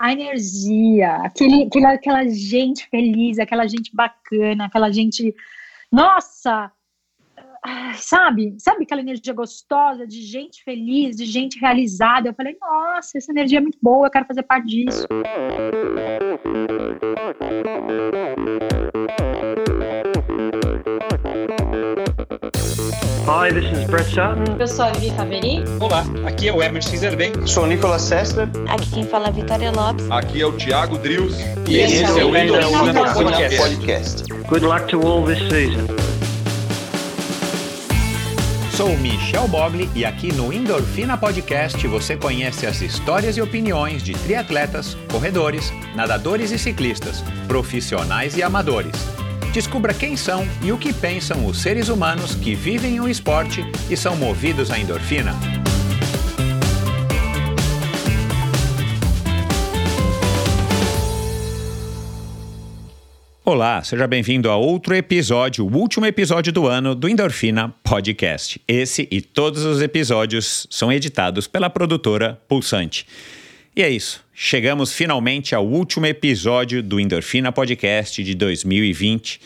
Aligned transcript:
a 0.00 0.12
energia, 0.12 1.16
aquele, 1.16 1.64
aquela, 1.64 1.92
aquela 1.92 2.26
gente 2.26 2.88
feliz, 2.88 3.38
aquela 3.38 3.66
gente 3.66 3.94
bacana, 3.94 4.64
aquela 4.64 4.90
gente. 4.90 5.34
Nossa! 5.92 6.72
Sabe? 7.96 8.56
Sabe 8.58 8.84
aquela 8.84 9.02
energia 9.02 9.34
gostosa 9.34 10.06
de 10.06 10.22
gente 10.22 10.64
feliz, 10.64 11.16
de 11.16 11.26
gente 11.26 11.60
realizada? 11.60 12.30
Eu 12.30 12.34
falei, 12.34 12.56
nossa, 12.58 13.18
essa 13.18 13.30
energia 13.30 13.58
é 13.58 13.60
muito 13.60 13.76
boa, 13.82 14.06
eu 14.06 14.10
quero 14.10 14.24
fazer 14.24 14.42
parte 14.42 14.68
disso. 14.68 15.06
Hi, 23.32 23.48
this 23.52 23.64
is 23.66 23.84
Brett 23.86 24.06
Sutton. 24.06 24.56
Eu 24.58 24.66
sou 24.66 24.86
a 24.86 24.90
Vivi 24.90 25.14
Faveri. 25.14 25.62
Olá, 25.78 26.04
aqui 26.26 26.48
é 26.48 26.52
o 26.52 26.60
Emerson 26.60 26.96
Zerben. 26.96 27.30
Sou 27.46 27.62
o 27.62 27.66
Nicolas 27.68 28.02
Sester. 28.02 28.48
Aqui 28.68 28.90
quem 28.90 29.06
fala 29.06 29.28
é 29.28 29.30
Vitória 29.30 29.70
Lopes. 29.70 30.10
Aqui 30.10 30.42
é 30.42 30.46
o 30.46 30.50
Thiago 30.50 30.98
Drius. 30.98 31.38
E, 31.68 31.74
e 31.74 31.78
esse, 31.78 32.02
esse 32.02 32.18
é 32.18 32.24
o 32.24 32.36
Endorfina 32.36 33.12
Podcast. 33.14 33.56
Podcast. 33.56 34.32
Good 34.48 34.66
luck 34.66 34.88
to 34.88 35.00
all 35.06 35.24
this 35.24 35.38
season. 35.48 35.86
Sou 38.76 38.96
Michel 38.96 39.46
Bogli 39.46 39.88
e 39.94 40.04
aqui 40.04 40.32
no 40.32 40.52
Endorfina 40.52 41.16
Podcast 41.16 41.86
você 41.86 42.16
conhece 42.16 42.66
as 42.66 42.80
histórias 42.80 43.36
e 43.36 43.40
opiniões 43.40 44.02
de 44.02 44.12
triatletas, 44.12 44.96
corredores, 45.08 45.72
nadadores 45.94 46.50
e 46.50 46.58
ciclistas, 46.58 47.22
profissionais 47.46 48.36
e 48.36 48.42
amadores. 48.42 49.19
Descubra 49.52 49.92
quem 49.92 50.16
são 50.16 50.46
e 50.62 50.70
o 50.70 50.78
que 50.78 50.92
pensam 50.92 51.44
os 51.44 51.60
seres 51.60 51.88
humanos 51.88 52.36
que 52.36 52.54
vivem 52.54 53.00
o 53.00 53.08
esporte 53.08 53.64
e 53.90 53.96
são 53.96 54.14
movidos 54.14 54.70
à 54.70 54.78
endorfina. 54.78 55.34
Olá, 63.44 63.82
seja 63.82 64.06
bem-vindo 64.06 64.48
a 64.48 64.56
outro 64.56 64.94
episódio, 64.94 65.66
o 65.66 65.76
último 65.76 66.06
episódio 66.06 66.52
do 66.52 66.68
ano 66.68 66.94
do 66.94 67.08
Endorfina 67.08 67.74
Podcast. 67.82 68.62
Esse 68.68 69.08
e 69.10 69.20
todos 69.20 69.64
os 69.64 69.82
episódios 69.82 70.68
são 70.70 70.92
editados 70.92 71.48
pela 71.48 71.68
produtora 71.68 72.40
Pulsante. 72.46 73.04
E 73.74 73.82
é 73.82 73.90
isso. 73.90 74.24
Chegamos 74.42 74.94
finalmente 74.94 75.54
ao 75.54 75.66
último 75.66 76.06
episódio 76.06 76.82
do 76.82 76.98
Endorfina 76.98 77.52
Podcast 77.52 78.24
de 78.24 78.34
2020. 78.34 79.38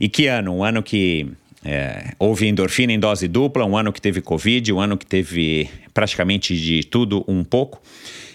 E 0.00 0.08
que 0.08 0.26
ano? 0.26 0.56
Um 0.56 0.64
ano 0.64 0.82
que 0.82 1.28
é, 1.64 2.14
houve 2.18 2.48
endorfina 2.48 2.92
em 2.92 2.98
dose 2.98 3.28
dupla, 3.28 3.64
um 3.64 3.76
ano 3.76 3.92
que 3.92 4.02
teve 4.02 4.20
Covid, 4.20 4.72
um 4.72 4.80
ano 4.80 4.98
que 4.98 5.06
teve 5.06 5.70
praticamente 5.94 6.56
de 6.56 6.82
tudo 6.82 7.24
um 7.28 7.44
pouco. 7.44 7.80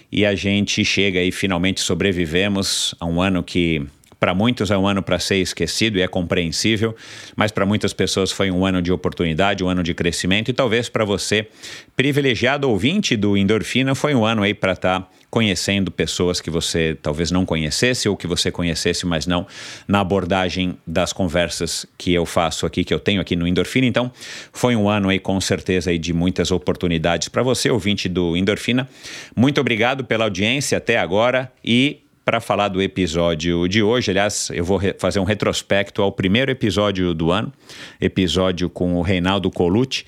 E 0.09 0.25
a 0.25 0.33
gente 0.35 0.85
chega 0.85 1.21
e 1.21 1.33
finalmente 1.33 1.81
sobrevivemos 1.81 2.95
a 2.97 3.05
um 3.05 3.21
ano 3.21 3.43
que 3.43 3.85
para 4.17 4.33
muitos 4.33 4.71
é 4.71 4.77
um 4.77 4.87
ano 4.87 5.03
para 5.03 5.19
ser 5.19 5.37
esquecido 5.37 5.97
e 5.97 6.01
é 6.01 6.07
compreensível, 6.07 6.95
mas 7.35 7.51
para 7.51 7.65
muitas 7.65 7.91
pessoas 7.91 8.31
foi 8.31 8.49
um 8.49 8.65
ano 8.65 8.81
de 8.81 8.91
oportunidade, 8.91 9.65
um 9.65 9.67
ano 9.67 9.83
de 9.83 9.93
crescimento 9.93 10.49
e 10.49 10.53
talvez 10.53 10.87
para 10.87 11.03
você, 11.03 11.47
privilegiado 11.93 12.69
ouvinte 12.69 13.17
do 13.17 13.35
Endorfina, 13.35 13.93
foi 13.95 14.15
um 14.15 14.25
ano 14.25 14.43
aí 14.43 14.53
para 14.53 14.71
estar 14.71 15.01
tá 15.01 15.09
conhecendo 15.29 15.91
pessoas 15.91 16.41
que 16.41 16.49
você 16.49 16.97
talvez 17.01 17.31
não 17.31 17.45
conhecesse 17.45 18.09
ou 18.09 18.17
que 18.17 18.27
você 18.27 18.51
conhecesse, 18.51 19.05
mas 19.05 19.27
não 19.27 19.45
na 19.87 19.99
abordagem 19.99 20.77
das 20.85 21.13
conversas 21.13 21.85
que 21.97 22.13
eu 22.13 22.25
faço 22.25 22.65
aqui, 22.65 22.83
que 22.83 22.93
eu 22.93 22.99
tenho 22.99 23.21
aqui 23.21 23.35
no 23.35 23.47
Endorfina. 23.47 23.85
Então, 23.85 24.11
foi 24.51 24.75
um 24.75 24.89
ano 24.89 25.09
aí 25.09 25.19
com 25.19 25.39
certeza 25.39 25.91
aí 25.91 25.97
de 25.97 26.13
muitas 26.13 26.51
oportunidades 26.51 27.29
para 27.29 27.43
você, 27.43 27.69
ouvinte 27.69 28.09
do 28.09 28.35
Endorfina. 28.35 28.89
Muito 29.35 29.61
obrigado 29.61 30.03
pela 30.03 30.25
audiência 30.25 30.77
até 30.77 30.97
agora 30.97 31.51
e 31.63 32.01
para 32.29 32.39
falar 32.39 32.67
do 32.67 32.79
episódio 32.79 33.67
de 33.67 33.81
hoje. 33.81 34.11
Aliás, 34.11 34.51
eu 34.53 34.63
vou 34.63 34.79
fazer 34.99 35.19
um 35.19 35.23
retrospecto 35.23 36.03
ao 36.03 36.11
primeiro 36.11 36.51
episódio 36.51 37.11
do 37.11 37.31
ano, 37.31 37.51
episódio 37.99 38.69
com 38.69 38.97
o 38.97 39.01
Reinaldo 39.01 39.49
Colucci, 39.49 40.05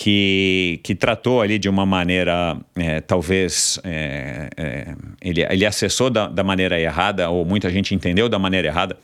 que, 0.00 0.80
que 0.82 0.94
tratou 0.94 1.42
ali 1.42 1.58
de 1.58 1.68
uma 1.68 1.84
maneira, 1.84 2.56
é, 2.74 3.02
talvez, 3.02 3.78
é, 3.84 4.48
é, 4.56 4.94
ele, 5.20 5.42
ele 5.42 5.66
acessou 5.66 6.08
da, 6.08 6.26
da 6.26 6.42
maneira 6.42 6.80
errada, 6.80 7.28
ou 7.28 7.44
muita 7.44 7.68
gente 7.68 7.94
entendeu 7.94 8.26
da 8.26 8.38
maneira 8.38 8.68
errada, 8.68 8.96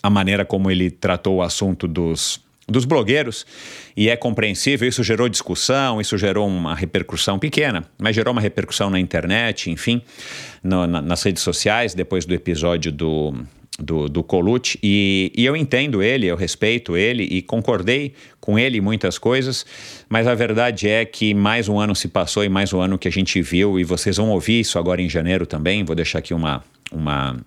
a 0.00 0.08
maneira 0.08 0.44
como 0.44 0.70
ele 0.70 0.88
tratou 0.88 1.38
o 1.38 1.42
assunto 1.42 1.88
dos 1.88 2.42
dos 2.66 2.86
blogueiros 2.86 3.44
e 3.94 4.08
é 4.08 4.16
compreensível. 4.16 4.88
Isso 4.88 5.02
gerou 5.02 5.28
discussão, 5.28 6.00
isso 6.00 6.16
gerou 6.16 6.48
uma 6.48 6.74
repercussão 6.74 7.38
pequena, 7.38 7.84
mas 7.98 8.16
gerou 8.16 8.32
uma 8.32 8.40
repercussão 8.40 8.88
na 8.88 8.98
internet, 8.98 9.70
enfim, 9.70 10.00
no, 10.62 10.86
na, 10.86 11.02
nas 11.02 11.22
redes 11.22 11.42
sociais 11.42 11.92
depois 11.92 12.24
do 12.24 12.32
episódio 12.32 12.90
do 12.90 13.34
do, 13.78 14.08
do 14.08 14.22
Colucci 14.22 14.78
e, 14.82 15.32
e 15.36 15.44
eu 15.44 15.56
entendo 15.56 16.02
ele, 16.02 16.26
eu 16.26 16.36
respeito 16.36 16.96
ele 16.96 17.24
e 17.24 17.42
concordei 17.42 18.14
com 18.44 18.58
ele 18.58 18.78
muitas 18.78 19.16
coisas, 19.16 19.64
mas 20.06 20.26
a 20.26 20.34
verdade 20.34 20.86
é 20.86 21.02
que 21.06 21.32
mais 21.32 21.66
um 21.66 21.80
ano 21.80 21.96
se 21.96 22.08
passou 22.08 22.44
e 22.44 22.48
mais 22.50 22.74
um 22.74 22.80
ano 22.82 22.98
que 22.98 23.08
a 23.08 23.10
gente 23.10 23.40
viu 23.40 23.80
e 23.80 23.84
vocês 23.84 24.18
vão 24.18 24.28
ouvir 24.28 24.60
isso 24.60 24.78
agora 24.78 25.00
em 25.00 25.08
janeiro 25.08 25.46
também, 25.46 25.82
vou 25.82 25.96
deixar 25.96 26.18
aqui 26.18 26.34
uma, 26.34 26.62
uma 26.92 27.38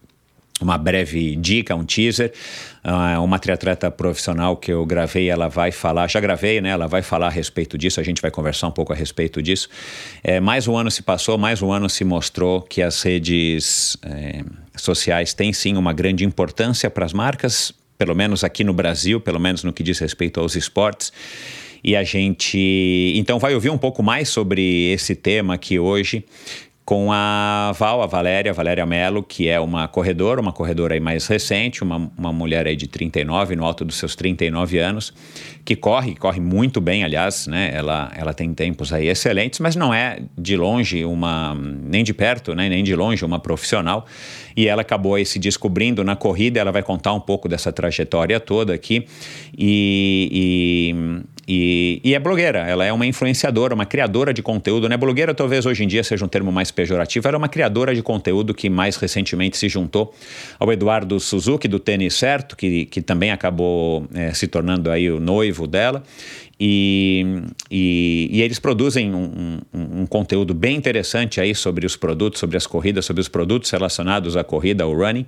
uma 0.60 0.76
breve 0.76 1.36
dica, 1.36 1.76
um 1.76 1.86
teaser. 1.86 2.34
Uh, 2.84 3.22
uma 3.24 3.38
triatleta 3.38 3.92
profissional 3.92 4.58
que 4.58 4.72
eu 4.72 4.84
gravei, 4.88 5.30
ela 5.30 5.48
vai 5.48 5.72
falar, 5.72 6.10
já 6.10 6.20
gravei, 6.20 6.60
né? 6.60 6.70
Ela 6.70 6.88
vai 6.88 7.04
falar 7.04 7.28
a 7.28 7.30
respeito 7.30 7.78
disso, 7.78 8.00
a 8.00 8.04
gente 8.04 8.20
vai 8.20 8.32
conversar 8.32 8.68
um 8.68 8.72
pouco 8.72 8.92
a 8.92 8.96
respeito 8.96 9.40
disso. 9.40 9.70
É, 10.24 10.40
mais 10.40 10.68
um 10.68 10.76
ano 10.76 10.90
se 10.90 11.04
passou, 11.04 11.38
mais 11.38 11.62
um 11.62 11.72
ano 11.72 11.88
se 11.88 12.04
mostrou 12.04 12.60
que 12.60 12.82
as 12.82 13.04
redes 13.04 13.98
é, 14.02 14.42
sociais 14.76 15.32
têm 15.32 15.54
sim 15.54 15.78
uma 15.78 15.94
grande 15.94 16.26
importância 16.26 16.90
para 16.90 17.06
as 17.06 17.14
marcas, 17.14 17.72
pelo 17.98 18.16
menos 18.16 18.44
aqui 18.44 18.64
no 18.64 18.74
Brasil, 18.74 19.20
pelo 19.20 19.40
menos 19.40 19.64
no 19.64 19.74
que 19.74 19.84
diz 19.84 20.00
respeito 20.00 20.40
aos 20.40 20.56
esportes. 20.56 21.12
E 21.84 21.96
a 21.96 22.04
gente 22.04 23.14
então 23.16 23.40
vai 23.40 23.54
ouvir 23.54 23.70
um 23.70 23.78
pouco 23.78 24.02
mais 24.02 24.30
sobre 24.30 24.92
esse 24.92 25.16
tema 25.16 25.54
aqui 25.54 25.80
hoje 25.80 26.26
com 26.88 27.12
a 27.12 27.74
Val, 27.78 28.02
a 28.02 28.06
Valéria, 28.06 28.52
a 28.52 28.54
Valéria 28.54 28.86
Mello, 28.86 29.22
que 29.22 29.50
é 29.50 29.60
uma 29.60 29.90
corredora, 29.90 30.40
uma 30.40 30.54
corredora 30.54 30.94
aí 30.94 31.02
mais 31.02 31.28
recente, 31.28 31.84
uma, 31.84 32.10
uma 32.18 32.32
mulher 32.32 32.66
aí 32.66 32.78
de 32.78 32.88
39, 32.88 33.58
no 33.58 33.66
alto 33.66 33.84
dos 33.84 33.98
seus 33.98 34.16
39 34.16 34.80
anos, 34.80 35.14
que 35.66 35.76
corre, 35.76 36.16
corre 36.16 36.40
muito 36.40 36.80
bem, 36.80 37.04
aliás, 37.04 37.46
né? 37.46 37.72
Ela, 37.74 38.10
ela 38.16 38.34
tem 38.34 38.54
tempos 38.54 38.94
aí 38.94 39.10
excelentes, 39.10 39.60
mas 39.60 39.76
não 39.76 39.94
é 39.94 40.22
de 40.38 40.56
longe 40.56 41.04
uma, 41.04 41.54
nem 41.56 42.06
de 42.06 42.14
perto, 42.14 42.56
né? 42.56 42.70
nem 42.70 42.86
de 42.86 42.96
longe 42.96 43.26
uma 43.26 43.38
profissional. 43.38 44.06
E 44.58 44.68
ela 44.68 44.82
acabou 44.82 45.14
aí 45.14 45.26
se 45.26 45.38
descobrindo 45.38 46.04
na 46.04 46.16
corrida, 46.16 46.60
ela 46.60 46.72
vai 46.72 46.82
contar 46.82 47.14
um 47.14 47.20
pouco 47.20 47.48
dessa 47.48 47.72
trajetória 47.72 48.40
toda 48.40 48.74
aqui. 48.74 49.06
e, 49.58 50.94
e 50.94 51.38
e, 51.50 52.02
e, 52.04 52.14
é 52.14 52.20
blogueira, 52.20 52.60
ela 52.60 52.84
é 52.84 52.92
uma 52.92 53.06
influenciadora, 53.06 53.74
uma 53.74 53.86
criadora 53.86 54.34
de 54.34 54.44
conteúdo, 54.44 54.90
né? 54.90 54.98
Blogueira 54.98 55.34
talvez 55.34 55.66
hoje 55.66 55.82
em 55.82 55.88
dia 55.88 56.04
seja 56.04 56.26
um 56.26 56.28
termo 56.28 56.52
mais 56.52 56.72
pejorativo, 56.72 57.26
era 57.26 57.38
uma 57.38 57.48
criadora 57.48 57.96
de 57.96 58.04
conteúdo 58.04 58.54
que 58.54 58.70
mais 58.70 58.98
recentemente 58.98 59.56
se 59.56 59.70
juntou 59.70 60.14
ao 60.60 60.74
Eduardo 60.74 61.18
Suzuki, 61.22 61.66
do 61.66 61.80
Tênis 61.80 62.16
Certo, 62.16 62.58
que, 62.58 62.86
que 62.88 63.02
também 63.02 63.32
acabou 63.32 64.06
é, 64.14 64.34
se 64.34 64.46
tornando 64.46 64.92
aí 64.92 65.10
o 65.10 65.22
noivo 65.22 65.66
dela. 65.66 66.04
E, 66.60 67.44
e, 67.70 68.30
e, 68.32 68.42
eles 68.42 68.58
produzem 68.58 69.14
um, 69.14 69.60
um, 69.72 70.02
um, 70.02 70.06
conteúdo 70.08 70.56
bem 70.56 70.76
interessante 70.76 71.40
aí 71.40 71.54
sobre 71.54 71.86
os 71.86 71.96
produtos, 71.96 72.40
sobre 72.40 72.58
as 72.58 72.66
corridas, 72.66 73.06
sobre 73.06 73.22
os 73.22 73.28
produtos 73.28 73.70
relacionados 73.70 74.36
à 74.36 74.44
corrida, 74.44 74.84
ao 74.84 74.92
running. 74.92 75.26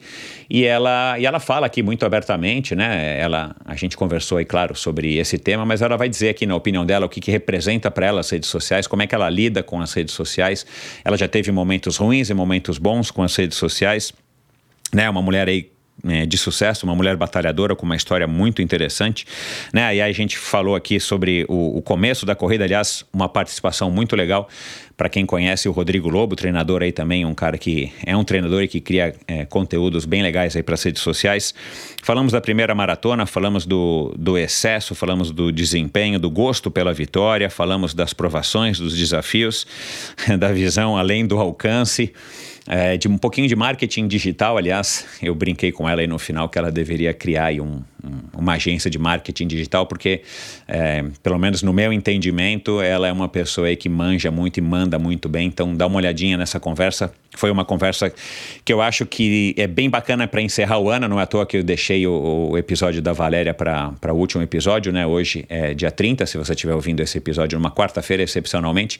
E 0.49 0.65
ela, 0.65 1.19
e 1.19 1.27
ela 1.27 1.39
fala 1.39 1.67
aqui 1.67 1.83
muito 1.83 2.03
abertamente, 2.03 2.73
né? 2.75 3.19
Ela, 3.19 3.55
a 3.63 3.75
gente 3.75 3.95
conversou 3.95 4.39
aí, 4.39 4.45
claro, 4.45 4.75
sobre 4.75 5.17
esse 5.17 5.37
tema, 5.37 5.63
mas 5.65 5.83
ela 5.83 5.97
vai 5.97 6.09
dizer 6.09 6.29
aqui 6.29 6.47
na 6.47 6.55
opinião 6.55 6.83
dela 6.83 7.05
o 7.05 7.09
que, 7.09 7.21
que 7.21 7.29
representa 7.29 7.91
para 7.91 8.07
ela 8.07 8.21
as 8.21 8.29
redes 8.31 8.49
sociais, 8.49 8.87
como 8.87 9.03
é 9.03 9.07
que 9.07 9.13
ela 9.13 9.29
lida 9.29 9.61
com 9.61 9.79
as 9.79 9.93
redes 9.93 10.15
sociais. 10.15 10.65
Ela 11.05 11.15
já 11.15 11.27
teve 11.27 11.51
momentos 11.51 11.97
ruins 11.97 12.31
e 12.31 12.33
momentos 12.33 12.79
bons 12.79 13.11
com 13.11 13.21
as 13.21 13.35
redes 13.35 13.57
sociais. 13.57 14.11
Né, 14.91 15.07
uma 15.07 15.21
mulher 15.21 15.47
aí 15.47 15.69
é, 16.07 16.25
de 16.25 16.37
sucesso, 16.37 16.85
uma 16.85 16.95
mulher 16.95 17.15
batalhadora 17.15 17.75
com 17.75 17.85
uma 17.85 17.95
história 17.95 18.27
muito 18.27 18.61
interessante. 18.61 19.25
Né? 19.73 19.95
E 19.95 20.01
aí 20.01 20.09
a 20.09 20.13
gente 20.13 20.37
falou 20.37 20.75
aqui 20.75 20.99
sobre 20.99 21.45
o, 21.47 21.77
o 21.77 21.81
começo 21.81 22.25
da 22.25 22.35
corrida, 22.35 22.63
aliás, 22.63 23.05
uma 23.13 23.27
participação 23.27 23.91
muito 23.91 24.15
legal 24.15 24.49
para 24.99 25.07
quem 25.07 25.25
conhece 25.25 25.69
o 25.69 25.71
Rodrigo 25.71 26.09
Lobo, 26.09 26.35
treinador 26.35 26.83
aí 26.83 26.91
também, 26.91 27.25
um 27.25 27.33
cara 27.33 27.57
que 27.57 27.89
é 28.05 28.17
um 28.17 28.23
treinador 28.25 28.63
e 28.63 28.67
que 28.67 28.81
cria 28.81 29.15
é, 29.29 29.45
conteúdos 29.45 30.03
bem 30.03 30.21
legais 30.21 30.57
aí 30.57 30.61
para 30.61 30.73
as 30.73 30.83
redes 30.83 31.01
sociais. 31.01 31.53
Falamos 32.03 32.33
da 32.33 32.41
primeira 32.41 32.75
maratona, 32.75 33.25
falamos 33.25 33.65
do, 33.65 34.13
do 34.17 34.37
excesso, 34.37 34.93
falamos 34.93 35.31
do 35.31 35.53
desempenho, 35.53 36.19
do 36.19 36.29
gosto 36.29 36.69
pela 36.69 36.91
vitória, 36.91 37.49
falamos 37.49 37.93
das 37.93 38.13
provações, 38.13 38.77
dos 38.77 38.93
desafios, 38.93 39.65
da 40.37 40.51
visão 40.51 40.97
além 40.97 41.25
do 41.25 41.39
alcance. 41.39 42.11
É, 42.69 42.97
de 42.97 43.07
um 43.07 43.17
pouquinho 43.17 43.47
de 43.47 43.55
marketing 43.55 44.07
digital. 44.07 44.55
Aliás, 44.55 45.03
eu 45.23 45.33
brinquei 45.33 45.71
com 45.71 45.89
ela 45.89 46.01
aí 46.01 46.07
no 46.07 46.19
final 46.19 46.47
que 46.47 46.59
ela 46.59 46.71
deveria 46.71 47.11
criar 47.15 47.51
um, 47.53 47.81
um, 48.03 48.37
uma 48.37 48.53
agência 48.53 48.91
de 48.91 48.99
marketing 48.99 49.47
digital, 49.47 49.87
porque, 49.87 50.21
é, 50.67 51.03
pelo 51.23 51.39
menos 51.39 51.63
no 51.63 51.73
meu 51.73 51.91
entendimento, 51.91 52.79
ela 52.79 53.07
é 53.07 53.11
uma 53.11 53.27
pessoa 53.27 53.65
aí 53.65 53.75
que 53.75 53.89
manja 53.89 54.29
muito 54.29 54.57
e 54.57 54.61
manda 54.61 54.99
muito 54.99 55.27
bem. 55.27 55.47
Então, 55.47 55.75
dá 55.75 55.87
uma 55.87 55.97
olhadinha 55.97 56.37
nessa 56.37 56.59
conversa. 56.59 57.11
Foi 57.35 57.49
uma 57.49 57.65
conversa 57.65 58.13
que 58.63 58.71
eu 58.71 58.81
acho 58.81 59.03
que 59.03 59.55
é 59.57 59.65
bem 59.65 59.89
bacana 59.89 60.27
para 60.27 60.41
encerrar 60.41 60.77
o 60.77 60.89
ano. 60.91 61.07
Não 61.07 61.19
é 61.19 61.23
à 61.23 61.25
toa 61.25 61.47
que 61.47 61.57
eu 61.57 61.63
deixei 61.63 62.05
o, 62.05 62.49
o 62.51 62.57
episódio 62.57 63.01
da 63.01 63.13
Valéria 63.13 63.53
para 63.53 64.13
o 64.13 64.15
último 64.15 64.43
episódio, 64.43 64.91
né? 64.91 65.07
Hoje 65.07 65.43
é 65.49 65.73
dia 65.73 65.89
30, 65.89 66.27
se 66.27 66.37
você 66.37 66.53
estiver 66.53 66.75
ouvindo 66.75 67.01
esse 67.01 67.17
episódio 67.17 67.57
numa 67.57 67.71
quarta-feira, 67.71 68.21
excepcionalmente. 68.21 68.99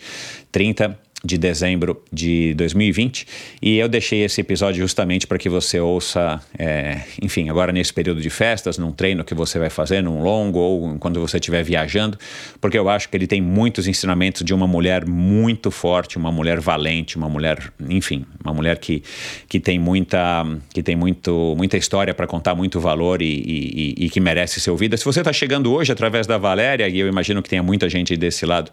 30 0.52 0.98
de 1.24 1.38
dezembro 1.38 2.02
de 2.12 2.54
2020 2.54 3.28
e 3.62 3.78
eu 3.78 3.90
deixei 3.90 4.24
esse 4.24 4.40
episódio 4.40 4.82
justamente 4.82 5.28
para 5.28 5.38
que 5.38 5.50
você 5.50 5.80
ouça, 5.80 6.42
é, 6.58 7.02
enfim, 7.22 7.50
agora 7.50 7.74
nesse 7.74 7.94
período 7.94 8.22
de 8.22 8.30
festas, 8.30 8.78
num 8.78 8.92
treino 8.92 9.24
que 9.24 9.36
você 9.36 9.60
vai 9.60 9.70
fazer, 9.70 10.02
num 10.02 10.24
longo 10.24 10.60
ou 10.60 10.98
quando 10.98 11.20
você 11.20 11.38
estiver 11.38 11.62
viajando, 11.64 12.18
porque 12.62 12.78
eu 12.78 12.88
acho 12.88 13.10
que 13.10 13.18
ele 13.18 13.28
tem 13.28 13.42
muitos 13.42 13.88
ensinamentos 13.88 14.44
de 14.44 14.54
uma 14.54 14.66
mulher 14.66 15.06
muito 15.06 15.70
forte, 15.70 16.18
uma 16.18 16.32
mulher 16.32 16.60
valente, 16.62 17.18
uma 17.18 17.28
mulher, 17.28 17.72
enfim, 17.90 18.26
uma 18.44 18.54
mulher 18.54 18.78
que, 18.78 19.04
que 19.48 19.60
tem 19.60 19.78
muita 19.78 20.46
que 20.74 20.82
tem 20.82 20.96
muito, 20.96 21.54
muita 21.58 21.78
história 21.78 22.14
para 22.14 22.28
contar, 22.28 22.56
muito 22.56 22.80
valor 22.80 23.22
e, 23.22 23.26
e, 23.26 24.06
e, 24.06 24.10
que 24.10 24.20
merece 24.20 24.60
ser 24.60 24.72
ouvida. 24.72 24.96
Se 24.96 25.04
você 25.04 25.20
está 25.20 25.34
chegando 25.34 25.74
hoje 25.74 25.92
através 25.92 26.26
da 26.26 26.38
Valéria, 26.38 26.88
e 26.88 26.98
eu 26.98 27.08
imagino 27.08 27.42
que 27.42 27.50
tenha 27.50 27.64
muita 27.64 27.90
gente 27.90 28.16
desse 28.16 28.46
lado 28.46 28.72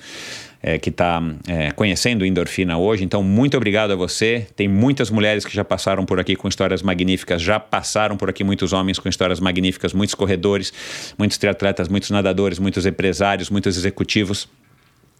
é, 0.62 0.78
que 0.78 0.90
está 0.90 1.22
é, 1.46 1.70
conhecendo 1.72 2.24
endorfina 2.24 2.76
hoje. 2.78 3.04
Então, 3.04 3.22
muito 3.22 3.56
obrigado 3.56 3.92
a 3.92 3.96
você. 3.96 4.46
Tem 4.56 4.68
muitas 4.68 5.10
mulheres 5.10 5.44
que 5.44 5.54
já 5.54 5.64
passaram 5.64 6.04
por 6.04 6.18
aqui 6.18 6.36
com 6.36 6.48
histórias 6.48 6.82
magníficas, 6.82 7.42
já 7.42 7.60
passaram 7.60 8.16
por 8.16 8.28
aqui 8.28 8.42
muitos 8.42 8.72
homens 8.72 8.98
com 8.98 9.08
histórias 9.08 9.40
magníficas, 9.40 9.92
muitos 9.92 10.14
corredores, 10.14 10.72
muitos 11.18 11.38
triatletas, 11.38 11.88
muitos 11.88 12.10
nadadores, 12.10 12.58
muitos 12.58 12.86
empresários, 12.86 13.50
muitos 13.50 13.76
executivos. 13.76 14.48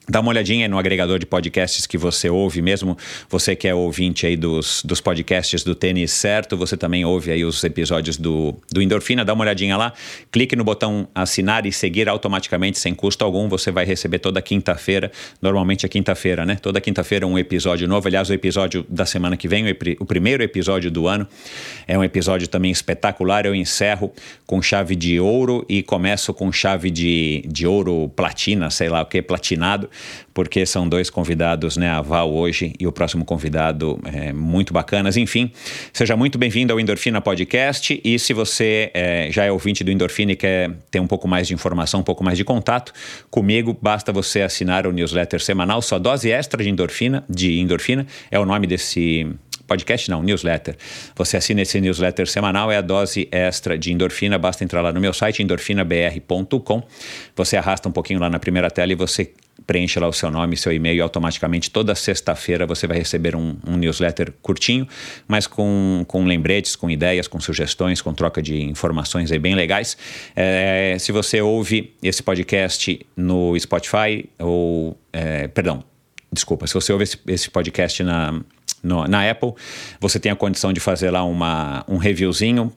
Dá 0.08 0.20
uma 0.20 0.30
olhadinha 0.30 0.68
no 0.68 0.78
agregador 0.78 1.18
de 1.18 1.26
podcasts 1.26 1.84
que 1.84 1.98
você 1.98 2.30
ouve, 2.30 2.62
mesmo. 2.62 2.96
Você 3.28 3.56
que 3.56 3.66
é 3.66 3.74
ouvinte 3.74 4.24
aí 4.24 4.36
dos, 4.36 4.82
dos 4.84 5.00
podcasts 5.00 5.64
do 5.64 5.74
Tênis 5.74 6.12
Certo, 6.12 6.56
você 6.56 6.76
também 6.76 7.04
ouve 7.04 7.32
aí 7.32 7.44
os 7.44 7.64
episódios 7.64 8.16
do, 8.16 8.54
do 8.70 8.80
Endorfina, 8.80 9.24
dá 9.24 9.32
uma 9.32 9.42
olhadinha 9.42 9.76
lá, 9.76 9.92
clique 10.30 10.54
no 10.54 10.62
botão 10.62 11.08
assinar 11.12 11.66
e 11.66 11.72
seguir 11.72 12.08
automaticamente, 12.08 12.78
sem 12.78 12.94
custo 12.94 13.24
algum, 13.24 13.48
você 13.48 13.72
vai 13.72 13.84
receber 13.84 14.20
toda 14.20 14.40
quinta-feira, 14.40 15.10
normalmente 15.42 15.84
é 15.84 15.88
quinta-feira, 15.88 16.46
né? 16.46 16.54
Toda 16.54 16.80
quinta-feira 16.80 17.26
um 17.26 17.36
episódio 17.36 17.88
novo, 17.88 18.06
aliás, 18.06 18.30
o 18.30 18.32
episódio 18.32 18.86
da 18.88 19.04
semana 19.04 19.36
que 19.36 19.48
vem, 19.48 19.68
o, 19.68 19.76
o 19.98 20.06
primeiro 20.06 20.40
episódio 20.42 20.88
do 20.88 21.08
ano, 21.08 21.26
é 21.86 21.98
um 21.98 22.04
episódio 22.04 22.46
também 22.46 22.70
espetacular, 22.70 23.44
eu 23.44 23.54
encerro 23.56 24.12
com 24.46 24.62
chave 24.62 24.94
de 24.94 25.18
ouro 25.18 25.66
e 25.68 25.82
começo 25.82 26.32
com 26.32 26.52
chave 26.52 26.90
de, 26.92 27.42
de 27.48 27.66
ouro 27.66 28.08
platina, 28.14 28.70
sei 28.70 28.88
lá 28.88 29.02
o 29.02 29.06
que, 29.06 29.20
platinado, 29.20 29.90
porque 30.32 30.66
são 30.66 30.88
dois 30.88 31.10
convidados, 31.10 31.76
né? 31.76 31.88
A 31.90 32.00
Val 32.00 32.32
hoje 32.32 32.72
e 32.78 32.86
o 32.86 32.92
próximo 32.92 33.24
convidado 33.24 33.98
é, 34.04 34.32
muito 34.32 34.72
bacanas. 34.72 35.16
Enfim, 35.16 35.50
seja 35.92 36.16
muito 36.16 36.38
bem-vindo 36.38 36.72
ao 36.72 36.80
Endorfina 36.80 37.20
Podcast. 37.20 38.00
E 38.04 38.18
se 38.18 38.32
você 38.32 38.90
é, 38.94 39.28
já 39.30 39.44
é 39.44 39.52
ouvinte 39.52 39.82
do 39.82 39.90
Endorfina 39.90 40.32
e 40.32 40.36
quer 40.36 40.70
ter 40.90 41.00
um 41.00 41.06
pouco 41.06 41.26
mais 41.26 41.48
de 41.48 41.54
informação, 41.54 42.00
um 42.00 42.04
pouco 42.04 42.22
mais 42.22 42.36
de 42.36 42.44
contato 42.44 42.92
comigo, 43.30 43.76
basta 43.80 44.12
você 44.12 44.42
assinar 44.42 44.86
o 44.86 44.92
newsletter 44.92 45.40
semanal, 45.42 45.80
sua 45.82 45.98
dose 45.98 46.30
extra 46.30 46.62
de 46.62 46.68
endorfina, 46.68 47.24
de 47.28 47.58
endorfina, 47.60 48.06
é 48.30 48.38
o 48.38 48.44
nome 48.44 48.66
desse 48.66 49.26
podcast 49.66 50.10
não, 50.10 50.22
newsletter. 50.22 50.76
Você 51.16 51.36
assina 51.36 51.62
esse 51.62 51.80
newsletter 51.80 52.28
semanal, 52.28 52.70
é 52.70 52.76
a 52.76 52.80
dose 52.80 53.28
extra 53.30 53.76
de 53.76 53.92
endorfina, 53.92 54.38
basta 54.38 54.64
entrar 54.64 54.80
lá 54.80 54.92
no 54.92 55.00
meu 55.00 55.12
site, 55.12 55.42
endorfinabr.com. 55.42 56.82
Você 57.34 57.56
arrasta 57.56 57.88
um 57.88 57.92
pouquinho 57.92 58.20
lá 58.20 58.30
na 58.30 58.38
primeira 58.38 58.70
tela 58.70 58.92
e 58.92 58.94
você 58.94 59.32
preenche 59.66 59.98
lá 59.98 60.06
o 60.06 60.12
seu 60.12 60.30
nome, 60.30 60.56
seu 60.56 60.72
e-mail 60.72 60.96
e 60.96 61.00
automaticamente 61.00 61.70
toda 61.70 61.94
sexta-feira 61.94 62.66
você 62.66 62.86
vai 62.86 62.96
receber 62.96 63.34
um, 63.34 63.56
um, 63.66 63.76
newsletter 63.76 64.32
curtinho, 64.40 64.86
mas 65.26 65.46
com, 65.46 66.04
com 66.06 66.24
lembretes, 66.24 66.76
com 66.76 66.88
ideias, 66.88 67.26
com 67.26 67.40
sugestões, 67.40 68.00
com 68.00 68.14
troca 68.14 68.40
de 68.40 68.62
informações 68.62 69.32
aí 69.32 69.38
bem 69.38 69.54
legais. 69.54 69.96
É, 70.34 70.96
se 70.98 71.10
você 71.10 71.40
ouve 71.40 71.94
esse 72.02 72.22
podcast 72.22 73.04
no 73.16 73.58
Spotify 73.58 74.28
ou, 74.38 74.96
é, 75.12 75.48
perdão, 75.48 75.82
desculpa, 76.32 76.66
se 76.66 76.74
você 76.74 76.92
ouve 76.92 77.04
esse, 77.04 77.18
esse 77.26 77.50
podcast 77.50 78.02
na, 78.02 78.40
no, 78.82 79.04
na 79.06 79.28
Apple, 79.28 79.52
você 80.00 80.20
tem 80.20 80.30
a 80.30 80.36
condição 80.36 80.72
de 80.72 80.80
fazer 80.80 81.10
lá 81.10 81.24
uma, 81.24 81.84
um 81.88 81.96
reviewzinho 81.96 82.72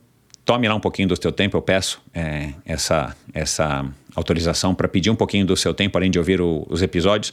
tome 0.49 0.67
lá 0.67 0.73
um 0.73 0.79
pouquinho 0.79 1.07
do 1.07 1.15
seu 1.15 1.31
tempo, 1.31 1.55
eu 1.55 1.61
peço 1.61 2.01
é, 2.11 2.53
essa, 2.65 3.15
essa 3.35 3.85
autorização 4.15 4.73
para 4.73 4.87
pedir 4.87 5.11
um 5.11 5.15
pouquinho 5.15 5.45
do 5.45 5.55
seu 5.55 5.75
tempo, 5.75 5.95
além 5.95 6.09
de 6.09 6.17
ouvir 6.17 6.41
o, 6.41 6.65
os 6.67 6.81
episódios. 6.81 7.31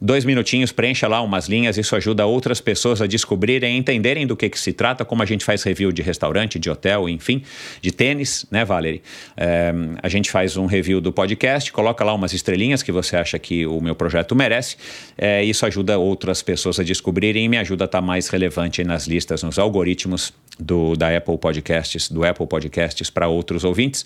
Dois 0.00 0.24
minutinhos, 0.24 0.72
preencha 0.72 1.06
lá 1.06 1.20
umas 1.20 1.46
linhas, 1.46 1.76
isso 1.76 1.94
ajuda 1.94 2.24
outras 2.24 2.62
pessoas 2.62 3.02
a 3.02 3.06
descobrirem, 3.06 3.76
entenderem 3.76 4.26
do 4.26 4.34
que, 4.34 4.48
que 4.48 4.58
se 4.58 4.72
trata, 4.72 5.04
como 5.04 5.22
a 5.22 5.26
gente 5.26 5.44
faz 5.44 5.62
review 5.62 5.92
de 5.92 6.00
restaurante, 6.00 6.58
de 6.58 6.70
hotel, 6.70 7.06
enfim, 7.06 7.42
de 7.82 7.92
tênis, 7.92 8.46
né, 8.50 8.64
Valerie? 8.64 9.02
É, 9.36 9.72
a 10.02 10.08
gente 10.08 10.30
faz 10.30 10.56
um 10.56 10.64
review 10.64 11.02
do 11.02 11.12
podcast, 11.12 11.70
coloca 11.70 12.02
lá 12.02 12.14
umas 12.14 12.32
estrelinhas 12.32 12.82
que 12.82 12.90
você 12.90 13.14
acha 13.14 13.38
que 13.38 13.66
o 13.66 13.78
meu 13.82 13.94
projeto 13.94 14.34
merece. 14.34 14.76
É, 15.18 15.44
isso 15.44 15.66
ajuda 15.66 15.98
outras 15.98 16.42
pessoas 16.42 16.80
a 16.80 16.82
descobrirem 16.82 17.44
e 17.44 17.48
me 17.48 17.58
ajuda 17.58 17.84
a 17.84 17.86
estar 17.86 18.00
mais 18.00 18.28
relevante 18.28 18.82
nas 18.84 19.06
listas, 19.06 19.42
nos 19.42 19.58
algoritmos 19.58 20.32
do, 20.58 20.96
da 20.96 21.16
Apple 21.16 21.38
Podcasts, 21.38 22.10
do 22.10 22.24
Apple 22.24 22.46
Podcasts 22.46 23.10
para 23.10 23.28
outros 23.28 23.64
ouvintes. 23.64 24.04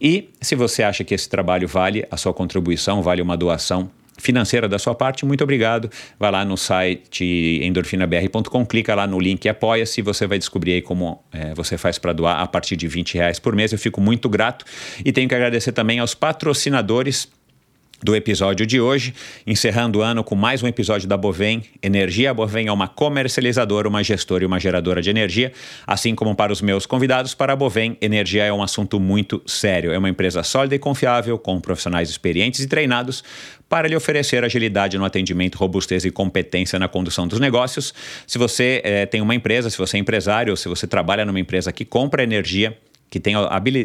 E 0.00 0.30
se 0.40 0.54
você 0.54 0.82
acha 0.82 1.04
que 1.04 1.14
esse 1.14 1.28
trabalho 1.28 1.66
vale 1.66 2.06
a 2.10 2.16
sua 2.16 2.34
contribuição, 2.34 3.02
vale 3.02 3.22
uma 3.22 3.36
doação 3.36 3.90
financeira 4.18 4.68
da 4.68 4.78
sua 4.78 4.94
parte, 4.94 5.24
muito 5.24 5.44
obrigado. 5.44 5.90
Vai 6.18 6.30
lá 6.30 6.44
no 6.44 6.56
site 6.56 7.60
endorfinabr.com, 7.62 8.66
clica 8.66 8.94
lá 8.94 9.06
no 9.06 9.18
link 9.20 9.48
Apoia-se, 9.48 10.02
você 10.02 10.26
vai 10.26 10.38
descobrir 10.38 10.72
aí 10.72 10.82
como 10.82 11.22
é, 11.32 11.54
você 11.54 11.76
faz 11.76 11.98
para 11.98 12.12
doar 12.12 12.40
a 12.40 12.46
partir 12.46 12.76
de 12.76 12.88
20 12.88 13.14
reais 13.14 13.38
por 13.38 13.54
mês. 13.54 13.72
Eu 13.72 13.78
fico 13.78 14.00
muito 14.00 14.28
grato 14.28 14.64
e 15.04 15.12
tenho 15.12 15.28
que 15.28 15.34
agradecer 15.34 15.72
também 15.72 15.98
aos 15.98 16.14
patrocinadores 16.14 17.28
do 18.02 18.14
episódio 18.14 18.66
de 18.66 18.80
hoje, 18.80 19.14
encerrando 19.46 20.00
o 20.00 20.02
ano 20.02 20.22
com 20.22 20.34
mais 20.34 20.62
um 20.62 20.66
episódio 20.66 21.08
da 21.08 21.16
Bovem 21.16 21.62
Energia. 21.82 22.30
A 22.30 22.34
Bovem 22.34 22.66
é 22.66 22.72
uma 22.72 22.88
comercializadora, 22.88 23.88
uma 23.88 24.02
gestora 24.02 24.44
e 24.44 24.46
uma 24.46 24.60
geradora 24.60 25.00
de 25.00 25.08
energia, 25.08 25.52
assim 25.86 26.14
como 26.14 26.34
para 26.34 26.52
os 26.52 26.60
meus 26.60 26.84
convidados. 26.84 27.34
Para 27.34 27.54
a 27.54 27.56
Bovem, 27.56 27.96
energia 28.00 28.44
é 28.44 28.52
um 28.52 28.62
assunto 28.62 29.00
muito 29.00 29.42
sério. 29.46 29.92
É 29.92 29.98
uma 29.98 30.08
empresa 30.08 30.42
sólida 30.42 30.74
e 30.74 30.78
confiável, 30.78 31.38
com 31.38 31.58
profissionais 31.60 32.10
experientes 32.10 32.60
e 32.60 32.66
treinados 32.66 33.24
para 33.68 33.88
lhe 33.88 33.96
oferecer 33.96 34.44
agilidade 34.44 34.96
no 34.96 35.04
atendimento, 35.04 35.56
robustez 35.56 36.04
e 36.04 36.10
competência 36.10 36.78
na 36.78 36.86
condução 36.86 37.26
dos 37.26 37.40
negócios. 37.40 37.92
Se 38.26 38.38
você 38.38 38.80
é, 38.84 39.06
tem 39.06 39.20
uma 39.20 39.34
empresa, 39.34 39.70
se 39.70 39.78
você 39.78 39.96
é 39.96 40.00
empresário, 40.00 40.52
ou 40.52 40.56
se 40.56 40.68
você 40.68 40.86
trabalha 40.86 41.24
numa 41.24 41.40
empresa 41.40 41.72
que 41.72 41.84
compra 41.84 42.22
energia, 42.22 42.76
que 43.08 43.20
tem 43.20 43.34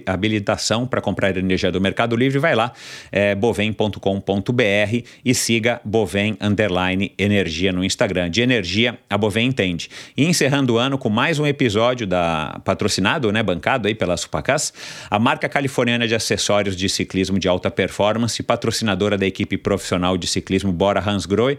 habilitação 0.06 0.88
para 0.88 1.02
comprar 1.02 1.36
energia 1.38 1.72
do 1.72 1.80
Mercado 1.80 2.16
Livre, 2.16 2.40
vai 2.40 2.56
lá, 2.56 2.72
é, 3.12 3.36
bovem.com.br 3.36 5.08
e 5.24 5.36
siga 5.36 5.80
Bovem 5.86 6.38
Underline 6.42 7.14
Energia 7.18 7.72
no 7.72 7.84
Instagram. 7.84 8.30
De 8.30 8.42
energia, 8.42 8.98
a 9.10 9.18
Bovem 9.18 9.48
entende. 9.48 9.90
E 10.18 10.26
encerrando 10.26 10.74
o 10.74 10.78
ano 10.78 10.98
com 10.98 11.10
mais 11.10 11.40
um 11.40 11.46
episódio 11.46 12.08
da 12.08 12.60
patrocinado, 12.66 13.32
né, 13.32 13.44
bancado 13.44 13.88
aí 13.88 13.96
pela 13.96 14.18
Supacas, 14.18 14.74
a 15.10 15.20
marca 15.20 15.48
californiana 15.48 16.08
de 16.08 16.16
acessórios 16.16 16.76
de 16.76 16.90
ciclismo 16.90 17.38
de 17.38 17.48
alta 17.48 17.70
performance, 17.70 18.42
patrocinadora 18.42 19.18
da 19.18 19.26
equipe 19.26 19.58
profissional 19.58 20.18
de 20.18 20.28
ciclismo 20.28 20.72
Bora 20.72 21.00
Hansgrohe, 21.00 21.58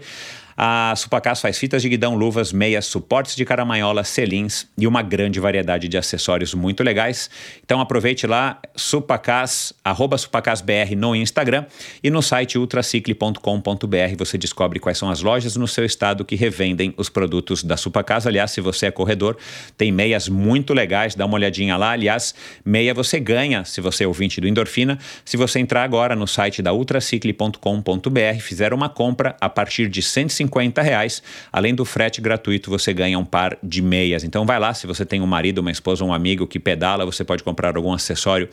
a 0.55 0.93
Supacas 0.95 1.41
faz 1.41 1.57
fitas 1.57 1.81
de 1.81 1.89
guidão, 1.89 2.15
luvas, 2.15 2.53
meias, 2.53 2.85
suportes 2.85 3.35
de 3.35 3.43
caramanhola, 3.45 4.03
selins 4.03 4.67
e 4.77 4.85
uma 4.85 5.01
grande 5.01 5.39
variedade 5.39 5.87
de 5.87 5.97
acessórios 5.97 6.53
muito 6.53 6.83
legais. 6.83 7.29
Então 7.63 7.81
aproveite 7.81 8.27
lá, 8.27 8.59
supacas, 8.75 9.73
arroba 9.83 10.17
supacasbr 10.17 10.95
no 10.95 11.15
Instagram 11.15 11.65
e 12.03 12.09
no 12.09 12.21
site 12.21 12.57
ultracicle.com.br 12.57 14.15
você 14.17 14.37
descobre 14.37 14.79
quais 14.79 14.97
são 14.97 15.09
as 15.09 15.21
lojas 15.21 15.55
no 15.55 15.67
seu 15.67 15.83
estado 15.83 16.23
que 16.23 16.35
revendem 16.35 16.93
os 16.97 17.09
produtos 17.09 17.63
da 17.63 17.75
Supacas. 17.75 18.27
Aliás, 18.27 18.51
se 18.51 18.61
você 18.61 18.87
é 18.87 18.91
corredor, 18.91 19.37
tem 19.75 19.91
meias 19.91 20.29
muito 20.29 20.73
legais, 20.73 21.15
dá 21.15 21.25
uma 21.25 21.35
olhadinha 21.35 21.77
lá. 21.77 21.91
Aliás, 21.91 22.35
meia 22.63 22.93
você 22.93 23.19
ganha 23.19 23.65
se 23.65 23.81
você 23.81 24.03
é 24.03 24.07
ouvinte 24.07 24.39
do 24.39 24.47
Endorfina. 24.47 24.99
Se 25.25 25.37
você 25.37 25.59
entrar 25.59 25.83
agora 25.83 26.15
no 26.15 26.27
site 26.27 26.61
da 26.61 26.73
ultracicle.com.br, 26.73 28.39
fizer 28.39 28.73
uma 28.73 28.89
compra 28.89 29.35
a 29.41 29.49
partir 29.49 29.87
de 29.87 30.01
150 30.01 30.42
150 30.43 30.81
reais. 30.81 31.23
Além 31.51 31.73
do 31.73 31.85
frete 31.85 32.21
gratuito, 32.21 32.69
você 32.69 32.93
ganha 32.93 33.17
um 33.17 33.25
par 33.25 33.57
de 33.63 33.81
meias. 33.81 34.23
Então 34.23 34.45
vai 34.45 34.59
lá, 34.59 34.73
se 34.73 34.85
você 34.87 35.05
tem 35.05 35.21
um 35.21 35.27
marido, 35.27 35.59
uma 35.59 35.71
esposa, 35.71 36.03
um 36.03 36.13
amigo 36.13 36.45
que 36.47 36.59
pedala, 36.59 37.05
você 37.05 37.23
pode 37.23 37.43
comprar 37.43 37.75
algum 37.75 37.93
acessório 37.93 38.49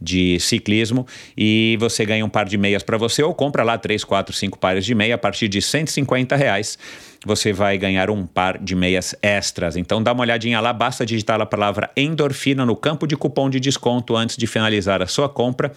de 0.00 0.38
ciclismo 0.40 1.06
e 1.36 1.76
você 1.80 2.04
ganha 2.04 2.24
um 2.24 2.28
par 2.28 2.46
de 2.46 2.56
meias 2.56 2.82
para 2.82 2.96
você 2.96 3.22
ou 3.22 3.34
compra 3.34 3.62
lá 3.62 3.78
três, 3.78 4.04
quatro, 4.04 4.34
cinco 4.34 4.58
pares 4.58 4.84
de 4.84 4.94
meia 4.94 5.14
a 5.14 5.18
partir 5.18 5.48
de 5.48 5.60
150 5.62 6.36
reais. 6.36 6.78
Você 7.24 7.52
vai 7.52 7.76
ganhar 7.76 8.10
um 8.10 8.26
par 8.26 8.58
de 8.58 8.74
meias 8.74 9.14
extras. 9.22 9.76
Então 9.76 10.02
dá 10.02 10.12
uma 10.12 10.22
olhadinha 10.22 10.60
lá, 10.60 10.72
basta 10.72 11.04
digitar 11.04 11.40
a 11.40 11.46
palavra 11.46 11.90
endorfina 11.96 12.64
no 12.64 12.76
campo 12.76 13.06
de 13.06 13.16
cupom 13.16 13.50
de 13.50 13.58
desconto 13.58 14.16
antes 14.16 14.36
de 14.36 14.46
finalizar 14.46 15.02
a 15.02 15.06
sua 15.06 15.28
compra 15.28 15.72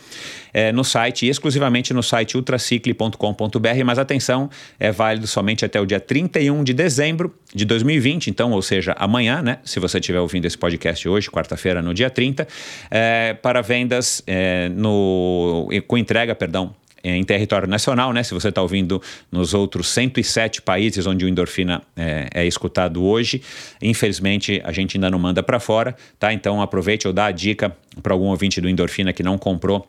é, 0.54 0.72
no 0.72 0.84
site, 0.84 1.28
exclusivamente 1.28 1.94
no 1.94 2.04
site 2.04 2.38
ultracicle.com.br. 2.38 3.84
Mas 3.86 3.98
atenção, 3.98 4.50
é 4.80 4.92
válido 4.92 5.28
somente 5.28 5.66
até 5.66 5.80
o 5.80 5.86
dia 5.86 6.00
31 6.00 6.64
de 6.64 6.74
dezembro 6.74 7.34
de 7.54 7.66
2020, 7.66 8.30
então, 8.30 8.52
ou 8.52 8.62
seja, 8.62 8.96
amanhã, 8.98 9.42
né? 9.42 9.60
Se 9.64 9.80
você 9.80 10.00
estiver 10.00 10.20
ouvindo 10.20 10.46
esse 10.46 10.58
podcast 10.58 11.08
hoje, 11.08 11.30
quarta-feira, 11.30 11.82
no 11.82 11.94
dia 11.94 12.10
30, 12.10 12.48
é, 12.90 13.34
para 13.42 13.62
vendas 13.62 14.24
é, 14.26 14.70
no, 14.70 15.68
com 15.88 15.98
entrega, 15.98 16.34
perdão, 16.34 16.74
em 17.04 17.24
território 17.24 17.68
nacional, 17.68 18.14
né? 18.14 18.24
Se 18.24 18.34
você 18.34 18.50
está 18.50 18.62
ouvindo 18.62 19.02
nos 19.32 19.54
outros 19.54 19.88
107 19.90 20.62
países 20.62 21.06
onde 21.06 21.26
o 21.26 21.30
endorfina 21.30 21.82
é, 21.96 22.28
é 22.34 22.46
escutado 22.46 23.04
hoje, 23.04 23.42
infelizmente 23.82 24.62
a 24.64 24.72
gente 24.72 24.98
ainda 24.98 25.10
não 25.10 25.20
manda 25.20 25.42
para 25.42 25.60
fora, 25.60 25.96
tá? 26.20 26.34
Então 26.34 26.62
aproveite 26.62 27.08
ou 27.08 27.14
dá 27.14 27.26
a 27.26 27.32
dica 27.32 27.76
para 28.02 28.14
algum 28.14 28.28
ouvinte 28.28 28.62
do 28.62 28.70
endorfina 28.70 29.12
que 29.14 29.24
não 29.24 29.38
comprou 29.38 29.88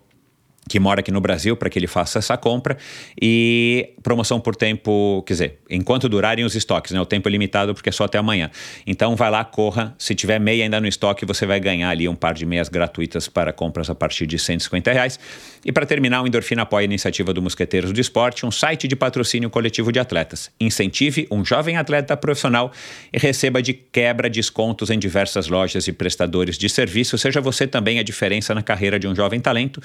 que 0.69 0.78
mora 0.78 1.00
aqui 1.00 1.11
no 1.11 1.21
Brasil 1.21 1.57
para 1.57 1.69
que 1.69 1.78
ele 1.78 1.87
faça 1.87 2.19
essa 2.19 2.37
compra 2.37 2.76
e 3.21 3.90
promoção 4.02 4.40
por 4.40 4.54
tempo, 4.54 5.23
quer 5.26 5.35
dizer, 5.35 5.59
enquanto 5.69 6.09
durarem 6.09 6.45
os 6.45 6.54
estoques, 6.54 6.92
né? 6.92 7.00
O 7.00 7.07
tempo 7.07 7.28
é 7.28 7.33
limitado 7.33 7.75
porque 7.75 7.88
é 7.88 7.92
só 7.92 8.04
até 8.04 8.19
amanhã. 8.19 8.50
Então 8.87 9.16
vai 9.16 9.31
lá, 9.31 9.45
corra. 9.45 9.95
Se 9.99 10.14
tiver 10.14 10.38
meia 10.38 10.64
ainda 10.64 10.81
no 10.81 10.87
estoque, 10.87 11.26
você 11.26 11.45
vai 11.47 11.59
ganhar 11.59 11.90
ali 11.90 12.09
um 12.09 12.14
par 12.14 12.35
de 12.35 12.47
meias 12.47 12.69
gratuitas 12.69 13.28
para 13.28 13.52
compras 13.52 13.90
a 13.90 13.95
partir 13.95 14.26
de 14.26 14.38
150 14.38 14.92
reais. 14.92 15.19
E 15.64 15.73
para 15.73 15.85
terminar, 15.85 16.23
o 16.23 16.26
Endorfina 16.26 16.62
apoia 16.62 16.85
a 16.85 16.87
iniciativa 16.87 17.33
do 17.33 17.42
Mosqueteiros 17.42 17.92
do 17.92 18.00
Esporte, 18.00 18.47
um 18.47 18.50
site 18.50 18.87
de 18.87 18.97
patrocínio 18.97 19.50
coletivo 19.50 19.92
de 19.92 19.99
atletas. 19.99 20.50
Incentive 20.61 21.26
um 21.31 21.45
jovem 21.45 21.76
atleta 21.76 22.16
profissional 22.16 22.73
e 23.12 23.19
receba 23.19 23.61
de 23.61 23.73
quebra 23.73 24.31
descontos 24.31 24.90
em 24.90 24.99
diversas 24.99 25.49
lojas 25.49 25.87
e 25.88 25.92
prestadores 25.92 26.57
de 26.57 26.69
serviço. 26.69 27.19
Seja 27.19 27.40
você 27.40 27.66
também 27.66 27.99
a 27.99 28.02
diferença 28.02 28.54
na 28.54 28.62
carreira 28.62 28.99
de 28.99 29.09
um 29.09 29.14
jovem 29.14 29.40
talento. 29.40 29.83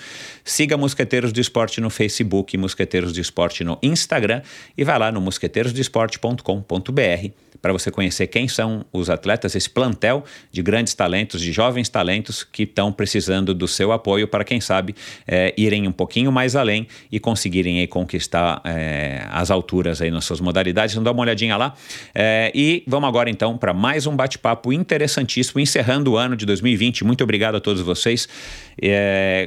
Siga 0.67 0.75
Mosqueteiros 0.75 1.31
do 1.31 1.39
Esporte 1.39 1.79
no 1.79 1.89
Facebook, 1.89 2.57
Mosqueteiros 2.57 3.13
do 3.13 3.21
Esporte 3.21 3.63
no 3.63 3.79
Instagram 3.81 4.41
e 4.77 4.83
vai 4.83 4.99
lá 4.99 5.13
no 5.13 5.21
mosqueteirosdoesporte.com.br 5.21 7.31
para 7.61 7.71
você 7.71 7.89
conhecer 7.89 8.27
quem 8.27 8.49
são 8.49 8.85
os 8.91 9.09
atletas, 9.09 9.55
esse 9.55 9.69
plantel 9.69 10.25
de 10.51 10.61
grandes 10.61 10.93
talentos, 10.93 11.41
de 11.41 11.53
jovens 11.53 11.89
talentos 11.89 12.43
que 12.43 12.63
estão 12.63 12.91
precisando 12.91 13.53
do 13.53 13.67
seu 13.67 13.93
apoio 13.93 14.27
para, 14.27 14.43
quem 14.43 14.59
sabe, 14.59 14.93
é, 15.25 15.53
irem 15.57 15.87
um 15.87 15.91
pouquinho 15.91 16.31
mais 16.31 16.55
além 16.55 16.87
e 17.11 17.19
conseguirem 17.19 17.79
aí, 17.79 17.87
conquistar 17.87 18.61
é, 18.65 19.25
as 19.29 19.49
alturas 19.49 20.01
aí 20.01 20.11
nas 20.11 20.25
suas 20.25 20.41
modalidades. 20.41 20.93
Então 20.93 21.03
dá 21.03 21.11
uma 21.11 21.21
olhadinha 21.21 21.55
lá. 21.55 21.73
É, 22.13 22.51
e 22.53 22.83
vamos 22.85 23.07
agora 23.07 23.29
então 23.29 23.57
para 23.57 23.73
mais 23.73 24.05
um 24.05 24.15
bate-papo 24.15 24.73
interessantíssimo, 24.73 25.61
encerrando 25.61 26.11
o 26.11 26.17
ano 26.17 26.35
de 26.35 26.45
2020. 26.45 27.05
Muito 27.05 27.23
obrigado 27.23 27.55
a 27.55 27.59
todos 27.59 27.81
vocês 27.81 28.27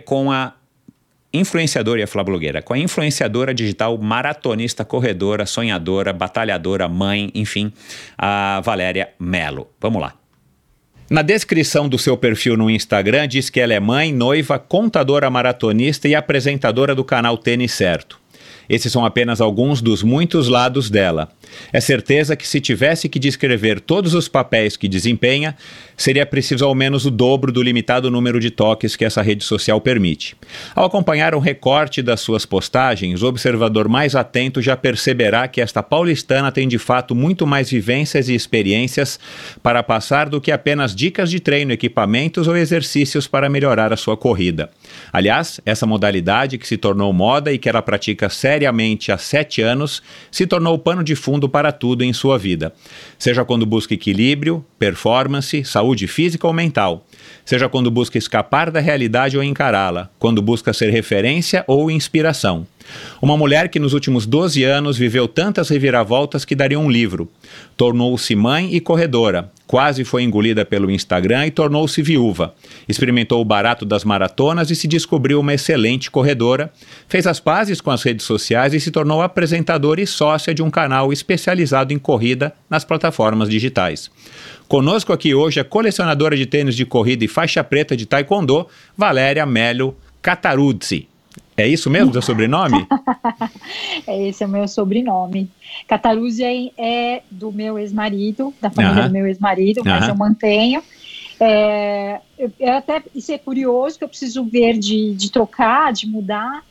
com 0.04 0.32
a 0.32 0.54
influenciadora 1.32 2.00
e 2.00 2.02
a 2.02 2.06
Flá 2.06 2.22
Blogueira, 2.24 2.62
com 2.62 2.74
a 2.74 2.78
influenciadora 2.78 3.54
digital, 3.54 3.96
maratonista, 3.98 4.84
corredora, 4.84 5.46
sonhadora, 5.46 6.12
batalhadora, 6.12 6.88
mãe, 6.88 7.30
enfim, 7.34 7.72
a 8.18 8.60
Valéria 8.64 9.10
Melo. 9.18 9.68
Vamos 9.80 10.00
lá. 10.00 10.14
Na 11.10 11.22
descrição 11.22 11.88
do 11.88 11.98
seu 11.98 12.16
perfil 12.16 12.56
no 12.56 12.70
Instagram 12.70 13.26
diz 13.26 13.50
que 13.50 13.58
ela 13.58 13.74
é 13.74 13.80
mãe, 13.80 14.12
noiva, 14.12 14.60
contadora 14.60 15.28
maratonista 15.28 16.06
e 16.06 16.14
apresentadora 16.14 16.94
do 16.94 17.04
canal 17.04 17.36
Tênis 17.36 17.72
Certo. 17.72 18.20
Esses 18.70 18.92
são 18.92 19.04
apenas 19.04 19.40
alguns 19.40 19.82
dos 19.82 20.04
muitos 20.04 20.46
lados 20.46 20.88
dela. 20.88 21.28
É 21.72 21.80
certeza 21.80 22.36
que 22.36 22.46
se 22.46 22.60
tivesse 22.60 23.08
que 23.08 23.18
descrever 23.18 23.80
todos 23.80 24.14
os 24.14 24.28
papéis 24.28 24.76
que 24.76 24.86
desempenha, 24.86 25.56
seria 25.96 26.24
preciso 26.24 26.64
ao 26.64 26.72
menos 26.72 27.04
o 27.04 27.10
dobro 27.10 27.50
do 27.50 27.60
limitado 27.60 28.08
número 28.12 28.38
de 28.38 28.48
toques 28.48 28.94
que 28.94 29.04
essa 29.04 29.22
rede 29.22 29.42
social 29.42 29.80
permite. 29.80 30.36
Ao 30.72 30.84
acompanhar 30.84 31.34
um 31.34 31.40
recorte 31.40 32.00
das 32.00 32.20
suas 32.20 32.46
postagens, 32.46 33.22
o 33.22 33.26
observador 33.26 33.88
mais 33.88 34.14
atento 34.14 34.62
já 34.62 34.76
perceberá 34.76 35.48
que 35.48 35.60
esta 35.60 35.82
paulistana 35.82 36.52
tem 36.52 36.68
de 36.68 36.78
fato 36.78 37.12
muito 37.12 37.48
mais 37.48 37.68
vivências 37.68 38.28
e 38.28 38.34
experiências 38.36 39.18
para 39.64 39.82
passar 39.82 40.28
do 40.28 40.40
que 40.40 40.52
apenas 40.52 40.94
dicas 40.94 41.28
de 41.28 41.40
treino, 41.40 41.72
equipamentos 41.72 42.46
ou 42.46 42.56
exercícios 42.56 43.26
para 43.26 43.48
melhorar 43.48 43.92
a 43.92 43.96
sua 43.96 44.16
corrida. 44.16 44.70
Aliás, 45.12 45.60
essa 45.66 45.86
modalidade 45.86 46.58
que 46.58 46.66
se 46.66 46.76
tornou 46.76 47.12
moda 47.12 47.52
e 47.52 47.58
que 47.58 47.68
ela 47.68 47.82
pratica 47.82 48.28
seriamente 48.28 49.10
há 49.10 49.18
sete 49.18 49.62
anos 49.62 50.02
se 50.30 50.46
tornou 50.46 50.78
pano 50.78 51.02
de 51.02 51.14
fundo 51.14 51.48
para 51.48 51.72
tudo 51.72 52.02
em 52.02 52.12
sua 52.12 52.38
vida. 52.38 52.72
Seja 53.18 53.44
quando 53.44 53.66
busca 53.66 53.94
equilíbrio, 53.94 54.64
performance, 54.78 55.64
saúde 55.64 56.06
física 56.06 56.46
ou 56.46 56.52
mental. 56.52 57.06
Seja 57.44 57.68
quando 57.68 57.90
busca 57.90 58.18
escapar 58.18 58.70
da 58.70 58.80
realidade 58.80 59.36
ou 59.36 59.42
encará-la, 59.42 60.10
quando 60.18 60.40
busca 60.40 60.72
ser 60.72 60.90
referência 60.90 61.64
ou 61.66 61.90
inspiração. 61.90 62.66
Uma 63.20 63.36
mulher 63.36 63.68
que 63.68 63.78
nos 63.78 63.92
últimos 63.92 64.26
12 64.26 64.64
anos 64.64 64.96
viveu 64.96 65.28
tantas 65.28 65.68
reviravoltas 65.68 66.44
que 66.44 66.54
daria 66.54 66.78
um 66.78 66.90
livro. 66.90 67.30
Tornou-se 67.76 68.34
mãe 68.34 68.74
e 68.74 68.80
corredora, 68.80 69.50
quase 69.66 70.04
foi 70.04 70.22
engolida 70.22 70.64
pelo 70.64 70.90
Instagram 70.90 71.46
e 71.46 71.50
tornou-se 71.50 72.02
viúva. 72.02 72.54
Experimentou 72.88 73.40
o 73.40 73.44
barato 73.44 73.84
das 73.84 74.04
maratonas 74.04 74.70
e 74.70 74.76
se 74.76 74.88
descobriu 74.88 75.40
uma 75.40 75.54
excelente 75.54 76.10
corredora. 76.10 76.72
Fez 77.08 77.26
as 77.26 77.38
pazes 77.38 77.80
com 77.80 77.90
as 77.90 78.02
redes 78.02 78.26
sociais 78.26 78.74
e 78.74 78.80
se 78.80 78.90
tornou 78.90 79.22
apresentadora 79.22 80.00
e 80.00 80.06
sócia 80.06 80.54
de 80.54 80.62
um 80.62 80.70
canal 80.70 81.12
especializado 81.12 81.92
em 81.92 81.98
corrida 81.98 82.52
nas 82.68 82.84
plataformas 82.84 83.48
digitais. 83.48 84.10
Conosco 84.66 85.12
aqui 85.12 85.34
hoje 85.34 85.60
a 85.60 85.64
colecionadora 85.64 86.36
de 86.36 86.46
tênis 86.46 86.74
de 86.74 86.86
corrida 86.86 87.24
e 87.24 87.28
faixa 87.28 87.62
preta 87.62 87.96
de 87.96 88.06
taekwondo, 88.06 88.66
Valéria 88.96 89.44
Melo 89.44 89.96
Cataruzzi. 90.22 91.08
É 91.60 91.68
isso 91.68 91.90
mesmo, 91.90 92.12
seu 92.12 92.22
sobrenome? 92.22 92.86
é, 94.06 94.28
esse 94.28 94.42
é 94.42 94.46
o 94.46 94.50
meu 94.50 94.66
sobrenome. 94.66 95.50
Cataruzzi 95.86 96.44
é, 96.44 96.70
é 96.78 97.22
do 97.30 97.52
meu 97.52 97.78
ex-marido, 97.78 98.54
da 98.60 98.70
família 98.70 99.08
do 99.08 99.12
meu 99.12 99.26
ex-marido, 99.26 99.82
mas 99.84 100.08
eu 100.08 100.16
mantenho. 100.16 100.82
É, 101.38 102.20
eu, 102.38 102.52
eu 102.58 102.72
até 102.72 103.02
isso 103.14 103.32
é 103.32 103.38
curioso 103.38 103.98
que 103.98 104.04
eu 104.04 104.08
preciso 104.08 104.44
ver 104.44 104.78
de, 104.78 105.14
de 105.14 105.30
trocar, 105.30 105.92
de 105.92 106.06
mudar. 106.06 106.64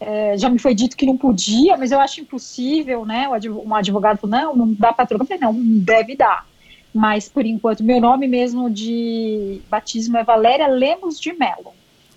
É, 0.00 0.36
já 0.36 0.48
me 0.48 0.58
foi 0.58 0.74
dito 0.74 0.96
que 0.96 1.06
não 1.06 1.16
podia, 1.16 1.76
mas 1.76 1.92
eu 1.92 2.00
acho 2.00 2.20
impossível, 2.20 3.04
né? 3.06 3.28
Um 3.28 3.74
advogado 3.74 4.18
falou, 4.18 4.36
não, 4.36 4.56
não 4.56 4.74
dá 4.74 4.92
para 4.92 5.06
trocar. 5.06 5.22
Eu 5.24 5.26
falei, 5.28 5.40
não, 5.40 5.54
deve 5.54 6.16
dar. 6.16 6.46
Mas, 6.92 7.28
por 7.28 7.46
enquanto, 7.46 7.84
meu 7.84 8.00
nome 8.00 8.26
mesmo 8.26 8.68
de 8.68 9.60
batismo 9.70 10.18
é 10.18 10.24
Valéria 10.24 10.66
Lemos 10.66 11.20
de 11.20 11.32
Mello 11.32 11.72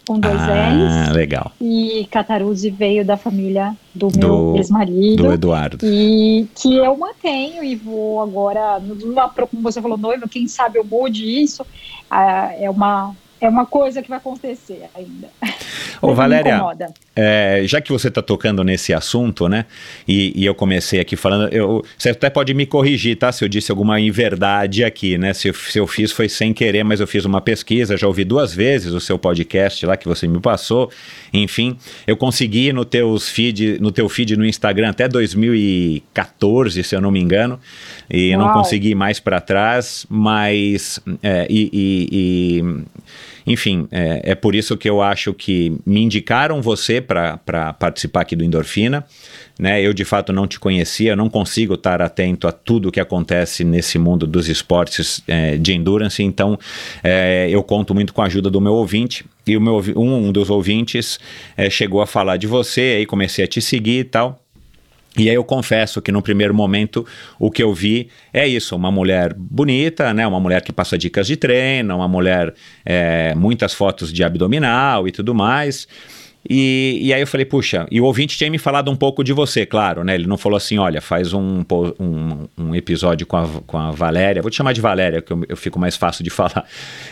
com 0.06 0.20
dois 0.20 0.40
ah, 0.40 1.08
L's. 1.08 1.16
legal. 1.16 1.52
E 1.60 2.08
Cataruzzi 2.12 2.70
veio 2.70 3.04
da 3.04 3.18
família 3.18 3.76
do 3.94 4.10
meu 4.16 4.56
ex-marido. 4.56 5.24
Do 5.24 5.34
Eduardo. 5.34 5.78
E 5.84 6.48
que 6.56 6.76
eu 6.76 6.96
mantenho 6.98 7.64
e 7.64 7.76
vou 7.76 8.22
agora, 8.22 8.82
como 9.50 9.64
você 9.64 9.82
falou, 9.82 9.98
noiva, 9.98 10.28
quem 10.28 10.48
sabe 10.48 10.80
eu 10.80 10.86
mude 10.86 11.24
isso. 11.42 11.66
Ah, 12.10 12.54
é 12.58 12.70
uma 12.70 13.16
é 13.42 13.50
uma 13.50 13.66
coisa 13.66 14.02
que 14.02 14.10
vai 14.10 14.18
acontecer 14.18 14.90
ainda. 14.96 15.30
Ô, 16.02 16.14
Valéria, 16.16 16.62
é, 17.16 17.62
já 17.66 17.80
que 17.80 17.92
você 17.92 18.10
está 18.10 18.22
tocando 18.22 18.62
nesse 18.64 18.94
assunto, 18.94 19.48
né? 19.48 19.66
E, 20.06 20.34
e, 20.36 20.46
eu 20.46 20.54
comecei 20.54 21.00
aqui 21.00 21.16
falando, 21.16 21.52
eu, 21.54 21.82
você 21.98 22.10
até 22.10 22.30
pode 22.30 22.54
me 22.54 22.66
corrigir, 22.66 23.16
tá? 23.16 23.32
Se 23.32 23.44
eu 23.44 23.48
disse 23.48 23.72
alguma 23.72 24.00
inverdade 24.00 24.84
aqui, 24.84 25.18
né? 25.18 25.34
Se, 25.34 25.54
se 25.54 25.80
eu 25.80 25.88
fiz 25.88 26.12
foi 26.12 26.28
sem 26.28 26.54
querer, 26.54 26.84
mas 26.84 27.00
eu 27.00 27.08
fiz 27.08 27.24
uma 27.24 27.40
pesquisa, 27.40 27.96
já 27.96 28.06
ouvi 28.06 28.26
duas 28.26 28.54
vezes 28.54 28.92
o 28.92 29.00
seu 29.00 29.18
podcast 29.18 29.86
lá 29.86 29.96
que 29.96 30.08
você 30.08 30.28
me 30.28 30.42
passou. 30.42 30.92
Enfim, 31.32 31.78
eu 32.06 32.18
consegui 32.18 32.74
no, 32.74 32.84
teus 32.84 33.30
feed, 33.30 33.80
no 33.80 33.92
teu 33.92 34.10
feed 34.10 34.36
no 34.36 34.46
Instagram 34.46 34.90
até 34.90 35.08
2014, 35.08 36.84
se 36.84 36.96
eu 36.96 37.00
não 37.00 37.12
me 37.12 37.22
engano, 37.22 37.58
e 38.10 38.36
Uau. 38.36 38.40
não 38.46 38.54
consegui 38.54 38.94
mais 38.94 39.22
para 39.22 39.40
trás, 39.40 40.06
mas. 40.10 41.00
É, 41.24 41.48
e, 41.50 41.70
e, 41.72 42.10
e 42.12 42.86
enfim, 43.46 43.88
é, 43.92 44.32
é 44.32 44.36
por 44.36 44.56
isso 44.56 44.76
que 44.76 44.90
eu 44.90 45.02
acho 45.02 45.34
que 45.34 45.78
me 45.86 46.02
indicaram 46.02 46.62
você 46.62 47.00
para 47.00 47.38
participar 47.80 48.22
aqui 48.22 48.36
do 48.36 48.44
Endorfina. 48.44 49.06
Né? 49.58 49.82
Eu 49.82 49.94
de 49.94 50.04
fato 50.04 50.34
não 50.34 50.48
te 50.48 50.60
conhecia, 50.60 51.16
não 51.16 51.30
consigo 51.30 51.76
estar 51.76 52.02
atento 52.02 52.48
a 52.48 52.52
tudo 52.52 52.92
que 52.92 53.00
acontece 53.00 53.64
nesse 53.64 53.98
mundo 53.98 54.28
dos 54.28 54.50
esportes 54.50 55.24
é, 55.28 55.58
de 55.58 55.74
endurance, 55.74 56.22
então 56.22 56.60
é, 57.04 57.48
eu 57.50 57.64
conto 57.64 57.96
muito 57.96 58.14
com 58.14 58.22
a 58.22 58.26
ajuda 58.26 58.50
do 58.50 58.60
meu 58.60 58.74
ouvinte. 58.74 59.26
E 59.48 59.58
meu, 59.60 59.82
um 59.96 60.32
dos 60.32 60.50
ouvintes 60.50 61.20
é, 61.56 61.70
chegou 61.70 62.02
a 62.02 62.08
falar 62.08 62.38
de 62.38 62.48
você, 62.48 62.96
aí 62.98 63.06
comecei 63.06 63.46
a 63.46 63.48
te 63.48 63.62
seguir 63.62 64.00
e 64.00 64.04
tal. 64.04 64.45
E 65.18 65.30
aí 65.30 65.36
eu 65.36 65.44
confesso 65.44 66.02
que 66.02 66.12
no 66.12 66.22
primeiro 66.22 66.54
momento 66.54 67.06
o 67.40 67.50
que 67.50 67.64
eu 67.64 67.74
vi 67.74 68.10
é 68.34 68.48
isso, 68.48 68.76
uma 68.76 68.92
mulher 68.92 69.34
bonita, 69.34 70.14
né, 70.14 70.28
uma 70.28 70.40
mulher 70.40 70.62
que 70.62 70.74
passa 70.74 70.98
dicas 70.98 71.28
de 71.28 71.38
treino, 71.38 71.96
uma 71.96 72.08
mulher, 72.08 72.54
é, 72.86 73.34
muitas 73.36 73.74
fotos 73.74 74.12
de 74.12 74.24
abdominal 74.24 75.08
e 75.08 75.12
tudo 75.12 75.34
mais. 75.34 75.88
E, 76.50 77.00
e 77.02 77.14
aí 77.14 77.22
eu 77.22 77.28
falei, 77.28 77.46
puxa, 77.46 77.88
e 77.90 78.00
o 78.00 78.04
ouvinte 78.06 78.38
tinha 78.38 78.50
me 78.50 78.58
falado 78.58 78.92
um 78.92 78.96
pouco 78.96 79.24
de 79.24 79.34
você, 79.34 79.66
claro, 79.66 80.04
né? 80.04 80.16
Ele 80.16 80.28
não 80.28 80.38
falou 80.38 80.58
assim, 80.58 80.78
olha, 80.78 81.02
faz 81.02 81.34
um, 81.34 81.64
um, 82.00 82.48
um 82.58 82.76
episódio 82.76 83.26
com 83.26 83.38
a, 83.38 83.48
com 83.66 83.78
a 83.78 83.92
Valéria, 83.92 84.42
vou 84.42 84.52
te 84.52 84.58
chamar 84.58 84.74
de 84.74 84.82
Valéria, 84.82 85.22
que 85.22 85.34
eu, 85.34 85.44
eu 85.50 85.58
fico 85.58 85.80
mais 85.80 85.96
fácil 85.96 86.24
de 86.24 86.30
falar. 86.32 86.66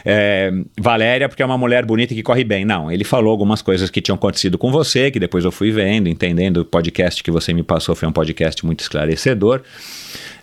É, 0.05 0.51
Valéria, 0.79 1.27
porque 1.27 1.41
é 1.41 1.45
uma 1.45 1.57
mulher 1.57 1.85
bonita 1.85 2.13
que 2.13 2.21
corre 2.21 2.43
bem. 2.43 2.63
Não, 2.63 2.91
ele 2.91 3.03
falou 3.03 3.31
algumas 3.31 3.61
coisas 3.61 3.89
que 3.89 4.01
tinham 4.01 4.15
acontecido 4.15 4.57
com 4.57 4.71
você, 4.71 5.09
que 5.09 5.19
depois 5.19 5.43
eu 5.45 5.51
fui 5.51 5.71
vendo, 5.71 6.07
entendendo. 6.07 6.57
O 6.57 6.65
podcast 6.65 7.23
que 7.23 7.31
você 7.31 7.53
me 7.53 7.63
passou 7.63 7.95
foi 7.95 8.07
um 8.07 8.13
podcast 8.13 8.65
muito 8.65 8.81
esclarecedor. 8.81 9.61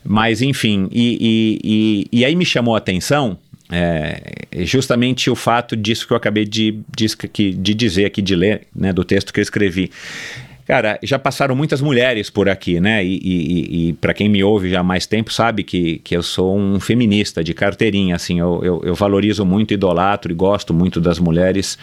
Mas, 0.03 0.41
enfim, 0.41 0.89
e, 0.91 1.19
e, 1.21 2.09
e, 2.13 2.21
e 2.21 2.25
aí 2.25 2.35
me 2.35 2.45
chamou 2.45 2.75
a 2.75 2.79
atenção 2.79 3.39
é, 3.71 4.65
justamente 4.65 5.31
o 5.31 5.37
fato 5.37 5.77
disso 5.77 6.07
que 6.07 6.13
eu 6.13 6.17
acabei 6.17 6.45
de, 6.45 6.81
de, 6.97 7.53
de 7.53 7.75
dizer 7.75 8.05
aqui, 8.05 8.21
de 8.21 8.35
ler, 8.35 8.67
né, 8.75 8.93
do 8.93 9.05
texto 9.05 9.33
que 9.33 9.41
eu 9.41 9.43
escrevi. 9.43 9.91
Cara, 10.67 11.01
já 11.03 11.19
passaram 11.19 11.57
muitas 11.57 11.81
mulheres 11.81 12.31
por 12.31 12.49
aqui, 12.49 12.79
né? 12.79 13.05
E, 13.05 13.19
e, 13.19 13.89
e 13.89 13.93
para 13.95 14.15
quem 14.15 14.29
me 14.29 14.45
ouve 14.45 14.71
já 14.71 14.79
há 14.79 14.85
mais 14.85 15.05
tempo 15.05 15.33
sabe 15.33 15.65
que, 15.65 15.99
que 15.99 16.17
eu 16.17 16.23
sou 16.23 16.57
um 16.57 16.79
feminista 16.79 17.43
de 17.43 17.53
carteirinha, 17.53 18.15
assim, 18.15 18.39
eu, 18.39 18.61
eu, 18.63 18.81
eu 18.85 18.95
valorizo 18.95 19.45
muito, 19.45 19.75
idolatro 19.75 20.31
e 20.31 20.35
gosto 20.35 20.73
muito 20.73 21.01
das 21.01 21.19
mulheres 21.19 21.77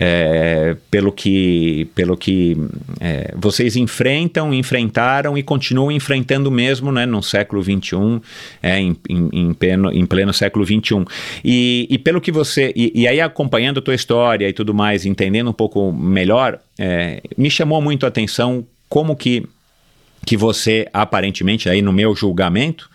é, 0.00 0.76
pelo 0.90 1.10
que, 1.10 1.88
pelo 1.94 2.16
que 2.16 2.56
é, 3.00 3.34
vocês 3.36 3.74
enfrentam, 3.74 4.54
enfrentaram 4.54 5.36
e 5.36 5.42
continuam 5.42 5.90
enfrentando 5.90 6.50
mesmo 6.50 6.92
né, 6.92 7.04
no 7.04 7.20
século 7.20 7.60
XXI, 7.60 8.20
é, 8.62 8.78
em, 8.78 8.96
em, 9.08 9.28
em, 9.32 9.52
pleno, 9.52 9.92
em 9.92 10.06
pleno 10.06 10.32
século 10.32 10.64
XXI. 10.64 11.04
E, 11.44 11.88
e 11.90 11.98
pelo 11.98 12.20
que 12.20 12.30
você. 12.30 12.72
E, 12.76 12.92
e, 12.94 13.08
aí, 13.08 13.20
acompanhando 13.20 13.78
a 13.78 13.82
tua 13.82 13.94
história 13.94 14.48
e 14.48 14.52
tudo 14.52 14.72
mais, 14.72 15.04
entendendo 15.04 15.50
um 15.50 15.54
pouco 15.54 15.92
melhor, 15.92 16.60
é, 16.78 17.20
me 17.36 17.50
chamou 17.50 17.82
muito 17.82 18.06
a 18.06 18.08
atenção 18.08 18.64
como 18.88 19.16
que, 19.16 19.44
que 20.24 20.36
você, 20.36 20.86
aparentemente, 20.92 21.68
aí 21.68 21.82
no 21.82 21.92
meu 21.92 22.14
julgamento, 22.14 22.88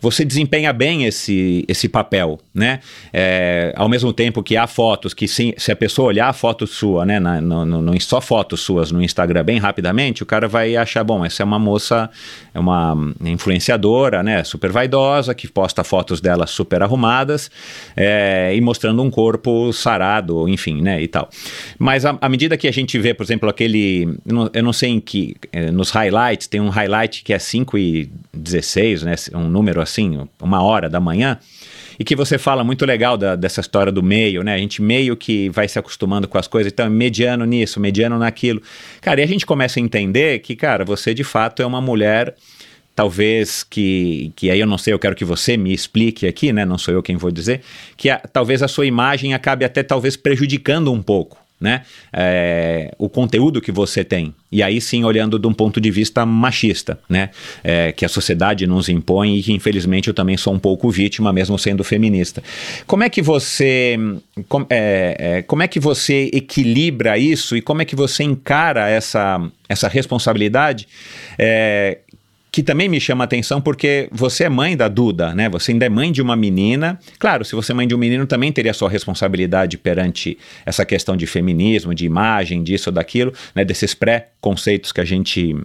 você 0.00 0.24
desempenha 0.24 0.72
bem 0.72 1.04
esse, 1.04 1.64
esse 1.68 1.88
papel, 1.88 2.38
né? 2.54 2.80
É, 3.12 3.72
ao 3.76 3.88
mesmo 3.88 4.12
tempo 4.12 4.42
que 4.42 4.56
há 4.56 4.66
fotos 4.66 5.12
que 5.12 5.28
se 5.28 5.54
a 5.70 5.76
pessoa 5.76 6.08
olhar 6.08 6.28
a 6.28 6.32
foto 6.32 6.66
sua, 6.66 7.04
né, 7.04 7.20
na, 7.20 7.40
no, 7.40 7.64
no, 7.64 8.00
só 8.00 8.20
fotos 8.20 8.60
suas 8.60 8.90
no 8.90 9.02
Instagram 9.02 9.44
bem 9.44 9.58
rapidamente, 9.58 10.22
o 10.22 10.26
cara 10.26 10.48
vai 10.48 10.76
achar, 10.76 11.04
bom, 11.04 11.24
essa 11.24 11.42
é 11.42 11.44
uma 11.44 11.58
moça, 11.58 12.08
é 12.54 12.58
uma 12.58 12.96
influenciadora, 13.24 14.22
né, 14.22 14.42
super 14.44 14.72
vaidosa, 14.72 15.34
que 15.34 15.46
posta 15.48 15.84
fotos 15.84 16.20
dela 16.20 16.46
super 16.46 16.82
arrumadas 16.82 17.50
é, 17.96 18.54
e 18.54 18.60
mostrando 18.60 19.02
um 19.02 19.10
corpo 19.10 19.72
sarado, 19.72 20.48
enfim, 20.48 20.80
né, 20.80 21.02
e 21.02 21.08
tal. 21.08 21.28
Mas 21.78 22.04
à 22.04 22.28
medida 22.28 22.56
que 22.56 22.68
a 22.68 22.72
gente 22.72 22.98
vê, 22.98 23.12
por 23.12 23.24
exemplo, 23.24 23.48
aquele, 23.48 24.04
eu 24.26 24.34
não, 24.34 24.50
eu 24.52 24.62
não 24.62 24.72
sei 24.72 24.90
em 24.90 25.00
que, 25.00 25.36
é, 25.52 25.70
nos 25.70 25.90
highlights, 25.90 26.46
tem 26.46 26.60
um 26.60 26.70
highlight 26.70 27.22
que 27.22 27.32
é 27.32 27.38
5 27.38 27.76
e 27.76 28.10
16, 28.32 29.02
né, 29.02 29.14
um 29.34 29.48
número 29.48 29.80
assim, 29.80 29.89
uma 30.40 30.62
hora 30.62 30.88
da 30.88 31.00
manhã, 31.00 31.38
e 31.98 32.04
que 32.04 32.16
você 32.16 32.38
fala 32.38 32.64
muito 32.64 32.86
legal 32.86 33.16
da, 33.16 33.36
dessa 33.36 33.60
história 33.60 33.92
do 33.92 34.02
meio, 34.02 34.42
né? 34.42 34.54
A 34.54 34.58
gente 34.58 34.80
meio 34.80 35.16
que 35.16 35.50
vai 35.50 35.68
se 35.68 35.78
acostumando 35.78 36.26
com 36.26 36.38
as 36.38 36.46
coisas, 36.46 36.72
então 36.72 36.88
mediano 36.88 37.44
nisso, 37.44 37.78
mediano 37.78 38.18
naquilo. 38.18 38.62
Cara, 39.00 39.20
e 39.20 39.24
a 39.24 39.26
gente 39.26 39.44
começa 39.44 39.78
a 39.78 39.82
entender 39.82 40.38
que, 40.38 40.56
cara, 40.56 40.84
você 40.84 41.12
de 41.12 41.24
fato 41.24 41.62
é 41.62 41.66
uma 41.66 41.80
mulher 41.80 42.34
talvez 42.94 43.62
que, 43.62 44.32
que 44.36 44.50
aí 44.50 44.60
eu 44.60 44.66
não 44.66 44.76
sei, 44.76 44.92
eu 44.92 44.98
quero 44.98 45.14
que 45.14 45.24
você 45.24 45.56
me 45.56 45.72
explique 45.72 46.26
aqui, 46.26 46.52
né? 46.52 46.64
Não 46.64 46.78
sou 46.78 46.92
eu 46.92 47.02
quem 47.02 47.16
vou 47.16 47.30
dizer, 47.30 47.62
que 47.96 48.10
a, 48.10 48.18
talvez 48.18 48.62
a 48.62 48.68
sua 48.68 48.86
imagem 48.86 49.32
acabe 49.32 49.64
até 49.64 49.82
talvez 49.82 50.16
prejudicando 50.16 50.92
um 50.92 51.02
pouco 51.02 51.38
né? 51.60 51.82
É, 52.12 52.94
o 52.98 53.08
conteúdo 53.08 53.60
que 53.60 53.70
você 53.70 54.02
tem. 54.02 54.34
E 54.50 54.62
aí 54.62 54.80
sim, 54.80 55.04
olhando 55.04 55.38
de 55.38 55.46
um 55.46 55.52
ponto 55.52 55.80
de 55.80 55.90
vista 55.90 56.24
machista, 56.24 56.98
né? 57.08 57.30
É, 57.62 57.92
que 57.92 58.04
a 58.04 58.08
sociedade 58.08 58.66
nos 58.66 58.88
impõe 58.88 59.36
e 59.36 59.42
que 59.42 59.52
infelizmente 59.52 60.08
eu 60.08 60.14
também 60.14 60.36
sou 60.36 60.54
um 60.54 60.58
pouco 60.58 60.90
vítima, 60.90 61.32
mesmo 61.32 61.58
sendo 61.58 61.84
feminista. 61.84 62.42
Como 62.86 63.04
é 63.04 63.10
que 63.10 63.20
você, 63.20 63.98
com, 64.48 64.66
é, 64.70 65.16
é, 65.18 65.42
como 65.42 65.62
é 65.62 65.68
que 65.68 65.78
você 65.78 66.30
equilibra 66.32 67.18
isso 67.18 67.56
e 67.56 67.60
como 67.60 67.82
é 67.82 67.84
que 67.84 67.94
você 67.94 68.24
encara 68.24 68.88
essa, 68.88 69.40
essa 69.68 69.86
responsabilidade? 69.86 70.88
Que 72.52 72.62
também 72.62 72.88
me 72.88 73.00
chama 73.00 73.24
a 73.24 73.26
atenção 73.26 73.60
porque 73.60 74.08
você 74.10 74.44
é 74.44 74.48
mãe 74.48 74.76
da 74.76 74.88
Duda, 74.88 75.34
né? 75.34 75.48
Você 75.48 75.72
ainda 75.72 75.86
é 75.86 75.88
mãe 75.88 76.10
de 76.10 76.20
uma 76.20 76.34
menina. 76.34 76.98
Claro, 77.18 77.44
se 77.44 77.54
você 77.54 77.72
é 77.72 77.74
mãe 77.74 77.86
de 77.86 77.94
um 77.94 77.98
menino, 77.98 78.26
também 78.26 78.50
teria 78.50 78.74
sua 78.74 78.88
responsabilidade 78.88 79.78
perante 79.78 80.36
essa 80.66 80.84
questão 80.84 81.16
de 81.16 81.26
feminismo, 81.26 81.94
de 81.94 82.04
imagem, 82.04 82.62
disso 82.62 82.90
ou 82.90 82.94
daquilo, 82.94 83.32
né? 83.54 83.64
Desses 83.64 83.94
pré-conceitos 83.94 84.90
que 84.92 85.00
a 85.00 85.04
gente 85.04 85.56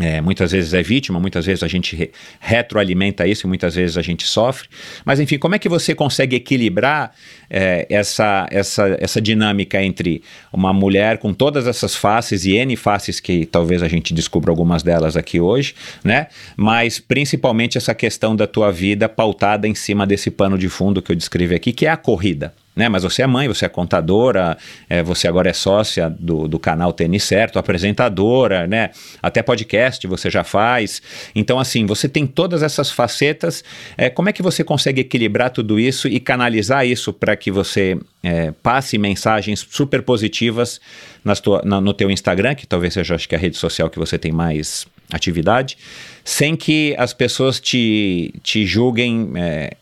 é, 0.00 0.20
muitas 0.20 0.52
vezes 0.52 0.72
é 0.74 0.82
vítima, 0.82 1.18
muitas 1.18 1.44
vezes 1.44 1.62
a 1.62 1.68
gente 1.68 1.96
re 1.96 2.10
retroalimenta 2.40 3.26
isso 3.26 3.46
e 3.46 3.48
muitas 3.48 3.74
vezes 3.74 3.96
a 3.96 4.02
gente 4.02 4.24
sofre. 4.24 4.68
Mas 5.04 5.18
enfim, 5.18 5.38
como 5.38 5.54
é 5.54 5.58
que 5.58 5.68
você 5.68 5.94
consegue 5.94 6.36
equilibrar 6.36 7.12
é, 7.50 7.86
essa, 7.90 8.46
essa, 8.50 8.96
essa 9.00 9.20
dinâmica 9.20 9.82
entre 9.82 10.22
uma 10.52 10.72
mulher 10.72 11.18
com 11.18 11.34
todas 11.34 11.66
essas 11.66 11.94
faces 11.94 12.44
e 12.44 12.56
N 12.56 12.76
faces 12.76 13.18
que 13.20 13.44
talvez 13.44 13.82
a 13.82 13.88
gente 13.88 14.14
descubra 14.14 14.50
algumas 14.50 14.82
delas 14.82 15.16
aqui 15.16 15.40
hoje, 15.40 15.74
né? 16.04 16.28
Mas 16.56 16.98
principalmente 16.98 17.76
essa 17.76 17.94
questão 17.94 18.36
da 18.36 18.46
tua 18.46 18.70
vida 18.70 19.08
pautada 19.08 19.66
em 19.66 19.74
cima 19.74 20.06
desse 20.06 20.30
pano 20.30 20.56
de 20.56 20.68
fundo 20.68 21.02
que 21.02 21.10
eu 21.10 21.16
descrevi 21.16 21.54
aqui, 21.54 21.72
que 21.72 21.86
é 21.86 21.90
a 21.90 21.96
corrida 21.96 22.54
né? 22.78 22.88
Mas 22.88 23.02
você 23.02 23.22
é 23.22 23.26
mãe, 23.26 23.48
você 23.48 23.66
é 23.66 23.68
contadora, 23.68 24.56
é, 24.88 25.02
você 25.02 25.26
agora 25.26 25.50
é 25.50 25.52
sócia 25.52 26.08
do, 26.08 26.46
do 26.46 26.60
canal 26.60 26.92
Tênis 26.92 27.24
Certo, 27.24 27.58
apresentadora, 27.58 28.68
né? 28.68 28.90
Até 29.20 29.42
podcast 29.42 30.06
você 30.06 30.30
já 30.30 30.44
faz. 30.44 31.02
Então, 31.34 31.58
assim, 31.58 31.84
você 31.84 32.08
tem 32.08 32.24
todas 32.24 32.62
essas 32.62 32.88
facetas. 32.88 33.64
É, 33.96 34.08
como 34.08 34.28
é 34.28 34.32
que 34.32 34.42
você 34.42 34.62
consegue 34.62 35.00
equilibrar 35.00 35.50
tudo 35.50 35.80
isso 35.80 36.06
e 36.06 36.20
canalizar 36.20 36.86
isso 36.86 37.12
para 37.12 37.34
que 37.34 37.50
você 37.50 37.98
é, 38.22 38.52
passe 38.62 38.96
mensagens 38.96 39.66
super 39.68 40.00
positivas 40.02 40.80
nas 41.24 41.40
tua, 41.40 41.60
na, 41.64 41.80
no 41.80 41.92
teu 41.92 42.08
Instagram, 42.08 42.54
que 42.54 42.64
talvez 42.64 42.94
seja 42.94 43.16
acho 43.16 43.28
que 43.28 43.34
a 43.34 43.38
rede 43.38 43.56
social 43.56 43.90
que 43.90 43.98
você 43.98 44.16
tem 44.16 44.30
mais 44.30 44.86
atividade, 45.12 45.76
sem 46.24 46.54
que 46.54 46.94
as 46.96 47.12
pessoas 47.12 47.58
te, 47.58 48.32
te 48.40 48.64
julguem 48.64 49.32
é, 49.34 49.72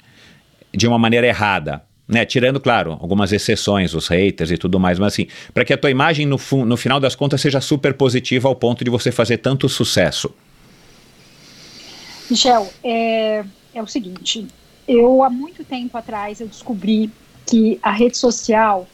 de 0.72 0.86
uma 0.86 0.98
maneira 0.98 1.26
errada 1.26 1.82
né? 2.08 2.24
Tirando, 2.24 2.60
claro, 2.60 2.92
algumas 3.00 3.32
exceções, 3.32 3.94
os 3.94 4.08
haters 4.08 4.50
e 4.50 4.58
tudo 4.58 4.78
mais, 4.78 4.98
mas 4.98 5.12
assim, 5.12 5.26
para 5.52 5.64
que 5.64 5.72
a 5.72 5.78
tua 5.78 5.90
imagem 5.90 6.26
no, 6.26 6.38
no 6.64 6.76
final 6.76 7.00
das 7.00 7.14
contas 7.14 7.40
seja 7.40 7.60
super 7.60 7.94
positiva 7.94 8.48
ao 8.48 8.54
ponto 8.54 8.84
de 8.84 8.90
você 8.90 9.10
fazer 9.10 9.38
tanto 9.38 9.68
sucesso. 9.68 10.32
Michel, 12.30 12.72
é, 12.82 13.44
é 13.74 13.82
o 13.82 13.86
seguinte, 13.86 14.46
eu 14.86 15.22
há 15.22 15.30
muito 15.30 15.64
tempo 15.64 15.96
atrás 15.96 16.40
eu 16.40 16.46
descobri 16.46 17.10
que 17.46 17.78
a 17.82 17.92
rede 17.92 18.16
social, 18.16 18.88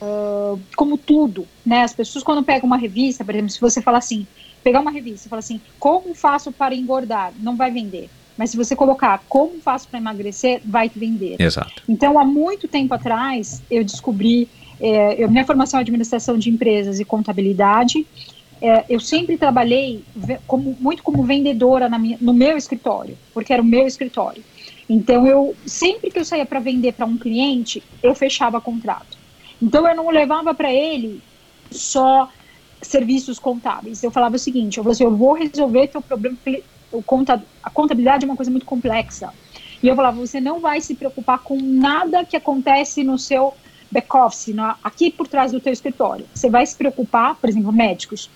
uh, 0.00 0.60
como 0.76 0.98
tudo, 0.98 1.46
né? 1.64 1.82
As 1.82 1.94
pessoas 1.94 2.24
quando 2.24 2.42
pegam 2.42 2.66
uma 2.66 2.76
revista, 2.76 3.24
por 3.24 3.32
exemplo, 3.32 3.50
se 3.50 3.60
você 3.60 3.80
falar 3.80 3.98
assim, 3.98 4.26
pegar 4.64 4.80
uma 4.80 4.90
revista 4.90 5.28
e 5.28 5.30
falar 5.30 5.40
assim, 5.40 5.60
como 5.78 6.12
faço 6.14 6.50
para 6.50 6.74
engordar? 6.74 7.32
Não 7.38 7.56
vai 7.56 7.70
vender. 7.70 8.10
Mas 8.36 8.50
se 8.50 8.56
você 8.56 8.76
colocar 8.76 9.24
como 9.28 9.60
faço 9.60 9.88
para 9.88 9.98
emagrecer, 9.98 10.60
vai 10.64 10.88
te 10.88 10.98
vender. 10.98 11.36
Exato. 11.38 11.82
Então, 11.88 12.18
há 12.18 12.24
muito 12.24 12.68
tempo 12.68 12.92
atrás, 12.94 13.62
eu 13.70 13.82
descobri. 13.82 14.48
É, 14.78 15.22
eu, 15.22 15.30
minha 15.30 15.44
formação 15.44 15.78
é 15.78 15.82
administração 15.82 16.36
de 16.36 16.50
empresas 16.50 17.00
e 17.00 17.04
contabilidade. 17.04 18.06
É, 18.60 18.84
eu 18.88 19.00
sempre 19.00 19.36
trabalhei 19.36 20.02
como, 20.46 20.76
muito 20.80 21.02
como 21.02 21.22
vendedora 21.22 21.88
minha, 21.98 22.18
no 22.20 22.32
meu 22.32 22.56
escritório, 22.56 23.16
porque 23.32 23.52
era 23.52 23.62
o 23.62 23.64
meu 23.64 23.86
escritório. 23.86 24.42
Então, 24.88 25.26
eu 25.26 25.54
sempre 25.66 26.10
que 26.10 26.18
eu 26.18 26.24
saía 26.24 26.46
para 26.46 26.60
vender 26.60 26.92
para 26.92 27.06
um 27.06 27.18
cliente, 27.18 27.82
eu 28.02 28.14
fechava 28.14 28.60
contrato. 28.60 29.16
Então, 29.60 29.88
eu 29.88 29.96
não 29.96 30.10
levava 30.10 30.54
para 30.54 30.72
ele 30.72 31.22
só 31.70 32.28
serviços 32.82 33.38
contábeis. 33.38 34.02
Eu 34.02 34.10
falava 34.10 34.36
o 34.36 34.38
seguinte: 34.38 34.78
eu, 34.78 34.84
falava 34.84 34.92
assim, 34.94 35.04
eu 35.04 35.16
vou 35.16 35.34
resolver 35.34 35.88
teu 35.88 36.02
problema 36.02 36.36
o 36.96 37.02
conta, 37.02 37.42
a 37.62 37.70
contabilidade 37.70 38.24
é 38.24 38.28
uma 38.28 38.36
coisa 38.36 38.50
muito 38.50 38.66
complexa. 38.66 39.32
E 39.82 39.88
eu 39.88 39.94
falava, 39.94 40.16
você 40.16 40.40
não 40.40 40.60
vai 40.60 40.80
se 40.80 40.94
preocupar 40.94 41.38
com 41.40 41.60
nada 41.60 42.24
que 42.24 42.36
acontece 42.36 43.04
no 43.04 43.18
seu 43.18 43.54
back-office, 43.90 44.54
aqui 44.82 45.10
por 45.10 45.28
trás 45.28 45.52
do 45.52 45.60
teu 45.60 45.72
escritório. 45.72 46.26
Você 46.34 46.50
vai 46.50 46.66
se 46.66 46.74
preocupar, 46.74 47.36
por 47.36 47.48
exemplo, 47.48 47.72
médicos, 47.72 48.30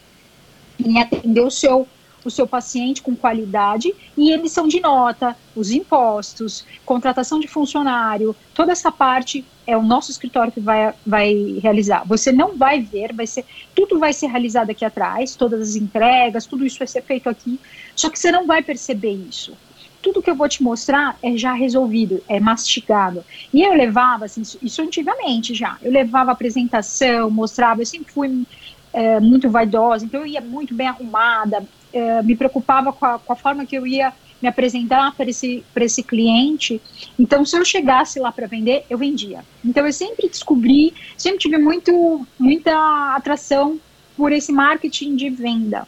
em 0.78 1.00
atender 1.00 1.40
o 1.40 1.50
seu 1.50 1.86
o 2.24 2.30
seu 2.30 2.46
paciente 2.46 3.02
com 3.02 3.16
qualidade 3.16 3.94
e 4.16 4.30
emissão 4.30 4.68
de 4.68 4.80
nota, 4.80 5.36
os 5.54 5.70
impostos, 5.70 6.64
contratação 6.84 7.40
de 7.40 7.48
funcionário, 7.48 8.36
toda 8.54 8.72
essa 8.72 8.92
parte 8.92 9.44
é 9.66 9.76
o 9.76 9.82
nosso 9.82 10.10
escritório 10.10 10.52
que 10.52 10.60
vai, 10.60 10.92
vai 11.06 11.58
realizar. 11.62 12.04
Você 12.06 12.32
não 12.32 12.56
vai 12.56 12.80
ver, 12.80 13.12
vai 13.12 13.26
ser 13.26 13.44
tudo 13.74 13.98
vai 13.98 14.12
ser 14.12 14.26
realizado 14.26 14.70
aqui 14.70 14.84
atrás, 14.84 15.34
todas 15.34 15.60
as 15.60 15.76
entregas, 15.76 16.46
tudo 16.46 16.64
isso 16.64 16.78
vai 16.78 16.88
ser 16.88 17.02
feito 17.02 17.28
aqui, 17.28 17.58
só 18.00 18.08
que 18.08 18.18
você 18.18 18.32
não 18.32 18.46
vai 18.46 18.62
perceber 18.62 19.12
isso. 19.12 19.52
tudo 20.00 20.22
que 20.22 20.30
eu 20.30 20.34
vou 20.34 20.48
te 20.48 20.62
mostrar 20.62 21.18
é 21.22 21.36
já 21.36 21.52
resolvido, 21.52 22.22
é 22.26 22.40
mastigado. 22.40 23.22
E 23.52 23.60
eu 23.60 23.74
levava, 23.74 24.24
assim, 24.24 24.40
isso 24.62 24.80
antigamente 24.80 25.54
já, 25.54 25.76
eu 25.82 25.92
levava 25.92 26.32
apresentação, 26.32 27.30
mostrava, 27.30 27.82
eu 27.82 27.86
sempre 27.86 28.10
fui 28.10 28.46
é, 28.94 29.20
muito 29.20 29.50
vaidosa, 29.50 30.06
então 30.06 30.20
eu 30.20 30.26
ia 30.26 30.40
muito 30.40 30.74
bem 30.74 30.88
arrumada, 30.88 31.62
é, 31.92 32.22
me 32.22 32.34
preocupava 32.34 32.90
com 32.90 33.04
a, 33.04 33.18
com 33.18 33.34
a, 33.34 33.36
forma 33.36 33.66
que 33.66 33.76
eu 33.76 33.86
ia 33.86 34.14
me 34.40 34.48
apresentar 34.48 35.14
para 35.14 35.28
esse, 35.28 35.62
esse 35.76 36.02
cliente. 36.02 36.80
Então, 37.18 37.44
se 37.44 37.54
eu 37.54 37.62
chegasse 37.66 38.18
lá 38.18 38.32
para 38.32 38.46
vender, 38.46 38.86
eu 38.88 38.96
vendia. 38.96 39.44
Então, 39.62 39.84
eu 39.84 39.92
sempre 39.92 40.26
descobri, 40.26 40.94
sempre 41.18 41.40
tive 41.40 41.58
muito, 41.58 42.26
muita 42.38 43.14
atração 43.14 43.78
por 44.16 44.32
esse 44.32 44.50
marketing 44.50 45.14
de 45.14 45.28
venda, 45.28 45.86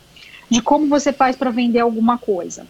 de 0.53 0.61
como 0.61 0.87
você 0.87 1.15
faz 1.15 1.35
para 1.35 1.51
vender 1.51 1.81
alguma 1.81 2.19
coisa. 2.19 2.67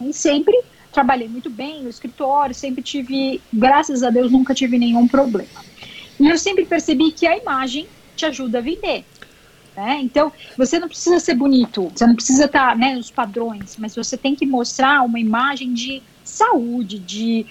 E 0.00 0.14
sempre 0.14 0.58
trabalhei 0.90 1.28
muito 1.28 1.50
bem 1.50 1.82
no 1.82 1.90
escritório, 1.90 2.54
sempre 2.54 2.82
tive, 2.82 3.38
graças 3.52 4.02
a 4.02 4.08
Deus, 4.08 4.32
nunca 4.32 4.54
tive 4.54 4.78
nenhum 4.78 5.06
problema. 5.06 5.60
E 6.18 6.26
eu 6.26 6.38
sempre 6.38 6.64
percebi 6.64 7.12
que 7.12 7.26
a 7.26 7.36
imagem 7.36 7.86
te 8.16 8.24
ajuda 8.24 8.58
a 8.58 8.62
vender. 8.62 9.04
Né? 9.76 10.00
Então, 10.02 10.32
você 10.56 10.78
não 10.78 10.88
precisa 10.88 11.20
ser 11.20 11.34
bonito, 11.34 11.92
você 11.94 12.06
não 12.06 12.14
precisa 12.14 12.46
estar 12.46 12.74
né, 12.74 12.94
nos 12.94 13.10
padrões, 13.10 13.76
mas 13.76 13.94
você 13.94 14.16
tem 14.16 14.34
que 14.34 14.46
mostrar 14.46 15.02
uma 15.02 15.20
imagem 15.20 15.74
de 15.74 16.02
saúde, 16.24 16.98
de 16.98 17.44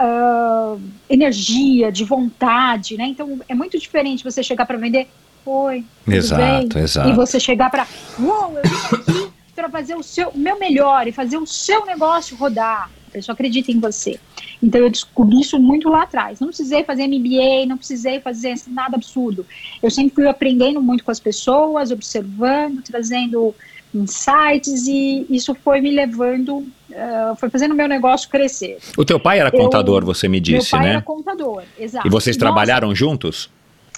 uh, 0.00 0.80
energia, 1.10 1.90
de 1.90 2.04
vontade, 2.04 2.96
né? 2.96 3.06
Então, 3.08 3.40
é 3.48 3.54
muito 3.54 3.78
diferente 3.78 4.22
você 4.22 4.44
chegar 4.44 4.64
para 4.64 4.78
vender, 4.78 5.08
oi, 5.46 5.84
exato, 6.06 6.78
exato. 6.78 7.08
E 7.08 7.12
você 7.12 7.38
chegar 7.38 7.70
para, 7.70 7.86
uou, 8.18 8.52
eu 8.56 8.62
vim 8.62 8.94
aqui 8.94 9.32
para 9.54 9.70
fazer 9.70 9.94
o 9.94 10.02
seu, 10.02 10.28
o 10.28 10.38
meu 10.38 10.58
melhor 10.58 11.06
e 11.06 11.12
fazer 11.12 11.38
o 11.38 11.46
seu 11.46 11.86
negócio 11.86 12.36
rodar. 12.36 12.90
A 13.08 13.10
pessoa 13.12 13.34
acredita 13.34 13.72
em 13.72 13.80
você. 13.80 14.20
Então 14.62 14.80
eu 14.80 14.90
descobri 14.90 15.40
isso 15.40 15.58
muito 15.58 15.88
lá 15.88 16.02
atrás. 16.02 16.40
Não 16.40 16.48
precisei 16.48 16.84
fazer 16.84 17.06
MBA, 17.06 17.66
não 17.66 17.78
precisei 17.78 18.20
fazer 18.20 18.54
nada 18.68 18.96
absurdo. 18.96 19.46
Eu 19.82 19.90
sempre 19.90 20.14
fui 20.14 20.28
aprendendo 20.28 20.82
muito 20.82 21.02
com 21.02 21.10
as 21.10 21.20
pessoas, 21.20 21.90
observando, 21.90 22.82
trazendo 22.82 23.54
insights 23.94 24.86
e 24.86 25.26
isso 25.30 25.54
foi 25.54 25.80
me 25.80 25.90
levando, 25.90 26.58
uh, 26.58 27.36
foi 27.38 27.48
fazendo 27.48 27.72
o 27.72 27.74
meu 27.74 27.88
negócio 27.88 28.28
crescer. 28.28 28.78
O 28.96 29.04
teu 29.04 29.18
pai 29.18 29.38
era 29.38 29.50
contador, 29.50 30.02
eu, 30.02 30.06
você 30.06 30.28
me 30.28 30.40
disse, 30.40 30.72
meu 30.72 30.80
pai 30.80 30.88
né? 30.88 30.94
era 30.94 31.02
contador, 31.02 31.62
exato. 31.78 32.06
E 32.06 32.10
vocês 32.10 32.36
Nossa, 32.36 32.46
trabalharam 32.46 32.94
juntos? 32.94 33.50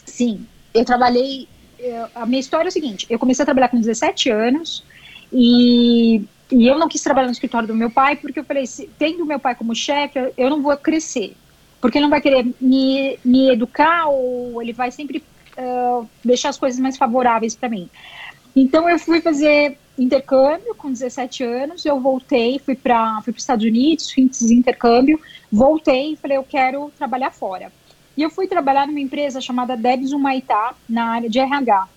Sim, 0.04 0.46
eu 0.78 0.84
trabalhei. 0.84 1.48
Eu, 1.78 2.06
a 2.14 2.26
minha 2.26 2.40
história 2.40 2.68
é 2.68 2.70
o 2.70 2.72
seguinte: 2.72 3.06
eu 3.08 3.18
comecei 3.18 3.42
a 3.42 3.46
trabalhar 3.46 3.68
com 3.68 3.78
17 3.78 4.30
anos 4.30 4.84
e 5.32 6.22
e 6.50 6.66
eu 6.66 6.78
não 6.78 6.88
quis 6.88 7.02
trabalhar 7.02 7.26
no 7.26 7.32
escritório 7.32 7.68
do 7.68 7.74
meu 7.74 7.90
pai, 7.90 8.16
porque 8.16 8.40
eu 8.40 8.44
falei, 8.44 8.66
se, 8.66 8.88
tendo 8.98 9.24
meu 9.26 9.38
pai 9.38 9.54
como 9.54 9.74
chefe, 9.74 10.32
eu 10.36 10.48
não 10.48 10.62
vou 10.62 10.76
crescer. 10.76 11.36
Porque 11.80 11.98
ele 11.98 12.04
não 12.04 12.10
vai 12.10 12.20
querer 12.20 12.46
me, 12.60 13.18
me 13.24 13.50
educar 13.50 14.06
ou 14.08 14.60
ele 14.62 14.72
vai 14.72 14.90
sempre 14.90 15.22
uh, 15.58 16.08
deixar 16.24 16.48
as 16.48 16.58
coisas 16.58 16.80
mais 16.80 16.96
favoráveis 16.96 17.54
para 17.54 17.68
mim. 17.68 17.88
Então 18.56 18.88
eu 18.88 18.98
fui 18.98 19.20
fazer 19.20 19.78
intercâmbio 19.98 20.74
com 20.74 20.90
17 20.90 21.44
anos, 21.44 21.84
eu 21.84 22.00
voltei, 22.00 22.58
fui 22.58 22.74
para 22.74 23.20
fui 23.22 23.32
os 23.32 23.42
Estados 23.42 23.64
Unidos, 23.64 24.10
fiz 24.10 24.42
intercâmbio, 24.42 25.20
voltei 25.52 26.12
e 26.14 26.16
falei, 26.16 26.36
eu 26.36 26.44
quero 26.44 26.90
trabalhar 26.96 27.30
fora. 27.30 27.70
E 28.18 28.22
eu 28.22 28.31
fui 28.31 28.48
trabalhar 28.48 28.85
numa 28.85 28.98
empresa 28.98 29.40
chamada 29.40 29.76
Debs 29.76 30.11
Humaitá, 30.11 30.74
na 30.88 31.04
área 31.04 31.31
de 31.31 31.38
RH. 31.38 31.88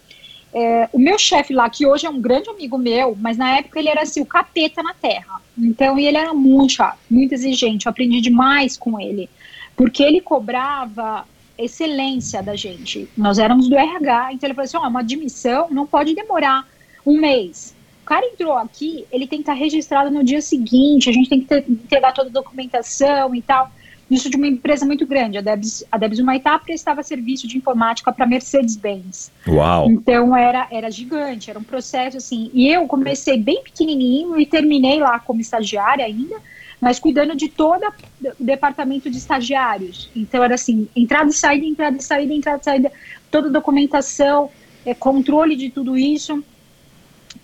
É, 0.53 0.87
o 0.93 0.99
meu 0.99 1.17
chefe 1.17 1.51
lá, 1.51 1.67
que 1.67 1.87
hoje 1.87 2.05
é 2.05 2.09
um 2.11 2.21
grande 2.21 2.47
amigo 2.47 2.77
meu, 2.77 3.17
mas 3.19 3.39
na 3.39 3.57
época 3.57 3.79
ele 3.79 3.89
era 3.89 4.03
assim, 4.03 4.21
o 4.21 4.25
capeta 4.25 4.83
na 4.83 4.93
terra. 4.93 5.41
Então, 5.57 5.97
ele 5.97 6.15
era 6.15 6.31
muito 6.31 6.73
chato, 6.73 6.99
muito 7.09 7.33
exigente. 7.33 7.87
Eu 7.87 7.89
aprendi 7.89 8.21
demais 8.21 8.77
com 8.77 8.99
ele, 9.01 9.27
porque 9.75 10.03
ele 10.03 10.21
cobrava 10.21 11.25
excelência 11.57 12.43
da 12.43 12.55
gente. 12.55 13.09
Nós 13.17 13.39
éramos 13.39 13.67
do 13.67 13.75
RH, 13.75 14.33
então 14.33 14.47
ele 14.47 14.53
falou 14.53 14.65
assim: 14.65 14.77
ó, 14.77 14.87
uma 14.87 14.99
admissão 14.99 15.69
não 15.71 15.87
pode 15.87 16.13
demorar 16.13 16.67
um 17.03 17.19
mês. 17.19 17.73
O 18.03 18.05
cara 18.05 18.27
entrou 18.27 18.53
aqui, 18.53 19.07
ele 19.11 19.25
tem 19.25 19.39
que 19.39 19.43
estar 19.49 19.53
registrado 19.53 20.11
no 20.11 20.23
dia 20.23 20.41
seguinte, 20.41 21.09
a 21.09 21.13
gente 21.13 21.29
tem 21.29 21.41
que 21.41 21.47
ter, 21.47 21.65
entregar 21.67 22.13
toda 22.13 22.29
a 22.29 22.31
documentação 22.31 23.33
e 23.33 23.41
tal 23.41 23.71
isso 24.11 24.29
de 24.29 24.35
uma 24.35 24.47
empresa 24.47 24.85
muito 24.85 25.07
grande. 25.07 25.37
A 25.37 25.41
Debs, 25.41 25.85
a 25.89 25.97
Debs 25.97 26.19
Humaitá 26.19 26.59
prestava 26.59 27.01
serviço 27.01 27.47
de 27.47 27.57
informática 27.57 28.11
para 28.11 28.27
Mercedes-Benz. 28.27 29.31
Uau! 29.47 29.89
Então 29.89 30.35
era, 30.35 30.67
era 30.69 30.91
gigante, 30.91 31.49
era 31.49 31.57
um 31.57 31.63
processo 31.63 32.17
assim. 32.17 32.51
E 32.53 32.67
eu 32.67 32.85
comecei 32.87 33.37
bem 33.37 33.63
pequenininho 33.63 34.37
e 34.37 34.45
terminei 34.45 34.99
lá 34.99 35.17
como 35.17 35.39
estagiária 35.39 36.05
ainda, 36.05 36.35
mas 36.81 36.99
cuidando 36.99 37.35
de 37.35 37.47
todo 37.47 37.85
o 37.85 38.43
departamento 38.43 39.09
de 39.09 39.17
estagiários. 39.17 40.11
Então 40.13 40.43
era 40.43 40.55
assim, 40.55 40.89
entrada 40.93 41.29
e 41.29 41.33
saída, 41.33 41.65
entrada 41.65 41.97
e 41.97 42.03
saída, 42.03 42.33
entrada 42.33 42.59
e 42.59 42.65
saída, 42.65 42.91
toda 43.31 43.47
a 43.47 43.51
documentação, 43.51 44.49
é, 44.85 44.93
controle 44.93 45.55
de 45.55 45.69
tudo 45.69 45.97
isso. 45.97 46.43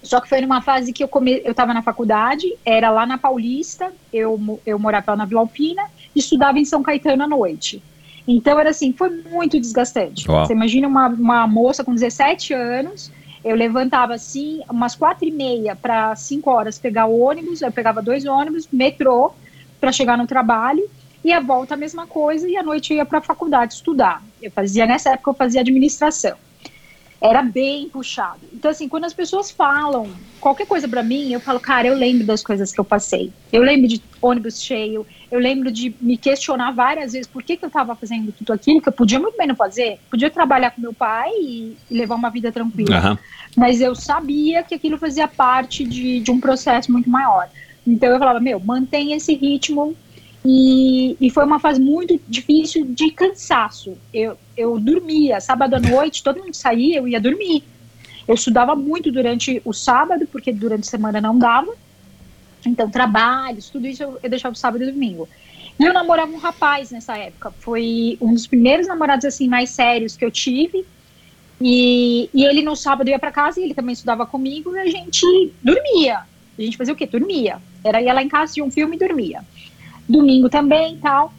Só 0.04 0.20
que 0.20 0.28
foi 0.28 0.42
numa 0.42 0.62
fase 0.62 0.92
que 0.92 1.04
eu 1.04 1.08
come... 1.08 1.42
eu 1.46 1.52
estava 1.52 1.74
na 1.74 1.82
faculdade, 1.82 2.54
era 2.66 2.90
lá 2.90 3.06
na 3.06 3.18
Paulista, 3.18 3.94
eu, 4.12 4.60
eu 4.66 4.78
morava 4.78 5.16
na 5.16 5.26
Vila 5.26 5.42
Alpina, 5.42 5.84
estudava 6.20 6.60
em 6.60 6.66
São 6.66 6.84
Caetano 6.84 7.24
à 7.24 7.28
noite. 7.28 7.82
Então 8.28 8.60
era 8.60 8.72
assim, 8.72 8.92
foi 8.92 9.10
muito 9.30 9.60
desgastante. 9.60 10.30
Uau. 10.30 10.46
Você 10.46 10.54
imagina 10.54 10.88
uma, 10.88 11.08
uma 11.08 11.48
moça 11.48 11.84
com 11.84 11.94
17 11.94 12.54
anos, 12.54 13.12
eu 13.44 13.56
levantava 13.56 14.14
assim, 14.14 14.62
umas 14.70 14.96
quatro 14.96 15.28
e 15.28 15.32
meia 15.32 15.76
para 15.76 16.16
cinco 16.16 16.50
horas 16.50 16.78
pegar 16.78 17.06
o 17.06 17.20
ônibus, 17.20 17.62
eu 17.62 17.72
pegava 17.72 18.02
dois 18.02 18.26
ônibus, 18.26 18.68
metrô, 18.72 19.32
para 19.80 19.92
chegar 19.92 20.18
no 20.18 20.28
trabalho, 20.28 20.90
e 21.24 21.32
a 21.32 21.40
volta 21.40 21.76
a 21.76 21.78
mesma 21.78 22.06
coisa, 22.06 22.50
e 22.50 22.58
à 22.58 22.64
noite 22.64 22.92
eu 22.92 22.98
ia 22.98 23.06
para 23.06 23.20
a 23.20 23.22
faculdade 23.22 23.76
estudar. 23.76 24.24
Eu 24.42 24.52
fazia, 24.52 24.86
nessa 24.86 25.12
época 25.12 25.32
eu 25.32 25.36
fazia 25.36 25.62
administração 25.62 26.36
era 27.22 27.42
bem 27.42 27.90
puxado. 27.90 28.40
Então, 28.54 28.70
assim, 28.70 28.88
quando 28.88 29.06
as 29.06 29.14
pessoas 29.14 29.50
falam 29.50 30.10
qualquer 30.40 30.68
coisa 30.68 30.88
para 30.88 31.02
mim, 31.02 31.34
eu 31.34 31.40
falo, 31.40 31.60
cara, 31.60 31.88
eu 31.88 31.96
lembro 31.96 32.26
das 32.26 32.44
coisas 32.44 32.72
que 32.72 32.80
eu 32.80 32.86
passei. 32.86 33.32
Eu 33.52 33.64
lembro 33.64 33.88
de 33.88 34.02
ônibus 34.22 34.62
cheio, 34.62 35.06
eu 35.32 35.40
lembro 35.40 35.72
de 35.72 35.94
me 36.00 36.16
questionar 36.16 36.72
várias 36.72 37.14
vezes 37.14 37.28
por 37.28 37.42
que, 37.42 37.58
que 37.58 37.66
eu 37.66 37.68
estava 37.68 37.96
fazendo 37.96 38.32
tudo 38.32 38.54
aquilo, 38.54 38.82
que 38.82 38.90
eu 38.90 38.94
podia 38.94 39.20
muito 39.20 39.38
bem 39.38 39.48
não 39.48 39.56
fazer. 39.56 40.00
Podia 40.10 40.30
trabalhar 40.30 40.72
com 40.72 40.82
meu 40.82 40.94
pai 40.94 41.32
e, 41.40 41.78
e 41.90 41.98
levar 41.98 42.16
uma 42.16 42.30
vida 42.30 42.52
tranquila. 42.52 43.12
Uhum. 43.12 43.18
Mas 43.56 43.82
eu 43.82 43.96
sabia 43.96 44.64
que 44.64 44.76
aquilo 44.76 44.98
fazia 44.98 45.28
parte 45.28 45.84
de, 45.84 46.20
de 46.20 46.32
um 46.32 46.40
processo 46.40 46.92
muito 46.92 47.10
maior. 47.10 47.50
Então 47.86 48.10
eu 48.10 48.20
falava, 48.20 48.40
meu, 48.40 48.60
mantém 48.60 49.14
esse 49.14 49.34
ritmo, 49.34 49.96
e, 50.45 51.17
e, 51.19 51.30
foi 51.30 51.43
uma 51.43 51.60
fase 51.60 51.80
muito 51.80 52.19
difícil 52.28 52.86
de 52.86 53.12
cansaço. 53.12 53.97
Eu, 54.13 54.38
eu 54.56 54.80
dormia, 54.80 55.41
sábado 55.41 55.76
à 55.76 55.80
noite, 55.80 56.23
todo 56.23 56.39
mundo 56.39 56.54
saía, 56.54 57.00
eu 57.00 57.08
ia 57.08 57.19
dormir. 57.19 57.63
Eu 58.28 58.36
estudava 58.36 58.76
muito 58.76 59.12
durante 59.12 59.62
o 59.65 59.73
sábado, 59.73 60.28
porque 60.32 60.52
durante 60.52 60.88
a 60.88 60.91
semana 60.91 61.19
não 61.19 61.38
dava. 61.38 61.73
Então, 62.65 62.89
trabalhos, 62.89 63.69
tudo 63.69 63.88
isso 63.88 64.04
eu, 64.04 64.19
eu 64.21 64.30
deixava 64.30 64.54
o 64.54 64.58
sábado 64.58 64.84
e 64.84 64.91
domingo. 64.91 65.28
E 65.80 65.84
eu 65.84 65.93
namorava 65.93 66.32
um 66.32 66.38
rapaz 66.38 66.91
nessa 66.91 67.17
época. 67.17 67.52
Foi 67.60 68.17
um 68.19 68.34
dos 68.34 68.47
primeiros 68.47 68.88
namorados, 68.88 69.26
assim, 69.26 69.47
mais 69.47 69.69
sérios 69.69 70.17
que 70.17 70.26
eu 70.26 70.32
tive. 70.32 70.86
E, 71.60 72.30
e 72.34 72.45
ele 72.45 72.62
no 72.62 72.76
sábado 72.76 73.10
ia 73.10 73.17
para 73.17 73.32
casa 73.32 73.60
e 73.60 73.63
ele 73.63 73.73
também 73.73 73.93
estudava 73.93 74.26
comigo 74.26 74.76
e 74.76 74.80
a 74.80 74.86
gente 74.86 75.54
dormia. 75.63 76.19
A 76.58 76.62
gente 76.62 76.78
fazia 76.78 76.93
o 76.93 76.97
quê? 76.97 77.06
Dormia. 77.06 77.60
Era 77.84 78.02
ia 78.02 78.13
lá 78.13 78.23
em 78.23 78.28
casa, 78.28 78.54
tinha 78.54 78.65
um 78.65 78.71
filme 78.71 78.95
e 78.95 79.00
dormia. 79.00 79.41
Domingo 80.08 80.50
também 80.50 80.96
e 80.96 80.98
tal. 80.98 81.34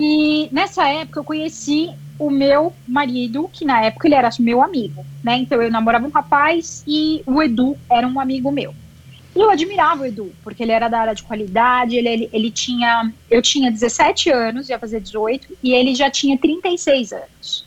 E 0.00 0.48
nessa 0.50 0.88
época 0.88 1.20
eu 1.20 1.24
conheci 1.24 1.90
o 2.18 2.30
meu 2.30 2.72
marido, 2.86 3.48
que 3.52 3.64
na 3.64 3.82
época 3.82 4.06
ele 4.06 4.14
era 4.14 4.30
meu 4.38 4.62
amigo, 4.62 5.04
né? 5.22 5.36
Então 5.36 5.60
eu 5.60 5.70
namorava 5.70 6.06
um 6.06 6.10
rapaz 6.10 6.82
e 6.86 7.22
o 7.26 7.42
Edu 7.42 7.76
era 7.90 8.06
um 8.06 8.20
amigo 8.20 8.50
meu. 8.50 8.74
E 9.34 9.40
eu 9.40 9.50
admirava 9.50 10.02
o 10.02 10.06
Edu, 10.06 10.32
porque 10.44 10.62
ele 10.62 10.72
era 10.72 10.88
da 10.88 11.00
área 11.00 11.14
de 11.14 11.22
qualidade, 11.22 11.96
ele, 11.96 12.08
ele, 12.08 12.30
ele 12.32 12.50
tinha. 12.50 13.12
Eu 13.30 13.40
tinha 13.40 13.70
17 13.70 14.30
anos, 14.30 14.68
ia 14.68 14.78
fazer 14.78 15.00
18, 15.00 15.56
e 15.62 15.72
ele 15.72 15.94
já 15.94 16.10
tinha 16.10 16.36
36 16.36 17.12
anos. 17.12 17.66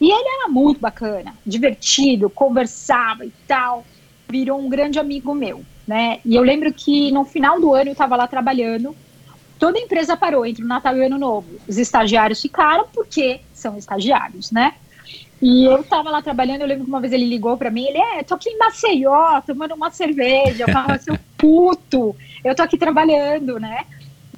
E 0.00 0.10
ele 0.10 0.28
era 0.40 0.48
muito 0.48 0.80
bacana, 0.80 1.34
divertido, 1.46 2.28
conversava 2.28 3.24
e 3.24 3.32
tal. 3.46 3.84
Virou 4.28 4.60
um 4.60 4.68
grande 4.68 4.98
amigo 4.98 5.32
meu, 5.34 5.64
né? 5.86 6.18
E 6.24 6.34
eu 6.34 6.42
lembro 6.42 6.72
que 6.72 7.10
no 7.12 7.24
final 7.24 7.60
do 7.60 7.72
ano 7.72 7.90
eu 7.90 7.92
estava 7.92 8.16
lá 8.16 8.26
trabalhando 8.26 8.94
toda 9.58 9.78
empresa 9.78 10.16
parou 10.16 10.44
entre 10.44 10.64
o 10.64 10.66
Natal 10.66 10.96
e 10.96 11.00
o 11.00 11.06
Ano 11.06 11.18
Novo. 11.18 11.48
Os 11.66 11.78
estagiários 11.78 12.40
ficaram 12.40 12.86
porque 12.92 13.40
são 13.52 13.76
estagiários, 13.76 14.50
né? 14.50 14.74
E 15.40 15.64
eu 15.64 15.82
tava 15.84 16.10
lá 16.10 16.22
trabalhando, 16.22 16.62
eu 16.62 16.66
lembro 16.66 16.84
que 16.84 16.90
uma 16.90 17.00
vez 17.00 17.12
ele 17.12 17.26
ligou 17.26 17.56
para 17.56 17.70
mim, 17.70 17.84
ele, 17.84 17.98
é, 17.98 18.22
tô 18.22 18.34
aqui 18.34 18.48
em 18.48 18.58
Maceió, 18.58 19.40
tomando 19.42 19.74
uma 19.74 19.90
cerveja, 19.90 20.64
eu 20.64 20.72
falava, 20.72 20.98
seu 20.98 21.18
puto, 21.36 22.16
eu 22.42 22.54
tô 22.54 22.62
aqui 22.62 22.78
trabalhando, 22.78 23.60
né? 23.60 23.84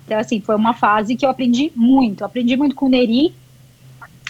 Então, 0.04 0.18
assim, 0.18 0.40
foi 0.40 0.56
uma 0.56 0.74
fase 0.74 1.14
que 1.14 1.24
eu 1.24 1.30
aprendi 1.30 1.70
muito, 1.76 2.24
aprendi 2.24 2.56
muito 2.56 2.74
com 2.74 2.86
o 2.86 2.88
Neri, 2.88 3.32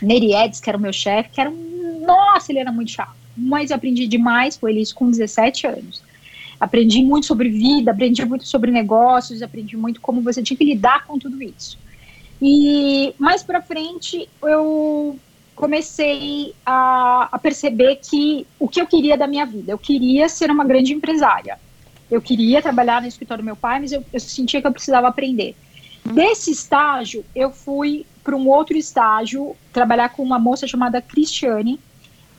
Neri 0.03 0.35
Eds, 0.35 0.61
que 0.61 0.69
era 0.69 0.77
o 0.77 0.81
meu 0.81 0.93
chefe, 0.93 1.31
que 1.31 1.41
era 1.41 1.49
um, 1.49 2.05
nossa, 2.07 2.53
ele 2.53 2.59
era 2.59 2.71
muito 2.71 2.91
chato, 2.91 3.17
mas 3.37 3.71
eu 3.71 3.77
aprendi 3.77 4.07
demais 4.07 4.57
com 4.57 4.69
ele 4.69 4.81
isso 4.81 4.95
com 4.95 5.11
17 5.11 5.67
anos. 5.67 6.03
Aprendi 6.61 7.03
muito 7.03 7.27
sobre 7.27 7.49
vida, 7.49 7.91
aprendi 7.91 8.25
muito 8.25 8.47
sobre 8.47 8.71
negócios, 8.71 9.43
aprendi 9.43 9.77
muito 9.77 10.01
como 10.01 10.21
você 10.21 10.43
tinha 10.43 10.57
que 10.57 10.65
lidar 10.65 11.07
com 11.07 11.19
tudo 11.19 11.41
isso. 11.43 11.79
E 12.41 13.15
mais 13.19 13.43
para 13.43 13.61
frente 13.63 14.29
eu 14.43 15.19
comecei 15.55 16.55
a, 16.65 17.29
a, 17.33 17.39
perceber 17.39 17.97
que 17.97 18.47
o 18.61 18.69
que 18.69 18.81
eu 18.81 18.87
queria 18.87 19.17
da 19.17 19.27
minha 19.27 19.45
vida, 19.45 19.73
eu 19.73 19.79
queria 19.79 20.29
ser 20.29 20.51
uma 20.51 20.65
grande 20.65 20.93
empresária. 20.93 21.59
Eu 22.09 22.23
queria 22.23 22.63
trabalhar 22.63 23.03
no 23.03 23.09
escritório 23.09 23.43
do 23.43 23.47
meu 23.47 23.57
pai, 23.57 23.81
mas 23.81 23.93
eu, 23.93 24.05
eu 24.13 24.21
sentia 24.21 24.61
que 24.61 24.67
eu 24.67 24.73
precisava 24.73 25.09
aprender. 25.09 25.57
Desse 26.05 26.51
estágio, 26.51 27.25
eu 27.35 27.51
fui 27.51 28.07
para 28.23 28.37
um 28.37 28.49
outro 28.49 28.77
estágio, 28.77 29.57
trabalhar 29.73 30.11
com 30.11 30.23
uma 30.23 30.39
moça 30.39 30.67
chamada 30.67 31.03
Cristiane. 31.03 31.79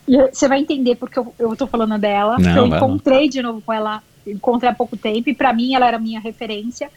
E 0.08 0.16
você 0.28 0.48
vai 0.48 0.58
entender 0.58 0.96
porque 0.96 1.18
eu 1.18 1.52
estou 1.52 1.68
falando 1.68 1.98
dela. 1.98 2.36
Não, 2.38 2.56
eu 2.56 2.66
encontrei 2.66 3.28
de 3.28 3.42
novo 3.42 3.60
com 3.60 3.72
ela, 3.72 4.02
encontrei 4.26 4.70
há 4.70 4.74
pouco 4.74 4.96
tempo, 4.96 5.28
e 5.28 5.34
para 5.34 5.52
mim 5.52 5.74
ela 5.74 5.86
era 5.86 5.98
minha 5.98 6.20
referência. 6.20 6.90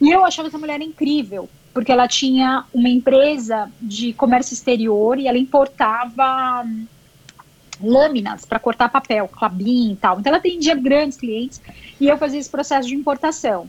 E 0.00 0.10
eu 0.10 0.24
achava 0.24 0.48
essa 0.48 0.58
mulher 0.58 0.80
incrível, 0.80 1.48
porque 1.74 1.90
ela 1.90 2.06
tinha 2.06 2.64
uma 2.72 2.88
empresa 2.88 3.70
de 3.80 4.12
comércio 4.12 4.54
exterior 4.54 5.18
e 5.18 5.26
ela 5.26 5.38
importava 5.38 6.62
hum, 6.64 6.86
lâminas 7.82 8.44
para 8.44 8.58
cortar 8.58 8.88
papel, 8.88 9.28
clabin 9.28 9.92
e 9.92 9.96
tal. 9.96 10.18
Então 10.18 10.30
ela 10.30 10.38
atendia 10.38 10.74
grandes 10.74 11.18
clientes 11.18 11.60
e 12.00 12.06
eu 12.06 12.16
fazia 12.16 12.38
esse 12.38 12.50
processo 12.50 12.88
de 12.88 12.94
importação. 12.94 13.68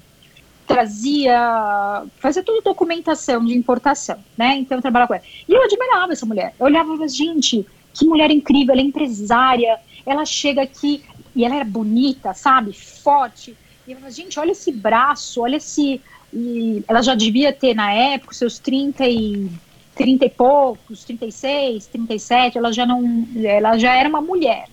Trazia, 0.67 2.03
fazia 2.19 2.43
toda 2.43 2.61
documentação 2.61 3.43
de 3.43 3.57
importação, 3.57 4.19
né? 4.37 4.55
Então 4.57 4.77
eu 4.77 4.81
trabalhava 4.83 5.07
com 5.07 5.13
ela. 5.15 5.23
E 5.47 5.51
eu 5.51 5.63
admirava 5.63 6.13
essa 6.13 6.27
mulher. 6.27 6.53
Eu 6.59 6.67
olhava 6.67 6.85
e 6.85 6.91
falava, 6.91 7.07
gente, 7.07 7.65
que 7.91 8.05
mulher 8.05 8.29
incrível, 8.29 8.73
ela 8.73 8.81
é 8.81 8.85
empresária, 8.85 9.79
ela 10.05 10.25
chega 10.25 10.61
aqui 10.61 11.03
e 11.39 11.45
ela 11.45 11.55
era 11.55 11.63
bonita, 11.63 12.33
sabe? 12.33 12.73
Forte. 12.73 13.55
E 13.87 13.91
eu 13.91 13.95
falava, 13.95 14.13
gente, 14.13 14.37
olha 14.37 14.51
esse 14.51 14.73
braço, 14.73 15.41
olha 15.41 15.55
esse 15.55 16.01
e 16.33 16.83
ela 16.85 17.01
já 17.01 17.15
devia 17.15 17.53
ter, 17.53 17.73
na 17.73 17.93
época, 17.93 18.33
seus 18.33 18.59
30 18.59 19.07
e, 19.07 19.49
30 19.95 20.25
e 20.25 20.29
poucos, 20.29 21.05
36, 21.05 21.87
37, 21.87 22.57
ela 22.57 22.73
já 22.73 22.85
não. 22.85 23.25
Ela 23.41 23.77
já 23.77 23.95
era 23.95 24.09
uma 24.09 24.19
mulher. 24.19 24.67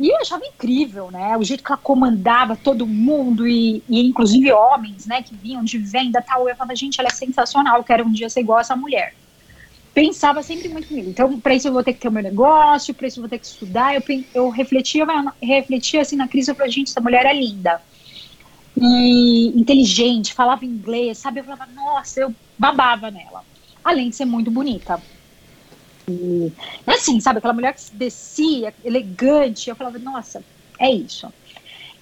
E 0.00 0.08
eu 0.08 0.16
achava 0.16 0.44
incrível, 0.46 1.10
né? 1.10 1.36
O 1.36 1.44
jeito 1.44 1.62
que 1.62 1.70
ela 1.70 1.80
comandava 1.80 2.56
todo 2.56 2.86
mundo, 2.86 3.46
e, 3.46 3.82
e 3.86 4.08
inclusive 4.08 4.50
homens, 4.52 5.04
né, 5.06 5.22
que 5.22 5.34
vinham 5.34 5.62
de 5.62 5.76
venda 5.76 6.22
tal. 6.22 6.48
Eu 6.48 6.56
falava, 6.56 6.74
gente, 6.74 6.98
ela 6.98 7.08
é 7.08 7.12
sensacional, 7.12 7.84
quero 7.84 8.06
um 8.06 8.10
dia 8.10 8.30
ser 8.30 8.40
igual 8.40 8.56
a 8.56 8.62
essa 8.62 8.74
mulher. 8.74 9.14
Pensava 9.94 10.42
sempre 10.42 10.68
muito 10.68 10.88
comigo. 10.88 11.08
Então, 11.08 11.40
para 11.40 11.54
isso 11.54 11.68
eu 11.68 11.72
vou 11.72 11.84
ter 11.84 11.92
que 11.92 12.00
ter 12.00 12.08
o 12.08 12.12
meu 12.12 12.22
negócio, 12.22 12.92
para 12.92 13.06
isso 13.06 13.20
eu 13.20 13.22
vou 13.22 13.30
ter 13.30 13.38
que 13.38 13.46
estudar. 13.46 13.94
Eu, 13.94 14.02
eu 14.34 14.48
refletia, 14.48 15.06
refletia 15.40 16.02
assim 16.02 16.16
na 16.16 16.26
crise, 16.26 16.50
eu 16.50 16.54
falei, 16.54 16.72
gente, 16.72 16.90
essa 16.90 17.00
mulher 17.00 17.24
é 17.24 17.32
linda 17.32 17.80
e 18.76 19.52
inteligente, 19.54 20.34
falava 20.34 20.64
inglês, 20.64 21.18
sabe? 21.18 21.40
Eu 21.40 21.44
falava, 21.44 21.66
nossa, 21.72 22.20
eu 22.20 22.34
babava 22.58 23.10
nela. 23.10 23.44
Além 23.84 24.10
de 24.10 24.16
ser 24.16 24.24
muito 24.24 24.50
bonita. 24.50 25.00
E 26.08 26.52
assim, 26.86 27.20
sabe? 27.20 27.38
Aquela 27.38 27.54
mulher 27.54 27.74
que 27.74 27.94
descia, 27.94 28.74
elegante. 28.84 29.70
Eu 29.70 29.76
falava, 29.76 29.98
nossa, 29.98 30.42
é 30.78 30.90
isso. 30.90 31.32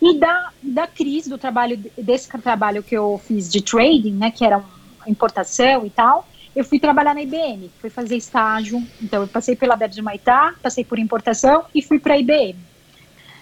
E 0.01 0.19
da, 0.19 0.51
da 0.63 0.87
crise 0.87 1.29
do 1.29 1.39
trabalho, 1.39 1.77
desse 1.97 2.29
trabalho 2.29 2.83
que 2.83 2.97
eu 2.97 3.21
fiz 3.25 3.51
de 3.51 3.61
trading, 3.61 4.15
né? 4.15 4.31
Que 4.31 4.45
era 4.45 4.65
importação 5.07 5.85
e 5.85 5.91
tal, 5.91 6.27
eu 6.55 6.65
fui 6.65 6.79
trabalhar 6.79 7.15
na 7.15 7.23
IBM. 7.23 7.71
Fui 7.81 7.91
fazer 7.91 8.17
estágio. 8.17 8.83
Então, 9.01 9.23
eu 9.23 9.29
passei 9.29 9.57
pela 9.57 9.77
Bebe 9.77 9.95
de 9.95 10.03
Maitá, 10.03 10.55
passei 10.63 10.85
por 10.85 10.99
importação 10.99 11.65
e 11.75 11.83
fui 11.83 11.99
para 11.99 12.15
a 12.15 12.19
IBM. 12.19 12.57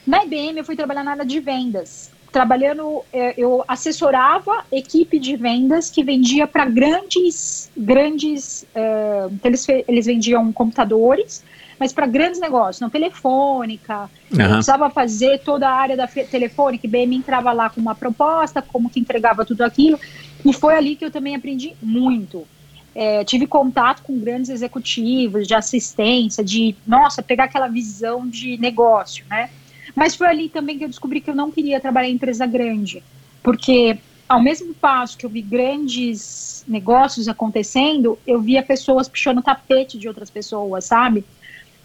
Na 0.07 0.25
IBM, 0.25 0.59
eu 0.59 0.65
fui 0.65 0.77
trabalhar 0.77 1.05
na 1.05 1.13
área 1.13 1.25
de 1.25 1.41
vendas 1.41 2.11
trabalhando, 2.31 3.03
é, 3.13 3.35
eu 3.37 3.65
assessorava 3.67 4.65
equipe 4.71 5.19
de 5.19 5.37
vendas 5.37 5.91
que 5.91 6.03
vendia 6.03 6.47
para 6.47 6.65
grandes, 6.65 7.71
grandes, 7.77 8.65
é, 8.75 9.29
eles, 9.45 9.67
eles 9.69 10.07
vendiam 10.07 10.53
computadores, 10.53 11.45
mas 11.79 11.93
para 11.93 12.07
grandes 12.07 12.41
negócios, 12.41 12.81
não 12.81 12.91
telefônica, 12.91 14.03
uhum. 14.31 14.37
precisava 14.37 14.91
fazer 14.91 15.41
toda 15.41 15.69
a 15.69 15.73
área 15.73 15.97
da 15.97 16.07
telefônica, 16.07 16.87
IBM 16.87 17.17
entrava 17.17 17.53
lá 17.53 17.71
com 17.71 17.81
uma 17.81 17.95
proposta, 17.95 18.63
como 18.63 18.91
que 18.91 19.01
entregava 19.01 19.45
tudo 19.45 19.63
aquilo, 19.63 19.99
e 20.45 20.53
foi 20.53 20.77
ali 20.77 20.95
que 20.95 21.05
eu 21.05 21.11
também 21.11 21.35
aprendi 21.35 21.75
muito. 21.83 22.47
É, 22.95 23.25
tive 23.25 23.47
contato 23.47 24.03
com 24.03 24.19
grandes 24.19 24.51
executivos 24.51 25.47
de 25.47 25.55
assistência, 25.55 26.43
de, 26.43 26.75
nossa, 26.87 27.23
pegar 27.23 27.45
aquela 27.45 27.69
visão 27.69 28.29
de 28.29 28.57
negócio, 28.59 29.25
né? 29.31 29.51
Mas 29.95 30.15
foi 30.15 30.27
ali 30.27 30.49
também 30.49 30.79
que 30.79 30.85
eu 30.85 30.89
descobri 30.89 31.21
que 31.21 31.31
eu 31.31 31.35
não 31.35 31.51
queria 31.51 31.81
trabalhar 31.81 32.09
em 32.09 32.15
empresa 32.15 32.47
grande, 32.47 33.03
porque 33.43 33.99
ao 34.29 34.41
mesmo 34.41 34.73
passo 34.75 35.19
que 35.19 35.27
eu 35.27 35.31
vi 35.31 35.43
grandes 35.43 36.65
negócios 36.67 37.27
acontecendo, 37.27 38.19
eu 38.27 38.41
via 38.41 38.63
pessoas 38.63 39.09
puxando 39.09 39.39
o 39.39 39.43
tapete 39.43 39.99
de 39.99 40.07
outras 40.07 40.31
pessoas, 40.31 40.85
sabe? 40.85 41.25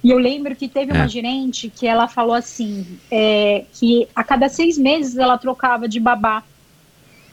E 0.03 0.11
eu 0.11 0.19
lembro 0.19 0.55
que 0.55 0.67
teve 0.67 0.91
é. 0.91 0.93
uma 0.93 1.07
gerente 1.07 1.67
que 1.67 1.87
ela 1.87 2.07
falou 2.07 2.35
assim, 2.35 2.99
é, 3.09 3.65
que 3.73 4.07
a 4.15 4.23
cada 4.23 4.47
seis 4.47 4.77
meses 4.77 5.17
ela 5.17 5.37
trocava 5.39 5.87
de 5.87 5.99
babá, 5.99 6.43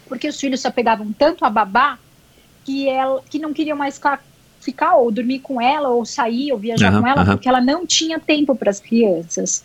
porque 0.08 0.28
os 0.28 0.40
filhos 0.40 0.62
só 0.62 0.70
pegavam 0.70 1.12
tanto 1.12 1.44
a 1.44 1.50
babá 1.50 1.98
que 2.64 2.88
ela 2.88 3.22
que 3.28 3.38
não 3.38 3.52
queriam 3.52 3.76
mais 3.76 4.00
ficar 4.60 4.94
ou 4.94 5.10
dormir 5.10 5.40
com 5.40 5.60
ela 5.60 5.88
ou 5.88 6.04
sair 6.04 6.52
ou 6.52 6.58
viajar 6.58 6.92
uhum, 6.92 7.00
com 7.00 7.06
ela 7.06 7.22
uhum. 7.22 7.30
porque 7.32 7.48
ela 7.48 7.60
não 7.60 7.86
tinha 7.86 8.18
tempo 8.18 8.54
para 8.54 8.70
as 8.70 8.80
crianças. 8.80 9.64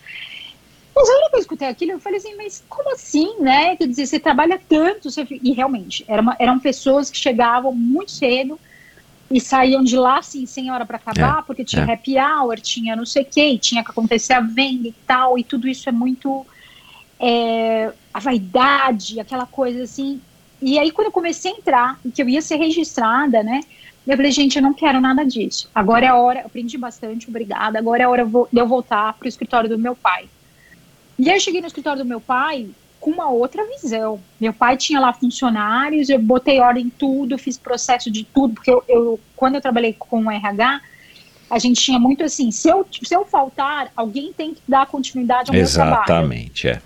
Mas 0.96 1.08
aí 1.08 1.30
eu 1.32 1.40
escutei 1.40 1.68
aquilo, 1.68 1.92
eu 1.92 2.00
falei 2.00 2.18
assim, 2.18 2.36
mas 2.36 2.64
como 2.68 2.92
assim, 2.92 3.40
né? 3.40 3.76
Quer 3.76 3.88
dizer, 3.88 4.08
você 4.08 4.20
trabalha 4.20 4.60
tanto, 4.68 5.12
você... 5.12 5.28
e 5.30 5.52
realmente, 5.52 6.04
era 6.08 6.20
uma, 6.20 6.36
eram 6.40 6.58
pessoas 6.58 7.12
que 7.12 7.18
chegavam 7.18 7.72
muito 7.72 8.10
cedo 8.10 8.60
e 9.30 9.40
saíam 9.40 9.84
de 9.84 9.96
lá, 9.96 10.18
assim, 10.18 10.48
sem 10.48 10.72
hora 10.72 10.88
para 10.88 10.98
acabar, 10.98 11.40
é, 11.40 11.42
porque 11.44 11.64
tinha 11.64 11.84
é. 11.84 11.94
happy 11.94 12.18
hour, 12.18 12.60
tinha 12.60 12.96
não 12.96 13.06
sei 13.06 13.22
o 13.22 13.26
que, 13.26 13.60
tinha 13.60 13.84
que 13.84 13.92
acontecer 13.92 14.34
a 14.34 14.40
venda 14.40 14.88
e 14.88 14.96
tal, 15.06 15.38
e 15.38 15.44
tudo 15.44 15.68
isso 15.68 15.88
é 15.88 15.92
muito... 15.92 16.44
É, 17.20 17.92
a 18.12 18.20
vaidade, 18.20 19.20
aquela 19.20 19.46
coisa 19.46 19.84
assim. 19.84 20.20
E 20.62 20.80
aí, 20.80 20.92
quando 20.92 21.08
eu 21.08 21.12
comecei 21.12 21.52
a 21.52 21.56
entrar, 21.56 22.00
que 22.14 22.22
eu 22.22 22.30
ia 22.30 22.42
ser 22.42 22.58
registrada, 22.58 23.44
né? 23.44 23.62
Eu 24.08 24.16
falei, 24.16 24.32
gente, 24.32 24.56
eu 24.56 24.62
não 24.62 24.74
quero 24.74 25.02
nada 25.02 25.26
disso. 25.26 25.70
Agora 25.76 26.06
é 26.06 26.08
a 26.08 26.16
hora, 26.16 26.40
aprendi 26.40 26.78
bastante, 26.78 27.28
obrigada. 27.28 27.78
Agora 27.78 28.04
é 28.04 28.06
a 28.06 28.10
hora 28.10 28.26
de 28.26 28.60
eu 28.60 28.68
voltar 28.68 29.14
para 29.14 29.26
o 29.26 29.28
escritório 29.28 29.70
do 29.70 29.78
meu 29.78 29.96
pai. 29.96 30.30
E 31.20 31.30
aí 31.30 31.36
eu 31.36 31.42
cheguei 31.42 31.60
no 31.60 31.68
escritório 31.68 32.04
do 32.04 32.08
meu 32.08 32.22
pai 32.22 32.70
com 33.00 33.12
uma 33.12 33.30
outra 33.30 33.66
visão. 33.66 34.20
Meu 34.40 34.54
pai 34.54 34.78
tinha 34.78 35.00
lá 35.00 35.12
funcionários, 35.12 36.10
eu 36.10 36.20
botei 36.20 36.60
ordem 36.60 36.86
em 36.86 36.90
tudo, 36.90 37.38
fiz 37.38 37.58
processo 37.58 38.10
de 38.10 38.24
tudo, 38.24 38.54
porque 38.54 38.72
eu, 38.72 38.84
eu 38.88 39.20
quando 39.36 39.56
eu 39.56 39.62
trabalhei 39.62 39.94
com 39.94 40.24
o 40.24 40.32
RH, 40.32 40.82
a 41.50 41.60
gente 41.60 41.82
tinha 41.82 42.00
muito 42.00 42.24
assim, 42.24 42.52
se 42.52 42.70
eu, 42.70 42.86
se 42.90 43.14
eu 43.14 43.26
faltar, 43.26 43.92
alguém 43.96 44.34
tem 44.34 44.54
que 44.54 44.62
dar 44.68 44.86
continuidade 44.86 45.52
ao 45.52 45.56
Exatamente, 45.56 45.92
meu 45.92 46.06
trabalho. 46.06 46.34
Exatamente, 46.34 46.68
é. 46.68 46.82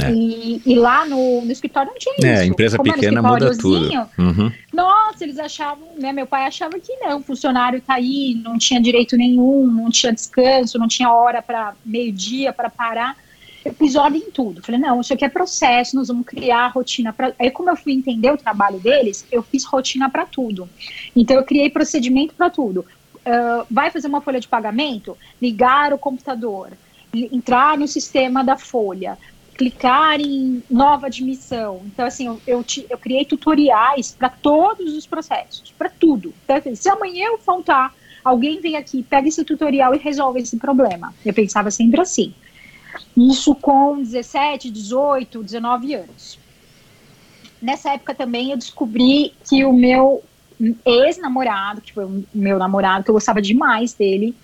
É. 0.00 0.10
E, 0.10 0.62
e, 0.64 0.74
lá 0.74 1.04
no, 1.04 1.42
no, 1.42 1.52
escritório 1.52 1.90
não 1.90 1.98
tinha 1.98 2.14
é, 2.14 2.18
isso. 2.18 2.42
É, 2.42 2.46
empresa 2.46 2.76
Como 2.78 2.92
pequena 2.92 3.20
muda 3.20 3.56
tudo. 3.56 3.90
Uhum. 4.18 4.50
Nossa, 4.72 5.22
eles 5.22 5.38
achavam, 5.38 5.86
né? 5.98 6.12
Meu 6.12 6.26
pai 6.26 6.46
achava 6.46 6.78
que 6.78 6.96
não, 6.96 7.18
o 7.18 7.22
funcionário 7.22 7.80
tá 7.80 7.94
aí, 7.94 8.40
não 8.42 8.56
tinha 8.56 8.80
direito 8.80 9.16
nenhum, 9.16 9.66
não 9.66 9.90
tinha 9.90 10.12
descanso, 10.12 10.78
não 10.78 10.88
tinha 10.88 11.12
hora 11.12 11.42
para 11.42 11.74
meio-dia 11.84 12.52
para 12.52 12.70
parar 12.70 13.16
episódio 13.64 14.18
em 14.18 14.30
tudo. 14.30 14.62
Falei, 14.62 14.80
não, 14.80 15.00
isso 15.00 15.12
aqui 15.12 15.24
é 15.24 15.28
processo, 15.28 15.94
nós 15.96 16.08
vamos 16.08 16.26
criar 16.26 16.68
rotina 16.68 17.12
para. 17.12 17.34
Aí, 17.38 17.50
como 17.50 17.70
eu 17.70 17.76
fui 17.76 17.92
entender 17.92 18.30
o 18.32 18.38
trabalho 18.38 18.78
deles, 18.78 19.26
eu 19.30 19.42
fiz 19.42 19.64
rotina 19.64 20.08
para 20.10 20.26
tudo. 20.26 20.68
Então, 21.14 21.36
eu 21.36 21.44
criei 21.44 21.70
procedimento 21.70 22.34
para 22.34 22.50
tudo. 22.50 22.84
Uh, 23.24 23.64
vai 23.70 23.90
fazer 23.90 24.08
uma 24.08 24.20
folha 24.20 24.40
de 24.40 24.48
pagamento? 24.48 25.16
Ligar 25.40 25.92
o 25.92 25.98
computador, 25.98 26.72
entrar 27.14 27.78
no 27.78 27.86
sistema 27.86 28.42
da 28.42 28.56
folha, 28.56 29.16
clicar 29.56 30.20
em 30.20 30.62
nova 30.70 31.06
admissão. 31.06 31.82
Então, 31.86 32.06
assim, 32.06 32.26
eu, 32.26 32.40
eu, 32.46 32.64
te, 32.64 32.86
eu 32.88 32.98
criei 32.98 33.24
tutoriais 33.24 34.12
para 34.12 34.28
todos 34.28 34.94
os 34.94 35.06
processos, 35.06 35.72
para 35.76 35.90
tudo. 35.90 36.34
Então, 36.44 36.56
assim, 36.56 36.74
se 36.74 36.88
amanhã 36.88 37.26
eu 37.26 37.38
faltar, 37.38 37.94
alguém 38.24 38.60
vem 38.60 38.76
aqui, 38.76 39.02
pega 39.02 39.28
esse 39.28 39.44
tutorial 39.44 39.94
e 39.94 39.98
resolve 39.98 40.40
esse 40.40 40.56
problema. 40.56 41.14
Eu 41.24 41.34
pensava 41.34 41.70
sempre 41.70 42.00
assim. 42.00 42.34
Isso 43.16 43.54
com 43.54 43.96
17, 43.96 44.70
18, 44.70 45.42
19 45.42 45.94
anos. 45.94 46.38
Nessa 47.60 47.92
época 47.92 48.14
também 48.14 48.50
eu 48.50 48.56
descobri 48.56 49.32
que 49.48 49.64
o 49.64 49.72
meu 49.72 50.22
ex-namorado, 50.84 51.80
que 51.80 51.92
foi 51.92 52.04
o 52.04 52.24
meu 52.34 52.58
namorado, 52.58 53.04
que 53.04 53.10
eu 53.10 53.14
gostava 53.14 53.42
demais 53.42 53.92
dele, 53.94 54.34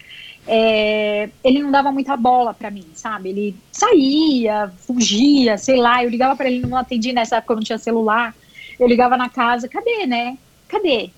é, 0.50 1.28
ele 1.44 1.62
não 1.62 1.70
dava 1.70 1.92
muita 1.92 2.16
bola 2.16 2.54
para 2.54 2.70
mim, 2.70 2.86
sabe? 2.94 3.28
Ele 3.28 3.56
saía, 3.70 4.72
fugia, 4.78 5.58
sei 5.58 5.76
lá. 5.76 6.02
Eu 6.02 6.08
ligava 6.08 6.34
para 6.34 6.50
ele, 6.50 6.66
não 6.66 6.78
atendia 6.78 7.12
nessa 7.12 7.36
época, 7.36 7.52
eu 7.52 7.56
não 7.56 7.62
tinha 7.62 7.76
celular. 7.76 8.34
Eu 8.80 8.88
ligava 8.88 9.14
na 9.14 9.28
casa, 9.28 9.68
cadê, 9.68 10.06
né? 10.06 10.38
Cadê? 10.66 11.10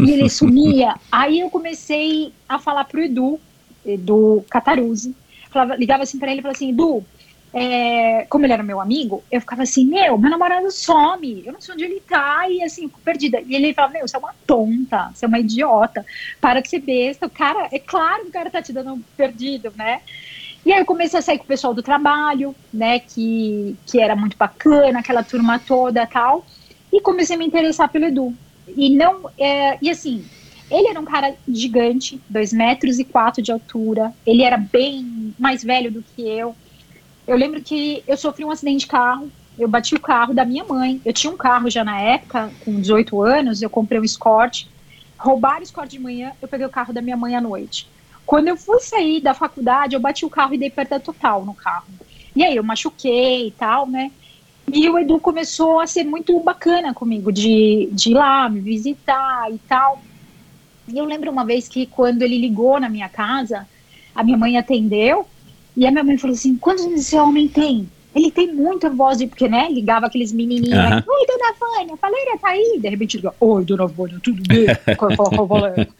E 0.00 0.10
ele 0.10 0.28
sumia. 0.30 0.94
Aí 1.12 1.40
eu 1.40 1.50
comecei 1.50 2.32
a 2.48 2.58
falar 2.58 2.84
pro 2.84 3.02
Edu, 3.02 3.38
Edu 3.84 4.42
Cataruzzi, 4.48 5.14
falava, 5.50 5.76
ligava 5.76 6.04
assim 6.04 6.18
para 6.18 6.30
ele 6.30 6.40
e 6.40 6.42
falava 6.42 6.56
assim, 6.56 6.70
Edu, 6.70 7.04
é, 7.58 8.26
como 8.28 8.44
ele 8.44 8.52
era 8.52 8.62
meu 8.62 8.82
amigo, 8.82 9.24
eu 9.32 9.40
ficava 9.40 9.62
assim, 9.62 9.86
meu, 9.86 10.18
meu 10.18 10.30
namorado 10.30 10.70
some, 10.70 11.42
eu 11.42 11.54
não 11.54 11.60
sei 11.60 11.72
onde 11.72 11.84
ele 11.84 12.02
tá, 12.06 12.46
e 12.50 12.62
assim, 12.62 12.86
perdida. 13.02 13.40
E 13.40 13.54
ele 13.54 13.72
falava, 13.72 13.94
meu, 13.94 14.06
você 14.06 14.14
é 14.14 14.18
uma 14.18 14.34
tonta, 14.46 15.10
você 15.14 15.24
é 15.24 15.28
uma 15.28 15.38
idiota, 15.38 16.04
para 16.38 16.60
de 16.60 16.68
ser 16.68 16.80
besta. 16.80 17.24
O 17.24 17.30
cara, 17.30 17.66
é 17.72 17.78
claro 17.78 18.24
que 18.24 18.28
o 18.28 18.32
cara 18.32 18.50
tá 18.50 18.60
te 18.60 18.74
dando 18.74 18.92
um 18.92 19.02
perdido, 19.16 19.72
né? 19.74 20.02
E 20.66 20.72
aí 20.72 20.80
eu 20.80 20.84
comecei 20.84 21.18
a 21.18 21.22
sair 21.22 21.38
com 21.38 21.44
o 21.44 21.46
pessoal 21.46 21.72
do 21.72 21.82
trabalho, 21.82 22.54
né, 22.70 22.98
que, 22.98 23.74
que 23.86 24.02
era 24.02 24.14
muito 24.14 24.36
bacana, 24.36 24.98
aquela 24.98 25.22
turma 25.22 25.58
toda 25.58 26.06
tal, 26.06 26.44
e 26.92 27.00
comecei 27.00 27.36
a 27.36 27.38
me 27.38 27.46
interessar 27.46 27.88
pelo 27.88 28.04
Edu. 28.04 28.34
E 28.68 28.94
não, 28.94 29.30
é, 29.38 29.78
e 29.80 29.88
assim, 29.88 30.26
ele 30.70 30.88
era 30.88 31.00
um 31.00 31.04
cara 31.06 31.34
gigante, 31.48 32.20
dois 32.28 32.52
metros 32.52 32.98
e 32.98 33.04
quatro 33.04 33.40
de 33.40 33.50
altura, 33.50 34.12
ele 34.26 34.42
era 34.42 34.58
bem 34.58 35.34
mais 35.38 35.64
velho 35.64 35.90
do 35.90 36.02
que 36.02 36.28
eu, 36.28 36.54
eu 37.26 37.36
lembro 37.36 37.60
que 37.60 38.02
eu 38.06 38.16
sofri 38.16 38.44
um 38.44 38.50
acidente 38.50 38.80
de 38.80 38.86
carro, 38.86 39.30
eu 39.58 39.66
bati 39.66 39.94
o 39.94 40.00
carro 40.00 40.34
da 40.34 40.44
minha 40.44 40.64
mãe. 40.64 41.00
Eu 41.04 41.12
tinha 41.12 41.32
um 41.32 41.36
carro 41.36 41.68
já 41.70 41.82
na 41.82 42.00
época, 42.00 42.50
com 42.64 42.80
18 42.80 43.22
anos, 43.22 43.62
eu 43.62 43.70
comprei 43.70 43.98
um 43.98 44.04
Escort. 44.04 44.66
Roubaram 45.18 45.60
o 45.60 45.62
Escort 45.62 45.90
de 45.90 45.98
manhã, 45.98 46.32
eu 46.40 46.46
peguei 46.46 46.66
o 46.66 46.70
carro 46.70 46.92
da 46.92 47.00
minha 47.00 47.16
mãe 47.16 47.34
à 47.34 47.40
noite. 47.40 47.88
Quando 48.24 48.48
eu 48.48 48.56
fui 48.56 48.80
sair 48.80 49.20
da 49.20 49.32
faculdade, 49.34 49.94
eu 49.94 50.00
bati 50.00 50.24
o 50.24 50.30
carro 50.30 50.54
e 50.54 50.58
dei 50.58 50.70
perda 50.70 51.00
total 51.00 51.44
no 51.44 51.54
carro. 51.54 51.86
E 52.34 52.44
aí 52.44 52.56
eu 52.56 52.62
machuquei 52.62 53.48
e 53.48 53.50
tal, 53.52 53.88
né? 53.88 54.10
E 54.70 54.88
o 54.90 54.98
Edu 54.98 55.18
começou 55.18 55.80
a 55.80 55.86
ser 55.86 56.04
muito 56.04 56.38
bacana 56.40 56.92
comigo, 56.92 57.32
de, 57.32 57.88
de 57.92 58.10
ir 58.10 58.14
lá 58.14 58.48
me 58.48 58.60
visitar 58.60 59.50
e 59.50 59.58
tal. 59.58 60.02
E 60.88 60.98
eu 60.98 61.04
lembro 61.04 61.30
uma 61.30 61.44
vez 61.44 61.68
que 61.68 61.86
quando 61.86 62.22
ele 62.22 62.36
ligou 62.36 62.78
na 62.78 62.88
minha 62.88 63.08
casa, 63.08 63.66
a 64.14 64.22
minha 64.22 64.36
mãe 64.36 64.58
atendeu 64.58 65.26
e 65.76 65.86
a 65.86 65.90
minha 65.90 66.04
mãe 66.04 66.16
falou 66.16 66.34
assim: 66.34 66.56
quantos 66.56 66.84
anos 66.84 67.00
esse 67.00 67.16
homem 67.16 67.48
tem? 67.48 67.88
Ele 68.14 68.30
tem 68.30 68.50
muita 68.50 68.88
voz 68.88 69.18
de. 69.18 69.26
Porque, 69.26 69.46
né? 69.46 69.68
Ligava 69.70 70.06
aqueles 70.06 70.32
menininhos. 70.32 70.78
Uhum. 70.78 71.02
Oi, 71.06 71.26
dona 71.26 71.54
Vânia, 71.60 71.92
a 71.92 71.96
Valéria 71.96 72.38
tá 72.38 72.48
aí. 72.48 72.78
De 72.80 72.88
repente 72.88 73.18
liga: 73.18 73.34
Oi, 73.38 73.64
dona 73.64 73.86
Vânia, 73.86 74.18
tudo 74.22 74.42
bem? 74.48 74.66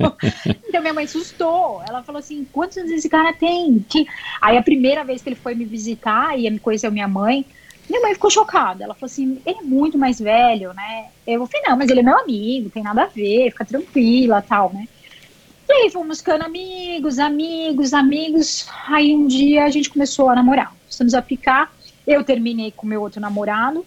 então 0.67 0.81
minha 0.81 0.95
mãe 0.95 1.05
assustou. 1.05 1.83
Ela 1.87 2.03
falou 2.03 2.21
assim: 2.21 2.47
quantos 2.51 2.79
anos 2.79 2.91
esse 2.91 3.09
cara 3.09 3.35
tem? 3.35 3.85
Que... 3.87 4.07
Aí 4.41 4.57
a 4.57 4.63
primeira 4.63 5.05
vez 5.05 5.21
que 5.21 5.29
ele 5.29 5.37
foi 5.37 5.55
me 5.55 5.67
visitar, 5.67 6.39
ia 6.39 6.51
me 6.51 6.59
conhecer 6.59 6.91
minha 6.91 7.07
mãe. 7.07 7.45
Minha 7.89 8.01
mãe 8.01 8.15
ficou 8.15 8.31
chocada. 8.31 8.83
Ela 8.83 8.95
falou 8.95 9.13
assim: 9.13 9.39
ele 9.45 9.59
é 9.59 9.63
muito 9.63 9.99
mais 9.99 10.19
velho, 10.19 10.73
né? 10.73 11.09
Eu 11.27 11.47
falei: 11.47 11.69
não, 11.69 11.77
mas 11.77 11.91
ele 11.91 12.01
é 12.01 12.03
meu 12.03 12.19
amigo, 12.19 12.71
tem 12.71 12.83
nada 12.83 13.03
a 13.03 13.07
ver, 13.07 13.51
fica 13.51 13.65
tranquila 13.67 14.41
tal, 14.41 14.73
né? 14.73 14.89
E 15.69 15.73
aí 15.73 15.91
fomos 15.91 16.19
ficando 16.19 16.45
amigos, 16.45 17.19
amigos, 17.19 17.93
amigos. 17.93 18.69
Aí 18.87 19.15
um 19.15 19.27
dia 19.27 19.65
a 19.65 19.71
gente 19.71 19.91
começou 19.91 20.29
a 20.31 20.35
namorar. 20.35 20.73
Começamos 20.83 21.13
a 21.13 21.21
ficar. 21.21 21.75
Eu 22.07 22.23
terminei 22.23 22.71
com 22.71 22.87
meu 22.87 23.03
outro 23.03 23.21
namorado. 23.21 23.85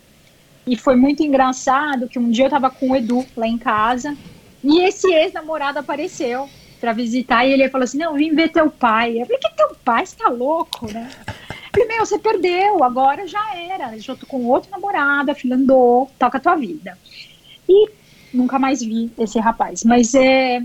E 0.68 0.76
foi 0.76 0.96
muito 0.98 1.24
engraçado 1.24 2.10
que 2.10 2.20
um 2.20 2.30
dia 2.30 2.46
eu 2.46 2.50
tava 2.50 2.70
com 2.70 2.92
o 2.92 2.96
Edu 2.96 3.26
lá 3.36 3.48
em 3.48 3.58
casa. 3.58 4.15
E 4.62 4.82
esse 4.82 5.08
ex-namorado 5.12 5.80
apareceu 5.80 6.50
para 6.82 6.92
visitar. 6.92 7.46
E 7.46 7.54
ele 7.54 7.70
falou 7.70 7.86
assim: 7.86 7.98
Não, 7.98 8.13
vim 8.13 8.36
ver 8.36 8.50
teu 8.50 8.70
pai. 8.70 9.22
Eu 9.22 9.26
falei: 9.26 9.39
Que 9.39 9.56
teu 9.56 9.76
pai? 9.84 10.06
Você 10.06 10.18
tá 10.18 10.28
louco, 10.28 10.92
né? 10.92 11.10
Falei: 11.72 11.88
Meu, 11.88 12.06
você 12.06 12.20
perdeu. 12.20 12.84
Agora 12.84 13.26
já 13.26 13.56
era. 13.56 13.96
Eu 13.96 14.18
tô 14.18 14.26
com 14.26 14.46
outro 14.46 14.70
namorado. 14.70 15.32
A 15.32 15.36
filha 15.36 15.56
andou. 15.56 16.12
Toca 16.20 16.38
a 16.38 16.42
tua 16.42 16.56
vida. 16.56 16.98
E 17.70 17.89
nunca 18.34 18.60
mais 18.60 18.82
vi 18.82 19.10
esse 19.18 19.39
rapaz. 19.39 19.86
Mas 19.86 20.13
é 20.13 20.62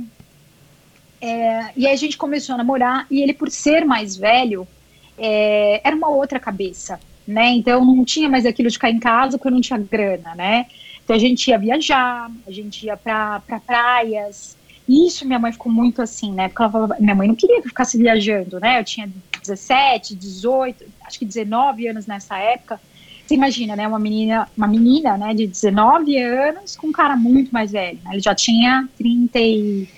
é, 1.24 1.72
e 1.74 1.88
a 1.88 1.96
gente 1.96 2.18
começou 2.18 2.54
a 2.54 2.58
namorar, 2.58 3.06
e 3.10 3.22
ele, 3.22 3.32
por 3.32 3.50
ser 3.50 3.82
mais 3.82 4.14
velho, 4.14 4.68
é, 5.16 5.80
era 5.82 5.96
uma 5.96 6.10
outra 6.10 6.38
cabeça, 6.38 7.00
né? 7.26 7.48
Então 7.52 7.82
não 7.82 8.04
tinha 8.04 8.28
mais 8.28 8.44
aquilo 8.44 8.68
de 8.68 8.74
ficar 8.74 8.90
em 8.90 8.98
casa 8.98 9.38
porque 9.38 9.48
eu 9.48 9.52
não 9.52 9.60
tinha 9.62 9.78
grana, 9.78 10.34
né? 10.34 10.66
Então 11.02 11.16
a 11.16 11.18
gente 11.18 11.48
ia 11.48 11.56
viajar, 11.56 12.30
a 12.46 12.50
gente 12.50 12.84
ia 12.84 12.94
para 12.94 13.40
pra 13.40 13.58
praias. 13.58 14.54
E 14.86 15.06
isso 15.06 15.26
minha 15.26 15.38
mãe 15.38 15.50
ficou 15.50 15.72
muito 15.72 16.02
assim, 16.02 16.30
né? 16.30 16.48
Porque 16.48 16.60
ela 16.60 16.70
falava, 16.70 16.96
minha 17.00 17.14
mãe 17.14 17.26
não 17.26 17.34
queria 17.34 17.56
que 17.62 17.68
eu 17.68 17.70
ficasse 17.70 17.96
viajando, 17.96 18.60
né? 18.60 18.80
Eu 18.80 18.84
tinha 18.84 19.10
17, 19.40 20.14
18, 20.14 20.84
acho 21.06 21.18
que 21.18 21.24
19 21.24 21.88
anos 21.88 22.06
nessa 22.06 22.36
época. 22.36 22.78
Você 23.26 23.34
imagina, 23.34 23.74
né? 23.74 23.88
Uma 23.88 23.98
menina, 23.98 24.46
uma 24.54 24.66
menina, 24.66 25.16
né, 25.16 25.32
de 25.32 25.46
19 25.46 26.18
anos 26.18 26.76
com 26.76 26.88
um 26.88 26.92
cara 26.92 27.16
muito 27.16 27.50
mais 27.50 27.72
velho. 27.72 27.98
Né? 28.04 28.10
Ele 28.12 28.20
já 28.20 28.34
tinha 28.34 28.86
30 28.98 29.38
e 29.40 29.88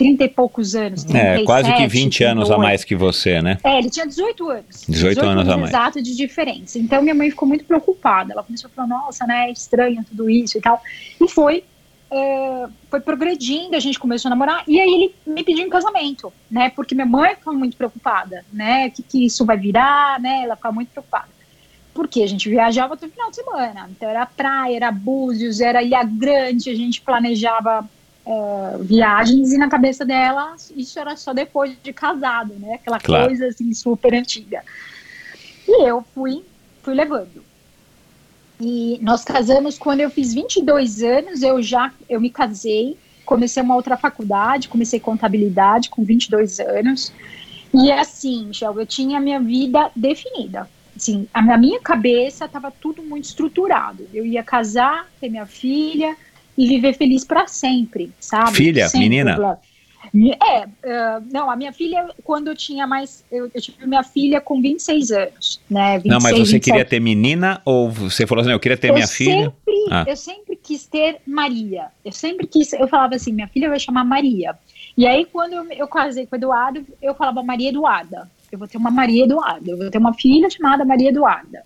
30 0.00 0.24
e 0.24 0.28
poucos 0.30 0.74
anos. 0.74 1.04
37, 1.04 1.42
é, 1.42 1.44
quase 1.44 1.70
que 1.74 1.86
20 1.86 2.16
38. 2.16 2.30
anos 2.30 2.50
a 2.50 2.56
mais 2.56 2.82
que 2.82 2.96
você, 2.96 3.42
né? 3.42 3.58
É, 3.62 3.78
ele 3.78 3.90
tinha 3.90 4.06
18 4.06 4.48
anos. 4.48 4.84
18, 4.88 4.88
18 4.88 5.20
anos, 5.20 5.42
anos 5.42 5.48
a 5.52 5.56
mais. 5.58 5.68
Exato 5.68 6.02
de 6.02 6.16
diferença. 6.16 6.78
Então 6.78 7.02
minha 7.02 7.14
mãe 7.14 7.28
ficou 7.28 7.46
muito 7.46 7.66
preocupada. 7.66 8.32
Ela 8.32 8.42
começou 8.42 8.68
a 8.68 8.70
falar, 8.70 8.88
nossa, 8.88 9.26
né, 9.26 9.48
é 9.48 9.52
estranho 9.52 10.02
tudo 10.08 10.30
isso 10.30 10.56
e 10.56 10.60
tal. 10.62 10.80
E 11.20 11.28
foi, 11.28 11.64
é, 12.10 12.66
foi 12.88 13.00
progredindo, 13.00 13.76
a 13.76 13.78
gente 13.78 13.98
começou 13.98 14.30
a 14.30 14.30
namorar. 14.30 14.64
E 14.66 14.80
aí 14.80 14.88
ele 14.88 15.14
me 15.26 15.44
pediu 15.44 15.66
em 15.66 15.68
casamento, 15.68 16.32
né? 16.50 16.70
Porque 16.70 16.94
minha 16.94 17.06
mãe 17.06 17.36
ficou 17.36 17.52
muito 17.52 17.76
preocupada, 17.76 18.42
né? 18.50 18.86
O 18.86 18.92
que, 18.92 19.02
que 19.02 19.26
isso 19.26 19.44
vai 19.44 19.58
virar, 19.58 20.18
né? 20.18 20.44
Ela 20.44 20.56
ficava 20.56 20.74
muito 20.74 20.88
preocupada 20.88 21.28
porque 21.92 22.22
a 22.22 22.26
gente 22.26 22.48
viajava 22.48 22.96
todo 22.96 23.10
final 23.10 23.28
de 23.28 23.36
semana. 23.36 23.90
Então 23.90 24.08
era 24.08 24.24
praia, 24.24 24.76
era 24.76 24.90
Búzios, 24.90 25.60
era 25.60 25.82
Ilha 25.82 26.02
Grande, 26.04 26.70
a 26.70 26.74
gente 26.74 27.02
planejava 27.02 27.86
é, 28.26 28.78
viagens 28.80 29.52
e 29.52 29.58
na 29.58 29.68
cabeça 29.68 30.04
dela 30.04 30.54
isso 30.76 30.98
era 30.98 31.16
só 31.16 31.32
depois 31.32 31.76
de 31.82 31.92
casado, 31.92 32.54
né? 32.54 32.74
Aquela 32.74 32.98
claro. 32.98 33.26
coisa 33.26 33.46
assim 33.46 33.72
super 33.72 34.14
antiga. 34.14 34.62
E 35.66 35.88
eu 35.88 36.04
fui, 36.14 36.42
fui 36.82 36.94
levando. 36.94 37.42
E 38.60 38.98
nós 39.00 39.24
casamos 39.24 39.78
quando 39.78 40.00
eu 40.00 40.10
fiz 40.10 40.34
22 40.34 41.02
anos, 41.02 41.42
eu 41.42 41.62
já 41.62 41.92
eu 42.08 42.20
me 42.20 42.28
casei, 42.28 42.98
comecei 43.24 43.62
uma 43.62 43.74
outra 43.74 43.96
faculdade, 43.96 44.68
comecei 44.68 45.00
contabilidade 45.00 45.88
com 45.88 46.04
22 46.04 46.60
anos. 46.60 47.12
E 47.72 47.90
assim, 47.90 48.48
Gel, 48.52 48.78
eu 48.78 48.86
tinha 48.86 49.18
a 49.18 49.20
minha 49.20 49.40
vida 49.40 49.90
definida. 49.96 50.68
Assim, 50.94 51.26
a, 51.32 51.40
na 51.40 51.56
minha 51.56 51.80
cabeça 51.80 52.44
estava 52.44 52.70
tudo 52.70 53.02
muito 53.02 53.24
estruturado. 53.24 54.06
Eu 54.12 54.26
ia 54.26 54.42
casar, 54.42 55.08
ter 55.20 55.30
minha 55.30 55.46
filha, 55.46 56.14
e 56.60 56.68
viver 56.68 56.92
feliz 56.92 57.24
para 57.24 57.46
sempre, 57.46 58.12
sabe? 58.20 58.54
Filha, 58.54 58.86
sempre, 58.86 59.08
menina? 59.08 59.58
É, 60.12 60.64
uh, 60.64 61.24
não, 61.32 61.50
a 61.50 61.56
minha 61.56 61.72
filha, 61.72 62.10
quando 62.22 62.48
eu 62.48 62.56
tinha 62.56 62.86
mais. 62.86 63.24
Eu, 63.30 63.50
eu, 63.54 63.60
tive 63.60 63.86
minha 63.86 64.02
filha 64.02 64.40
com 64.40 64.60
26 64.60 65.10
anos, 65.10 65.60
né? 65.70 65.98
26, 65.98 66.04
não, 66.04 66.20
mas 66.20 66.32
você 66.32 66.52
27. 66.54 66.60
queria 66.60 66.84
ter 66.84 67.00
menina 67.00 67.62
ou 67.64 67.90
você 67.90 68.26
falou 68.26 68.42
assim, 68.42 68.50
eu 68.50 68.60
queria 68.60 68.76
ter 68.76 68.88
eu 68.88 68.94
minha 68.94 69.06
filha? 69.06 69.54
Ah. 69.90 70.04
Eu 70.06 70.16
sempre 70.16 70.56
quis 70.56 70.86
ter 70.86 71.20
Maria. 71.26 71.86
Eu 72.04 72.12
sempre 72.12 72.46
quis. 72.46 72.72
Eu 72.74 72.88
falava 72.88 73.14
assim, 73.14 73.32
minha 73.32 73.48
filha 73.48 73.68
vai 73.70 73.78
chamar 73.78 74.04
Maria. 74.04 74.54
E 74.96 75.06
aí, 75.06 75.24
quando 75.24 75.54
eu, 75.54 75.64
eu 75.72 75.88
casei 75.88 76.26
com 76.26 76.34
o 76.34 76.38
Eduardo, 76.38 76.84
eu 77.00 77.14
falava 77.14 77.42
Maria 77.42 77.70
Eduarda. 77.70 78.30
Eu 78.52 78.58
vou 78.58 78.68
ter 78.68 78.76
uma 78.76 78.90
Maria 78.90 79.24
Eduarda. 79.24 79.70
Eu 79.70 79.78
vou 79.78 79.90
ter 79.90 79.98
uma 79.98 80.12
filha 80.12 80.50
chamada 80.50 80.84
Maria 80.84 81.08
Eduarda. 81.08 81.62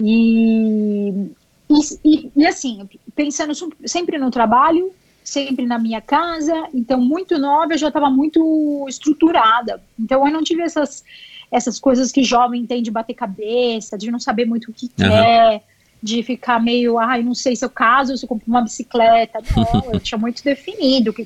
E, 0.00 1.28
e, 1.68 1.98
e, 2.04 2.30
e 2.36 2.46
assim, 2.46 2.88
pensando 3.14 3.52
sempre 3.84 4.18
no 4.18 4.30
trabalho, 4.30 4.92
sempre 5.22 5.64
na 5.66 5.78
minha 5.78 6.00
casa, 6.00 6.68
então 6.74 7.00
muito 7.00 7.38
nova, 7.38 7.72
eu 7.72 7.78
já 7.78 7.88
estava 7.88 8.10
muito 8.10 8.84
estruturada. 8.88 9.80
Então 9.98 10.26
eu 10.26 10.32
não 10.32 10.42
tive 10.42 10.62
essas, 10.62 11.02
essas 11.50 11.80
coisas 11.80 12.12
que 12.12 12.22
jovem 12.22 12.66
tem 12.66 12.82
de 12.82 12.90
bater 12.90 13.14
cabeça, 13.14 13.96
de 13.96 14.10
não 14.10 14.20
saber 14.20 14.44
muito 14.44 14.70
o 14.70 14.74
que 14.74 14.86
uhum. 14.86 15.08
quer, 15.08 15.62
de 16.04 16.22
ficar 16.22 16.60
meio, 16.60 16.98
ai, 16.98 17.20
ah, 17.20 17.22
não 17.22 17.34
sei 17.34 17.56
se 17.56 17.64
eu 17.64 17.70
caso 17.70 18.12
ou 18.12 18.18
se 18.18 18.26
eu 18.26 18.28
compro 18.28 18.44
uma 18.46 18.60
bicicleta. 18.60 19.38
Não, 19.56 19.94
eu 19.94 19.98
tinha 19.98 20.18
muito 20.18 20.44
definido 20.44 21.10
o 21.10 21.14
que, 21.14 21.24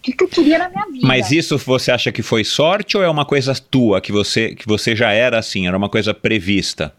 que, 0.00 0.12
que, 0.12 0.22
eu 0.22 0.28
queria 0.28 0.56
na 0.56 0.68
minha 0.68 0.86
vida. 0.86 1.04
Mas 1.04 1.32
isso 1.32 1.58
você 1.58 1.90
acha 1.90 2.12
que 2.12 2.22
foi 2.22 2.44
sorte 2.44 2.96
ou 2.96 3.02
é 3.02 3.10
uma 3.10 3.24
coisa 3.24 3.52
tua, 3.56 4.00
que 4.00 4.12
você, 4.12 4.54
que 4.54 4.68
você 4.68 4.94
já 4.94 5.10
era 5.10 5.36
assim, 5.36 5.66
era 5.66 5.76
uma 5.76 5.88
coisa 5.88 6.14
prevista? 6.14 6.94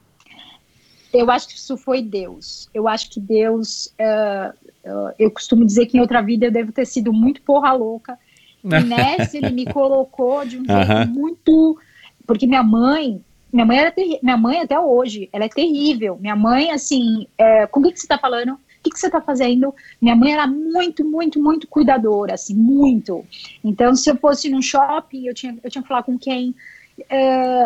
Eu 1.13 1.29
acho 1.29 1.47
que 1.47 1.55
isso 1.55 1.77
foi 1.77 2.01
Deus. 2.01 2.69
Eu 2.73 2.87
acho 2.87 3.09
que 3.09 3.19
Deus. 3.19 3.93
Uh, 3.99 4.89
uh, 4.89 5.13
eu 5.19 5.31
costumo 5.31 5.65
dizer 5.65 5.85
que 5.85 5.97
em 5.97 6.01
outra 6.01 6.21
vida 6.21 6.45
eu 6.45 6.51
devo 6.51 6.71
ter 6.71 6.85
sido 6.85 7.11
muito 7.11 7.41
porra 7.41 7.73
louca. 7.73 8.17
E 8.63 8.67
nessa 8.83 9.37
ele 9.37 9.51
me 9.51 9.65
colocou 9.65 10.45
de 10.45 10.57
um 10.57 10.65
jeito 10.65 11.09
muito. 11.09 11.77
Porque 12.25 12.47
minha 12.47 12.63
mãe. 12.63 13.21
Minha 13.51 13.65
mãe 13.65 13.79
era 13.79 13.93
Minha 14.23 14.37
mãe 14.37 14.59
até 14.59 14.79
hoje, 14.79 15.29
ela 15.33 15.43
é 15.43 15.49
terrível. 15.49 16.17
Minha 16.21 16.37
mãe, 16.37 16.71
assim, 16.71 17.27
é, 17.37 17.67
com 17.67 17.81
o 17.81 17.83
que, 17.83 17.91
que 17.91 17.99
você 17.99 18.05
está 18.05 18.17
falando? 18.17 18.53
O 18.53 18.83
que, 18.83 18.89
que 18.89 18.99
você 18.99 19.07
está 19.07 19.21
fazendo? 19.21 19.75
Minha 20.01 20.15
mãe 20.15 20.31
era 20.31 20.47
muito, 20.47 21.05
muito, 21.05 21.39
muito 21.39 21.67
cuidadora, 21.67 22.33
assim, 22.33 22.55
muito. 22.55 23.23
Então, 23.63 23.93
se 23.95 24.09
eu 24.09 24.15
fosse 24.15 24.49
num 24.49 24.61
shopping, 24.61 25.27
eu 25.27 25.33
tinha, 25.35 25.55
eu 25.63 25.69
tinha 25.69 25.81
que 25.81 25.87
falar 25.87 26.01
com 26.01 26.17
quem, 26.17 26.49
uh, 26.49 26.55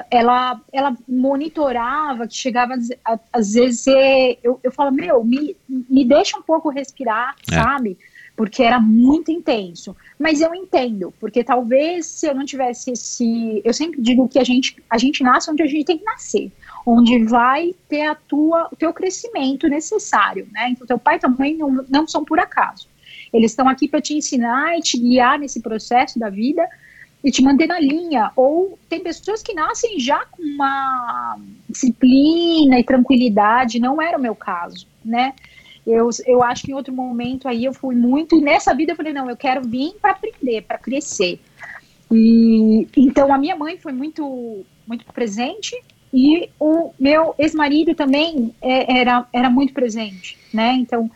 ela, 0.10 0.62
ela 0.72 0.96
monitorava, 1.08 2.28
que 2.28 2.36
chegava, 2.36 2.74
às 3.32 3.54
vezes, 3.54 3.86
eu, 4.44 4.60
eu 4.64 4.72
falo, 4.72 4.92
meu, 4.92 5.24
me, 5.24 5.56
me 5.68 6.06
deixa 6.06 6.38
um 6.38 6.42
pouco 6.42 6.70
respirar, 6.70 7.36
é. 7.52 7.56
sabe? 7.56 7.98
Porque 8.36 8.64
era 8.64 8.80
muito 8.80 9.32
intenso. 9.32 9.96
Mas 10.20 10.42
eu 10.42 10.54
entendo, 10.54 11.14
porque 11.20 11.44
talvez 11.44 12.06
se 12.06 12.28
eu 12.28 12.36
não 12.36 12.44
tivesse 12.44 12.92
esse. 12.92 13.62
Eu 13.64 13.74
sempre 13.74 14.02
digo 14.02 14.28
que 14.28 14.38
a 14.38 14.44
gente, 14.44 14.76
a 14.90 14.98
gente 14.98 15.24
nasce 15.24 15.50
onde 15.50 15.64
a 15.64 15.68
gente 15.68 15.86
tem 15.86 15.98
que 15.98 16.04
nascer. 16.04 16.52
onde 16.86 17.24
vai 17.24 17.74
ter 17.88 18.08
a 18.08 18.16
tua, 18.16 18.68
o 18.72 18.76
teu 18.76 18.94
crescimento 18.94 19.68
necessário, 19.70 20.48
né? 20.52 20.70
Então, 20.70 20.86
teu 20.86 21.00
pai 21.00 21.16
e 21.16 21.20
tua 21.20 21.30
mãe 21.30 21.56
não, 21.56 21.86
não 21.90 22.08
são 22.08 22.26
por 22.26 22.40
acaso. 22.40 22.88
Eles 23.32 23.52
estão 23.52 23.68
aqui 23.70 23.88
para 23.88 24.02
te 24.02 24.14
ensinar 24.14 24.78
e 24.78 24.82
te 24.82 24.98
guiar 24.98 25.40
nesse 25.40 25.62
processo 25.62 26.20
da 26.20 26.30
vida 26.30 26.68
e 27.26 27.32
te 27.32 27.42
manter 27.42 27.66
na 27.66 27.80
linha. 27.80 28.32
Ou 28.36 28.78
tem 28.88 29.00
pessoas 29.00 29.42
que 29.42 29.56
nascem 29.56 30.00
já 30.00 30.24
com 30.28 30.44
uma 30.44 31.40
disciplina 31.68 32.80
e 32.80 32.84
tranquilidade, 32.84 33.80
não 33.80 34.00
era 34.00 34.16
o 34.16 34.22
meu 34.22 34.36
caso, 34.36 34.88
né? 35.04 35.34
Eu, 35.86 36.10
eu 36.28 36.44
acho 36.44 36.64
que 36.64 36.72
em 36.72 36.76
outro 36.76 36.94
momento 36.94 37.48
aí 37.48 37.66
eu 37.66 37.74
fui 37.74 37.96
muito, 37.96 38.40
nessa 38.40 38.74
vida 38.74 38.92
eu 38.92 38.96
falei, 38.96 39.12
não, 39.12 39.30
eu 39.30 39.36
quero 39.36 39.68
vir 39.68 39.96
para 40.00 40.12
aprender, 40.12 40.62
para 40.62 40.78
crescer. 40.78 41.40
E 42.12 42.88
então 42.96 43.34
a 43.34 43.38
minha 43.38 43.56
mãe 43.56 43.78
foi 43.78 43.92
muito, 43.92 44.64
muito 44.88 45.06
presente 45.12 45.76
e 46.14 46.50
o 46.60 46.92
meu 47.00 47.34
ex-marido 47.40 47.96
também 47.96 48.54
é, 48.62 49.00
era, 49.00 49.28
era 49.34 49.50
muito 49.50 49.74
presente, 49.74 50.38
né? 50.54 50.74
Então, 50.74 51.10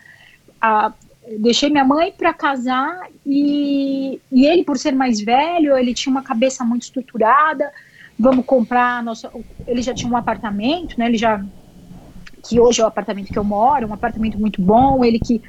a, 0.60 0.92
deixei 1.38 1.70
minha 1.70 1.84
mãe 1.84 2.12
para 2.12 2.34
casar 2.34 3.08
e, 3.26 4.20
e 4.32 4.46
ele, 4.46 4.64
por 4.64 4.78
ser 4.78 4.94
mais 4.94 5.20
velho, 5.22 5.78
ele 5.78 5.94
tinha 5.94 6.12
uma 6.12 6.24
cabeça 6.24 6.64
muito 6.64 6.84
estruturada. 6.84 7.72
Vamos 8.18 8.46
comprar 8.46 9.04
nossa. 9.04 9.32
Ele 9.68 9.82
já 9.82 9.94
tinha 9.94 10.12
um 10.12 10.18
apartamento, 10.18 10.98
né? 10.98 11.06
Ele 11.08 11.18
já 11.18 11.44
que 12.42 12.60
hoje 12.60 12.82
é 12.82 12.84
o 12.84 12.88
apartamento 12.88 13.32
que 13.32 13.38
eu 13.38 13.44
moro, 13.44 13.88
um 13.88 13.94
apartamento 13.94 14.40
muito 14.40 14.62
bom, 14.62 15.04
ele 15.04 15.20
que 15.20 15.42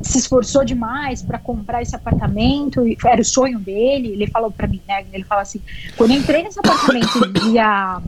se 0.00 0.18
esforçou 0.18 0.64
demais 0.64 1.22
para 1.22 1.38
comprar 1.38 1.82
esse 1.82 1.94
apartamento, 1.94 2.84
era 3.04 3.20
o 3.20 3.24
sonho 3.24 3.58
dele, 3.58 4.08
ele 4.08 4.26
falou 4.28 4.50
para 4.50 4.66
mim, 4.66 4.80
né, 4.88 5.04
ele 5.12 5.24
fala 5.24 5.42
assim, 5.42 5.60
quando 5.96 6.12
eu 6.12 6.18
entrei 6.18 6.42
nesse 6.42 6.58
apartamento 6.58 7.10
e 7.18 7.40
vi 7.40 7.58
a, 7.58 8.00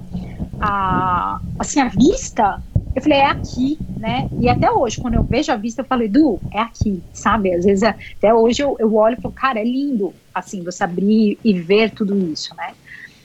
a, 0.60 1.40
assim, 1.58 1.80
a 1.80 1.88
vista, 1.88 2.62
eu 2.94 3.02
falei, 3.02 3.18
é 3.18 3.26
aqui, 3.26 3.78
né? 4.00 4.28
E 4.38 4.48
até 4.48 4.72
hoje, 4.72 4.98
quando 4.98 5.14
eu 5.14 5.22
vejo 5.22 5.52
a 5.52 5.56
vista, 5.56 5.82
eu 5.82 5.86
falo, 5.86 6.02
Edu, 6.02 6.40
é 6.50 6.58
aqui, 6.58 7.02
sabe? 7.12 7.52
Às 7.54 7.66
vezes, 7.66 7.82
até 7.82 8.32
hoje 8.32 8.62
eu, 8.62 8.74
eu 8.78 8.94
olho 8.94 9.14
e 9.14 9.20
falo, 9.20 9.34
cara, 9.34 9.60
é 9.60 9.64
lindo, 9.64 10.14
assim, 10.34 10.64
você 10.64 10.82
abrir 10.82 11.38
e 11.44 11.52
ver 11.60 11.90
tudo 11.90 12.16
isso, 12.32 12.54
né? 12.56 12.72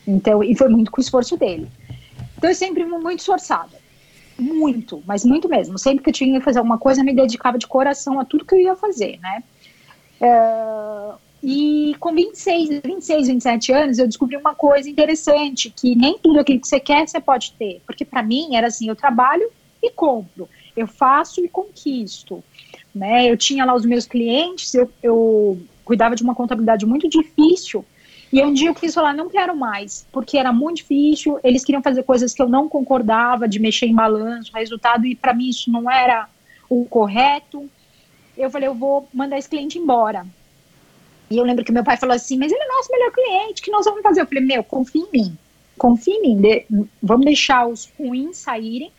Então, 0.05 0.43
e 0.43 0.53
foi 0.53 0.67
muito 0.67 0.91
com 0.91 0.99
o 0.99 1.01
esforço 1.01 1.37
dele. 1.37 1.69
Então, 2.37 2.49
eu 2.49 2.55
sempre 2.55 2.85
muito 2.85 3.19
esforçada. 3.19 3.77
Muito, 4.37 5.01
mas 5.07 5.23
muito 5.23 5.47
mesmo. 5.47 5.79
Sempre 5.79 6.03
que 6.03 6.09
eu 6.09 6.13
tinha 6.13 6.37
que 6.39 6.43
fazer 6.43 6.59
alguma 6.59 6.77
coisa, 6.77 6.99
eu 6.99 7.05
me 7.05 7.15
dedicava 7.15 7.57
de 7.57 7.65
coração 7.65 8.19
a 8.19 8.25
tudo 8.25 8.43
que 8.43 8.53
eu 8.53 8.59
ia 8.59 8.75
fazer, 8.75 9.17
né? 9.21 9.43
Uh, 10.19 11.17
e 11.41 11.95
com 12.01 12.13
26, 12.13 12.81
26, 12.83 13.27
27 13.27 13.71
anos, 13.71 13.97
eu 13.97 14.07
descobri 14.07 14.35
uma 14.35 14.53
coisa 14.53 14.89
interessante, 14.89 15.69
que 15.69 15.95
nem 15.95 16.17
tudo 16.17 16.39
aquilo 16.39 16.59
que 16.59 16.67
você 16.67 16.81
quer, 16.81 17.07
você 17.07 17.21
pode 17.21 17.53
ter. 17.53 17.81
Porque 17.87 18.03
para 18.03 18.21
mim 18.21 18.55
era 18.57 18.67
assim, 18.67 18.89
eu 18.89 18.95
trabalho 18.95 19.49
e 19.81 19.91
compro, 19.91 20.49
eu 20.75 20.87
faço 20.87 21.43
e 21.43 21.49
conquisto. 21.49 22.43
Né? 22.93 23.29
Eu 23.29 23.37
tinha 23.37 23.65
lá 23.65 23.75
os 23.75 23.85
meus 23.85 24.05
clientes, 24.05 24.73
eu, 24.73 24.89
eu 25.01 25.59
cuidava 25.83 26.15
de 26.15 26.23
uma 26.23 26.35
contabilidade 26.35 26.85
muito 26.85 27.09
difícil, 27.09 27.85
e 28.31 28.43
um 28.43 28.53
dia 28.53 28.69
eu 28.69 28.75
quis 28.75 28.93
falar, 28.93 29.13
não 29.13 29.29
quero 29.29 29.55
mais, 29.55 30.05
porque 30.11 30.37
era 30.37 30.51
muito 30.51 30.77
difícil, 30.77 31.39
eles 31.43 31.63
queriam 31.63 31.81
fazer 31.81 32.03
coisas 32.03 32.33
que 32.33 32.41
eu 32.41 32.49
não 32.49 32.67
concordava, 32.67 33.47
de 33.47 33.59
mexer 33.59 33.85
em 33.85 33.95
balanço, 33.95 34.51
resultado, 34.53 35.05
e 35.05 35.15
para 35.15 35.33
mim 35.33 35.49
isso 35.49 35.71
não 35.71 35.89
era 35.89 36.27
o 36.69 36.85
correto. 36.85 37.69
Eu 38.37 38.49
falei, 38.49 38.67
eu 38.67 38.73
vou 38.73 39.07
mandar 39.13 39.37
esse 39.37 39.47
cliente 39.47 39.77
embora. 39.77 40.25
E 41.29 41.37
eu 41.37 41.43
lembro 41.43 41.63
que 41.63 41.71
meu 41.71 41.83
pai 41.83 41.97
falou 41.97 42.15
assim, 42.15 42.37
mas 42.37 42.51
ele 42.51 42.61
é 42.61 42.67
nosso 42.67 42.91
melhor 42.91 43.11
cliente, 43.11 43.61
que 43.61 43.71
nós 43.71 43.85
vamos 43.85 44.01
fazer? 44.01 44.21
Eu 44.21 44.27
falei, 44.27 44.43
meu, 44.43 44.63
confia 44.63 45.01
em 45.01 45.11
mim, 45.11 45.37
confia 45.77 46.13
em 46.15 46.21
mim, 46.21 46.41
de, 46.41 46.65
vamos 47.01 47.25
deixar 47.25 47.67
os 47.67 47.91
ruins 47.97 48.37
saírem, 48.37 48.91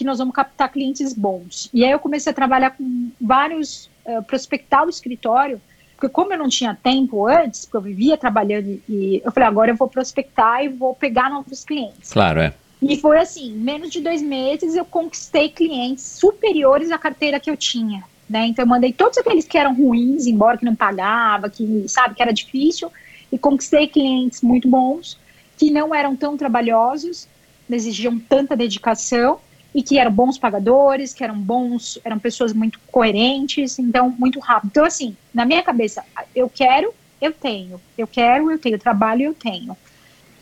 que 0.00 0.04
nós 0.04 0.18
vamos 0.18 0.34
captar 0.34 0.72
clientes 0.72 1.12
bons. 1.12 1.68
E 1.74 1.84
aí 1.84 1.90
eu 1.90 1.98
comecei 1.98 2.30
a 2.30 2.34
trabalhar 2.34 2.70
com 2.70 3.10
vários, 3.20 3.90
uh, 4.06 4.22
prospectar 4.22 4.86
o 4.86 4.88
escritório, 4.88 5.60
porque 5.94 6.08
como 6.08 6.32
eu 6.32 6.38
não 6.38 6.48
tinha 6.48 6.74
tempo 6.74 7.28
antes, 7.28 7.66
porque 7.66 7.76
eu 7.76 7.82
vivia 7.82 8.16
trabalhando, 8.16 8.80
e 8.88 9.20
eu 9.22 9.30
falei, 9.30 9.46
agora 9.46 9.70
eu 9.72 9.76
vou 9.76 9.88
prospectar 9.88 10.64
e 10.64 10.68
vou 10.68 10.94
pegar 10.94 11.28
novos 11.28 11.64
clientes. 11.66 12.10
Claro, 12.10 12.40
é. 12.40 12.54
E 12.80 12.96
foi 12.96 13.18
assim, 13.18 13.52
menos 13.52 13.90
de 13.90 14.00
dois 14.00 14.22
meses 14.22 14.74
eu 14.74 14.86
conquistei 14.86 15.50
clientes 15.50 16.02
superiores 16.02 16.90
à 16.90 16.96
carteira 16.96 17.38
que 17.38 17.50
eu 17.50 17.56
tinha 17.58 18.02
né? 18.30 18.46
Então 18.46 18.64
eu 18.64 18.68
mandei 18.68 18.92
todos 18.92 19.18
aqueles 19.18 19.44
que 19.44 19.58
eram 19.58 19.74
ruins 19.74 20.28
embora, 20.28 20.56
que 20.56 20.64
não 20.64 20.76
pagava, 20.76 21.50
que 21.50 21.84
sabe 21.88 22.14
que 22.14 22.22
era 22.22 22.32
difícil, 22.32 22.88
e 23.32 23.36
conquistei 23.36 23.88
clientes 23.88 24.40
muito 24.40 24.68
bons 24.68 25.18
que 25.58 25.68
não 25.68 25.92
eram 25.92 26.14
tão 26.14 26.36
trabalhosos, 26.36 27.26
não 27.68 27.76
exigiam 27.76 28.18
tanta 28.20 28.56
dedicação 28.56 29.40
e 29.74 29.82
que 29.82 29.98
eram 29.98 30.10
bons 30.10 30.38
pagadores, 30.38 31.14
que 31.14 31.22
eram 31.22 31.38
bons, 31.38 31.98
eram 32.04 32.18
pessoas 32.18 32.52
muito 32.52 32.78
coerentes, 32.90 33.78
então 33.78 34.14
muito 34.18 34.40
rápido. 34.40 34.70
Então 34.70 34.84
assim, 34.84 35.16
na 35.32 35.44
minha 35.44 35.62
cabeça, 35.62 36.04
eu 36.34 36.48
quero, 36.48 36.92
eu 37.20 37.32
tenho, 37.32 37.80
eu 37.96 38.06
quero, 38.06 38.50
eu 38.50 38.58
tenho 38.58 38.78
trabalho, 38.78 39.22
eu 39.22 39.34
tenho. 39.34 39.76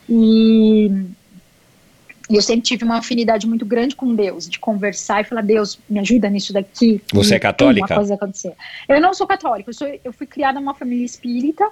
E 0.08 0.90
e 2.30 2.36
eu 2.36 2.42
sempre 2.42 2.62
tive 2.62 2.84
uma 2.84 2.98
afinidade 2.98 3.46
muito 3.46 3.64
grande 3.64 3.96
com 3.96 4.14
Deus, 4.14 4.48
de 4.48 4.58
conversar 4.58 5.22
e 5.22 5.24
falar, 5.24 5.40
Deus, 5.40 5.78
me 5.88 5.98
ajuda 5.98 6.28
nisso 6.28 6.52
daqui. 6.52 7.00
Você 7.12 7.36
é 7.36 7.38
católica? 7.38 7.86
Uma 7.86 7.96
coisa 7.96 8.14
acontecer. 8.14 8.52
Eu 8.86 9.00
não 9.00 9.14
sou 9.14 9.26
católica, 9.26 9.70
eu, 9.70 9.74
sou, 9.74 9.88
eu 10.04 10.12
fui 10.12 10.26
criada 10.26 10.60
numa 10.60 10.74
família 10.74 11.06
espírita, 11.06 11.66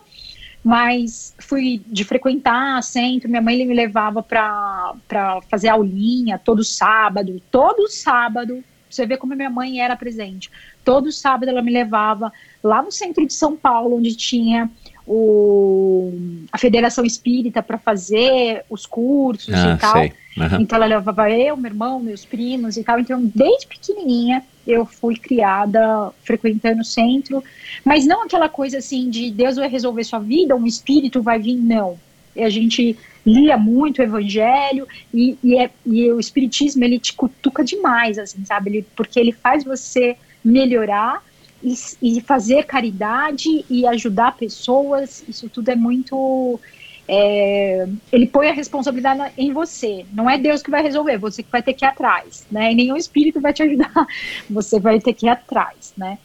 mas 0.67 1.33
fui 1.39 1.81
de 1.87 2.03
frequentar 2.03 2.83
centro, 2.83 3.29
minha 3.29 3.41
mãe 3.41 3.65
me 3.65 3.73
levava 3.73 4.21
para 4.21 5.41
fazer 5.49 5.69
aulinha 5.69 6.41
todo 6.41 6.65
sábado, 6.65 7.41
todo 7.53 7.89
sábado, 7.89 8.65
você 8.91 9.07
vê 9.07 9.17
como 9.17 9.37
minha 9.37 9.49
mãe 9.49 9.81
era 9.81 9.95
presente. 9.95 10.51
Todo 10.85 11.13
sábado 11.13 11.49
ela 11.49 11.63
me 11.63 11.71
levava 11.71 12.33
lá 12.65 12.83
no 12.83 12.91
centro 12.91 13.25
de 13.25 13.33
São 13.33 13.57
Paulo, 13.57 13.97
onde 13.97 14.17
tinha 14.17 14.69
o, 15.07 16.13
a 16.51 16.59
Federação 16.59 17.05
Espírita 17.05 17.63
para 17.63 17.79
fazer 17.79 18.65
os 18.69 18.85
cursos 18.85 19.55
ah, 19.55 19.75
e 19.75 19.79
tal. 19.79 20.03
Uhum. 20.03 20.61
Então 20.61 20.77
ela 20.77 20.87
levava 20.87 21.31
eu, 21.31 21.57
meu 21.57 21.71
irmão, 21.71 22.01
meus 22.01 22.25
primos 22.25 22.77
e 22.77 22.83
tal. 22.83 22.99
Então, 22.99 23.31
desde 23.35 23.67
pequenininha, 23.67 24.43
eu 24.67 24.85
fui 24.85 25.17
criada 25.17 26.11
frequentando 26.25 26.81
o 26.81 26.85
centro, 26.85 27.43
mas 27.85 28.05
não 28.05 28.25
aquela 28.25 28.49
coisa 28.49 28.79
assim 28.79 29.09
de 29.09 29.31
Deus 29.31 29.57
vai 29.57 29.69
resolver 29.69 30.03
sua 30.03 30.19
vida, 30.19 30.57
um 30.57 30.67
espírito 30.67 31.23
vai 31.23 31.39
vir, 31.39 31.57
não. 31.57 31.99
A 32.37 32.51
gente 32.51 32.99
lia 33.25 33.57
muito 33.57 33.99
o 33.99 34.03
evangelho 34.03 34.87
e, 35.15 35.39
e, 35.43 35.59
é, 35.59 35.71
e 35.87 36.13
o 36.13 36.21
espiritismo 36.21 36.85
ele 36.85 36.99
te 36.99 37.15
cutuca 37.15 37.65
demais, 37.65 38.19
assim, 38.19 38.45
sabe? 38.45 38.71
Ele, 38.71 38.87
porque 38.95 39.19
ele 39.19 39.33
faz 39.33 39.65
você 39.65 40.17
melhorar 40.45 41.25
e, 41.67 41.75
e 42.01 42.21
fazer 42.21 42.65
caridade 42.65 43.65
e 43.69 43.85
ajudar 43.89 44.37
pessoas. 44.37 45.25
Isso 45.29 45.49
tudo 45.49 45.69
é 45.69 45.75
muito 45.75 46.61
é, 47.09 47.89
ele 48.13 48.27
põe 48.27 48.49
a 48.49 48.53
responsabilidade 48.53 49.33
em 49.37 49.53
você. 49.53 50.07
Não 50.13 50.31
é 50.31 50.39
Deus 50.39 50.63
que 50.63 50.71
vai 50.71 50.83
resolver, 50.83 51.19
você 51.19 51.43
que 51.43 51.51
vai 51.51 51.63
ter 51.63 51.75
que 51.75 51.85
ir 51.85 51.89
atrás, 51.89 52.47
né? 52.51 52.73
E 52.73 52.75
nenhum 52.75 52.97
espírito 52.97 53.41
vai 53.41 53.53
te 53.53 53.65
ajudar, 53.65 53.93
você 54.49 54.79
vai 54.79 55.01
ter 55.01 55.13
que 55.13 55.27
ir 55.27 55.31
atrás, 55.31 55.93
né? 55.97 56.19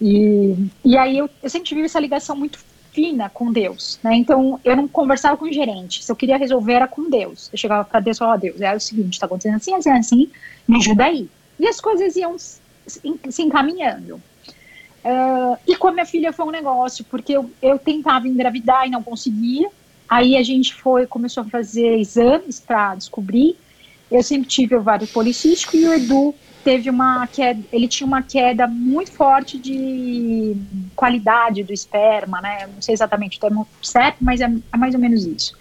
E, 0.00 0.56
e 0.84 0.96
aí 0.96 1.18
eu, 1.18 1.30
eu 1.40 1.48
sempre 1.48 1.68
tive 1.68 1.82
essa 1.82 2.00
ligação 2.00 2.34
muito 2.34 2.58
fina 2.92 3.30
com 3.30 3.52
Deus, 3.52 4.00
né? 4.02 4.16
Então 4.16 4.60
eu 4.64 4.76
não 4.76 4.88
conversava 4.88 5.36
com 5.36 5.44
o 5.44 5.52
gerente. 5.52 6.04
Se 6.04 6.10
eu 6.10 6.16
queria 6.16 6.36
resolver 6.36 6.72
era 6.72 6.88
com 6.88 7.08
Deus. 7.08 7.48
Eu 7.52 7.58
chegava 7.58 7.84
para 7.84 8.00
Deus 8.00 8.16
e 8.16 8.18
falava: 8.18 8.40
Deus, 8.40 8.60
é 8.60 8.74
o 8.74 8.80
seguinte, 8.80 9.14
está 9.14 9.26
acontecendo 9.26 9.56
assim, 9.56 9.74
assim, 9.74 9.90
assim, 9.90 10.30
me 10.66 10.76
ajuda 10.76 11.04
aí. 11.04 11.28
E 11.58 11.68
as 11.68 11.80
coisas 11.80 12.16
iam 12.16 12.36
se 12.38 13.42
encaminhando. 13.42 14.20
Uh, 15.04 15.58
e 15.66 15.74
com 15.74 15.88
a 15.88 15.92
minha 15.92 16.06
filha 16.06 16.32
foi 16.32 16.46
um 16.46 16.50
negócio, 16.50 17.04
porque 17.04 17.32
eu, 17.32 17.50
eu 17.60 17.78
tentava 17.78 18.28
engravidar 18.28 18.86
e 18.86 18.90
não 18.90 19.02
conseguia. 19.02 19.68
Aí 20.08 20.36
a 20.36 20.42
gente 20.42 20.74
foi, 20.74 21.06
começou 21.06 21.42
a 21.42 21.46
fazer 21.46 21.98
exames 21.98 22.60
para 22.60 22.94
descobrir. 22.94 23.56
Eu 24.10 24.22
sempre 24.22 24.48
tive 24.48 24.76
ovário 24.76 25.06
policístico 25.08 25.76
e 25.76 25.88
o 25.88 25.94
Edu 25.94 26.34
teve 26.62 26.88
uma 26.88 27.26
queda, 27.26 27.60
ele 27.72 27.88
tinha 27.88 28.06
uma 28.06 28.22
queda 28.22 28.68
muito 28.68 29.10
forte 29.12 29.58
de 29.58 30.54
qualidade 30.94 31.62
do 31.64 31.72
esperma, 31.72 32.40
né? 32.40 32.68
Não 32.72 32.80
sei 32.80 32.94
exatamente 32.94 33.38
o 33.38 33.40
termo 33.40 33.66
certo, 33.82 34.18
mas 34.20 34.40
é, 34.40 34.52
é 34.72 34.76
mais 34.76 34.94
ou 34.94 35.00
menos 35.00 35.24
isso. 35.24 35.54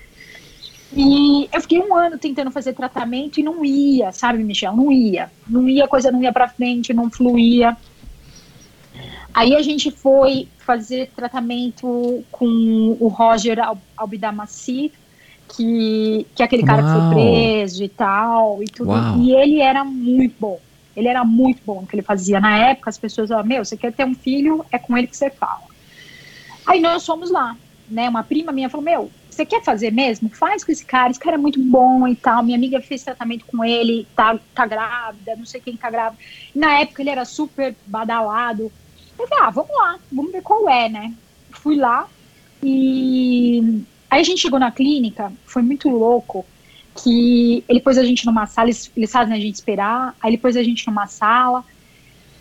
E 0.93 1.49
eu 1.51 1.61
fiquei 1.61 1.79
um 1.79 1.95
ano 1.95 2.17
tentando 2.17 2.51
fazer 2.51 2.73
tratamento 2.73 3.39
e 3.39 3.43
não 3.43 3.63
ia, 3.63 4.11
sabe, 4.11 4.43
Michel? 4.43 4.75
Não 4.75 4.91
ia. 4.91 5.31
Não 5.47 5.67
ia, 5.67 5.85
a 5.85 5.87
coisa 5.87 6.11
não 6.11 6.21
ia 6.21 6.33
para 6.33 6.49
frente, 6.49 6.93
não 6.93 7.09
fluía. 7.09 7.77
Aí 9.33 9.55
a 9.55 9.61
gente 9.61 9.91
foi 9.91 10.47
fazer 10.57 11.09
tratamento 11.15 12.23
com 12.31 12.97
o 12.99 13.07
Roger 13.07 13.57
Albidamaci, 13.95 14.91
que, 15.55 16.25
que 16.35 16.41
é 16.41 16.45
aquele 16.45 16.63
cara 16.63 16.83
Uau. 16.83 16.93
que 16.93 16.99
foi 16.99 17.23
preso 17.23 17.83
e 17.83 17.89
tal, 17.89 18.63
e 18.63 18.65
tudo. 18.65 18.89
Uau. 18.91 19.17
E 19.19 19.33
ele 19.33 19.59
era 19.59 19.83
muito 19.83 20.35
bom. 20.39 20.59
Ele 20.95 21.07
era 21.07 21.23
muito 21.23 21.61
bom 21.65 21.81
no 21.81 21.87
que 21.87 21.95
ele 21.95 22.03
fazia. 22.03 22.39
Na 22.39 22.57
época, 22.57 22.89
as 22.89 22.97
pessoas 22.97 23.29
falavam, 23.29 23.49
meu, 23.49 23.63
você 23.63 23.77
quer 23.77 23.93
ter 23.93 24.05
um 24.05 24.13
filho, 24.13 24.65
é 24.71 24.77
com 24.77 24.97
ele 24.97 25.07
que 25.07 25.15
você 25.15 25.29
fala. 25.29 25.63
Aí 26.65 26.79
nós 26.79 27.05
fomos 27.05 27.31
lá. 27.31 27.55
né, 27.89 28.07
uma 28.09 28.23
prima 28.23 28.51
minha 28.51 28.69
falou, 28.69 28.85
meu, 28.85 29.11
você 29.29 29.45
quer 29.45 29.63
fazer 29.63 29.91
mesmo? 29.91 30.29
Faz 30.29 30.63
com 30.63 30.71
esse 30.71 30.85
cara, 30.85 31.09
esse 31.11 31.19
cara 31.19 31.35
é 31.35 31.39
muito 31.39 31.61
bom 31.61 32.07
e 32.07 32.15
tal. 32.15 32.43
Minha 32.43 32.57
amiga 32.57 32.81
fez 32.81 33.03
tratamento 33.03 33.45
com 33.45 33.63
ele, 33.63 34.07
tá, 34.15 34.37
tá 34.53 34.65
grávida, 34.65 35.35
não 35.35 35.45
sei 35.45 35.61
quem 35.61 35.75
tá 35.75 35.89
grávida. 35.89 36.21
Na 36.53 36.79
época 36.79 37.01
ele 37.01 37.09
era 37.09 37.25
super 37.25 37.75
badalado. 37.85 38.71
Eu 39.21 39.27
falei, 39.27 39.45
ah, 39.45 39.49
vamos 39.49 39.71
lá, 39.75 39.99
vamos 40.11 40.31
ver 40.31 40.41
qual 40.41 40.69
é, 40.69 40.89
né? 40.89 41.13
Fui 41.51 41.75
lá 41.75 42.07
e 42.63 43.81
aí 44.09 44.21
a 44.21 44.23
gente 44.23 44.41
chegou 44.41 44.59
na 44.59 44.71
clínica, 44.71 45.31
foi 45.45 45.61
muito 45.61 45.89
louco, 45.89 46.45
que 47.01 47.63
ele 47.67 47.79
pôs 47.79 47.97
a 47.97 48.03
gente 48.03 48.25
numa 48.25 48.45
sala, 48.45 48.67
eles, 48.67 48.91
eles 48.95 49.11
fazem 49.11 49.33
a 49.33 49.39
gente 49.39 49.55
esperar, 49.55 50.15
aí 50.21 50.31
ele 50.31 50.37
pôs 50.37 50.55
a 50.55 50.63
gente 50.63 50.85
numa 50.87 51.07
sala, 51.07 51.63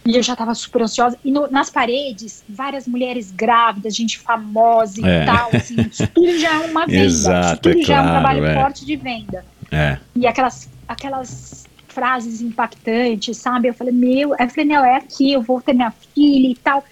e 0.05 0.17
eu 0.17 0.23
já 0.23 0.35
tava 0.35 0.55
super 0.55 0.83
ansiosa. 0.83 1.19
E 1.25 1.31
no, 1.31 1.51
nas 1.51 1.71
paredes, 1.71 2.43
várias 2.49 2.87
mulheres 2.87 3.31
grávidas, 3.31 3.95
gente 3.95 4.19
famosa 4.19 5.01
e 5.01 5.05
É. 5.05 5.25
tal. 5.25 5.51
Assim, 5.53 5.77
tudo 6.15 6.39
já 6.39 6.55
é 6.55 6.67
uma 6.67 6.87
venda. 6.87 7.05
Exato, 7.05 7.63
tudo 7.63 7.81
é 7.81 7.85
já 7.85 7.97
é 7.97 8.01
um 8.01 8.05
claro, 8.05 8.19
trabalho 8.19 8.45
é. 8.47 8.55
forte 8.55 8.87
de 8.87 8.97
venda. 8.97 9.45
É. 9.71 9.99
E 10.17 10.27
aquelas, 10.27 10.69
aquelas 10.89 11.67
frases 11.91 12.41
impactantes, 12.41 13.37
sabe? 13.37 13.69
Eu 13.69 13.75
falei, 13.75 13.93
meu, 13.93 14.31
eu 14.31 14.49
falei, 14.49 14.65
não, 14.65 14.85
é 14.85 14.97
aqui, 14.97 15.33
eu 15.33 15.43
vou 15.43 15.61
ter 15.61 15.75
minha 15.75 15.91
filha 15.91 16.49
e 16.49 16.55
tal. 16.57 16.85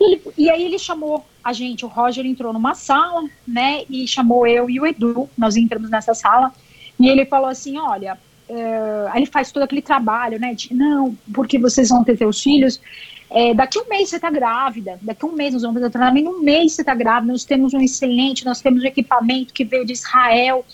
E, 0.00 0.20
e 0.36 0.50
aí 0.50 0.62
ele 0.62 0.78
chamou 0.78 1.24
a 1.42 1.52
gente, 1.52 1.84
o 1.84 1.88
Roger 1.88 2.24
entrou 2.26 2.52
numa 2.52 2.74
sala, 2.74 3.28
né? 3.46 3.82
E 3.88 4.06
chamou 4.06 4.46
eu 4.46 4.68
e 4.68 4.78
o 4.78 4.86
Edu, 4.86 5.28
nós 5.36 5.56
entramos 5.56 5.90
nessa 5.90 6.14
sala. 6.14 6.52
E 7.00 7.08
ele 7.08 7.24
falou 7.24 7.48
assim, 7.48 7.78
olha, 7.78 8.18
eh, 8.48 9.08
aí 9.10 9.20
ele 9.22 9.26
faz 9.26 9.50
todo 9.50 9.62
aquele 9.62 9.82
trabalho, 9.82 10.38
né? 10.38 10.54
De, 10.54 10.74
não, 10.74 11.16
porque 11.34 11.58
vocês 11.58 11.88
vão 11.88 12.04
ter 12.04 12.16
seus 12.16 12.42
filhos. 12.42 12.80
eh, 13.30 13.54
daqui 13.54 13.78
um 13.78 13.88
mês 13.88 14.08
você 14.10 14.20
tá 14.20 14.30
grávida, 14.30 14.98
daqui 15.02 15.24
um 15.26 15.32
mês 15.32 15.52
nós 15.52 15.62
vamos 15.62 15.76
fazer 15.76 15.86
o 15.86 15.90
tratamento, 15.90 16.30
um 16.30 16.40
mês 16.42 16.72
você 16.72 16.84
tá 16.84 16.94
grávida, 16.94 17.32
nós 17.32 17.44
temos 17.44 17.74
um 17.74 17.80
excelente, 17.80 18.44
nós 18.44 18.60
temos 18.60 18.82
um 18.82 18.86
equipamento 18.86 19.52
que 19.52 19.64
veio 19.64 19.84
de 19.84 19.92
Israel, 19.92 20.64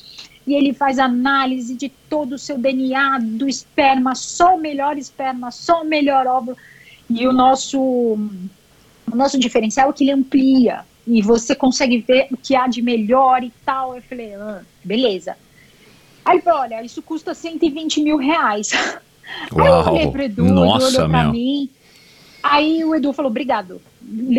e 0.46 0.54
ele 0.54 0.74
faz 0.74 0.98
análise 0.98 1.74
de 1.74 1.88
todo 1.88 2.34
o 2.34 2.38
seu 2.38 2.58
DNA, 2.58 3.18
do 3.20 3.48
esperma, 3.48 4.14
só 4.14 4.56
o 4.56 4.60
melhor 4.60 4.98
esperma, 4.98 5.50
só 5.50 5.82
o 5.82 5.86
melhor 5.86 6.26
óvulo. 6.26 6.56
E 7.08 7.26
o 7.26 7.32
nosso, 7.32 7.78
o 7.80 9.16
nosso 9.16 9.38
diferencial 9.38 9.90
é 9.90 9.92
que 9.92 10.04
ele 10.04 10.12
amplia, 10.12 10.84
e 11.06 11.20
você 11.22 11.54
consegue 11.54 11.98
ver 11.98 12.28
o 12.32 12.36
que 12.36 12.54
há 12.54 12.66
de 12.66 12.82
melhor 12.82 13.42
e 13.42 13.52
tal. 13.64 13.94
Eu 13.94 14.02
falei, 14.02 14.34
ah, 14.34 14.62
beleza. 14.82 15.36
Aí 16.24 16.36
ele 16.36 16.42
falou, 16.42 16.60
olha, 16.60 16.82
isso 16.82 17.02
custa 17.02 17.34
120 17.34 18.02
mil 18.02 18.16
reais. 18.16 18.70
Aí 19.52 19.58
eu 19.58 19.64
Uau. 19.64 19.94
olhei 19.94 20.10
pro 20.10 20.22
Edu, 20.22 20.42
o 20.42 20.46
Edu 20.46 20.54
Nossa, 20.54 20.86
olhou 20.86 21.08
pra 21.08 21.22
meu. 21.24 21.32
mim. 21.32 21.70
Aí 22.42 22.84
o 22.84 22.94
Edu 22.94 23.12
falou, 23.12 23.30
obrigado. 23.30 23.80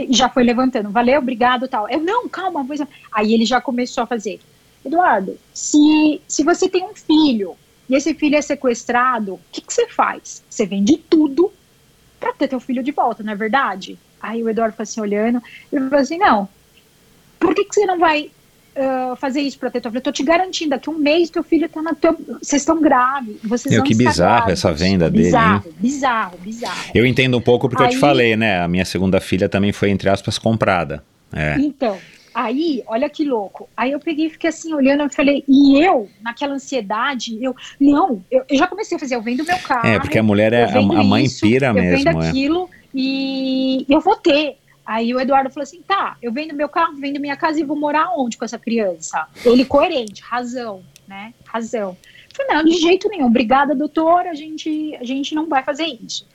Já 0.09 0.29
foi 0.29 0.43
levantando, 0.43 0.89
valeu, 0.91 1.19
obrigado 1.19 1.67
tal. 1.67 1.89
Eu, 1.89 1.99
não, 2.01 2.29
calma. 2.29 2.63
Vou... 2.63 2.75
Aí 3.11 3.33
ele 3.33 3.45
já 3.45 3.59
começou 3.59 4.03
a 4.03 4.07
fazer. 4.07 4.39
Eduardo, 4.85 5.37
se, 5.53 6.21
se 6.27 6.43
você 6.43 6.69
tem 6.69 6.83
um 6.83 6.93
filho 6.93 7.55
e 7.89 7.95
esse 7.95 8.13
filho 8.13 8.35
é 8.35 8.41
sequestrado, 8.41 9.33
o 9.33 9.39
que, 9.51 9.61
que 9.61 9.73
você 9.73 9.87
faz? 9.87 10.43
Você 10.49 10.65
vende 10.65 10.97
tudo 10.97 11.51
pra 12.19 12.33
ter 12.33 12.47
teu 12.47 12.59
filho 12.59 12.83
de 12.83 12.91
volta, 12.91 13.23
não 13.23 13.33
é 13.33 13.35
verdade? 13.35 13.97
Aí 14.21 14.43
o 14.43 14.49
Eduardo 14.49 14.73
ficou 14.73 14.83
assim 14.83 15.01
olhando, 15.01 15.41
ele 15.71 15.85
falou 15.89 16.01
assim, 16.01 16.17
não, 16.17 16.47
por 17.39 17.53
que, 17.53 17.65
que 17.65 17.75
você 17.75 17.85
não 17.85 17.99
vai 17.99 18.31
ah, 18.75 19.15
fazer 19.17 19.41
isso 19.41 19.57
pra 19.59 19.69
ter 19.69 19.81
teu 19.81 19.91
filho? 19.91 19.99
Eu 19.99 20.03
tô 20.03 20.11
te 20.11 20.23
garantindo, 20.23 20.71
daqui 20.71 20.89
um 20.89 20.97
mês 20.97 21.29
teu 21.29 21.43
filho 21.43 21.69
tá 21.69 21.81
na 21.81 21.93
tua... 21.93 22.15
Vocês 22.41 22.61
estão 22.61 22.81
graves, 22.81 23.37
vocês 23.43 23.73
Meu, 23.73 23.83
que 23.83 23.95
bizarro 23.95 24.51
essa 24.51 24.73
venda 24.73 25.09
dele, 25.09 25.25
hein? 25.25 25.31
Bizarro, 25.31 25.73
bizarro, 25.79 26.37
bizarro. 26.39 26.91
Eu 26.93 27.05
entendo 27.05 27.37
um 27.37 27.41
pouco 27.41 27.69
porque 27.69 27.83
eu 27.83 27.89
te 27.89 27.95
Aí- 27.95 28.01
falei, 28.01 28.35
né? 28.35 28.61
A 28.61 28.67
minha 28.67 28.85
segunda 28.85 29.19
filha 29.19 29.47
também 29.47 29.71
foi, 29.71 29.89
entre 29.89 30.09
aspas, 30.09 30.37
comprada. 30.37 31.03
É. 31.31 31.55
Então, 31.59 31.97
aí, 32.35 32.83
olha 32.85 33.09
que 33.09 33.23
louco. 33.23 33.69
Aí 33.77 33.93
eu 33.93 33.99
peguei 33.99 34.27
e 34.27 34.29
fiquei 34.29 34.49
assim, 34.49 34.73
olhando, 34.73 35.03
eu 35.03 35.09
falei, 35.09 35.45
e 35.47 35.81
eu, 35.81 36.09
naquela 36.21 36.53
ansiedade, 36.53 37.41
eu, 37.41 37.55
não, 37.79 38.21
eu, 38.29 38.43
eu 38.49 38.57
já 38.57 38.67
comecei 38.67 38.97
a 38.97 38.99
fazer, 38.99 39.15
eu 39.15 39.21
vendo 39.21 39.45
meu 39.45 39.57
carro. 39.59 39.87
É, 39.87 39.97
porque 39.97 40.19
a 40.19 40.23
mulher 40.23 40.51
é. 40.51 40.65
eu 40.65 40.91
A, 40.91 40.99
a 40.99 41.03
mãe 41.03 41.23
isso, 41.23 41.39
pira 41.39 41.67
eu 41.67 41.73
mesmo, 41.73 42.03
vendo 42.03 42.21
é. 42.21 42.27
aquilo 42.27 42.69
e 42.93 43.85
eu 43.87 44.01
vou 44.01 44.17
ter. 44.17 44.57
Aí 44.85 45.13
o 45.15 45.19
Eduardo 45.19 45.49
falou 45.49 45.63
assim: 45.63 45.81
tá, 45.81 46.17
eu 46.21 46.31
vendo 46.31 46.53
meu 46.53 46.67
carro, 46.67 46.95
vendo 46.97 47.19
minha 47.19 47.37
casa 47.37 47.59
e 47.59 47.63
vou 47.63 47.77
morar 47.77 48.11
onde 48.17 48.37
com 48.37 48.43
essa 48.43 48.59
criança? 48.59 49.27
Ele 49.43 49.63
coerente, 49.63 50.21
razão, 50.21 50.83
né? 51.07 51.33
Razão. 51.45 51.97
Eu 52.29 52.35
falei, 52.35 52.53
não, 52.53 52.65
de 52.65 52.77
jeito 52.81 53.07
nenhum, 53.07 53.27
obrigada, 53.27 53.73
doutor, 53.73 54.27
a 54.27 54.33
gente, 54.33 54.93
a 54.99 55.05
gente 55.05 55.33
não 55.33 55.47
vai 55.47 55.63
fazer 55.63 55.85
isso. 55.85 56.27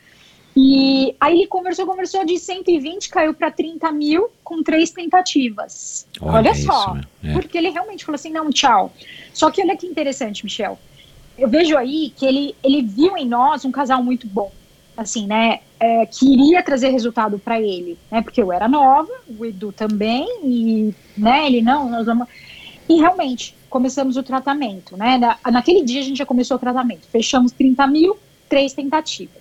E 0.57 1.14
aí 1.20 1.38
ele 1.38 1.46
conversou, 1.46 1.86
conversou 1.86 2.24
de 2.24 2.38
120, 2.38 3.09
caiu 3.09 3.32
para 3.32 3.51
30 3.51 3.90
mil 3.92 4.30
com 4.42 4.62
três 4.62 4.90
tentativas. 4.90 6.07
Olha 6.20 6.32
Olha, 6.32 6.51
isso, 6.51 6.66
só. 6.66 6.94
né? 6.94 7.03
É. 7.22 7.32
Porque 7.32 7.57
ele 7.57 7.70
realmente 7.70 8.05
falou 8.05 8.16
assim: 8.16 8.30
não, 8.30 8.51
tchau. 8.51 8.92
Só 9.32 9.51
que 9.51 9.62
olha 9.62 9.76
que 9.76 9.86
interessante, 9.86 10.44
Michel. 10.44 10.78
Eu 11.38 11.48
vejo 11.48 11.76
aí 11.78 12.12
que 12.16 12.26
ele, 12.26 12.55
ele 12.62 12.82
viu 12.82 13.16
em 13.16 13.26
nós 13.26 13.64
um 13.64 13.70
casal 13.70 14.03
muito 14.03 14.26
bom. 14.26 14.53
Assim, 14.96 15.26
né? 15.26 15.61
É, 15.78 16.05
que 16.05 16.30
iria 16.30 16.62
trazer 16.62 16.90
resultado 16.90 17.38
para 17.38 17.59
ele, 17.59 17.96
né? 18.11 18.20
Porque 18.20 18.42
eu 18.42 18.53
era 18.53 18.68
nova, 18.68 19.11
o 19.38 19.46
Edu 19.46 19.72
também, 19.72 20.26
e 20.44 20.94
né, 21.16 21.46
ele 21.46 21.62
não, 21.62 21.88
nós 21.88 22.05
vamos. 22.05 22.28
E 22.86 22.96
realmente, 22.96 23.55
começamos 23.70 24.18
o 24.18 24.22
tratamento, 24.22 24.96
né? 24.96 25.16
Na, 25.16 25.38
naquele 25.51 25.82
dia 25.82 26.01
a 26.01 26.05
gente 26.05 26.18
já 26.18 26.26
começou 26.26 26.57
o 26.59 26.61
tratamento. 26.61 27.07
Fechamos 27.07 27.53
30 27.53 27.86
mil, 27.86 28.18
três 28.46 28.74
tentativas. 28.74 29.39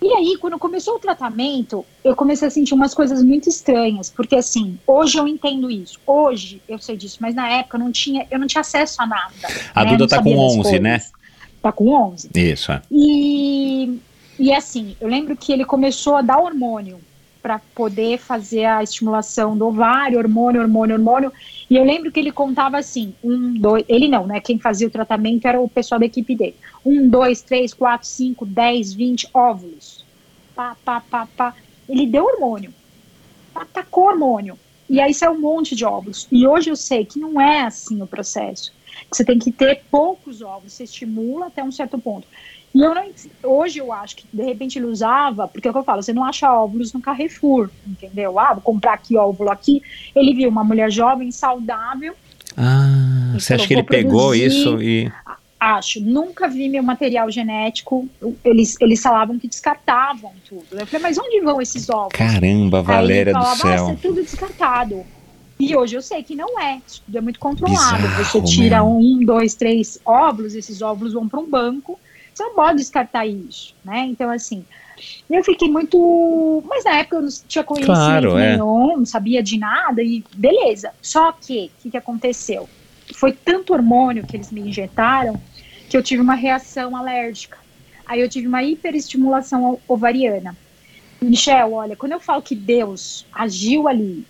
E 0.00 0.12
aí, 0.14 0.36
quando 0.40 0.58
começou 0.58 0.94
o 0.94 0.98
tratamento, 0.98 1.84
eu 2.04 2.14
comecei 2.14 2.46
a 2.46 2.50
sentir 2.50 2.72
umas 2.72 2.94
coisas 2.94 3.22
muito 3.22 3.48
estranhas, 3.48 4.08
porque 4.08 4.36
assim, 4.36 4.78
hoje 4.86 5.18
eu 5.18 5.26
entendo 5.26 5.70
isso, 5.70 5.98
hoje 6.06 6.62
eu 6.68 6.78
sei 6.78 6.96
disso, 6.96 7.18
mas 7.20 7.34
na 7.34 7.48
época 7.48 7.76
eu 7.76 7.80
não 7.80 7.90
tinha, 7.90 8.26
eu 8.30 8.38
não 8.38 8.46
tinha 8.46 8.60
acesso 8.60 9.02
a 9.02 9.06
nada. 9.06 9.32
A 9.74 9.84
né? 9.84 9.96
Duda 9.96 10.06
tá 10.16 10.22
com 10.22 10.30
das 10.30 10.38
11, 10.38 10.62
coisas. 10.62 10.80
né? 10.80 11.00
Tá 11.60 11.72
com 11.72 11.88
11. 11.88 12.30
Isso, 12.34 12.70
é. 12.70 12.80
E, 12.90 13.98
e 14.38 14.52
assim, 14.52 14.96
eu 15.00 15.08
lembro 15.08 15.36
que 15.36 15.52
ele 15.52 15.64
começou 15.64 16.16
a 16.16 16.22
dar 16.22 16.38
hormônio 16.38 17.00
para 17.42 17.60
poder 17.74 18.18
fazer 18.18 18.64
a 18.64 18.82
estimulação 18.82 19.56
do 19.56 19.66
ovário, 19.66 20.18
hormônio, 20.18 20.60
hormônio, 20.60 20.96
hormônio. 20.96 21.32
E 21.68 21.76
eu 21.76 21.84
lembro 21.84 22.10
que 22.10 22.20
ele 22.20 22.32
contava 22.32 22.78
assim: 22.78 23.14
um, 23.22 23.54
dois. 23.54 23.84
Ele 23.88 24.08
não, 24.08 24.26
né? 24.26 24.40
Quem 24.40 24.58
fazia 24.58 24.86
o 24.88 24.90
tratamento 24.90 25.46
era 25.46 25.60
o 25.60 25.68
pessoal 25.68 25.98
da 25.98 26.06
equipe 26.06 26.34
dele. 26.34 26.56
Um, 26.84 27.08
dois, 27.08 27.42
três, 27.42 27.72
quatro, 27.72 28.06
cinco, 28.06 28.44
dez, 28.44 28.92
vinte 28.92 29.28
óvulos. 29.32 30.04
Pá, 30.54 30.76
pá, 30.84 31.00
pá, 31.00 31.28
pá. 31.36 31.54
Ele 31.88 32.06
deu 32.06 32.24
hormônio. 32.24 32.72
Atacou 33.54 34.04
hormônio. 34.04 34.58
E 34.88 35.00
aí 35.00 35.12
saiu 35.12 35.32
um 35.32 35.40
monte 35.40 35.76
de 35.76 35.84
óvulos. 35.84 36.26
E 36.32 36.46
hoje 36.46 36.70
eu 36.70 36.76
sei 36.76 37.04
que 37.04 37.18
não 37.18 37.40
é 37.40 37.62
assim 37.62 38.00
o 38.00 38.06
processo. 38.06 38.72
Você 39.10 39.24
tem 39.24 39.38
que 39.38 39.52
ter 39.52 39.82
poucos 39.90 40.42
óvulos, 40.42 40.72
você 40.72 40.84
estimula 40.84 41.46
até 41.46 41.62
um 41.62 41.70
certo 41.70 41.98
ponto. 41.98 42.26
E 42.78 42.80
eu 42.80 42.94
não, 42.94 43.10
hoje 43.42 43.80
eu 43.80 43.92
acho 43.92 44.14
que 44.14 44.24
de 44.32 44.40
repente 44.44 44.78
ele 44.78 44.86
usava, 44.86 45.48
porque 45.48 45.66
é 45.66 45.70
o 45.70 45.74
que 45.74 45.80
eu 45.80 45.84
falo, 45.84 46.00
você 46.00 46.12
não 46.12 46.24
acha 46.24 46.48
óvulos 46.52 46.92
no 46.92 47.00
Carrefour, 47.00 47.68
entendeu? 47.84 48.38
Ah, 48.38 48.52
vou 48.52 48.62
comprar 48.62 48.92
aqui 48.92 49.16
óvulo 49.16 49.50
aqui. 49.50 49.82
Ele 50.14 50.32
viu 50.32 50.48
uma 50.48 50.62
mulher 50.62 50.88
jovem, 50.88 51.32
saudável, 51.32 52.14
Ah, 52.56 53.32
você 53.34 53.54
acha 53.54 53.64
falou, 53.64 53.66
que 53.66 53.74
ele 53.74 53.82
pegou 53.82 54.32
isso 54.32 54.80
e. 54.80 55.10
acho, 55.58 56.00
nunca 56.00 56.46
vi 56.46 56.68
meu 56.68 56.84
material 56.84 57.28
genético. 57.32 58.08
Eles, 58.44 58.76
eles 58.80 59.02
falavam 59.02 59.40
que 59.40 59.48
descartavam 59.48 60.30
tudo. 60.48 60.78
Eu 60.78 60.86
falei, 60.86 61.02
mas 61.02 61.18
onde 61.18 61.40
vão 61.40 61.60
esses 61.60 61.90
óvulos? 61.90 62.12
Caramba, 62.12 62.80
Valéria 62.80 63.32
do 63.32 63.40
ah, 63.40 63.56
céu. 63.56 63.88
é 63.88 63.96
tudo 63.96 64.22
descartado. 64.22 65.04
E 65.58 65.74
hoje 65.74 65.96
eu 65.96 66.02
sei 66.02 66.22
que 66.22 66.36
não 66.36 66.60
é, 66.60 66.80
tudo 67.04 67.18
é 67.18 67.20
muito 67.20 67.40
controlado. 67.40 68.02
Bizarro, 68.02 68.24
você 68.24 68.40
tira 68.42 68.76
meu. 68.76 68.92
um, 68.92 69.24
dois, 69.24 69.56
três 69.56 69.98
óvulos, 70.06 70.54
esses 70.54 70.80
óvulos 70.80 71.12
vão 71.12 71.28
para 71.28 71.40
um 71.40 71.50
banco, 71.50 71.98
você 72.38 72.44
não 72.44 72.54
pode 72.54 72.78
descartar 72.78 73.26
isso, 73.26 73.74
né? 73.84 74.06
Então, 74.06 74.30
assim, 74.30 74.64
eu 75.28 75.42
fiquei 75.42 75.68
muito. 75.68 76.62
Mas 76.66 76.84
na 76.84 76.98
época 76.98 77.16
eu 77.16 77.22
não 77.22 77.28
tinha 77.48 77.64
conhecimento 77.64 77.98
Claro, 77.98 78.38
é. 78.38 78.52
nenhum, 78.52 78.98
não 78.98 79.06
sabia 79.06 79.42
de 79.42 79.58
nada, 79.58 80.02
e 80.02 80.24
beleza. 80.34 80.92
Só 81.02 81.32
que, 81.32 81.70
o 81.78 81.82
que, 81.82 81.90
que 81.90 81.96
aconteceu? 81.96 82.68
Foi 83.14 83.32
tanto 83.32 83.72
hormônio 83.72 84.26
que 84.26 84.36
eles 84.36 84.52
me 84.52 84.60
injetaram 84.60 85.40
que 85.88 85.96
eu 85.96 86.02
tive 86.02 86.22
uma 86.22 86.34
reação 86.34 86.96
alérgica. 86.96 87.58
Aí 88.06 88.20
eu 88.20 88.28
tive 88.28 88.46
uma 88.46 88.62
hiperestimulação 88.62 89.78
ovariana. 89.88 90.56
Michel, 91.20 91.72
olha, 91.72 91.96
quando 91.96 92.12
eu 92.12 92.20
falo 92.20 92.40
que 92.42 92.54
Deus 92.54 93.26
agiu 93.32 93.88
ali, 93.88 94.24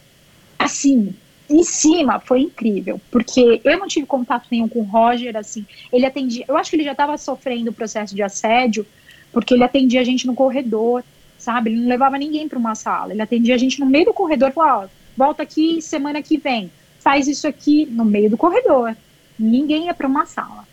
assim, 0.58 1.14
em 1.50 1.62
cima, 1.62 2.20
foi 2.20 2.40
incrível, 2.42 3.00
porque 3.10 3.60
eu 3.64 3.78
não 3.78 3.86
tive 3.86 4.06
contato 4.06 4.46
nenhum 4.50 4.68
com 4.68 4.80
o 4.80 4.84
Roger, 4.84 5.36
assim, 5.36 5.64
ele 5.92 6.04
atendia, 6.04 6.44
eu 6.46 6.56
acho 6.56 6.70
que 6.70 6.76
ele 6.76 6.84
já 6.84 6.92
estava 6.92 7.16
sofrendo 7.16 7.70
o 7.70 7.74
processo 7.74 8.14
de 8.14 8.22
assédio, 8.22 8.86
porque 9.32 9.54
ele 9.54 9.64
atendia 9.64 10.00
a 10.00 10.04
gente 10.04 10.26
no 10.26 10.34
corredor, 10.34 11.02
sabe, 11.38 11.70
ele 11.70 11.80
não 11.80 11.88
levava 11.88 12.18
ninguém 12.18 12.48
para 12.48 12.58
uma 12.58 12.74
sala, 12.74 13.12
ele 13.12 13.22
atendia 13.22 13.54
a 13.54 13.58
gente 13.58 13.80
no 13.80 13.86
meio 13.86 14.06
do 14.06 14.12
corredor, 14.12 14.52
falava, 14.52 14.84
ó, 14.84 14.88
volta 15.16 15.42
aqui 15.42 15.80
semana 15.80 16.22
que 16.22 16.36
vem, 16.36 16.70
faz 17.00 17.26
isso 17.26 17.48
aqui 17.48 17.86
no 17.86 18.04
meio 18.04 18.28
do 18.28 18.36
corredor, 18.36 18.94
ninguém 19.38 19.86
ia 19.86 19.94
para 19.94 20.06
uma 20.06 20.26
sala. 20.26 20.68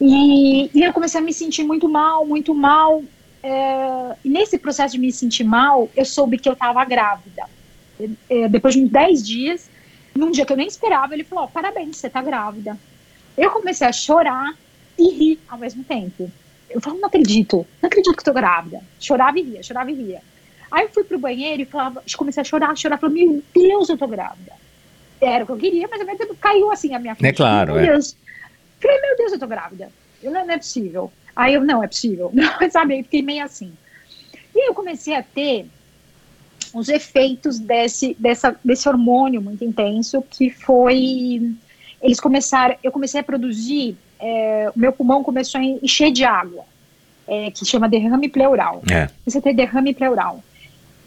E, 0.00 0.70
e 0.74 0.82
eu 0.82 0.92
comecei 0.92 1.20
a 1.20 1.24
me 1.24 1.32
sentir 1.32 1.64
muito 1.64 1.88
mal, 1.88 2.26
muito 2.26 2.54
mal. 2.54 3.02
é, 3.42 4.16
e 4.24 4.28
nesse 4.28 4.58
processo 4.58 4.94
de 4.94 5.00
me 5.00 5.12
sentir 5.12 5.44
mal, 5.44 5.88
eu 5.96 6.04
soube 6.04 6.36
que 6.36 6.48
eu 6.48 6.52
estava 6.52 6.84
grávida. 6.84 7.44
É, 8.28 8.48
depois 8.48 8.74
de 8.74 8.82
uns 8.82 8.90
10 8.90 9.26
dias, 9.26 9.70
num 10.14 10.30
dia 10.30 10.46
que 10.46 10.52
eu 10.52 10.56
nem 10.56 10.66
esperava, 10.66 11.14
ele 11.14 11.24
falou: 11.24 11.44
oh, 11.44 11.48
parabéns, 11.48 11.96
você 11.96 12.08
tá 12.08 12.22
grávida. 12.22 12.78
Eu 13.36 13.50
comecei 13.50 13.86
a 13.86 13.92
chorar 13.92 14.54
e 14.98 15.10
rir 15.10 15.40
ao 15.48 15.58
mesmo 15.58 15.82
tempo. 15.82 16.30
Eu 16.70 16.80
falava, 16.80 17.00
não 17.00 17.08
acredito, 17.08 17.66
não 17.80 17.86
acredito 17.86 18.16
que 18.16 18.24
tô 18.24 18.32
grávida. 18.32 18.80
Chorava 18.98 19.38
e 19.38 19.42
ria, 19.42 19.62
chorava 19.62 19.90
e 19.90 19.94
ria. 19.94 20.20
Aí 20.70 20.84
eu 20.84 20.88
fui 20.88 21.04
pro 21.04 21.18
banheiro 21.18 21.62
e 21.62 21.64
falava, 21.64 22.02
comecei 22.16 22.40
a 22.40 22.44
chorar, 22.44 22.76
chorar, 22.76 22.98
falei, 22.98 23.24
meu 23.24 23.42
Deus, 23.54 23.88
eu 23.88 23.98
tô 23.98 24.08
grávida. 24.08 24.52
Era 25.20 25.44
o 25.44 25.46
que 25.46 25.52
eu 25.52 25.56
queria, 25.56 25.88
mas 25.88 26.00
ao 26.00 26.06
mesmo 26.06 26.18
tempo 26.18 26.36
caiu 26.36 26.70
assim 26.70 26.94
a 26.94 26.98
minha 26.98 27.14
frente. 27.14 27.32
É 27.32 27.36
claro, 27.36 27.74
meu 27.74 27.82
é. 27.82 27.86
Deus. 27.86 28.16
Falei, 28.80 29.00
meu 29.00 29.16
Deus, 29.16 29.32
eu 29.32 29.38
tô 29.38 29.46
grávida. 29.46 29.90
Eu, 30.22 30.32
não, 30.32 30.44
não 30.44 30.54
é 30.54 30.58
possível. 30.58 31.12
Aí 31.36 31.54
eu, 31.54 31.60
não, 31.62 31.82
é 31.82 31.86
possível. 31.86 32.30
Não, 32.32 32.50
sabe, 32.70 32.98
eu 32.98 33.04
fiquei 33.04 33.22
meio 33.22 33.44
assim. 33.44 33.72
E 34.54 34.60
aí 34.60 34.66
eu 34.66 34.74
comecei 34.74 35.14
a 35.14 35.22
ter 35.22 35.66
os 36.74 36.88
efeitos 36.88 37.58
desse, 37.58 38.16
dessa, 38.18 38.56
desse 38.64 38.88
hormônio 38.88 39.40
muito 39.40 39.64
intenso 39.64 40.22
que 40.28 40.50
foi. 40.50 41.54
Eles 42.02 42.20
começaram. 42.20 42.76
Eu 42.82 42.90
comecei 42.90 43.20
a 43.20 43.24
produzir. 43.24 43.96
É, 44.18 44.70
o 44.74 44.78
meu 44.78 44.92
pulmão 44.92 45.22
começou 45.22 45.60
a 45.60 45.64
encher 45.64 46.10
de 46.10 46.24
água, 46.24 46.64
é, 47.26 47.50
que 47.50 47.64
chama 47.64 47.88
derrame 47.88 48.28
pleural. 48.28 48.82
É. 48.90 49.08
Você 49.24 49.40
tem 49.40 49.54
derrame 49.54 49.94
pleural. 49.94 50.42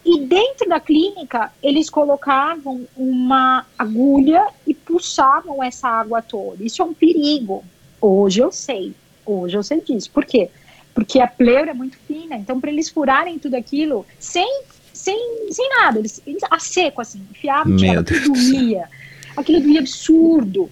E 0.06 0.22
dentro 0.22 0.70
da 0.70 0.80
clínica, 0.80 1.52
eles 1.62 1.90
colocavam 1.90 2.88
uma 2.96 3.66
agulha 3.78 4.48
e 4.66 4.74
pulsavam 4.74 5.62
essa 5.62 5.90
água 5.90 6.22
toda. 6.22 6.64
Isso 6.64 6.82
é 6.82 6.86
um 6.86 6.94
perigo. 6.94 7.64
Hoje 8.00 8.40
eu 8.40 8.52
sei. 8.52 8.94
Hoje 9.26 9.58
eu 9.58 9.64
sei 9.64 9.82
disso. 9.82 10.10
Por 10.12 10.24
quê? 10.24 10.50
Porque 10.94 11.20
a 11.20 11.28
pleura 11.28 11.72
é 11.72 11.74
muito 11.74 11.98
fina. 11.98 12.38
Então, 12.38 12.60
para 12.62 12.72
eles 12.72 12.90
furarem 12.90 13.38
tudo 13.38 13.56
aquilo 13.56 14.06
sem 14.18 14.64
sem, 14.98 15.52
sem 15.52 15.70
nada, 15.70 16.00
eles, 16.00 16.22
eles, 16.26 16.44
a 16.50 16.60
seco, 16.60 17.02
assim, 17.02 17.26
enfiavam, 17.32 17.76
tirava, 17.76 18.02
aquilo 18.02 18.34
doía, 18.34 18.90
aquilo 19.36 19.62
doía 19.62 19.80
absurdo. 19.80 20.70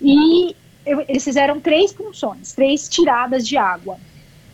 E 0.00 0.54
eu, 0.84 1.04
eles 1.08 1.24
fizeram 1.24 1.60
três 1.60 1.92
punções, 1.92 2.52
três 2.52 2.88
tiradas 2.88 3.46
de 3.46 3.56
água. 3.56 3.98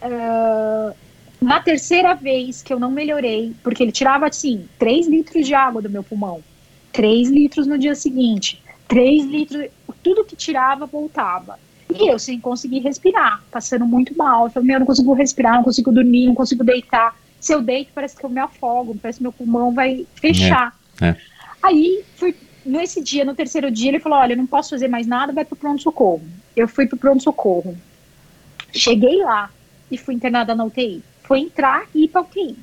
Uh, 0.03 0.95
na 1.41 1.61
terceira 1.61 2.15
vez 2.15 2.63
que 2.63 2.73
eu 2.73 2.79
não 2.79 2.91
melhorei, 2.91 3.55
porque 3.63 3.83
ele 3.83 3.93
tirava, 3.93 4.27
assim, 4.27 4.69
três 4.79 5.07
litros 5.07 5.47
de 5.47 5.55
água 5.55 5.83
do 5.83 5.91
meu 5.91 6.03
pulmão, 6.03 6.43
três 6.93 7.29
litros 7.29 7.67
no 7.67 7.79
dia 7.79 7.95
seguinte, 7.95 8.63
três 8.89 9.25
litros, 9.25 9.67
tudo 10.03 10.25
que 10.25 10.37
tirava 10.37 10.87
voltava. 10.87 11.59
E 11.95 12.11
eu 12.11 12.19
sem 12.19 12.41
conseguir 12.41 12.81
respirar, 12.81 13.43
passando 13.51 13.87
muito 13.87 14.17
mal. 14.17 14.47
Eu 14.47 14.51
falei, 14.51 14.67
meu, 14.67 14.75
eu 14.75 14.81
não 14.81 14.87
consigo 14.87 15.13
respirar, 15.13 15.55
não 15.55 15.63
consigo 15.63 15.93
dormir, 15.93 16.27
não 16.27 16.35
consigo 16.35 16.65
deitar 16.65 17.17
se 17.41 17.53
eu 17.53 17.61
deito, 17.61 17.93
parece 17.95 18.17
que 18.17 18.25
eu 18.25 18.31
me 18.31 18.41
afogo, 18.41 18.97
parece 19.01 19.19
que 19.19 19.23
meu 19.23 19.33
pulmão 19.33 19.73
vai 19.73 20.07
fechar. 20.15 20.77
É, 21.01 21.09
é. 21.09 21.17
Aí, 21.63 22.05
fui, 22.17 22.35
nesse 22.65 23.03
dia, 23.03 23.25
no 23.25 23.35
terceiro 23.35 23.71
dia, 23.71 23.89
ele 23.89 24.01
falou: 24.01 24.19
Olha, 24.19 24.37
não 24.37 24.47
posso 24.47 24.71
fazer 24.71 24.89
mais 24.89 25.07
nada, 25.07 25.33
vai 25.33 25.45
pro 25.45 25.57
pronto-socorro. 25.57 26.23
Eu 26.57 26.67
fui 26.67 26.87
pro 26.87 26.97
pronto-socorro. 26.97 27.77
Cheguei 28.73 29.23
lá 29.23 29.51
e 29.91 29.97
fui 29.97 30.15
internada 30.15 30.55
na 30.55 30.65
UTI. 30.65 31.03
Foi 31.23 31.41
entrar 31.41 31.87
e 31.95 32.05
ir 32.05 32.09
pra 32.09 32.23
UTI. 32.23 32.57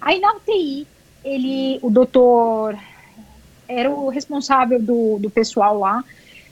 Aí 0.00 0.20
na 0.20 0.34
UTI, 0.34 0.86
ele, 1.24 1.78
o 1.82 1.90
doutor, 1.90 2.78
era 3.68 3.90
o 3.90 4.08
responsável 4.08 4.80
do, 4.80 5.18
do 5.18 5.30
pessoal 5.30 5.78
lá, 5.78 6.04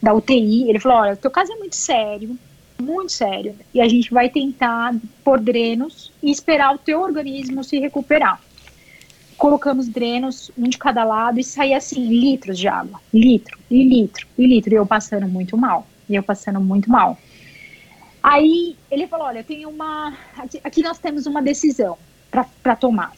da 0.03 0.13
UTI. 0.13 0.69
Ele 0.69 0.81
falou: 0.81 0.99
Olha, 0.99 1.17
teu 1.17 1.31
caso 1.31 1.53
é 1.53 1.57
muito 1.57 1.77
sério 1.77 2.39
muito 2.85 3.12
sério. 3.12 3.55
E 3.72 3.80
a 3.80 3.89
gente 3.89 4.12
vai 4.12 4.28
tentar 4.28 4.95
pôr 5.22 5.41
drenos 5.41 6.12
e 6.22 6.30
esperar 6.30 6.74
o 6.74 6.78
teu 6.78 7.01
organismo 7.01 7.64
se 7.64 7.78
recuperar. 7.78 8.41
Colocamos 9.37 9.89
drenos, 9.89 10.51
um 10.57 10.68
de 10.68 10.78
cada 10.78 11.03
lado, 11.03 11.41
e 11.41 11.45
saía 11.45 11.76
assim, 11.76 12.07
litros 12.07 12.59
de 12.59 12.68
água. 12.68 13.01
Litro, 13.12 13.59
e 13.70 13.82
litro, 13.82 14.26
e 14.39 14.47
litro. 14.47 14.72
E 14.72 14.76
eu 14.76 14.87
passando 14.87 15.26
muito 15.26 15.57
mal. 15.57 15.87
E 16.09 16.14
eu 16.14 16.22
passando 16.22 16.61
muito 16.61 16.91
mal. 16.91 17.18
Aí 18.22 18.76
ele 18.91 19.07
falou: 19.07 19.26
Olha, 19.26 19.45
tenho 19.45 19.68
uma. 19.68 20.14
Aqui, 20.37 20.61
aqui 20.64 20.82
nós 20.82 20.99
temos 20.99 21.26
uma 21.26 21.43
decisão 21.43 21.99
para 22.62 22.76
tomar. 22.76 23.12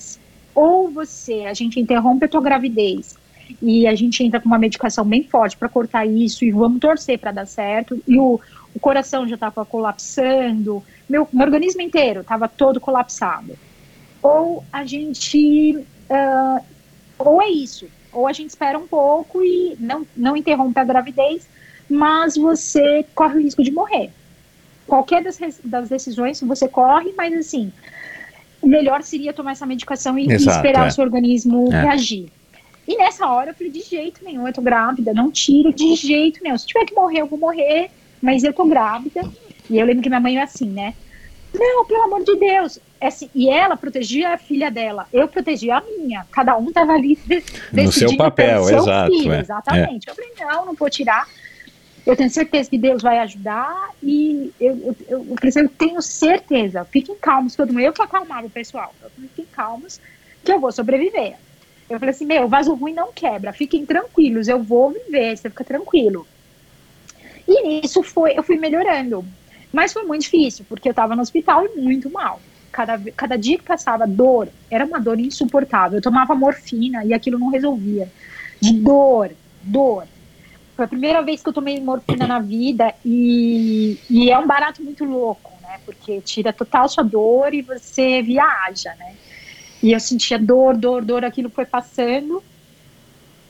Ou 0.55 0.91
você, 0.91 1.45
a 1.45 1.55
gente 1.55 1.79
interrompe 1.79 2.25
a 2.25 2.29
tua 2.29 2.41
gravidez 2.41 3.15
e 3.63 3.87
a 3.87 3.95
gente 3.95 4.25
entra 4.25 4.41
com 4.41 4.49
uma 4.49 4.59
medicação 4.59 5.05
bem 5.05 5.23
forte 5.23 5.57
para 5.57 5.69
cortar 5.69 6.07
isso 6.07 6.45
e 6.45 6.51
vamos 6.51 6.81
torcer 6.81 7.19
para 7.19 7.31
dar 7.31 7.47
certo. 7.47 8.03
E 8.07 8.19
o, 8.19 8.41
o 8.77 8.81
coração 8.81 9.27
já 9.27 9.37
estava 9.37 9.65
colapsando, 9.65 10.85
meu, 11.09 11.27
meu 11.33 11.47
organismo 11.47 11.81
inteiro 11.81 12.21
estava 12.21 12.47
todo 12.47 12.79
colapsado. 12.79 13.59
Ou 14.23 14.63
a 14.71 14.85
gente. 14.85 15.79
Uh, 16.11 16.63
ou 17.19 17.41
é 17.41 17.49
isso, 17.49 17.89
ou 18.13 18.29
a 18.29 18.35
gente 18.35 18.51
espera 18.51 18.79
um 18.79 18.87
pouco 18.87 19.43
e 19.43 19.75
não, 19.81 20.07
não 20.15 20.37
interrompe 20.37 20.79
a 20.79 20.85
gravidez, 20.85 21.49
mas 21.89 22.37
você 22.37 23.07
corre 23.15 23.37
o 23.37 23.41
risco 23.41 23.63
de 23.63 23.73
morrer. 23.73 24.11
Qualquer 24.87 25.25
das, 25.25 25.39
das 25.65 25.89
decisões 25.89 26.39
você 26.43 26.69
corre, 26.69 27.15
mas 27.17 27.33
assim, 27.33 27.73
o 28.61 28.67
melhor 28.67 29.03
seria 29.03 29.33
tomar 29.33 29.53
essa 29.53 29.65
medicação 29.65 30.19
e, 30.19 30.31
Exato, 30.31 30.59
esperar 30.59 30.85
é. 30.85 30.89
o 30.89 30.93
seu 30.93 31.03
organismo 31.03 31.73
é. 31.73 31.81
reagir. 31.81 32.29
E 32.87 32.95
nessa 32.99 33.27
hora 33.27 33.51
eu 33.51 33.55
falei, 33.55 33.73
de 33.73 33.81
jeito 33.81 34.23
nenhum, 34.23 34.47
eu 34.47 34.53
tô 34.53 34.61
grávida, 34.61 35.15
não 35.15 35.31
tiro 35.31 35.73
de 35.73 35.95
jeito 35.95 36.43
nenhum. 36.43 36.59
Se 36.59 36.67
tiver 36.67 36.85
que 36.85 36.95
morrer, 36.95 37.23
eu 37.23 37.27
vou 37.27 37.39
morrer 37.39 37.91
mas 38.21 38.45
eu 38.45 38.53
tô 38.53 38.65
grávida. 38.65 39.23
E 39.69 39.79
eu 39.79 39.87
lembro 39.87 40.03
que 40.03 40.09
minha 40.09 40.21
mãe 40.21 40.39
é 40.39 40.43
assim, 40.43 40.69
né? 40.69 40.95
Não, 41.53 41.85
pelo 41.85 42.03
amor 42.03 42.25
de 42.25 42.37
Deus. 42.37 42.79
É 43.01 43.09
assim, 43.09 43.29
e 43.35 43.49
ela 43.49 43.77
protegia 43.77 44.35
a 44.35 44.39
filha 44.39 44.71
dela, 44.71 45.07
eu 45.13 45.29
protegia 45.29 45.77
a 45.77 45.81
minha. 45.81 46.27
Cada 46.31 46.57
um 46.57 46.73
tava 46.73 46.93
ali 46.93 47.19
no 47.73 47.93
seu 47.93 48.17
papel, 48.17 48.65
seu 48.65 48.79
exato. 48.79 49.13
Filho, 49.13 49.33
é. 49.33 49.41
Exatamente. 49.41 50.09
É. 50.09 50.13
Eu 50.13 50.15
falei, 50.15 50.31
não, 50.39 50.67
não 50.67 50.75
vou 50.75 50.89
tirar. 50.89 51.29
Eu 52.07 52.15
tenho 52.17 52.31
certeza 52.31 52.71
que 52.71 52.79
Deus 52.79 53.03
vai 53.03 53.19
ajudar 53.19 53.91
e 54.01 54.53
eu, 54.61 54.73
eu, 54.77 54.97
eu, 55.09 55.27
eu, 55.43 55.63
eu 55.63 55.69
tenho 55.71 56.01
certeza. 56.01 56.85
Fiquem 56.85 57.17
calmos, 57.17 57.57
todo 57.57 57.73
mundo. 57.73 57.83
Eu 57.83 57.93
que 57.93 58.01
acalmava 58.01 58.47
o 58.47 58.51
pessoal. 58.51 58.95
Fiquem 59.21 59.45
calmos 59.51 60.01
que 60.45 60.53
eu 60.53 60.61
vou 60.61 60.71
sobreviver. 60.71 61.35
Eu 61.91 61.99
falei 61.99 62.15
assim, 62.15 62.27
meu, 62.27 62.49
vaso 62.49 62.75
ruim 62.75 62.95
não 62.95 63.13
quebra. 63.13 63.53
Fiquem 63.53 63.85
tranquilos, 63.85 64.49
eu 64.49 64.63
vou 64.63 64.91
viver, 64.91 65.37
você 65.37 65.51
fica 65.51 65.65
tranquilo. 65.65 66.27
E 67.47 67.85
isso 67.85 68.03
foi, 68.03 68.37
eu 68.37 68.43
fui 68.43 68.57
melhorando. 68.57 69.25
Mas 69.73 69.93
foi 69.93 70.05
muito 70.05 70.23
difícil, 70.23 70.65
porque 70.69 70.89
eu 70.89 70.91
estava 70.91 71.15
no 71.15 71.23
hospital 71.23 71.67
e 71.67 71.81
muito 71.81 72.11
mal. 72.11 72.41
Cada, 72.73 72.99
cada 73.17 73.37
dia 73.37 73.59
que 73.59 73.65
passava, 73.65 74.07
dor, 74.07 74.49
era 74.71 74.85
uma 74.85 75.01
dor 75.01 75.19
insuportável. 75.19 75.99
Eu 75.99 76.03
tomava 76.03 76.35
morfina 76.35 77.05
e 77.05 77.13
aquilo 77.13 77.39
não 77.39 77.49
resolvia. 77.49 78.11
De 78.61 78.73
dor, 78.73 79.31
dor. 79.63 80.07
Foi 80.75 80.85
a 80.85 80.89
primeira 80.89 81.23
vez 81.23 81.43
que 81.43 81.49
eu 81.49 81.53
tomei 81.53 81.81
morfina 81.81 82.27
na 82.27 82.39
vida 82.39 82.95
e, 83.05 83.99
e 84.11 84.31
é 84.31 84.39
um 84.39 84.47
barato 84.47 84.83
muito 84.83 85.05
louco, 85.05 85.51
né? 85.63 85.81
Porque 85.87 86.21
tira 86.21 86.53
total 86.53 86.89
sua 86.89 87.03
dor 87.03 87.55
e 87.55 87.63
você 87.63 88.21
viaja, 88.21 88.95
né? 88.97 89.15
E 89.83 89.93
eu 89.93 90.01
sentia 90.01 90.39
dor, 90.39 90.77
dor, 90.77 91.05
dor, 91.05 91.25
aquilo 91.25 91.49
foi 91.49 91.65
passando. 91.65 92.43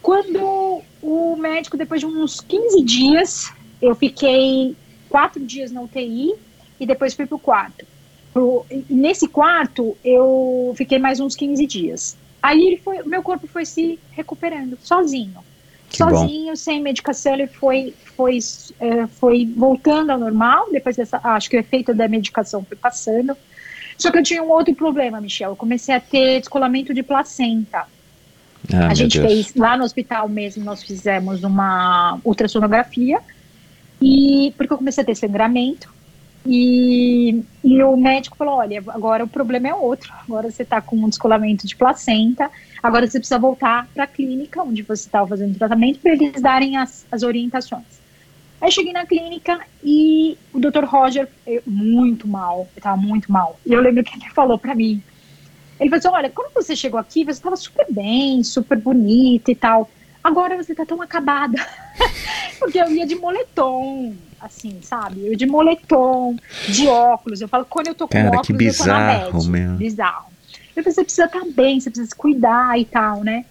Quando 0.00 0.82
o 1.02 1.36
médico, 1.36 1.76
depois 1.76 2.00
de 2.00 2.06
uns 2.06 2.40
15 2.40 2.84
dias, 2.84 3.52
eu 3.80 3.94
fiquei 3.94 4.76
quatro 5.08 5.44
dias 5.44 5.70
na 5.70 5.82
UTI 5.82 6.34
e 6.78 6.86
depois 6.86 7.14
fui 7.14 7.26
para 7.26 7.36
o 7.36 7.38
quarto. 7.38 7.84
Pro, 8.32 8.66
nesse 8.88 9.28
quarto, 9.28 9.96
eu 10.04 10.74
fiquei 10.76 10.98
mais 10.98 11.20
uns 11.20 11.34
15 11.34 11.66
dias. 11.66 12.16
Aí 12.42 12.66
ele 12.66 12.76
foi, 12.76 13.02
meu 13.02 13.22
corpo 13.22 13.46
foi 13.46 13.64
se 13.64 13.98
recuperando, 14.12 14.78
sozinho. 14.82 15.44
Que 15.88 15.98
sozinho, 15.98 16.48
bom. 16.48 16.56
sem 16.56 16.82
medicação, 16.82 17.34
ele 17.34 17.46
foi, 17.46 17.94
foi, 18.16 18.38
é, 18.80 19.06
foi 19.06 19.50
voltando 19.56 20.10
ao 20.10 20.18
normal. 20.18 20.68
Depois 20.70 20.96
dessa, 20.96 21.20
acho 21.22 21.48
que 21.48 21.56
o 21.56 21.60
efeito 21.60 21.94
da 21.94 22.08
medicação 22.08 22.64
foi 22.64 22.76
passando. 22.76 23.36
Só 23.96 24.10
que 24.10 24.18
eu 24.18 24.22
tinha 24.22 24.42
um 24.42 24.50
outro 24.50 24.74
problema, 24.74 25.20
Michel. 25.20 25.50
Eu 25.50 25.56
comecei 25.56 25.94
a 25.94 26.00
ter 26.00 26.40
descolamento 26.40 26.92
de 26.92 27.02
placenta. 27.02 27.86
Ah, 28.72 28.88
a 28.88 28.94
gente 28.94 29.18
Deus. 29.18 29.32
fez 29.32 29.54
lá 29.54 29.76
no 29.76 29.84
hospital 29.84 30.28
mesmo, 30.28 30.64
nós 30.64 30.82
fizemos 30.82 31.44
uma 31.44 32.18
ultrassonografia 32.24 33.20
e 34.00 34.52
porque 34.56 34.72
eu 34.72 34.78
comecei 34.78 35.02
a 35.02 35.06
ter 35.06 35.14
sangramento. 35.14 35.94
E, 36.44 37.42
e 37.64 37.82
o 37.82 37.96
médico 37.96 38.36
falou: 38.36 38.56
olha, 38.56 38.82
agora 38.88 39.24
o 39.24 39.28
problema 39.28 39.68
é 39.68 39.74
outro. 39.74 40.12
Agora 40.26 40.50
você 40.50 40.62
está 40.62 40.80
com 40.80 40.96
um 40.96 41.08
descolamento 41.08 41.66
de 41.66 41.74
placenta. 41.74 42.50
Agora 42.82 43.06
você 43.06 43.18
precisa 43.18 43.38
voltar 43.38 43.88
para 43.92 44.04
a 44.04 44.06
clínica 44.06 44.62
onde 44.62 44.82
você 44.82 45.06
estava 45.06 45.26
fazendo 45.26 45.58
tratamento 45.58 45.98
para 45.98 46.12
eles 46.12 46.40
darem 46.40 46.76
as, 46.76 47.04
as 47.10 47.22
orientações. 47.22 48.00
Aí 48.60 48.70
cheguei 48.70 48.92
na 48.92 49.04
clínica 49.04 49.60
e 49.84 50.38
o 50.52 50.58
Dr. 50.58 50.84
Roger, 50.84 51.28
muito 51.66 52.26
mal, 52.26 52.66
estava 52.76 52.96
muito 52.96 53.30
mal. 53.30 53.58
E 53.66 53.72
eu 53.72 53.80
lembro 53.80 54.02
que 54.04 54.16
ele 54.16 54.30
falou 54.30 54.58
para 54.58 54.74
mim: 54.74 55.02
ele 55.78 55.90
falou 55.90 55.98
assim: 55.98 56.08
olha, 56.08 56.30
quando 56.30 56.54
você 56.54 56.74
chegou 56.74 56.98
aqui, 56.98 57.24
você 57.24 57.32
estava 57.32 57.56
super 57.56 57.86
bem, 57.90 58.42
super 58.42 58.78
bonita 58.78 59.50
e 59.50 59.54
tal. 59.54 59.90
Agora 60.22 60.56
você 60.56 60.74
tá 60.74 60.86
tão 60.86 61.02
acabada. 61.02 61.58
Porque 62.58 62.78
eu 62.78 62.90
ia 62.90 63.06
de 63.06 63.14
moletom, 63.14 64.14
assim, 64.40 64.78
sabe? 64.82 65.26
Eu 65.26 65.36
de 65.36 65.46
moletom, 65.46 66.36
de 66.68 66.88
óculos. 66.88 67.40
Eu 67.40 67.48
falo, 67.48 67.64
quando 67.64 67.88
eu 67.88 67.94
tô 67.94 68.06
com 68.06 68.12
Cara, 68.12 68.28
óculos, 68.28 68.46
que 68.46 68.52
bizarro, 68.52 69.24
eu 69.26 69.30
tô 69.32 69.38
na 69.44 69.50
meu. 69.50 69.72
Bizarro. 69.72 70.26
Eu 70.74 70.82
falei, 70.82 70.94
você 70.94 71.02
precisa 71.04 71.24
estar 71.24 71.40
tá 71.40 71.46
bem, 71.48 71.80
você 71.80 71.90
precisa 71.90 72.08
se 72.08 72.16
cuidar 72.16 72.78
e 72.78 72.84
tal, 72.84 73.24
né? 73.24 73.44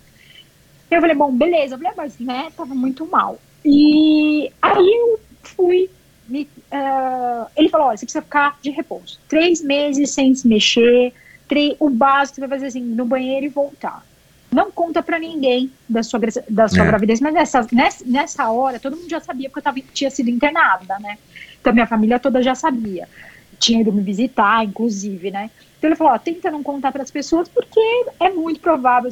Eu 0.90 1.02
falei, 1.02 1.16
bom, 1.16 1.32
beleza. 1.32 1.76
Eu 1.76 1.80
falei, 1.80 1.92
ah, 1.92 1.96
mas, 1.98 2.20
né, 2.20 2.52
tava 2.56 2.76
muito 2.76 3.06
mal. 3.06 3.40
E 3.64 4.52
aí 4.62 4.78
eu 4.78 5.20
fui, 5.42 5.90
me, 6.28 6.44
uh, 6.44 7.48
ele 7.56 7.70
falou, 7.70 7.88
olha, 7.88 7.98
você 7.98 8.06
precisa 8.06 8.22
ficar 8.22 8.58
de 8.62 8.70
repouso. 8.70 9.20
Três 9.28 9.62
meses 9.62 10.12
sem 10.12 10.34
se 10.36 10.48
mexer, 10.48 11.14
o 11.80 11.90
básico, 11.90 12.36
você 12.36 12.42
vai 12.42 12.50
fazer 12.50 12.68
assim, 12.68 12.82
no 12.82 13.06
banheiro 13.06 13.46
e 13.46 13.50
voltar. 13.50 14.06
Não 14.56 14.72
conta 14.72 15.04
para 15.04 15.20
ninguém 15.20 15.70
da 15.88 16.02
sua, 16.02 16.18
da 16.50 16.70
sua 16.70 16.84
é. 16.84 16.88
gravidez, 16.88 17.20
mas 17.20 17.34
nessa, 17.34 17.68
nessa, 17.74 18.06
nessa 18.06 18.50
hora 18.50 18.80
todo 18.80 18.96
mundo 18.96 19.10
já 19.10 19.20
sabia 19.20 19.50
porque 19.50 19.60
eu 19.60 19.64
tava, 19.64 19.82
tinha 19.94 20.10
sido 20.10 20.30
internada, 20.30 20.98
né? 21.00 21.18
Então 21.60 21.74
minha 21.74 21.86
família 21.86 22.18
toda 22.18 22.42
já 22.42 22.56
sabia. 22.56 23.06
Tinha 23.60 23.82
ido 23.82 23.92
me 23.92 24.02
visitar, 24.02 24.64
inclusive, 24.64 25.30
né? 25.30 25.52
Então 25.78 25.90
ele 25.90 25.98
falou: 25.98 26.14
ó, 26.14 26.18
tenta 26.18 26.50
não 26.50 26.64
contar 26.64 26.94
para 26.94 27.04
as 27.04 27.12
pessoas 27.12 27.50
porque 27.50 27.82
é 28.18 28.30
muito 28.30 28.62
provável. 28.62 29.12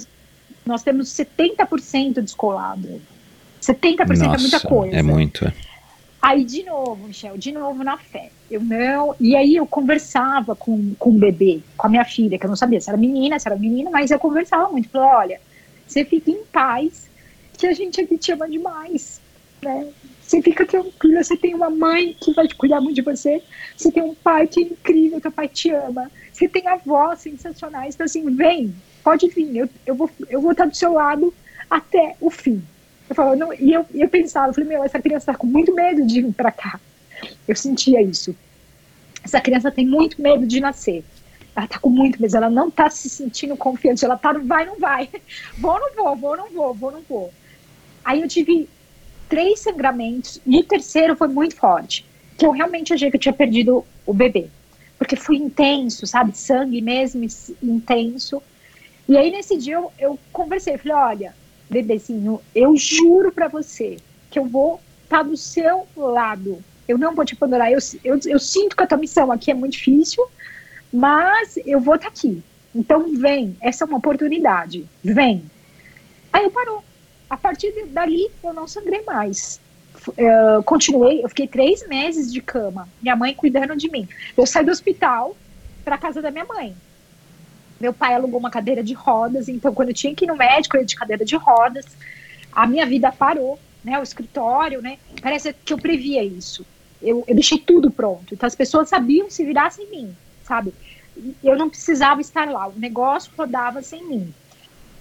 Nós 0.65 0.81
temos 0.81 1.09
70% 1.09 2.21
descolado. 2.21 3.01
70% 3.61 4.07
Nossa, 4.07 4.23
é 4.23 4.37
muita 4.37 4.59
coisa. 4.61 4.95
É 4.95 5.01
muito. 5.01 5.45
É. 5.45 5.53
Aí, 6.23 6.45
de 6.45 6.63
novo, 6.63 7.05
Michel, 7.05 7.37
de 7.37 7.51
novo 7.51 7.83
na 7.83 7.97
fé. 7.97 8.31
Eu 8.49 8.61
não. 8.61 9.13
E 9.19 9.35
aí 9.35 9.57
eu 9.57 9.67
conversava 9.67 10.55
com, 10.55 10.95
com 10.95 11.09
o 11.09 11.19
bebê, 11.19 11.59
com 11.75 11.87
a 11.87 11.89
minha 11.89 12.05
filha, 12.05 12.39
que 12.39 12.45
eu 12.45 12.49
não 12.49 12.55
sabia 12.55 12.79
se 12.79 12.89
era 12.89 12.97
menina, 12.97 13.37
se 13.37 13.45
era 13.45 13.57
menina, 13.57 13.89
mas 13.91 14.09
eu 14.09 14.17
conversava 14.17 14.71
muito. 14.71 14.87
Falei, 14.87 15.07
olha, 15.09 15.41
você 15.85 16.05
fica 16.05 16.31
em 16.31 16.45
paz, 16.45 17.09
que 17.57 17.67
a 17.67 17.73
gente 17.73 17.99
aqui 17.99 18.17
te 18.17 18.31
ama 18.31 18.47
demais. 18.47 19.19
Né? 19.61 19.89
Você 20.21 20.41
fica 20.41 20.65
tranquila, 20.65 21.21
você 21.21 21.35
tem 21.35 21.53
uma 21.53 21.69
mãe 21.69 22.15
que 22.17 22.33
vai 22.33 22.47
te 22.47 22.55
cuidar 22.55 22.79
muito 22.79 22.95
de 22.95 23.01
você, 23.01 23.43
você 23.75 23.91
tem 23.91 24.03
um 24.03 24.15
pai 24.15 24.47
que 24.47 24.61
é 24.61 24.63
incrível, 24.63 25.19
teu 25.19 25.31
pai 25.31 25.49
te 25.49 25.71
ama, 25.71 26.09
você 26.31 26.47
tem 26.47 26.65
avós 26.69 27.19
sensacionais, 27.19 27.95
então 27.95 28.05
assim, 28.05 28.33
vem, 28.33 28.73
pode 29.03 29.27
vir, 29.27 29.57
eu, 29.57 29.69
eu, 29.85 29.93
vou, 29.93 30.09
eu 30.29 30.39
vou 30.39 30.53
estar 30.53 30.65
do 30.65 30.75
seu 30.75 30.93
lado 30.93 31.33
até 31.69 32.15
o 32.21 32.29
fim. 32.29 32.63
Eu 33.09 33.15
falo, 33.15 33.35
não, 33.35 33.53
e 33.53 33.73
eu, 33.73 33.85
eu 33.93 34.09
pensava, 34.09 34.47
eu 34.47 34.53
falei, 34.53 34.69
meu, 34.69 34.83
essa 34.83 34.99
criança 34.99 35.31
está 35.31 35.35
com 35.35 35.47
muito 35.47 35.73
medo 35.73 36.05
de 36.05 36.21
vir 36.21 36.33
para 36.33 36.51
cá. 36.51 36.79
Eu 37.47 37.55
sentia 37.55 38.01
isso. 38.01 38.35
Essa 39.23 39.39
criança 39.39 39.71
tem 39.71 39.85
muito 39.85 40.21
medo 40.21 40.45
de 40.45 40.59
nascer. 40.59 41.03
Ela 41.55 41.67
tá 41.67 41.79
com 41.79 41.89
muito 41.89 42.21
medo, 42.21 42.35
ela 42.35 42.49
não 42.49 42.71
tá 42.71 42.89
se 42.89 43.09
sentindo 43.09 43.55
confiante. 43.55 44.03
Ela 44.03 44.17
tá, 44.17 44.33
vai, 44.33 44.65
não 44.65 44.79
vai. 44.79 45.09
Vou, 45.57 45.79
não 45.79 45.93
vou, 45.95 46.15
vou, 46.15 46.37
não 46.37 46.49
vou, 46.49 46.73
vou, 46.73 46.91
não 46.91 47.01
vou. 47.07 47.33
Aí 48.03 48.21
eu 48.21 48.27
tive 48.27 48.67
três 49.29 49.59
sangramentos 49.59 50.41
e 50.45 50.59
o 50.59 50.63
terceiro 50.63 51.15
foi 51.15 51.27
muito 51.27 51.55
forte. 51.55 52.05
Que 52.37 52.45
eu 52.45 52.51
realmente 52.51 52.93
achei 52.93 53.09
que 53.09 53.17
eu 53.17 53.21
tinha 53.21 53.33
perdido 53.33 53.85
o 54.05 54.13
bebê. 54.13 54.47
Porque 54.97 55.15
foi 55.15 55.35
intenso, 55.35 56.07
sabe? 56.07 56.37
Sangue 56.37 56.81
mesmo, 56.81 57.25
intenso. 57.61 58.41
E 59.07 59.17
aí 59.17 59.31
nesse 59.31 59.57
dia 59.57 59.75
eu, 59.75 59.91
eu 59.99 60.19
conversei, 60.31 60.77
falei, 60.77 60.97
olha, 60.97 61.35
bebezinho, 61.73 62.39
eu 62.53 62.75
juro 62.77 63.31
para 63.31 63.47
você 63.47 63.97
que 64.29 64.39
eu 64.39 64.45
vou 64.45 64.79
estar 65.03 65.17
tá 65.17 65.23
do 65.23 65.35
seu 65.35 65.87
lado. 65.95 66.63
Eu 66.87 66.97
não 66.97 67.15
vou 67.15 67.25
te 67.25 67.35
abandonar. 67.35 67.71
Eu, 67.71 67.79
eu, 68.03 68.19
eu 68.25 68.39
sinto 68.39 68.75
que 68.75 68.83
a 68.83 68.87
tua 68.87 68.97
missão 68.97 69.31
aqui 69.31 69.51
é 69.51 69.53
muito 69.53 69.73
difícil, 69.73 70.23
mas 70.91 71.57
eu 71.65 71.79
vou 71.79 71.95
estar 71.95 72.07
tá 72.07 72.13
aqui. 72.13 72.43
Então 72.75 73.15
vem, 73.15 73.55
essa 73.61 73.83
é 73.83 73.87
uma 73.87 73.97
oportunidade. 73.97 74.85
Vem. 75.03 75.43
Aí 76.31 76.43
eu 76.43 76.51
parou. 76.51 76.83
A 77.29 77.37
partir 77.37 77.71
dali 77.87 78.27
eu 78.43 78.53
não 78.53 78.67
sangrei 78.67 79.03
mais. 79.03 79.59
Eu 80.17 80.63
continuei, 80.63 81.23
eu 81.23 81.29
fiquei 81.29 81.47
três 81.47 81.87
meses 81.87 82.33
de 82.33 82.41
cama, 82.41 82.89
minha 83.01 83.15
mãe 83.15 83.33
cuidando 83.33 83.75
de 83.75 83.89
mim. 83.89 84.07
Eu 84.35 84.45
saí 84.45 84.65
do 84.65 84.71
hospital 84.71 85.37
para 85.83 85.97
casa 85.97 86.21
da 86.21 86.31
minha 86.31 86.45
mãe. 86.45 86.75
Meu 87.83 87.91
pai 87.91 88.13
alugou 88.13 88.39
uma 88.39 88.49
cadeira 88.49 88.81
de 88.81 88.93
rodas, 88.93 89.49
então 89.49 89.73
quando 89.73 89.89
eu 89.89 89.93
tinha 89.93 90.15
que 90.15 90.23
ir 90.23 90.27
no 90.29 90.37
médico, 90.37 90.77
eu 90.77 90.79
ia 90.79 90.85
de 90.85 90.95
cadeira 90.95 91.25
de 91.25 91.35
rodas. 91.35 91.85
A 92.49 92.65
minha 92.65 92.85
vida 92.85 93.11
parou, 93.11 93.59
né? 93.83 93.99
O 93.99 94.03
escritório, 94.03 94.81
né? 94.81 94.97
Parece 95.21 95.51
que 95.51 95.73
eu 95.73 95.77
previa 95.77 96.23
isso. 96.23 96.65
Eu, 97.01 97.25
eu 97.27 97.35
deixei 97.35 97.59
tudo 97.59 97.91
pronto. 97.91 98.33
Então 98.33 98.47
as 98.47 98.55
pessoas 98.55 98.87
sabiam 98.87 99.29
se 99.29 99.43
virar 99.43 99.69
sem 99.69 99.89
mim, 99.89 100.15
sabe? 100.45 100.73
Eu 101.43 101.57
não 101.57 101.69
precisava 101.69 102.21
estar 102.21 102.49
lá. 102.49 102.69
O 102.69 102.79
negócio 102.79 103.29
rodava 103.37 103.81
sem 103.81 104.01
mim. 104.07 104.33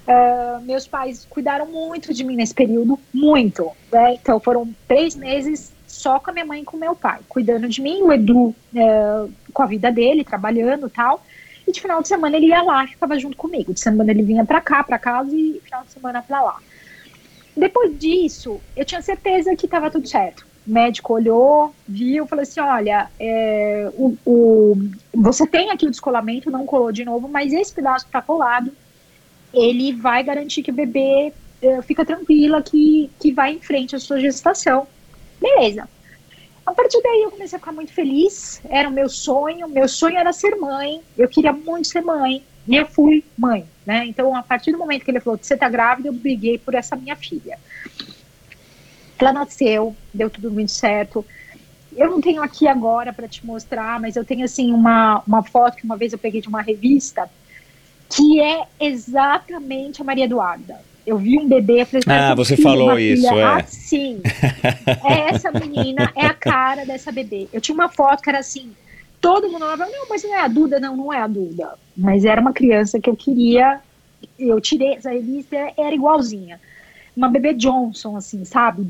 Uh, 0.08 0.60
meus 0.62 0.84
pais 0.84 1.24
cuidaram 1.30 1.66
muito 1.66 2.12
de 2.12 2.24
mim 2.24 2.34
nesse 2.34 2.52
período, 2.52 2.98
muito. 3.14 3.70
Né? 3.92 4.14
Então 4.14 4.40
foram 4.40 4.74
três 4.88 5.14
meses 5.14 5.72
só 5.86 6.18
com 6.18 6.30
a 6.30 6.32
minha 6.32 6.44
mãe 6.44 6.62
e 6.62 6.64
com 6.64 6.76
meu 6.76 6.96
pai, 6.96 7.20
cuidando 7.28 7.68
de 7.68 7.80
mim, 7.80 8.02
o 8.02 8.12
Edu 8.12 8.46
uh, 8.48 9.32
com 9.52 9.62
a 9.62 9.66
vida 9.66 9.92
dele, 9.92 10.24
trabalhando 10.24 10.88
e 10.88 10.90
tal. 10.90 11.22
E 11.66 11.72
de 11.72 11.80
final 11.80 12.02
de 12.02 12.08
semana 12.08 12.36
ele 12.36 12.46
ia 12.46 12.62
lá, 12.62 12.86
ficava 12.86 13.18
junto 13.18 13.36
comigo. 13.36 13.72
De 13.72 13.80
semana 13.80 14.10
ele 14.10 14.22
vinha 14.22 14.44
para 14.44 14.60
cá, 14.60 14.82
para 14.82 14.98
casa 14.98 15.34
e 15.34 15.60
final 15.64 15.84
de 15.84 15.92
semana 15.92 16.22
para 16.22 16.42
lá. 16.42 16.58
Depois 17.56 17.98
disso, 17.98 18.60
eu 18.76 18.84
tinha 18.84 19.02
certeza 19.02 19.54
que 19.54 19.66
estava 19.66 19.90
tudo 19.90 20.08
certo. 20.08 20.46
O 20.66 20.70
médico 20.72 21.12
olhou, 21.14 21.74
viu, 21.86 22.26
falou 22.26 22.42
assim: 22.42 22.60
olha, 22.60 23.10
é, 23.18 23.90
o, 23.94 24.16
o, 24.24 24.76
você 25.12 25.46
tem 25.46 25.70
aqui 25.70 25.86
o 25.86 25.90
descolamento, 25.90 26.50
não 26.50 26.64
colou 26.64 26.92
de 26.92 27.04
novo, 27.04 27.28
mas 27.28 27.52
esse 27.52 27.72
pedaço 27.72 28.06
está 28.06 28.22
colado, 28.22 28.72
ele 29.52 29.92
vai 29.92 30.22
garantir 30.22 30.62
que 30.62 30.70
o 30.70 30.74
bebê 30.74 31.32
é, 31.60 31.82
fica 31.82 32.04
tranquila, 32.04 32.62
que, 32.62 33.10
que 33.20 33.32
vai 33.32 33.52
em 33.52 33.60
frente 33.60 33.94
à 33.94 33.98
sua 33.98 34.18
gestação. 34.20 34.86
Beleza. 35.40 35.88
A 36.64 36.72
partir 36.72 37.00
daí 37.02 37.22
eu 37.22 37.30
comecei 37.30 37.56
a 37.56 37.58
ficar 37.58 37.72
muito 37.72 37.92
feliz, 37.92 38.62
era 38.68 38.88
o 38.88 38.92
meu 38.92 39.08
sonho, 39.08 39.68
meu 39.68 39.88
sonho 39.88 40.16
era 40.16 40.32
ser 40.32 40.54
mãe, 40.56 41.02
eu 41.18 41.28
queria 41.28 41.52
muito 41.52 41.88
ser 41.88 42.02
mãe, 42.02 42.44
e 42.68 42.76
eu 42.76 42.86
fui 42.86 43.24
mãe, 43.36 43.66
né? 43.84 44.06
Então, 44.06 44.34
a 44.34 44.42
partir 44.42 44.70
do 44.70 44.78
momento 44.78 45.04
que 45.04 45.10
ele 45.10 45.20
falou, 45.20 45.38
você 45.40 45.56
tá 45.56 45.68
grávida, 45.68 46.08
eu 46.08 46.12
briguei 46.12 46.58
por 46.58 46.74
essa 46.74 46.94
minha 46.94 47.16
filha. 47.16 47.58
Ela 49.18 49.32
nasceu, 49.32 49.96
deu 50.14 50.30
tudo 50.30 50.50
muito 50.50 50.70
certo. 50.70 51.24
Eu 51.96 52.08
não 52.08 52.20
tenho 52.20 52.42
aqui 52.42 52.66
agora 52.68 53.12
para 53.12 53.28
te 53.28 53.44
mostrar, 53.44 54.00
mas 54.00 54.14
eu 54.14 54.24
tenho, 54.24 54.44
assim, 54.44 54.72
uma, 54.72 55.22
uma 55.26 55.42
foto 55.42 55.76
que 55.76 55.84
uma 55.84 55.96
vez 55.96 56.12
eu 56.12 56.18
peguei 56.18 56.40
de 56.40 56.48
uma 56.48 56.62
revista, 56.62 57.28
que 58.08 58.40
é 58.40 58.66
exatamente 58.78 60.00
a 60.00 60.04
Maria 60.04 60.24
Eduarda 60.24 60.91
eu 61.06 61.18
vi 61.18 61.38
um 61.38 61.48
bebê, 61.48 61.84
falei, 61.84 62.02
ah, 62.06 62.34
você 62.34 62.56
falou 62.56 62.98
isso, 62.98 63.26
é. 63.26 63.42
Assim, 63.60 64.20
é 65.04 65.30
essa 65.30 65.50
menina, 65.50 66.12
é 66.14 66.26
a 66.26 66.34
cara 66.34 66.86
dessa 66.86 67.10
bebê. 67.10 67.48
Eu 67.52 67.60
tinha 67.60 67.74
uma 67.74 67.88
foto 67.88 68.22
que 68.22 68.30
era 68.30 68.38
assim, 68.38 68.70
todo 69.20 69.48
mundo 69.48 69.60
falava, 69.60 69.86
não, 69.86 70.08
mas 70.08 70.22
não 70.22 70.34
é 70.34 70.40
a 70.40 70.48
Duda, 70.48 70.78
não, 70.78 70.96
não 70.96 71.12
é 71.12 71.20
a 71.20 71.26
Duda. 71.26 71.74
Mas 71.96 72.24
era 72.24 72.40
uma 72.40 72.52
criança 72.52 73.00
que 73.00 73.10
eu 73.10 73.16
queria, 73.16 73.80
eu 74.38 74.60
tirei 74.60 74.94
essa 74.94 75.10
revista, 75.10 75.56
era 75.76 75.94
igualzinha. 75.94 76.60
Uma 77.16 77.28
bebê 77.28 77.52
Johnson, 77.52 78.16
assim, 78.16 78.44
sabe? 78.44 78.88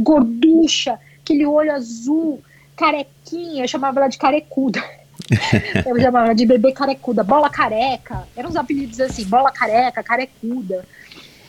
Gorducha, 0.00 0.98
aquele 1.22 1.46
olho 1.46 1.72
azul, 1.72 2.42
carequinha, 2.74 3.64
eu 3.64 3.68
chamava 3.68 4.00
ela 4.00 4.08
de 4.08 4.18
carecuda. 4.18 4.82
eu 5.86 6.00
chamava 6.00 6.34
de 6.34 6.46
bebê 6.46 6.72
carecuda, 6.72 7.22
bola 7.22 7.50
careca, 7.50 8.26
eram 8.34 8.48
uns 8.48 8.56
apelidos 8.56 8.98
assim, 8.98 9.24
bola 9.24 9.52
careca, 9.52 10.02
carecuda 10.02 10.84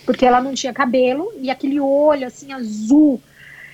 porque 0.05 0.25
ela 0.25 0.41
não 0.41 0.53
tinha 0.53 0.73
cabelo 0.73 1.31
e 1.39 1.49
aquele 1.49 1.79
olho 1.79 2.27
assim 2.27 2.53
azul. 2.53 3.21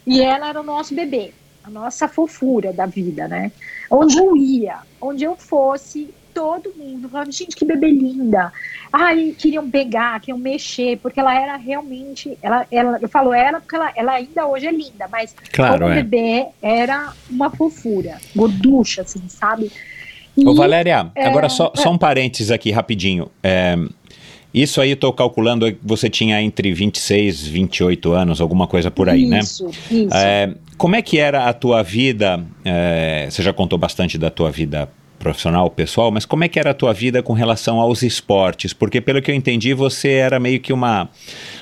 E 0.06 0.22
ela 0.22 0.50
era 0.50 0.60
o 0.60 0.64
nosso 0.64 0.96
bebê, 0.96 1.32
a 1.64 1.70
nossa 1.70 2.08
fofura 2.08 2.74
da 2.74 2.86
vida, 2.86 3.28
né? 3.28 3.52
Onde 3.90 4.18
eu 4.18 4.36
ia, 4.36 4.78
onde 5.00 5.24
eu 5.24 5.36
fosse, 5.36 6.10
todo 6.34 6.74
mundo 6.76 7.10
falava, 7.10 7.32
gente, 7.32 7.56
que 7.56 7.66
bebê 7.66 7.92
linda. 7.92 8.52
Ai, 8.92 9.36
queriam 9.38 9.70
pegar, 9.70 10.20
queriam 10.20 10.38
mexer, 10.38 10.98
porque 10.98 11.20
ela 11.20 11.40
era 11.40 11.56
realmente, 11.58 12.38
ela, 12.42 12.66
ela 12.72 12.98
eu 13.02 13.10
falo 13.10 13.34
ela 13.34 13.60
porque 13.60 13.76
ela, 13.76 13.92
ela 13.96 14.12
ainda 14.14 14.48
hoje 14.48 14.68
é 14.68 14.72
linda, 14.72 15.08
mas 15.10 15.36
claro, 15.52 15.84
como 15.84 15.94
é. 15.94 16.02
bebê 16.02 16.48
era 16.62 17.14
uma 17.30 17.50
fofura, 17.50 18.18
gorducha, 18.36 19.04
assim, 19.04 19.22
sabe? 19.28 19.72
E, 20.36 20.48
Ô, 20.48 20.56
Valéria, 20.56 21.12
é, 21.14 21.28
agora 21.28 21.50
só, 21.50 21.72
só 21.76 21.92
um 21.92 21.98
parênteses 21.98 22.52
aqui 22.52 22.72
rapidinho. 22.72 23.30
É, 23.44 23.78
isso 24.54 24.82
aí 24.82 24.90
eu 24.90 24.96
estou 24.96 25.14
calculando 25.14 25.66
você 25.82 26.10
tinha 26.10 26.42
entre 26.42 26.74
26 26.74 27.48
e 27.48 27.50
28 27.50 28.12
anos, 28.12 28.42
alguma 28.42 28.68
coisa 28.68 28.92
por 28.92 29.10
aí, 29.10 29.24
isso, 29.24 29.30
né? 29.30 29.40
Isso, 29.40 29.70
isso. 29.92 30.16
É, 30.16 30.54
como 30.78 30.96
é 30.96 31.02
que 31.02 31.18
era 31.18 31.46
a 31.46 31.54
tua 31.54 31.82
vida? 31.84 32.44
É, 32.66 33.28
você 33.30 33.42
já 33.42 33.54
contou 33.54 33.78
bastante 33.78 34.18
da 34.18 34.30
tua 34.30 34.52
vida 34.52 34.90
profissional, 35.22 35.70
pessoal, 35.70 36.12
mas 36.12 36.26
como 36.26 36.44
é 36.44 36.48
que 36.48 36.60
era 36.60 36.72
a 36.72 36.74
tua 36.74 36.92
vida 36.94 37.22
com 37.22 37.34
relação 37.34 37.80
aos 37.80 38.02
esportes? 38.02 38.74
Porque 38.74 39.00
pelo 39.00 39.22
que 39.22 39.30
eu 39.30 39.36
entendi, 39.36 39.74
você 39.74 40.14
era 40.14 40.40
meio 40.40 40.60
que 40.60 40.74
uma, 40.74 41.10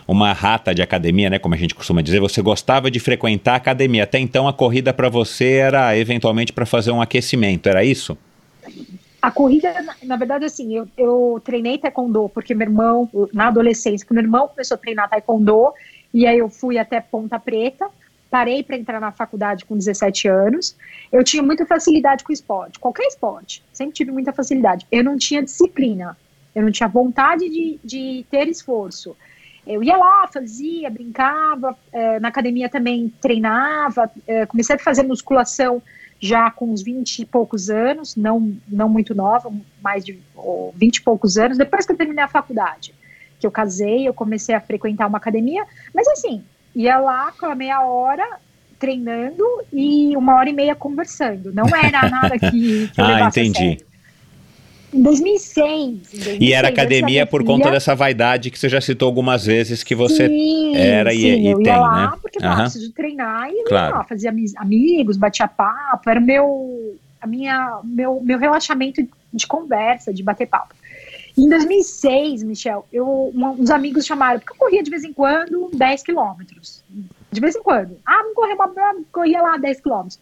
uma 0.08 0.32
rata 0.32 0.74
de 0.74 0.82
academia, 0.82 1.30
né? 1.30 1.38
Como 1.38 1.54
a 1.54 1.58
gente 1.58 1.76
costuma 1.76 2.02
dizer, 2.02 2.22
você 2.22 2.42
gostava 2.42 2.90
de 2.90 3.00
frequentar 3.00 3.54
a 3.54 3.58
academia. 3.58 4.04
Até 4.04 4.18
então 4.18 4.48
a 4.48 4.54
corrida 4.54 4.94
para 4.94 5.10
você 5.10 5.56
era 5.56 5.96
eventualmente 5.98 6.54
para 6.54 6.66
fazer 6.66 6.92
um 6.92 7.02
aquecimento, 7.02 7.68
era 7.68 7.84
isso? 7.84 8.18
A 9.22 9.32
corrida, 9.32 9.82
na, 9.82 9.96
na, 10.04 10.16
verdade, 10.16 10.46
assim, 10.46 10.76
eu, 10.76 10.88
eu 10.98 11.42
treinei 11.44 11.78
taekwondo 11.78 12.30
porque 12.30 12.56
meu 12.56 12.68
irmão, 12.68 13.10
na 13.34 13.48
adolescência, 13.48 14.08
meu 14.10 14.24
irmão 14.24 14.48
começou 14.48 14.76
a 14.76 14.78
treinar 14.78 15.10
taekwondo 15.10 15.74
e 16.14 16.26
aí 16.26 16.40
eu 16.40 16.50
fui 16.50 16.78
até 16.78 17.02
Ponta 17.02 17.38
Preta, 17.38 17.90
parei 18.30 18.64
para 18.64 18.78
entrar 18.78 19.00
na 19.00 19.12
faculdade 19.12 19.66
com 19.66 19.78
17 19.78 20.28
anos. 20.28 20.76
Eu 21.12 21.24
tinha 21.24 21.44
muita 21.44 21.66
facilidade 21.66 22.24
com 22.24 22.32
esporte, 22.32 22.80
qualquer 22.80 23.08
esporte, 23.08 23.64
sempre 23.74 23.94
tive 23.94 24.12
muita 24.12 24.32
facilidade. 24.32 24.88
Eu 24.90 25.04
não 25.04 25.18
tinha 25.18 25.44
disciplina, 25.44 26.18
eu 26.56 26.64
não 26.64 26.72
tinha 26.72 26.88
vontade 26.88 27.50
de, 27.50 27.80
de 27.84 28.26
ter 28.32 28.48
esforço. 28.48 29.16
Eu 29.68 29.84
ia 29.84 29.98
lá, 29.98 30.28
fazia, 30.28 30.90
brincava, 30.90 31.78
é, 31.92 32.20
na 32.20 32.30
academia 32.30 32.70
também 32.70 33.14
treinava, 33.22 34.10
é, 34.26 34.46
comecei 34.46 34.78
a 34.78 34.80
fazer 34.80 35.04
musculação 35.04 35.82
já 36.20 36.52
com 36.52 36.72
uns 36.72 36.82
20 36.82 37.20
e 37.20 37.26
poucos 37.26 37.70
anos, 37.70 38.16
não, 38.16 38.54
não 38.68 38.90
muito 38.90 39.16
nova, 39.16 39.52
mais 39.82 40.04
de 40.04 40.20
oh, 40.36 40.72
20 40.76 40.98
e 40.98 41.02
poucos 41.02 41.38
anos, 41.38 41.58
depois 41.58 41.86
que 41.86 41.94
eu 41.94 41.98
terminei 41.98 42.24
a 42.24 42.28
faculdade, 42.28 42.94
que 43.40 43.48
eu 43.48 43.52
casei, 43.52 44.08
eu 44.08 44.14
comecei 44.14 44.54
a 44.54 44.60
frequentar 44.60 45.08
uma 45.08 45.18
academia, 45.18 45.66
mas 45.94 46.08
assim, 46.10 46.44
ia 46.76 47.00
lá 47.00 47.32
com 47.32 47.46
a 47.46 47.56
meia 47.56 47.82
hora 47.82 48.28
treinando 48.78 49.44
e 49.72 50.16
uma 50.16 50.36
hora 50.36 50.50
e 50.50 50.54
meia 50.54 50.76
conversando, 50.76 51.54
não 51.54 51.68
era 51.68 52.10
nada 52.10 52.38
que, 52.38 52.90
que 52.90 53.02
eu 53.02 53.06
ah, 53.06 53.22
entendi. 53.22 53.78
Em 54.92 55.04
2006, 55.04 55.68
em 55.68 55.94
2006. 55.98 56.38
E 56.42 56.54
era 56.54 56.70
academia 56.70 57.26
por 57.26 57.42
filha. 57.42 57.54
conta 57.54 57.72
dessa 57.72 57.94
vaidade 57.94 58.50
que 58.50 58.58
você 58.58 58.68
já 58.68 58.82
citou 58.82 59.08
algumas 59.08 59.46
vezes 59.46 59.84
que 59.84 59.94
você 59.94 60.28
sim, 60.28 60.76
era 60.76 61.12
sim, 61.12 61.18
e, 61.18 61.48
e 61.48 61.52
eu 61.52 61.58
tem, 61.58 61.68
ia 61.68 61.80
lá 61.80 62.12
né? 62.12 62.18
porque 62.22 62.44
uhum. 62.44 62.56
preciso 62.56 62.92
treinar 62.94 63.50
e 63.52 63.64
claro. 63.66 63.98
lá, 63.98 64.04
fazia 64.04 64.34
amigos, 64.58 65.18
batia 65.18 65.48
papo, 65.48 66.10
era 66.10 66.20
meu, 66.20 66.98
a 67.22 67.28
minha, 67.28 67.80
meu, 67.84 68.20
meu 68.22 68.40
relaxamento 68.40 69.08
de 69.32 69.46
conversa, 69.46 70.12
de 70.12 70.24
bater 70.24 70.48
papo. 70.48 70.74
Em 71.38 71.48
2006, 71.48 72.44
Michel, 72.44 72.86
eu, 72.92 73.32
uns 73.34 73.70
amigos 73.70 74.06
chamaram, 74.06 74.40
porque 74.40 74.54
eu 74.54 74.58
corria 74.58 74.84
de 74.84 74.90
vez 74.90 75.04
em 75.04 75.14
quando 75.14 75.70
10 75.74 76.04
quilômetros. 76.04 76.84
De 77.32 77.40
vez 77.40 77.56
em 77.56 77.62
quando. 77.62 77.98
Ah, 78.06 78.24
vamos 78.24 78.34
correr, 78.34 78.54
uma, 78.54 78.96
corria 79.12 79.42
lá 79.42 79.58
10 79.58 79.80
quilômetros. 79.80 80.20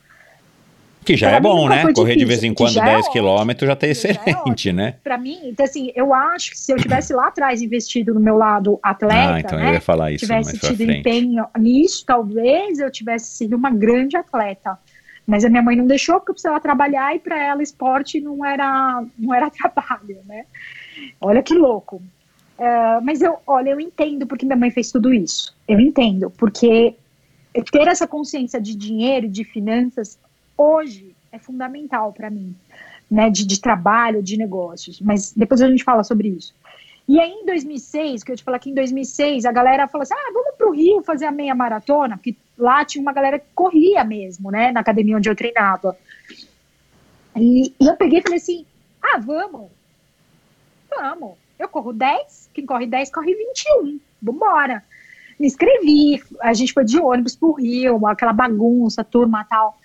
Que 1.07 1.15
já 1.15 1.29
pra 1.29 1.37
é 1.37 1.39
bom, 1.39 1.69
né? 1.69 1.83
Correr 1.93 1.93
difícil, 1.93 2.17
de 2.17 2.25
vez 2.25 2.43
em 2.43 2.53
quando 2.53 2.73
10 2.73 3.07
é 3.07 3.09
quilômetros 3.09 3.65
já 3.65 3.77
tá 3.77 3.87
excelente, 3.87 4.67
é 4.67 4.73
né? 4.73 4.95
Para 5.01 5.17
mim, 5.17 5.39
então 5.45 5.65
assim, 5.65 5.89
eu 5.95 6.13
acho 6.13 6.51
que 6.51 6.59
se 6.59 6.69
eu 6.73 6.75
tivesse 6.75 7.13
lá 7.13 7.27
atrás 7.27 7.61
investido 7.61 8.13
no 8.13 8.19
meu 8.19 8.35
lado 8.35 8.77
atleta, 8.83 9.35
ah, 9.35 9.39
então 9.39 9.57
né, 9.57 9.69
eu 9.69 9.73
ia 9.75 9.79
falar 9.79 10.11
isso 10.11 10.25
tivesse 10.25 10.59
tido 10.59 10.83
empenho 10.83 11.45
nisso, 11.57 12.03
talvez 12.05 12.79
eu 12.79 12.91
tivesse 12.91 13.37
sido 13.37 13.55
uma 13.55 13.69
grande 13.69 14.17
atleta. 14.17 14.77
Mas 15.25 15.45
a 15.45 15.49
minha 15.49 15.61
mãe 15.61 15.77
não 15.77 15.87
deixou 15.87 16.15
porque 16.15 16.31
eu 16.31 16.35
precisava 16.35 16.59
trabalhar 16.59 17.15
e 17.15 17.19
para 17.19 17.41
ela 17.41 17.63
esporte 17.63 18.19
não 18.19 18.45
era 18.45 19.01
não 19.17 19.33
era 19.33 19.47
trabalho, 19.51 20.19
né? 20.25 20.43
Olha 21.21 21.41
que 21.41 21.53
louco. 21.53 22.01
Uh, 22.59 22.99
mas 23.01 23.21
eu, 23.21 23.37
olha, 23.47 23.69
eu 23.69 23.79
entendo 23.79 24.27
porque 24.27 24.45
minha 24.45 24.57
mãe 24.57 24.71
fez 24.71 24.91
tudo 24.91 25.13
isso. 25.13 25.55
Eu 25.65 25.79
entendo 25.79 26.29
porque 26.31 26.95
ter 27.71 27.87
essa 27.87 28.05
consciência 28.05 28.59
de 28.59 28.75
dinheiro, 28.75 29.29
de 29.29 29.45
finanças, 29.45 30.19
hoje 30.57 31.15
é 31.31 31.37
fundamental 31.37 32.11
para 32.11 32.29
mim, 32.29 32.55
né, 33.09 33.29
de, 33.29 33.45
de, 33.45 33.61
trabalho, 33.61 34.23
de 34.23 34.37
negócios, 34.37 34.99
mas 34.99 35.31
depois 35.33 35.61
a 35.61 35.69
gente 35.69 35.83
fala 35.83 36.03
sobre 36.03 36.29
isso. 36.29 36.53
E 37.07 37.19
aí 37.19 37.31
em 37.31 37.45
2006, 37.45 38.23
que 38.23 38.31
eu 38.31 38.35
te 38.35 38.43
falei 38.43 38.59
que 38.59 38.69
em 38.69 38.73
2006 38.73 39.45
a 39.45 39.51
galera 39.51 39.87
falou 39.87 40.03
assim, 40.03 40.13
ah, 40.13 40.31
vamos 40.33 40.55
para 40.57 40.67
o 40.67 40.73
Rio 40.73 41.01
fazer 41.03 41.25
a 41.25 41.31
meia 41.31 41.55
maratona, 41.55 42.17
porque 42.17 42.35
lá 42.57 42.83
tinha 42.83 43.01
uma 43.01 43.13
galera 43.13 43.39
que 43.39 43.45
corria 43.55 44.03
mesmo, 44.03 44.51
né, 44.51 44.71
na 44.71 44.81
academia 44.81 45.15
onde 45.15 45.29
eu 45.29 45.35
treinava. 45.35 45.95
E, 47.35 47.73
e 47.79 47.87
eu 47.87 47.95
peguei 47.95 48.19
e 48.19 48.21
falei 48.21 48.37
assim, 48.37 48.65
ah, 49.01 49.19
vamos, 49.19 49.69
vamos, 50.89 51.35
eu 51.57 51.69
corro 51.69 51.93
10, 51.93 52.49
quem 52.53 52.65
corre 52.65 52.85
10 52.85 53.11
corre 53.11 53.33
21, 53.33 53.99
vambora. 54.21 54.83
Me 55.39 55.45
inscrevi, 55.45 56.21
a 56.41 56.53
gente 56.53 56.73
foi 56.73 56.83
de 56.83 56.99
ônibus 56.99 57.35
pro 57.35 57.53
Rio, 57.53 58.05
aquela 58.07 58.33
bagunça, 58.33 59.03
turma 59.03 59.45
tal. 59.45 59.77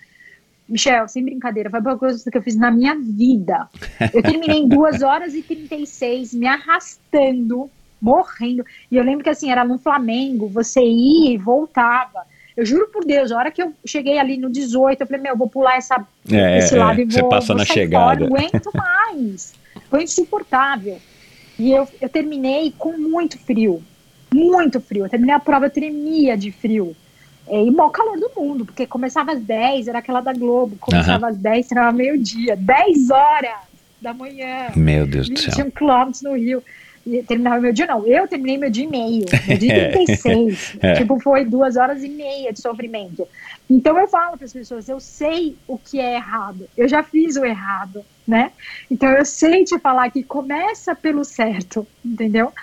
Michel, 0.67 1.07
sem 1.07 1.23
brincadeira, 1.23 1.69
foi 1.69 1.79
a 1.79 1.81
pior 1.81 1.97
coisa 1.97 2.31
que 2.31 2.37
eu 2.37 2.41
fiz 2.41 2.55
na 2.55 2.71
minha 2.71 2.95
vida. 2.95 3.67
Eu 4.13 4.23
terminei 4.23 4.59
em 4.59 4.67
2 4.67 5.01
horas 5.01 5.33
e 5.33 5.41
36, 5.41 6.33
me 6.33 6.47
arrastando, 6.47 7.69
morrendo. 8.01 8.65
E 8.89 8.95
eu 8.95 9.03
lembro 9.03 9.23
que 9.23 9.29
assim, 9.29 9.51
era 9.51 9.65
no 9.65 9.77
Flamengo, 9.77 10.47
você 10.47 10.81
ia 10.81 11.33
e 11.33 11.37
voltava. 11.37 12.25
Eu 12.55 12.65
juro 12.65 12.87
por 12.91 13.03
Deus, 13.03 13.31
a 13.31 13.37
hora 13.37 13.51
que 13.51 13.61
eu 13.61 13.73
cheguei 13.85 14.19
ali 14.19 14.37
no 14.37 14.49
18, 14.49 15.01
eu 15.01 15.07
falei, 15.07 15.21
meu, 15.21 15.33
eu 15.33 15.37
vou 15.37 15.49
pular 15.49 15.75
essa, 15.75 16.05
é, 16.31 16.59
esse 16.59 16.75
lado 16.75 16.99
é, 16.99 17.01
e 17.01 17.05
vou, 17.05 17.11
você 17.13 17.23
passa 17.23 17.47
vou 17.47 17.57
na 17.57 17.65
chegada. 17.65 18.05
fora, 18.05 18.19
não 18.19 18.37
aguento 18.37 18.69
mais. 18.75 19.53
Foi 19.89 20.03
insuportável. 20.03 20.99
E 21.57 21.71
eu, 21.71 21.87
eu 21.99 22.09
terminei 22.09 22.73
com 22.77 22.97
muito 22.97 23.39
frio, 23.39 23.83
muito 24.33 24.79
frio. 24.79 25.05
Eu 25.05 25.09
terminei 25.09 25.35
a 25.35 25.39
prova, 25.39 25.65
eu 25.65 25.71
tremia 25.71 26.37
de 26.37 26.51
frio. 26.51 26.95
É, 27.47 27.63
e 27.63 27.69
o 27.69 27.73
maior 27.73 27.89
calor 27.89 28.17
do 28.17 28.31
mundo, 28.35 28.65
porque 28.65 28.87
começava 28.87 29.33
às 29.33 29.41
10, 29.41 29.87
era 29.87 29.99
aquela 29.99 30.21
da 30.21 30.33
Globo, 30.33 30.77
começava 30.79 31.27
às 31.27 31.37
10, 31.37 31.67
terminava 31.67 31.95
meio-dia, 31.95 32.55
10 32.55 33.09
horas 33.09 33.55
da 34.01 34.13
manhã. 34.13 34.71
Meu 34.75 35.05
Deus 35.05 35.29
do 35.29 35.37
céu. 35.39 35.65
21 35.65 35.71
quilômetros 35.71 36.21
no 36.21 36.35
Rio. 36.35 36.63
E 37.05 37.21
terminava 37.23 37.59
meu 37.59 37.73
dia, 37.73 37.85
não. 37.85 38.05
Eu 38.07 38.27
terminei 38.29 38.57
meu 38.57 38.69
dia 38.69 38.85
e 38.85 38.87
meio, 38.87 39.25
meu 39.45 39.57
dia 39.57 39.91
36. 39.91 40.77
é. 40.81 40.93
Tipo, 40.93 41.19
foi 41.19 41.43
duas 41.43 41.75
horas 41.75 42.01
e 42.01 42.07
meia 42.07 42.53
de 42.53 42.61
sofrimento. 42.61 43.27
Então 43.69 43.97
eu 43.97 44.07
falo 44.07 44.37
para 44.37 44.45
as 44.45 44.53
pessoas, 44.53 44.87
eu 44.87 44.99
sei 44.99 45.55
o 45.67 45.77
que 45.77 45.99
é 45.99 46.15
errado, 46.15 46.67
eu 46.77 46.87
já 46.87 47.03
fiz 47.03 47.35
o 47.35 47.43
errado, 47.43 48.05
né? 48.25 48.51
Então 48.89 49.09
eu 49.09 49.25
sei 49.25 49.63
te 49.65 49.77
falar 49.79 50.11
que 50.11 50.23
começa 50.23 50.95
pelo 50.95 51.25
certo, 51.25 51.85
entendeu? 52.05 52.53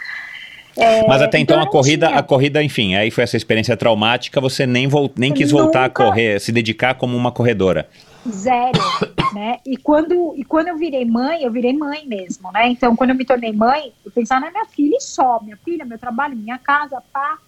É, 0.76 1.06
Mas 1.06 1.20
até 1.20 1.38
então, 1.38 1.56
então 1.56 1.68
a 1.68 1.70
corrida, 1.70 2.06
tinha. 2.06 2.18
a 2.18 2.22
corrida, 2.22 2.62
enfim, 2.62 2.94
aí 2.94 3.10
foi 3.10 3.24
essa 3.24 3.36
experiência 3.36 3.76
traumática, 3.76 4.40
você 4.40 4.66
nem, 4.66 4.86
volt, 4.86 5.12
nem 5.16 5.32
quis 5.32 5.50
Nunca... 5.50 5.64
voltar 5.64 5.84
a 5.84 5.90
correr, 5.90 6.40
se 6.40 6.52
dedicar 6.52 6.94
como 6.94 7.16
uma 7.16 7.32
corredora. 7.32 7.88
Zero, 8.28 8.78
né? 9.34 9.58
E 9.66 9.76
quando, 9.76 10.34
e 10.36 10.44
quando 10.44 10.68
eu 10.68 10.76
virei 10.76 11.04
mãe, 11.04 11.42
eu 11.42 11.50
virei 11.50 11.72
mãe 11.72 12.06
mesmo, 12.06 12.52
né? 12.52 12.68
Então, 12.68 12.94
quando 12.94 13.10
eu 13.10 13.16
me 13.16 13.24
tornei 13.24 13.52
mãe, 13.52 13.92
eu 14.04 14.10
pensava 14.10 14.46
na 14.46 14.50
minha 14.50 14.66
filha 14.66 14.96
e 14.96 15.00
só, 15.00 15.40
minha 15.42 15.56
filha, 15.56 15.84
meu 15.84 15.98
trabalho, 15.98 16.36
minha 16.36 16.58
casa, 16.58 17.02
pá. 17.12 17.38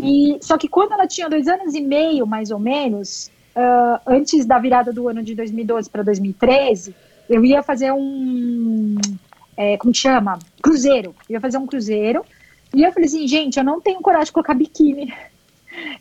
E, 0.00 0.38
só 0.40 0.56
que 0.56 0.68
quando 0.68 0.92
ela 0.92 1.06
tinha 1.06 1.28
dois 1.28 1.48
anos 1.48 1.74
e 1.74 1.80
meio, 1.80 2.26
mais 2.26 2.50
ou 2.50 2.58
menos, 2.58 3.30
uh, 3.56 4.00
antes 4.06 4.46
da 4.46 4.58
virada 4.58 4.92
do 4.92 5.08
ano 5.08 5.22
de 5.22 5.34
2012 5.34 5.90
para 5.90 6.02
2013, 6.02 6.94
eu 7.28 7.44
ia 7.44 7.62
fazer 7.62 7.92
um, 7.92 8.96
é, 9.56 9.76
como 9.76 9.92
chama? 9.92 10.38
Cruzeiro. 10.62 11.14
Eu 11.28 11.34
ia 11.34 11.40
fazer 11.40 11.58
um 11.58 11.66
cruzeiro 11.66 12.24
e 12.74 12.82
eu 12.82 12.92
falei 12.92 13.06
assim, 13.08 13.26
gente, 13.26 13.58
eu 13.58 13.64
não 13.64 13.80
tenho 13.80 14.00
coragem 14.00 14.26
de 14.26 14.32
colocar 14.32 14.54
biquíni. 14.54 15.12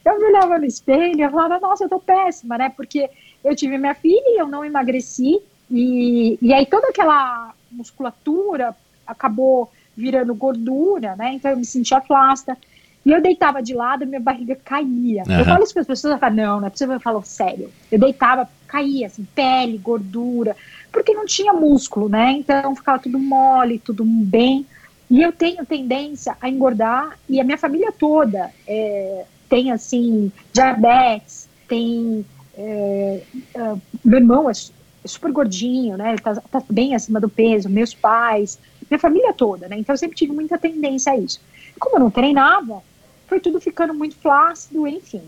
Eu 0.04 0.18
me 0.18 0.26
olhava 0.26 0.58
no 0.58 0.66
espelho 0.66 1.24
e 1.24 1.30
falava, 1.30 1.60
nossa, 1.60 1.84
eu 1.84 1.90
tô 1.90 2.00
péssima, 2.00 2.58
né? 2.58 2.70
Porque 2.76 3.10
eu 3.44 3.56
tive 3.56 3.78
minha 3.78 3.94
filha 3.94 4.24
e 4.26 4.40
eu 4.40 4.48
não 4.48 4.66
emagreci. 4.66 5.40
E, 5.70 6.38
e 6.42 6.54
aí 6.54 6.66
toda 6.66 6.88
aquela 6.88 7.54
musculatura 7.72 8.76
acabou 9.06 9.72
virando 9.96 10.34
gordura, 10.34 11.16
né? 11.16 11.34
Então 11.34 11.52
eu 11.52 11.58
me 11.58 11.66
sentia 11.66 12.02
flácida. 12.02 12.58
E 13.06 13.12
eu 13.12 13.22
deitava 13.22 13.62
de 13.64 13.74
lado 13.74 14.04
e 14.04 14.06
minha 14.06 14.20
barriga 14.20 14.56
caía. 14.56 15.24
Uhum. 15.28 15.40
Eu 15.40 15.46
falo 15.46 15.64
isso 15.64 15.74
para 15.74 15.82
as 15.82 15.88
pessoas, 15.88 16.14
eu 16.14 16.20
falo, 16.20 16.36
não, 16.36 16.60
não 16.60 16.68
é 16.68 16.70
possível, 16.70 16.96
eu 16.96 17.00
falo 17.00 17.24
sério. 17.24 17.72
Eu 17.90 18.00
deitava, 18.00 18.50
caía, 18.68 19.08
assim, 19.08 19.26
pele, 19.34 19.78
gordura, 19.78 20.56
porque 20.92 21.14
não 21.14 21.26
tinha 21.26 21.54
músculo, 21.54 22.10
né? 22.10 22.32
Então 22.34 22.76
ficava 22.76 23.00
tudo 23.00 23.18
mole, 23.18 23.80
tudo 23.80 24.04
bem. 24.04 24.66
E 25.10 25.22
eu 25.22 25.32
tenho 25.32 25.66
tendência 25.66 26.36
a 26.42 26.50
engordar, 26.50 27.18
e 27.30 27.40
a 27.40 27.44
minha 27.44 27.58
família 27.58 27.92
toda 27.92 28.52
é, 28.68 29.26
tem, 29.50 29.72
assim, 29.72 30.32
diabetes, 30.52 31.48
tem. 31.68 32.26
É, 32.58 33.22
é, 33.54 33.76
meu 34.04 34.20
irmão 34.20 34.50
é, 34.50 34.54
é 34.54 35.08
super 35.08 35.32
gordinho, 35.32 35.96
né? 35.96 36.16
Tá, 36.18 36.36
tá, 36.36 36.62
bem 36.70 36.94
acima 36.94 37.20
do 37.20 37.30
peso, 37.30 37.70
meus 37.70 37.94
pais, 37.94 38.60
minha 38.90 39.00
família 39.00 39.34
toda, 39.34 39.68
né? 39.68 39.78
Então 39.78 39.94
eu 39.94 39.98
sempre 39.98 40.18
tive 40.18 40.34
muita 40.34 40.58
tendência 40.58 41.14
a 41.14 41.18
isso. 41.18 41.40
Como 41.80 41.96
eu 41.96 42.00
não 42.00 42.12
treinava, 42.12 42.82
foi 43.28 43.40
tudo 43.40 43.62
ficando 43.62 43.94
muito 43.94 44.16
flácido, 44.16 44.88
enfim. 44.88 45.22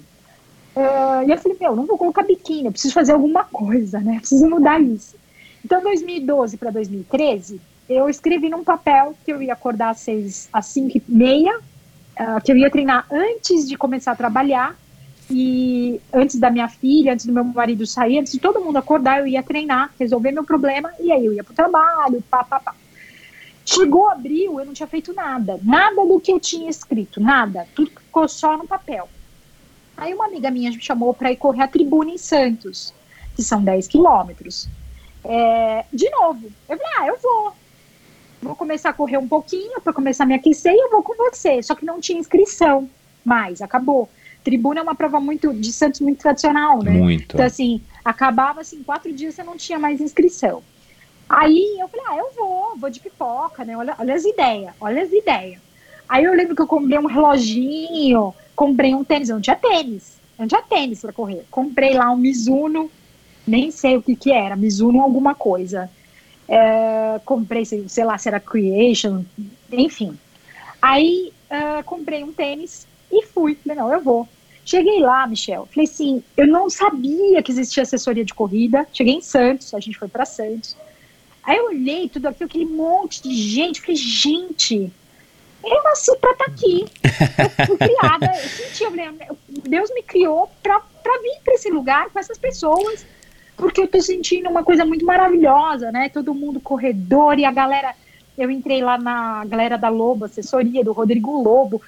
Uh, 0.76 1.28
e 1.28 1.32
eu 1.32 1.38
falei, 1.38 1.58
meu, 1.60 1.76
não 1.76 1.86
vou 1.86 1.98
colocar 1.98 2.24
biquíni, 2.24 2.66
eu 2.66 2.72
preciso 2.72 2.94
fazer 2.94 3.12
alguma 3.12 3.44
coisa, 3.44 4.00
né? 4.00 4.18
Preciso 4.20 4.50
mudar 4.50 4.80
isso. 4.82 5.16
Então, 5.64 5.82
2012 5.84 6.58
para 6.58 6.72
2013, 6.72 7.60
eu 7.90 8.08
escrevi 8.08 8.50
num 8.50 8.64
papel 8.64 9.16
que 9.26 9.34
eu 9.34 9.42
ia 9.42 9.54
acordar 9.54 9.90
às 9.90 10.00
seis, 10.00 10.48
às 10.54 10.68
cinco 10.68 10.98
e 10.98 11.04
meia, 11.08 11.58
uh, 11.58 12.42
que 12.44 12.52
eu 12.52 12.58
ia 12.58 12.70
treinar 12.70 13.08
antes 13.12 13.68
de 13.68 13.76
começar 13.76 14.12
a 14.12 14.16
trabalhar, 14.16 14.78
e 15.32 16.02
antes 16.12 16.40
da 16.40 16.50
minha 16.50 16.68
filha, 16.68 17.14
antes 17.14 17.26
do 17.26 17.34
meu 17.34 17.44
marido 17.44 17.86
sair, 17.86 18.20
antes 18.20 18.34
de 18.34 18.40
todo 18.40 18.62
mundo 18.62 18.78
acordar, 18.78 19.20
eu 19.20 19.28
ia 19.28 19.44
treinar, 19.44 19.92
resolver 20.00 20.32
meu 20.32 20.44
problema, 20.44 20.92
e 21.00 21.12
aí 21.12 21.26
eu 21.26 21.34
ia 21.34 21.44
pro 21.44 21.54
trabalho, 21.54 22.24
pá, 22.30 22.44
pá, 22.44 22.60
pá. 22.60 22.76
Chegou 23.64 24.10
abril, 24.10 24.60
eu 24.60 24.66
não 24.66 24.74
tinha 24.74 24.88
feito 24.88 25.14
nada, 25.14 25.60
nada 25.62 26.04
do 26.06 26.20
que 26.20 26.32
eu 26.32 26.40
tinha 26.40 26.70
escrito, 26.70 27.22
nada, 27.22 27.68
tudo 27.76 27.92
ficou 27.92 28.28
só 28.28 28.58
no 28.58 28.68
papel. 28.68 29.08
Aí 29.96 30.14
uma 30.14 30.26
amiga 30.26 30.50
minha 30.50 30.72
me 30.72 30.82
chamou 30.82 31.14
para 31.14 31.32
ir 31.32 31.36
correr 31.36 31.62
a 31.62 31.68
tribuna 31.68 32.10
em 32.10 32.18
Santos, 32.18 32.94
que 33.36 33.44
são 33.44 33.64
10 33.64 33.88
quilômetros. 33.88 34.68
É, 35.24 35.86
de 35.94 36.10
novo, 36.10 36.48
eu 36.68 36.78
falei, 36.78 36.94
ah, 36.98 37.08
eu 37.08 37.18
vou 37.22 37.54
vou 38.42 38.56
começar 38.56 38.90
a 38.90 38.94
correr 38.94 39.18
um 39.18 39.28
pouquinho 39.28 39.80
para 39.82 39.94
começar 39.94 40.24
a 40.24 40.28
me 40.28 40.34
aquecer 40.34 40.74
e 40.74 40.86
eu 40.86 40.90
vou 40.90 41.04
com 41.04 41.16
você. 41.16 41.62
Só 41.62 41.76
que 41.76 41.86
não 41.86 42.00
tinha 42.00 42.20
inscrição 42.20 42.90
mais, 43.24 43.62
acabou. 43.62 44.10
Tribuna 44.44 44.80
é 44.80 44.84
uma 44.84 44.96
prova 44.96 45.20
muito 45.20 45.54
de 45.54 45.72
Santos 45.72 46.00
muito 46.00 46.20
tradicional, 46.20 46.82
né? 46.82 46.92
Muito. 46.92 47.36
Então, 47.36 47.46
assim, 47.46 47.82
acabava 48.04 48.62
assim, 48.62 48.82
quatro 48.84 49.12
dias 49.12 49.36
você 49.36 49.44
não 49.44 49.58
tinha 49.58 49.78
mais 49.78 50.00
inscrição. 50.00 50.64
Aí 51.28 51.78
eu 51.80 51.88
falei, 51.88 52.06
ah, 52.10 52.18
eu 52.18 52.32
vou, 52.36 52.78
vou 52.78 52.90
de 52.90 53.00
pipoca, 53.00 53.64
né? 53.64 53.78
Olha, 53.78 53.96
olha 54.00 54.16
as 54.16 54.26
ideias, 54.26 54.74
olha 54.80 55.04
as 55.04 55.12
ideias. 55.12 55.60
Aí 56.08 56.24
eu 56.24 56.34
lembro 56.34 56.56
que 56.56 56.62
eu 56.62 56.68
comprei 56.68 56.98
um 56.98 57.06
reloginho, 57.06 58.34
comprei 58.56 58.96
um 58.96 59.04
tênis, 59.04 59.30
eu 59.30 59.36
não 59.36 59.42
tinha 59.42 59.56
tênis, 59.56 60.18
eu 60.38 60.44
não 60.44 60.48
tinha 60.48 60.62
tênis 60.64 61.02
para 61.02 61.14
correr. 61.14 61.46
Comprei 61.52 61.94
lá 61.94 62.10
um 62.10 62.18
Mizuno, 62.18 62.90
nem 63.46 63.70
sei 63.70 63.98
o 63.98 64.02
que 64.02 64.16
que 64.16 64.32
era, 64.32 64.56
Mizuno 64.56 65.02
alguma 65.02 65.36
coisa. 65.36 65.90
É, 66.50 67.22
comprei, 67.24 67.64
sei 67.64 68.04
lá, 68.04 68.18
se 68.18 68.28
era 68.28 68.40
Creation, 68.40 69.24
enfim. 69.72 70.18
Aí 70.82 71.32
uh, 71.52 71.84
comprei 71.84 72.24
um 72.24 72.34
tênis 72.34 72.88
e 73.12 73.26
fui. 73.28 73.56
Falei, 73.56 73.78
não, 73.78 73.94
eu 73.94 74.02
vou. 74.02 74.28
Cheguei 74.66 75.00
lá, 75.00 75.28
Michel. 75.28 75.68
Falei 75.72 75.90
assim, 75.90 76.24
eu 76.36 76.48
não 76.48 76.70
sabia 76.70 77.42
que 77.44 77.52
existia 77.52 77.84
assessoria 77.84 78.26
de 78.26 78.34
corrida. 78.34 78.88
Cheguei 78.92 79.16
em 79.16 79.22
Santos, 79.22 79.74
a 79.74 79.80
gente 79.80 79.98
foi 79.98 80.08
para 80.08 80.26
Santos. 80.26 80.76
Aí 81.44 81.58
eu 81.58 81.68
olhei 81.68 82.10
tudo 82.10 82.28
aquilo, 82.28 82.50
aquele 82.50 82.66
monte 82.66 83.22
de 83.22 83.34
gente. 83.34 83.82
Falei, 83.82 83.96
gente, 83.96 84.92
eu 85.64 85.84
nasci 85.84 86.16
para 86.18 86.32
estar 86.32 86.46
tá 86.46 86.52
aqui. 86.52 86.86
Eu 87.38 87.66
fui 87.66 87.78
criada, 87.78 88.26
eu 88.26 88.50
senti, 88.50 88.84
eu 88.84 88.92
falei, 88.92 89.10
Deus 89.68 89.90
me 89.94 90.04
criou 90.04 90.50
para 90.62 90.80
vir 91.22 91.40
para 91.44 91.54
esse 91.54 91.70
lugar 91.70 92.10
com 92.10 92.20
essas 92.20 92.38
pessoas, 92.38 93.06
porque 93.60 93.82
eu 93.82 93.88
tô 93.88 94.02
sentindo 94.02 94.50
uma 94.50 94.64
coisa 94.64 94.86
muito 94.86 95.06
maravilhosa, 95.06 95.92
né? 95.92 96.10
Todo 96.10 96.34
mundo 96.34 96.60
corredor 96.60 97.38
e 97.38 97.46
a 97.46 97.52
galera. 97.52 97.94
Eu 98.38 98.50
entrei 98.50 98.82
lá 98.82 98.98
na 98.98 99.44
galera 99.46 99.78
da 99.78 99.90
Lobo, 99.90 100.26
assessoria 100.26 100.84
do 100.84 100.94
Rodrigo 100.94 101.42
Lobo 101.42 101.82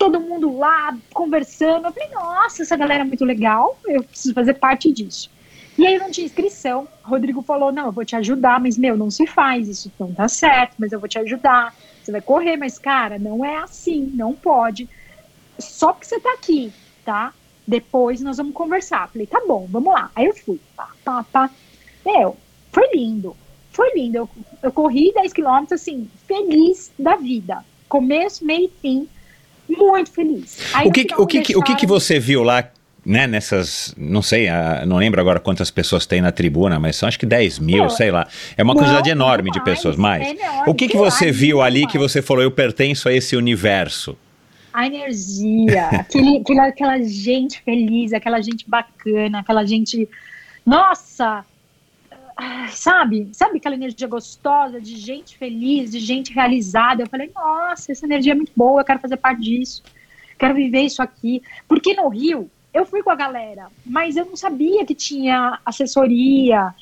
todo 0.00 0.18
mundo 0.18 0.56
lá 0.56 0.96
conversando. 1.12 1.86
Eu 1.86 1.92
falei, 1.92 2.08
nossa, 2.08 2.62
essa 2.62 2.74
galera 2.74 3.02
é 3.02 3.04
muito 3.04 3.22
legal, 3.22 3.78
eu 3.86 4.02
preciso 4.02 4.32
fazer 4.32 4.54
parte 4.54 4.90
disso. 4.90 5.30
E 5.76 5.86
aí 5.86 5.94
eu 5.94 6.00
não 6.00 6.10
tinha 6.10 6.24
inscrição. 6.24 6.88
Rodrigo 7.02 7.42
falou: 7.42 7.70
não, 7.70 7.86
eu 7.86 7.92
vou 7.92 8.04
te 8.04 8.16
ajudar, 8.16 8.58
mas 8.58 8.78
meu, 8.78 8.96
não 8.96 9.10
se 9.10 9.26
faz, 9.26 9.68
isso 9.68 9.92
não 10.00 10.12
tá 10.12 10.26
certo, 10.26 10.76
mas 10.78 10.92
eu 10.92 10.98
vou 10.98 11.08
te 11.08 11.18
ajudar. 11.18 11.74
Você 12.02 12.10
vai 12.10 12.22
correr, 12.22 12.56
mas 12.56 12.78
cara, 12.78 13.18
não 13.18 13.44
é 13.44 13.58
assim, 13.58 14.10
não 14.14 14.32
pode. 14.32 14.88
Só 15.58 15.92
que 15.92 16.06
você 16.06 16.18
tá 16.18 16.32
aqui, 16.32 16.72
tá? 17.04 17.34
Depois 17.70 18.20
nós 18.20 18.36
vamos 18.36 18.52
conversar. 18.52 19.08
Falei, 19.08 19.26
tá 19.28 19.40
bom, 19.46 19.68
vamos 19.70 19.94
lá. 19.94 20.10
Aí 20.16 20.26
eu 20.26 20.34
fui, 20.34 20.60
pá, 20.76 20.88
pá, 21.04 21.24
pá. 21.30 21.50
Meu, 22.04 22.36
foi 22.72 22.88
lindo, 22.92 23.36
foi 23.70 23.94
lindo. 23.94 24.18
Eu, 24.18 24.30
eu 24.60 24.72
corri 24.72 25.12
10 25.14 25.32
quilômetros, 25.32 25.80
assim, 25.80 26.10
feliz 26.26 26.90
da 26.98 27.14
vida. 27.14 27.64
Começo, 27.88 28.44
meio 28.44 28.64
e 28.64 28.72
fim 28.80 29.08
muito 29.68 30.10
feliz. 30.10 30.58
Aí, 30.74 30.88
o 30.88 30.90
que, 30.90 31.06
o, 31.16 31.26
que, 31.26 31.38
deixaram... 31.38 31.60
o 31.60 31.62
que, 31.62 31.76
que 31.76 31.86
você 31.86 32.18
viu 32.18 32.42
lá 32.42 32.68
né, 33.06 33.28
nessas, 33.28 33.94
não 33.96 34.20
sei, 34.20 34.48
não 34.84 34.96
lembro 34.96 35.20
agora 35.20 35.38
quantas 35.38 35.70
pessoas 35.70 36.06
tem 36.06 36.20
na 36.20 36.32
tribuna, 36.32 36.80
mas 36.80 36.96
são 36.96 37.08
acho 37.08 37.18
que 37.18 37.24
10 37.24 37.60
mil, 37.60 37.88
sei 37.88 38.10
lá. 38.10 38.26
É 38.56 38.64
uma 38.64 38.74
não, 38.74 38.80
quantidade 38.82 39.08
enorme 39.08 39.50
de 39.52 39.62
pessoas, 39.62 39.94
mas 39.94 40.26
é 40.26 40.30
enorme, 40.32 40.62
o 40.66 40.74
que, 40.74 40.88
que 40.88 40.96
você 40.96 41.30
viu 41.30 41.62
ali 41.62 41.86
que 41.86 41.96
você 41.96 42.20
falou, 42.20 42.42
eu 42.42 42.50
pertenço 42.50 43.08
a 43.08 43.12
esse 43.12 43.36
universo? 43.36 44.18
A 44.72 44.86
energia, 44.86 45.88
aquele, 46.00 46.42
aquela 46.60 46.98
gente 47.00 47.60
feliz, 47.62 48.12
aquela 48.12 48.40
gente 48.40 48.68
bacana, 48.68 49.40
aquela 49.40 49.64
gente, 49.64 50.08
nossa, 50.64 51.44
sabe, 52.70 53.28
sabe 53.32 53.58
aquela 53.58 53.74
energia 53.74 54.06
gostosa 54.06 54.80
de 54.80 54.96
gente 54.96 55.36
feliz, 55.36 55.90
de 55.90 56.00
gente 56.00 56.32
realizada. 56.32 57.02
Eu 57.02 57.08
falei, 57.08 57.30
nossa, 57.34 57.92
essa 57.92 58.06
energia 58.06 58.32
é 58.32 58.36
muito 58.36 58.52
boa, 58.56 58.80
eu 58.80 58.84
quero 58.84 59.00
fazer 59.00 59.16
parte 59.16 59.42
disso, 59.42 59.82
quero 60.38 60.54
viver 60.54 60.82
isso 60.82 61.02
aqui. 61.02 61.42
Porque 61.68 61.94
no 61.94 62.08
Rio, 62.08 62.50
eu 62.72 62.86
fui 62.86 63.02
com 63.02 63.10
a 63.10 63.16
galera, 63.16 63.68
mas 63.84 64.16
eu 64.16 64.24
não 64.24 64.36
sabia 64.36 64.84
que 64.86 64.94
tinha 64.94 65.58
assessoria. 65.64 66.74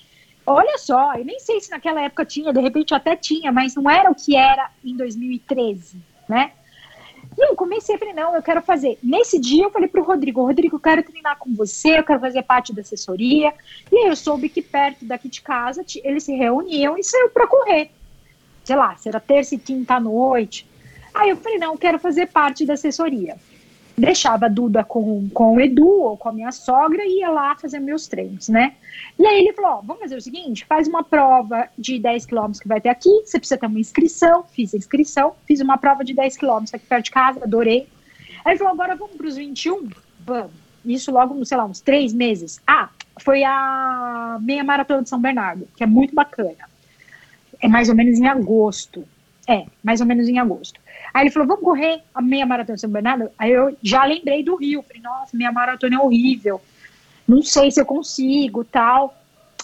Olha 0.47 0.79
só, 0.79 1.15
eu 1.15 1.25
nem 1.25 1.39
sei 1.41 1.61
se 1.61 1.71
naquela 1.71 2.03
época 2.03 2.25
tinha, 2.25 2.53
de 2.53 2.61
repente 2.61 2.95
até 2.95 3.17
tinha, 3.17 3.53
mas 3.53 3.75
não 3.75 3.91
era 3.91 4.11
o 4.11 4.15
que 4.15 4.37
era 4.37 4.71
em 4.85 4.97
2013, 4.97 5.99
né? 6.29 6.53
Eu 7.39 7.55
comecei 7.55 7.97
falei, 7.97 8.15
não, 8.15 8.35
eu 8.35 8.43
quero 8.43 8.61
fazer. 8.61 8.99
Nesse 9.03 9.39
dia 9.39 9.65
eu 9.65 9.71
falei 9.71 9.89
pro 9.89 10.03
Rodrigo, 10.03 10.45
Rodrigo, 10.45 10.77
eu 10.77 10.81
quero 10.81 11.03
treinar 11.03 11.39
com 11.39 11.55
você, 11.55 11.99
eu 11.99 12.05
quero 12.05 12.19
fazer 12.19 12.43
parte 12.43 12.75
da 12.75 12.81
assessoria. 12.81 13.55
E 13.93 13.97
aí 13.97 14.09
eu 14.09 14.17
soube 14.17 14.49
que 14.49 14.61
perto 14.61 15.05
daqui 15.05 15.29
de 15.29 15.41
casa 15.41 15.85
eles 16.03 16.25
se 16.25 16.35
reuniam 16.35 16.99
e 16.99 17.05
saiu 17.05 17.31
para 17.31 17.47
correr. 17.47 17.91
Sei 18.65 18.77
lá, 18.77 18.97
será 18.97 19.21
terça 19.21 19.55
e 19.55 19.59
quinta 19.59 19.95
à 19.95 20.01
noite. 20.01 20.67
Aí 21.15 21.31
eu 21.31 21.37
falei, 21.37 21.59
não, 21.59 21.73
eu 21.73 21.79
quero 21.79 21.99
fazer 21.99 22.27
parte 22.27 22.67
da 22.67 22.75
assessoria 22.75 23.37
deixava 23.99 24.47
a 24.47 24.49
Duda 24.49 24.85
com, 24.85 25.29
com 25.31 25.57
o 25.57 25.61
Edu 25.61 25.89
ou 25.89 26.17
com 26.17 26.29
a 26.29 26.33
minha 26.33 26.53
sogra 26.53 27.05
e 27.05 27.21
ia 27.21 27.31
lá 27.31 27.57
fazer 27.57 27.79
meus 27.79 28.07
treinos, 28.07 28.49
né? 28.49 28.75
E 29.19 29.27
aí 29.27 29.41
ele 29.41 29.53
falou: 29.53 29.83
vamos 29.83 30.03
fazer 30.03 30.17
o 30.17 30.21
seguinte: 30.21 30.65
faz 30.67 30.87
uma 30.89 31.03
prova 31.03 31.69
de 31.77 31.99
10 31.99 32.27
quilômetros 32.27 32.61
que 32.61 32.69
vai 32.69 32.81
ter 32.81 32.89
aqui, 32.89 33.11
você 33.25 33.39
precisa 33.39 33.59
ter 33.59 33.67
uma 33.67 33.81
inscrição. 33.81 34.45
Fiz 34.45 34.75
a 34.75 34.77
inscrição, 34.77 35.35
fiz 35.47 35.61
uma 35.61 35.79
prova 35.79 36.05
de 36.05 36.15
10 36.15 36.37
quilômetros 36.37 36.75
aqui 36.75 36.87
perto 36.87 37.05
de 37.07 37.11
casa, 37.11 37.41
adorei. 37.43 37.89
Aí 38.45 38.53
ele 38.53 38.59
falou: 38.59 38.73
agora 38.73 38.95
vamos 38.95 39.17
para 39.17 39.27
os 39.27 39.37
21? 39.37 39.89
Vamos. 40.21 40.69
Isso 40.85 41.11
logo, 41.11 41.45
sei 41.45 41.57
lá, 41.57 41.65
uns 41.65 41.81
três 41.81 42.13
meses. 42.13 42.61
Ah, 42.67 42.89
foi 43.21 43.45
a 43.45 44.39
meia 44.41 44.65
maratona 44.65 45.03
de 45.03 45.09
São 45.09 45.21
Bernardo, 45.21 45.69
que 45.77 45.83
é 45.83 45.87
muito 45.87 46.15
bacana. 46.15 46.69
É 47.61 47.69
mais 47.69 47.89
ou 47.89 47.95
menos 47.95 48.19
em 48.19 48.27
agosto. 48.27 49.07
É, 49.47 49.67
mais 49.83 50.01
ou 50.01 50.07
menos 50.07 50.29
em 50.29 50.39
agosto. 50.39 50.81
Aí 51.13 51.25
ele 51.25 51.31
falou, 51.31 51.49
vamos 51.49 51.65
correr 51.65 52.01
a 52.15 52.21
meia 52.21 52.47
maratona 52.47 52.75
de 52.75 52.81
São 52.81 52.91
Bernardo? 52.91 53.31
Aí 53.39 53.51
eu 53.51 53.77
já 53.83 54.05
lembrei 54.05 54.43
do 54.43 54.57
Rio. 54.57 54.83
Falei, 54.83 55.03
nossa, 55.03 55.37
minha 55.37 55.53
maratona 55.53 55.97
é 55.97 55.99
horrível. 55.99 56.61
Não 57.27 57.43
sei 57.43 57.71
se 57.71 57.81
eu 57.81 57.87
consigo, 57.87 58.65
tal. 58.65 59.15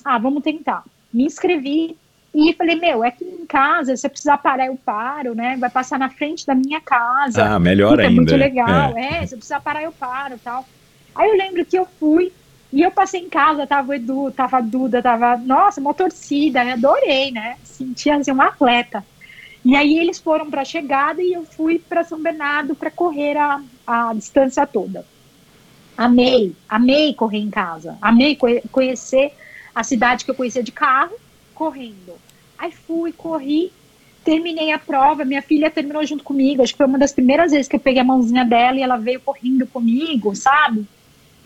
Ah, 0.05 0.19
vamos 0.19 0.43
tentar. 0.43 0.85
Me 1.13 1.25
inscrevi 1.25 1.97
e 2.35 2.53
falei, 2.55 2.75
meu, 2.75 3.05
é 3.05 3.11
que 3.11 3.25
em 3.25 3.47
casa, 3.47 3.97
se 3.97 4.07
eu 4.07 4.11
precisar 4.11 4.39
parar, 4.39 4.67
eu 4.67 4.77
paro, 4.77 5.35
né? 5.35 5.57
Vai 5.57 5.71
passar 5.71 5.99
na 5.99 6.11
frente 6.11 6.45
da 6.45 6.55
minha 6.55 6.81
casa. 6.81 7.45
Ah, 7.45 7.59
melhor 7.61 8.01
ainda. 8.01 8.07
É 8.07 8.11
muito 8.11 8.37
legal. 8.37 8.97
É. 8.97 9.23
é, 9.23 9.27
se 9.27 9.35
eu 9.35 9.39
precisar 9.39 9.61
parar, 9.61 9.83
eu 9.85 9.93
paro, 9.93 10.39
tal. 10.43 10.67
Aí 11.15 11.31
eu 11.31 11.37
lembro 11.37 11.65
que 11.65 11.79
eu 11.79 11.87
fui 11.87 12.33
e 12.73 12.83
eu 12.83 12.91
passei 12.91 13.21
em 13.21 13.29
casa, 13.29 13.69
tava 13.69 13.93
o 13.93 13.95
Edu, 13.95 14.33
tava 14.33 14.57
a 14.57 14.61
Duda, 14.61 15.01
tava, 15.01 15.37
nossa, 15.37 15.81
uma 15.81 15.95
torcida, 15.95 16.61
adorei, 16.61 17.31
né? 17.31 17.57
Sentia 17.63 18.17
assim, 18.17 18.33
um 18.33 18.43
atleta. 18.43 19.05
E 19.65 19.75
aí 19.75 19.99
eles 19.99 20.19
foram 20.19 20.51
para 20.51 20.61
a 20.61 20.65
chegada 20.65 21.23
e 21.23 21.33
eu 21.33 21.45
fui 21.45 21.79
para 21.79 22.05
São 22.05 22.21
Bernardo 22.21 22.75
para 22.75 22.91
correr 22.91 23.37
a, 23.37 23.63
a 23.87 24.13
distância 24.13 24.67
toda. 24.67 25.07
Amei, 25.97 26.55
amei 26.69 27.15
correr 27.15 27.39
em 27.39 27.51
casa, 27.51 27.97
amei 28.03 28.37
conhecer 28.71 29.33
a 29.75 29.83
cidade 29.83 30.25
que 30.25 30.31
eu 30.31 30.35
conhecia 30.35 30.63
de 30.63 30.73
carro, 30.73 31.15
correndo. 31.55 32.15
Aí 32.59 32.73
fui, 32.73 33.13
corri, 33.13 33.73
terminei 34.25 34.73
a 34.73 34.79
prova, 34.79 35.25
minha 35.25 35.41
filha 35.41 35.71
terminou 35.71 36.05
junto 36.05 36.25
comigo, 36.25 36.63
acho 36.63 36.73
que 36.73 36.79
foi 36.79 36.87
uma 36.87 36.99
das 36.99 37.13
primeiras 37.13 37.53
vezes 37.53 37.69
que 37.69 37.77
eu 37.77 37.81
peguei 37.81 38.01
a 38.01 38.05
mãozinha 38.05 38.45
dela 38.45 38.79
e 38.79 38.83
ela 38.83 38.97
veio 38.97 39.21
correndo 39.21 39.67
comigo, 39.67 40.35
sabe? 40.35 40.85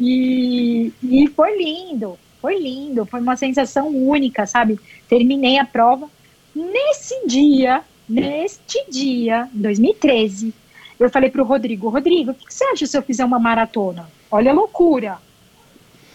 E, 0.00 0.92
e 1.02 1.26
foi 1.28 1.56
lindo, 1.58 2.18
foi 2.40 2.58
lindo, 2.58 3.04
foi 3.04 3.20
uma 3.20 3.36
sensação 3.36 3.88
única, 3.88 4.46
sabe? 4.46 4.78
Terminei 5.08 5.58
a 5.58 5.64
prova. 5.64 6.08
Nesse 6.54 7.26
dia, 7.26 7.82
Neste 8.08 8.84
dia, 8.90 9.48
em 9.54 9.60
2013, 9.60 10.54
eu 10.98 11.10
falei 11.10 11.30
para 11.30 11.42
o 11.42 11.44
Rodrigo: 11.44 11.88
Rodrigo, 11.88 12.30
o 12.30 12.34
que 12.34 12.52
você 12.52 12.64
acha 12.64 12.86
se 12.86 12.96
eu 12.96 13.02
fizer 13.02 13.24
uma 13.24 13.38
maratona? 13.38 14.08
Olha 14.30 14.50
a 14.50 14.54
loucura. 14.54 15.18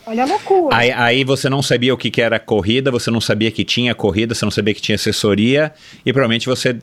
Olha 0.05 0.23
a 0.23 0.25
loucura. 0.25 0.75
Aí, 0.75 0.91
aí, 0.91 1.23
você 1.23 1.49
não 1.49 1.61
sabia 1.61 1.93
o 1.93 1.97
que, 1.97 2.11
que 2.11 2.21
era 2.21 2.37
corrida, 2.37 2.91
você 2.91 3.09
não 3.09 3.21
sabia 3.21 3.49
que 3.51 3.63
tinha 3.63 3.95
corrida, 3.95 4.35
você 4.35 4.43
não 4.43 4.51
sabia 4.51 4.73
que 4.73 4.81
tinha 4.81 4.95
assessoria, 4.95 5.71
e 6.05 6.11
provavelmente 6.11 6.45
você 6.45 6.77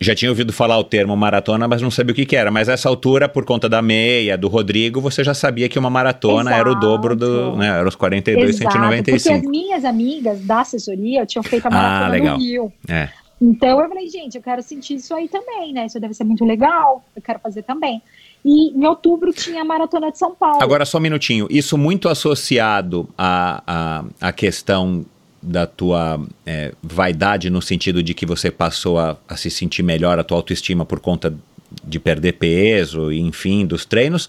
já 0.00 0.14
tinha 0.14 0.30
ouvido 0.30 0.52
falar 0.52 0.78
o 0.78 0.84
termo 0.84 1.16
maratona, 1.16 1.68
mas 1.68 1.80
não 1.80 1.90
sabia 1.90 2.12
o 2.12 2.14
que, 2.14 2.26
que 2.26 2.34
era. 2.34 2.50
Mas 2.50 2.68
essa 2.68 2.88
altura, 2.88 3.28
por 3.28 3.44
conta 3.44 3.68
da 3.68 3.80
meia, 3.80 4.36
do 4.36 4.48
Rodrigo, 4.48 5.00
você 5.00 5.22
já 5.22 5.34
sabia 5.34 5.68
que 5.68 5.78
uma 5.78 5.90
maratona 5.90 6.50
Exato. 6.50 6.60
era 6.60 6.70
o 6.70 6.74
dobro 6.74 7.14
do. 7.14 7.56
Né, 7.56 7.68
era 7.68 7.88
os 7.88 7.94
42, 7.94 8.48
Exato, 8.48 8.72
195. 8.72 9.22
Porque 9.22 9.46
as 9.46 9.50
minhas 9.50 9.84
amigas 9.84 10.40
da 10.40 10.60
assessoria 10.60 11.24
tinham 11.26 11.42
feito 11.42 11.66
a 11.66 11.68
ah, 11.68 11.72
maratona 11.72 12.06
ah, 12.06 12.08
legal. 12.08 12.38
no 12.38 12.42
Rio. 12.42 12.72
É. 12.88 13.08
Então 13.42 13.80
eu 13.80 13.88
falei, 13.88 14.08
gente, 14.08 14.36
eu 14.36 14.42
quero 14.42 14.62
sentir 14.62 14.94
isso 14.94 15.12
aí 15.12 15.26
também, 15.26 15.72
né? 15.72 15.86
Isso 15.86 15.98
deve 15.98 16.14
ser 16.14 16.22
muito 16.22 16.44
legal, 16.44 17.04
eu 17.16 17.20
quero 17.20 17.40
fazer 17.40 17.64
também. 17.64 18.00
E 18.44 18.70
em 18.70 18.86
outubro 18.86 19.32
tinha 19.32 19.62
a 19.62 19.64
Maratona 19.64 20.12
de 20.12 20.18
São 20.18 20.32
Paulo. 20.32 20.62
Agora, 20.62 20.84
só 20.84 20.98
um 20.98 21.00
minutinho. 21.00 21.48
Isso 21.50 21.76
muito 21.76 22.08
associado 22.08 23.08
à, 23.18 23.62
à, 23.66 24.28
à 24.28 24.32
questão 24.32 25.04
da 25.42 25.66
tua 25.66 26.24
é, 26.46 26.72
vaidade, 26.80 27.50
no 27.50 27.60
sentido 27.60 28.00
de 28.00 28.14
que 28.14 28.24
você 28.24 28.48
passou 28.48 28.96
a, 28.96 29.16
a 29.28 29.36
se 29.36 29.50
sentir 29.50 29.82
melhor, 29.82 30.20
a 30.20 30.22
tua 30.22 30.36
autoestima 30.36 30.84
por 30.84 31.00
conta 31.00 31.34
de 31.82 31.98
perder 31.98 32.34
peso, 32.34 33.10
enfim, 33.10 33.66
dos 33.66 33.84
treinos, 33.84 34.28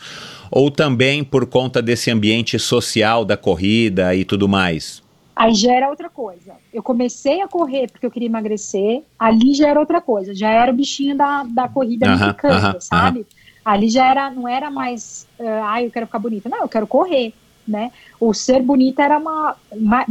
ou 0.49 0.71
também 0.71 1.23
por 1.23 1.45
conta 1.45 1.83
desse 1.83 2.09
ambiente 2.09 2.57
social 2.57 3.23
da 3.23 3.37
corrida 3.37 4.15
e 4.15 4.25
tudo 4.25 4.49
mais? 4.49 5.02
Aí 5.35 5.53
já 5.53 5.73
era 5.73 5.89
outra 5.89 6.09
coisa. 6.09 6.53
Eu 6.73 6.83
comecei 6.83 7.41
a 7.41 7.47
correr 7.47 7.89
porque 7.91 8.05
eu 8.05 8.11
queria 8.11 8.27
emagrecer, 8.27 9.03
ali 9.17 9.53
já 9.53 9.69
era 9.69 9.79
outra 9.79 9.99
coisa, 9.99 10.33
já 10.33 10.49
era 10.49 10.71
o 10.71 10.75
bichinho 10.75 11.15
da, 11.15 11.43
da 11.43 11.67
corrida 11.67 12.11
americana, 12.11 12.79
sabe? 12.79 13.25
Ali 13.65 13.89
já 13.89 14.09
era, 14.09 14.29
não 14.29 14.47
era 14.47 14.69
mais, 14.69 15.25
uh, 15.39 15.63
ah, 15.65 15.81
eu 15.81 15.89
quero 15.89 16.05
ficar 16.05 16.19
bonita. 16.19 16.49
Não, 16.49 16.59
eu 16.59 16.69
quero 16.69 16.85
correr, 16.85 17.33
né? 17.67 17.91
O 18.19 18.33
ser 18.33 18.61
bonita 18.61 19.01
era 19.01 19.17
uma, 19.17 19.55
uma 19.71 20.05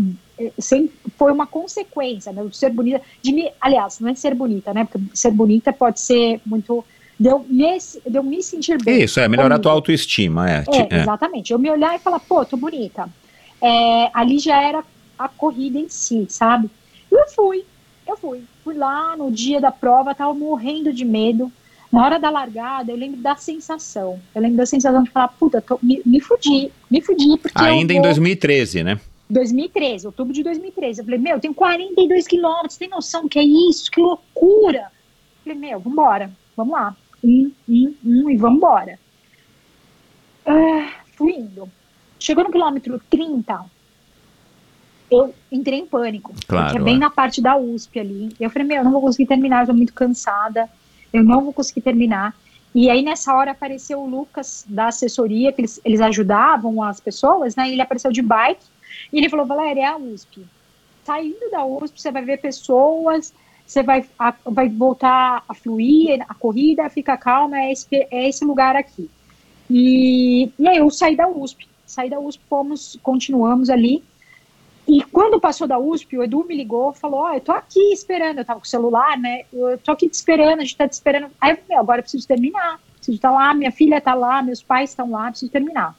sempre 0.59 0.93
foi 1.17 1.31
uma 1.31 1.47
consequência, 1.47 2.33
né? 2.33 2.43
O 2.43 2.53
ser 2.53 2.71
bonita, 2.71 3.01
de 3.21 3.33
me, 3.33 3.53
aliás, 3.61 4.01
não 4.01 4.09
é 4.09 4.15
ser 4.15 4.35
bonita, 4.35 4.75
né? 4.75 4.85
Porque 4.85 4.99
ser 5.15 5.31
bonita 5.31 5.73
pode 5.73 6.01
ser 6.01 6.41
muito 6.45 6.85
Deu 7.23 7.45
me, 7.49 7.79
deu 8.09 8.23
me 8.25 8.43
sentir 8.43 8.83
bem. 8.83 9.05
Isso, 9.05 9.21
é 9.21 9.29
melhorar 9.29 9.55
a 9.55 9.59
tua 9.59 9.71
autoestima. 9.71 10.51
É, 10.51 10.65
é, 10.69 11.01
exatamente. 11.03 11.53
Eu 11.53 11.59
me 11.59 11.71
olhar 11.71 11.95
e 11.95 12.01
falar, 12.01 12.19
pô, 12.19 12.45
tô 12.45 12.57
bonita. 12.57 13.09
É, 13.61 14.11
ali 14.13 14.41
já 14.41 14.61
era 14.61 14.83
a 15.19 15.29
corrida 15.29 15.79
em 15.79 15.89
si, 15.89 16.27
sabe? 16.29 16.71
E 17.11 17.15
eu 17.15 17.29
fui, 17.29 17.65
eu 18.07 18.17
fui. 18.17 18.43
Fui 18.65 18.75
lá 18.75 19.17
no 19.17 19.31
dia 19.31 19.61
da 19.61 19.71
prova, 19.71 20.15
tava 20.15 20.35
morrendo 20.35 20.93
de 20.93 21.05
medo. 21.05 21.51
Na 21.91 22.05
hora 22.05 22.19
da 22.19 22.31
largada, 22.31 22.91
eu 22.91 22.97
lembro 22.97 23.21
da 23.21 23.37
sensação. 23.37 24.19
Eu 24.35 24.41
lembro 24.41 24.57
da 24.57 24.67
sensação 24.67 25.03
de 25.03 25.11
falar, 25.11 25.29
puta, 25.29 25.61
tô, 25.61 25.79
me, 25.83 26.01
me 26.07 26.21
fudi, 26.21 26.73
me 26.91 27.03
fudi. 27.03 27.37
Porque 27.37 27.63
Ainda 27.63 27.93
em 27.93 28.01
2013, 28.01 28.83
né? 28.83 28.99
2013, 29.29 30.07
outubro 30.07 30.33
de 30.33 30.43
2013. 30.43 31.01
Eu 31.01 31.05
falei, 31.05 31.19
meu, 31.19 31.35
eu 31.35 31.41
tenho 31.41 31.55
42 31.55 32.27
quilômetros, 32.27 32.77
tem 32.77 32.89
noção 32.89 33.29
que 33.29 33.39
é 33.39 33.45
isso? 33.45 33.91
Que 33.91 34.01
loucura! 34.01 34.91
Eu 35.45 35.53
falei, 35.53 35.59
meu, 35.59 35.81
vambora, 35.81 36.31
vamos 36.57 36.73
lá. 36.73 36.97
Um, 37.23 37.51
um, 37.69 37.95
um 38.05 38.31
e 38.31 38.37
vambora. 38.37 38.99
Ah, 40.47 40.91
fui 41.17 41.33
indo. 41.33 41.71
Chegou 42.19 42.45
no 42.45 42.51
quilômetro 42.51 43.01
30, 43.11 43.65
eu 45.13 45.35
entrei 45.51 45.79
em 45.79 45.87
pânico. 45.87 46.33
Claro, 46.47 46.67
porque 46.67 46.81
é 46.81 46.85
bem 46.85 46.97
é. 46.97 46.99
na 46.99 47.11
parte 47.11 47.41
da 47.41 47.57
USP 47.57 48.01
ali. 48.01 48.35
Eu 48.41 48.51
falei, 48.51 48.67
meu, 48.67 48.79
eu 48.79 48.85
não 48.85 48.93
vou 48.93 49.01
conseguir 49.01 49.27
terminar, 49.27 49.63
eu 49.63 49.69
tô 49.69 49.75
muito 49.75 49.93
cansada 49.93 50.69
eu 51.13 51.23
não 51.23 51.43
vou 51.43 51.53
conseguir 51.53 51.83
terminar. 51.83 52.35
E 52.75 52.89
aí, 52.89 53.03
nessa 53.03 53.35
hora, 53.35 53.51
apareceu 53.51 54.01
o 54.01 54.09
Lucas 54.09 54.65
da 54.67 54.87
assessoria, 54.87 55.53
que 55.53 55.61
eles, 55.61 55.81
eles 55.85 56.01
ajudavam 56.01 56.83
as 56.83 56.99
pessoas, 56.99 57.55
né? 57.55 57.71
Ele 57.71 57.83
apareceu 57.83 58.11
de 58.11 58.23
bike 58.23 58.65
e 59.13 59.19
ele 59.19 59.29
falou: 59.29 59.45
Valéria, 59.45 59.83
é 59.83 59.87
a 59.87 59.97
USP. 59.97 60.47
Saindo 61.05 61.51
da 61.51 61.65
USP, 61.65 62.01
você 62.01 62.11
vai 62.11 62.25
ver 62.25 62.41
pessoas, 62.41 63.35
você 63.67 63.83
vai, 63.83 64.05
a, 64.19 64.35
vai 64.47 64.69
voltar 64.69 65.45
a 65.47 65.55
fluir, 65.55 66.25
a 66.27 66.35
corrida, 66.35 66.89
fica 66.89 67.17
calma, 67.17 67.59
é 67.59 67.73
esse, 67.73 67.87
é 67.93 68.29
esse 68.29 68.45
lugar 68.45 68.75
aqui. 68.75 69.11
E, 69.69 70.51
e 70.59 70.67
aí, 70.67 70.79
eu 70.79 70.89
saí 70.89 71.15
da 71.15 71.29
USP. 71.29 71.69
Saí 71.85 72.09
da 72.09 72.19
USP, 72.19 72.43
fomos, 72.49 72.99
continuamos 73.03 73.69
ali. 73.69 74.03
E 74.87 75.03
quando 75.05 75.41
passou 75.41 75.67
da 75.67 75.79
USP, 75.79 76.19
o 76.19 76.25
Edu 76.25 76.45
me 76.45 76.57
ligou, 76.57 76.93
falou: 76.93 77.21
Ó, 77.21 77.31
oh, 77.31 77.35
eu 77.35 77.41
tô 77.41 77.53
aqui 77.53 77.93
esperando. 77.93 78.39
Eu 78.39 78.45
tava 78.45 78.61
com 78.61 78.67
o 78.67 78.69
celular, 78.69 79.17
né? 79.19 79.45
Eu 79.53 79.79
tô 79.79 79.93
aqui 79.93 80.09
te 80.09 80.15
esperando, 80.15 80.61
a 80.61 80.63
gente 80.63 80.77
tá 80.77 80.89
te 80.89 80.93
esperando. 80.93 81.29
Aí 81.41 81.53
eu 81.53 81.57
falei: 81.57 81.79
agora 81.79 81.99
eu 82.01 82.03
preciso 82.03 82.27
terminar. 82.27 82.81
Preciso 82.97 83.17
estar 83.17 83.31
tá 83.31 83.35
lá, 83.35 83.55
minha 83.55 83.73
filha 83.73 84.01
tá 84.01 84.15
lá, 84.15 84.43
meus 84.43 84.63
pais 84.63 84.91
estão 84.91 85.11
lá, 85.11 85.31
preciso 85.31 85.51
terminar. 85.51 85.97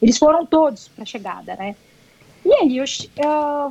Eles 0.00 0.16
foram 0.18 0.46
todos 0.46 0.88
pra 0.88 1.04
chegada, 1.04 1.54
né? 1.56 1.76
E 2.44 2.54
aí 2.54 2.78
eu, 2.78 2.84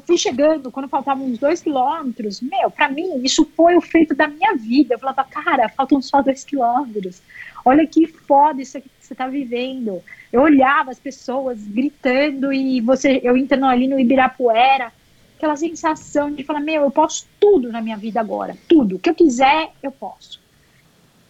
fui 0.06 0.18
chegando, 0.18 0.72
quando 0.72 0.88
faltavam 0.88 1.26
uns 1.26 1.40
dois 1.40 1.62
quilômetros, 1.62 2.40
meu, 2.42 2.70
para 2.70 2.90
mim 2.90 3.20
isso 3.24 3.50
foi 3.56 3.76
o 3.76 3.82
feito 3.82 4.14
da 4.16 4.28
minha 4.28 4.56
vida. 4.56 4.94
Eu 4.94 5.00
falava, 5.00 5.24
cara, 5.24 5.70
faltam 5.70 6.02
só 6.02 6.22
dois 6.22 6.44
quilômetros. 6.44 7.22
Olha 7.66 7.86
que 7.86 8.08
foda 8.08 8.62
isso 8.62 8.78
aqui 8.78 8.90
que 8.90 9.06
você 9.06 9.16
tá 9.16 9.28
vivendo. 9.28 10.02
Eu 10.32 10.42
olhava 10.42 10.92
as 10.92 11.00
pessoas 11.00 11.60
gritando 11.68 12.54
e 12.54 12.80
você, 12.80 13.20
eu 13.24 13.36
entrando 13.36 13.66
ali 13.66 13.88
no 13.88 14.00
Ibirapuera, 14.00 14.92
aquela 15.36 15.56
sensação 15.56 16.32
de 16.32 16.44
falar, 16.44 16.60
meu, 16.60 16.84
eu 16.84 16.92
posso 16.92 17.26
tudo 17.40 17.72
na 17.72 17.82
minha 17.82 17.98
vida 17.98 18.20
agora, 18.20 18.56
tudo, 18.68 18.98
o 18.98 19.00
que 19.00 19.10
eu 19.10 19.16
quiser, 19.16 19.72
eu 19.82 19.92
posso. 19.92 20.40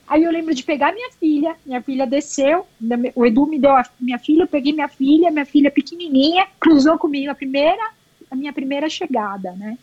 Aí 0.10 0.24
eu 0.24 0.32
lembro 0.32 0.56
de 0.56 0.64
pegar 0.64 0.92
minha 0.92 1.12
filha, 1.12 1.56
minha 1.64 1.84
filha 1.84 2.08
desceu, 2.08 2.66
o 3.16 3.26
Edu 3.26 3.46
me 3.46 3.60
deu 3.60 3.72
a 3.72 3.86
minha 4.00 4.18
filha, 4.18 4.42
eu 4.42 4.48
peguei 4.48 4.74
minha 4.74 4.88
filha, 4.88 5.30
minha 5.30 5.46
filha 5.46 5.70
pequenininha, 5.70 6.48
cruzou 6.60 6.98
comigo 6.98 7.30
a 7.30 7.36
primeira, 7.36 7.92
a 8.32 8.36
minha 8.36 8.52
primeira 8.52 8.90
chegada, 8.90 9.52
né? 9.52 9.78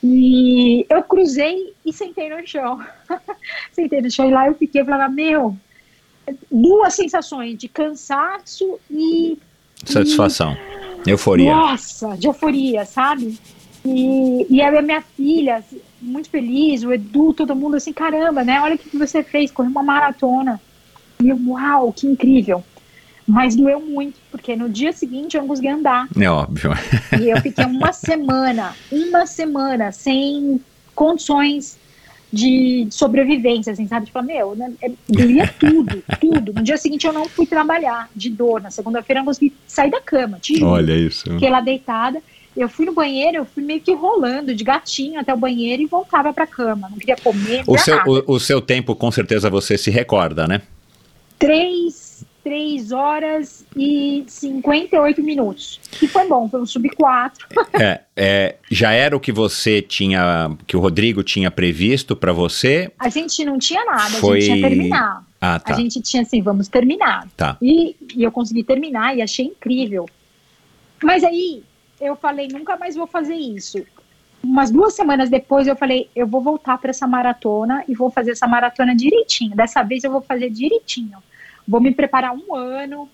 E 0.00 0.86
eu 0.88 1.02
cruzei 1.02 1.74
e 1.84 1.92
sentei 1.92 2.28
no 2.28 2.46
chão. 2.46 2.80
sentei 3.72 4.00
no 4.00 4.10
chão 4.10 4.28
e 4.28 4.32
lá 4.32 4.46
eu 4.46 4.54
fiquei, 4.54 4.80
eu 4.80 4.84
falava, 4.84 5.12
meu, 5.12 5.56
duas 6.48 6.94
sensações 6.94 7.58
de 7.58 7.68
cansaço 7.68 8.78
e 8.88 9.38
satisfação, 9.84 10.56
e, 11.04 11.10
euforia. 11.10 11.52
Nossa, 11.52 12.16
de 12.16 12.28
euforia, 12.28 12.84
sabe? 12.84 13.36
E, 13.84 14.46
e 14.48 14.62
a 14.62 14.82
minha 14.82 15.00
filha, 15.00 15.64
muito 16.02 16.28
feliz, 16.28 16.82
o 16.82 16.92
Edu, 16.92 17.32
todo 17.32 17.54
mundo 17.54 17.76
assim, 17.76 17.92
caramba, 17.92 18.42
né? 18.42 18.60
Olha 18.60 18.74
o 18.74 18.78
que 18.78 18.96
você 18.96 19.22
fez, 19.22 19.50
correu 19.50 19.70
uma 19.70 19.82
maratona. 19.82 20.60
E 21.22 21.28
eu, 21.28 21.38
uau, 21.46 21.92
que 21.92 22.06
incrível. 22.06 22.62
Mas 23.26 23.54
doeu 23.54 23.80
muito, 23.80 24.18
porque 24.30 24.56
no 24.56 24.68
dia 24.68 24.92
seguinte 24.92 25.36
eu 25.36 25.42
não 25.42 25.48
consegui 25.48 25.68
andar. 25.68 26.08
É 26.18 26.28
óbvio. 26.28 26.72
E 27.20 27.30
eu 27.30 27.40
fiquei 27.40 27.64
uma 27.64 27.92
semana, 27.92 28.74
uma 28.90 29.26
semana 29.26 29.92
sem 29.92 30.60
condições 30.94 31.78
de 32.32 32.88
sobrevivência, 32.90 33.72
assim, 33.72 33.86
sabe? 33.86 34.06
Tipo, 34.06 34.22
meu, 34.22 34.56
né, 34.56 34.72
é, 34.80 34.90
doía 35.06 35.46
tudo, 35.60 36.02
tudo. 36.18 36.52
No 36.54 36.62
dia 36.62 36.78
seguinte 36.78 37.06
eu 37.06 37.12
não 37.12 37.28
fui 37.28 37.46
trabalhar 37.46 38.08
de 38.16 38.30
dor. 38.30 38.62
Na 38.62 38.70
segunda-feira 38.70 39.20
eu 39.20 39.22
não 39.22 39.26
consegui 39.26 39.52
sair 39.66 39.90
da 39.90 40.00
cama, 40.00 40.38
Olha 40.64 40.96
isso. 40.96 41.30
Fiquei 41.30 41.50
lá 41.50 41.60
deitada. 41.60 42.22
Eu 42.56 42.68
fui 42.68 42.84
no 42.84 42.92
banheiro, 42.92 43.38
eu 43.38 43.44
fui 43.46 43.62
meio 43.62 43.80
que 43.80 43.94
rolando 43.94 44.54
de 44.54 44.62
gatinho 44.62 45.18
até 45.18 45.32
o 45.32 45.36
banheiro 45.36 45.82
e 45.82 45.86
voltava 45.86 46.32
pra 46.32 46.46
cama. 46.46 46.88
Não 46.90 46.98
queria 46.98 47.16
comer. 47.16 47.64
O 47.66 47.78
seu, 47.78 47.96
o, 48.06 48.34
o 48.34 48.40
seu 48.40 48.60
tempo, 48.60 48.94
com 48.94 49.10
certeza, 49.10 49.48
você 49.48 49.78
se 49.78 49.90
recorda, 49.90 50.46
né? 50.46 50.60
Três 51.38 52.12
3 52.42 52.90
horas 52.90 53.64
e 53.76 54.24
58 54.26 55.22
minutos. 55.22 55.80
Que 55.92 56.08
foi 56.08 56.26
bom, 56.26 56.48
foi 56.48 56.60
um 56.60 56.66
sub 56.66 56.88
4. 56.90 57.46
é, 57.74 58.00
é, 58.16 58.56
já 58.70 58.92
era 58.92 59.16
o 59.16 59.20
que 59.20 59.32
você 59.32 59.80
tinha, 59.80 60.50
que 60.66 60.76
o 60.76 60.80
Rodrigo 60.80 61.22
tinha 61.22 61.50
previsto 61.50 62.16
para 62.16 62.32
você? 62.32 62.90
A 62.98 63.08
gente 63.08 63.44
não 63.44 63.58
tinha 63.58 63.84
nada, 63.84 64.10
foi... 64.16 64.38
a 64.38 64.40
gente 64.40 64.54
tinha 64.54 64.68
terminar. 64.68 65.24
Ah, 65.40 65.58
tá. 65.58 65.72
A 65.72 65.76
gente 65.76 66.00
tinha 66.00 66.22
assim, 66.22 66.42
vamos 66.42 66.68
terminar. 66.68 67.28
Tá. 67.36 67.56
E, 67.62 67.96
e 68.14 68.22
eu 68.22 68.32
consegui 68.32 68.64
terminar 68.64 69.16
e 69.16 69.22
achei 69.22 69.46
incrível. 69.46 70.08
Mas 71.02 71.24
aí 71.24 71.62
eu 72.02 72.16
falei, 72.16 72.48
nunca 72.48 72.76
mais 72.76 72.94
vou 72.94 73.06
fazer 73.06 73.34
isso. 73.34 73.84
Umas 74.42 74.70
duas 74.70 74.94
semanas 74.94 75.30
depois 75.30 75.66
eu 75.66 75.76
falei, 75.76 76.10
eu 76.16 76.26
vou 76.26 76.40
voltar 76.40 76.76
para 76.78 76.90
essa 76.90 77.06
maratona 77.06 77.84
e 77.86 77.94
vou 77.94 78.10
fazer 78.10 78.32
essa 78.32 78.46
maratona 78.46 78.94
direitinho. 78.94 79.54
Dessa 79.54 79.82
vez 79.82 80.02
eu 80.02 80.10
vou 80.10 80.20
fazer 80.20 80.50
direitinho 80.50 81.18
vou 81.66 81.80
me 81.80 81.92
preparar 81.92 82.34
um 82.34 82.54
ano, 82.54 83.08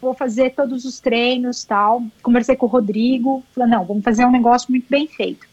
vou 0.00 0.14
fazer 0.14 0.50
todos 0.50 0.84
os 0.84 1.00
treinos 1.00 1.64
tal. 1.64 2.02
Conversei 2.22 2.56
com 2.56 2.66
o 2.66 2.68
Rodrigo, 2.68 3.42
falei, 3.54 3.70
não, 3.70 3.84
vamos 3.84 4.04
fazer 4.04 4.24
um 4.24 4.30
negócio 4.30 4.70
muito 4.70 4.86
bem 4.88 5.06
feito. 5.06 5.48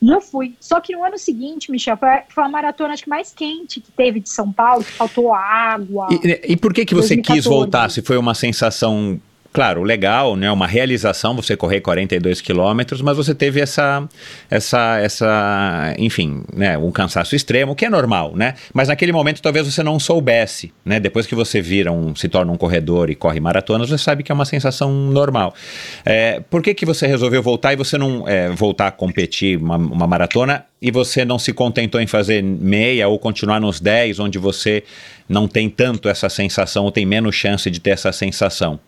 E 0.00 0.10
eu 0.10 0.20
fui. 0.20 0.54
Só 0.58 0.80
que 0.80 0.92
no 0.94 1.04
ano 1.04 1.16
seguinte, 1.16 1.70
Michel, 1.70 1.96
foi, 1.96 2.44
a 2.44 2.48
maratona 2.48 2.92
acho 2.92 3.04
que 3.04 3.08
mais 3.08 3.32
quente 3.32 3.80
que 3.80 3.92
teve 3.92 4.18
de 4.18 4.28
São 4.28 4.52
Paulo, 4.52 4.82
que 4.82 4.90
faltou 4.90 5.32
água. 5.32 6.08
E, 6.10 6.52
e 6.52 6.56
por 6.56 6.74
que, 6.74 6.84
que 6.84 6.94
você 6.94 7.14
2014. 7.14 7.40
quis 7.40 7.44
voltar? 7.44 7.88
Se 7.88 8.02
foi 8.02 8.16
uma 8.16 8.34
sensação 8.34 9.20
claro, 9.52 9.82
legal, 9.82 10.34
né? 10.34 10.50
Uma 10.50 10.66
realização 10.66 11.36
você 11.36 11.56
correr 11.56 11.80
42 11.80 12.40
quilômetros, 12.40 13.02
mas 13.02 13.16
você 13.16 13.34
teve 13.34 13.60
essa, 13.60 14.08
essa, 14.50 14.98
essa, 14.98 15.94
enfim, 15.98 16.42
né? 16.52 16.78
Um 16.78 16.90
cansaço 16.90 17.36
extremo, 17.36 17.74
que 17.74 17.84
é 17.84 17.90
normal, 17.90 18.32
né? 18.34 18.54
Mas 18.72 18.88
naquele 18.88 19.12
momento 19.12 19.42
talvez 19.42 19.66
você 19.66 19.82
não 19.82 20.00
soubesse, 20.00 20.72
né? 20.84 20.98
Depois 20.98 21.26
que 21.26 21.34
você 21.34 21.60
vira 21.60 21.92
um, 21.92 22.16
se 22.16 22.28
torna 22.28 22.50
um 22.50 22.56
corredor 22.56 23.10
e 23.10 23.14
corre 23.14 23.40
maratonas, 23.40 23.90
você 23.90 23.98
sabe 23.98 24.22
que 24.22 24.32
é 24.32 24.34
uma 24.34 24.46
sensação 24.46 24.90
normal. 24.90 25.54
É, 26.04 26.40
por 26.40 26.62
que 26.62 26.72
que 26.72 26.86
você 26.86 27.06
resolveu 27.06 27.42
voltar 27.42 27.74
e 27.74 27.76
você 27.76 27.98
não 27.98 28.26
é, 28.26 28.48
voltar 28.50 28.86
a 28.88 28.92
competir 28.92 29.58
uma, 29.58 29.76
uma 29.76 30.06
maratona 30.06 30.64
e 30.80 30.90
você 30.90 31.24
não 31.24 31.38
se 31.38 31.52
contentou 31.52 32.00
em 32.00 32.06
fazer 32.06 32.42
meia 32.42 33.06
ou 33.06 33.18
continuar 33.18 33.60
nos 33.60 33.80
10, 33.80 34.18
onde 34.18 34.38
você 34.38 34.82
não 35.28 35.46
tem 35.46 35.68
tanto 35.68 36.08
essa 36.08 36.28
sensação 36.28 36.84
ou 36.84 36.90
tem 36.90 37.04
menos 37.04 37.34
chance 37.34 37.70
de 37.70 37.78
ter 37.78 37.90
essa 37.90 38.10
sensação? 38.12 38.80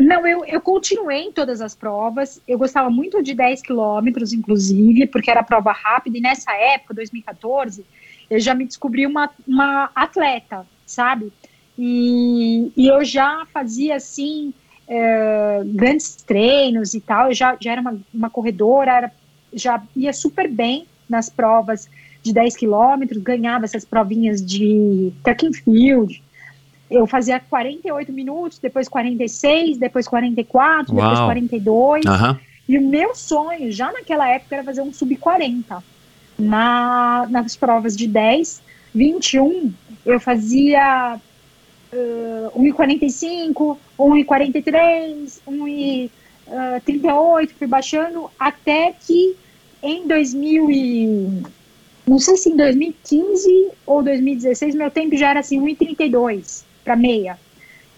Não, 0.00 0.26
eu, 0.26 0.44
eu 0.44 0.60
continuei 0.60 1.22
em 1.22 1.32
todas 1.32 1.60
as 1.60 1.74
provas. 1.74 2.40
Eu 2.46 2.58
gostava 2.58 2.90
muito 2.90 3.22
de 3.22 3.34
10 3.34 3.62
quilômetros, 3.62 4.32
inclusive, 4.32 5.06
porque 5.06 5.30
era 5.30 5.42
prova 5.42 5.72
rápida. 5.72 6.18
E 6.18 6.20
nessa 6.20 6.52
época, 6.52 6.94
2014, 6.94 7.84
eu 8.28 8.38
já 8.38 8.54
me 8.54 8.66
descobri 8.66 9.06
uma, 9.06 9.30
uma 9.46 9.90
atleta, 9.94 10.66
sabe? 10.84 11.32
E, 11.78 12.70
e 12.76 12.88
eu 12.88 13.04
já 13.04 13.46
fazia, 13.52 13.96
assim, 13.96 14.52
é, 14.86 15.62
grandes 15.64 16.16
treinos 16.16 16.92
e 16.92 17.00
tal. 17.00 17.28
Eu 17.28 17.34
já, 17.34 17.56
já 17.58 17.72
era 17.72 17.80
uma, 17.80 17.98
uma 18.12 18.30
corredora, 18.30 18.92
era, 18.92 19.12
já 19.52 19.82
ia 19.94 20.12
super 20.12 20.48
bem 20.48 20.86
nas 21.08 21.30
provas 21.30 21.88
de 22.22 22.32
10 22.32 22.56
quilômetros, 22.56 23.22
ganhava 23.22 23.64
essas 23.64 23.84
provinhas 23.84 24.44
de 24.44 25.12
track 25.22 25.46
and 25.46 25.52
field, 25.52 26.22
eu 26.90 27.06
fazia 27.06 27.40
48 27.40 28.12
minutos, 28.12 28.58
depois 28.58 28.88
46, 28.88 29.78
depois 29.78 30.06
44, 30.06 30.94
Uau. 30.94 31.02
depois 31.02 31.26
42. 31.26 32.04
Uhum. 32.04 32.36
E 32.68 32.78
o 32.78 32.82
meu 32.82 33.14
sonho, 33.14 33.70
já 33.70 33.92
naquela 33.92 34.28
época, 34.28 34.56
era 34.56 34.64
fazer 34.64 34.82
um 34.82 34.92
sub-40. 34.92 35.82
Na, 36.38 37.26
nas 37.30 37.56
provas 37.56 37.96
de 37.96 38.06
10, 38.06 38.60
21, 38.94 39.72
eu 40.04 40.20
fazia 40.20 41.18
uh, 41.92 42.60
1,45, 42.60 43.78
1,43, 43.98 45.40
1,38, 45.48 47.50
fui 47.58 47.66
baixando, 47.66 48.30
até 48.38 48.92
que 48.92 49.34
em 49.82 50.06
2000 50.06 50.70
e 50.70 51.42
não 52.06 52.18
sei 52.18 52.36
se 52.36 52.50
em 52.50 52.56
2015 52.56 53.68
ou 53.86 54.02
2016, 54.02 54.74
meu 54.74 54.90
tempo 54.90 55.16
já 55.16 55.30
era 55.30 55.40
assim 55.40 55.58
1,32 55.60 56.65
para 56.86 56.94
meia 56.96 57.36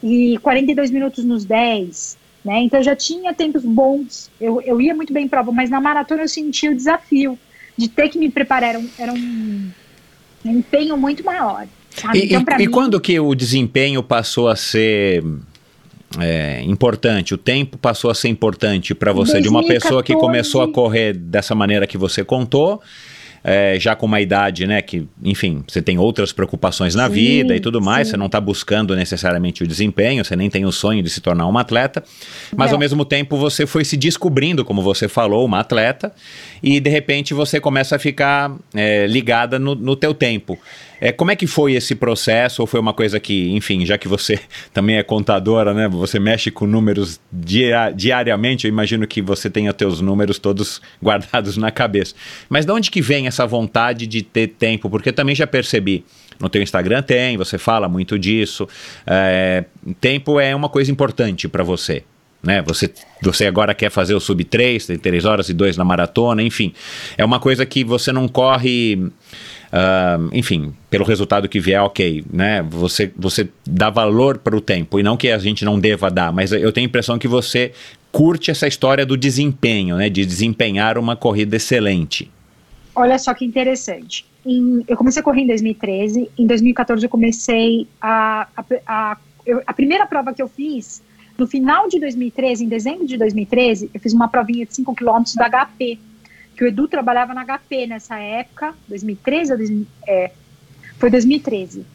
e 0.03 0.39
42 0.39 0.91
minutos 0.91 1.25
nos 1.25 1.45
10, 1.45 2.17
né? 2.43 2.63
Então 2.63 2.81
eu 2.81 2.85
já 2.85 2.97
tinha 2.97 3.35
tempos 3.35 3.63
bons, 3.63 4.31
eu, 4.41 4.63
eu 4.63 4.81
ia 4.81 4.95
muito 4.95 5.13
bem 5.13 5.27
em 5.27 5.29
prova, 5.29 5.53
mas 5.53 5.69
na 5.69 5.81
maratona 5.81 6.23
eu 6.23 6.29
senti 6.29 6.69
o 6.71 6.75
desafio 6.75 7.39
de 7.77 7.89
ter 7.89 8.09
que 8.09 8.19
me 8.19 8.31
preparar, 8.31 8.71
era 8.71 8.79
um, 8.79 8.89
era 8.99 9.13
um 9.13 9.71
empenho 10.45 10.97
muito 10.97 11.23
maior. 11.23 11.67
E, 12.15 12.25
então, 12.25 12.45
e, 12.55 12.59
mim... 12.59 12.65
e 12.65 12.67
quando 12.69 12.99
que 12.99 13.21
o 13.21 13.35
desempenho 13.35 14.03
passou 14.03 14.49
a 14.49 14.57
ser 14.57 15.23
é, 16.19 16.63
importante, 16.63 17.35
o 17.35 17.39
tempo 17.39 17.77
passou 17.77 18.11
a 18.11 18.15
ser 18.15 18.29
importante 18.29 18.95
para 18.95 19.13
você, 19.13 19.35
2014. 19.35 19.43
de 19.43 19.49
uma 19.49 19.67
pessoa 19.67 20.03
que 20.03 20.15
começou 20.15 20.63
a 20.63 20.73
correr 20.73 21.13
dessa 21.13 21.55
maneira 21.55 21.87
que 21.87 21.99
você 21.99 22.25
contou, 22.25 22.81
é, 23.51 23.81
já 23.81 23.97
com 23.97 24.05
uma 24.05 24.21
idade, 24.21 24.67
né, 24.67 24.83
que, 24.83 25.09
enfim, 25.25 25.65
você 25.67 25.81
tem 25.81 25.97
outras 25.97 26.33
preocupações 26.33 26.95
na 26.95 27.07
sim, 27.07 27.15
vida 27.15 27.57
e 27.57 27.61
tudo 27.61 27.81
mais, 27.81 28.07
sim. 28.07 28.11
você 28.11 28.17
não 28.19 28.27
está 28.27 28.39
buscando 28.39 28.95
necessariamente 28.95 29.63
o 29.63 29.67
desempenho, 29.67 30.23
você 30.23 30.37
nem 30.37 30.51
tem 30.51 30.67
o 30.67 30.71
sonho 30.71 31.03
de 31.03 31.09
se 31.09 31.23
tornar 31.23 31.47
uma 31.47 31.63
atleta, 31.63 32.05
mas 32.55 32.71
é. 32.71 32.75
ao 32.75 32.79
mesmo 32.79 33.07
tempo 33.07 33.39
você 33.39 33.65
foi 33.65 33.87
se 33.87 33.97
descobrindo, 33.97 34.67
como 34.67 34.83
você 34.83 35.09
falou, 35.09 35.47
uma 35.47 35.61
atleta, 35.61 36.13
e 36.63 36.79
de 36.79 36.91
repente 36.91 37.33
você 37.33 37.59
começa 37.59 37.97
a 37.97 37.99
ficar 37.99 38.55
é, 38.75 39.07
ligada 39.07 39.59
no, 39.59 39.75
no 39.75 39.97
teu 39.97 40.13
tempo. 40.13 40.59
É, 41.01 41.13
como 41.13 41.31
é 41.31 41.37
que 41.37 41.47
foi 41.47 41.75
esse 41.75 41.95
processo? 41.95 42.63
Ou 42.63 42.67
foi 42.67 42.81
uma 42.81 42.93
coisa 42.93 43.21
que, 43.21 43.51
enfim, 43.51 43.85
já 43.87 43.97
que 43.97 44.09
você 44.09 44.39
também 44.73 44.97
é 44.97 45.03
contadora, 45.03 45.73
né? 45.73 45.89
Você 45.89 46.19
mexe 46.19 46.51
com 46.51 46.67
números 46.67 47.21
dia, 47.33 47.91
diariamente, 47.91 48.67
eu 48.67 48.69
imagino 48.69 49.07
que 49.07 49.23
você 49.23 49.49
tenha 49.49 49.73
teus 49.73 50.01
números 50.01 50.39
todos 50.39 50.81
guardados 51.03 51.57
na 51.57 51.71
cabeça. 51.71 52.15
Mas 52.49 52.65
de 52.65 52.73
onde 52.73 52.91
que 52.91 53.01
vem 53.01 53.27
essa 53.27 53.47
vontade 53.47 54.07
de 54.07 54.23
ter 54.23 54.49
tempo? 54.49 54.91
Porque 54.91 55.13
também 55.13 55.35
já 55.35 55.47
percebi. 55.47 56.05
No 56.41 56.49
teu 56.49 56.63
Instagram 56.63 57.03
tem, 57.03 57.37
você 57.37 57.59
fala 57.59 57.89
muito 57.89 58.19
disso. 58.19 58.69
É, 59.07 59.65
tempo 60.01 60.39
é 60.39 60.55
uma 60.55 60.69
coisa 60.69 60.91
importante 60.91 61.49
para 61.49 61.65
você. 61.65 62.05
Né? 62.43 62.63
Você, 62.63 62.93
você 63.21 63.47
agora 63.47 63.75
quer 63.75 63.91
fazer 63.91 64.15
o 64.15 64.21
sub 64.21 64.45
3, 64.45 64.87
tem 64.87 64.99
3 64.99 65.25
horas 65.25 65.49
e 65.49 65.53
2 65.53 65.77
na 65.77 65.85
maratona, 65.85 66.43
enfim. 66.43 66.73
É 67.17 67.25
uma 67.25 67.41
coisa 67.41 67.67
que 67.67 67.83
você 67.83 68.13
não 68.13 68.29
corre 68.29 69.11
Uh, 69.69 70.31
enfim, 70.33 70.73
pelo 70.89 71.05
resultado 71.05 71.49
que 71.49 71.61
vier, 71.61 71.83
ok, 71.83 72.25
né? 72.33 72.63
Você, 72.63 73.13
você 73.17 73.49
dá 73.67 73.91
valor 73.91 74.39
para 74.39 74.57
o 74.57 74.61
tempo, 74.61 74.99
e 74.99 75.03
não 75.03 75.17
que 75.17 75.31
a 75.31 75.39
gente 75.39 75.65
não 75.65 75.79
deva 75.79 76.11
dar, 76.11 76.33
mas 76.33 76.53
eu 76.53 76.73
tenho 76.73 76.87
a 76.87 76.89
impressão 76.89 77.19
que 77.19 77.29
você 77.29 77.73
curte 78.11 78.51
essa 78.51 78.67
história 78.67 79.05
do 79.05 79.17
desempenho, 79.17 79.97
né? 79.97 80.09
De 80.09 80.25
desempenhar 80.25 80.97
uma 80.97 81.15
corrida 81.15 81.57
excelente. 81.57 82.31
Olha 82.95 83.19
só 83.19 83.35
que 83.35 83.45
interessante. 83.45 84.25
Em, 84.45 84.83
eu 84.89 84.97
comecei 84.97 85.21
a 85.21 85.23
correr 85.23 85.43
em 85.43 85.47
2013, 85.47 86.31
em 86.39 86.47
2014 86.47 87.05
eu 87.05 87.11
comecei 87.11 87.87
a. 88.01 88.49
A, 88.57 88.65
a, 88.87 89.17
eu, 89.45 89.63
a 89.67 89.73
primeira 89.75 90.07
prova 90.07 90.33
que 90.33 90.43
eu 90.43 90.49
fiz, 90.49 91.03
no 91.37 91.47
final 91.47 91.89
de 91.89 92.01
2013, 92.01 92.65
em 92.65 92.69
dezembro 92.69 93.07
de 93.07 93.19
2013, 93.19 93.91
eu 93.93 94.01
fiz 94.01 94.13
uma 94.15 94.29
provinha 94.29 94.65
de 94.65 94.75
5 94.75 94.95
km 94.95 95.23
da 95.37 95.49
HP 95.49 95.99
que 96.59 96.65
o 96.65 96.67
Edu 96.67 96.89
trabalhava 96.89 97.33
na 97.33 97.45
HP 97.45 97.87
nessa 97.87 98.19
época, 98.19 98.75
2013 98.89 99.53
ou 99.53 99.59
2000, 99.59 99.87
é, 100.09 100.33
foi 100.99 101.09
2013. 101.09 101.87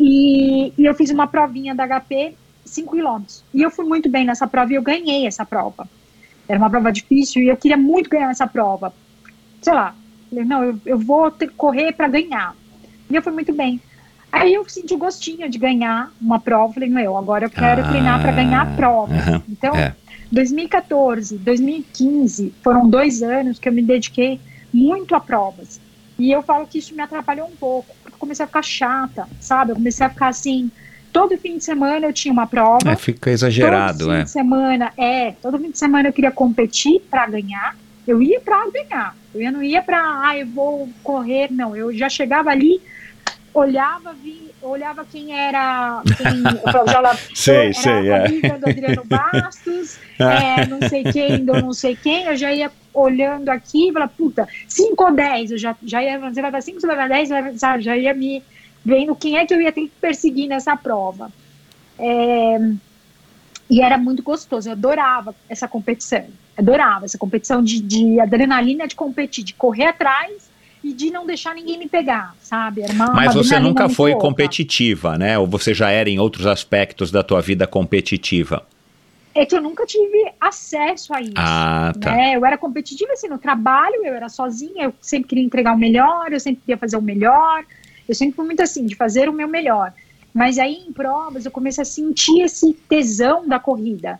E, 0.00 0.72
e 0.78 0.86
eu 0.86 0.94
fiz 0.94 1.10
uma 1.10 1.26
provinha 1.26 1.74
da 1.74 1.86
HP 1.86 2.34
5 2.64 2.96
quilômetros. 2.96 3.44
E 3.52 3.60
eu 3.60 3.70
fui 3.70 3.84
muito 3.84 4.08
bem 4.08 4.24
nessa 4.24 4.46
prova 4.46 4.72
e 4.72 4.76
eu 4.76 4.82
ganhei 4.82 5.26
essa 5.26 5.44
prova. 5.44 5.86
Era 6.48 6.58
uma 6.58 6.70
prova 6.70 6.90
difícil 6.90 7.42
e 7.42 7.48
eu 7.48 7.56
queria 7.58 7.76
muito 7.76 8.08
ganhar 8.08 8.30
essa 8.30 8.46
prova. 8.46 8.94
Sei 9.60 9.74
lá, 9.74 9.94
falei, 10.30 10.44
não, 10.46 10.64
eu, 10.64 10.80
eu 10.86 10.98
vou 10.98 11.30
ter, 11.30 11.50
correr 11.50 11.92
para 11.92 12.08
ganhar. 12.08 12.56
E 13.10 13.14
eu 13.14 13.20
fui 13.20 13.32
muito 13.32 13.52
bem. 13.52 13.78
Aí 14.32 14.54
eu 14.54 14.66
senti 14.66 14.94
o 14.94 14.98
gostinho 14.98 15.50
de 15.50 15.58
ganhar 15.58 16.10
uma 16.18 16.40
prova. 16.40 16.72
Falei, 16.72 16.88
meu, 16.88 17.14
agora 17.18 17.44
eu 17.44 17.50
quero 17.50 17.82
ah, 17.84 17.88
treinar 17.90 18.22
para 18.22 18.32
ganhar 18.32 18.62
a 18.62 18.66
prova. 18.74 19.12
-huh, 19.12 19.42
então, 19.50 19.76
é. 19.76 19.94
2014, 20.30 21.38
2015 21.38 22.52
foram 22.62 22.88
dois 22.88 23.22
anos 23.22 23.58
que 23.58 23.68
eu 23.68 23.72
me 23.72 23.82
dediquei 23.82 24.40
muito 24.72 25.14
a 25.14 25.20
provas. 25.20 25.80
E 26.18 26.32
eu 26.32 26.42
falo 26.42 26.66
que 26.66 26.78
isso 26.78 26.94
me 26.94 27.00
atrapalhou 27.00 27.46
um 27.46 27.56
pouco, 27.56 27.94
porque 28.02 28.16
eu 28.16 28.18
comecei 28.18 28.44
a 28.44 28.46
ficar 28.46 28.62
chata, 28.62 29.28
sabe? 29.40 29.70
Eu 29.70 29.76
comecei 29.76 30.04
a 30.04 30.10
ficar 30.10 30.28
assim. 30.28 30.70
Todo 31.12 31.38
fim 31.38 31.56
de 31.56 31.64
semana 31.64 32.06
eu 32.06 32.12
tinha 32.12 32.32
uma 32.32 32.46
prova. 32.46 32.90
É, 32.90 32.96
fica 32.96 33.30
exagerado, 33.30 34.00
todo 34.00 34.10
fim 34.10 34.16
é. 34.16 34.24
De 34.24 34.30
semana, 34.30 34.92
é, 34.96 35.32
todo 35.32 35.58
fim 35.58 35.70
de 35.70 35.78
semana 35.78 36.08
eu 36.08 36.12
queria 36.12 36.30
competir 36.30 37.00
para 37.08 37.26
ganhar. 37.26 37.76
Eu 38.06 38.20
ia 38.20 38.40
para 38.40 38.68
ganhar. 38.70 39.16
Eu 39.34 39.52
não 39.52 39.62
ia 39.62 39.80
para, 39.82 39.98
ah, 40.00 40.36
eu 40.36 40.46
vou 40.46 40.88
correr. 41.02 41.52
Não, 41.52 41.76
eu 41.76 41.94
já 41.94 42.08
chegava 42.08 42.50
ali, 42.50 42.80
olhava, 43.52 44.12
vi, 44.12 44.50
olhava 44.62 45.04
quem 45.04 45.38
era. 45.38 46.02
Quem, 46.16 46.42
eu 47.28 47.36
sei, 47.36 47.72
sei, 47.72 48.12
a 48.12 48.16
é. 48.16 48.28
do 48.28 48.68
Adriano 48.68 49.04
Bastos, 49.04 49.98
é, 50.18 50.66
não 50.66 50.88
sei 50.88 51.04
quem 51.04 51.44
do 51.44 51.52
não 51.54 51.72
sei 51.72 51.96
quem, 51.96 52.24
eu 52.24 52.36
já 52.36 52.52
ia 52.52 52.70
olhando 52.92 53.48
aqui 53.48 53.88
e 53.88 53.92
falava, 53.92 54.12
puta, 54.16 54.48
5 54.66 55.04
ou 55.04 55.12
10, 55.12 55.52
eu 55.52 55.58
já, 55.58 55.76
já 55.82 56.02
ia, 56.02 56.18
você 56.18 56.42
vai 56.42 56.50
dar 56.50 56.62
5, 56.62 56.80
você 56.80 56.86
vai 56.86 56.96
dar 56.96 57.08
10, 57.08 57.60
sabe, 57.60 57.82
já 57.82 57.96
ia 57.96 58.14
me 58.14 58.42
vendo 58.84 59.14
quem 59.14 59.38
é 59.38 59.46
que 59.46 59.54
eu 59.54 59.60
ia 59.60 59.72
ter 59.72 59.82
que 59.82 59.92
perseguir 60.00 60.48
nessa 60.48 60.76
prova. 60.76 61.30
É, 61.98 62.58
e 63.70 63.82
era 63.82 63.98
muito 63.98 64.22
gostoso, 64.22 64.68
eu 64.68 64.72
adorava 64.72 65.34
essa 65.48 65.68
competição, 65.68 66.24
adorava 66.56 67.04
essa 67.04 67.18
competição 67.18 67.62
de, 67.62 67.80
de 67.80 68.18
adrenalina 68.18 68.88
de 68.88 68.96
competir, 68.96 69.44
de 69.44 69.54
correr 69.54 69.86
atrás 69.86 70.47
e 70.82 70.92
de 70.92 71.10
não 71.10 71.26
deixar 71.26 71.54
ninguém 71.54 71.78
me 71.78 71.88
pegar, 71.88 72.34
sabe? 72.40 72.82
Mas 73.14 73.34
você 73.34 73.58
nunca 73.58 73.88
foi 73.88 74.12
louca. 74.12 74.26
competitiva, 74.26 75.18
né? 75.18 75.38
Ou 75.38 75.46
você 75.46 75.74
já 75.74 75.90
era 75.90 76.08
em 76.08 76.18
outros 76.18 76.46
aspectos 76.46 77.10
da 77.10 77.22
tua 77.22 77.40
vida 77.40 77.66
competitiva? 77.66 78.64
É 79.34 79.46
que 79.46 79.54
eu 79.54 79.60
nunca 79.60 79.86
tive 79.86 80.32
acesso 80.40 81.14
a 81.14 81.20
isso. 81.20 81.34
Ah, 81.36 81.92
tá. 82.00 82.12
Né? 82.12 82.36
Eu 82.36 82.44
era 82.44 82.58
competitiva 82.58 83.12
assim 83.12 83.28
no 83.28 83.38
trabalho, 83.38 84.04
eu 84.04 84.14
era 84.14 84.28
sozinha, 84.28 84.84
eu 84.84 84.94
sempre 85.00 85.28
queria 85.28 85.44
entregar 85.44 85.74
o 85.74 85.78
melhor, 85.78 86.32
eu 86.32 86.40
sempre 86.40 86.62
queria 86.62 86.76
fazer 86.76 86.96
o 86.96 87.02
melhor. 87.02 87.64
Eu 88.08 88.14
sempre 88.14 88.34
fui 88.34 88.46
muito 88.46 88.62
assim, 88.62 88.86
de 88.86 88.96
fazer 88.96 89.28
o 89.28 89.32
meu 89.32 89.46
melhor. 89.46 89.92
Mas 90.32 90.58
aí 90.58 90.84
em 90.88 90.92
provas 90.92 91.44
eu 91.44 91.50
comecei 91.50 91.82
a 91.82 91.84
sentir 91.84 92.40
esse 92.40 92.72
tesão 92.88 93.46
da 93.46 93.58
corrida. 93.58 94.18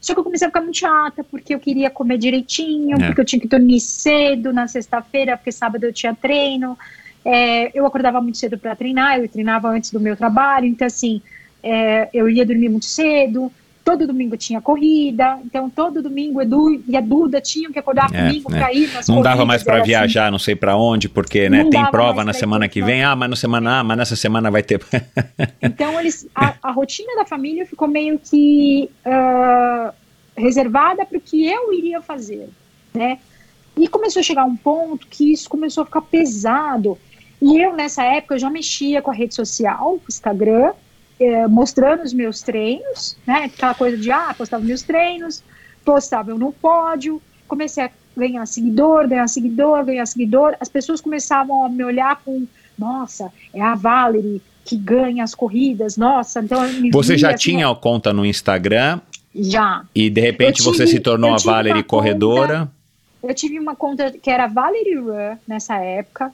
Só 0.00 0.14
que 0.14 0.20
eu 0.20 0.24
comecei 0.24 0.46
a 0.46 0.50
ficar 0.50 0.60
muito 0.60 0.78
chata, 0.78 1.24
porque 1.24 1.54
eu 1.54 1.60
queria 1.60 1.90
comer 1.90 2.18
direitinho, 2.18 2.96
é. 2.96 3.06
porque 3.06 3.20
eu 3.20 3.24
tinha 3.24 3.40
que 3.40 3.48
dormir 3.48 3.80
cedo 3.80 4.52
na 4.52 4.68
sexta-feira, 4.68 5.36
porque 5.36 5.50
sábado 5.50 5.84
eu 5.84 5.92
tinha 5.92 6.14
treino. 6.14 6.78
É, 7.24 7.76
eu 7.76 7.84
acordava 7.84 8.20
muito 8.20 8.38
cedo 8.38 8.56
para 8.56 8.76
treinar, 8.76 9.18
eu 9.18 9.28
treinava 9.28 9.68
antes 9.68 9.90
do 9.90 9.98
meu 9.98 10.16
trabalho, 10.16 10.66
então 10.66 10.86
assim, 10.86 11.20
é, 11.62 12.08
eu 12.14 12.28
ia 12.30 12.46
dormir 12.46 12.68
muito 12.68 12.84
cedo, 12.84 13.50
todo 13.86 14.04
domingo 14.04 14.36
tinha 14.36 14.60
corrida, 14.60 15.38
então 15.44 15.70
todo 15.70 16.02
domingo 16.02 16.42
Edu 16.42 16.82
e 16.88 16.96
a 16.96 17.00
Duda 17.00 17.40
tinham 17.40 17.70
que 17.70 17.78
acordar 17.78 18.12
é, 18.12 18.26
comigo 18.26 18.52
é. 18.52 18.58
para 18.58 18.74
ir 18.74 18.92
nas 18.92 19.06
Não 19.06 19.22
dava 19.22 19.44
mais 19.44 19.62
para 19.62 19.76
assim. 19.76 19.86
viajar, 19.86 20.24
assim. 20.24 20.32
não 20.32 20.40
sei 20.40 20.56
para 20.56 20.76
onde, 20.76 21.08
porque 21.08 21.48
né, 21.48 21.64
tem 21.70 21.86
prova 21.92 22.24
na 22.24 22.32
semana 22.32 22.68
que 22.68 22.82
vem, 22.82 23.04
ah, 23.04 23.14
mas 23.14 23.30
na 23.30 23.36
semana, 23.36 23.78
ah, 23.78 23.84
mas 23.84 23.96
nessa 23.96 24.16
semana 24.16 24.50
vai 24.50 24.64
ter. 24.64 24.80
então 25.62 26.00
eles, 26.00 26.26
a, 26.34 26.54
a, 26.64 26.72
rotina 26.72 27.14
da 27.14 27.24
família 27.24 27.64
ficou 27.64 27.86
meio 27.86 28.18
que 28.18 28.90
uh, 29.06 29.92
reservada 30.36 31.06
para 31.06 31.18
o 31.18 31.20
que 31.20 31.46
eu 31.46 31.72
iria 31.72 32.02
fazer, 32.02 32.48
né? 32.92 33.20
E 33.76 33.86
começou 33.86 34.18
a 34.18 34.24
chegar 34.24 34.46
um 34.46 34.56
ponto 34.56 35.06
que 35.06 35.32
isso 35.32 35.48
começou 35.48 35.82
a 35.82 35.86
ficar 35.86 36.00
pesado. 36.00 36.98
E 37.40 37.62
eu, 37.62 37.72
nessa 37.76 38.02
época, 38.02 38.36
já 38.36 38.50
mexia 38.50 39.00
com 39.00 39.12
a 39.12 39.14
rede 39.14 39.34
social, 39.34 40.00
Instagram, 40.08 40.72
é, 41.18 41.46
mostrando 41.46 42.02
os 42.02 42.12
meus 42.12 42.42
treinos, 42.42 43.16
né? 43.26 43.44
Aquela 43.44 43.74
coisa 43.74 43.96
de, 43.96 44.10
ah, 44.10 44.34
postava 44.36 44.64
meus 44.64 44.82
treinos, 44.82 45.42
postava 45.84 46.30
eu 46.30 46.38
no 46.38 46.52
pódio, 46.52 47.20
comecei 47.48 47.84
a 47.84 47.90
ganhar 48.16 48.46
seguidor, 48.46 49.08
ganhar 49.08 49.28
seguidor, 49.28 49.84
ganhar 49.84 50.06
seguidor. 50.06 50.56
As 50.60 50.68
pessoas 50.68 51.00
começavam 51.00 51.64
a 51.64 51.68
me 51.68 51.84
olhar 51.84 52.20
com, 52.24 52.46
nossa, 52.78 53.32
é 53.52 53.60
a 53.60 53.74
Valerie 53.74 54.42
que 54.64 54.76
ganha 54.76 55.22
as 55.22 55.32
corridas, 55.32 55.96
nossa, 55.96 56.40
então... 56.40 56.60
Você 56.90 57.16
já 57.16 57.28
assim, 57.28 57.38
tinha 57.38 57.72
conta 57.76 58.12
no 58.12 58.26
Instagram? 58.26 59.00
Já. 59.32 59.84
E 59.94 60.10
de 60.10 60.20
repente 60.20 60.56
tive, 60.56 60.68
você 60.68 60.86
se 60.88 60.98
tornou 60.98 61.32
a 61.32 61.36
Valerie 61.38 61.84
corredora? 61.84 62.60
Conta, 62.60 62.72
eu 63.22 63.34
tive 63.34 63.60
uma 63.60 63.76
conta 63.76 64.10
que 64.10 64.28
era 64.28 64.48
Valerie 64.48 64.96
Run 64.96 65.36
nessa 65.46 65.76
época, 65.76 66.32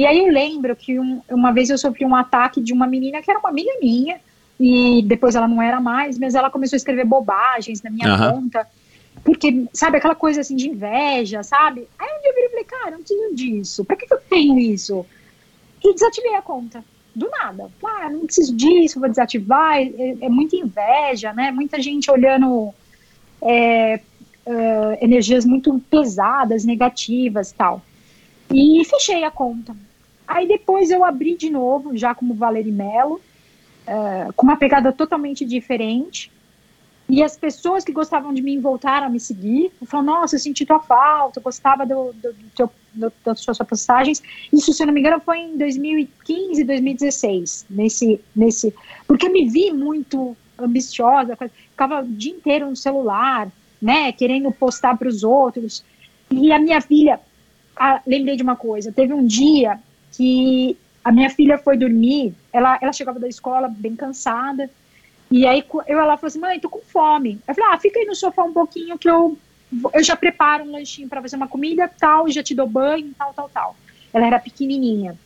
e 0.00 0.06
aí 0.06 0.18
eu 0.18 0.32
lembro 0.32 0.74
que 0.74 0.98
um, 0.98 1.20
uma 1.30 1.52
vez 1.52 1.70
eu 1.70 1.78
sofri 1.78 2.04
um 2.04 2.14
ataque 2.14 2.60
de 2.60 2.72
uma 2.72 2.86
menina 2.86 3.22
que 3.22 3.30
era 3.30 3.38
uma 3.38 3.48
amiga 3.48 3.70
minha, 3.80 4.20
e 4.58 5.02
depois 5.02 5.34
ela 5.34 5.48
não 5.48 5.60
era 5.60 5.80
mais, 5.80 6.18
mas 6.18 6.34
ela 6.34 6.50
começou 6.50 6.76
a 6.76 6.78
escrever 6.78 7.04
bobagens 7.04 7.82
na 7.82 7.90
minha 7.90 8.12
uhum. 8.12 8.32
conta, 8.42 8.66
porque, 9.24 9.66
sabe, 9.72 9.98
aquela 9.98 10.14
coisa 10.14 10.40
assim 10.40 10.56
de 10.56 10.68
inveja, 10.68 11.42
sabe? 11.42 11.88
Aí 11.98 12.08
um 12.08 12.20
dia 12.20 12.30
eu 12.30 12.34
virei 12.34 12.46
e 12.46 12.50
falei, 12.50 12.64
cara, 12.64 12.88
eu 12.88 12.92
não 12.92 12.98
preciso 12.98 13.34
disso, 13.34 13.84
pra 13.84 13.96
que, 13.96 14.06
que 14.06 14.14
eu 14.14 14.20
tenho 14.28 14.58
isso? 14.58 15.04
E 15.82 15.92
desativei 15.92 16.34
a 16.34 16.42
conta, 16.42 16.84
do 17.14 17.28
nada. 17.30 17.70
Ah, 17.84 18.08
não 18.10 18.26
preciso 18.26 18.54
disso, 18.56 19.00
vou 19.00 19.08
desativar, 19.08 19.78
é, 19.78 20.16
é 20.20 20.28
muita 20.28 20.56
inveja, 20.56 21.32
né? 21.32 21.50
Muita 21.50 21.80
gente 21.80 22.10
olhando 22.10 22.72
é, 23.42 24.00
energias 25.00 25.44
muito 25.44 25.78
pesadas, 25.90 26.64
negativas 26.64 27.52
tal. 27.52 27.82
E 28.52 28.84
fechei 28.84 29.24
a 29.24 29.30
conta. 29.30 29.74
Aí 30.26 30.48
depois 30.48 30.90
eu 30.90 31.04
abri 31.04 31.36
de 31.36 31.50
novo, 31.50 31.96
já 31.96 32.14
como 32.14 32.34
Valeri 32.34 32.72
Melo, 32.72 33.20
uh, 33.86 34.32
com 34.34 34.46
uma 34.46 34.56
pegada 34.56 34.92
totalmente 34.92 35.44
diferente. 35.44 36.32
E 37.08 37.22
as 37.22 37.36
pessoas 37.36 37.84
que 37.84 37.92
gostavam 37.92 38.32
de 38.32 38.40
mim 38.40 38.60
voltaram 38.60 39.06
a 39.06 39.10
me 39.10 39.20
seguir. 39.20 39.70
Falaram, 39.84 40.20
nossa, 40.20 40.36
eu 40.36 40.40
senti 40.40 40.64
tua 40.64 40.80
falta, 40.80 41.38
eu 41.38 41.42
gostava 41.42 41.84
do, 41.84 42.12
do, 42.14 42.32
do 42.32 42.50
teu, 42.56 42.70
do, 42.94 43.12
das 43.22 43.40
suas 43.40 43.58
postagens. 43.58 44.22
Isso, 44.50 44.72
se 44.72 44.82
eu 44.82 44.86
não 44.86 44.94
me 44.94 45.00
engano, 45.00 45.20
foi 45.20 45.40
em 45.40 45.58
2015, 45.58 46.64
2016. 46.64 47.66
Nesse, 47.68 48.20
nesse, 48.34 48.74
porque 49.06 49.26
eu 49.26 49.32
me 49.32 49.46
vi 49.48 49.70
muito 49.70 50.34
ambiciosa, 50.58 51.36
ficava 51.70 52.00
o 52.00 52.06
dia 52.06 52.32
inteiro 52.32 52.70
no 52.70 52.76
celular, 52.76 53.50
né, 53.82 54.12
querendo 54.12 54.50
postar 54.50 54.96
para 54.96 55.08
os 55.08 55.22
outros. 55.22 55.84
E 56.30 56.50
a 56.52 56.58
minha 56.58 56.80
filha, 56.80 57.20
ah, 57.76 58.00
lembrei 58.06 58.36
de 58.36 58.42
uma 58.42 58.56
coisa, 58.56 58.90
teve 58.92 59.12
um 59.12 59.26
dia 59.26 59.78
que 60.16 60.76
a 61.04 61.12
minha 61.12 61.28
filha 61.28 61.58
foi 61.58 61.76
dormir, 61.76 62.34
ela, 62.52 62.78
ela 62.80 62.92
chegava 62.92 63.20
da 63.20 63.28
escola 63.28 63.68
bem 63.68 63.94
cansada, 63.94 64.70
e 65.30 65.46
aí 65.46 65.64
eu, 65.86 65.98
ela 65.98 66.16
falou 66.16 66.28
assim, 66.28 66.38
mãe, 66.38 66.60
tô 66.60 66.68
com 66.68 66.80
fome. 66.80 67.40
Eu 67.46 67.54
falei, 67.54 67.70
ah, 67.72 67.78
fica 67.78 67.98
aí 67.98 68.06
no 68.06 68.14
sofá 68.14 68.42
um 68.44 68.52
pouquinho 68.52 68.96
que 68.96 69.08
eu, 69.08 69.36
eu 69.92 70.04
já 70.04 70.14
preparo 70.16 70.64
um 70.64 70.72
lanchinho 70.72 71.08
para 71.08 71.20
fazer 71.20 71.36
uma 71.36 71.48
comida, 71.48 71.90
tal, 71.98 72.28
já 72.30 72.42
te 72.42 72.54
dou 72.54 72.68
banho, 72.68 73.12
tal, 73.18 73.34
tal, 73.34 73.48
tal. 73.48 73.76
Ela 74.12 74.26
era 74.26 74.38
pequenininha. 74.38 75.18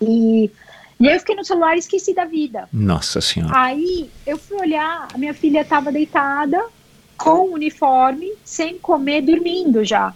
E, 0.00 0.50
e 0.98 1.08
aí 1.08 1.14
eu 1.14 1.20
fiquei 1.20 1.36
no 1.36 1.44
celular 1.44 1.76
e 1.76 1.80
esqueci 1.80 2.14
da 2.14 2.24
vida. 2.24 2.68
Nossa 2.72 3.20
Senhora. 3.20 3.52
Aí 3.54 4.10
eu 4.26 4.38
fui 4.38 4.56
olhar, 4.58 5.08
a 5.12 5.18
minha 5.18 5.34
filha 5.34 5.60
estava 5.60 5.92
deitada, 5.92 6.64
com 7.16 7.50
o 7.50 7.52
uniforme, 7.52 8.32
sem 8.44 8.78
comer, 8.78 9.22
dormindo 9.22 9.84
já. 9.84 10.14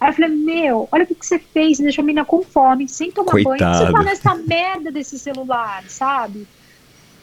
Aí 0.00 0.10
eu 0.10 0.12
falei, 0.12 0.30
meu, 0.30 0.88
olha 0.92 1.04
o 1.04 1.06
que, 1.06 1.14
que 1.14 1.26
você 1.26 1.38
fez, 1.38 1.78
deixou 1.78 2.02
a 2.02 2.04
menina 2.04 2.24
com 2.24 2.42
fome, 2.42 2.88
sem 2.88 3.10
tomar 3.10 3.32
Coitado. 3.32 3.58
banho. 3.58 3.86
Você 3.86 3.92
tá 3.92 4.02
nessa 4.02 4.34
merda 4.34 4.90
desse 4.90 5.18
celular, 5.18 5.84
sabe? 5.88 6.46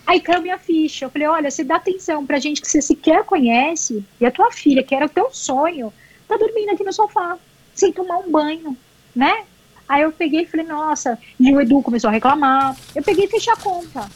Aí 0.06 0.20
caiu 0.20 0.42
minha 0.42 0.58
ficha. 0.58 1.06
Eu 1.06 1.10
falei, 1.10 1.28
olha, 1.28 1.52
você 1.52 1.64
dá 1.64 1.76
atenção 1.76 2.26
pra 2.26 2.40
gente 2.40 2.62
que 2.62 2.68
você 2.68 2.82
sequer 2.82 3.24
conhece, 3.24 4.04
e 4.20 4.26
a 4.26 4.32
tua 4.32 4.52
filha, 4.52 4.84
que 4.84 4.96
era 4.96 5.06
o 5.06 5.10
teu 5.10 5.30
sonho, 5.32 5.94
tá 6.28 6.36
dormindo 6.36 6.72
aqui 6.72 6.84
no 6.84 6.92
sofá, 6.92 7.38
sem 7.76 7.94
tomar 7.94 8.18
um 8.18 8.32
banho, 8.32 8.76
né? 9.16 9.44
Aí 9.88 10.02
eu 10.02 10.12
peguei 10.12 10.42
e 10.42 10.46
falei, 10.46 10.66
nossa, 10.66 11.20
e 11.40 11.54
o 11.54 11.62
Edu 11.62 11.82
começou 11.82 12.10
a 12.10 12.14
reclamar. 12.14 12.76
Eu 12.96 13.04
peguei 13.04 13.26
e 13.26 13.28
fechei 13.28 13.54
a 13.54 13.56
conta. 13.56 14.10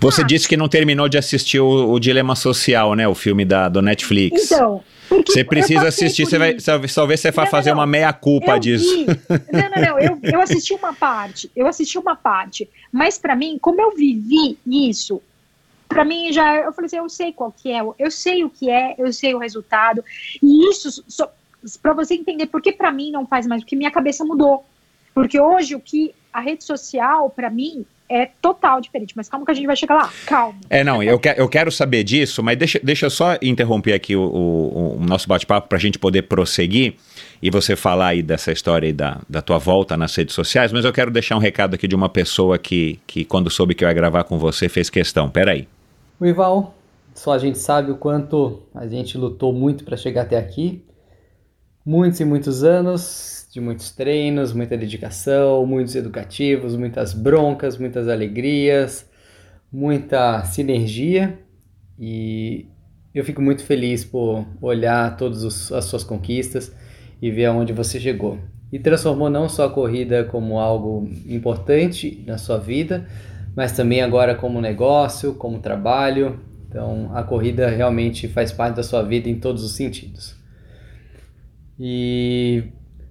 Você 0.00 0.22
ah, 0.22 0.24
disse 0.24 0.48
que 0.48 0.56
não 0.56 0.68
terminou 0.68 1.08
de 1.08 1.18
assistir 1.18 1.60
o, 1.60 1.92
o, 1.92 1.98
Dilema 2.00 2.34
Social, 2.34 2.94
né? 2.94 3.06
O 3.06 3.14
filme 3.14 3.44
da, 3.44 3.68
do 3.68 3.82
Netflix. 3.82 4.50
Então. 4.50 4.82
Você 5.26 5.44
precisa 5.44 5.88
assistir, 5.88 6.26
você 6.26 6.38
vai, 6.38 6.54
talvez 6.54 7.20
você 7.20 7.30
vá 7.30 7.46
fazer 7.46 7.70
não, 7.70 7.78
uma 7.78 7.86
meia-culpa 7.86 8.58
disso. 8.58 9.06
Vi, 9.06 9.06
não, 9.06 9.70
não, 9.70 9.82
não. 9.82 9.98
Eu, 9.98 10.18
eu 10.22 10.40
assisti 10.40 10.74
uma 10.74 10.92
parte, 10.92 11.50
eu 11.56 11.66
assisti 11.66 11.98
uma 11.98 12.14
parte. 12.14 12.68
Mas 12.92 13.18
para 13.18 13.34
mim, 13.34 13.58
como 13.60 13.80
eu 13.80 13.94
vivi 13.94 14.58
isso, 14.66 15.22
para 15.88 16.04
mim 16.04 16.32
já, 16.32 16.56
eu 16.56 16.72
falei 16.72 16.86
assim, 16.86 16.98
eu 16.98 17.08
sei 17.08 17.32
qual 17.32 17.50
que 17.50 17.72
é, 17.72 17.80
eu 17.98 18.10
sei 18.10 18.44
o 18.44 18.50
que 18.50 18.70
é, 18.70 18.94
eu 18.98 19.12
sei 19.12 19.34
o 19.34 19.38
resultado. 19.38 20.04
E 20.42 20.68
isso, 20.68 21.02
para 21.82 21.94
você 21.94 22.14
entender 22.14 22.46
por 22.46 22.60
que 22.60 22.72
para 22.72 22.92
mim 22.92 23.10
não 23.10 23.26
faz 23.26 23.46
mais, 23.46 23.62
porque 23.62 23.76
minha 23.76 23.90
cabeça 23.90 24.24
mudou. 24.24 24.64
Porque 25.14 25.40
hoje 25.40 25.74
o 25.74 25.80
que 25.80 26.14
a 26.32 26.40
rede 26.40 26.62
social, 26.64 27.30
para 27.30 27.50
mim, 27.50 27.84
é 28.08 28.26
total 28.40 28.80
diferente. 28.80 29.14
Mas 29.16 29.28
calma 29.28 29.44
que 29.44 29.52
a 29.52 29.54
gente 29.54 29.66
vai 29.66 29.76
chegar 29.76 29.94
lá. 29.96 30.12
Calma. 30.26 30.58
É, 30.70 30.82
não, 30.82 31.02
eu, 31.02 31.18
que, 31.18 31.28
eu 31.36 31.48
quero 31.48 31.70
saber 31.70 32.02
disso, 32.04 32.42
mas 32.42 32.56
deixa, 32.56 32.80
deixa 32.82 33.06
eu 33.06 33.10
só 33.10 33.36
interromper 33.42 33.92
aqui 33.92 34.16
o, 34.16 34.22
o, 34.22 34.96
o 34.96 35.00
nosso 35.00 35.28
bate-papo 35.28 35.68
para 35.68 35.76
a 35.76 35.80
gente 35.80 35.98
poder 35.98 36.22
prosseguir 36.22 36.94
e 37.42 37.50
você 37.50 37.76
falar 37.76 38.08
aí 38.08 38.22
dessa 38.22 38.50
história 38.50 38.86
aí 38.86 38.92
da, 38.92 39.20
da 39.28 39.40
tua 39.40 39.58
volta 39.58 39.96
nas 39.96 40.14
redes 40.14 40.34
sociais, 40.34 40.72
mas 40.72 40.84
eu 40.84 40.92
quero 40.92 41.10
deixar 41.10 41.36
um 41.36 41.40
recado 41.40 41.74
aqui 41.74 41.86
de 41.86 41.94
uma 41.94 42.08
pessoa 42.08 42.58
que, 42.58 42.98
que 43.06 43.24
quando 43.24 43.48
soube 43.48 43.74
que 43.74 43.84
eu 43.84 43.88
ia 43.88 43.94
gravar 43.94 44.24
com 44.24 44.38
você, 44.38 44.68
fez 44.68 44.90
questão. 44.90 45.30
Peraí. 45.30 45.68
O 46.18 46.26
Ival, 46.26 46.74
só 47.14 47.32
a 47.32 47.38
gente 47.38 47.58
sabe 47.58 47.90
o 47.90 47.96
quanto 47.96 48.62
a 48.74 48.86
gente 48.86 49.16
lutou 49.16 49.52
muito 49.52 49.84
para 49.84 49.96
chegar 49.96 50.22
até 50.22 50.36
aqui. 50.36 50.84
Muitos 51.84 52.20
e 52.20 52.24
muitos 52.24 52.64
anos, 52.64 53.37
de 53.58 53.64
muitos 53.64 53.90
treinos, 53.90 54.52
muita 54.52 54.76
dedicação, 54.76 55.66
muitos 55.66 55.96
educativos, 55.96 56.76
muitas 56.76 57.12
broncas, 57.12 57.76
muitas 57.76 58.08
alegrias, 58.08 59.08
muita 59.72 60.44
sinergia 60.44 61.38
e 61.98 62.66
eu 63.12 63.24
fico 63.24 63.42
muito 63.42 63.64
feliz 63.64 64.04
por 64.04 64.46
olhar 64.62 65.16
todas 65.16 65.72
as 65.72 65.84
suas 65.86 66.04
conquistas 66.04 66.72
e 67.20 67.30
ver 67.30 67.46
aonde 67.46 67.72
você 67.72 67.98
chegou. 67.98 68.38
E 68.70 68.78
transformou 68.78 69.28
não 69.28 69.48
só 69.48 69.64
a 69.64 69.70
corrida 69.70 70.24
como 70.24 70.60
algo 70.60 71.08
importante 71.26 72.22
na 72.26 72.38
sua 72.38 72.58
vida, 72.58 73.08
mas 73.56 73.72
também 73.72 74.02
agora 74.02 74.36
como 74.36 74.60
negócio, 74.60 75.34
como 75.34 75.58
trabalho. 75.58 76.38
Então 76.68 77.10
a 77.12 77.24
corrida 77.24 77.68
realmente 77.68 78.28
faz 78.28 78.52
parte 78.52 78.76
da 78.76 78.82
sua 78.84 79.02
vida 79.02 79.28
em 79.28 79.40
todos 79.40 79.64
os 79.64 79.72
sentidos. 79.72 80.36
E 81.80 82.64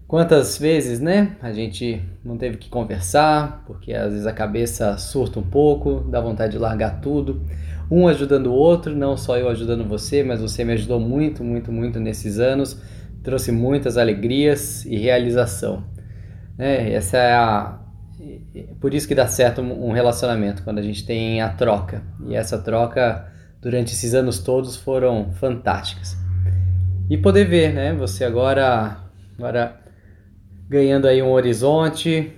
Quantas 0.08 0.58
vezes, 0.58 1.02
né? 1.02 1.36
A 1.42 1.52
gente 1.52 2.02
não 2.24 2.38
teve 2.38 2.56
que 2.56 2.70
conversar, 2.70 3.64
porque 3.68 3.94
às 3.94 4.14
vezes 4.14 4.26
a 4.26 4.32
cabeça 4.32 4.98
surta 4.98 5.38
um 5.38 5.44
pouco, 5.44 6.00
dá 6.10 6.22
vontade 6.22 6.54
de 6.54 6.58
largar 6.58 7.02
tudo. 7.02 7.42
Um 7.92 8.08
ajudando 8.08 8.48
o 8.48 8.54
outro, 8.54 8.96
não 8.96 9.18
só 9.18 9.38
eu 9.38 9.50
ajudando 9.50 9.84
você, 9.84 10.24
mas 10.24 10.40
você 10.40 10.64
me 10.64 10.72
ajudou 10.74 10.98
muito, 10.98 11.44
muito, 11.44 11.74
muito 11.74 12.00
nesses 12.00 12.40
anos. 12.40 12.82
Trouxe 13.22 13.52
muitas 13.52 13.98
alegrias 13.98 14.86
e 14.86 14.96
realização. 14.96 15.84
Né? 16.58 16.94
Essa 16.94 17.18
é 17.18 17.34
a. 17.34 17.80
Por 18.80 18.94
isso 18.94 19.10
que 19.10 19.16
dá 19.16 19.28
certo 19.28 19.62
um 19.62 19.92
relacionamento, 19.92 20.64
quando 20.64 20.80
a 20.80 20.82
gente 20.82 21.06
tem 21.06 21.42
a 21.42 21.50
troca. 21.50 22.02
E 22.26 22.34
essa 22.34 22.58
troca, 22.58 23.28
durante 23.62 23.92
esses 23.92 24.14
anos 24.14 24.40
todos, 24.40 24.78
foram 24.78 25.34
fantásticas. 25.34 26.16
E 27.10 27.18
poder 27.18 27.44
ver, 27.44 27.74
né? 27.74 27.94
Você 27.94 28.24
agora. 28.24 29.00
Agora 29.38 29.87
ganhando 30.70 31.08
aí 31.08 31.22
um 31.22 31.32
horizonte. 31.32 32.32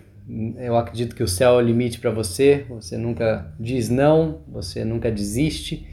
Eu 0.58 0.78
acredito 0.78 1.16
que 1.16 1.24
o 1.24 1.28
céu 1.28 1.54
é 1.54 1.58
o 1.58 1.62
limite 1.62 2.00
para 2.00 2.12
você. 2.12 2.66
Você 2.70 2.98
nunca 2.98 3.54
diz 3.60 3.90
não, 3.90 4.42
você 4.48 4.86
nunca 4.86 5.12
desiste. 5.12 5.88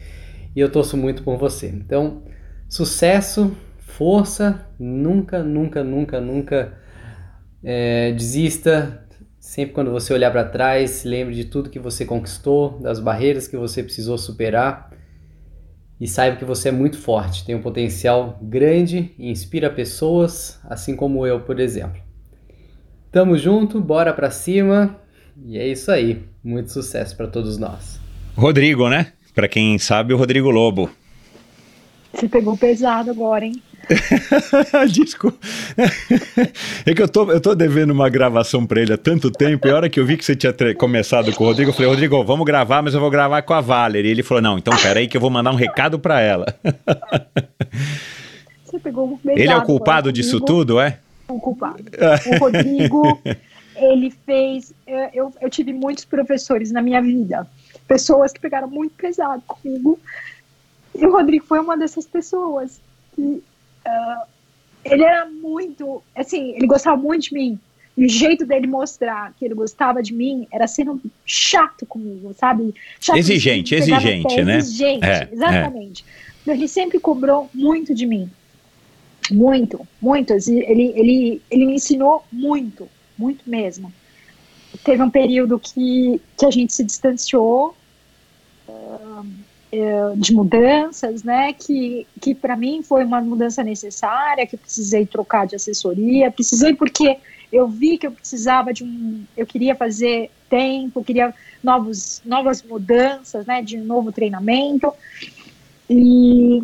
E 0.55 0.61
eu 0.61 0.71
torço 0.71 0.97
muito 0.97 1.23
por 1.23 1.37
você. 1.37 1.69
Então, 1.69 2.23
sucesso, 2.69 3.57
força, 3.79 4.67
nunca, 4.79 5.43
nunca, 5.43 5.83
nunca, 5.83 6.21
nunca 6.21 6.79
é, 7.63 8.13
desista. 8.13 9.03
Sempre 9.39 9.75
quando 9.75 9.91
você 9.91 10.13
olhar 10.13 10.31
para 10.31 10.45
trás, 10.45 11.05
lembre 11.05 11.35
de 11.35 11.45
tudo 11.45 11.71
que 11.71 11.79
você 11.79 12.05
conquistou, 12.05 12.79
das 12.81 12.99
barreiras 12.99 13.47
que 13.47 13.57
você 13.57 13.83
precisou 13.83 14.19
superar 14.19 14.91
e 16.01 16.07
saiba 16.07 16.37
que 16.37 16.45
você 16.45 16.69
é 16.69 16.73
muito 16.73 16.99
forte, 16.99 17.45
tem 17.45 17.55
um 17.55 17.63
potencial 17.63 18.39
grande 18.43 19.15
e 19.19 19.31
inspira 19.31 19.71
pessoas, 19.71 20.61
assim 20.65 20.95
como 20.95 21.27
eu, 21.27 21.41
por 21.41 21.59
exemplo. 21.59 22.06
Tamo 23.16 23.38
junto, 23.38 23.80
bora 23.80 24.12
pra 24.12 24.30
cima. 24.30 24.94
E 25.47 25.56
é 25.56 25.66
isso 25.66 25.90
aí. 25.90 26.22
Muito 26.44 26.70
sucesso 26.70 27.16
para 27.16 27.26
todos 27.26 27.56
nós. 27.56 27.98
Rodrigo, 28.36 28.90
né? 28.90 29.14
Para 29.34 29.48
quem 29.48 29.78
sabe, 29.78 30.12
o 30.12 30.18
Rodrigo 30.18 30.51
Lobo. 30.51 30.90
Você 32.12 32.28
pegou 32.28 32.59
pesado 32.59 33.10
agora, 33.10 33.47
hein? 33.47 33.55
Desculpa. 34.93 35.38
É 36.84 36.93
que 36.93 37.01
eu 37.01 37.09
tô, 37.09 37.32
eu 37.32 37.40
tô 37.40 37.55
devendo 37.55 37.90
uma 37.90 38.10
gravação 38.10 38.66
pra 38.66 38.82
ele 38.82 38.93
há 38.93 38.98
tanto 38.98 39.30
tempo, 39.30 39.66
e 39.66 39.70
a 39.70 39.76
hora 39.76 39.88
que 39.88 39.98
eu 39.98 40.05
vi 40.05 40.18
que 40.18 40.24
você 40.24 40.36
tinha 40.36 40.52
começado 40.74 41.32
com 41.32 41.44
o 41.44 41.47
Rodrigo, 41.47 41.70
eu 41.70 41.74
falei, 41.74 41.88
Rodrigo, 41.88 42.22
vamos 42.22 42.44
gravar, 42.44 42.82
mas 42.82 42.93
eu 42.93 43.01
vou 43.01 43.09
gravar 43.09 43.40
com 43.40 43.55
a 43.55 43.62
Valerie. 43.62 44.10
E 44.10 44.10
ele 44.10 44.22
falou, 44.22 44.43
não, 44.43 44.59
então 44.59 44.76
peraí 44.76 45.09
que 45.09 45.16
eu 45.16 45.22
vou 45.22 45.30
mandar 45.30 45.52
um 45.52 45.56
recado 45.56 45.98
pra 45.98 46.20
ela. 46.20 46.55
Você 48.66 48.78
pegou 48.78 49.16
pesado. 49.16 49.40
Ele 49.40 49.51
é 49.51 49.56
o 49.56 49.62
culpado 49.62 50.12
disso 50.12 50.38
tudo, 50.38 50.78
é? 50.78 50.98
O 51.28 51.40
culpado. 51.40 51.85
O 52.27 52.39
Rodrigo, 52.39 53.20
ele 53.77 54.11
fez. 54.11 54.73
Eu, 55.12 55.32
eu 55.40 55.51
tive 55.51 55.73
muitos 55.73 56.05
professores 56.05 56.70
na 56.70 56.82
minha 56.82 57.01
vida, 57.01 57.47
pessoas 57.86 58.32
que 58.32 58.40
pegaram 58.40 58.69
muito 58.69 58.94
pesado 58.94 59.43
comigo. 59.47 59.98
E 60.94 61.05
o 61.07 61.12
Rodrigo 61.12 61.44
foi 61.44 61.61
uma 61.61 61.77
dessas 61.77 62.07
pessoas. 62.07 62.81
Que, 63.15 63.23
uh, 63.23 64.27
ele 64.85 65.05
era 65.05 65.27
muito. 65.27 66.03
Assim, 66.15 66.53
ele 66.55 66.66
gostava 66.66 66.97
muito 66.97 67.24
de 67.24 67.35
mim. 67.35 67.61
E 67.97 68.05
o 68.05 68.09
jeito 68.09 68.44
dele 68.44 68.66
mostrar 68.66 69.32
que 69.39 69.44
ele 69.44 69.55
gostava 69.55 70.03
de 70.03 70.12
mim 70.12 70.47
era 70.53 70.66
sendo 70.66 71.01
chato 71.24 71.86
comigo, 71.86 72.35
sabe? 72.35 72.74
Chato 73.01 73.16
exigente, 73.16 73.74
exigente, 73.74 74.43
né? 74.43 74.59
Exigente, 74.59 75.07
é, 75.07 75.28
exatamente. 75.32 76.05
É. 76.47 76.51
Ele 76.51 76.69
sempre 76.69 77.01
cobrou 77.01 77.48
muito 77.55 77.94
de 77.94 78.07
mim. 78.07 78.31
Muito, 79.31 79.86
muito. 80.01 80.32
Ele, 80.32 80.93
ele, 80.97 81.43
ele 81.51 81.66
me 81.66 81.74
ensinou 81.74 82.24
muito, 82.31 82.89
muito 83.19 83.48
mesmo. 83.48 83.93
Teve 84.85 85.03
um 85.03 85.11
período 85.11 85.59
que, 85.59 86.20
que 86.36 86.47
a 86.47 86.51
gente 86.51 86.73
se 86.73 86.85
distanciou 86.85 87.74
uh, 88.69 90.16
de 90.16 90.32
mudanças, 90.32 91.23
né? 91.23 91.53
Que, 91.53 92.07
que 92.20 92.35
para 92.35 92.57
mim 92.57 92.82
foi 92.82 93.05
uma 93.05 93.20
mudança 93.20 93.62
necessária, 93.62 94.47
que 94.47 94.57
precisei 94.57 95.07
trocar 95.07 95.47
de 95.47 95.57
assessoria, 95.57 96.31
precisei 96.31 96.74
porque 96.74 97.19
eu 97.53 97.69
vi 97.69 97.97
que 97.98 98.07
eu 98.07 98.12
precisava 98.12 98.73
de 98.73 98.85
um, 98.85 99.24
eu 99.36 99.47
queria 99.47 99.74
fazer 99.74 100.31
tempo, 100.48 101.05
queria 101.05 101.35
novos, 101.62 102.20
novas 102.24 102.62
mudanças, 102.62 103.47
né, 103.47 103.62
de 103.62 103.78
um 103.78 103.85
novo 103.85 104.12
treinamento. 104.12 104.93
E 105.89 106.62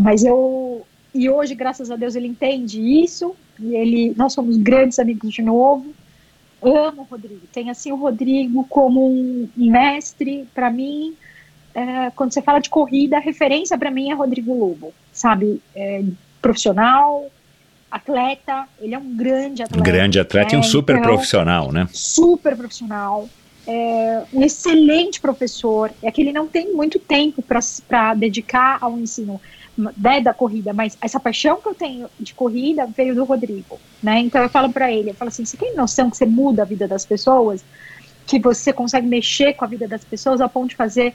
mas 0.00 0.24
eu 0.24 0.86
e 1.18 1.28
hoje, 1.28 1.52
graças 1.56 1.90
a 1.90 1.96
Deus, 1.96 2.14
ele 2.14 2.28
entende 2.28 2.80
isso 2.80 3.34
e 3.58 3.74
ele, 3.74 4.14
nós 4.16 4.32
somos 4.32 4.56
grandes 4.56 5.00
amigos 5.00 5.34
de 5.34 5.42
novo. 5.42 5.92
Amo 6.62 7.02
o 7.02 7.04
Rodrigo. 7.04 7.40
Tem 7.52 7.70
assim 7.70 7.90
o 7.90 7.96
Rodrigo 7.96 8.64
como 8.68 9.04
um 9.04 9.48
mestre 9.56 10.46
para 10.54 10.70
mim. 10.70 11.14
É, 11.74 12.10
quando 12.14 12.32
você 12.32 12.40
fala 12.40 12.60
de 12.60 12.70
corrida, 12.70 13.16
a 13.16 13.20
referência 13.20 13.76
para 13.76 13.90
mim 13.90 14.12
é 14.12 14.14
Rodrigo 14.14 14.54
Lobo, 14.54 14.94
sabe? 15.12 15.60
É, 15.74 16.04
profissional, 16.40 17.28
atleta, 17.90 18.68
ele 18.80 18.94
é 18.94 18.98
um 18.98 19.16
grande 19.16 19.64
atleta. 19.64 19.82
Grande 19.82 20.20
atleta 20.20 20.54
e 20.54 20.58
um 20.58 20.62
super 20.62 20.98
então, 20.98 21.08
profissional, 21.08 21.72
né? 21.72 21.88
Super 21.92 22.56
profissional. 22.56 23.28
É, 23.66 24.22
um 24.32 24.42
excelente 24.42 25.20
professor, 25.20 25.90
é 26.00 26.12
que 26.12 26.22
ele 26.22 26.32
não 26.32 26.46
tem 26.46 26.72
muito 26.72 27.00
tempo 27.00 27.42
para 27.42 28.14
dedicar 28.14 28.78
ao 28.80 28.96
ensino 28.96 29.40
né, 29.78 30.20
da 30.20 30.34
corrida, 30.34 30.72
mas 30.72 30.98
essa 31.00 31.20
paixão 31.20 31.60
que 31.60 31.68
eu 31.68 31.74
tenho 31.74 32.08
de 32.18 32.34
corrida 32.34 32.86
veio 32.86 33.14
do 33.14 33.24
Rodrigo, 33.24 33.78
né? 34.02 34.18
Então 34.18 34.42
eu 34.42 34.48
falo 34.48 34.72
para 34.72 34.90
ele, 34.90 35.10
eu 35.10 35.14
falo 35.14 35.28
assim, 35.28 35.44
você 35.44 35.56
tem 35.56 35.74
noção 35.76 36.10
que 36.10 36.16
você 36.16 36.26
muda 36.26 36.62
a 36.62 36.64
vida 36.64 36.88
das 36.88 37.06
pessoas, 37.06 37.64
que 38.26 38.40
você 38.40 38.72
consegue 38.72 39.06
mexer 39.06 39.54
com 39.54 39.64
a 39.64 39.68
vida 39.68 39.86
das 39.86 40.04
pessoas 40.04 40.40
a 40.40 40.48
ponto 40.48 40.70
de 40.70 40.76
fazer 40.76 41.14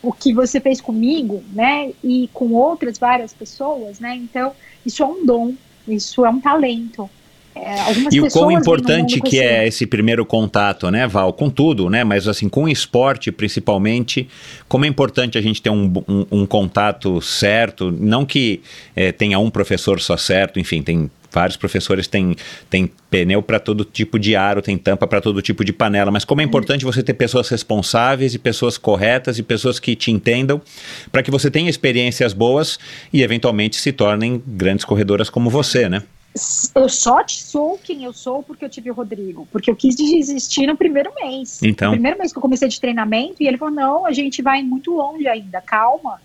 o 0.00 0.12
que 0.12 0.32
você 0.32 0.60
fez 0.60 0.80
comigo, 0.80 1.42
né? 1.52 1.92
E 2.04 2.28
com 2.32 2.52
outras 2.52 2.98
várias 2.98 3.32
pessoas, 3.32 3.98
né? 3.98 4.14
Então 4.14 4.52
isso 4.86 5.02
é 5.02 5.06
um 5.06 5.26
dom, 5.26 5.54
isso 5.88 6.24
é 6.24 6.30
um 6.30 6.40
talento. 6.40 7.10
É, 7.56 7.92
e 8.12 8.20
o 8.20 8.28
quão 8.30 8.50
importante 8.50 9.20
que 9.20 9.38
é 9.40 9.66
esse 9.66 9.86
primeiro 9.86 10.26
contato, 10.26 10.90
né, 10.90 11.06
Val, 11.06 11.32
com 11.32 11.48
tudo, 11.48 11.88
né, 11.88 12.02
mas 12.02 12.26
assim, 12.26 12.48
com 12.48 12.64
o 12.64 12.68
esporte 12.68 13.30
principalmente, 13.30 14.28
como 14.68 14.84
é 14.84 14.88
importante 14.88 15.38
a 15.38 15.40
gente 15.40 15.62
ter 15.62 15.70
um, 15.70 15.92
um, 16.08 16.26
um 16.30 16.46
contato 16.46 17.20
certo, 17.20 17.92
não 17.92 18.26
que 18.26 18.60
é, 18.96 19.12
tenha 19.12 19.38
um 19.38 19.50
professor 19.50 20.00
só 20.00 20.16
certo, 20.16 20.58
enfim, 20.58 20.82
tem 20.82 21.10
vários 21.34 21.56
professores 21.56 22.06
têm, 22.06 22.36
têm 22.70 22.88
pneu 23.10 23.42
para 23.42 23.58
todo 23.58 23.84
tipo 23.84 24.18
de 24.18 24.36
aro, 24.36 24.62
tem 24.62 24.78
tampa 24.78 25.06
para 25.06 25.20
todo 25.20 25.42
tipo 25.42 25.64
de 25.64 25.72
panela, 25.72 26.10
mas 26.10 26.24
como 26.24 26.40
é 26.40 26.44
importante 26.44 26.84
você 26.84 27.02
ter 27.02 27.14
pessoas 27.14 27.48
responsáveis 27.48 28.34
e 28.34 28.38
pessoas 28.38 28.78
corretas 28.78 29.38
e 29.38 29.42
pessoas 29.42 29.80
que 29.80 29.96
te 29.96 30.12
entendam 30.12 30.62
para 31.10 31.22
que 31.22 31.30
você 31.30 31.50
tenha 31.50 31.68
experiências 31.68 32.32
boas 32.32 32.78
e 33.12 33.22
eventualmente 33.22 33.76
se 33.76 33.92
tornem 33.92 34.40
grandes 34.46 34.84
corredoras 34.84 35.28
como 35.28 35.50
você, 35.50 35.88
né? 35.88 36.04
Eu 36.74 36.88
só 36.88 37.22
sou 37.28 37.78
quem 37.78 38.02
eu 38.02 38.12
sou 38.12 38.42
porque 38.42 38.64
eu 38.64 38.68
tive 38.68 38.90
o 38.90 38.94
Rodrigo, 38.94 39.46
porque 39.52 39.70
eu 39.70 39.76
quis 39.76 39.94
desistir 39.94 40.66
no 40.66 40.76
primeiro 40.76 41.12
mês. 41.14 41.62
Então. 41.62 41.90
No 41.90 41.94
primeiro 41.94 42.18
mês 42.18 42.32
que 42.32 42.38
eu 42.38 42.42
comecei 42.42 42.68
de 42.68 42.80
treinamento, 42.80 43.36
e 43.40 43.46
ele 43.46 43.56
falou: 43.56 43.74
não, 43.74 44.04
a 44.04 44.12
gente 44.12 44.42
vai 44.42 44.62
muito 44.62 44.92
longe 44.92 45.28
ainda, 45.28 45.60
calma. 45.60 46.20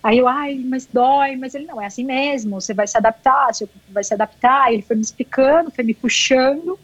Aí 0.00 0.18
eu, 0.18 0.28
ai, 0.28 0.54
mas 0.64 0.86
dói, 0.86 1.34
mas 1.34 1.56
ele 1.56 1.66
não, 1.66 1.82
é 1.82 1.86
assim 1.86 2.04
mesmo, 2.04 2.60
você 2.60 2.72
vai 2.72 2.86
se 2.86 2.96
adaptar, 2.96 3.52
você 3.52 3.68
vai 3.88 4.04
se 4.04 4.14
adaptar. 4.14 4.72
Ele 4.72 4.82
foi 4.82 4.94
me 4.94 5.02
explicando, 5.02 5.72
foi 5.72 5.82
me 5.82 5.92
puxando. 5.92 6.78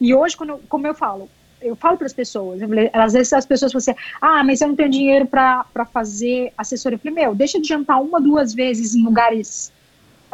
E 0.00 0.14
hoje, 0.14 0.34
quando 0.34 0.50
eu, 0.50 0.60
como 0.66 0.86
eu 0.86 0.94
falo, 0.94 1.28
eu 1.60 1.76
falo 1.76 1.98
para 1.98 2.06
as 2.06 2.12
pessoas, 2.14 2.60
falei, 2.60 2.90
às 2.92 3.12
vezes 3.12 3.32
as 3.34 3.44
pessoas 3.44 3.70
falam 3.70 3.82
assim, 3.82 3.94
ah, 4.20 4.42
mas 4.42 4.62
eu 4.62 4.68
não 4.68 4.76
tenho 4.76 4.88
dinheiro 4.88 5.26
para 5.26 5.66
fazer 5.92 6.54
assessoria. 6.56 6.96
Eu 6.96 7.00
falei, 7.00 7.14
meu, 7.14 7.34
deixa 7.34 7.60
de 7.60 7.68
jantar 7.68 8.00
uma, 8.00 8.18
duas 8.18 8.54
vezes 8.54 8.94
em 8.94 9.02
lugares 9.04 9.70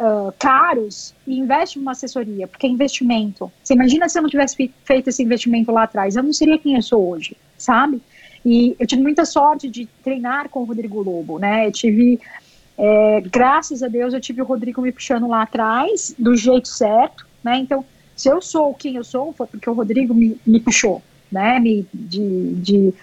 uh, 0.00 0.32
caros 0.38 1.14
e 1.26 1.38
investe 1.38 1.78
numa 1.78 1.92
assessoria, 1.92 2.48
porque 2.48 2.66
é 2.66 2.70
investimento. 2.70 3.52
Você 3.62 3.74
imagina 3.74 4.08
se 4.08 4.18
eu 4.18 4.22
não 4.22 4.30
tivesse 4.30 4.72
feito 4.84 5.08
esse 5.08 5.22
investimento 5.22 5.70
lá 5.70 5.82
atrás, 5.84 6.16
eu 6.16 6.22
não 6.22 6.32
seria 6.32 6.58
quem 6.58 6.74
eu 6.74 6.82
sou 6.82 7.10
hoje, 7.10 7.36
sabe? 7.58 8.00
E 8.44 8.74
eu 8.78 8.86
tive 8.86 9.02
muita 9.02 9.24
sorte 9.26 9.68
de 9.68 9.86
treinar 10.02 10.48
com 10.48 10.60
o 10.60 10.64
Rodrigo 10.64 11.02
Lobo, 11.02 11.38
né? 11.38 11.66
Eu 11.66 11.72
tive, 11.72 12.18
é, 12.78 13.20
graças 13.20 13.82
a 13.82 13.88
Deus, 13.88 14.14
eu 14.14 14.20
tive 14.20 14.40
o 14.40 14.46
Rodrigo 14.46 14.80
me 14.80 14.90
puxando 14.90 15.28
lá 15.28 15.42
atrás, 15.42 16.14
do 16.18 16.34
jeito 16.34 16.68
certo, 16.68 17.26
né? 17.44 17.58
Então, 17.58 17.84
se 18.16 18.28
eu 18.28 18.40
sou 18.40 18.72
quem 18.74 18.96
eu 18.96 19.04
sou, 19.04 19.32
foi 19.34 19.46
porque 19.46 19.68
o 19.68 19.74
Rodrigo 19.74 20.14
me, 20.14 20.40
me 20.46 20.58
puxou, 20.58 21.02
né? 21.30 21.58
Me, 21.58 21.86
de, 21.92 22.54
de 22.54 22.94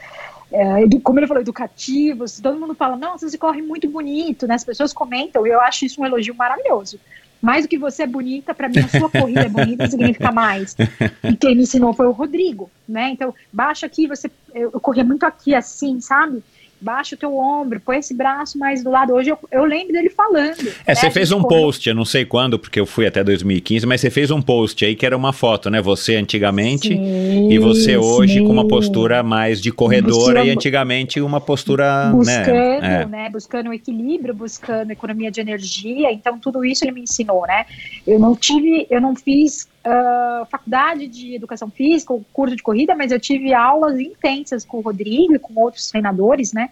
é, 0.52 0.82
como 1.04 1.20
ele 1.20 1.28
falou, 1.28 1.42
educativos, 1.42 2.40
todo 2.40 2.60
mundo 2.60 2.74
fala, 2.74 2.96
não, 2.96 3.18
você 3.18 3.38
corre 3.38 3.62
muito 3.62 3.90
bonito, 3.90 4.48
né? 4.48 4.56
As 4.56 4.64
pessoas 4.64 4.94
comentam, 4.94 5.46
eu 5.46 5.60
acho 5.62 5.86
isso 5.86 6.02
um 6.02 6.06
elogio 6.06 6.36
maravilhoso. 6.36 7.00
Mais 7.42 7.66
do 7.66 7.70
que 7.70 7.78
você 7.78 8.04
é 8.04 8.08
bonita, 8.08 8.54
para 8.54 8.68
mim 8.68 8.80
a 8.80 8.88
sua 8.88 9.10
corrida 9.10 9.42
é 9.42 9.50
bonita 9.50 9.88
significa 9.90 10.32
mais. 10.32 10.76
E 11.24 11.36
quem 11.36 11.56
me 11.56 11.64
ensinou 11.64 11.94
foi 11.94 12.08
o 12.08 12.12
Rodrigo, 12.12 12.70
né? 12.88 13.10
Então, 13.12 13.34
baixa 13.54 13.86
aqui, 13.86 14.08
você. 14.08 14.32
Eu, 14.54 14.72
eu 14.74 14.80
corria 14.80 15.04
muito 15.04 15.24
aqui 15.24 15.54
assim, 15.54 16.02
sabe? 16.02 16.44
Baixa 16.80 17.16
o 17.16 17.18
teu 17.18 17.36
ombro, 17.36 17.80
põe 17.80 17.98
esse 17.98 18.14
braço 18.14 18.58
mais 18.58 18.84
do 18.84 18.90
lado. 18.90 19.14
Hoje 19.14 19.30
eu, 19.30 19.40
eu 19.52 19.66
lembro 19.66 19.94
dele 19.94 20.10
falando. 20.10 20.68
É, 20.86 20.90
né? 20.90 20.96
você 20.96 21.10
fez 21.12 21.32
um 21.32 21.42
post, 21.42 21.88
eu 21.88 21.96
não 21.96 22.06
sei 22.06 22.26
quando, 22.26 22.60
porque 22.60 22.80
eu 22.80 22.86
fui 22.86 23.06
até 23.06 23.24
2015, 23.24 23.86
mas 23.86 24.02
você 24.02 24.10
fez 24.10 24.32
um 24.32 24.42
post 24.42 24.84
aí 24.86 24.96
que 24.96 25.06
era 25.06 25.16
uma 25.16 25.34
foto, 25.34 25.70
né? 25.70 25.82
Você 25.82 26.16
antigamente 26.16 26.90
sim, 26.90 27.52
e 27.52 27.58
você 27.58 27.98
hoje 27.98 28.36
sim. 28.36 28.46
com 28.46 28.52
uma 28.52 28.68
postura 28.68 29.24
mais 29.24 29.62
de 29.62 29.72
corredora 29.72 30.46
e 30.46 30.50
antigamente 30.50 31.20
uma 31.22 31.42
postura. 31.42 32.06
Né, 32.06 32.12
buscando, 32.12 32.82
né? 32.82 33.02
É. 33.02 33.06
né? 33.06 33.30
Buscando 33.30 33.74
equilíbrio, 33.74 34.34
buscando 34.34 34.92
economia 34.92 35.32
de 35.32 35.42
energia. 35.42 36.12
Então, 36.12 36.40
tudo 36.40 36.64
isso 36.64 36.84
ele 36.84 36.92
me 36.92 37.02
ensinou, 37.02 37.46
né? 37.48 37.66
Eu 38.06 38.20
não 38.20 38.36
tive, 38.36 38.88
eu 38.90 39.02
não 39.02 39.16
fiz 39.16 39.68
Uh, 39.88 40.46
faculdade 40.48 41.08
de 41.08 41.36
educação 41.36 41.70
física, 41.70 42.12
o 42.12 42.22
curso 42.34 42.58
de 42.58 42.62
corrida, 42.62 42.94
mas 42.94 43.10
eu 43.10 43.20
tive 43.20 43.54
aulas 43.54 43.98
intensas 43.98 44.66
com 44.66 44.80
o 44.80 44.82
Rodrigo 44.82 45.36
e 45.36 45.40
com 45.40 45.58
outros 45.62 45.90
treinadores, 45.90 46.52
né? 46.52 46.72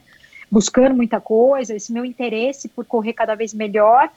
Buscando 0.52 0.94
muita 0.94 1.22
coisa, 1.22 1.74
esse 1.74 1.94
meu 1.94 2.04
interesse 2.04 2.68
por 2.68 2.84
correr 2.84 3.14
cada 3.14 3.34
vez 3.34 3.54
melhor 3.54 4.10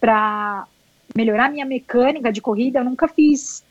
para 0.00 0.68
melhorar 1.16 1.50
minha 1.50 1.66
mecânica 1.66 2.30
de 2.30 2.40
corrida. 2.40 2.78
Eu 2.78 2.84
nunca 2.84 3.08
fiz. 3.08 3.64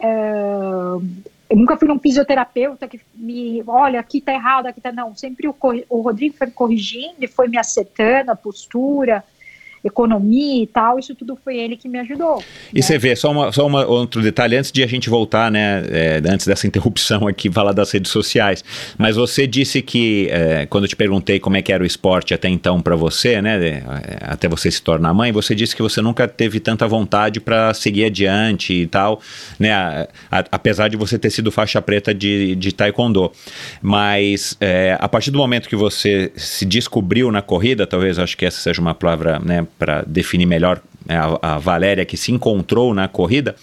Uh, 0.00 1.02
eu 1.48 1.56
nunca 1.56 1.78
fui 1.78 1.90
um 1.90 1.98
fisioterapeuta 1.98 2.86
que 2.86 3.00
me, 3.14 3.62
olha, 3.66 4.00
aqui 4.00 4.20
tá 4.20 4.34
errado, 4.34 4.66
aqui 4.66 4.82
tá 4.82 4.92
não. 4.92 5.14
Sempre 5.14 5.48
o, 5.48 5.56
o 5.88 6.00
Rodrigo 6.02 6.36
foi 6.36 6.48
me 6.48 6.52
corrigindo 6.52 7.16
e 7.20 7.26
foi 7.26 7.48
me 7.48 7.56
acertando 7.56 8.32
a 8.32 8.36
postura, 8.36 9.24
economia 9.86 10.62
e 10.62 10.66
tal, 10.66 10.98
isso 10.98 11.14
tudo 11.14 11.38
foi 11.42 11.56
ele 11.56 11.76
que 11.76 11.88
me 11.88 11.98
ajudou. 12.00 12.42
E 12.72 12.76
né? 12.76 12.82
você 12.82 12.98
vê, 12.98 13.14
só, 13.14 13.30
uma, 13.30 13.52
só 13.52 13.66
uma, 13.66 13.86
outro 13.86 14.20
detalhe, 14.20 14.56
antes 14.56 14.72
de 14.72 14.82
a 14.82 14.86
gente 14.86 15.08
voltar, 15.08 15.50
né, 15.50 15.84
é, 15.90 16.22
antes 16.28 16.46
dessa 16.46 16.66
interrupção 16.68 17.26
aqui, 17.26 17.50
falar 17.50 17.72
das 17.72 17.90
redes 17.90 18.10
sociais, 18.10 18.64
mas 18.98 19.16
você 19.16 19.46
disse 19.46 19.80
que, 19.80 20.28
é, 20.30 20.66
quando 20.66 20.84
eu 20.84 20.88
te 20.88 20.96
perguntei 20.96 21.38
como 21.38 21.56
é 21.56 21.62
que 21.62 21.72
era 21.72 21.82
o 21.82 21.86
esporte 21.86 22.34
até 22.34 22.48
então 22.48 22.80
para 22.80 22.96
você, 22.96 23.40
né, 23.40 23.64
é, 23.64 23.82
até 24.22 24.48
você 24.48 24.70
se 24.70 24.82
tornar 24.82 25.14
mãe, 25.14 25.32
você 25.32 25.54
disse 25.54 25.74
que 25.74 25.82
você 25.82 26.02
nunca 26.02 26.26
teve 26.26 26.58
tanta 26.60 26.86
vontade 26.86 27.40
para 27.40 27.72
seguir 27.72 28.04
adiante 28.04 28.72
e 28.72 28.86
tal, 28.86 29.20
né, 29.58 29.72
a, 29.72 30.08
a, 30.30 30.44
apesar 30.50 30.88
de 30.88 30.96
você 30.96 31.18
ter 31.18 31.30
sido 31.30 31.52
faixa 31.52 31.80
preta 31.80 32.12
de, 32.12 32.56
de 32.56 32.72
taekwondo, 32.72 33.30
mas 33.80 34.56
é, 34.60 34.96
a 35.00 35.08
partir 35.08 35.30
do 35.30 35.38
momento 35.38 35.68
que 35.68 35.76
você 35.76 36.32
se 36.34 36.64
descobriu 36.64 37.30
na 37.30 37.40
corrida, 37.40 37.86
talvez 37.86 38.18
acho 38.18 38.36
que 38.36 38.44
essa 38.44 38.60
seja 38.60 38.80
uma 38.80 38.94
palavra, 38.94 39.38
né, 39.38 39.66
para 39.78 40.02
definir 40.02 40.46
melhor 40.46 40.80
né, 41.06 41.16
a, 41.16 41.54
a, 41.54 41.58
Valéria 41.58 42.04
que 42.04 42.16
se 42.16 42.32
encontrou 42.32 42.92
na 42.92 43.08
corrida, 43.08 43.54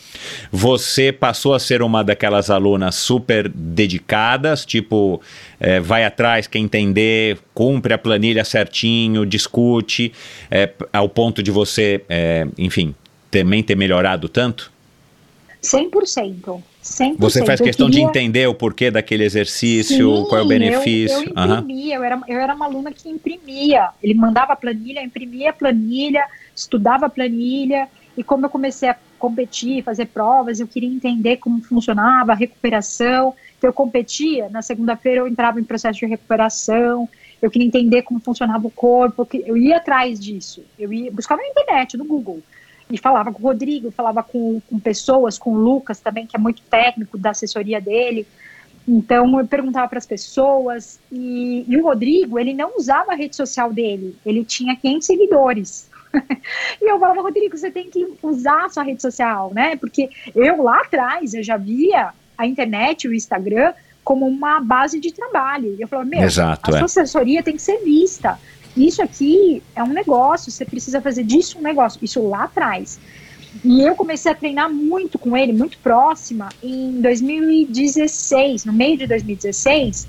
você 0.51 1.11
passou 1.11 1.53
a 1.53 1.59
ser 1.59 1.81
uma 1.81 2.03
daquelas 2.03 2.49
alunas 2.49 2.95
super 2.95 3.49
dedicadas, 3.49 4.65
tipo, 4.65 5.21
é, 5.59 5.79
vai 5.79 6.05
atrás, 6.05 6.47
quer 6.47 6.59
entender, 6.59 7.37
cumpre 7.53 7.93
a 7.93 7.97
planilha 7.97 8.45
certinho, 8.45 9.25
discute, 9.25 10.13
é, 10.49 10.71
ao 10.91 11.09
ponto 11.09 11.43
de 11.43 11.51
você, 11.51 12.01
é, 12.07 12.47
enfim, 12.57 12.95
também 13.29 13.61
ter 13.63 13.75
melhorado 13.75 14.29
tanto? 14.29 14.71
100%. 15.61 16.61
100%. 16.83 17.15
Você 17.17 17.45
faz 17.45 17.61
questão 17.61 17.87
queria... 17.87 18.03
de 18.03 18.09
entender 18.09 18.47
o 18.47 18.53
porquê 18.53 18.91
daquele 18.91 19.23
exercício, 19.23 20.17
Sim, 20.17 20.25
qual 20.27 20.41
é 20.41 20.43
o 20.43 20.47
benefício. 20.47 21.17
Eu, 21.17 21.33
eu 21.35 21.55
imprimia, 21.55 21.97
uhum. 21.97 22.03
eu, 22.03 22.03
era, 22.03 22.21
eu 22.27 22.39
era 22.39 22.53
uma 22.53 22.65
aluna 22.65 22.91
que 22.91 23.09
imprimia. 23.09 23.89
Ele 24.01 24.13
mandava 24.13 24.53
a 24.53 24.55
planilha, 24.55 25.01
imprimia 25.01 25.51
a 25.51 25.53
planilha, 25.53 26.25
estudava 26.53 27.05
a 27.05 27.09
planilha. 27.09 27.87
E 28.17 28.23
como 28.23 28.45
eu 28.45 28.49
comecei 28.49 28.89
a 28.89 28.97
competir, 29.17 29.81
fazer 29.83 30.07
provas, 30.07 30.59
eu 30.59 30.67
queria 30.67 30.89
entender 30.89 31.37
como 31.37 31.63
funcionava 31.63 32.33
a 32.33 32.35
recuperação. 32.35 33.33
Então 33.57 33.69
eu 33.69 33.73
competia, 33.73 34.49
na 34.49 34.61
segunda-feira 34.61 35.21
eu 35.21 35.27
entrava 35.27 35.59
em 35.59 35.63
processo 35.63 35.99
de 35.99 36.05
recuperação, 36.05 37.07
eu 37.41 37.49
queria 37.49 37.67
entender 37.67 38.01
como 38.01 38.19
funcionava 38.19 38.67
o 38.67 38.71
corpo, 38.71 39.27
eu 39.33 39.55
ia 39.55 39.77
atrás 39.77 40.19
disso. 40.19 40.63
Eu 40.77 40.91
ia 40.91 41.09
buscava 41.09 41.41
na 41.41 41.47
internet, 41.47 41.95
no 41.95 42.03
Google 42.03 42.41
e 42.89 42.97
falava 42.97 43.31
com 43.31 43.41
o 43.41 43.45
Rodrigo, 43.45 43.91
falava 43.91 44.21
com, 44.21 44.61
com 44.69 44.79
pessoas, 44.79 45.37
com 45.37 45.51
o 45.51 45.57
Lucas 45.57 45.99
também, 45.99 46.27
que 46.27 46.35
é 46.35 46.39
muito 46.39 46.61
técnico 46.63 47.17
da 47.17 47.31
assessoria 47.31 47.79
dele. 47.79 48.27
Então 48.87 49.39
eu 49.39 49.47
perguntava 49.47 49.87
para 49.87 49.97
as 49.97 50.05
pessoas 50.05 50.99
e, 51.11 51.65
e, 51.67 51.77
o 51.77 51.83
Rodrigo 51.83 52.37
ele 52.37 52.53
não 52.53 52.77
usava 52.77 53.13
a 53.13 53.15
rede 53.15 53.35
social 53.35 53.71
dele, 53.71 54.15
ele 54.25 54.43
tinha 54.43 54.75
500 54.75 55.07
seguidores. 55.07 55.89
e 56.81 56.91
eu 56.91 56.99
falava, 56.99 57.21
Rodrigo, 57.21 57.57
você 57.57 57.71
tem 57.71 57.89
que 57.89 58.05
usar 58.21 58.65
a 58.65 58.69
sua 58.69 58.83
rede 58.83 59.01
social, 59.01 59.51
né? 59.53 59.75
Porque 59.77 60.09
eu 60.35 60.61
lá 60.61 60.81
atrás, 60.81 61.33
eu 61.33 61.41
já 61.41 61.57
via 61.57 62.13
a 62.37 62.45
internet, 62.45 63.07
o 63.07 63.13
Instagram, 63.13 63.73
como 64.03 64.27
uma 64.27 64.59
base 64.59 64.99
de 64.99 65.11
trabalho. 65.13 65.75
E 65.77 65.81
eu 65.81 65.87
falava, 65.87 66.09
meu, 66.09 66.21
Exato, 66.21 66.71
a 66.71 66.75
é. 66.75 66.77
sua 66.79 66.85
assessoria 66.85 67.41
tem 67.41 67.55
que 67.55 67.61
ser 67.61 67.77
vista. 67.83 68.37
Isso 68.75 69.01
aqui 69.01 69.61
é 69.75 69.83
um 69.83 69.93
negócio, 69.93 70.51
você 70.51 70.65
precisa 70.65 71.01
fazer 71.01 71.23
disso 71.23 71.59
um 71.59 71.61
negócio. 71.61 71.99
Isso 72.01 72.27
lá 72.27 72.45
atrás. 72.45 72.99
E 73.63 73.81
eu 73.81 73.95
comecei 73.95 74.31
a 74.31 74.35
treinar 74.35 74.71
muito 74.71 75.19
com 75.19 75.37
ele, 75.37 75.53
muito 75.53 75.77
próxima, 75.77 76.49
em 76.61 76.99
2016, 77.01 78.65
no 78.65 78.73
meio 78.73 78.97
de 78.97 79.05
2016, 79.05 80.07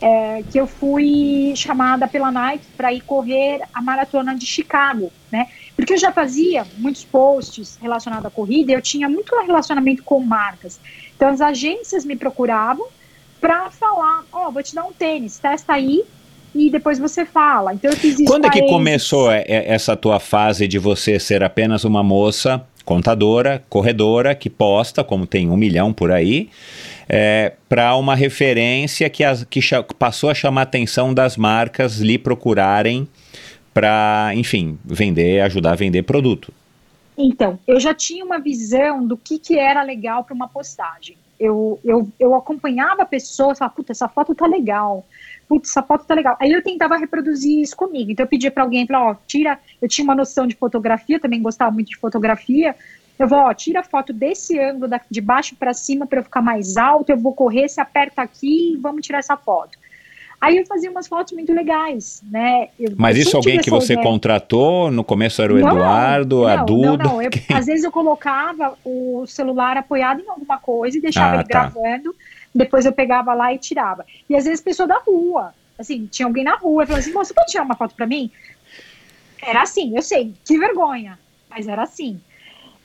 é, 0.00 0.42
que 0.50 0.58
eu 0.58 0.66
fui 0.66 1.52
chamada 1.54 2.08
pela 2.08 2.32
Nike 2.32 2.66
para 2.76 2.92
ir 2.92 3.02
correr 3.02 3.60
a 3.72 3.80
maratona 3.80 4.34
de 4.34 4.44
Chicago, 4.44 5.12
né? 5.30 5.46
Porque 5.76 5.92
eu 5.92 5.98
já 5.98 6.10
fazia 6.10 6.66
muitos 6.76 7.04
posts 7.04 7.78
relacionados 7.80 8.26
à 8.26 8.30
corrida, 8.30 8.72
e 8.72 8.74
eu 8.74 8.82
tinha 8.82 9.08
muito 9.08 9.32
relacionamento 9.36 10.02
com 10.02 10.18
marcas. 10.18 10.80
Então 11.14 11.28
as 11.28 11.40
agências 11.40 12.04
me 12.04 12.16
procuravam 12.16 12.86
para 13.40 13.70
falar, 13.70 14.24
ó, 14.32 14.48
oh, 14.48 14.50
vou 14.50 14.62
te 14.62 14.74
dar 14.74 14.84
um 14.84 14.92
tênis, 14.92 15.38
testa 15.38 15.72
aí 15.72 16.02
e 16.54 16.70
depois 16.70 16.98
você 16.98 17.24
fala. 17.24 17.74
Então 17.74 17.90
eu 17.90 17.96
fiz 17.96 18.14
isso 18.14 18.24
Quando 18.24 18.46
é 18.46 18.50
que 18.50 18.58
eles. 18.58 18.70
começou 18.70 19.30
é, 19.30 19.44
é, 19.46 19.72
essa 19.72 19.96
tua 19.96 20.20
fase 20.20 20.68
de 20.68 20.78
você 20.78 21.18
ser 21.18 21.42
apenas 21.42 21.84
uma 21.84 22.02
moça 22.02 22.64
contadora, 22.84 23.62
corredora, 23.68 24.34
que 24.34 24.50
posta, 24.50 25.04
como 25.04 25.26
tem 25.26 25.48
um 25.48 25.56
milhão 25.56 25.92
por 25.92 26.10
aí, 26.10 26.50
é, 27.08 27.52
para 27.68 27.94
uma 27.96 28.14
referência 28.14 29.08
que, 29.08 29.22
as, 29.22 29.44
que 29.44 29.60
passou 29.98 30.30
a 30.30 30.34
chamar 30.34 30.62
a 30.62 30.64
atenção 30.64 31.14
das 31.14 31.36
marcas 31.36 31.98
lhe 31.98 32.18
procurarem 32.18 33.08
para, 33.72 34.32
enfim, 34.34 34.78
vender, 34.84 35.40
ajudar 35.40 35.72
a 35.72 35.76
vender 35.76 36.02
produto? 36.02 36.52
Então, 37.16 37.58
eu 37.66 37.78
já 37.78 37.94
tinha 37.94 38.24
uma 38.24 38.38
visão 38.38 39.06
do 39.06 39.16
que, 39.16 39.38
que 39.38 39.58
era 39.58 39.82
legal 39.82 40.24
para 40.24 40.34
uma 40.34 40.48
postagem. 40.48 41.16
Eu, 41.44 41.80
eu, 41.82 42.08
eu 42.20 42.34
acompanhava 42.36 43.04
pessoas, 43.04 43.58
falava, 43.58 43.74
puta, 43.74 43.90
essa 43.90 44.08
foto 44.08 44.32
tá 44.32 44.46
legal, 44.46 45.04
putz, 45.48 45.70
essa 45.70 45.82
foto 45.82 46.04
tá 46.04 46.14
legal. 46.14 46.36
Aí 46.40 46.52
eu 46.52 46.62
tentava 46.62 46.96
reproduzir 46.96 47.60
isso 47.60 47.76
comigo. 47.76 48.12
Então 48.12 48.24
eu 48.24 48.28
pedia 48.28 48.50
para 48.50 48.62
alguém, 48.62 48.86
falar, 48.86 49.10
ó, 49.10 49.16
tira, 49.26 49.58
eu 49.80 49.88
tinha 49.88 50.04
uma 50.04 50.14
noção 50.14 50.46
de 50.46 50.54
fotografia, 50.54 51.18
também 51.18 51.42
gostava 51.42 51.72
muito 51.72 51.88
de 51.88 51.96
fotografia. 51.96 52.76
Eu 53.18 53.26
vou, 53.26 53.38
ó, 53.38 53.52
tira 53.52 53.80
a 53.80 53.84
foto 53.84 54.12
desse 54.12 54.56
ângulo 54.58 54.86
da, 54.86 55.00
de 55.10 55.20
baixo 55.20 55.56
para 55.56 55.74
cima 55.74 56.06
para 56.06 56.20
eu 56.20 56.24
ficar 56.24 56.42
mais 56.42 56.76
alto, 56.76 57.10
eu 57.10 57.18
vou 57.18 57.34
correr, 57.34 57.68
se 57.68 57.80
aperta 57.80 58.22
aqui 58.22 58.78
vamos 58.80 59.04
tirar 59.04 59.18
essa 59.18 59.36
foto. 59.36 59.81
Aí 60.42 60.56
eu 60.56 60.66
fazia 60.66 60.90
umas 60.90 61.06
fotos 61.06 61.32
muito 61.34 61.52
legais, 61.52 62.20
né? 62.28 62.68
Eu, 62.78 62.94
Mas 62.96 63.16
eu 63.16 63.22
isso 63.22 63.36
alguém 63.36 63.60
que 63.60 63.70
você 63.70 63.92
ideia. 63.92 64.04
contratou? 64.04 64.90
No 64.90 65.04
começo 65.04 65.40
era 65.40 65.54
o 65.54 65.56
Não, 65.56 65.68
Eduardo, 65.68 66.40
não, 66.40 66.46
a 66.48 66.56
Duda? 66.56 67.04
Não, 67.04 67.12
não. 67.12 67.22
Eu, 67.22 67.30
às 67.54 67.66
vezes 67.66 67.84
eu 67.84 67.92
colocava 67.92 68.76
o 68.84 69.24
celular 69.24 69.76
apoiado 69.76 70.20
em 70.20 70.28
alguma 70.28 70.58
coisa 70.58 70.98
e 70.98 71.00
deixava 71.00 71.30
Ah, 71.30 71.34
ele 71.36 71.44
tá. 71.44 71.70
gravando. 71.70 72.12
Depois 72.52 72.84
eu 72.84 72.92
pegava 72.92 73.32
lá 73.34 73.54
e 73.54 73.58
tirava. 73.58 74.04
E 74.28 74.34
às 74.34 74.44
vezes 74.44 74.60
pessoa 74.60 74.88
da 74.88 74.98
rua. 74.98 75.54
Assim, 75.78 76.06
tinha 76.10 76.26
alguém 76.26 76.42
na 76.42 76.56
rua 76.56 76.82
e 76.82 76.86
falava 76.86 77.00
assim: 77.00 77.12
moça, 77.12 77.32
pode 77.32 77.52
tirar 77.52 77.62
uma 77.62 77.76
foto 77.76 77.94
pra 77.94 78.04
mim? 78.06 78.28
Era 79.40 79.62
assim, 79.62 79.94
eu 79.96 80.02
sei, 80.02 80.34
que 80.44 80.58
vergonha. 80.58 81.16
Mas 81.48 81.68
era 81.68 81.82
assim. 81.84 82.20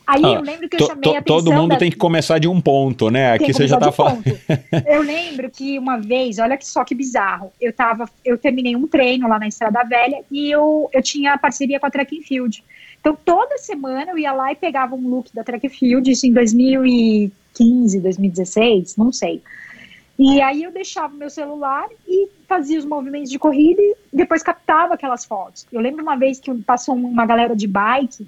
Aí 0.08 0.22
Ah, 0.24 0.36
eu 0.36 0.42
lembro 0.42 0.70
que 0.70 0.82
eu 0.82 0.88
chamei 0.88 1.16
a 1.16 1.20
atenção 1.20 1.38
todo 1.44 1.52
mundo 1.54 1.72
da- 1.72 1.78
tem 1.78 1.92
que 1.92 1.98
começar 1.98 2.40
de 2.40 2.48
um 2.48 2.62
ponto, 2.62 3.10
né? 3.12 3.34
Aqui 3.34 3.52
você 3.52 3.68
já 3.68 3.78
tá 3.78 3.90
de 3.90 3.96
falando. 3.96 4.24
Eu 4.88 5.02
lembro 5.02 5.50
que 5.52 5.78
uma 5.78 5.98
vez, 5.98 6.40
olha 6.40 6.56
que 6.58 6.66
só 6.66 6.86
que 6.86 6.96
bizarro, 6.96 7.52
eu 7.60 7.74
tava, 7.74 8.10
eu 8.24 8.38
terminei 8.38 8.74
um 8.76 8.88
treino 8.88 9.28
lá 9.28 9.38
na 9.38 9.48
Estrada 9.50 9.84
Velha 9.84 10.24
e 10.32 10.50
eu, 10.50 10.90
eu 10.94 11.04
tinha 11.04 11.38
parceria 11.38 11.78
com 11.78 11.86
a 11.88 11.92
Track 11.92 12.18
and 12.18 12.22
Field. 12.22 12.64
Então 13.02 13.18
toda 13.26 13.58
semana 13.58 14.12
eu 14.12 14.18
ia 14.18 14.32
lá 14.32 14.50
e 14.52 14.56
pegava 14.56 14.96
um 14.96 15.08
look 15.10 15.30
da 15.36 15.44
Track 15.44 15.68
and 15.68 15.72
Field, 15.72 16.10
isso 16.10 16.26
em 16.26 16.32
2015, 16.32 18.00
2016, 18.00 18.96
não 18.98 19.12
sei. 19.12 19.42
E 20.18 20.42
aí 20.42 20.64
eu 20.64 20.72
deixava 20.72 21.14
o 21.14 21.18
meu 21.18 21.30
celular 21.30 21.86
e 22.08 22.28
fazia 22.48 22.80
os 22.80 22.86
movimentos 22.86 23.30
de 23.30 23.38
corrida 23.38 23.82
e 23.82 23.96
depois 24.12 24.42
captava 24.42 24.94
aquelas 24.96 25.26
fotos. 25.26 25.68
Eu 25.72 25.80
lembro 25.82 26.02
uma 26.02 26.16
vez 26.16 26.40
que 26.40 26.52
passou 26.64 26.96
uma 26.96 27.26
galera 27.26 27.56
de 27.56 27.68
bike 27.68 28.26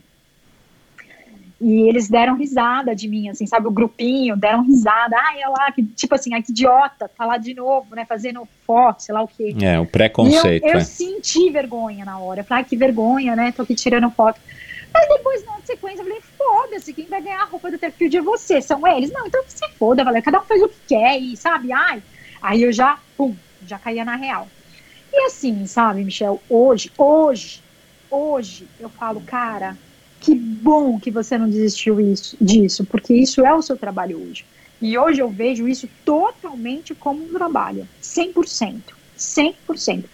e 1.61 1.89
eles 1.89 2.07
deram 2.07 2.37
risada 2.37 2.95
de 2.95 3.07
mim, 3.07 3.27
assim, 3.27 3.45
sabe? 3.45 3.67
O 3.67 3.71
grupinho, 3.71 4.37
deram 4.37 4.63
risada. 4.63 5.17
Ai, 5.17 5.37
olha 5.39 5.49
lá, 5.49 5.71
que, 5.71 5.83
tipo 5.83 6.15
assim, 6.15 6.33
ai, 6.33 6.41
que 6.41 6.51
idiota, 6.51 7.09
tá 7.09 7.25
lá 7.25 7.37
de 7.37 7.53
novo, 7.53 7.95
né? 7.95 8.05
Fazendo 8.05 8.47
foto, 8.65 9.03
sei 9.03 9.13
lá 9.13 9.21
o 9.21 9.27
quê. 9.27 9.53
É, 9.61 9.77
o 9.77 9.83
E 9.83 9.87
preconceito. 9.87 10.65
eu, 10.65 10.73
eu 10.73 10.79
é. 10.79 10.83
senti 10.83 11.49
vergonha 11.49 12.05
na 12.05 12.17
hora. 12.17 12.41
Eu 12.41 12.45
falei, 12.45 12.63
ai, 12.63 12.69
que 12.69 12.77
vergonha, 12.77 13.35
né? 13.35 13.51
Tô 13.51 13.63
aqui 13.63 13.75
tirando 13.75 14.09
foto. 14.11 14.39
Mas 14.93 15.07
depois, 15.09 15.45
na 15.45 15.59
sequência, 15.63 15.99
eu 16.01 16.05
falei, 16.05 16.21
foda-se, 16.37 16.93
quem 16.93 17.05
vai 17.05 17.21
ganhar 17.21 17.41
a 17.41 17.45
roupa 17.45 17.69
do 17.69 17.77
Trackfield 17.77 18.17
é 18.17 18.21
você, 18.21 18.61
são 18.61 18.87
eles. 18.87 19.11
Não, 19.11 19.27
então 19.27 19.43
você 19.45 19.67
foda, 19.77 20.03
valeu. 20.03 20.23
Cada 20.23 20.39
um 20.39 20.45
faz 20.45 20.61
o 20.61 20.69
que 20.69 20.79
quer 20.87 21.19
e, 21.19 21.35
sabe? 21.35 21.73
Ai. 21.73 22.01
Aí 22.41 22.63
eu 22.63 22.71
já, 22.71 22.97
pum, 23.17 23.35
já 23.65 23.77
caía 23.77 24.05
na 24.05 24.15
real. 24.15 24.47
E 25.11 25.25
assim, 25.25 25.65
sabe, 25.65 26.05
Michel, 26.05 26.41
hoje, 26.49 26.89
hoje, 26.97 27.61
hoje, 28.09 28.67
eu 28.79 28.87
falo, 28.89 29.19
cara, 29.21 29.75
que 30.19 30.35
bom 30.35 30.99
que 30.99 31.11
você 31.11 31.37
não 31.37 31.49
desistiu 31.49 31.99
isso, 31.99 32.35
disso, 32.39 32.85
porque 32.85 33.13
isso 33.13 33.45
é 33.45 33.53
o 33.53 33.61
seu 33.61 33.77
trabalho 33.77 34.21
hoje. 34.21 34.45
E 34.81 34.97
hoje 34.97 35.21
eu 35.21 35.29
vejo 35.29 35.67
isso 35.67 35.89
totalmente 36.05 36.95
como 36.95 37.23
um 37.23 37.33
trabalho, 37.33 37.87
100%, 38.01 38.93
100%. 39.17 40.05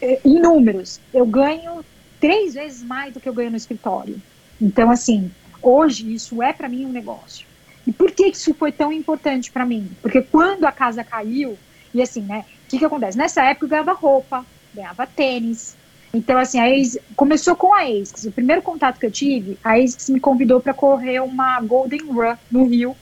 Eh, 0.00 0.20
Em 0.24 0.40
números, 0.40 1.00
eu 1.12 1.26
ganho 1.26 1.84
três 2.20 2.54
vezes 2.54 2.82
mais 2.82 3.12
do 3.12 3.20
que 3.20 3.28
eu 3.28 3.34
ganho 3.34 3.50
no 3.50 3.56
escritório. 3.56 4.20
Então, 4.60 4.90
assim, 4.90 5.30
hoje 5.62 6.12
isso 6.12 6.42
é 6.42 6.52
para 6.52 6.68
mim 6.68 6.84
um 6.84 6.92
negócio. 6.92 7.46
E 7.86 7.92
por 7.92 8.10
que 8.12 8.28
isso 8.28 8.54
foi 8.54 8.70
tão 8.70 8.92
importante 8.92 9.50
para 9.50 9.64
mim? 9.66 9.90
Porque 10.02 10.22
quando 10.22 10.64
a 10.64 10.72
casa 10.72 11.02
caiu, 11.02 11.58
e 11.92 12.00
assim, 12.02 12.22
né, 12.22 12.44
o 12.66 12.70
que, 12.70 12.78
que 12.78 12.84
acontece? 12.84 13.18
Nessa 13.18 13.42
época 13.44 13.66
eu 13.66 13.70
ganhava 13.70 13.92
roupa, 13.92 14.46
ganhava 14.72 15.06
tênis, 15.06 15.76
então, 16.12 16.38
assim, 16.38 16.58
a 16.58 16.64
ASICS, 16.64 16.98
começou 17.14 17.54
com 17.54 17.72
a 17.72 17.82
ASICS. 17.82 18.24
O 18.24 18.32
primeiro 18.32 18.62
contato 18.62 18.98
que 18.98 19.06
eu 19.06 19.10
tive, 19.10 19.56
a 19.62 19.74
ASICS 19.74 20.10
me 20.10 20.20
convidou 20.20 20.60
para 20.60 20.74
correr 20.74 21.20
uma 21.20 21.60
Golden 21.60 22.00
Run 22.06 22.36
no 22.50 22.66
Rio. 22.66 22.96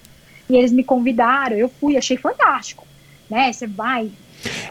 E 0.49 0.57
eles 0.57 0.73
me 0.73 0.85
convidaram, 0.85 1.57
eu 1.57 1.69
fui, 1.69 1.97
achei 1.97 2.17
fantástico. 2.17 2.87
Né? 3.31 3.53
Você 3.53 3.67
vai. 3.67 4.11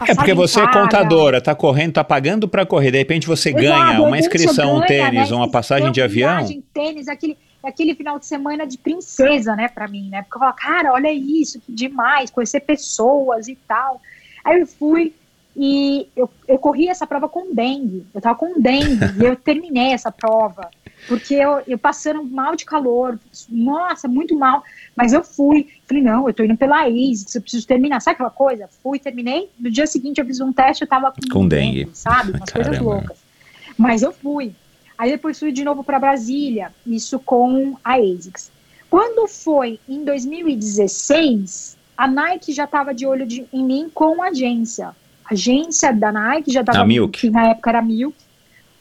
É 0.06 0.14
porque 0.14 0.34
você 0.34 0.60
é 0.60 0.64
paga. 0.64 0.82
contadora, 0.82 1.40
tá 1.40 1.54
correndo, 1.54 1.94
tá 1.94 2.04
pagando 2.04 2.48
para 2.48 2.64
correr, 2.64 2.90
de 2.90 2.98
repente 2.98 3.26
você 3.26 3.50
Exato, 3.50 3.62
ganha 3.62 4.00
uma 4.00 4.18
inscrição, 4.18 4.76
um 4.76 4.80
você 4.80 4.86
ganha, 4.88 5.10
tênis, 5.10 5.30
né, 5.30 5.36
uma 5.36 5.50
passagem 5.50 5.92
de 5.92 6.00
avião. 6.00 6.38
Viagem, 6.38 6.64
tênis, 6.72 7.06
aquele, 7.06 7.36
aquele 7.62 7.94
final 7.94 8.18
de 8.18 8.24
semana 8.24 8.66
de 8.66 8.78
princesa, 8.78 9.54
né, 9.54 9.68
pra 9.68 9.86
mim, 9.86 10.08
né? 10.08 10.22
Porque 10.22 10.36
eu 10.36 10.40
falo, 10.40 10.54
cara, 10.54 10.92
olha 10.92 11.12
isso, 11.12 11.60
que 11.60 11.70
demais, 11.70 12.30
conhecer 12.30 12.60
pessoas 12.60 13.46
e 13.46 13.56
tal. 13.68 14.00
Aí 14.42 14.58
eu 14.58 14.66
fui 14.66 15.12
e 15.58 16.08
eu, 16.16 16.30
eu 16.46 16.56
corri 16.58 16.88
essa 16.88 17.06
prova 17.06 17.28
com 17.28 17.52
dengue. 17.52 18.06
Eu 18.14 18.20
tava 18.20 18.38
com 18.38 18.60
dengue 18.60 19.04
e 19.20 19.24
eu 19.24 19.34
terminei 19.34 19.92
essa 19.92 20.12
prova. 20.12 20.70
Porque 21.08 21.34
eu, 21.34 21.62
eu 21.66 21.78
passando 21.78 22.22
mal 22.24 22.54
de 22.54 22.64
calor, 22.64 23.18
nossa, 23.48 24.06
muito 24.06 24.36
mal. 24.38 24.62
Mas 24.94 25.12
eu 25.12 25.22
fui, 25.24 25.68
falei, 25.86 26.02
não, 26.02 26.28
eu 26.28 26.34
tô 26.34 26.42
indo 26.44 26.56
pela 26.56 26.84
ASICS, 26.86 27.34
eu 27.34 27.40
preciso 27.42 27.66
terminar. 27.66 28.00
Sabe 28.00 28.14
aquela 28.14 28.30
coisa? 28.30 28.68
Fui, 28.82 28.98
terminei. 28.98 29.48
No 29.58 29.70
dia 29.70 29.86
seguinte 29.86 30.20
eu 30.20 30.26
fiz 30.26 30.40
um 30.40 30.52
teste, 30.52 30.82
eu 30.84 30.88
tava 30.88 31.10
com, 31.12 31.20
Com 31.32 31.48
dengue. 31.48 31.88
sabe? 31.92 32.32
Umas 32.32 32.50
coisas 32.50 32.72
Caramba. 32.72 32.90
loucas. 32.94 33.16
Mas 33.76 34.02
eu 34.02 34.12
fui. 34.12 34.52
Aí 34.96 35.10
depois 35.10 35.38
fui 35.38 35.50
de 35.52 35.64
novo 35.64 35.82
para 35.84 35.98
Brasília, 35.98 36.72
isso 36.86 37.18
com 37.20 37.76
a 37.84 37.94
ASICS. 37.96 38.50
Quando 38.90 39.26
foi 39.28 39.78
em 39.88 40.04
2016, 40.04 41.76
a 41.96 42.06
Nike 42.08 42.52
já 42.52 42.64
estava 42.64 42.92
de 42.94 43.06
olho 43.06 43.26
de- 43.26 43.46
em 43.52 43.64
mim 43.64 43.90
com 43.92 44.22
a 44.22 44.28
agência. 44.28 44.94
Agência 45.30 45.92
da 45.92 46.10
Nike 46.10 46.50
já 46.50 46.60
estava. 46.60 46.78
Que 47.18 47.30
na 47.30 47.50
época 47.50 47.70
era 47.70 47.82
Milk. 47.82 48.16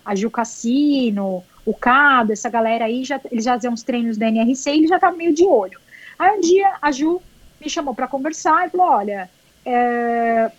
A 0.05 0.15
Gil 0.15 0.31
Cassino, 0.31 1.43
o 1.65 1.73
Cado, 1.73 2.31
essa 2.31 2.49
galera 2.49 2.85
aí, 2.85 3.03
já, 3.03 3.19
eles 3.29 3.43
já 3.43 3.53
faziam 3.53 3.73
uns 3.73 3.83
treinos 3.83 4.17
da 4.17 4.27
NRC 4.27 4.69
e 4.69 4.77
eles 4.77 4.89
já 4.89 4.95
estavam 4.95 5.17
meio 5.17 5.33
de 5.33 5.45
olho. 5.45 5.79
Aí 6.17 6.37
um 6.37 6.39
dia 6.39 6.75
a 6.81 6.91
Ju 6.91 7.21
me 7.59 7.69
chamou 7.69 7.93
para 7.93 8.07
conversar 8.07 8.67
e 8.67 8.69
falou: 8.69 8.87
olha, 8.87 9.29
é, 9.65 10.51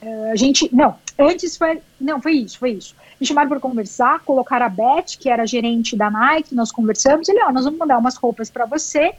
é, 0.00 0.30
a 0.30 0.36
gente. 0.36 0.74
Não, 0.74 0.96
antes 1.18 1.56
foi. 1.56 1.80
Não, 2.00 2.20
foi 2.20 2.32
isso, 2.32 2.58
foi 2.58 2.70
isso. 2.70 2.94
Me 3.20 3.26
chamaram 3.26 3.48
para 3.48 3.60
conversar, 3.60 4.20
colocaram 4.20 4.66
a 4.66 4.70
Beth, 4.70 5.18
que 5.18 5.28
era 5.28 5.46
gerente 5.46 5.94
da 5.94 6.10
Nike, 6.10 6.54
nós 6.54 6.72
conversamos. 6.72 7.28
Ele, 7.28 7.42
ó, 7.42 7.52
nós 7.52 7.64
vamos 7.64 7.78
mandar 7.78 7.98
umas 7.98 8.16
roupas 8.16 8.50
para 8.50 8.64
você 8.64 9.12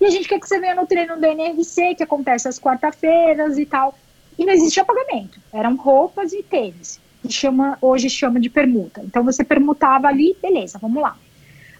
e 0.00 0.06
a 0.06 0.10
gente 0.10 0.26
quer 0.26 0.40
que 0.40 0.48
você 0.48 0.58
venha 0.58 0.74
no 0.74 0.86
treino 0.86 1.18
do 1.18 1.24
NRC, 1.24 1.94
que 1.94 2.02
acontece 2.02 2.48
às 2.48 2.58
quarta-feiras 2.58 3.58
e 3.58 3.66
tal. 3.66 3.94
E 4.40 4.46
não 4.46 4.54
existia 4.54 4.82
pagamento, 4.84 5.38
eram 5.52 5.76
roupas 5.76 6.32
e 6.32 6.42
tênis. 6.42 6.98
Que 7.22 7.30
chama, 7.30 7.76
hoje 7.82 8.08
chama 8.08 8.40
de 8.40 8.48
permuta. 8.48 9.02
Então 9.04 9.22
você 9.22 9.44
permutava 9.44 10.08
ali, 10.08 10.34
beleza, 10.42 10.78
vamos 10.80 11.02
lá. 11.02 11.14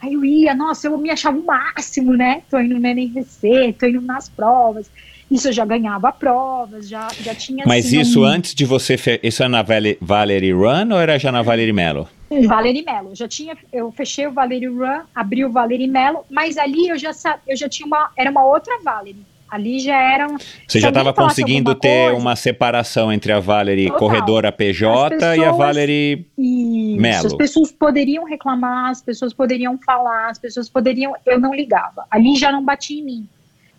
Aí 0.02 0.12
eu 0.12 0.22
ia, 0.22 0.54
nossa, 0.54 0.86
eu 0.86 0.98
me 0.98 1.10
achava 1.10 1.38
o 1.38 1.42
máximo, 1.44 2.12
né? 2.12 2.42
Tô 2.50 2.58
indo 2.60 2.78
no 2.78 2.86
NRC, 2.86 3.74
tô 3.78 3.86
indo 3.86 4.02
nas 4.02 4.28
provas. 4.28 4.90
Isso 5.30 5.48
eu 5.48 5.52
já 5.52 5.64
ganhava 5.64 6.12
provas, 6.12 6.86
já, 6.88 7.08
já 7.20 7.34
tinha. 7.34 7.64
Mas 7.66 7.86
assim, 7.86 8.00
isso 8.00 8.20
um- 8.20 8.24
antes 8.24 8.54
de 8.54 8.66
você. 8.66 8.98
Fe... 8.98 9.18
Isso 9.22 9.42
é 9.42 9.48
na 9.48 9.62
Vale- 9.62 9.96
Valerie 10.00 10.52
Run 10.52 10.92
ou 10.92 10.98
era 11.00 11.18
já 11.18 11.32
na 11.32 11.40
Valerie 11.40 11.72
Mello? 11.72 12.06
Valerie 12.46 12.82
Melo. 12.82 13.14
Já 13.14 13.26
tinha, 13.26 13.56
eu 13.72 13.90
fechei 13.92 14.26
o 14.26 14.32
Valerie 14.32 14.68
Run, 14.68 15.00
abri 15.14 15.44
o 15.44 15.50
Valerie 15.50 15.86
Melo, 15.88 16.24
mas 16.30 16.58
ali 16.58 16.88
eu 16.88 16.98
já 16.98 17.12
eu 17.48 17.56
já 17.56 17.68
tinha 17.68 17.86
uma, 17.86 18.10
era 18.18 18.30
uma 18.30 18.44
outra 18.44 18.78
Valerie. 18.82 19.24
Ali 19.50 19.80
já 19.80 19.96
eram. 19.96 20.36
Você 20.66 20.78
já 20.78 20.88
estava 20.88 21.12
conseguindo 21.12 21.74
ter 21.74 22.06
coisa, 22.06 22.20
uma 22.20 22.36
separação 22.36 23.12
entre 23.12 23.32
a 23.32 23.40
Valerie 23.40 23.86
total. 23.86 23.98
corredora 23.98 24.52
PJ 24.52 25.16
pessoas, 25.16 25.36
e 25.36 25.44
a 25.44 25.50
Valerie 25.50 26.26
Melo. 26.38 27.26
As 27.26 27.34
pessoas 27.34 27.72
poderiam 27.72 28.24
reclamar, 28.24 28.90
as 28.90 29.02
pessoas 29.02 29.32
poderiam 29.34 29.78
falar, 29.78 30.30
as 30.30 30.38
pessoas 30.38 30.68
poderiam. 30.68 31.14
Eu 31.26 31.40
não 31.40 31.54
ligava. 31.54 32.06
Ali 32.10 32.36
já 32.36 32.52
não 32.52 32.64
batia 32.64 33.00
em 33.00 33.04
mim. 33.04 33.28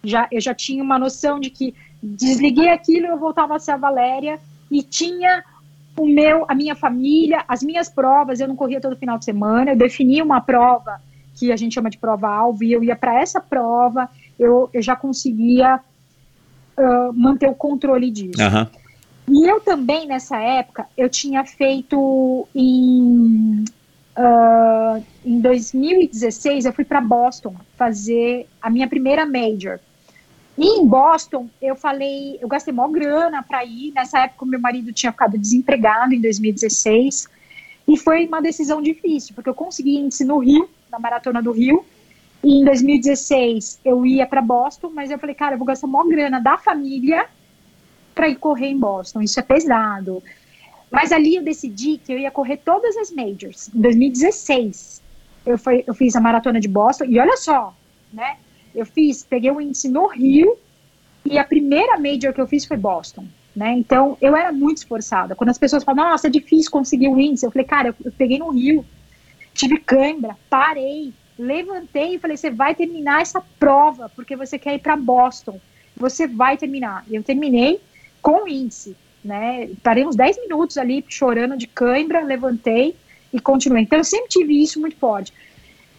Já, 0.04 0.28
eu 0.32 0.42
já 0.42 0.54
tinha 0.54 0.84
uma 0.84 0.98
noção 1.00 1.40
de 1.40 1.50
que 1.50 1.74
desliguei 2.02 2.70
aquilo, 2.70 3.06
eu 3.06 3.18
voltava 3.18 3.56
a 3.56 3.60
ser 3.60 3.72
a 3.72 3.78
Valéria 3.78 4.40
e 4.70 4.82
tinha 4.82 5.44
o 5.98 6.06
meu, 6.06 6.46
a 6.48 6.56
minha 6.56 6.76
família, 6.76 7.44
as 7.48 7.62
minhas 7.62 7.90
provas, 7.90 8.40
eu 8.40 8.48
não 8.48 8.56
corria 8.56 8.82
todo 8.82 8.96
final 8.96 9.18
de 9.18 9.26
semana, 9.26 9.72
eu 9.72 9.78
definia 9.78 10.24
uma 10.24 10.42
prova 10.42 11.00
que 11.36 11.52
a 11.52 11.56
gente 11.56 11.74
chama 11.74 11.90
de 11.90 11.98
prova 11.98 12.28
alvo 12.28 12.64
e 12.64 12.72
eu 12.72 12.84
ia 12.84 12.96
para 12.96 13.20
essa 13.20 13.40
prova, 13.40 14.10
eu, 14.42 14.70
eu 14.74 14.82
já 14.82 14.96
conseguia 14.96 15.80
uh, 16.78 17.14
manter 17.14 17.48
o 17.48 17.54
controle 17.54 18.10
disso. 18.10 18.42
Uhum. 18.42 18.68
E 19.30 19.50
eu 19.50 19.62
também, 19.62 20.08
nessa 20.08 20.38
época, 20.38 20.88
eu 20.98 21.08
tinha 21.08 21.46
feito 21.46 22.48
em, 22.56 23.64
uh, 24.18 25.04
em 25.24 25.40
2016, 25.40 26.66
eu 26.66 26.74
fui 26.74 26.84
para 26.84 27.00
Boston 27.00 27.56
fazer 27.78 28.48
a 28.60 28.70
minha 28.70 28.88
primeira 28.88 29.28
major. 29.28 29.80
E 30.58 30.80
em 30.80 30.88
Boston, 30.88 31.48
eu 31.62 31.76
falei, 31.76 32.38
eu 32.42 32.48
gastei 32.48 32.74
maior 32.74 32.90
grana 32.90 33.44
para 33.44 33.64
ir. 33.64 33.92
Nessa 33.94 34.24
época, 34.24 34.46
meu 34.46 34.60
marido 34.60 34.92
tinha 34.92 35.12
ficado 35.12 35.38
desempregado 35.38 36.14
em 36.16 36.20
2016. 36.20 37.28
E 37.88 37.98
foi 37.98 38.26
uma 38.26 38.42
decisão 38.42 38.82
difícil, 38.82 39.36
porque 39.36 39.50
eu 39.50 39.54
consegui 39.54 39.98
índice 39.98 40.26
no 40.26 40.40
Rio, 40.40 40.68
na 40.92 41.00
Maratona 41.00 41.42
do 41.42 41.52
Rio. 41.52 41.86
E 42.44 42.56
em 42.56 42.66
2016, 42.66 43.80
eu 43.86 44.06
ia 44.06 44.26
para 44.26 44.42
Boston, 44.42 44.92
mas 44.94 45.12
eu 45.12 45.20
falei, 45.20 45.36
cara, 45.36 45.54
eu 45.54 45.58
vou 45.60 45.68
gastar 45.68 45.88
maior 45.88 46.08
grana 46.08 46.40
da 46.40 46.58
família 46.58 47.28
para 48.16 48.30
ir 48.30 48.36
correr 48.36 48.68
em 48.68 48.80
Boston. 48.80 49.22
Isso 49.22 49.40
é 49.40 49.44
pesado. 49.44 50.24
Mas 50.92 51.12
ali 51.12 51.36
eu 51.36 51.44
decidi 51.44 51.98
que 51.98 52.12
eu 52.12 52.20
ia 52.20 52.32
correr 52.32 52.58
todas 52.58 52.98
as 52.98 53.12
majors. 53.12 53.70
Em 53.74 53.82
2016, 53.82 55.02
eu, 55.46 55.58
foi, 55.58 55.84
eu 55.86 55.94
fiz 55.94 56.16
a 56.16 56.22
maratona 56.22 56.60
de 56.60 56.68
Boston. 56.68 57.06
E 57.06 57.20
olha 57.20 57.38
só, 57.38 57.76
né? 58.12 58.38
Eu 58.74 58.86
fiz, 58.86 59.24
peguei 59.24 59.52
o 59.52 59.62
índice 59.62 59.88
no 59.88 60.08
Rio 60.08 60.58
e 61.26 61.38
a 61.38 61.44
primeira 61.44 61.98
major 61.98 62.34
que 62.34 62.42
eu 62.42 62.48
fiz 62.48 62.66
foi 62.66 62.78
Boston. 62.78 63.26
Né? 63.56 63.74
Então, 63.74 64.18
eu 64.22 64.36
era 64.36 64.52
muito 64.52 64.78
esforçada. 64.78 65.36
Quando 65.36 65.50
as 65.50 65.58
pessoas 65.58 65.84
falam, 65.84 66.10
nossa, 66.10 66.28
é 66.28 66.30
difícil 66.30 66.72
conseguir 66.72 67.10
o 67.10 67.20
índice, 67.20 67.46
eu 67.46 67.52
falei, 67.52 67.68
cara, 67.68 67.90
eu, 67.90 67.96
eu 68.06 68.12
peguei 68.12 68.40
no 68.40 68.50
Rio, 68.50 68.86
tive 69.54 69.78
cãibra, 69.78 70.38
parei, 70.50 71.14
levantei 71.42 72.16
e 72.16 72.20
falei, 72.20 72.38
você 72.38 72.50
vai 72.50 72.76
terminar 72.76 73.22
essa 73.22 73.42
prova, 73.60 74.10
porque 74.16 74.36
você 74.36 74.58
quer 74.60 74.76
ir 74.76 74.80
para 74.80 74.96
Boston. 74.96 75.60
Você 75.98 76.28
vai 76.28 76.58
terminar. 76.58 77.04
E 77.10 77.16
eu 77.16 77.24
terminei 77.24 77.82
com 78.22 78.48
índice, 78.48 78.96
né? 79.24 79.70
Parei 79.84 80.06
uns 80.06 80.16
10 80.16 80.42
minutos 80.42 80.78
ali 80.78 81.04
chorando 81.08 81.58
de 81.58 81.68
cãibra, 81.68 82.24
levantei 82.24 82.96
e 83.34 83.40
continuei. 83.40 83.84
Então, 83.84 83.98
eu 83.98 84.04
sempre 84.04 84.30
tive 84.30 84.62
isso 84.62 84.80
muito 84.80 84.96
forte 84.96 85.34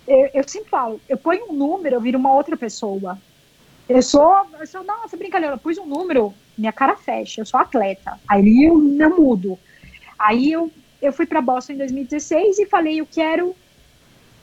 eu, 0.06 0.30
eu, 0.34 0.48
sempre 0.48 0.68
falo, 0.68 1.00
eu 1.08 1.16
ponho 1.16 1.50
um 1.50 1.52
número, 1.52 1.96
eu 1.96 2.00
viro 2.00 2.18
uma 2.18 2.34
outra 2.34 2.56
pessoa. 2.56 3.18
Eu 3.88 4.02
sou, 4.02 4.46
eu 4.58 4.66
sou, 4.66 4.82
nossa, 4.84 5.16
brincadeira, 5.16 5.54
eu 5.54 5.58
pus 5.58 5.78
um 5.78 5.86
número, 5.86 6.32
minha 6.56 6.72
cara 6.72 6.96
fecha, 6.96 7.40
eu 7.40 7.46
sou 7.46 7.60
atleta. 7.60 8.18
Aí 8.28 8.64
eu 8.64 8.78
não 8.78 9.16
mudo. 9.16 9.58
Aí 10.18 10.52
eu, 10.52 10.70
eu 11.00 11.12
fui 11.12 11.26
para 11.26 11.40
Boston 11.40 11.74
em 11.74 11.78
2016 11.78 12.58
e 12.58 12.66
falei, 12.66 13.00
eu 13.00 13.06
quero 13.06 13.54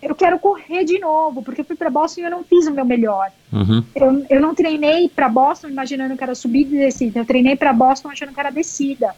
eu 0.01 0.15
quero 0.15 0.39
correr 0.39 0.83
de 0.83 0.99
novo, 0.99 1.41
porque 1.41 1.61
eu 1.61 1.65
fui 1.65 1.75
para 1.75 1.89
Boston 1.89 2.21
e 2.21 2.23
eu 2.23 2.31
não 2.31 2.43
fiz 2.43 2.67
o 2.67 2.71
meu 2.71 2.85
melhor. 2.85 3.31
Uhum. 3.51 3.83
Eu, 3.93 4.25
eu 4.29 4.41
não 4.41 4.55
treinei 4.55 5.09
para 5.09 5.27
Boston 5.27 5.67
imaginando 5.67 6.15
que 6.15 6.23
era 6.23 6.35
subida 6.35 6.75
e 6.75 6.79
descida, 6.79 7.19
eu 7.19 7.25
treinei 7.25 7.55
para 7.55 7.73
Boston 7.73 8.09
achando 8.09 8.33
que 8.33 8.39
era 8.39 8.49
descida. 8.49 9.15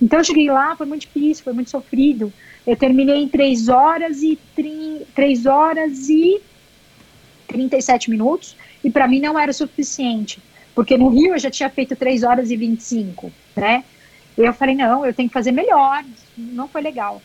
Então 0.00 0.18
eu 0.18 0.24
cheguei 0.24 0.50
lá, 0.50 0.74
foi 0.74 0.86
muito 0.86 1.02
difícil, 1.02 1.44
foi 1.44 1.52
muito 1.52 1.70
sofrido. 1.70 2.32
Eu 2.66 2.76
terminei 2.76 3.22
em 3.22 3.28
3 3.28 3.68
horas 3.68 4.22
e 4.22 4.38
3 5.14 5.46
horas 5.46 6.08
e 6.08 6.40
37 7.46 8.10
minutos, 8.10 8.56
e 8.82 8.90
para 8.90 9.06
mim 9.06 9.20
não 9.20 9.38
era 9.38 9.52
suficiente, 9.52 10.40
porque 10.74 10.96
no 10.96 11.08
Rio 11.08 11.34
eu 11.34 11.38
já 11.38 11.50
tinha 11.50 11.68
feito 11.68 11.94
3 11.94 12.22
horas 12.22 12.50
e 12.50 12.56
25, 12.56 13.30
né? 13.54 13.84
Eu 14.36 14.52
falei, 14.52 14.74
não, 14.74 15.04
eu 15.04 15.12
tenho 15.12 15.28
que 15.28 15.32
fazer 15.32 15.52
melhor, 15.52 16.02
não 16.36 16.66
foi 16.66 16.80
legal. 16.80 17.20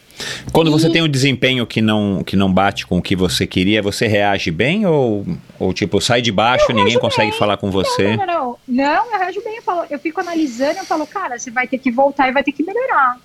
Quando 0.51 0.67
e... 0.67 0.71
você 0.71 0.89
tem 0.89 1.01
um 1.01 1.07
desempenho 1.07 1.65
que 1.65 1.81
não, 1.81 2.23
que 2.23 2.35
não 2.35 2.51
bate 2.51 2.85
com 2.85 2.97
o 2.97 3.01
que 3.01 3.15
você 3.15 3.47
queria, 3.47 3.81
você 3.81 4.07
reage 4.07 4.51
bem 4.51 4.85
ou, 4.85 5.25
ou 5.59 5.73
tipo, 5.73 6.01
sai 6.01 6.21
de 6.21 6.31
baixo, 6.31 6.71
ninguém 6.73 6.99
consegue 6.99 7.31
bem. 7.31 7.39
falar 7.39 7.57
com 7.57 7.71
você? 7.71 8.15
Não, 8.17 8.25
não, 8.25 8.57
não, 8.67 8.85
não. 8.85 9.05
eu 9.13 9.19
reajo 9.19 9.43
bem, 9.43 9.57
eu, 9.57 9.61
falo, 9.61 9.85
eu 9.89 9.99
fico 9.99 10.19
analisando, 10.19 10.79
eu 10.79 10.85
falo, 10.85 11.07
cara, 11.07 11.39
você 11.39 11.49
vai 11.49 11.67
ter 11.67 11.77
que 11.77 11.91
voltar 11.91 12.27
e 12.27 12.31
vai 12.31 12.43
ter 12.43 12.51
que 12.51 12.63
melhorar. 12.63 13.17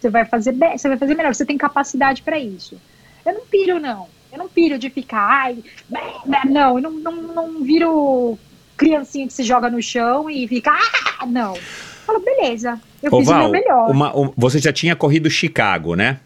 Você 0.00 0.08
vai 0.08 0.24
fazer 0.24 0.52
bem, 0.52 0.78
você 0.78 0.88
vai 0.88 0.96
fazer 0.96 1.14
melhor, 1.14 1.34
você 1.34 1.44
tem 1.44 1.58
capacidade 1.58 2.22
para 2.22 2.38
isso. 2.38 2.80
Eu 3.26 3.34
não 3.34 3.46
piro, 3.46 3.80
não. 3.80 4.06
Eu 4.30 4.38
não 4.38 4.48
piro 4.48 4.78
de 4.78 4.90
ficar, 4.90 5.26
ai, 5.26 5.58
não, 6.46 6.76
eu 6.76 6.82
não, 6.82 6.90
não, 6.90 7.12
não 7.22 7.64
viro 7.64 8.38
criancinha 8.76 9.26
que 9.26 9.32
se 9.32 9.42
joga 9.42 9.70
no 9.70 9.82
chão 9.82 10.30
e 10.30 10.46
fica, 10.46 10.70
ah, 11.18 11.26
não. 11.26 11.54
Eu 12.08 12.14
falo, 12.14 12.20
beleza, 12.20 12.80
eu 13.02 13.12
Ô, 13.12 13.18
fiz 13.18 13.28
Val, 13.28 13.38
o 13.38 13.42
meu 13.42 13.50
melhor. 13.50 13.90
Uma, 13.90 14.16
um, 14.16 14.32
você 14.36 14.58
já 14.58 14.72
tinha 14.72 14.96
corrido 14.96 15.28
Chicago, 15.28 15.94
né? 15.94 16.20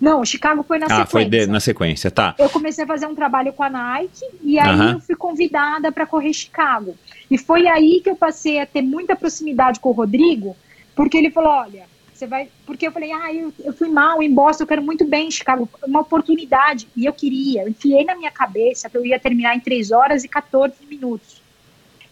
Não, 0.00 0.24
Chicago 0.24 0.62
foi 0.62 0.78
na 0.78 0.86
ah, 0.86 0.88
sequência. 0.88 1.04
Ah, 1.04 1.06
foi 1.06 1.24
de, 1.24 1.46
na 1.46 1.60
sequência, 1.60 2.10
tá. 2.10 2.34
Eu 2.38 2.50
comecei 2.50 2.84
a 2.84 2.86
fazer 2.86 3.06
um 3.06 3.14
trabalho 3.14 3.52
com 3.52 3.62
a 3.62 3.70
Nike 3.70 4.24
e 4.42 4.58
aí 4.58 4.92
eu 4.92 5.00
fui 5.00 5.16
convidada 5.16 5.90
para 5.90 6.06
correr 6.06 6.32
Chicago. 6.32 6.94
E 7.30 7.38
foi 7.38 7.66
aí 7.66 8.00
que 8.02 8.10
eu 8.10 8.16
passei 8.16 8.60
a 8.60 8.66
ter 8.66 8.82
muita 8.82 9.16
proximidade 9.16 9.80
com 9.80 9.88
o 9.88 9.92
Rodrigo, 9.92 10.56
porque 10.94 11.16
ele 11.16 11.30
falou: 11.30 11.50
olha, 11.50 11.84
você 12.12 12.26
vai. 12.26 12.48
Porque 12.64 12.86
eu 12.86 12.92
falei, 12.92 13.12
ah, 13.12 13.32
eu, 13.32 13.52
eu 13.64 13.72
fui 13.72 13.88
mal 13.88 14.22
em 14.22 14.32
Boston, 14.32 14.64
eu 14.64 14.68
quero 14.68 14.82
muito 14.82 15.04
bem 15.04 15.28
em 15.28 15.30
Chicago. 15.30 15.68
Uma 15.86 16.00
oportunidade. 16.00 16.88
E 16.96 17.04
eu 17.04 17.12
queria. 17.12 17.62
Eu 17.62 17.68
enfiei 17.68 18.04
na 18.04 18.14
minha 18.14 18.30
cabeça 18.30 18.88
que 18.88 18.96
eu 18.96 19.04
ia 19.04 19.18
terminar 19.18 19.56
em 19.56 19.60
3 19.60 19.90
horas 19.92 20.24
e 20.24 20.28
14 20.28 20.74
minutos. 20.88 21.45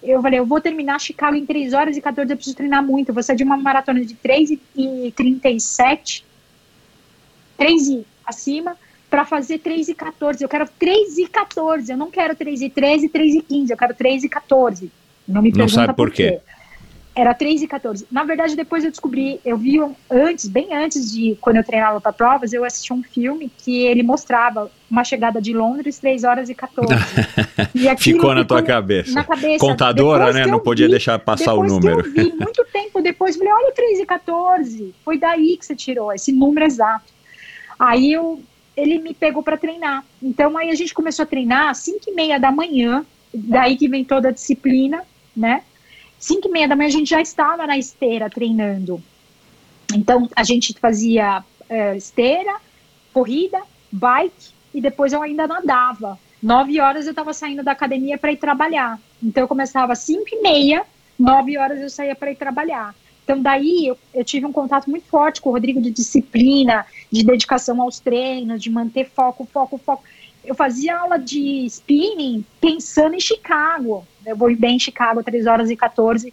Eu 0.05 0.21
falei, 0.21 0.39
eu 0.39 0.47
vou 0.47 0.61
terminar 0.61 1.01
Chicago 1.01 1.35
em 1.35 1.47
3 1.47 1.73
horas 1.73 1.97
e 1.97 2.01
14, 2.01 2.31
eu 2.31 2.37
preciso 2.37 2.57
treinar 2.57 2.85
muito. 2.85 3.13
Vou 3.13 3.23
sair 3.23 3.37
de 3.37 3.43
uma 3.43 3.57
maratona 3.57 4.05
de 4.05 4.15
3 4.15 4.51
e 4.77 5.13
37, 5.17 6.25
3 7.57 7.89
e 7.89 8.07
acima, 8.25 8.77
para 9.09 9.25
fazer 9.25 9.59
3 9.59 9.89
e 9.89 9.95
14. 9.95 10.43
Eu 10.45 10.49
quero 10.49 10.69
3 10.79 11.19
e 11.19 11.27
14. 11.27 11.91
Eu 11.91 11.97
não 11.97 12.11
quero 12.11 12.37
3 12.37 12.63
e 12.63 12.71
13, 12.71 13.09
3 13.09 13.35
e 13.35 13.43
15. 13.43 13.73
Eu 13.73 13.77
quero 13.77 13.95
3 13.95 14.25
e 14.25 14.29
14. 14.29 14.93
Não 15.27 15.41
me 15.41 15.51
pergunta 15.51 15.63
não 15.63 15.69
sabe 15.69 15.97
por 15.97 16.11
quê. 16.11 16.33
quê. 16.33 16.54
Era 17.17 17.33
3 17.33 17.63
e 17.63 17.69
14. 17.69 18.07
Na 18.11 18.25
verdade, 18.25 18.57
depois 18.57 18.85
eu 18.85 18.91
descobri, 18.91 19.41
eu 19.45 19.57
vi 19.57 19.79
antes, 20.11 20.49
bem 20.49 20.75
antes 20.75 21.13
de 21.13 21.37
quando 21.41 21.57
eu 21.57 21.65
treinava 21.65 22.01
para 22.01 22.13
provas, 22.13 22.53
eu 22.53 22.65
assisti 22.65 22.93
um 22.93 23.05
filme 23.05 23.51
que 23.57 23.85
ele 23.85 24.03
mostrava 24.03 24.69
uma 24.91 25.05
chegada 25.05 25.41
de 25.41 25.53
Londres 25.53 25.99
3 25.99 26.25
horas 26.25 26.49
e 26.49 26.55
14. 26.55 26.93
e 27.75 27.97
ficou 27.97 28.35
na 28.35 28.45
tua 28.45 28.63
cabeça. 28.63 29.13
Na 29.13 29.23
cabeça. 29.23 29.65
Contadora, 29.65 30.33
né? 30.33 30.45
Não 30.47 30.59
podia 30.59 30.87
vi, 30.87 30.91
deixar 30.91 31.17
passar 31.21 31.55
o 31.55 31.63
número. 31.63 32.03
Que 32.03 32.21
eu 32.21 32.25
vi, 32.25 32.33
muito 32.33 32.65
tempo 32.73 33.01
depois, 33.01 33.37
falei, 33.37 33.53
olha 33.53 33.73
3 33.73 34.01
e 34.01 34.07
14. 34.07 34.95
Foi 35.05 35.17
daí 35.17 35.57
que 35.57 35.65
você 35.65 35.77
tirou 35.77 36.13
esse 36.13 36.33
número 36.33 36.67
exato. 36.67 37.13
Aí 37.79 38.13
eu, 38.13 38.43
ele 38.77 38.99
me 38.99 39.15
pegou 39.15 39.43
para 39.43 39.57
treinar. 39.57 40.05
Então 40.21 40.59
aí 40.59 40.69
a 40.71 40.75
gente 40.75 40.93
começou 40.93 41.23
a 41.23 41.27
treinar 41.27 41.71
às 41.71 41.79
5 41.79 42.01
e 42.09 42.13
meia 42.13 42.41
da 42.41 42.51
manhã, 42.51 43.07
daí 43.33 43.77
que 43.77 43.89
vem 43.89 44.05
toda 44.05 44.31
a 44.31 44.33
disciplina, 44.33 45.03
né? 45.37 45.63
5 46.25 46.49
e 46.49 46.51
meia 46.51 46.67
da 46.67 46.75
manhã 46.75 46.89
a 46.89 46.93
gente 46.93 47.11
já 47.11 47.21
estava 47.21 47.67
na 47.67 47.77
esteira 47.77 48.31
treinando. 48.31 49.03
Então 49.95 50.27
a 50.35 50.43
gente 50.43 50.73
fazia 50.81 51.45
é, 51.69 51.95
esteira, 51.95 52.57
corrida, 53.13 53.61
bike 53.93 54.53
e 54.73 54.81
depois 54.81 55.13
eu 55.13 55.23
ainda 55.23 55.47
nadava. 55.47 56.19
9 56.43 56.81
horas 56.81 57.05
eu 57.05 57.11
estava 57.11 57.35
saindo 57.35 57.63
da 57.63 57.73
academia 57.73 58.17
para 58.17 58.33
ir 58.33 58.39
trabalhar. 58.39 58.99
Então 59.23 59.43
eu 59.43 59.49
começava 59.49 59.93
às 59.93 59.99
5 59.99 60.25
e 60.33 60.41
meia, 60.41 60.87
9 61.19 61.59
horas 61.59 61.79
eu 61.83 61.91
saía 61.91 62.17
para 62.17 62.33
ir 62.33 62.37
trabalhar. 62.37 62.95
Então 63.23 63.43
daí 63.43 63.87
eu, 63.87 63.99
eu, 64.15 64.25
tive 64.25 64.47
um 64.47 64.53
contato 64.53 64.89
muito 64.89 65.07
forte 65.07 65.43
com 65.43 65.51
o 65.51 65.53
Rodrigo 65.53 65.81
de 65.81 65.91
disciplina, 65.91 66.87
de 67.13 67.23
dedicação 67.23 67.83
aos 67.83 68.01
treinos, 68.01 68.63
de 68.63 68.71
manter 68.71 69.11
foco, 69.11 69.47
foco, 69.53 69.77
foco 69.77 70.03
eu 70.43 70.55
fazia 70.55 70.99
aula 70.99 71.19
de 71.19 71.67
spinning 71.67 72.45
pensando 72.61 73.15
em 73.15 73.21
Chicago. 73.21 74.07
Eu 74.27 74.37
vou 74.37 74.55
bem 74.57 74.77
em 74.77 74.81
Chicago, 74.81 75.23
3 75.23 75.47
horas 75.47 75.71
e 75.71 75.77
14. 75.77 76.33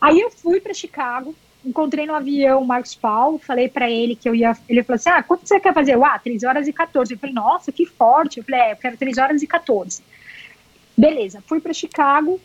Aí 0.00 0.20
eu 0.20 0.30
fui 0.30 0.60
para 0.60 0.72
Chicago, 0.72 1.34
encontrei 1.64 2.06
no 2.06 2.14
avião 2.14 2.62
o 2.62 2.66
Marcos 2.66 2.94
Paulo, 2.94 3.38
falei 3.38 3.68
para 3.68 3.90
ele 3.90 4.14
que 4.14 4.28
eu 4.28 4.34
ia. 4.34 4.56
Ele 4.68 4.82
falou 4.82 4.96
assim: 4.96 5.10
Ah, 5.10 5.22
quanto 5.22 5.46
você 5.46 5.58
quer 5.60 5.74
fazer? 5.74 5.94
Eu, 5.94 6.04
ah, 6.04 6.18
3 6.18 6.42
horas 6.44 6.68
e 6.68 6.72
14. 6.72 7.12
Eu 7.12 7.18
falei, 7.18 7.34
nossa, 7.34 7.72
que 7.72 7.86
forte. 7.86 8.38
Eu 8.38 8.44
falei, 8.44 8.60
é, 8.60 8.72
eu 8.72 8.76
quero 8.76 8.96
3 8.96 9.18
horas 9.18 9.42
e 9.42 9.46
14. 9.46 10.02
Beleza, 10.96 11.42
fui 11.46 11.60
para 11.60 11.72
Chicago 11.72 12.40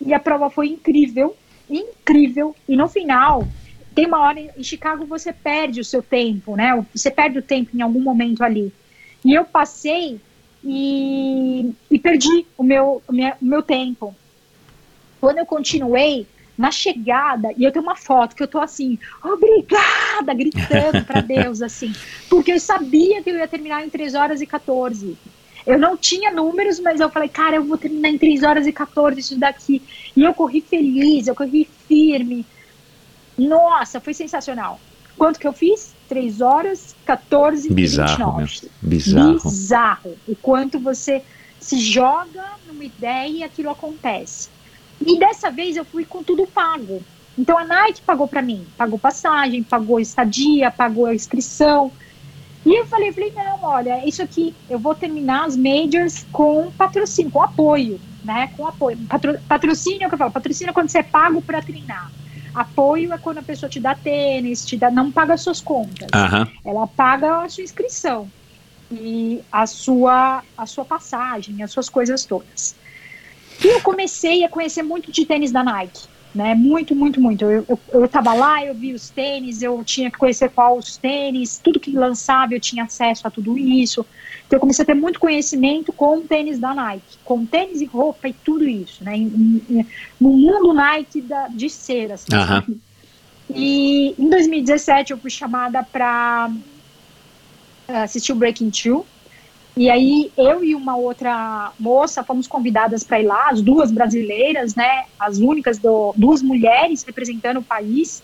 e 0.00 0.14
a 0.14 0.20
prova 0.20 0.48
foi 0.48 0.68
incrível, 0.68 1.36
incrível. 1.68 2.54
E 2.68 2.76
no 2.76 2.88
final, 2.88 3.46
tem 3.94 4.06
uma 4.06 4.20
hora 4.20 4.40
em 4.40 4.62
Chicago 4.62 5.04
você 5.04 5.32
perde 5.32 5.80
o 5.80 5.84
seu 5.84 6.02
tempo, 6.02 6.56
né? 6.56 6.84
Você 6.94 7.10
perde 7.10 7.38
o 7.38 7.42
tempo 7.42 7.76
em 7.76 7.82
algum 7.82 8.00
momento 8.00 8.42
ali. 8.42 8.72
E 9.24 9.34
eu 9.34 9.44
passei 9.44 10.20
e, 10.62 11.72
e 11.90 11.98
perdi 11.98 12.46
o 12.56 12.62
meu, 12.62 13.02
o 13.06 13.12
meu, 13.12 13.34
o 13.40 13.44
meu 13.44 13.62
tempo. 13.62 14.14
Quando 15.20 15.38
eu 15.38 15.46
continuei, 15.46 16.26
na 16.58 16.72
chegada, 16.72 17.50
e 17.56 17.62
eu 17.62 17.70
tenho 17.70 17.84
uma 17.84 17.94
foto 17.94 18.34
que 18.34 18.42
eu 18.42 18.48
tô 18.48 18.58
assim, 18.58 18.98
obrigada, 19.22 20.34
gritando 20.34 21.04
para 21.04 21.20
Deus, 21.22 21.62
assim, 21.62 21.94
porque 22.28 22.52
eu 22.52 22.58
sabia 22.58 23.22
que 23.22 23.30
eu 23.30 23.36
ia 23.36 23.46
terminar 23.46 23.86
em 23.86 23.88
3 23.88 24.14
horas 24.14 24.40
e 24.40 24.46
14. 24.46 25.16
Eu 25.64 25.78
não 25.78 25.96
tinha 25.96 26.32
números, 26.32 26.80
mas 26.80 26.98
eu 26.98 27.08
falei, 27.10 27.28
cara, 27.28 27.56
eu 27.56 27.64
vou 27.64 27.78
terminar 27.78 28.08
em 28.08 28.18
3 28.18 28.42
horas 28.42 28.66
e 28.66 28.72
14 28.72 29.20
isso 29.20 29.38
daqui. 29.38 29.82
E 30.16 30.22
eu 30.24 30.34
corri 30.34 30.60
feliz, 30.60 31.28
eu 31.28 31.34
corri 31.34 31.68
firme. 31.86 32.44
Nossa, 33.36 34.00
foi 34.00 34.14
sensacional. 34.14 34.80
Quanto 35.16 35.38
que 35.38 35.46
eu 35.46 35.52
fiz? 35.52 35.94
3 36.08 36.40
horas, 36.40 36.96
14 37.04 37.72
Bizarro, 37.72 38.08
e 38.08 38.44
29. 38.44 38.60
Meu. 38.62 38.90
Bizarro. 38.90 39.50
Bizarro. 39.50 40.18
O 40.26 40.34
quanto 40.34 40.80
você 40.80 41.22
se 41.60 41.78
joga 41.78 42.44
numa 42.66 42.84
ideia 42.84 43.28
e 43.28 43.42
aquilo 43.42 43.70
acontece. 43.70 44.48
E 45.04 45.18
dessa 45.18 45.50
vez 45.50 45.76
eu 45.76 45.84
fui 45.84 46.04
com 46.04 46.22
tudo 46.22 46.46
pago. 46.46 47.02
Então 47.38 47.56
a 47.56 47.64
Nike 47.64 48.02
pagou 48.02 48.26
para 48.26 48.42
mim, 48.42 48.66
pagou 48.76 48.98
passagem, 48.98 49.62
pagou 49.62 50.00
estadia, 50.00 50.70
pagou 50.70 51.06
a 51.06 51.14
inscrição. 51.14 51.92
E 52.66 52.74
eu 52.74 52.86
falei, 52.86 53.12
falei, 53.12 53.32
não, 53.34 53.62
olha, 53.62 54.04
isso 54.06 54.22
aqui, 54.22 54.54
eu 54.68 54.78
vou 54.78 54.94
terminar 54.94 55.46
as 55.46 55.56
majors 55.56 56.26
com 56.32 56.70
patrocínio, 56.72 57.30
com 57.30 57.40
apoio, 57.40 58.00
né? 58.24 58.48
Com 58.56 58.66
apoio. 58.66 58.98
Patro, 59.08 59.38
patrocínio 59.48 60.02
é 60.02 60.06
o 60.06 60.08
que 60.08 60.14
eu 60.16 60.18
falo, 60.18 60.32
patrocínio 60.32 60.70
é 60.70 60.74
quando 60.74 60.90
você 60.90 60.98
é 60.98 61.02
pago 61.02 61.40
para 61.40 61.62
treinar. 61.62 62.10
Apoio 62.54 63.12
é 63.12 63.18
quando 63.18 63.38
a 63.38 63.42
pessoa 63.42 63.70
te 63.70 63.78
dá 63.78 63.94
tênis, 63.94 64.66
te 64.66 64.76
dá, 64.76 64.90
não 64.90 65.12
paga 65.12 65.34
as 65.34 65.42
suas 65.42 65.60
contas. 65.60 66.08
Aham. 66.12 66.48
Ela 66.64 66.86
paga 66.88 67.42
a 67.42 67.48
sua 67.48 67.62
inscrição 67.62 68.28
e 68.90 69.40
a 69.52 69.64
sua, 69.66 70.42
a 70.56 70.66
sua 70.66 70.84
passagem, 70.84 71.62
as 71.62 71.70
suas 71.70 71.88
coisas 71.88 72.24
todas. 72.24 72.74
E 73.64 73.68
eu 73.68 73.80
comecei 73.80 74.44
a 74.44 74.48
conhecer 74.48 74.82
muito 74.82 75.10
de 75.10 75.24
tênis 75.26 75.50
da 75.50 75.64
Nike, 75.64 76.06
né? 76.34 76.54
Muito, 76.54 76.94
muito, 76.94 77.20
muito. 77.20 77.44
Eu, 77.44 77.64
eu, 77.68 77.80
eu 77.92 78.08
tava 78.08 78.32
lá, 78.34 78.64
eu 78.64 78.74
vi 78.74 78.92
os 78.92 79.10
tênis, 79.10 79.62
eu 79.62 79.82
tinha 79.84 80.10
que 80.10 80.18
conhecer 80.18 80.48
qual 80.50 80.76
os 80.78 80.96
tênis, 80.96 81.58
tudo 81.62 81.80
que 81.80 81.90
lançava, 81.92 82.54
eu 82.54 82.60
tinha 82.60 82.84
acesso 82.84 83.26
a 83.26 83.30
tudo 83.30 83.58
isso. 83.58 84.06
Então 84.46 84.56
eu 84.56 84.60
comecei 84.60 84.82
a 84.82 84.86
ter 84.86 84.94
muito 84.94 85.18
conhecimento 85.20 85.92
com 85.92 86.20
tênis 86.22 86.58
da 86.58 86.72
Nike, 86.72 87.18
com 87.24 87.44
tênis 87.44 87.80
e 87.80 87.84
roupa 87.86 88.28
e 88.28 88.32
tudo 88.32 88.64
isso, 88.68 89.02
né? 89.04 89.16
Em- 89.16 89.62
em- 89.68 89.86
no 90.20 90.30
mundo 90.30 90.72
Nike 90.72 91.20
da, 91.20 91.48
de 91.48 91.68
cera, 91.68 92.14
assim, 92.14 92.32
Aham. 92.32 92.60
sabe? 92.62 92.78
E 93.54 94.14
em 94.18 94.28
2017 94.28 95.12
eu 95.12 95.18
fui 95.18 95.30
chamada 95.30 95.82
para 95.82 96.50
assistir 97.88 98.32
o 98.32 98.36
Breaking 98.36 98.70
Two. 98.70 99.06
E 99.78 99.88
aí 99.88 100.32
eu 100.36 100.64
e 100.64 100.74
uma 100.74 100.96
outra 100.96 101.70
moça 101.78 102.24
fomos 102.24 102.48
convidadas 102.48 103.04
para 103.04 103.20
ir 103.20 103.26
lá, 103.26 103.48
as 103.48 103.62
duas 103.62 103.92
brasileiras, 103.92 104.74
né? 104.74 105.04
As 105.16 105.38
únicas 105.38 105.78
do, 105.78 106.12
duas 106.16 106.42
mulheres 106.42 107.04
representando 107.04 107.58
o 107.58 107.62
país. 107.62 108.20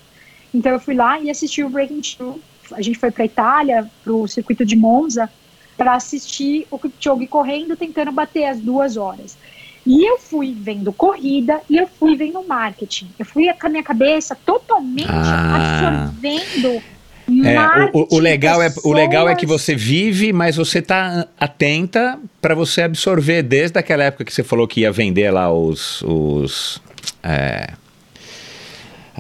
Então 0.53 0.73
eu 0.73 0.81
fui 0.81 0.97
lá 0.97 1.21
e 1.21 1.31
assisti 1.31 1.63
o 1.63 1.71
Breaking 1.71 2.01
Two. 2.01 2.41
A 2.73 2.83
gente 2.83 2.99
foi 2.99 3.13
para 3.13 3.25
Itália, 3.25 3.89
para 4.03 4.13
o 4.13 4.27
circuito 4.27 4.65
de 4.65 4.75
Monza, 4.75 5.31
para 5.77 5.95
assistir 5.95 6.67
o 6.73 6.77
Kipchoge 6.77 7.29
correndo, 7.29 7.77
tentando 7.77 8.11
bater 8.11 8.47
as 8.47 8.59
duas 8.59 8.97
horas. 8.97 9.39
E 9.87 10.03
eu 10.11 10.19
fui 10.19 10.57
vendo 10.59 10.93
corrida 10.93 11.61
e 11.71 11.77
eu 11.77 11.87
fui 11.87 12.17
vendo 12.17 12.43
marketing. 12.43 13.11
Eu 13.17 13.25
fui 13.25 13.53
com 13.53 13.67
a 13.69 13.71
minha 13.71 13.83
cabeça 13.85 14.37
totalmente 14.45 15.07
Ah. 15.09 16.11
absorvendo 16.17 16.83
É, 17.27 17.91
o- 17.97 18.17
o, 18.17 18.19
legal 18.19 18.63
é, 18.63 18.73
o 18.85 18.93
legal 18.93 19.29
é 19.29 19.35
que 19.35 19.43
pessoas. 19.47 19.63
você 19.63 19.75
vive, 19.75 20.33
mas 20.33 20.57
você 20.57 20.83
tá 20.83 21.27
atenta 21.41 22.19
para 22.41 22.55
você 22.55 22.83
absorver 22.83 23.43
desde 23.43 23.79
aquela 23.79 24.05
época 24.05 24.25
que 24.25 24.33
você 24.33 24.43
falou 24.45 24.69
que 24.69 24.81
ia 24.81 24.93
vender 24.93 25.31
lá 25.31 25.51
os. 25.53 26.03
os 26.03 26.83
é, 27.23 27.69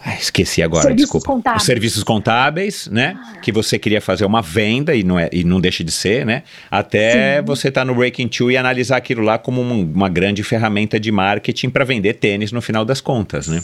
ai, 0.05 0.18
esqueci 0.20 0.62
agora, 0.62 0.82
Serviços 0.82 1.05
desculpa. 1.06 1.26
contábeis. 1.26 1.62
Os 1.62 1.66
serviços 1.66 2.05
contábeis, 2.05 2.89
né? 2.89 3.16
Que 3.43 3.51
você 3.51 3.78
queria 3.78 4.01
fazer 4.02 4.26
uma 4.26 4.43
venda 4.43 4.94
e 4.94 5.02
não, 5.02 5.18
é, 5.18 5.31
e 5.32 5.43
não 5.43 5.59
deixa 5.60 5.82
de 5.82 5.90
ser, 5.93 6.26
né? 6.26 6.43
Até 6.70 7.39
Sim. 7.39 7.47
você 7.47 7.70
tá 7.70 7.85
no 7.86 7.94
Breaking 7.94 8.28
Two 8.28 8.51
e 8.51 8.56
analisar 8.59 8.98
aquilo 8.98 9.22
lá 9.22 9.39
como 9.39 9.62
um- 9.62 9.82
uma 9.94 10.10
grande 10.10 10.43
ferramenta 10.43 11.01
de 11.01 11.10
marketing 11.10 11.70
para 11.70 11.85
vender 11.85 12.14
tênis 12.14 12.52
no 12.52 12.60
final 12.60 12.85
das 12.85 13.01
contas, 13.01 13.48
né? 13.48 13.62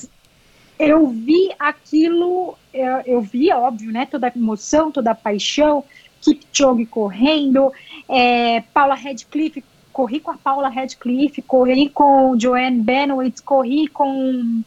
Eu 0.81 1.07
vi 1.09 1.51
aquilo, 1.59 2.57
eu, 2.73 3.03
eu 3.05 3.21
vi, 3.21 3.53
óbvio, 3.53 3.93
né, 3.93 4.07
toda 4.07 4.29
a 4.29 4.33
emoção, 4.35 4.91
toda 4.91 5.11
a 5.11 5.15
paixão, 5.15 5.85
Kipchoge 6.23 6.87
correndo, 6.87 7.71
é, 8.09 8.63
Paula 8.73 8.95
Radcliffe, 8.95 9.63
corri 9.93 10.21
com 10.21 10.31
a 10.31 10.39
Paula 10.39 10.71
Radcliffe, 10.71 11.43
corri 11.43 11.91
com 11.91 12.39
Joanne 12.39 12.81
Benoit, 12.81 13.43
corri 13.43 13.89
com, 13.89 14.63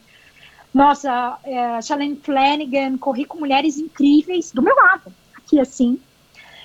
nossa, 0.72 1.40
é, 1.44 1.82
Shalane 1.82 2.20
Flanagan, 2.22 2.98
corri 2.98 3.26
com 3.26 3.40
mulheres 3.40 3.80
incríveis 3.80 4.52
do 4.52 4.62
meu 4.62 4.76
lado, 4.76 5.12
aqui 5.36 5.60
assim, 5.60 6.00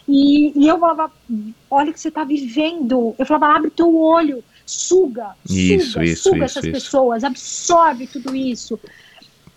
e, 0.06 0.52
e 0.58 0.68
eu 0.68 0.78
falava, 0.78 1.10
olha 1.70 1.90
o 1.90 1.94
que 1.94 2.00
você 2.00 2.08
está 2.08 2.24
vivendo, 2.24 3.14
eu 3.18 3.24
falava, 3.24 3.56
abre 3.56 3.70
teu 3.70 3.96
olho, 3.96 4.44
suga, 4.66 5.34
Isso, 5.48 5.92
suga, 5.92 6.04
isso, 6.04 6.22
suga 6.22 6.36
isso, 6.36 6.58
essas 6.58 6.70
pessoas, 6.70 7.24
absorve 7.24 8.06
tudo 8.06 8.36
isso, 8.36 8.78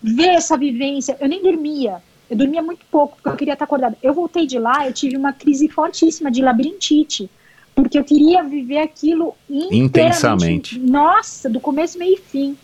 ver 0.02 0.30
essa 0.30 0.56
vivência. 0.56 1.16
Eu 1.20 1.28
nem 1.28 1.42
dormia. 1.42 2.02
Eu 2.28 2.36
dormia 2.36 2.62
muito 2.62 2.84
pouco, 2.90 3.16
porque 3.16 3.28
eu 3.28 3.36
queria 3.36 3.52
estar 3.52 3.66
acordada. 3.66 3.96
Eu 4.02 4.14
voltei 4.14 4.46
de 4.46 4.58
lá, 4.58 4.86
eu 4.86 4.92
tive 4.92 5.16
uma 5.16 5.32
crise 5.32 5.68
fortíssima 5.68 6.30
de 6.30 6.40
labirintite, 6.40 7.30
porque 7.74 7.98
eu 7.98 8.04
queria 8.04 8.42
viver 8.42 8.78
aquilo. 8.78 9.34
Intensamente. 9.50 10.78
Nossa, 10.78 11.48
do 11.50 11.60
começo, 11.60 11.98
meio 11.98 12.14
e 12.14 12.18
fim. 12.18 12.56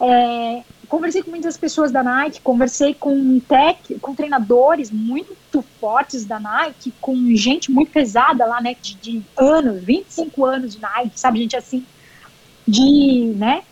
É, 0.00 0.62
conversei 0.88 1.22
com 1.22 1.30
muitas 1.30 1.56
pessoas 1.56 1.92
da 1.92 2.02
Nike, 2.02 2.40
conversei 2.40 2.94
com, 2.94 3.40
tech, 3.40 3.94
com 4.00 4.14
treinadores 4.14 4.90
muito 4.90 5.62
fortes 5.80 6.24
da 6.24 6.40
Nike, 6.40 6.92
com 7.00 7.14
gente 7.36 7.70
muito 7.70 7.90
pesada 7.90 8.46
lá, 8.46 8.60
né, 8.60 8.74
de, 8.80 8.94
de 8.94 9.22
anos, 9.36 9.82
25 9.82 10.44
anos 10.44 10.74
de 10.74 10.80
Nike, 10.80 11.20
sabe, 11.20 11.40
gente 11.40 11.56
assim, 11.56 11.84
de, 12.66 13.34
né, 13.36 13.62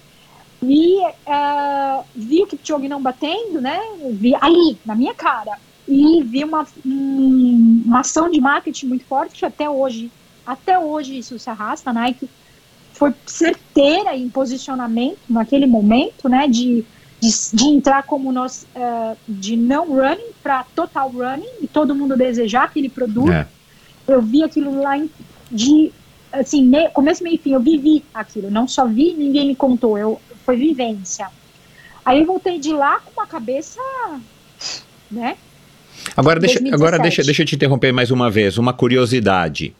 e 0.68 0.98
ah, 1.26 2.02
vi 2.14 2.42
o 2.42 2.46
Kipchoge 2.46 2.88
não 2.88 3.00
batendo, 3.02 3.60
né? 3.60 3.78
Vi 4.12 4.34
ali, 4.40 4.76
na 4.84 4.94
minha 4.94 5.14
cara. 5.14 5.58
E 5.88 6.22
vi 6.24 6.42
uma, 6.44 6.66
um- 6.84 7.82
uma 7.84 8.00
ação 8.00 8.28
de 8.30 8.40
marketing 8.40 8.86
muito 8.86 9.04
forte 9.04 9.38
que 9.38 9.44
até 9.46 9.68
hoje, 9.70 10.10
até 10.44 10.78
hoje 10.78 11.16
isso 11.18 11.38
se 11.38 11.48
arrasta. 11.48 11.90
A 11.90 11.92
Nike 11.92 12.28
foi 12.92 13.12
certeira 13.26 14.16
em 14.16 14.28
posicionamento 14.28 15.18
naquele 15.28 15.66
momento, 15.66 16.28
né? 16.28 16.48
De, 16.48 16.84
de, 17.20 17.30
de 17.52 17.64
entrar 17.66 18.02
como 18.02 18.32
nós, 18.32 18.66
ah, 18.74 19.14
de 19.28 19.56
não 19.56 19.86
running 19.94 20.32
para 20.42 20.64
total 20.74 21.10
running 21.10 21.48
e 21.62 21.66
todo 21.68 21.94
mundo 21.94 22.16
desejar 22.16 22.64
aquele 22.64 22.88
produto 22.88 23.30
É. 23.32 23.46
eu 24.08 24.20
vi 24.22 24.42
aquilo 24.42 24.80
lá 24.82 24.96
em- 24.98 25.10
de 25.50 25.92
assim, 26.32 26.64
me- 26.64 26.88
começo, 26.90 27.22
meio 27.22 27.36
e 27.36 27.38
fim, 27.38 27.52
eu 27.52 27.60
vivi 27.60 28.04
aquilo, 28.12 28.50
não 28.50 28.66
só 28.68 28.84
vi, 28.86 29.14
ninguém 29.14 29.46
me 29.46 29.54
contou, 29.56 29.96
eu 29.96 30.20
foi 30.46 30.56
vivência. 30.56 31.28
Aí 32.04 32.20
eu 32.20 32.26
voltei 32.26 32.60
de 32.60 32.72
lá 32.72 33.00
com 33.00 33.10
uma 33.10 33.26
cabeça, 33.26 33.80
né? 35.10 35.36
Agora, 36.16 36.38
deixa, 36.38 36.60
2017. 36.60 36.74
agora 36.74 36.98
deixa, 37.02 37.22
deixa 37.24 37.42
eu 37.42 37.46
te 37.46 37.56
interromper 37.56 37.92
mais 37.92 38.12
uma 38.12 38.30
vez. 38.30 38.56
Uma 38.56 38.72
curiosidade. 38.72 39.74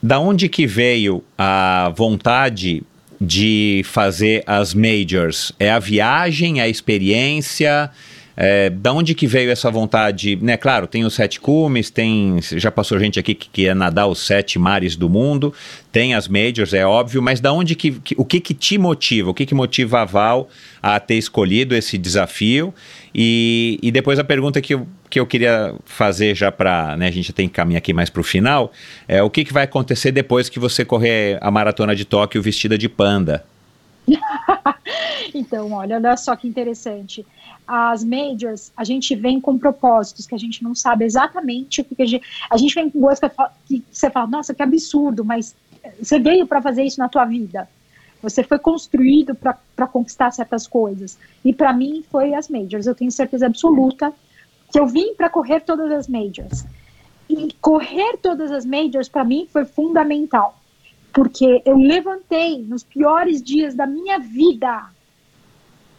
Da 0.00 0.20
onde 0.20 0.48
que 0.48 0.64
veio 0.64 1.24
a 1.36 1.92
vontade 1.96 2.84
de 3.20 3.82
fazer 3.84 4.44
as 4.46 4.74
majors? 4.74 5.52
É 5.58 5.70
a 5.72 5.80
viagem, 5.80 6.60
é 6.60 6.62
a 6.62 6.68
experiência? 6.68 7.90
É, 8.36 8.70
da 8.70 8.92
onde 8.92 9.14
que 9.14 9.26
veio 9.26 9.50
essa 9.50 9.70
vontade? 9.70 10.36
Né, 10.40 10.56
claro, 10.56 10.86
tem 10.86 11.04
os 11.04 11.14
sete 11.14 11.38
cumes, 11.38 11.90
tem. 11.90 12.38
Já 12.42 12.70
passou 12.70 12.98
gente 12.98 13.18
aqui 13.18 13.34
que 13.34 13.48
quer 13.48 13.74
nadar 13.76 14.06
os 14.06 14.20
sete 14.26 14.58
mares 14.58 14.96
do 14.96 15.08
mundo, 15.08 15.52
tem 15.90 16.14
as 16.14 16.26
majors, 16.28 16.72
é 16.72 16.86
óbvio, 16.86 17.20
mas 17.20 17.40
da 17.40 17.52
onde 17.52 17.74
que, 17.74 17.92
que- 17.92 18.14
o 18.16 18.24
que 18.24 18.40
que 18.40 18.54
te 18.54 18.78
motiva? 18.78 19.30
O 19.30 19.34
que 19.34 19.44
que 19.44 19.54
motiva 19.54 20.00
a 20.00 20.04
Val 20.06 20.48
a 20.82 20.98
ter 20.98 21.16
escolhido 21.16 21.74
esse 21.74 21.98
desafio? 21.98 22.72
E, 23.14 23.78
e 23.82 23.90
depois 23.90 24.18
a 24.18 24.24
pergunta 24.24 24.60
que 24.62 24.72
eu, 24.74 24.86
que 25.10 25.20
eu 25.20 25.26
queria 25.26 25.74
fazer 25.84 26.34
já 26.34 26.50
para, 26.50 26.96
né, 26.96 27.08
a 27.08 27.10
gente 27.12 27.30
tem 27.34 27.46
que 27.46 27.54
caminhar 27.54 27.78
aqui 27.78 27.92
mais 27.92 28.08
para 28.08 28.22
o 28.22 28.24
final, 28.24 28.72
é 29.06 29.22
o 29.22 29.28
que, 29.28 29.44
que 29.44 29.52
vai 29.52 29.64
acontecer 29.64 30.10
depois 30.10 30.48
que 30.48 30.58
você 30.58 30.82
correr 30.86 31.36
a 31.42 31.50
maratona 31.50 31.94
de 31.94 32.06
Tóquio 32.06 32.40
vestida 32.40 32.78
de 32.78 32.88
panda? 32.88 33.44
Então, 35.34 35.72
olha, 35.72 35.96
olha 35.96 36.16
só 36.16 36.34
que 36.36 36.46
interessante. 36.46 37.24
As 37.66 38.02
majors, 38.04 38.72
a 38.76 38.84
gente 38.84 39.14
vem 39.14 39.40
com 39.40 39.56
propósitos 39.56 40.26
que 40.26 40.34
a 40.34 40.38
gente 40.38 40.62
não 40.62 40.74
sabe 40.74 41.04
exatamente 41.04 41.80
o 41.80 41.84
que, 41.84 41.94
que 41.94 42.02
a 42.02 42.06
gente. 42.06 42.26
A 42.50 42.56
gente 42.56 42.74
vem 42.74 42.90
com 42.90 43.00
coisas 43.00 43.20
que 43.66 43.84
você 43.90 44.10
fala, 44.10 44.26
nossa, 44.26 44.52
que 44.52 44.62
absurdo, 44.62 45.24
mas 45.24 45.54
você 46.00 46.18
veio 46.18 46.46
para 46.46 46.60
fazer 46.60 46.82
isso 46.82 46.98
na 46.98 47.08
tua 47.08 47.24
vida. 47.24 47.68
Você 48.22 48.42
foi 48.42 48.58
construído 48.58 49.34
para 49.34 49.86
conquistar 49.86 50.30
certas 50.30 50.66
coisas. 50.66 51.18
E 51.44 51.52
para 51.52 51.72
mim 51.72 52.04
foi 52.10 52.34
as 52.34 52.48
majors. 52.48 52.86
Eu 52.86 52.94
tenho 52.94 53.10
certeza 53.10 53.46
absoluta. 53.46 54.12
que 54.70 54.78
eu 54.78 54.86
vim 54.86 55.14
para 55.14 55.28
correr 55.28 55.60
todas 55.60 55.90
as 55.90 56.08
majors. 56.08 56.64
E 57.28 57.48
correr 57.60 58.16
todas 58.18 58.50
as 58.50 58.64
majors 58.64 59.08
para 59.08 59.24
mim 59.24 59.48
foi 59.50 59.64
fundamental, 59.64 60.58
porque 61.12 61.62
eu 61.64 61.76
levantei 61.76 62.62
nos 62.62 62.82
piores 62.82 63.42
dias 63.42 63.74
da 63.74 63.86
minha 63.86 64.18
vida 64.18 64.90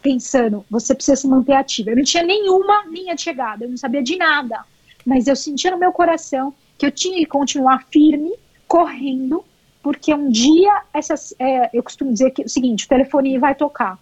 pensando, 0.04 0.66
você 0.70 0.94
precisa 0.94 1.16
se 1.16 1.28
manter 1.28 1.54
ativa. 1.54 1.92
Eu 1.92 1.96
não 1.96 2.04
tinha 2.04 2.22
nenhuma 2.22 2.86
linha 2.88 3.16
de 3.16 3.22
chegada, 3.22 3.64
eu 3.64 3.70
não 3.70 3.78
sabia 3.78 4.04
de 4.04 4.18
nada, 4.18 4.64
mas 5.06 5.28
eu 5.28 5.36
sentia 5.36 5.72
no 5.72 5.80
meu 5.80 5.92
coração 5.92 6.54
que 6.78 6.86
eu 6.86 6.92
tinha 6.92 7.18
que 7.18 7.26
continuar 7.26 7.86
firme, 7.92 8.34
correndo, 8.68 9.44
porque 9.82 10.14
um 10.14 10.30
dia 10.30 10.84
essas, 10.94 11.34
é, 11.40 11.70
eu 11.74 11.82
costumo 11.82 12.12
dizer 12.12 12.32
que 12.32 12.44
é 12.44 12.46
o 12.46 12.50
seguinte, 12.50 12.86
o 12.86 12.90
telefone 12.90 13.38
vai 13.40 13.56
tocar. 13.56 13.98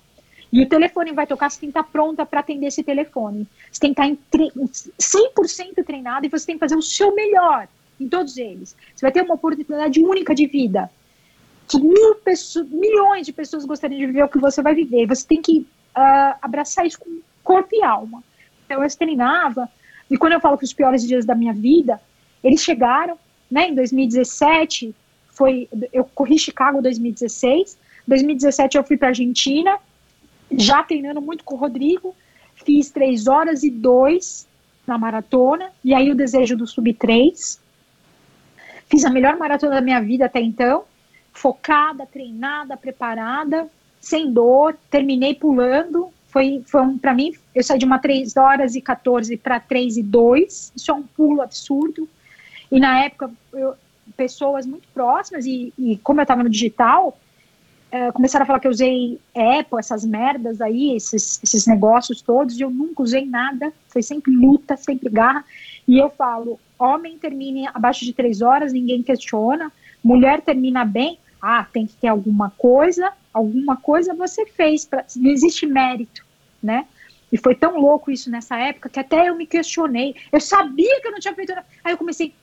E 0.51 0.61
o 0.61 0.67
telefone 0.67 1.13
vai 1.13 1.25
tocar, 1.25 1.49
você 1.49 1.61
tem 1.61 1.71
que 1.71 1.77
estar 1.77 1.89
pronta 1.89 2.25
para 2.25 2.41
atender 2.41 2.67
esse 2.67 2.83
telefone. 2.83 3.47
Você 3.71 3.79
tem 3.79 3.93
que 3.93 4.01
estar 4.01 4.61
100% 4.99 5.85
treinado 5.85 6.25
e 6.25 6.29
você 6.29 6.45
tem 6.45 6.55
que 6.55 6.59
fazer 6.59 6.75
o 6.75 6.81
seu 6.81 7.15
melhor 7.15 7.69
em 7.99 8.09
todos 8.09 8.37
eles. 8.37 8.75
Você 8.93 9.05
vai 9.05 9.11
ter 9.13 9.21
uma 9.21 9.35
oportunidade 9.35 10.03
única 10.03 10.35
de 10.35 10.47
vida. 10.47 10.91
Que 11.69 11.79
mil 11.79 12.15
pessoas, 12.15 12.67
milhões 12.67 13.25
de 13.25 13.31
pessoas 13.31 13.63
gostariam 13.63 13.99
de 14.01 14.07
viver 14.07 14.23
o 14.23 14.27
que 14.27 14.39
você 14.39 14.61
vai 14.61 14.75
viver. 14.75 15.07
Você 15.07 15.25
tem 15.25 15.41
que 15.41 15.65
uh, 15.97 16.37
abraçar 16.41 16.85
isso 16.85 16.99
com 16.99 17.21
corpo 17.43 17.69
e 17.73 17.83
alma. 17.83 18.23
Então 18.65 18.83
eu 18.83 18.97
treinava, 18.97 19.69
e 20.09 20.17
quando 20.17 20.33
eu 20.33 20.39
falo 20.39 20.57
que 20.57 20.63
os 20.63 20.73
piores 20.73 21.05
dias 21.05 21.25
da 21.25 21.35
minha 21.35 21.53
vida, 21.53 21.99
eles 22.43 22.61
chegaram, 22.61 23.17
né, 23.49 23.69
em 23.69 23.75
2017, 23.75 24.95
foi, 25.29 25.67
eu 25.91 26.03
corri 26.03 26.37
Chicago 26.37 26.81
2016, 26.81 27.77
2017 28.07 28.77
eu 28.77 28.83
fui 28.83 28.97
para 28.97 29.09
Argentina, 29.09 29.77
já 30.51 30.83
treinando 30.83 31.21
muito 31.21 31.43
com 31.43 31.55
o 31.55 31.57
Rodrigo, 31.57 32.15
fiz 32.55 32.89
3 32.91 33.27
horas 33.27 33.63
e 33.63 33.69
2 33.69 34.47
na 34.85 34.97
maratona, 34.97 35.71
e 35.83 35.93
aí 35.93 36.11
o 36.11 36.15
desejo 36.15 36.57
do 36.57 36.67
sub 36.67 36.93
3. 36.93 37.59
Fiz 38.89 39.05
a 39.05 39.09
melhor 39.09 39.37
maratona 39.37 39.75
da 39.75 39.81
minha 39.81 40.01
vida 40.01 40.25
até 40.25 40.41
então, 40.41 40.83
focada, 41.31 42.05
treinada, 42.05 42.75
preparada, 42.75 43.69
sem 44.01 44.33
dor, 44.33 44.75
terminei 44.89 45.35
pulando. 45.35 46.09
Foi, 46.27 46.63
foi 46.65 46.81
um, 46.81 46.97
para 46.97 47.13
mim, 47.13 47.33
eu 47.53 47.63
saí 47.63 47.77
de 47.77 47.85
uma 47.85 47.99
3 47.99 48.35
horas 48.35 48.75
e 48.75 48.81
14 48.81 49.37
para 49.37 49.59
3 49.59 49.97
e 49.97 50.03
2. 50.03 50.73
Isso 50.75 50.91
é 50.91 50.93
um 50.93 51.03
pulo 51.03 51.41
absurdo. 51.41 52.09
E 52.71 52.79
na 52.79 53.03
época, 53.03 53.31
eu, 53.53 53.75
pessoas 54.17 54.65
muito 54.65 54.87
próximas, 54.93 55.45
e, 55.45 55.71
e 55.77 55.97
como 55.97 56.19
eu 56.19 56.23
estava 56.23 56.43
no 56.43 56.49
digital, 56.49 57.17
é, 57.91 58.11
começaram 58.11 58.43
a 58.43 58.45
falar 58.45 58.59
que 58.59 58.67
eu 58.67 58.71
usei 58.71 59.19
Apple, 59.35 59.77
essas 59.77 60.05
merdas 60.05 60.61
aí, 60.61 60.95
esses, 60.95 61.39
esses 61.43 61.67
negócios 61.67 62.21
todos, 62.21 62.57
e 62.57 62.61
eu 62.61 62.69
nunca 62.69 63.03
usei 63.03 63.25
nada. 63.25 63.71
Foi 63.89 64.01
sempre 64.01 64.33
luta, 64.33 64.77
sempre 64.77 65.09
garra. 65.09 65.43
E 65.85 65.99
eu 65.99 66.09
falo: 66.09 66.57
homem 66.79 67.17
termine 67.17 67.67
abaixo 67.67 68.05
de 68.05 68.13
3 68.13 68.41
horas, 68.41 68.71
ninguém 68.71 69.03
questiona. 69.03 69.71
Mulher 70.01 70.41
termina 70.41 70.85
bem, 70.85 71.19
ah, 71.41 71.65
tem 71.71 71.85
que 71.85 71.93
ter 71.93 72.07
alguma 72.07 72.49
coisa, 72.51 73.11
alguma 73.33 73.77
coisa 73.77 74.13
você 74.13 74.45
fez, 74.45 74.85
pra, 74.85 75.05
não 75.15 75.31
existe 75.31 75.65
mérito, 75.65 76.23
né? 76.61 76.85
E 77.31 77.37
foi 77.37 77.55
tão 77.55 77.79
louco 77.79 78.11
isso 78.11 78.29
nessa 78.29 78.57
época 78.57 78.89
que 78.89 78.99
até 78.99 79.29
eu 79.29 79.35
me 79.35 79.47
questionei. 79.47 80.15
Eu 80.31 80.41
sabia 80.41 80.99
que 80.99 81.07
eu 81.07 81.11
não 81.11 81.19
tinha 81.19 81.33
feito 81.33 81.53
nada. 81.55 81.65
Aí 81.81 81.93
eu 81.93 81.97
comecei, 81.97 82.33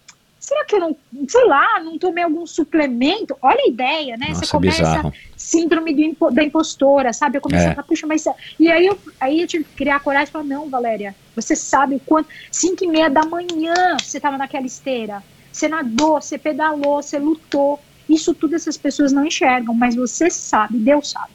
será 0.40 0.64
que 0.64 0.74
eu 0.76 0.80
não, 0.80 0.96
sei 1.28 1.44
lá, 1.44 1.78
não 1.80 1.98
tomei 1.98 2.24
algum 2.24 2.46
suplemento? 2.46 3.36
Olha 3.42 3.60
a 3.64 3.68
ideia, 3.68 4.16
né? 4.16 4.28
Nossa, 4.28 4.46
você 4.46 4.50
começa 4.50 4.78
bizarro. 4.78 5.12
síndrome 5.36 5.94
do 6.14 6.30
da 6.30 6.42
impostora, 6.42 7.12
sabe? 7.12 7.36
Eu 7.36 7.42
comecei 7.42 7.66
É. 7.66 7.70
a 7.70 7.74
falar, 7.74 7.86
puxa, 7.86 8.06
mas. 8.06 8.24
E 8.58 8.70
aí 8.70 8.86
eu, 8.86 8.98
aí 9.20 9.42
eu 9.42 9.46
tive 9.46 9.64
que 9.64 9.74
criar 9.76 10.00
coragem 10.00 10.28
e 10.28 10.32
falar, 10.32 10.44
não, 10.44 10.70
Valéria, 10.70 11.14
você 11.36 11.54
sabe 11.54 11.96
o 11.96 12.00
quanto. 12.00 12.30
5 12.50 12.82
e 12.82 12.86
meia 12.86 13.10
da 13.10 13.26
manhã 13.26 13.74
você 14.00 14.16
estava 14.16 14.38
naquela 14.38 14.64
esteira. 14.64 15.22
Você 15.52 15.68
nadou, 15.68 16.20
você 16.20 16.38
pedalou, 16.38 17.02
você 17.02 17.18
lutou. 17.18 17.78
Isso 18.08 18.34
tudo 18.34 18.54
essas 18.56 18.76
pessoas 18.76 19.12
não 19.12 19.24
enxergam, 19.26 19.74
mas 19.74 19.94
você 19.94 20.30
sabe, 20.30 20.78
Deus 20.78 21.10
sabe. 21.10 21.30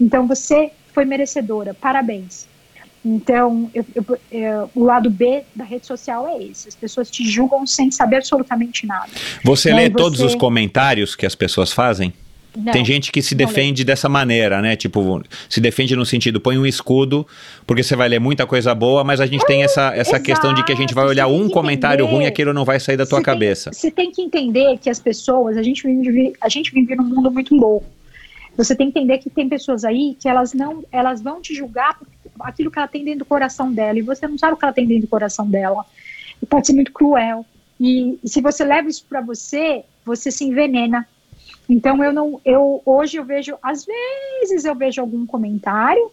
Então 0.00 0.26
você 0.26 0.70
foi 0.92 1.04
merecedora, 1.04 1.74
parabéns. 1.74 2.46
Então, 3.04 3.70
eu- 3.74 3.84
eu- 3.94 4.18
eu- 4.32 4.70
o 4.74 4.82
lado 4.82 5.10
B 5.10 5.42
da 5.54 5.62
rede 5.62 5.86
social 5.86 6.26
é 6.26 6.42
esse: 6.42 6.68
as 6.68 6.74
pessoas 6.74 7.10
te 7.10 7.28
julgam 7.28 7.66
sem 7.66 7.90
saber 7.90 8.16
absolutamente 8.16 8.86
nada. 8.86 9.10
Você 9.44 9.68
aí 9.68 9.74
lê 9.76 9.90
todos 9.90 10.20
você- 10.20 10.24
os 10.26 10.34
comentários 10.34 11.14
que 11.14 11.26
as 11.26 11.34
pessoas 11.34 11.70
fazem? 11.70 12.14
Não, 12.56 12.72
Tem 12.72 12.84
gente 12.84 13.10
que 13.10 13.20
se 13.20 13.34
defende 13.34 13.82
dessa 13.84 14.08
maneira, 14.08 14.62
né? 14.62 14.76
Tipo, 14.76 15.22
se 15.48 15.60
defende 15.60 15.96
no 15.96 16.06
sentido, 16.06 16.40
põe 16.40 16.56
um 16.56 16.64
escudo, 16.64 17.26
porque 17.66 17.82
você 17.82 17.96
vai 17.96 18.08
ler 18.08 18.20
muita 18.20 18.46
coisa 18.46 18.74
boa, 18.74 19.02
mas 19.02 19.20
a 19.20 19.26
gente 19.26 19.44
tem 19.44 19.64
essa, 19.64 19.88
essa 19.94 20.10
exato, 20.12 20.22
questão 20.24 20.54
de 20.54 20.64
que 20.64 20.72
a 20.72 20.76
gente 20.76 20.94
vai 20.94 21.04
olhar 21.04 21.26
um 21.26 21.48
comentário 21.48 22.02
entender. 22.04 22.14
ruim 22.16 22.24
e 22.24 22.28
aquilo 22.28 22.52
não 22.52 22.64
vai 22.64 22.78
sair 22.78 22.96
da 22.96 23.04
tua 23.04 23.18
Você 23.18 23.24
tem- 23.24 23.34
cabeça. 23.34 23.72
Você 23.72 23.90
tem 23.90 24.12
que 24.12 24.22
entender 24.22 24.78
que 24.78 24.88
as 24.88 25.00
pessoas, 25.00 25.56
a 25.56 25.62
gente 25.62 25.82
vive, 25.82 26.32
a 26.40 26.48
gente 26.48 26.70
vive 26.72 26.94
num 26.94 27.04
mundo 27.04 27.30
muito 27.30 27.54
louco. 27.56 27.86
Você 28.56 28.76
tem 28.76 28.88
que 28.90 28.98
entender 29.00 29.18
que 29.18 29.28
tem 29.28 29.48
pessoas 29.48 29.84
aí 29.84 30.16
que 30.20 30.28
elas 30.28 30.54
não, 30.54 30.84
elas 30.92 31.20
vão 31.20 31.40
te 31.40 31.52
julgar 31.54 31.98
por 31.98 32.06
aquilo 32.40 32.70
que 32.70 32.78
ela 32.78 32.86
tem 32.86 33.02
dentro 33.04 33.20
do 33.20 33.24
coração 33.24 33.72
dela 33.72 33.98
e 33.98 34.02
você 34.02 34.28
não 34.28 34.38
sabe 34.38 34.54
o 34.54 34.56
que 34.56 34.64
ela 34.64 34.72
tem 34.72 34.86
dentro 34.86 35.02
do 35.06 35.08
coração 35.10 35.44
dela. 35.48 35.84
E 36.40 36.46
pode 36.46 36.68
ser 36.68 36.72
muito 36.72 36.92
cruel. 36.92 37.44
E, 37.80 38.16
e 38.22 38.28
se 38.28 38.40
você 38.40 38.64
leva 38.64 38.88
isso 38.88 39.04
para 39.08 39.20
você, 39.20 39.82
você 40.06 40.30
se 40.30 40.44
envenena. 40.44 41.04
Então 41.68 42.02
eu 42.04 42.12
não, 42.12 42.40
eu 42.44 42.82
hoje 42.84 43.16
eu 43.16 43.24
vejo, 43.24 43.56
às 43.62 43.86
vezes 43.86 44.64
eu 44.64 44.74
vejo 44.74 45.00
algum 45.00 45.24
comentário 45.24 46.10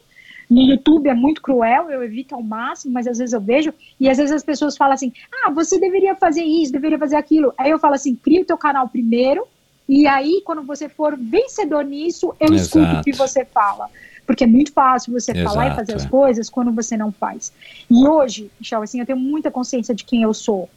no 0.51 0.61
YouTube 0.63 1.07
é 1.07 1.13
muito 1.13 1.41
cruel, 1.41 1.89
eu 1.89 2.03
evito 2.03 2.35
ao 2.35 2.43
máximo, 2.43 2.93
mas 2.93 3.07
às 3.07 3.17
vezes 3.17 3.31
eu 3.31 3.39
vejo, 3.39 3.73
e 3.97 4.09
às 4.09 4.17
vezes 4.17 4.33
as 4.33 4.43
pessoas 4.43 4.75
falam 4.75 4.93
assim: 4.93 5.13
ah, 5.31 5.49
você 5.49 5.79
deveria 5.79 6.13
fazer 6.13 6.43
isso, 6.43 6.73
deveria 6.73 6.99
fazer 6.99 7.15
aquilo. 7.15 7.53
Aí 7.57 7.71
eu 7.71 7.79
falo 7.79 7.93
assim: 7.93 8.13
cria 8.15 8.41
o 8.41 8.45
teu 8.45 8.57
canal 8.57 8.89
primeiro, 8.89 9.47
e 9.87 10.05
aí 10.05 10.41
quando 10.43 10.61
você 10.63 10.89
for 10.89 11.17
vencedor 11.17 11.85
nisso, 11.85 12.35
eu 12.37 12.53
escuto 12.53 12.97
o 12.97 13.01
que 13.01 13.11
Exato. 13.11 13.29
você 13.29 13.45
fala. 13.45 13.89
Porque 14.27 14.43
é 14.43 14.47
muito 14.47 14.73
fácil 14.73 15.13
você 15.13 15.33
falar 15.33 15.63
e 15.63 15.67
Exato, 15.67 15.75
fazer 15.79 15.93
as 15.95 16.05
é. 16.05 16.09
coisas 16.09 16.49
quando 16.49 16.71
você 16.73 16.97
não 16.97 17.13
faz. 17.13 17.53
E 17.89 18.05
hoje, 18.05 18.51
Michel, 18.59 18.81
assim, 18.81 18.99
eu 18.99 19.05
tenho 19.05 19.17
muita 19.17 19.49
consciência 19.49 19.95
de 19.95 20.03
quem 20.03 20.21
eu 20.21 20.33
sou. 20.33 20.69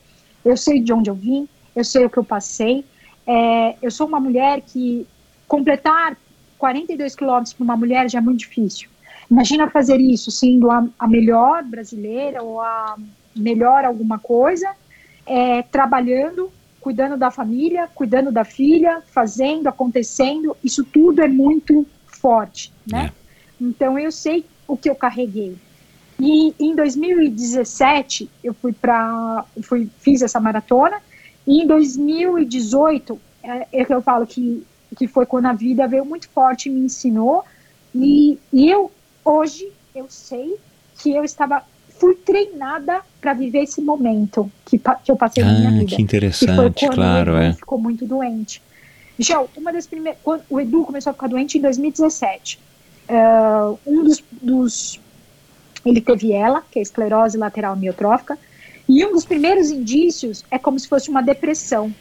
Eu 0.44 0.56
sei 0.56 0.80
de 0.80 0.92
onde 0.92 1.10
eu 1.10 1.14
vim, 1.16 1.48
eu 1.74 1.84
sei 1.84 2.06
o 2.06 2.10
que 2.10 2.16
eu 2.16 2.24
passei. 2.24 2.84
É, 3.26 3.76
eu 3.82 3.90
sou 3.90 4.06
uma 4.06 4.20
mulher 4.20 4.60
que 4.60 5.06
completar 5.46 6.16
42 6.58 7.14
quilômetros 7.14 7.52
para 7.52 7.64
uma 7.64 7.76
mulher 7.76 8.08
já 8.10 8.18
é 8.18 8.22
muito 8.22 8.40
difícil. 8.40 8.88
Imagina 9.30 9.70
fazer 9.70 10.00
isso 10.00 10.30
sendo 10.30 10.70
a, 10.70 10.86
a 10.98 11.08
melhor 11.08 11.62
brasileira 11.62 12.42
ou 12.42 12.60
a 12.60 12.96
melhor 13.34 13.84
alguma 13.84 14.18
coisa, 14.18 14.70
é, 15.26 15.62
trabalhando, 15.62 16.50
cuidando 16.80 17.16
da 17.16 17.30
família, 17.30 17.88
cuidando 17.94 18.30
da 18.30 18.44
filha, 18.44 19.02
fazendo, 19.12 19.68
acontecendo. 19.68 20.56
Isso 20.62 20.84
tudo 20.84 21.22
é 21.22 21.28
muito 21.28 21.86
forte, 22.06 22.72
né? 22.86 23.10
Então 23.60 23.98
eu 23.98 24.12
sei 24.12 24.44
o 24.68 24.76
que 24.76 24.88
eu 24.88 24.94
carreguei. 24.94 25.56
E 26.20 26.54
em 26.60 26.74
2017 26.76 28.30
eu 28.42 28.54
fui 28.54 28.72
para, 28.72 29.44
fui 29.62 29.88
fiz 29.98 30.22
essa 30.22 30.38
maratona. 30.38 30.98
E 31.46 31.62
em 31.62 31.66
2018 31.66 33.20
é, 33.42 33.66
é 33.72 33.84
que 33.84 33.92
eu 33.94 34.02
falo 34.02 34.26
que 34.26 34.64
que 34.96 35.08
foi 35.08 35.26
quando 35.26 35.46
a 35.46 35.52
vida 35.52 35.88
veio 35.88 36.04
muito 36.04 36.28
forte 36.28 36.68
e 36.68 36.72
me 36.72 36.82
ensinou. 36.82 37.44
E, 37.92 38.38
e 38.52 38.70
eu 38.70 38.92
hoje 39.24 39.68
eu 39.94 40.06
sei 40.08 40.56
que 40.98 41.10
eu 41.12 41.24
estava 41.24 41.62
fui 41.98 42.14
treinada 42.16 43.00
para 43.20 43.32
viver 43.34 43.60
esse 43.62 43.80
momento 43.80 44.50
que, 44.66 44.78
que 44.78 45.10
eu 45.10 45.16
passei 45.16 45.42
na 45.44 45.52
minha 45.52 45.68
Ah, 45.68 45.72
vida. 45.72 45.84
que 45.84 45.90
que 45.90 45.94
foi 45.96 46.02
interessante, 46.02 46.86
quando 46.86 46.94
claro, 46.94 47.32
o 47.32 47.36
Edu 47.36 47.44
é. 47.44 47.52
ficou 47.54 47.78
muito 47.78 48.04
doente. 48.06 48.62
Michel, 49.18 49.48
uma 49.56 49.72
das 49.72 49.86
primeiras. 49.86 50.20
Quando 50.22 50.42
o 50.50 50.60
Edu 50.60 50.84
começou 50.84 51.10
a 51.10 51.14
ficar 51.14 51.28
doente 51.28 51.56
em 51.58 51.60
2017. 51.60 52.58
eh, 53.08 53.74
um 53.86 54.04
dos, 54.04 54.22
dos. 54.42 55.00
Ele 55.84 56.00
teve 56.00 56.32
ela, 56.32 56.62
que 56.70 56.78
é 56.78 56.82
esclerose 56.82 57.36
lateral 57.36 57.74
amiotrófica, 57.74 58.38
e 58.88 59.04
um 59.04 59.12
dos 59.12 59.24
primeiros 59.24 59.70
indícios 59.70 60.44
é 60.50 60.58
como 60.58 60.78
se 60.78 60.88
fosse 60.88 61.08
uma 61.08 61.22
depressão. 61.22 61.92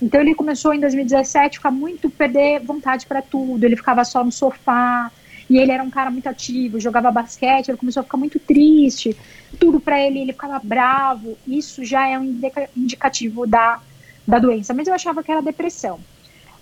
Então 0.00 0.20
ele 0.20 0.34
começou 0.34 0.74
em 0.74 0.80
2017 0.80 1.56
a 1.56 1.58
ficar 1.58 1.70
muito 1.70 2.10
perder 2.10 2.60
vontade 2.60 3.06
para 3.06 3.22
tudo, 3.22 3.62
ele 3.64 3.76
ficava 3.76 4.04
só 4.04 4.24
no 4.24 4.32
sofá, 4.32 5.10
e 5.48 5.58
ele 5.58 5.70
era 5.70 5.82
um 5.82 5.90
cara 5.90 6.10
muito 6.10 6.28
ativo, 6.28 6.80
jogava 6.80 7.10
basquete, 7.10 7.68
ele 7.68 7.78
começou 7.78 8.00
a 8.00 8.04
ficar 8.04 8.16
muito 8.16 8.38
triste, 8.38 9.16
tudo 9.60 9.78
para 9.78 10.00
ele, 10.00 10.20
ele 10.20 10.32
ficava 10.32 10.60
bravo. 10.62 11.36
Isso 11.46 11.84
já 11.84 12.08
é 12.08 12.18
um 12.18 12.24
indica- 12.24 12.70
indicativo 12.76 13.46
da, 13.46 13.80
da 14.26 14.38
doença, 14.38 14.72
mas 14.72 14.88
eu 14.88 14.94
achava 14.94 15.22
que 15.22 15.30
era 15.30 15.42
depressão. 15.42 16.00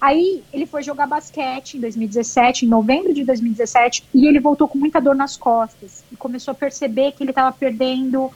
Aí 0.00 0.42
ele 0.52 0.66
foi 0.66 0.82
jogar 0.82 1.06
basquete 1.06 1.74
em 1.74 1.80
2017, 1.80 2.64
em 2.64 2.68
novembro 2.68 3.12
de 3.12 3.22
2017, 3.22 4.04
e 4.14 4.26
ele 4.26 4.40
voltou 4.40 4.66
com 4.66 4.78
muita 4.78 5.00
dor 5.00 5.14
nas 5.14 5.36
costas 5.36 6.02
e 6.10 6.16
começou 6.16 6.52
a 6.52 6.54
perceber 6.54 7.12
que 7.12 7.22
ele 7.22 7.30
estava 7.30 7.52
perdendo 7.52 8.30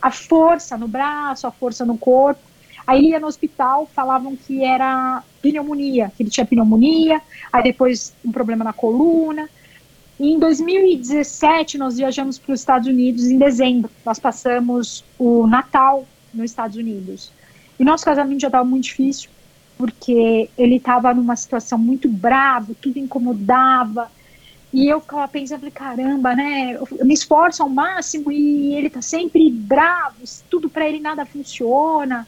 a 0.00 0.10
força 0.10 0.76
no 0.76 0.88
braço, 0.88 1.46
a 1.46 1.50
força 1.50 1.84
no 1.84 1.96
corpo. 1.96 2.40
Aí 2.86 2.98
ele 2.98 3.08
ia 3.08 3.20
no 3.20 3.26
hospital, 3.26 3.90
falavam 3.94 4.36
que 4.36 4.62
era 4.62 5.22
pneumonia, 5.42 6.12
que 6.16 6.22
ele 6.22 6.30
tinha 6.30 6.46
pneumonia, 6.46 7.20
aí 7.52 7.62
depois 7.62 8.14
um 8.24 8.30
problema 8.30 8.64
na 8.64 8.72
coluna. 8.72 9.48
E 10.18 10.32
em 10.32 10.38
2017, 10.38 11.76
nós 11.76 11.96
viajamos 11.96 12.38
para 12.38 12.52
os 12.52 12.60
Estados 12.60 12.88
Unidos 12.88 13.24
em 13.24 13.36
dezembro. 13.36 13.90
Nós 14.04 14.18
passamos 14.18 15.04
o 15.18 15.46
Natal 15.46 16.06
nos 16.32 16.50
Estados 16.50 16.76
Unidos. 16.76 17.32
E 17.78 17.84
nosso 17.84 18.04
casamento 18.04 18.40
já 18.40 18.48
estava 18.48 18.64
muito 18.64 18.84
difícil, 18.84 19.28
porque 19.76 20.48
ele 20.56 20.76
estava 20.76 21.12
numa 21.12 21.36
situação 21.36 21.78
muito 21.78 22.08
brava, 22.08 22.72
tudo 22.80 22.98
incomodava. 22.98 24.10
E 24.72 24.88
eu 24.88 25.00
ficava 25.00 25.26
pensando, 25.28 25.60
falei, 25.60 25.72
caramba, 25.72 26.34
né? 26.34 26.76
Eu 26.98 27.06
me 27.06 27.14
esforço 27.14 27.62
ao 27.62 27.68
máximo 27.68 28.30
e 28.30 28.74
ele 28.74 28.90
tá 28.90 29.00
sempre 29.00 29.50
bravo, 29.50 30.16
tudo 30.50 30.68
para 30.68 30.88
ele 30.88 31.00
nada 31.00 31.24
funciona. 31.24 32.26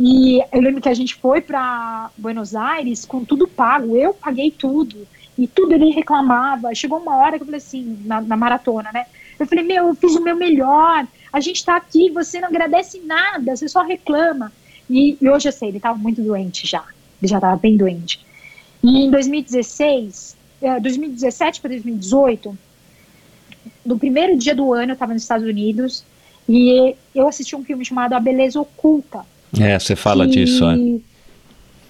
E 0.00 0.40
eu 0.50 0.60
lembro 0.60 0.80
que 0.80 0.88
a 0.88 0.94
gente 0.94 1.14
foi 1.14 1.40
para 1.40 2.10
Buenos 2.16 2.56
Aires 2.56 3.04
com 3.04 3.24
tudo 3.24 3.46
pago, 3.46 3.96
eu 3.96 4.12
paguei 4.12 4.50
tudo. 4.50 5.06
E 5.38 5.46
tudo 5.46 5.72
ele 5.72 5.90
reclamava. 5.90 6.74
Chegou 6.74 6.98
uma 6.98 7.16
hora 7.16 7.36
que 7.36 7.42
eu 7.42 7.46
falei 7.46 7.58
assim, 7.58 7.98
na, 8.04 8.20
na 8.20 8.36
maratona, 8.36 8.90
né? 8.92 9.06
Eu 9.38 9.46
falei, 9.46 9.64
meu, 9.64 9.88
eu 9.88 9.94
fiz 9.94 10.14
o 10.14 10.22
meu 10.22 10.36
melhor. 10.36 11.06
A 11.32 11.40
gente 11.40 11.64
tá 11.64 11.76
aqui, 11.76 12.10
você 12.10 12.40
não 12.40 12.48
agradece 12.48 13.00
nada, 13.00 13.56
você 13.56 13.68
só 13.68 13.82
reclama. 13.82 14.52
E, 14.88 15.16
e 15.20 15.28
hoje 15.28 15.48
eu 15.48 15.52
sei, 15.52 15.68
ele 15.68 15.78
estava 15.78 15.96
muito 15.96 16.20
doente 16.20 16.66
já. 16.66 16.84
Ele 17.20 17.28
já 17.28 17.36
estava 17.36 17.56
bem 17.56 17.76
doente. 17.76 18.24
E 18.82 19.04
em 19.04 19.10
2016, 19.10 20.36
2017 20.80 21.60
para 21.60 21.70
2018, 21.70 22.56
no 23.84 23.98
primeiro 23.98 24.36
dia 24.36 24.54
do 24.54 24.72
ano, 24.72 24.90
eu 24.90 24.94
estava 24.94 25.12
nos 25.12 25.22
Estados 25.22 25.46
Unidos 25.46 26.04
e 26.48 26.94
eu 27.14 27.28
assisti 27.28 27.54
um 27.56 27.64
filme 27.64 27.84
chamado 27.84 28.14
A 28.14 28.20
Beleza 28.20 28.60
Oculta. 28.60 29.24
É, 29.58 29.78
você 29.78 29.94
fala 29.96 30.26
que, 30.26 30.44
disso, 30.44 30.64
é. 30.64 30.76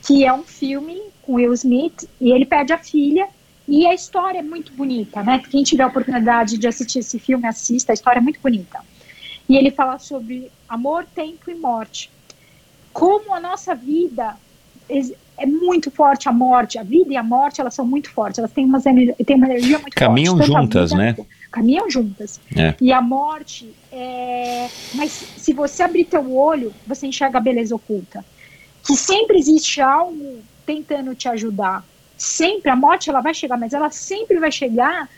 Que 0.06 0.24
é 0.24 0.32
um 0.32 0.42
filme 0.42 1.00
com 1.22 1.34
Will 1.34 1.52
Smith 1.54 2.08
e 2.20 2.32
ele 2.32 2.44
perde 2.44 2.72
a 2.72 2.78
filha 2.78 3.28
e 3.68 3.86
a 3.86 3.94
história 3.94 4.38
é 4.38 4.42
muito 4.42 4.72
bonita, 4.72 5.22
né? 5.22 5.40
Quem 5.50 5.62
tiver 5.62 5.84
a 5.84 5.86
oportunidade 5.86 6.58
de 6.58 6.66
assistir 6.66 6.98
esse 6.98 7.18
filme, 7.18 7.46
assista, 7.46 7.92
a 7.92 7.94
história 7.94 8.18
é 8.18 8.22
muito 8.22 8.40
bonita. 8.40 8.80
E 9.48 9.56
ele 9.56 9.70
fala 9.70 9.98
sobre 9.98 10.50
amor, 10.68 11.04
tempo 11.14 11.50
e 11.50 11.54
morte. 11.54 12.10
Como 12.92 13.34
a 13.34 13.40
nossa 13.40 13.74
vida 13.74 14.36
é 15.42 15.46
muito 15.46 15.90
forte 15.90 16.28
a 16.28 16.32
morte, 16.32 16.78
a 16.78 16.84
vida 16.84 17.12
e 17.12 17.16
a 17.16 17.22
morte, 17.22 17.60
elas 17.60 17.74
são 17.74 17.84
muito 17.84 18.10
fortes, 18.10 18.38
elas 18.38 18.52
têm, 18.52 18.64
umas, 18.64 18.84
têm 18.84 19.36
uma 19.36 19.46
energia 19.46 19.78
muito 19.78 19.94
Caminham 19.94 20.36
forte. 20.36 20.48
Caminham 20.48 20.62
juntas, 20.62 20.90
vida, 20.90 21.02
né? 21.02 21.16
Caminham 21.50 21.90
juntas. 21.90 22.40
É. 22.56 22.74
E 22.80 22.92
a 22.92 23.02
morte, 23.02 23.74
é... 23.90 24.68
mas 24.94 25.10
se 25.10 25.52
você 25.52 25.82
abrir 25.82 26.04
teu 26.04 26.32
olho, 26.34 26.72
você 26.86 27.08
enxerga 27.08 27.38
a 27.38 27.40
beleza 27.40 27.74
oculta. 27.74 28.24
Que 28.86 28.94
sempre 28.94 29.36
existe 29.36 29.80
algo 29.80 30.38
tentando 30.64 31.14
te 31.14 31.28
ajudar. 31.28 31.84
Sempre, 32.16 32.70
a 32.70 32.76
morte 32.76 33.10
ela 33.10 33.20
vai 33.20 33.34
chegar, 33.34 33.58
mas 33.58 33.72
ela 33.72 33.90
sempre 33.90 34.38
vai 34.38 34.52
chegar 34.52 35.08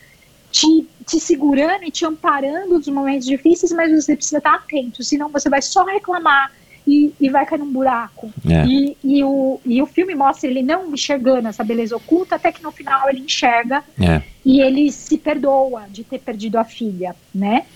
te, 0.51 0.89
te 1.05 1.21
segurando 1.21 1.85
e 1.85 1.91
te 1.91 2.07
amparando 2.07 2.79
nos 2.79 2.89
momentos 2.89 3.27
difíceis, 3.27 3.73
mas 3.73 3.93
você 3.93 4.17
precisa 4.17 4.39
estar 4.39 4.55
atento, 4.55 5.03
senão 5.03 5.29
você 5.29 5.51
vai 5.51 5.61
só 5.61 5.85
reclamar, 5.85 6.51
e, 6.86 7.12
e 7.20 7.31
vai 7.31 7.47
cair 7.47 7.59
num 7.59 7.73
buraco. 7.73 8.31
É. 8.48 8.66
E, 8.66 8.97
e, 9.02 9.24
o, 9.24 9.61
e 9.65 9.81
o 9.81 9.86
filme 9.86 10.15
mostra 10.15 10.48
ele 10.48 10.62
não 10.62 10.93
enxergando 10.93 11.48
essa 11.48 11.65
beleza 11.65 11.97
oculta, 11.97 12.36
até 12.36 12.52
que 12.52 12.62
no 12.62 12.70
final 12.70 13.09
ele 13.09 13.20
enxerga 13.20 13.82
é. 14.01 14.23
e 14.44 14.61
ele 14.61 14.90
se 14.93 15.16
perdoa 15.16 15.86
de 15.89 16.05
ter 16.05 16.20
perdido 16.20 16.56
a 16.56 16.65
filha, 16.65 17.16
né? 17.35 17.66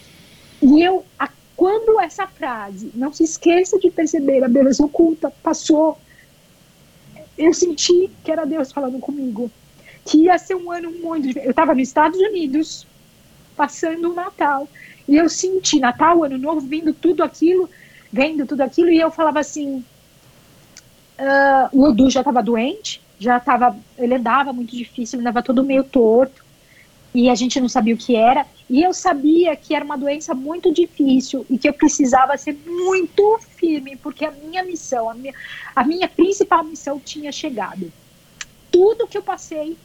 E 0.61 0.83
eu, 0.83 1.05
a, 1.19 1.29
quando 1.57 2.01
essa 2.01 2.27
frase, 2.27 2.91
não 2.95 3.13
se 3.13 3.25
esqueça 3.25 3.79
de 3.79 3.91
perceber 3.91 4.45
a 4.45 4.49
beleza 4.49 4.85
oculta, 4.85 5.31
passou, 5.43 5.99
eu 7.37 7.55
senti 7.55 8.11
que 8.23 8.31
era 8.31 8.45
Deus 8.45 8.73
falando 8.73 8.99
comigo. 8.99 9.51
Que 10.05 10.25
ia 10.25 10.39
ser 10.39 10.55
um 10.55 10.71
ano 10.73 10.91
muito. 10.91 11.39
Eu 11.39 11.51
estava 11.51 11.75
nos 11.75 11.89
Estados 11.89 12.19
Unidos, 12.19 12.87
passando 13.57 14.11
o 14.11 14.15
Natal, 14.15 14.67
e 15.07 15.17
eu 15.17 15.29
senti 15.29 15.81
Natal, 15.81 16.23
Ano 16.25 16.39
Novo, 16.39 16.61
vindo 16.61 16.95
tudo 16.95 17.23
aquilo 17.23 17.69
vendo 18.13 18.47
tudo 18.47 18.63
aquilo, 18.63 18.91
e 18.91 18.99
eu 18.99 19.11
falava 19.11 19.41
assim: 19.41 19.85
uh, 21.19 21.69
o 21.73 21.89
Edu 21.89 22.11
já 22.11 22.21
estava 22.21 22.43
doente, 22.43 23.01
já 23.19 23.39
estava, 23.39 23.77
ele 23.97 24.15
andava 24.15 24.53
muito 24.53 24.77
difícil, 24.77 25.21
andava 25.21 25.43
todo 25.43 25.65
meio 25.65 25.85
torto, 25.85 26.45
e 27.15 27.29
a 27.29 27.35
gente 27.35 27.61
não 27.61 27.69
sabia 27.69 27.95
o 27.95 27.99
que 27.99 28.15
era, 28.15 28.47
e 28.69 28.83
eu 28.83 28.93
sabia 28.93 29.57
que 29.57 29.75
era 29.75 29.85
uma 29.85 29.97
doença 29.97 30.35
muito 30.35 30.73
difícil 30.73 31.45
e 31.49 31.59
que 31.59 31.69
eu 31.69 31.73
precisava 31.73 32.37
ser 32.37 32.57
muito 32.67 33.39
firme, 33.57 33.97
porque 33.97 34.25
a 34.25 34.31
minha 34.31 34.63
missão, 34.63 35.09
a 35.09 35.15
minha, 35.15 35.35
a 35.75 35.85
minha 35.85 36.07
principal 36.07 36.63
missão 36.63 37.01
tinha 37.01 37.33
chegado. 37.33 37.91
Tudo 38.71 39.07
que 39.07 39.17
eu 39.17 39.23
passei, 39.23 39.77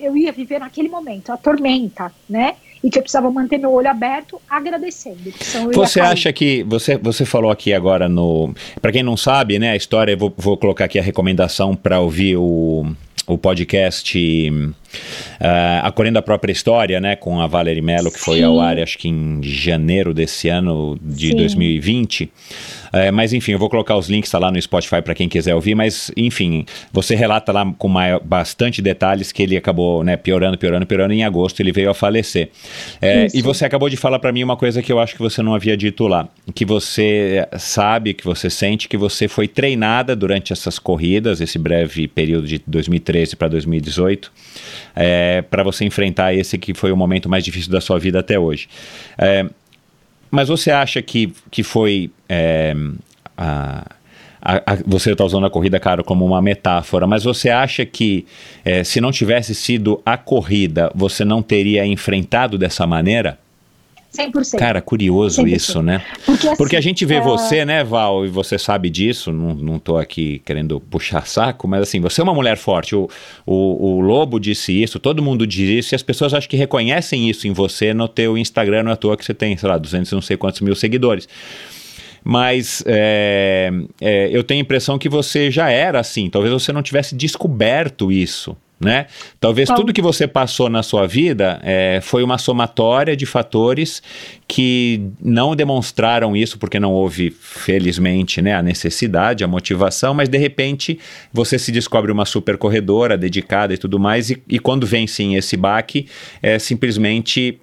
eu 0.00 0.16
ia 0.16 0.32
viver 0.32 0.58
naquele 0.58 0.88
momento, 0.88 1.30
a 1.30 1.36
tormenta, 1.36 2.12
né? 2.28 2.56
E 2.84 2.90
que 2.90 2.98
eu 2.98 3.02
precisava 3.02 3.30
manter 3.30 3.56
meu 3.56 3.72
olho 3.72 3.88
aberto 3.88 4.38
agradecendo. 4.48 5.32
Você 5.72 6.00
acha 6.00 6.30
que 6.34 6.62
você 6.64 6.98
você 6.98 7.24
falou 7.24 7.50
aqui 7.50 7.72
agora 7.72 8.10
no 8.10 8.54
para 8.80 8.92
quem 8.92 9.02
não 9.02 9.16
sabe, 9.16 9.58
né, 9.58 9.70
a 9.70 9.76
história, 9.76 10.14
vou, 10.14 10.32
vou 10.36 10.58
colocar 10.58 10.84
aqui 10.84 10.98
a 10.98 11.02
recomendação 11.02 11.74
para 11.74 11.98
ouvir 11.98 12.36
o 12.36 12.86
o 13.26 13.38
podcast 13.38 14.50
uh, 14.50 14.74
A 15.82 15.90
Correndo 15.92 16.18
a 16.18 16.22
Própria 16.22 16.52
História, 16.52 17.00
né, 17.00 17.16
com 17.16 17.40
a 17.40 17.46
Valerie 17.46 17.80
Mello, 17.80 18.10
que 18.10 18.18
Sim. 18.18 18.24
foi 18.24 18.42
ao 18.42 18.60
ar, 18.60 18.78
acho 18.78 18.98
que 18.98 19.08
em 19.08 19.42
janeiro 19.42 20.12
desse 20.12 20.50
ano 20.50 20.98
de 21.00 21.30
Sim. 21.30 21.36
2020. 21.36 22.30
É, 22.94 23.10
mas 23.10 23.32
enfim, 23.32 23.52
eu 23.52 23.58
vou 23.58 23.68
colocar 23.68 23.96
os 23.96 24.08
links 24.08 24.30
tá 24.30 24.38
lá 24.38 24.50
no 24.50 24.60
Spotify 24.60 25.02
para 25.02 25.14
quem 25.14 25.28
quiser 25.28 25.54
ouvir. 25.54 25.74
Mas 25.74 26.10
enfim, 26.16 26.64
você 26.92 27.14
relata 27.14 27.52
lá 27.52 27.74
com 27.76 27.88
maior, 27.88 28.20
bastante 28.20 28.80
detalhes 28.80 29.32
que 29.32 29.42
ele 29.42 29.56
acabou 29.56 30.04
né, 30.04 30.16
piorando, 30.16 30.56
piorando, 30.56 30.86
piorando. 30.86 31.12
Em 31.12 31.24
agosto 31.24 31.60
ele 31.60 31.72
veio 31.72 31.90
a 31.90 31.94
falecer. 31.94 32.50
É, 33.02 33.26
e 33.34 33.42
você 33.42 33.64
acabou 33.64 33.88
de 33.88 33.96
falar 33.96 34.18
para 34.18 34.32
mim 34.32 34.44
uma 34.44 34.56
coisa 34.56 34.80
que 34.80 34.92
eu 34.92 35.00
acho 35.00 35.14
que 35.14 35.20
você 35.20 35.42
não 35.42 35.54
havia 35.54 35.76
dito 35.76 36.06
lá, 36.06 36.28
que 36.54 36.64
você 36.64 37.46
sabe, 37.58 38.14
que 38.14 38.24
você 38.24 38.48
sente 38.48 38.88
que 38.88 38.96
você 38.96 39.26
foi 39.26 39.48
treinada 39.48 40.14
durante 40.14 40.52
essas 40.52 40.78
corridas, 40.78 41.40
esse 41.40 41.58
breve 41.58 42.06
período 42.06 42.46
de 42.46 42.62
2013 42.66 43.36
para 43.36 43.48
2018, 43.48 44.32
é, 44.94 45.42
para 45.42 45.62
você 45.62 45.84
enfrentar 45.84 46.34
esse 46.34 46.56
que 46.58 46.74
foi 46.74 46.92
o 46.92 46.96
momento 46.96 47.28
mais 47.28 47.44
difícil 47.44 47.70
da 47.70 47.80
sua 47.80 47.98
vida 47.98 48.20
até 48.20 48.38
hoje. 48.38 48.68
É, 49.18 49.46
mas 50.34 50.48
você 50.48 50.70
acha 50.70 51.00
que, 51.00 51.32
que 51.50 51.62
foi. 51.62 52.10
É, 52.28 52.74
a, 53.36 53.86
a, 54.42 54.56
a, 54.56 54.78
você 54.84 55.12
está 55.12 55.24
usando 55.24 55.46
a 55.46 55.50
corrida, 55.50 55.80
cara, 55.80 56.02
como 56.02 56.24
uma 56.26 56.42
metáfora, 56.42 57.06
mas 57.06 57.24
você 57.24 57.48
acha 57.48 57.86
que 57.86 58.26
é, 58.64 58.84
se 58.84 59.00
não 59.00 59.10
tivesse 59.10 59.54
sido 59.54 60.02
a 60.04 60.16
corrida, 60.16 60.90
você 60.94 61.24
não 61.24 61.42
teria 61.42 61.86
enfrentado 61.86 62.58
dessa 62.58 62.86
maneira? 62.86 63.38
100%. 64.14 64.58
Cara, 64.58 64.80
curioso 64.80 65.42
100%. 65.42 65.56
isso, 65.56 65.82
né? 65.82 66.02
Porque, 66.24 66.46
assim, 66.46 66.56
Porque, 66.56 66.76
a 66.76 66.80
gente 66.80 67.04
vê 67.04 67.16
é... 67.16 67.20
você, 67.20 67.64
né, 67.64 67.82
Val, 67.82 68.24
e 68.24 68.28
você 68.28 68.58
sabe 68.58 68.88
disso, 68.88 69.32
não, 69.32 69.54
não 69.54 69.78
tô 69.78 69.96
aqui 69.96 70.40
querendo 70.44 70.80
puxar 70.80 71.26
saco, 71.26 71.66
mas 71.66 71.82
assim, 71.82 72.00
você 72.00 72.20
é 72.20 72.24
uma 72.24 72.34
mulher 72.34 72.56
forte, 72.56 72.94
o, 72.94 73.08
o, 73.44 73.96
o 73.96 74.00
Lobo 74.00 74.38
disse 74.38 74.72
isso, 74.82 74.98
todo 74.98 75.22
mundo 75.22 75.46
diz 75.46 75.84
isso, 75.84 75.94
e 75.94 75.96
as 75.96 76.02
pessoas 76.02 76.32
acho 76.32 76.48
que 76.48 76.56
reconhecem 76.56 77.28
isso 77.28 77.48
em 77.48 77.52
você 77.52 77.92
no 77.92 78.06
teu 78.06 78.38
Instagram, 78.38 78.84
não 78.84 78.90
é 78.90 78.94
à 78.94 78.96
toa 78.96 79.16
que 79.16 79.24
você 79.24 79.34
tem, 79.34 79.56
sei 79.56 79.68
lá, 79.68 79.78
200 79.78 80.12
não 80.12 80.22
sei 80.22 80.36
quantos 80.36 80.60
mil 80.60 80.74
seguidores 80.74 81.28
mas 82.26 82.82
é, 82.86 83.70
é, 84.00 84.30
eu 84.32 84.42
tenho 84.42 84.60
a 84.60 84.62
impressão 84.62 84.98
que 84.98 85.10
você 85.10 85.50
já 85.50 85.68
era 85.68 86.00
assim. 86.00 86.30
Talvez 86.30 86.50
você 86.54 86.72
não 86.72 86.82
tivesse 86.82 87.14
descoberto 87.14 88.10
isso 88.10 88.56
né? 88.78 89.06
Talvez 89.40 89.68
tudo 89.68 89.92
que 89.92 90.02
você 90.02 90.26
passou 90.26 90.68
na 90.68 90.82
sua 90.82 91.06
vida 91.06 91.60
é, 91.62 92.00
foi 92.02 92.22
uma 92.22 92.38
somatória 92.38 93.16
de 93.16 93.24
fatores 93.24 94.02
que 94.46 95.10
não 95.20 95.54
demonstraram 95.54 96.36
isso, 96.36 96.58
porque 96.58 96.78
não 96.80 96.92
houve, 96.92 97.30
felizmente, 97.30 98.42
né, 98.42 98.54
a 98.54 98.62
necessidade, 98.62 99.44
a 99.44 99.48
motivação, 99.48 100.12
mas 100.12 100.28
de 100.28 100.38
repente 100.38 100.98
você 101.32 101.58
se 101.58 101.72
descobre 101.72 102.10
uma 102.12 102.24
super 102.24 102.58
corredora 102.58 103.16
dedicada 103.16 103.72
e 103.72 103.78
tudo 103.78 103.98
mais, 103.98 104.30
e, 104.30 104.42
e 104.48 104.58
quando 104.58 104.86
vem 104.86 105.06
sim 105.06 105.36
esse 105.36 105.56
baque, 105.56 106.08
é 106.42 106.58
simplesmente, 106.58 107.60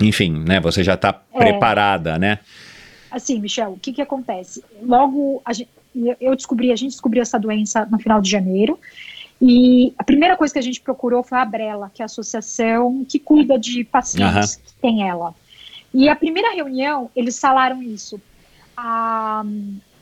enfim, 0.00 0.42
né, 0.46 0.60
você 0.60 0.82
já 0.82 0.94
está 0.94 1.22
é. 1.32 1.38
preparada, 1.38 2.18
né? 2.18 2.40
Assim, 3.10 3.38
Michel, 3.38 3.72
o 3.72 3.78
que 3.78 3.92
que 3.92 4.02
acontece? 4.02 4.62
Logo, 4.82 5.40
gente, 5.52 5.68
eu 6.20 6.34
descobri, 6.34 6.72
a 6.72 6.76
gente 6.76 6.90
descobriu 6.90 7.22
essa 7.22 7.38
doença 7.38 7.86
no 7.86 7.98
final 7.98 8.20
de 8.20 8.28
janeiro, 8.28 8.78
e 9.40 9.92
a 9.98 10.04
primeira 10.04 10.36
coisa 10.36 10.52
que 10.52 10.58
a 10.58 10.62
gente 10.62 10.80
procurou 10.80 11.22
foi 11.22 11.38
a 11.38 11.44
Brela, 11.44 11.90
que 11.92 12.02
é 12.02 12.04
a 12.04 12.06
associação 12.06 13.04
que 13.04 13.18
cuida 13.18 13.58
de 13.58 13.84
pacientes 13.84 14.56
uhum. 14.56 14.62
que 14.64 14.74
tem 14.80 15.08
ela. 15.08 15.34
E 15.92 16.08
a 16.08 16.16
primeira 16.16 16.54
reunião, 16.54 17.10
eles 17.14 17.38
falaram 17.38 17.82
isso. 17.82 18.20
Ah, 18.76 19.44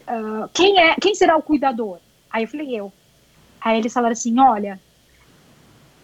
ah, 0.07 0.49
quem, 0.53 0.79
é, 0.79 0.95
quem 0.97 1.15
será 1.15 1.37
o 1.37 1.43
cuidador? 1.43 1.99
Aí 2.31 2.45
eu 2.45 2.49
falei, 2.49 2.75
eu. 2.75 2.93
Aí 3.61 3.79
eles 3.79 3.93
falaram 3.93 4.13
assim: 4.13 4.39
olha, 4.39 4.81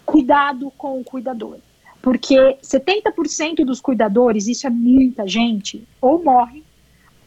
cuidado 0.04 0.70
com 0.76 1.00
o 1.00 1.04
cuidador. 1.04 1.58
Porque 2.00 2.36
70% 2.62 3.64
dos 3.64 3.80
cuidadores, 3.80 4.46
isso 4.46 4.66
é 4.66 4.70
muita 4.70 5.26
gente, 5.26 5.86
ou 6.00 6.22
morre 6.22 6.62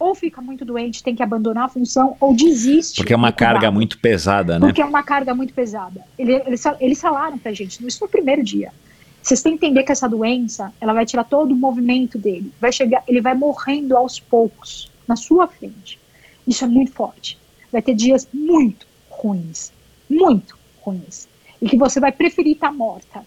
ou 0.02 0.16
fica 0.16 0.42
muito 0.42 0.66
doente, 0.66 1.04
tem 1.04 1.16
que 1.16 1.22
abandonar 1.22 1.66
a 1.66 1.70
função, 1.70 2.18
ou 2.20 2.34
desiste. 2.34 2.98
Porque 2.98 3.14
é 3.14 3.16
uma 3.16 3.32
carga 3.32 3.70
muito 3.70 4.00
pesada, 4.00 4.58
né? 4.58 4.66
Porque 4.66 4.82
é 4.82 4.86
uma 4.86 5.04
carga 5.04 5.36
muito 5.36 5.54
pesada. 5.54 6.04
Eles, 6.18 6.42
eles, 6.48 6.64
eles 6.80 7.02
falaram 7.02 7.38
pra 7.38 7.54
gente, 7.54 7.86
isso 7.86 8.04
no 8.04 8.10
primeiro 8.10 8.44
dia. 8.44 8.74
Vocês 9.22 9.44
têm 9.44 9.56
que 9.56 9.66
entender 9.66 9.84
que 9.84 9.92
essa 9.92 10.10
doença, 10.10 10.74
ela 10.82 10.94
vai 10.94 11.06
tirar 11.06 11.24
todo 11.24 11.52
o 11.52 11.56
movimento 11.56 12.18
dele. 12.18 12.52
Vai 12.60 12.72
chegar, 12.72 13.04
ele 13.08 13.22
vai 13.22 13.36
morrendo 13.36 13.96
aos 13.96 14.20
poucos, 14.20 14.92
na 15.08 15.16
sua 15.16 15.48
frente. 15.48 16.00
Isso 16.48 16.64
é 16.64 16.68
muito 16.68 16.92
forte. 16.92 17.38
Vai 17.72 17.84
ter 17.84 17.94
dias 17.94 18.28
muito 18.34 18.88
ruins, 19.08 19.72
muito 20.10 20.58
ruins. 20.82 21.28
E 21.62 21.70
que 21.70 21.78
você 21.78 22.00
vai 22.00 22.12
preferir 22.12 22.54
estar 22.54 22.72
morta. 22.72 23.24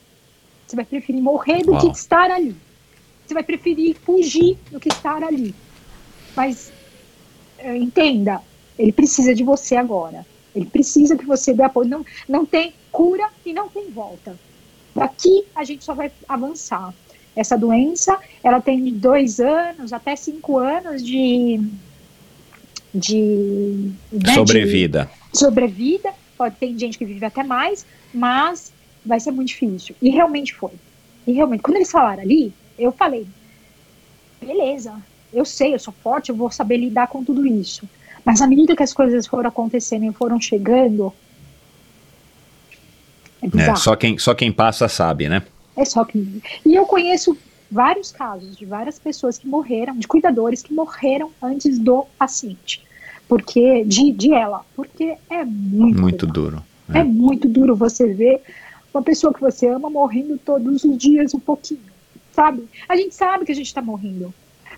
Você 0.67 0.75
vai 0.75 0.85
preferir 0.85 1.23
morrer 1.23 1.63
do 1.63 1.71
Uau. 1.71 1.81
que 1.81 1.87
estar 1.97 2.33
ali. 2.33 2.57
Você 3.25 3.33
vai 3.33 3.45
preferir 3.45 3.97
fugir 4.05 4.59
do 4.73 4.81
que 4.81 4.89
estar 4.89 5.23
ali. 5.23 5.55
Mas 6.37 6.73
eh, 7.59 7.77
entenda, 7.77 8.41
ele 8.79 8.93
precisa 8.93 9.35
de 9.35 9.43
você 9.45 9.77
agora. 9.77 10.27
Ele 10.55 10.67
precisa 10.67 11.17
que 11.17 11.25
você 11.27 11.53
dê 11.53 11.63
apoio. 11.63 11.89
Não, 11.89 12.05
não 12.29 12.47
tem 12.47 12.73
cura 12.93 13.29
e 13.45 13.53
não 13.53 13.69
tem 13.69 13.91
volta. 13.91 14.39
Daqui 14.95 15.45
a 15.55 15.65
gente 15.65 15.85
só 15.85 15.95
vai 15.95 16.11
avançar. 16.29 16.95
Essa 17.37 17.59
doença, 17.59 18.17
ela 18.45 18.61
tem 18.61 18.93
dois 18.93 19.41
anos 19.41 19.93
até 19.93 20.15
cinco 20.15 20.57
anos 20.59 21.05
de 21.05 21.61
de 22.95 23.91
né, 24.13 24.19
de- 24.21 24.35
Sobrevida. 24.35 25.11
sobrevida, 25.33 26.13
pode 26.39 26.55
ter 26.57 26.79
gente 26.79 26.97
que 26.97 27.05
vive 27.05 27.25
até 27.27 27.43
mais, 27.43 27.85
mas 28.13 28.73
vai 29.05 29.19
ser 29.19 29.33
muito 29.33 29.49
difícil. 29.49 29.97
E 30.01 30.11
realmente 30.11 30.55
foi. 30.55 30.71
E 31.27 31.33
realmente, 31.33 31.61
quando 31.63 31.77
eles 31.79 31.91
falaram 31.91 32.23
ali, 32.23 32.53
eu 32.79 32.93
falei, 32.93 33.27
beleza, 34.41 34.95
eu 35.35 35.45
sei, 35.45 35.75
eu 35.75 35.79
sou 35.79 35.93
forte, 36.03 36.31
eu 36.31 36.37
vou 36.37 36.51
saber 36.51 36.77
lidar 36.77 37.09
com 37.09 37.25
tudo 37.25 37.47
isso. 37.47 37.89
Mas 38.25 38.41
à 38.41 38.47
medida 38.47 38.75
que 38.75 38.83
as 38.83 38.93
coisas 38.93 39.27
foram 39.27 39.49
acontecendo 39.49 40.05
e 40.05 40.13
foram 40.13 40.41
chegando, 40.41 41.13
é 43.43 43.71
É, 43.71 43.77
só, 43.77 43.95
quem, 43.95 44.19
só 44.19 44.35
quem 44.35 44.51
passa 44.51 44.89
sabe, 44.89 45.29
né? 45.29 45.43
É 45.77 45.85
só 45.85 46.05
que. 46.05 46.43
E 46.65 46.75
eu 46.75 46.87
conheço 46.87 47.37
vários 47.71 48.11
casos 48.11 48.57
de 48.57 48.65
várias 48.65 48.99
pessoas 48.99 49.37
que 49.37 49.47
morreram, 49.47 49.97
de 49.97 50.07
cuidadores 50.07 50.63
que 50.63 50.73
morreram 50.73 51.31
antes 51.43 51.79
do 51.79 52.07
paciente. 52.19 52.83
Porque, 53.29 53.85
de, 53.85 54.13
de 54.13 54.33
ela. 54.33 54.65
Porque 54.77 55.17
é 55.29 55.45
muito, 55.45 56.01
Muito 56.01 56.27
duro. 56.27 56.63
duro. 56.89 56.99
É. 56.99 57.03
muito 57.03 57.49
duro 57.49 57.75
você 57.75 58.13
ver 58.13 58.43
uma 58.93 59.03
pessoa 59.03 59.33
que 59.33 59.41
você 59.41 59.67
ama 59.67 59.89
morrendo 59.91 60.39
todos 60.39 60.85
os 60.85 60.99
dias 60.99 61.35
um 61.35 61.41
pouquinho. 61.41 61.81
Sabe? 62.33 62.69
A 62.89 62.97
gente 62.97 63.15
sabe 63.15 63.45
que 63.45 63.53
a 63.53 63.55
gente 63.55 63.73
tá 63.73 63.83
morrendo. 63.83 64.33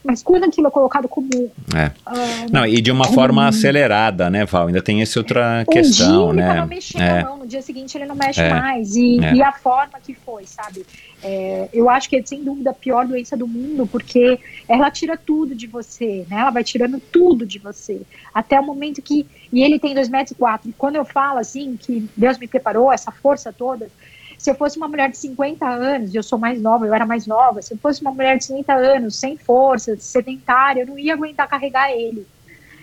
Mas 0.07 0.23
quando 0.23 0.45
aquilo 0.45 0.69
é 0.69 0.71
colocado 0.71 1.09
como. 1.09 1.29
É. 1.75 1.91
ah, 2.07 2.15
Não, 2.53 2.65
e 2.65 2.81
de 2.81 2.91
uma 2.93 3.05
forma 3.07 3.49
acelerada, 3.49 4.31
né, 4.31 4.45
Val? 4.45 4.69
Ainda 4.69 4.81
tem 4.81 5.03
essa 5.03 5.19
outra 5.19 5.65
um 5.69 5.73
questão, 5.73 6.33
dia 6.33 6.41
ele 6.43 6.49
né? 6.49 6.55
tava 6.55 6.67
mexendo 6.67 7.03
É. 7.03 7.21
a 7.21 7.25
mão, 7.25 7.39
no 7.39 7.47
dia 7.47 7.61
seguinte 7.63 7.97
ele 7.99 8.07
não 8.07 8.15
mexe 8.15 8.41
É. 8.41 8.49
mais. 8.49 8.95
E, 8.95 9.19
É. 9.25 9.35
e 9.35 9.43
a 9.43 9.53
forma 9.53 9.99
que 10.03 10.15
foi, 10.15 10.45
sabe? 10.47 10.87
É, 11.23 11.69
eu 11.73 11.91
acho 11.91 12.09
que 12.09 12.17
é 12.17 12.23
sem 12.25 12.45
dúvida 12.45 12.71
a 12.71 12.75
pior 12.75 13.07
doença 13.07 13.37
do 13.37 13.49
mundo, 13.49 13.87
porque 13.87 14.39
ela 14.69 14.91
tira 14.91 15.17
tudo 15.17 15.55
de 15.55 15.67
você, 15.67 16.25
né? 16.31 16.39
Ela 16.41 16.51
vai 16.51 16.63
tirando 16.63 17.01
tudo 17.01 17.45
de 17.45 17.59
você. 17.59 18.03
Até 18.33 18.61
o 18.61 18.65
momento 18.65 19.03
que. 19.03 19.27
E 19.53 19.63
ele 19.63 19.79
tem 19.79 19.95
dois 19.95 20.09
metros 20.09 20.37
quatro. 20.39 20.69
E 20.69 20.73
quando 20.73 20.97
eu 20.97 21.05
falo 21.05 21.39
assim, 21.39 21.77
que 21.77 22.09
Deus 22.17 22.39
me 22.39 22.47
preparou, 22.47 22.93
essa 22.93 23.11
força 23.11 23.53
toda. 23.53 23.89
Se 24.39 24.51
eu 24.51 24.55
fosse 24.55 24.77
uma 24.77 24.89
mulher 24.89 25.11
de 25.11 25.17
50 25.19 25.67
anos, 25.69 26.15
eu 26.15 26.23
sou 26.23 26.39
mais 26.39 26.61
nova, 26.63 26.87
eu 26.87 26.95
era 26.95 27.07
mais 27.07 27.27
nova, 27.27 27.63
se 27.63 27.75
eu 27.75 27.79
fosse 27.79 28.01
uma 28.03 28.13
mulher 28.13 28.39
de 28.39 28.45
50 28.45 28.75
anos, 28.75 29.19
sem 29.19 29.37
força, 29.39 29.97
sedentária, 29.99 30.83
eu 30.83 30.87
não 30.87 30.99
ia 30.99 31.15
aguentar 31.15 31.49
carregar 31.49 31.91
ele 31.93 32.27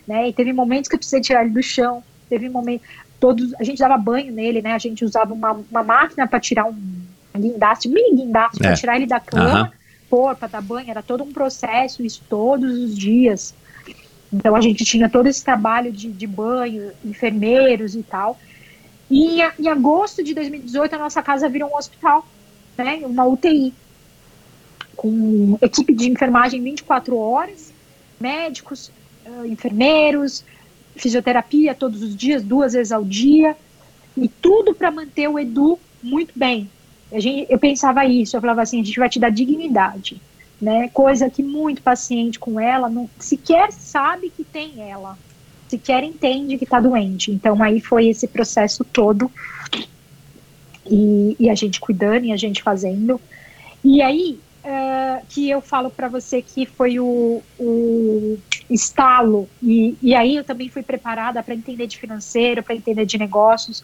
né? 0.07 0.29
E 0.29 0.33
teve 0.33 0.53
momentos 0.53 0.87
que 0.89 0.95
eu 0.95 0.99
precisei 0.99 1.21
tirar 1.21 1.43
ele 1.43 1.53
do 1.53 1.63
chão, 1.63 2.03
teve 2.29 2.49
momentos, 2.49 2.87
todos, 3.19 3.53
a 3.55 3.63
gente 3.63 3.79
dava 3.79 3.97
banho 3.97 4.33
nele, 4.33 4.61
né? 4.61 4.73
A 4.73 4.77
gente 4.77 5.03
usava 5.05 5.33
uma, 5.33 5.51
uma 5.51 5.83
máquina 5.83 6.27
para 6.27 6.39
tirar 6.39 6.65
um 6.65 6.75
guindaste, 7.35 7.87
um 7.87 7.91
mini 7.93 8.15
guindaste, 8.15 8.59
É. 8.61 8.67
para 8.67 8.75
tirar 8.75 8.95
ele 8.97 9.07
da 9.07 9.19
cama, 9.19 9.51
Aham. 9.51 9.71
pôr, 10.09 10.35
para 10.35 10.47
dar 10.47 10.61
banho, 10.61 10.89
era 10.89 11.01
todo 11.01 11.23
um 11.23 11.31
processo, 11.31 12.03
isso 12.03 12.23
todos 12.29 12.77
os 12.77 12.97
dias. 12.97 13.55
Então 14.31 14.55
a 14.55 14.61
gente 14.61 14.83
tinha 14.83 15.09
todo 15.09 15.27
esse 15.27 15.43
trabalho 15.43 15.91
de, 15.91 16.11
de 16.11 16.27
banho, 16.27 16.91
enfermeiros 17.03 17.95
e 17.95 18.03
tal. 18.03 18.37
E 19.13 19.39
em, 19.39 19.51
em 19.59 19.67
agosto 19.67 20.23
de 20.23 20.33
2018 20.33 20.95
a 20.95 20.97
nossa 20.97 21.21
casa 21.21 21.47
virou 21.47 21.69
um 21.69 21.77
hospital, 21.77 22.25
né? 22.75 23.01
Uma 23.03 23.25
UTI 23.27 23.71
com 24.95 25.55
equipe 25.61 25.93
de 25.93 26.09
enfermagem 26.09 26.63
24 26.63 27.15
horas, 27.15 27.71
médicos, 28.19 28.91
enfermeiros, 29.45 30.43
fisioterapia 30.95 31.75
todos 31.75 32.01
os 32.01 32.15
dias, 32.15 32.41
duas 32.41 32.73
vezes 32.73 32.91
ao 32.91 33.03
dia, 33.03 33.55
e 34.17 34.27
tudo 34.27 34.73
para 34.73 34.89
manter 34.89 35.27
o 35.27 35.37
Edu 35.37 35.77
muito 36.01 36.33
bem. 36.35 36.67
Gente, 37.11 37.45
eu 37.51 37.59
pensava 37.59 38.03
isso, 38.07 38.35
eu 38.35 38.41
falava 38.41 38.63
assim, 38.63 38.81
a 38.81 38.83
gente 38.83 38.99
vai 38.99 39.09
te 39.09 39.19
dar 39.19 39.29
dignidade, 39.29 40.19
né? 40.59 40.89
Coisa 40.91 41.29
que 41.29 41.43
muito 41.43 41.83
paciente 41.83 42.39
com 42.39 42.59
ela 42.59 42.89
não 42.89 43.07
sequer 43.19 43.71
sabe 43.71 44.31
que 44.31 44.43
tem 44.43 44.89
ela, 44.89 45.15
sequer 45.73 46.03
entende 46.03 46.57
que 46.57 46.63
está 46.63 46.79
doente. 46.79 47.31
Então 47.31 47.61
aí 47.61 47.79
foi 47.79 48.07
esse 48.07 48.27
processo 48.27 48.83
todo 48.83 49.31
e, 50.85 51.35
e 51.39 51.49
a 51.49 51.55
gente 51.55 51.79
cuidando 51.79 52.25
e 52.25 52.31
a 52.31 52.37
gente 52.37 52.61
fazendo. 52.61 53.19
E 53.83 54.01
aí 54.01 54.39
eh, 54.63 55.21
que 55.29 55.49
eu 55.49 55.61
falo 55.61 55.89
para 55.89 56.07
você 56.07 56.41
que 56.41 56.65
foi 56.65 56.99
o, 56.99 57.41
o 57.59 58.37
estalo, 58.69 59.49
e, 59.61 59.97
e 60.01 60.15
aí 60.15 60.35
eu 60.35 60.43
também 60.43 60.69
fui 60.69 60.81
preparada 60.83 61.43
para 61.43 61.53
entender 61.53 61.87
de 61.87 61.97
financeiro, 61.97 62.63
para 62.63 62.75
entender 62.75 63.05
de 63.05 63.17
negócios. 63.17 63.83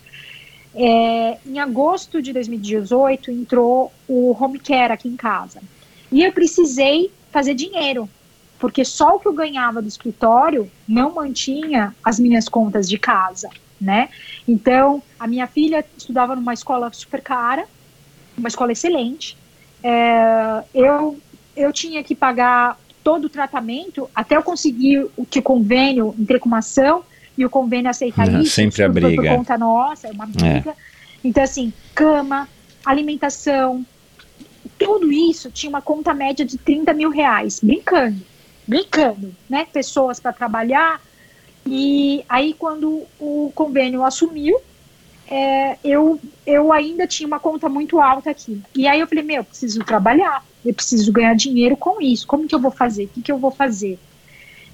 É, 0.76 1.38
em 1.46 1.60
agosto 1.60 2.22
de 2.22 2.32
2018 2.32 3.32
entrou 3.32 3.92
o 4.08 4.38
home 4.40 4.60
care 4.60 4.94
aqui 4.94 5.10
em 5.10 5.16
casa. 5.16 5.60
E 6.12 6.24
eu 6.24 6.32
precisei 6.32 7.12
fazer 7.32 7.56
dinheiro, 7.56 8.08
porque 8.60 8.84
só 8.84 9.16
o 9.16 9.20
que 9.20 9.28
eu 9.28 9.34
ganhava 9.34 9.82
do 9.82 9.88
escritório 9.88 10.70
não 10.88 11.16
mantinha 11.16 11.96
as 12.04 12.20
minhas 12.20 12.50
contas 12.50 12.88
de 12.88 13.00
casa, 13.00 13.50
né? 13.80 14.10
Então, 14.48 15.02
a 15.18 15.26
minha 15.26 15.48
filha 15.48 15.84
estudava 15.98 16.36
numa 16.36 16.54
escola 16.54 16.92
super 16.92 17.22
cara, 17.22 17.66
uma 18.38 18.50
escola 18.50 18.74
excelente. 18.74 19.38
É, 19.82 20.64
eu, 20.74 21.18
eu 21.56 21.72
tinha 21.72 22.04
que 22.04 22.14
pagar 22.14 22.78
todo 23.02 23.26
o 23.26 23.30
tratamento 23.30 24.10
até 24.14 24.36
eu 24.36 24.44
conseguir 24.44 25.08
o 25.16 25.26
que 25.26 25.40
o 25.40 25.44
convênio, 25.44 26.14
entrei 26.20 26.40
com 26.40 26.48
uma 26.48 26.60
ação 26.60 27.04
e 27.38 27.46
o 27.46 27.50
convênio 27.50 27.90
aceitar 27.90 28.30
Não, 28.30 28.42
isso. 28.44 28.56
sempre 28.56 28.84
a 28.84 28.90
briga. 28.90 29.22
Por 29.22 29.38
conta 29.38 29.58
nossa, 29.58 30.10
é 30.10 30.12
uma 30.12 30.26
briga. 30.26 30.76
Então, 31.24 31.44
assim, 31.44 31.72
cama, 31.96 32.48
alimentação, 32.86 33.86
tudo 34.78 35.12
isso 35.12 35.50
tinha 35.50 35.70
uma 35.70 35.82
conta 35.82 36.14
média 36.14 36.46
de 36.46 36.58
30 36.58 36.94
mil 36.94 37.10
reais, 37.10 37.60
brincando, 37.62 38.22
brincando, 38.70 39.36
né? 39.50 39.66
Pessoas 39.66 40.20
para 40.20 40.32
trabalhar. 40.32 41.02
E 41.66 42.24
aí, 42.30 42.54
quando 42.54 43.04
o 43.20 43.52
convênio 43.56 44.04
assumiu, 44.06 44.60
é, 45.28 45.78
eu, 45.84 46.20
eu 46.46 46.72
ainda 46.72 47.08
tinha 47.08 47.26
uma 47.26 47.40
conta 47.40 47.68
muito 47.68 48.00
alta 48.00 48.30
aqui. 48.30 48.62
E 48.76 48.88
aí 48.88 49.00
eu 49.00 49.08
falei, 49.08 49.24
meu, 49.24 49.38
eu 49.38 49.44
preciso 49.44 49.84
trabalhar, 49.84 50.46
eu 50.64 50.74
preciso 50.74 51.12
ganhar 51.12 51.36
dinheiro 51.36 51.76
com 51.76 52.00
isso. 52.00 52.28
Como 52.28 52.48
que 52.48 52.54
eu 52.54 52.60
vou 52.60 52.72
fazer? 52.72 53.06
O 53.06 53.08
que, 53.10 53.22
que 53.24 53.32
eu 53.32 53.38
vou 53.40 53.52
fazer? 53.52 54.00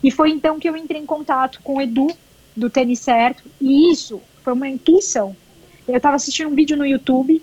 E 0.03 0.11
foi 0.11 0.30
então 0.30 0.59
que 0.59 0.67
eu 0.67 0.76
entrei 0.76 1.01
em 1.01 1.05
contato 1.05 1.61
com 1.63 1.77
o 1.77 1.81
Edu, 1.81 2.07
do 2.55 2.69
Tênis 2.69 2.99
Certo, 2.99 3.43
e 3.59 3.91
isso 3.91 4.22
foi 4.43 4.53
uma 4.53 4.67
intuição. 4.67 5.35
Eu 5.88 5.97
estava 5.97 6.15
assistindo 6.15 6.49
um 6.49 6.55
vídeo 6.55 6.77
no 6.77 6.85
YouTube 6.85 7.41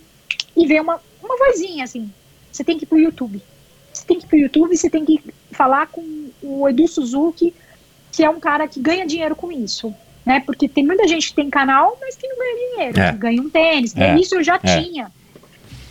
e 0.57 0.67
veio 0.67 0.83
uma, 0.83 1.01
uma 1.23 1.37
vozinha 1.37 1.85
assim, 1.85 2.11
você 2.51 2.65
tem 2.65 2.79
que 2.79 2.85
ir 2.85 2.87
pro 2.87 2.99
YouTube. 2.99 3.43
Você 4.03 4.07
tem 4.09 4.19
que 4.19 4.25
ir 4.25 4.29
pro 4.29 4.39
YouTube, 4.39 4.77
você 4.77 4.91
tem 4.91 5.05
que 5.05 5.23
falar 5.53 5.87
com 5.87 6.03
o 6.43 6.69
Edu 6.69 6.89
Suzuki, 6.89 7.55
que 8.11 8.25
é 8.25 8.29
um 8.29 8.41
cara 8.41 8.67
que 8.67 8.81
ganha 8.81 9.07
dinheiro 9.07 9.37
com 9.37 9.53
isso. 9.53 9.95
Né? 10.27 10.41
Porque 10.45 10.69
tem 10.69 10.85
muita 10.85 11.07
gente 11.07 11.29
que 11.29 11.35
tem 11.35 11.49
canal, 11.49 11.97
mas 12.01 12.17
que 12.17 12.27
não 12.29 12.37
ganha 12.37 12.57
dinheiro, 12.57 13.01
É. 13.01 13.13
que 13.13 13.19
ganha 13.19 13.43
um 13.43 13.49
tênis. 13.51 13.97
É. 13.97 14.19
Isso 14.19 14.35
eu 14.35 14.43
já 14.43 14.59
É. 14.63 14.81
tinha. 14.81 15.11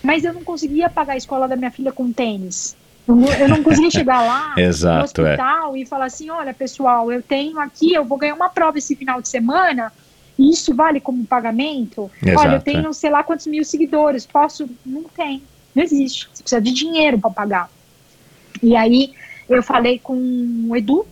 Mas 0.03 0.23
eu 0.23 0.33
não 0.33 0.43
conseguia 0.43 0.89
pagar 0.89 1.13
a 1.13 1.17
escola 1.17 1.47
da 1.47 1.55
minha 1.55 1.71
filha 1.71 1.91
com 1.91 2.11
tênis. 2.11 2.75
Eu 3.07 3.47
não, 3.47 3.63
conseguia 3.63 3.91
chegar 3.91 4.21
lá 4.21 4.53
no 4.55 4.61
Exato, 4.61 5.21
é. 5.21 5.29
hospital 5.31 5.77
e 5.77 5.85
falar 5.85 6.05
assim, 6.05 6.29
olha, 6.29 6.53
pessoal, 6.53 7.11
eu 7.11 7.21
tenho 7.21 7.59
aqui, 7.59 7.93
eu 7.93 8.05
vou 8.05 8.17
ganhar 8.17 8.35
uma 8.35 8.49
prova 8.49 8.77
esse 8.77 8.95
final 8.95 9.21
de 9.21 9.27
semana, 9.27 9.91
e 10.37 10.51
isso 10.51 10.73
vale 10.73 10.99
como 11.01 11.25
pagamento? 11.25 12.09
olha, 12.23 12.31
eu 12.31 12.33
Exato, 12.39 12.65
tenho 12.65 12.89
é. 12.89 12.93
sei 12.93 13.09
lá 13.09 13.23
quantos 13.23 13.47
mil 13.47 13.63
seguidores, 13.65 14.25
posso? 14.25 14.69
Não 14.85 15.03
tem, 15.03 15.41
não 15.75 15.83
existe. 15.83 16.29
Você 16.33 16.43
precisa 16.43 16.61
de 16.61 16.71
dinheiro 16.71 17.19
para 17.19 17.29
pagar. 17.31 17.69
E 18.61 18.75
aí 18.75 19.13
eu 19.49 19.61
falei 19.61 19.99
com 19.99 20.15
o 20.69 20.75
Edu 20.75 21.05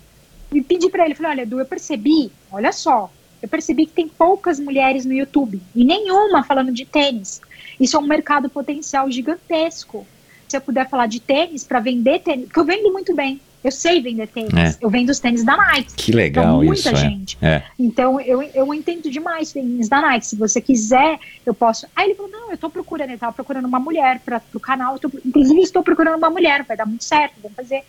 e 0.54 0.62
pedi 0.62 0.90
para 0.90 1.06
ele, 1.06 1.16
falei, 1.16 1.32
olha, 1.32 1.42
Edu, 1.42 1.60
eu 1.60 1.66
percebi, 1.66 2.32
olha 2.52 2.72
só, 2.72 3.12
eu 3.42 3.48
percebi 3.48 3.86
que 3.86 3.94
tem 3.94 4.08
poucas 4.08 4.60
mulheres 4.60 5.06
no 5.06 5.14
YouTube 5.14 5.62
e 5.76 5.86
nenhuma 5.86 6.44
falando 6.44 6.72
de 6.72 6.86
tênis. 6.86 7.42
Isso 7.80 7.96
é 7.96 8.00
um 8.00 8.08
mercado 8.08 8.50
potencial 8.50 9.10
gigantesco. 9.10 10.06
Se 10.48 10.58
eu 10.58 10.62
puder 10.62 10.90
falar 10.90 11.08
de 11.08 11.20
tênis 11.20 11.64
para 11.64 11.80
vender 11.80 12.20
tênis, 12.20 12.46
porque 12.46 12.60
eu 12.60 12.66
vendo 12.66 12.92
muito 12.92 13.16
bem. 13.16 13.40
Eu 13.64 13.72
sei 13.72 14.02
vender 14.02 14.28
tênis. 14.28 14.54
É. 14.54 14.78
Eu 14.80 14.90
vendo 14.90 15.10
os 15.10 15.20
tênis 15.20 15.44
da 15.44 15.58
Nike. 15.58 15.94
Que 15.96 16.12
legal 16.14 16.46
Então, 16.46 16.58
muita 16.64 16.74
isso, 16.80 16.90
é. 16.90 16.96
gente. 16.96 17.38
É. 17.42 17.64
Então, 17.78 18.20
eu, 18.22 18.42
eu 18.42 18.74
entendo 18.74 19.10
demais 19.12 19.52
tênis 19.52 19.90
da 19.90 20.00
Nike. 20.02 20.28
Se 20.28 20.36
você 20.38 20.62
quiser, 20.62 21.20
eu 21.46 21.54
posso. 21.54 21.86
Aí 21.96 22.06
ele 22.08 22.16
falou: 22.16 22.32
não, 22.32 22.52
eu 22.52 22.58
tô 22.58 22.70
procurando, 22.70 23.10
ele 23.10 23.18
tava 23.18 23.34
procurando 23.34 23.66
uma 23.66 23.80
mulher 23.80 24.22
para 24.24 24.42
o 24.54 24.60
canal. 24.60 24.94
eu 24.94 25.00
tô- 25.00 25.12
inclusive, 25.26 25.60
estou 25.60 25.84
procurando 25.84 26.18
uma 26.18 26.30
mulher, 26.30 26.64
vai 26.64 26.78
dar 26.78 26.86
muito 26.86 27.04
certo, 27.04 27.34
vamos 27.42 27.56
fazer. 27.58 27.82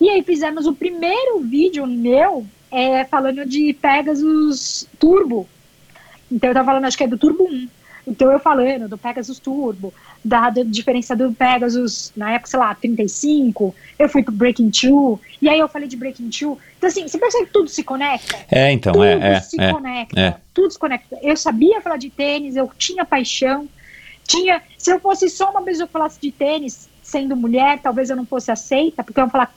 E 0.00 0.08
aí 0.08 0.22
fizemos 0.22 0.66
o 0.66 0.72
primeiro 0.72 1.40
vídeo 1.40 1.86
meu 1.86 2.46
é, 2.70 3.04
falando 3.04 3.44
de 3.44 3.74
Pegasus 3.74 4.88
Turbo. 4.98 5.46
Então 6.30 6.48
eu 6.50 6.54
tava 6.54 6.66
falando, 6.66 6.86
acho 6.86 6.96
que 6.96 7.04
é 7.04 7.06
do 7.08 7.18
Turbo 7.18 7.44
1. 7.44 7.68
Então 8.06 8.32
eu 8.32 8.38
falando 8.38 8.88
do 8.88 8.98
Pegasus 8.98 9.38
Turbo, 9.38 9.94
da, 10.24 10.50
da 10.50 10.62
diferença 10.62 11.14
do 11.14 11.32
Pegasus, 11.32 12.12
na 12.16 12.32
época, 12.32 12.50
sei 12.50 12.58
lá, 12.58 12.74
35, 12.74 13.74
eu 13.98 14.08
fui 14.08 14.22
pro 14.22 14.32
Breaking 14.32 14.70
2, 14.70 15.18
e 15.40 15.48
aí 15.48 15.58
eu 15.58 15.68
falei 15.68 15.86
de 15.86 15.96
Breaking 15.96 16.28
2. 16.28 16.58
Então 16.78 16.88
assim, 16.88 17.06
você 17.06 17.18
percebe 17.18 17.46
que 17.46 17.52
tudo 17.52 17.68
se 17.68 17.84
conecta? 17.84 18.36
É, 18.50 18.72
então, 18.72 18.92
tudo 18.92 19.04
é, 19.04 19.34
é, 19.34 19.40
se 19.40 19.60
é. 19.60 19.72
conecta, 19.72 20.20
é. 20.20 20.36
tudo 20.52 20.70
se 20.70 20.78
conecta. 20.78 21.18
Eu 21.22 21.36
sabia 21.36 21.80
falar 21.80 21.96
de 21.96 22.10
tênis, 22.10 22.56
eu 22.56 22.70
tinha 22.76 23.04
paixão, 23.04 23.68
tinha. 24.26 24.62
Se 24.76 24.92
eu 24.92 25.00
fosse 25.00 25.28
só 25.28 25.50
uma 25.50 25.62
vez 25.62 25.78
eu 25.78 25.86
falasse 25.86 26.20
de 26.20 26.32
tênis, 26.32 26.88
sendo 27.02 27.36
mulher, 27.36 27.78
talvez 27.80 28.10
eu 28.10 28.16
não 28.16 28.26
fosse 28.26 28.50
aceita, 28.50 29.04
porque 29.04 29.20
eu 29.20 29.24
ia 29.24 29.30
falar, 29.30 29.54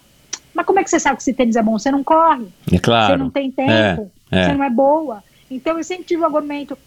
mas 0.54 0.66
como 0.66 0.80
é 0.80 0.84
que 0.84 0.90
você 0.90 1.00
sabe 1.00 1.18
que 1.18 1.24
esse 1.24 1.34
tênis 1.34 1.56
é 1.56 1.64
bom? 1.64 1.78
Você 1.78 1.92
não 1.92 2.04
corre, 2.04 2.46
É 2.68 2.72
você 2.72 2.80
claro. 2.80 3.18
não 3.18 3.30
tem 3.30 3.52
tempo, 3.52 4.12
é. 4.32 4.46
você 4.46 4.54
não 4.54 4.64
é 4.64 4.70
boa. 4.70 5.24
Então 5.50 5.78
eu 5.78 5.84
sempre 5.84 6.06
tive 6.06 6.22
o 6.22 6.26
argumento, 6.26 6.78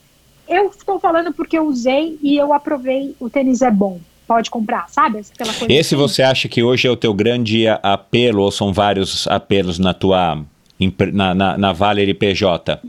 eu 0.48 0.68
estou 0.68 0.98
falando 0.98 1.32
porque 1.32 1.58
eu 1.58 1.66
usei 1.66 2.18
e 2.22 2.36
eu 2.36 2.52
aprovei, 2.52 3.14
o 3.20 3.28
tênis 3.30 3.62
é 3.62 3.70
bom. 3.70 4.00
Pode 4.26 4.50
comprar, 4.50 4.88
sabe? 4.90 5.20
Aquela 5.20 5.54
coisa 5.54 5.72
Esse 5.72 5.94
assim. 5.94 5.96
você 5.96 6.22
acha 6.22 6.48
que 6.48 6.62
hoje 6.62 6.86
é 6.86 6.90
o 6.90 6.96
teu 6.96 7.14
grande 7.14 7.66
apelo, 7.82 8.42
ou 8.42 8.50
são 8.50 8.72
vários 8.72 9.26
apelos 9.26 9.78
na 9.78 9.94
tua. 9.94 10.44
Na, 11.12 11.34
na, 11.34 11.58
na 11.58 11.72
Valerie 11.72 12.14
PJ? 12.14 12.80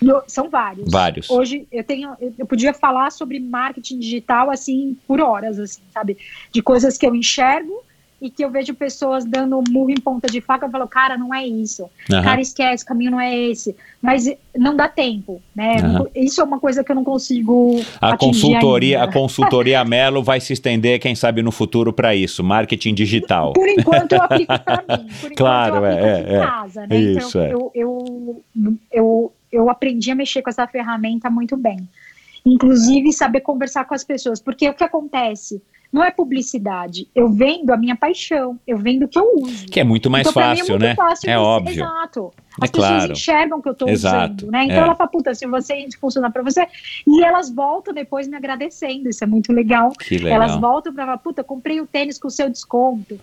No- 0.00 0.22
são 0.28 0.48
vários. 0.48 0.90
Vários. 0.90 1.30
Hoje 1.30 1.66
eu 1.72 1.82
tenho, 1.82 2.10
eu 2.38 2.46
podia 2.46 2.72
falar 2.74 3.10
sobre 3.10 3.40
marketing 3.40 3.98
digital 3.98 4.50
assim 4.50 4.96
por 5.08 5.20
horas, 5.20 5.58
assim, 5.58 5.80
sabe? 5.92 6.16
De 6.52 6.62
coisas 6.62 6.96
que 6.98 7.06
eu 7.06 7.14
enxergo 7.14 7.82
e 8.20 8.30
que 8.30 8.44
eu 8.44 8.50
vejo 8.50 8.74
pessoas 8.74 9.24
dando 9.24 9.62
murro 9.70 9.90
em 9.90 10.00
ponta 10.00 10.26
de 10.26 10.40
faca, 10.40 10.66
eu 10.66 10.70
falo, 10.70 10.88
cara, 10.88 11.16
não 11.16 11.32
é 11.32 11.46
isso. 11.46 11.88
Aham. 12.12 12.22
Cara, 12.22 12.40
esquece, 12.40 12.82
o 12.82 12.86
caminho 12.86 13.12
não 13.12 13.20
é 13.20 13.34
esse. 13.34 13.76
Mas 14.02 14.28
não 14.56 14.76
dá 14.76 14.88
tempo, 14.88 15.40
né? 15.54 15.76
Aham. 15.76 16.06
Isso 16.16 16.40
é 16.40 16.44
uma 16.44 16.58
coisa 16.58 16.82
que 16.82 16.90
eu 16.90 16.96
não 16.96 17.04
consigo. 17.04 17.80
A 18.00 18.16
consultoria, 18.16 18.98
a 18.98 19.02
ainda. 19.02 19.12
consultoria 19.12 19.84
Melo 19.86 20.22
vai 20.22 20.40
se 20.40 20.52
estender, 20.52 20.98
quem 20.98 21.14
sabe, 21.14 21.42
no 21.42 21.52
futuro 21.52 21.92
para 21.92 22.14
isso, 22.14 22.42
marketing 22.42 22.94
digital. 22.94 23.52
Por 23.52 23.68
enquanto 23.68 24.12
eu 24.12 24.22
aplico 24.22 24.58
para 24.58 24.98
mim. 24.98 25.06
Por 25.20 25.32
enquanto 25.32 25.36
Claro, 25.36 25.76
eu 25.76 25.84
aplico 25.84 26.06
é, 26.06 26.34
é, 26.34 26.40
casa, 26.40 26.86
né? 26.88 26.96
Isso, 26.96 27.38
então 27.38 27.42
é. 27.42 27.52
eu, 27.52 27.70
eu, 27.74 28.44
eu, 28.90 29.32
eu 29.52 29.70
aprendi 29.70 30.10
a 30.10 30.14
mexer 30.16 30.42
com 30.42 30.50
essa 30.50 30.66
ferramenta 30.66 31.30
muito 31.30 31.56
bem. 31.56 31.88
Inclusive 32.44 33.12
saber 33.12 33.42
conversar 33.42 33.84
com 33.84 33.94
as 33.94 34.02
pessoas. 34.02 34.40
Porque 34.40 34.68
o 34.68 34.74
que 34.74 34.82
acontece? 34.82 35.62
Não 35.90 36.04
é 36.04 36.10
publicidade. 36.10 37.08
Eu 37.14 37.30
vendo 37.30 37.70
a 37.70 37.76
minha 37.76 37.96
paixão, 37.96 38.58
eu 38.66 38.76
vendo 38.76 39.04
o 39.04 39.08
que 39.08 39.18
eu 39.18 39.26
uso. 39.38 39.66
Que 39.66 39.80
é 39.80 39.84
muito 39.84 40.10
mais 40.10 40.28
Então, 40.28 40.42
mim, 40.42 40.58
fácil, 40.58 40.72
muito 40.74 40.82
né? 40.82 40.94
fácil 40.94 41.30
é 41.30 41.32
você- 41.34 41.38
óbvio. 41.38 41.72
Exato. 41.84 42.32
É 42.60 42.64
As 42.64 42.70
pessoas 42.70 42.90
claro. 42.90 43.12
enxergam 43.12 43.62
que 43.62 43.68
eu 43.68 43.72
estou 43.72 43.88
usando, 43.90 44.50
né? 44.50 44.64
Então 44.64 44.76
é. 44.76 44.80
ela 44.80 44.94
fala, 44.96 45.08
puta, 45.08 45.32
se 45.34 45.46
você 45.46 45.86
funciona 46.00 46.30
para 46.30 46.42
você. 46.42 46.66
E 47.06 47.22
elas 47.24 47.48
voltam 47.50 47.94
depois 47.94 48.26
me 48.28 48.36
agradecendo. 48.36 49.08
Isso 49.08 49.22
é 49.22 49.26
muito 49.26 49.52
legal. 49.52 49.90
Que 49.92 50.18
legal. 50.18 50.42
Elas 50.42 50.56
voltam 50.56 50.92
para 50.92 51.04
falar, 51.06 51.18
puta, 51.18 51.42
comprei 51.44 51.80
o 51.80 51.86
tênis 51.86 52.18
com 52.18 52.28
o 52.28 52.30
seu 52.30 52.50
desconto. 52.50 53.14
É 53.14 53.18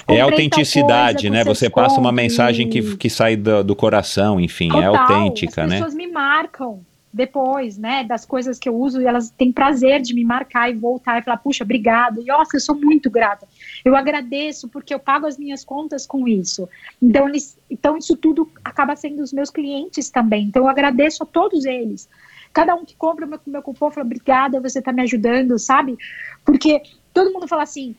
Comprei 0.00 0.18
tal 0.18 0.24
autenticidade, 0.28 1.30
né? 1.30 1.44
Você 1.44 1.70
passa 1.70 2.00
uma 2.00 2.10
desconto 2.10 2.14
mensagem 2.16 2.68
que, 2.68 2.96
que 2.96 3.08
sai 3.08 3.36
do, 3.36 3.62
do 3.64 3.76
coração, 3.76 4.40
enfim, 4.40 4.68
é 4.68 4.72
Total, 4.72 4.96
autêntica, 4.96 5.62
As 5.62 5.70
né? 5.70 5.76
pessoas 5.76 5.94
me 5.94 6.08
marcam 6.08 6.80
depois, 7.12 7.76
né, 7.76 8.04
das 8.04 8.24
coisas 8.24 8.58
que 8.58 8.68
eu 8.68 8.76
uso 8.76 9.02
e 9.02 9.06
elas 9.06 9.30
têm 9.30 9.50
prazer 9.50 10.00
de 10.00 10.14
me 10.14 10.24
marcar 10.24 10.70
e 10.70 10.74
voltar 10.74 11.18
e 11.18 11.22
falar, 11.22 11.38
puxa, 11.38 11.64
obrigado. 11.64 12.20
E 12.22 12.26
nossa, 12.26 12.56
eu 12.56 12.60
sou 12.60 12.74
muito 12.74 13.10
grata. 13.10 13.48
Eu 13.84 13.96
agradeço 13.96 14.68
porque 14.68 14.94
eu 14.94 14.98
pago 15.00 15.26
as 15.26 15.36
minhas 15.36 15.64
contas 15.64 16.06
com 16.06 16.28
isso. 16.28 16.68
Então, 17.02 17.28
eles, 17.28 17.58
então 17.68 17.96
isso 17.96 18.16
tudo 18.16 18.48
acaba 18.64 18.94
sendo 18.94 19.22
os 19.22 19.32
meus 19.32 19.50
clientes 19.50 20.08
também. 20.08 20.44
Então 20.44 20.62
eu 20.62 20.68
agradeço 20.68 21.24
a 21.24 21.26
todos 21.26 21.64
eles. 21.64 22.08
Cada 22.52 22.74
um 22.74 22.84
que 22.84 22.94
compra 22.94 23.26
o 23.26 23.28
meu, 23.28 23.40
meu 23.46 23.62
cupom 23.62 23.90
fala, 23.90 24.06
obrigada, 24.06 24.60
você 24.60 24.78
está 24.78 24.92
me 24.92 25.02
ajudando, 25.02 25.58
sabe? 25.58 25.96
Porque 26.44 26.82
todo 27.12 27.32
mundo 27.32 27.48
fala 27.48 27.64
assim, 27.64 27.94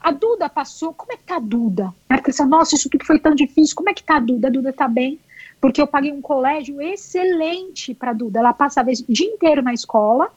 a 0.00 0.10
Duda 0.10 0.48
passou, 0.48 0.92
como 0.92 1.12
é 1.12 1.16
que 1.16 1.24
tá 1.24 1.36
a 1.36 1.40
Duda? 1.40 1.92
Aí 2.08 2.20
pensa, 2.22 2.46
nossa, 2.46 2.74
isso 2.74 2.88
tudo 2.88 3.04
foi 3.04 3.18
tão 3.18 3.34
difícil, 3.34 3.76
como 3.76 3.90
é 3.90 3.94
que 3.94 4.02
tá 4.02 4.16
a 4.16 4.20
Duda? 4.20 4.48
A 4.48 4.50
Duda 4.50 4.72
tá 4.72 4.86
bem, 4.88 5.18
porque 5.60 5.80
eu 5.80 5.86
paguei 5.86 6.12
um 6.12 6.20
colégio 6.20 6.80
excelente 6.80 7.94
para 7.94 8.12
Duda. 8.12 8.38
Ela 8.38 8.52
passava 8.52 8.90
o 8.90 9.12
dia 9.12 9.26
inteiro 9.26 9.62
na 9.62 9.74
escola, 9.74 10.28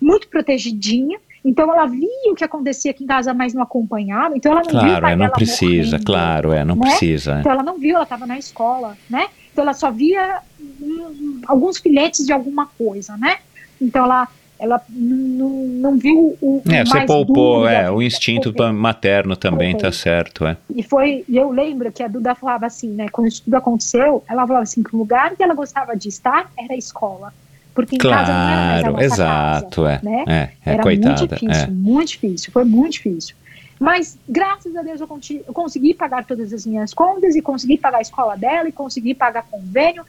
muito 0.00 0.28
protegidinha, 0.28 1.18
então 1.44 1.72
ela 1.72 1.86
via 1.86 2.32
o 2.32 2.34
que 2.34 2.42
acontecia 2.44 2.90
aqui 2.90 3.04
em 3.04 3.06
casa, 3.06 3.32
mas 3.32 3.54
não 3.54 3.62
acompanhava, 3.62 4.36
então 4.36 4.50
ela 4.52 4.62
não 4.62 4.70
viu 4.70 4.78
o 4.78 4.82
Claro, 4.82 5.02
pai 5.02 5.12
é, 5.12 5.16
não 5.16 5.30
precisa, 5.30 5.90
morrendo. 5.92 6.04
claro, 6.04 6.52
é, 6.52 6.64
não 6.64 6.74
né? 6.76 6.88
precisa. 6.88 7.36
é. 7.36 7.40
Então 7.40 7.52
ela 7.52 7.62
não 7.62 7.78
viu, 7.78 7.94
ela 7.94 8.02
estava 8.02 8.26
na 8.26 8.36
escola, 8.36 8.98
né? 9.08 9.28
Então 9.52 9.62
ela 9.62 9.72
só 9.72 9.90
via 9.90 10.40
hum, 10.60 11.40
alguns 11.46 11.78
filhetes 11.78 12.26
de 12.26 12.32
alguma 12.32 12.66
coisa, 12.66 13.16
né? 13.16 13.38
Então 13.80 14.04
ela, 14.04 14.28
ela 14.58 14.80
não, 14.88 15.48
não 15.50 15.98
viu 15.98 16.36
o, 16.40 16.62
É, 16.68 16.84
você 16.84 16.94
mais 16.94 17.06
poupou, 17.06 17.56
duro 17.58 17.64
da 17.64 17.72
é, 17.72 17.90
o 17.90 18.00
instinto 18.02 18.52
materno 18.72 19.36
também 19.36 19.72
Poupei. 19.72 19.90
tá 19.90 19.96
certo, 19.96 20.46
é. 20.46 20.56
E 20.74 20.82
foi, 20.82 21.24
eu 21.28 21.50
lembro 21.50 21.92
que 21.92 22.02
a 22.02 22.08
Duda 22.08 22.34
falava 22.34 22.66
assim, 22.66 22.88
né? 22.88 23.08
Quando 23.10 23.28
isso 23.28 23.42
tudo 23.44 23.54
aconteceu, 23.56 24.24
ela 24.28 24.46
falava 24.46 24.62
assim 24.62 24.82
que 24.82 24.94
o 24.94 24.98
lugar 24.98 25.36
que 25.36 25.42
ela 25.42 25.54
gostava 25.54 25.96
de 25.96 26.08
estar 26.08 26.50
era 26.58 26.74
a 26.74 26.76
escola. 26.76 27.32
Porque 27.74 27.96
em 27.96 27.98
casa 27.98 28.32
não 28.32 28.48
era 28.48 28.56
mais 28.56 28.78
a 28.78 28.80
Claro, 28.80 28.92
nossa 28.92 29.04
exato, 29.04 29.82
casa, 29.82 30.00
é, 30.02 30.04
né? 30.10 30.24
é, 30.26 30.32
é, 30.70 30.74
era 30.74 30.82
coitada, 30.82 31.18
muito 31.20 31.34
difícil, 31.34 31.64
é. 31.64 31.66
muito 31.70 32.08
difícil, 32.08 32.52
foi 32.52 32.64
muito 32.64 32.92
difícil. 32.92 33.36
Mas, 33.78 34.18
graças 34.26 34.74
a 34.74 34.80
Deus, 34.80 34.98
eu, 35.02 35.06
conti- 35.06 35.42
eu 35.46 35.52
consegui 35.52 35.92
pagar 35.92 36.24
todas 36.24 36.50
as 36.54 36.64
minhas 36.64 36.94
contas 36.94 37.36
e 37.36 37.42
consegui 37.42 37.76
pagar 37.76 37.98
a 37.98 38.00
escola 38.00 38.34
dela 38.34 38.66
e 38.66 38.72
consegui 38.72 39.12
pagar 39.14 39.42
convênio. 39.50 40.02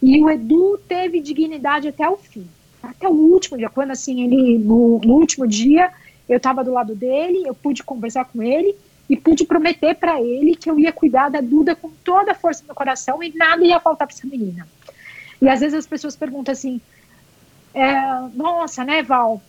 E 0.00 0.22
o 0.22 0.30
Edu 0.30 0.78
teve 0.88 1.20
dignidade 1.20 1.88
até 1.88 2.08
o 2.08 2.16
fim, 2.16 2.46
até 2.82 3.08
o 3.08 3.12
último 3.12 3.58
dia. 3.58 3.68
Quando, 3.68 3.90
assim, 3.90 4.22
ele, 4.22 4.58
no, 4.58 5.00
no 5.04 5.14
último 5.14 5.46
dia, 5.46 5.90
eu 6.28 6.36
estava 6.36 6.64
do 6.64 6.72
lado 6.72 6.94
dele, 6.94 7.42
eu 7.46 7.54
pude 7.54 7.82
conversar 7.82 8.24
com 8.26 8.42
ele 8.42 8.74
e 9.08 9.16
pude 9.16 9.44
prometer 9.44 9.96
para 9.96 10.20
ele 10.20 10.54
que 10.54 10.70
eu 10.70 10.78
ia 10.78 10.92
cuidar 10.92 11.28
da 11.28 11.40
Duda 11.40 11.74
com 11.74 11.90
toda 12.04 12.32
a 12.32 12.34
força 12.34 12.62
do 12.62 12.66
meu 12.66 12.74
coração 12.74 13.22
e 13.22 13.34
nada 13.36 13.64
ia 13.64 13.80
faltar 13.80 14.06
para 14.06 14.16
essa 14.16 14.26
menina. 14.26 14.66
E 15.42 15.48
às 15.48 15.60
vezes 15.60 15.76
as 15.76 15.86
pessoas 15.86 16.14
perguntam 16.14 16.52
assim: 16.52 16.80
é, 17.74 17.92
nossa, 18.34 18.84
né, 18.84 19.02
Val? 19.02 19.42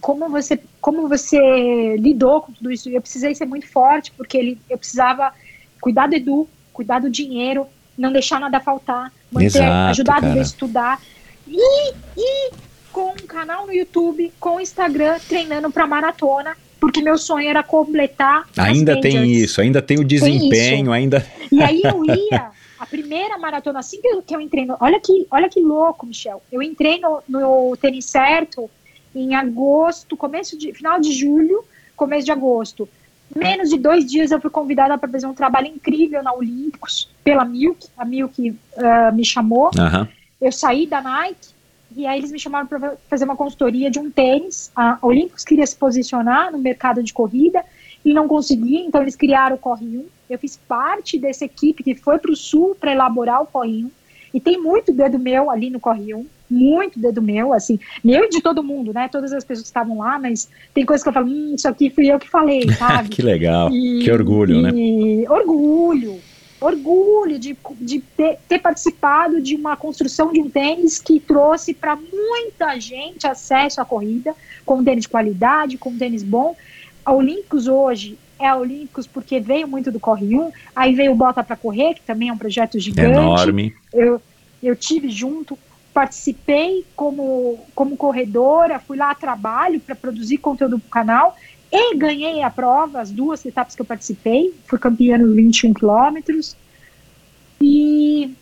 Como 0.00 0.28
você, 0.28 0.60
como 0.80 1.08
você 1.08 1.96
lidou 1.96 2.42
com 2.42 2.52
tudo 2.52 2.70
isso? 2.70 2.88
Eu 2.88 3.00
precisei 3.00 3.34
ser 3.34 3.46
muito 3.46 3.66
forte, 3.66 4.12
porque 4.12 4.36
ele, 4.36 4.60
eu 4.68 4.76
precisava 4.76 5.32
cuidar 5.80 6.08
do 6.08 6.16
Edu, 6.16 6.48
cuidar 6.72 6.98
do 6.98 7.08
dinheiro, 7.08 7.66
não 7.96 8.12
deixar 8.12 8.40
nada 8.40 8.60
faltar, 8.60 9.12
manter, 9.30 9.46
Exato, 9.46 9.90
ajudar 9.90 10.20
cara. 10.20 10.34
a 10.34 10.42
estudar. 10.42 11.00
E, 11.46 11.94
e 12.16 12.50
com 12.92 13.10
um 13.10 13.26
canal 13.26 13.66
no 13.66 13.72
YouTube, 13.72 14.32
com 14.38 14.56
o 14.56 14.60
Instagram, 14.60 15.18
treinando 15.28 15.70
para 15.70 15.86
maratona, 15.86 16.56
porque 16.80 17.02
meu 17.02 17.18
sonho 17.18 17.48
era 17.48 17.62
completar. 17.62 18.46
Ainda 18.56 19.00
tem 19.00 19.30
isso, 19.30 19.60
ainda 19.60 19.82
tem 19.82 19.98
o 19.98 20.04
desempenho, 20.04 20.92
ainda. 20.92 21.26
E 21.50 21.62
aí 21.62 21.82
eu 21.82 22.04
ia, 22.06 22.50
a 22.78 22.86
primeira 22.86 23.36
maratona, 23.38 23.80
assim 23.80 24.00
que 24.00 24.06
eu, 24.06 24.22
que 24.22 24.34
eu 24.34 24.40
entrei 24.40 24.64
no. 24.64 24.76
Olha 24.80 25.00
que, 25.00 25.26
olha 25.30 25.48
que 25.48 25.60
louco, 25.60 26.06
Michel. 26.06 26.42
Eu 26.52 26.62
entrei 26.62 27.00
no, 27.00 27.22
no 27.28 27.76
tênis 27.76 28.04
certo 28.04 28.70
em 29.14 29.34
agosto, 29.34 30.16
começo 30.16 30.56
de. 30.56 30.72
final 30.72 31.00
de 31.00 31.12
julho, 31.12 31.64
começo 31.96 32.24
de 32.24 32.32
agosto. 32.32 32.88
Menos 33.34 33.70
de 33.70 33.78
dois 33.78 34.06
dias 34.06 34.30
eu 34.30 34.40
fui 34.40 34.50
convidada 34.50 34.96
para 34.96 35.10
fazer 35.10 35.26
um 35.26 35.34
trabalho 35.34 35.66
incrível 35.66 36.22
na 36.22 36.32
Olímpicos, 36.32 37.10
pela 37.24 37.44
Milk. 37.44 37.88
A 37.96 38.04
Milk 38.04 38.54
ah, 38.76 39.10
me 39.10 39.24
chamou. 39.24 39.70
Aham. 39.76 40.08
Eu 40.44 40.52
saí 40.52 40.86
da 40.86 41.00
Nike 41.00 41.48
e 41.96 42.06
aí 42.06 42.18
eles 42.18 42.30
me 42.30 42.38
chamaram 42.38 42.66
para 42.66 42.96
fazer 43.08 43.24
uma 43.24 43.34
consultoria 43.36 43.90
de 43.90 43.98
um 43.98 44.10
tênis. 44.10 44.70
A 44.76 44.98
Olímpicos 45.00 45.42
queria 45.44 45.66
se 45.66 45.74
posicionar 45.74 46.52
no 46.52 46.58
mercado 46.58 47.02
de 47.02 47.12
corrida 47.14 47.64
e 48.04 48.12
não 48.12 48.28
conseguia, 48.28 48.80
então 48.80 49.00
eles 49.00 49.16
criaram 49.16 49.56
o 49.56 49.58
Corre 49.58 49.86
1. 49.86 50.04
Eu 50.28 50.38
fiz 50.38 50.56
parte 50.68 51.18
dessa 51.18 51.46
equipe 51.46 51.82
que 51.82 51.94
foi 51.94 52.18
para 52.18 52.30
o 52.30 52.36
Sul 52.36 52.76
para 52.78 52.92
elaborar 52.92 53.42
o 53.42 53.46
Corre 53.46 53.84
1. 53.84 53.90
E 54.34 54.40
tem 54.40 54.60
muito 54.60 54.92
dedo 54.92 55.18
meu 55.18 55.50
ali 55.50 55.70
no 55.70 55.80
Corre 55.80 56.12
1, 56.14 56.26
muito 56.50 56.98
dedo 56.98 57.22
meu, 57.22 57.52
assim, 57.54 57.78
meu 58.02 58.24
e 58.24 58.28
de 58.28 58.42
todo 58.42 58.62
mundo, 58.62 58.92
né? 58.92 59.08
Todas 59.08 59.32
as 59.32 59.44
pessoas 59.44 59.62
que 59.62 59.68
estavam 59.68 59.98
lá, 59.98 60.18
mas 60.18 60.50
tem 60.74 60.84
coisas 60.84 61.02
que 61.02 61.08
eu 61.08 61.12
falo, 61.12 61.28
hum, 61.28 61.54
isso 61.54 61.66
aqui 61.68 61.88
fui 61.88 62.06
eu 62.12 62.18
que 62.18 62.28
falei, 62.28 62.68
sabe? 62.76 63.08
que 63.08 63.22
legal, 63.22 63.70
E- 63.70 64.00
que 64.02 64.10
orgulho, 64.10 64.60
né? 64.60 64.70
e 64.74 65.24
Orgulho. 65.28 66.20
Orgulho 66.60 67.38
de, 67.38 67.56
de 67.80 68.00
ter, 68.00 68.38
ter 68.48 68.58
participado 68.58 69.40
de 69.40 69.54
uma 69.54 69.76
construção 69.76 70.32
de 70.32 70.40
um 70.40 70.48
tênis 70.48 70.98
que 70.98 71.20
trouxe 71.20 71.74
para 71.74 71.96
muita 71.96 72.78
gente 72.80 73.26
acesso 73.26 73.80
à 73.80 73.84
corrida, 73.84 74.34
com 74.64 74.76
um 74.76 74.84
tênis 74.84 75.02
de 75.02 75.08
qualidade, 75.08 75.76
com 75.76 75.90
um 75.90 75.98
tênis 75.98 76.22
bom. 76.22 76.56
A 77.04 77.12
Olímpicos 77.12 77.68
hoje 77.68 78.18
é 78.38 78.52
Olímpicos 78.54 79.06
porque 79.06 79.40
veio 79.40 79.68
muito 79.68 79.90
do 79.92 80.00
Corre 80.00 80.36
1, 80.36 80.52
aí 80.74 80.94
veio 80.94 81.12
o 81.12 81.14
Bota 81.14 81.42
para 81.42 81.56
Correr, 81.56 81.94
que 81.94 82.02
também 82.02 82.28
é 82.28 82.32
um 82.32 82.38
projeto 82.38 82.78
gigante. 82.78 83.10
Enorme. 83.10 83.74
Eu, 83.92 84.20
eu 84.62 84.74
tive 84.74 85.10
junto, 85.10 85.58
participei 85.92 86.84
como, 86.96 87.58
como 87.74 87.96
corredora, 87.96 88.78
fui 88.78 88.96
lá 88.96 89.10
a 89.10 89.14
trabalho 89.14 89.80
para 89.80 89.94
produzir 89.94 90.38
conteúdo 90.38 90.78
para 90.78 90.86
o 90.86 90.90
canal 90.90 91.36
e 91.76 91.96
ganhei 91.96 92.40
a 92.40 92.50
prova, 92.50 93.00
as 93.00 93.10
duas 93.10 93.44
etapas 93.44 93.74
que 93.74 93.82
eu 93.82 93.86
participei, 93.86 94.54
fui 94.66 94.78
campeã 94.78 95.18
nos 95.18 95.34
21 95.34 95.74
quilômetros. 95.74 96.56
E, 97.60 98.32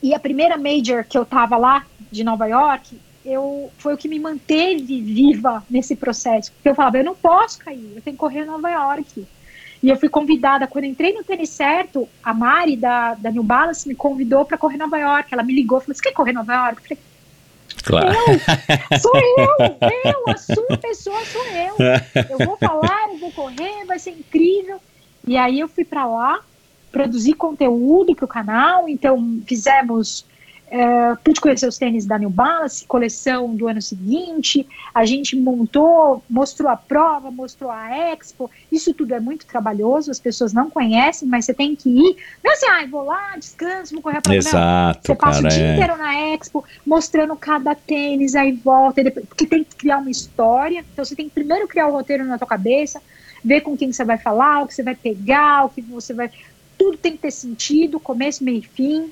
e 0.00 0.14
a 0.14 0.20
primeira 0.20 0.56
major 0.56 1.04
que 1.04 1.18
eu 1.18 1.24
tava 1.24 1.56
lá, 1.56 1.84
de 2.10 2.22
Nova 2.24 2.46
York, 2.46 2.98
eu, 3.24 3.70
foi 3.76 3.94
o 3.94 3.96
que 3.96 4.08
me 4.08 4.18
manteve 4.18 5.00
viva 5.00 5.64
nesse 5.68 5.96
processo. 5.96 6.52
Porque 6.52 6.68
eu 6.68 6.74
falava, 6.74 6.98
eu 6.98 7.04
não 7.04 7.14
posso 7.14 7.58
cair, 7.58 7.92
eu 7.96 8.02
tenho 8.02 8.14
que 8.14 8.20
correr 8.20 8.42
em 8.42 8.46
Nova 8.46 8.70
York. 8.70 9.26
E 9.82 9.88
eu 9.88 9.96
fui 9.96 10.08
convidada, 10.08 10.66
quando 10.66 10.84
entrei 10.84 11.12
no 11.12 11.22
tênis 11.22 11.50
certo, 11.50 12.08
a 12.22 12.34
Mari 12.34 12.76
da, 12.76 13.14
da 13.14 13.30
New 13.30 13.42
Balance 13.42 13.86
me 13.86 13.94
convidou 13.94 14.44
para 14.44 14.58
correr 14.58 14.76
Nova 14.76 14.98
York. 14.98 15.28
Ela 15.32 15.42
me 15.42 15.54
ligou, 15.54 15.80
falou: 15.80 15.94
Você 15.94 16.02
quer 16.02 16.12
correr 16.12 16.32
Nova 16.32 16.52
York? 16.52 16.78
Eu 16.78 16.88
falei: 16.88 17.02
Claro. 17.84 18.08
Eu, 18.08 18.98
sou 18.98 19.16
eu, 19.16 19.78
eu, 20.04 20.32
a 20.32 20.36
sua 20.36 20.76
pessoa 20.76 21.24
sou 21.24 21.44
eu. 21.46 21.74
Eu 22.28 22.46
vou 22.46 22.56
falar, 22.56 23.08
eu 23.08 23.18
vou 23.18 23.30
correr, 23.32 23.84
vai 23.86 23.98
ser 23.98 24.10
incrível. 24.10 24.80
E 25.26 25.36
aí 25.36 25.60
eu 25.60 25.68
fui 25.68 25.84
para 25.84 26.06
lá, 26.06 26.40
produzir 26.90 27.34
conteúdo 27.34 28.14
para 28.14 28.24
o 28.24 28.28
canal, 28.28 28.88
então 28.88 29.40
fizemos 29.46 30.24
é, 30.70 31.14
pude 31.24 31.40
conhecer 31.40 31.66
os 31.66 31.78
tênis 31.78 32.04
da 32.04 32.18
New 32.18 32.28
Balance, 32.30 32.84
coleção 32.86 33.54
do 33.54 33.68
ano 33.68 33.80
seguinte. 33.80 34.66
A 34.94 35.04
gente 35.04 35.34
montou, 35.36 36.22
mostrou 36.28 36.70
a 36.70 36.76
prova, 36.76 37.30
mostrou 37.30 37.70
a 37.70 37.88
expo. 38.12 38.50
Isso 38.70 38.92
tudo 38.92 39.14
é 39.14 39.20
muito 39.20 39.46
trabalhoso, 39.46 40.10
as 40.10 40.18
pessoas 40.20 40.52
não 40.52 40.68
conhecem, 40.68 41.26
mas 41.26 41.44
você 41.46 41.54
tem 41.54 41.74
que 41.74 41.88
ir. 41.88 42.16
Não 42.44 42.50
é 42.50 42.54
assim, 42.54 42.66
ah, 42.66 42.86
vou 42.90 43.02
lá, 43.04 43.36
descanso, 43.36 43.94
vou 43.94 44.02
correr 44.02 44.18
a 44.18 44.22
prova. 44.22 44.36
Exato, 44.36 45.06
Você 45.06 45.14
passa 45.14 45.42
cara, 45.42 45.54
o 45.54 45.56
dia 45.56 45.66
é. 45.66 45.74
inteiro 45.74 45.96
na 45.96 46.14
expo, 46.34 46.64
mostrando 46.84 47.34
cada 47.36 47.74
tênis, 47.74 48.34
aí 48.34 48.52
volta. 48.52 49.02
depois- 49.02 49.26
porque 49.26 49.46
tem 49.46 49.64
que 49.64 49.74
criar 49.74 49.98
uma 49.98 50.10
história. 50.10 50.84
Então 50.92 51.04
você 51.04 51.16
tem 51.16 51.28
que 51.28 51.34
primeiro 51.34 51.66
criar 51.66 51.86
o 51.88 51.92
roteiro 51.92 52.24
na 52.24 52.36
tua 52.36 52.46
cabeça, 52.46 53.00
ver 53.42 53.62
com 53.62 53.76
quem 53.76 53.90
você 53.92 54.04
vai 54.04 54.18
falar, 54.18 54.62
o 54.62 54.66
que 54.66 54.74
você 54.74 54.82
vai 54.82 54.94
pegar, 54.94 55.64
o 55.64 55.70
que 55.70 55.80
você 55.80 56.12
vai. 56.12 56.30
Tudo 56.76 56.96
tem 56.98 57.12
que 57.12 57.18
ter 57.18 57.30
sentido, 57.30 57.98
começo, 57.98 58.44
meio 58.44 58.58
e 58.58 58.62
fim 58.62 59.10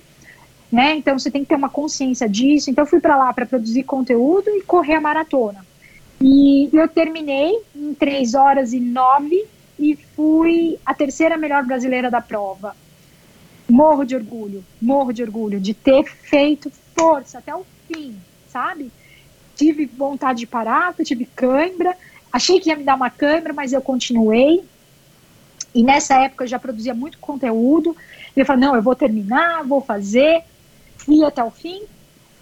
né? 0.76 0.94
Então 0.94 1.18
você 1.18 1.30
tem 1.30 1.42
que 1.42 1.48
ter 1.48 1.54
uma 1.54 1.70
consciência 1.70 2.28
disso. 2.28 2.70
Então 2.70 2.84
eu 2.84 2.88
fui 2.88 3.00
para 3.00 3.16
lá 3.16 3.32
para 3.32 3.46
produzir 3.46 3.82
conteúdo 3.84 4.50
e 4.50 4.60
correr 4.60 4.96
a 4.96 5.00
maratona. 5.00 5.64
E 6.20 6.68
eu 6.70 6.86
terminei 6.86 7.58
em 7.74 7.94
3 7.94 8.34
horas 8.34 8.74
e 8.74 8.78
9 8.78 9.46
e 9.78 9.96
fui 10.14 10.78
a 10.84 10.92
terceira 10.92 11.38
melhor 11.38 11.64
brasileira 11.64 12.10
da 12.10 12.20
prova. 12.20 12.76
Morro 13.66 14.04
de 14.04 14.14
orgulho, 14.14 14.62
morro 14.80 15.12
de 15.12 15.22
orgulho 15.22 15.58
de 15.58 15.72
ter 15.72 16.04
feito 16.04 16.70
força 16.94 17.38
até 17.38 17.54
o 17.54 17.64
fim, 17.88 18.14
sabe? 18.46 18.92
Tive 19.54 19.86
vontade 19.86 20.40
de 20.40 20.46
parar, 20.46 20.94
tive 21.02 21.24
cãibra, 21.24 21.96
achei 22.30 22.60
que 22.60 22.68
ia 22.68 22.76
me 22.76 22.84
dar 22.84 22.96
uma 22.96 23.08
cãibra, 23.08 23.54
mas 23.54 23.72
eu 23.72 23.80
continuei. 23.80 24.62
E 25.74 25.82
nessa 25.82 26.22
época 26.22 26.44
eu 26.44 26.48
já 26.48 26.58
produzia 26.58 26.94
muito 26.94 27.18
conteúdo. 27.18 27.96
E 28.36 28.40
eu 28.40 28.44
falei, 28.44 28.66
não, 28.66 28.76
eu 28.76 28.82
vou 28.82 28.94
terminar, 28.94 29.64
vou 29.64 29.80
fazer. 29.80 30.44
Fui 31.06 31.24
até 31.24 31.42
o 31.42 31.50
fim. 31.50 31.84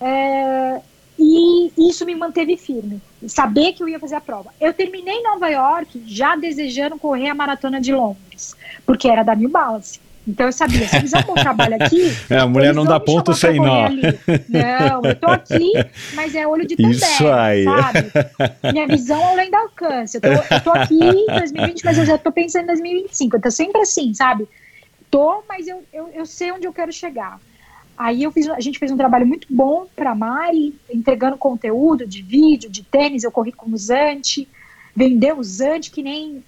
É, 0.00 0.80
e 1.18 1.70
isso 1.88 2.04
me 2.04 2.14
manteve 2.14 2.56
firme. 2.56 3.00
Saber 3.28 3.74
que 3.74 3.82
eu 3.82 3.88
ia 3.88 4.00
fazer 4.00 4.16
a 4.16 4.20
prova. 4.20 4.50
Eu 4.60 4.72
terminei 4.72 5.14
em 5.14 5.22
Nova 5.22 5.48
York 5.48 6.02
já 6.06 6.34
desejando 6.34 6.98
correr 6.98 7.28
a 7.28 7.34
maratona 7.34 7.80
de 7.80 7.92
Londres, 7.92 8.56
porque 8.84 9.08
era 9.08 9.22
da 9.22 9.34
New 9.34 9.50
Balance. 9.50 10.00
Então 10.26 10.46
eu 10.46 10.52
sabia, 10.52 10.88
se 10.88 11.00
fizer 11.00 11.18
um 11.18 11.22
bom 11.22 11.34
trabalho 11.34 11.76
aqui. 11.78 12.10
É, 12.30 12.38
a 12.38 12.46
mulher 12.46 12.68
eles 12.68 12.76
não 12.76 12.84
vão 12.84 12.92
dá 12.94 13.00
ponto 13.00 13.34
sem 13.34 13.60
nó. 13.60 13.90
Não, 14.48 15.04
eu 15.04 15.14
tô 15.16 15.26
aqui, 15.26 15.72
mas 16.14 16.34
é 16.34 16.46
olho 16.46 16.66
de 16.66 16.76
tandem, 16.76 16.92
Isso 16.92 17.28
aí. 17.28 17.64
sabe? 17.64 18.10
Minha 18.72 18.86
visão 18.86 19.20
é 19.20 19.32
além 19.32 19.50
do 19.50 19.56
alcance. 19.56 20.16
Eu 20.16 20.20
tô, 20.22 20.28
eu 20.28 20.60
tô 20.62 20.70
aqui 20.70 20.98
em 20.98 21.26
2020, 21.26 21.84
mas 21.84 21.98
eu 21.98 22.06
já 22.06 22.16
tô 22.16 22.32
pensando 22.32 22.62
em 22.62 22.68
2025. 22.68 23.36
Eu 23.36 23.42
tô 23.42 23.50
sempre 23.50 23.82
assim, 23.82 24.14
sabe? 24.14 24.48
Tô, 25.10 25.42
mas 25.46 25.68
eu, 25.68 25.84
eu, 25.92 26.08
eu 26.14 26.24
sei 26.24 26.50
onde 26.50 26.66
eu 26.66 26.72
quero 26.72 26.90
chegar. 26.90 27.38
Aí 27.96 28.22
eu 28.24 28.32
fiz, 28.32 28.48
a 28.48 28.60
gente 28.60 28.78
fez 28.78 28.90
um 28.90 28.96
trabalho 28.96 29.26
muito 29.26 29.46
bom 29.50 29.86
para 29.94 30.10
a 30.10 30.14
Mari, 30.14 30.74
entregando 30.92 31.36
conteúdo 31.36 32.06
de 32.06 32.22
vídeo, 32.22 32.68
de 32.70 32.82
tênis. 32.82 33.22
Eu 33.22 33.30
corri 33.30 33.52
com 33.52 33.70
o 33.70 33.76
Zante, 33.76 34.48
vendeu 34.94 35.38
o 35.38 35.44
Zante 35.44 35.90
que 35.90 36.02
nem 36.02 36.42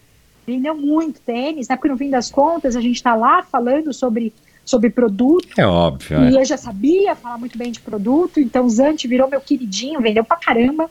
vendeu 0.47 0.74
muito 0.77 1.20
tênis, 1.20 1.68
né? 1.68 1.77
Porque 1.77 1.89
no 1.89 1.97
fim 1.98 2.10
das 2.10 2.31
contas 2.31 2.74
a 2.77 2.81
gente 2.81 2.97
está 2.97 3.14
lá 3.14 3.43
falando 3.43 3.93
sobre, 3.93 4.32
sobre 4.64 4.90
produto. 4.90 5.48
É 5.56 5.66
óbvio. 5.66 6.18
E 6.31 6.36
É. 6.36 6.40
eu 6.40 6.44
já 6.44 6.56
sabia 6.56 7.14
falar 7.14 7.39
muito 7.39 7.56
bem 7.56 7.70
de 7.70 7.81
produto, 7.81 8.40
então 8.40 8.64
o 8.64 8.70
Zante 8.70 9.06
virou 9.09 9.28
meu 9.28 9.40
queridinho, 9.40 10.01
vendeu 10.01 10.24
pra 10.24 10.36
caramba. 10.36 10.90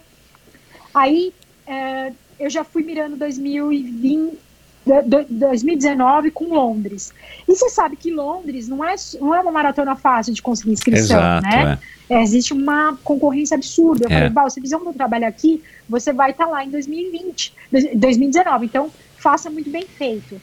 Aí 0.94 1.34
é, 1.68 2.14
eu 2.40 2.50
já 2.50 2.64
fui 2.64 2.84
mirando 2.84 3.16
2020, 3.18 3.98
do- 4.10 4.30
do- 4.32 4.38
2019 4.86 6.32
com 6.32 6.46
Londres. 6.46 7.14
E 7.48 7.56
você 7.56 7.70
sabe 7.70 7.96
que 7.96 8.12
Londres 8.12 8.68
não 8.68 8.84
é, 8.84 8.96
não 9.20 9.34
é 9.34 9.40
uma 9.42 9.52
maratona 9.52 9.96
fácil 9.96 10.34
de 10.34 10.42
conseguir 10.42 10.72
inscrição, 10.72 11.18
Exato, 11.18 11.48
né? 11.48 11.80
é. 11.82 11.96
É, 12.18 12.22
existe 12.22 12.54
uma 12.54 12.96
concorrência 13.04 13.56
absurda. 13.56 14.06
Eu 14.06 14.12
É. 14.12 14.14
falei, 14.14 14.30
Val, 14.30 14.50
se 14.50 14.62
fizer 14.62 14.78
um 14.78 14.84
bom 14.84 14.94
trabalho 14.94 15.26
aqui, 15.28 15.64
você 15.90 16.14
vai 16.14 16.32
estar 16.32 16.46
lá 16.46 16.64
em 16.64 16.70
2020, 16.70 17.52
dois- 17.72 17.90
2019. 17.96 18.66
Então, 18.68 18.92
faça 19.18 19.50
muito 19.50 19.72
bem 19.72 19.86
feito. 19.88 20.40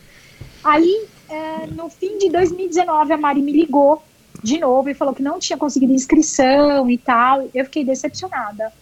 Aí, 0.64 1.05
é, 1.28 1.66
no 1.69 1.89
fim 1.89 2.19
de 2.19 2.31
2019, 2.31 3.12
a 3.12 3.16
Mari 3.16 3.40
me 3.43 3.52
ligou 3.52 4.02
de 4.43 4.59
novo 4.59 4.89
e 4.90 4.94
falou 4.94 5.14
que 5.14 5.23
não 5.23 5.39
tinha 5.39 5.56
conseguido 5.56 5.93
inscrição 5.93 6.90
e 6.90 6.98
tal. 6.98 7.48
Eu 7.55 7.64
fiquei 7.64 7.85
decepcionada. 7.85 8.73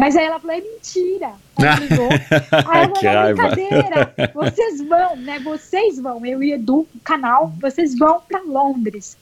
Mas 0.00 0.16
aí 0.16 0.24
ela 0.24 0.40
falou, 0.40 0.56
é 0.56 0.60
mentira. 0.62 1.32
Ela 1.58 1.74
ligou. 1.74 2.08
Aí 2.70 2.88
eu 2.88 2.96
falei, 2.96 3.16
é 3.16 3.34
brincadeira. 3.34 4.14
Vocês 4.34 4.80
vão, 4.80 5.16
né? 5.16 5.38
Vocês 5.40 6.00
vão. 6.00 6.24
Eu 6.24 6.42
e 6.42 6.52
Edu, 6.52 6.88
o 6.94 7.00
canal, 7.04 7.52
vocês 7.60 7.98
vão 7.98 8.18
para 8.26 8.40
Londres. 8.40 9.18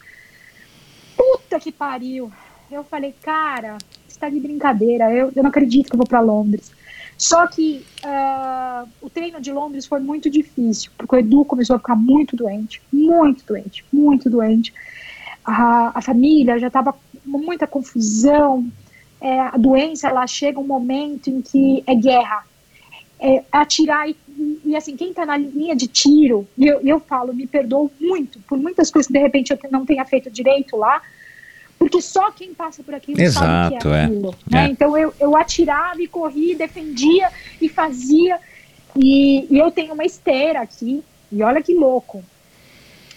Puta 1.16 1.58
que 1.58 1.72
pariu. 1.72 2.30
Eu 2.70 2.84
falei, 2.84 3.12
cara, 3.20 3.76
você 4.06 4.20
tá 4.20 4.28
de 4.28 4.38
brincadeira. 4.38 5.12
Eu, 5.12 5.32
eu 5.34 5.42
não 5.42 5.50
acredito 5.50 5.88
que 5.88 5.96
eu 5.96 5.98
vou 5.98 6.06
para 6.06 6.20
Londres. 6.20 6.70
Só 7.16 7.48
que 7.48 7.84
ah, 8.04 8.86
o 9.02 9.10
treino 9.10 9.40
de 9.40 9.50
Londres 9.50 9.84
foi 9.84 9.98
muito 9.98 10.30
difícil, 10.30 10.92
porque 10.96 11.16
o 11.16 11.18
Edu 11.18 11.44
começou 11.44 11.74
a 11.74 11.80
ficar 11.80 11.96
muito 11.96 12.36
doente, 12.36 12.80
muito 12.92 13.44
doente, 13.44 13.84
muito 13.92 14.30
doente. 14.30 14.72
A, 15.44 15.98
a 15.98 16.00
família 16.00 16.56
já 16.56 16.68
estava 16.68 16.92
com 16.92 17.38
muita 17.38 17.66
confusão. 17.66 18.64
É, 19.20 19.40
a 19.40 19.56
doença, 19.56 20.08
ela 20.08 20.26
chega 20.26 20.60
um 20.60 20.66
momento 20.66 21.28
em 21.28 21.40
que 21.40 21.82
é 21.86 21.94
guerra. 21.94 22.44
É 23.20 23.42
atirar 23.50 24.08
e, 24.08 24.16
e, 24.64 24.76
assim, 24.76 24.96
quem 24.96 25.10
está 25.10 25.26
na 25.26 25.36
linha 25.36 25.74
de 25.74 25.88
tiro, 25.88 26.46
e 26.56 26.68
eu, 26.68 26.80
eu 26.82 27.00
falo, 27.00 27.34
me 27.34 27.48
perdoo 27.48 27.90
muito 28.00 28.38
por 28.40 28.56
muitas 28.56 28.92
coisas 28.92 29.08
que 29.08 29.12
de 29.12 29.18
repente 29.18 29.50
eu 29.50 29.58
não 29.72 29.84
tenha 29.84 30.04
feito 30.04 30.30
direito 30.30 30.76
lá, 30.76 31.02
porque 31.76 32.00
só 32.00 32.30
quem 32.30 32.54
passa 32.54 32.82
por 32.82 32.94
aquilo 32.94 33.16
sabe 33.16 33.26
o 33.26 33.28
Exato, 33.28 33.78
que 33.78 33.88
é 33.88 33.90
é. 33.90 34.04
aquilo. 34.04 34.34
Né? 34.48 34.64
É. 34.66 34.68
Então 34.68 34.96
eu, 34.96 35.12
eu 35.18 35.36
atirava 35.36 36.00
e 36.00 36.06
corria, 36.06 36.56
defendia 36.56 37.28
e 37.60 37.68
fazia. 37.68 38.38
E, 38.96 39.46
e 39.52 39.58
eu 39.58 39.70
tenho 39.70 39.94
uma 39.94 40.04
esteira 40.04 40.60
aqui, 40.60 41.02
e 41.30 41.42
olha 41.42 41.62
que 41.62 41.74
louco. 41.74 42.22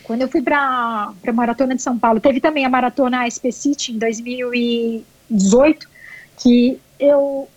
Quando 0.03 0.23
eu 0.23 0.27
fui 0.27 0.41
para 0.41 1.13
a 1.25 1.33
Maratona 1.33 1.75
de 1.75 1.81
São 1.81 1.97
Paulo, 1.97 2.19
teve 2.19 2.39
também 2.39 2.65
a 2.65 2.69
Maratona 2.69 3.29
SP 3.29 3.51
City 3.51 3.93
em 3.93 3.97
2018, 5.31 5.89
que 6.37 6.79
eu, 6.99 7.47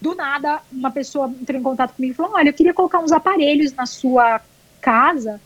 do 0.00 0.14
nada, 0.14 0.60
uma 0.72 0.90
pessoa 0.90 1.28
entrou 1.28 1.58
em 1.58 1.62
contato 1.62 1.94
comigo 1.94 2.12
e 2.12 2.16
falou: 2.16 2.32
Olha, 2.34 2.48
eu 2.48 2.54
queria 2.54 2.74
colocar 2.74 3.00
uns 3.00 3.12
aparelhos 3.12 3.72
na 3.72 3.86
sua 3.86 4.40
casa. 4.80 5.40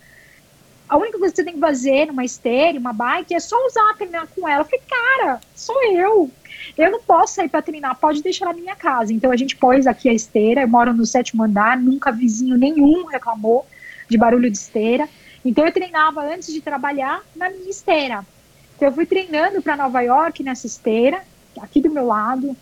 A 0.89 0.97
única 0.97 1.19
coisa 1.19 1.33
que 1.33 1.37
você 1.37 1.45
tem 1.45 1.55
que 1.55 1.61
fazer 1.61 2.07
numa 2.07 2.25
esteira, 2.25 2.79
uma 2.79 2.95
bike, 2.95 3.35
é 3.35 3.41
só 3.41 3.57
usar, 3.67 3.95
treinar 3.97 4.27
com 4.35 4.49
ela. 4.49 4.63
Eu 4.63 4.65
falei, 4.65 4.81
cara, 4.89 5.41
sou 5.55 5.77
eu. 5.93 6.31
Eu 6.79 6.91
não 6.91 7.01
posso 7.03 7.35
sair 7.35 7.49
para 7.49 7.61
treinar, 7.61 7.95
pode 7.97 8.23
deixar 8.23 8.47
na 8.47 8.55
minha 8.55 8.75
casa. 8.75 9.13
Então 9.13 9.31
a 9.31 9.37
gente 9.37 9.55
pôs 9.55 9.87
aqui 9.87 10.09
a 10.09 10.15
esteira, 10.15 10.63
eu 10.63 10.69
moro 10.69 10.95
no 10.95 11.05
sétimo 11.05 11.45
andar, 11.45 11.79
nunca 11.79 12.11
vizinho 12.11 12.57
nenhum 12.57 13.05
reclamou 13.05 13.67
de 14.09 14.17
barulho 14.17 14.51
de 14.51 14.57
esteira. 14.57 15.07
Então 15.45 15.67
eu 15.67 15.73
treinava 15.73 16.23
antes 16.23 16.53
de 16.53 16.61
trabalhar 16.61 17.23
na 17.37 17.51
minha 17.51 17.69
esteira. 17.69 18.25
Então 18.77 18.89
eu 18.89 18.95
fui 18.95 19.05
treinando 19.05 19.61
para 19.61 19.77
Nova 19.77 20.01
York 20.01 20.43
nessa 20.43 20.67
esteira, 20.67 21.23
aqui 21.63 21.81
do 21.81 21.91
meu 21.91 22.07
lado. 22.07 22.57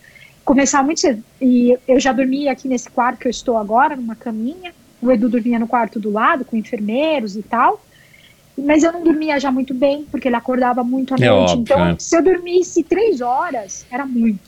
Começar 0.45 0.83
muito 0.83 0.99
cedo. 1.01 1.23
E 1.41 1.77
eu 1.87 1.99
já 1.99 2.11
dormia 2.13 2.51
aqui 2.51 2.67
nesse 2.67 2.89
quarto 2.89 3.19
que 3.19 3.27
eu 3.27 3.31
estou 3.31 3.57
agora, 3.57 3.95
numa 3.95 4.15
caminha. 4.15 4.73
O 5.01 5.11
Edu 5.11 5.29
dormia 5.29 5.59
no 5.59 5.67
quarto 5.67 5.99
do 5.99 6.09
lado, 6.11 6.45
com 6.45 6.55
enfermeiros 6.55 7.35
e 7.35 7.43
tal. 7.43 7.83
Mas 8.57 8.81
eu 8.81 8.91
não 8.91 9.03
dormia 9.03 9.39
já 9.39 9.51
muito 9.51 9.73
bem, 9.73 10.05
porque 10.09 10.27
ele 10.27 10.35
acordava 10.35 10.83
muito 10.83 11.13
à 11.13 11.17
É 11.23 11.29
noite. 11.29 11.51
óbvio, 11.51 11.61
então, 11.61 11.85
é. 11.89 11.95
se 11.99 12.17
eu 12.17 12.23
dormisse 12.23 12.81
três 12.83 13.21
horas, 13.21 13.85
era 13.91 14.05
muito. 14.05 14.39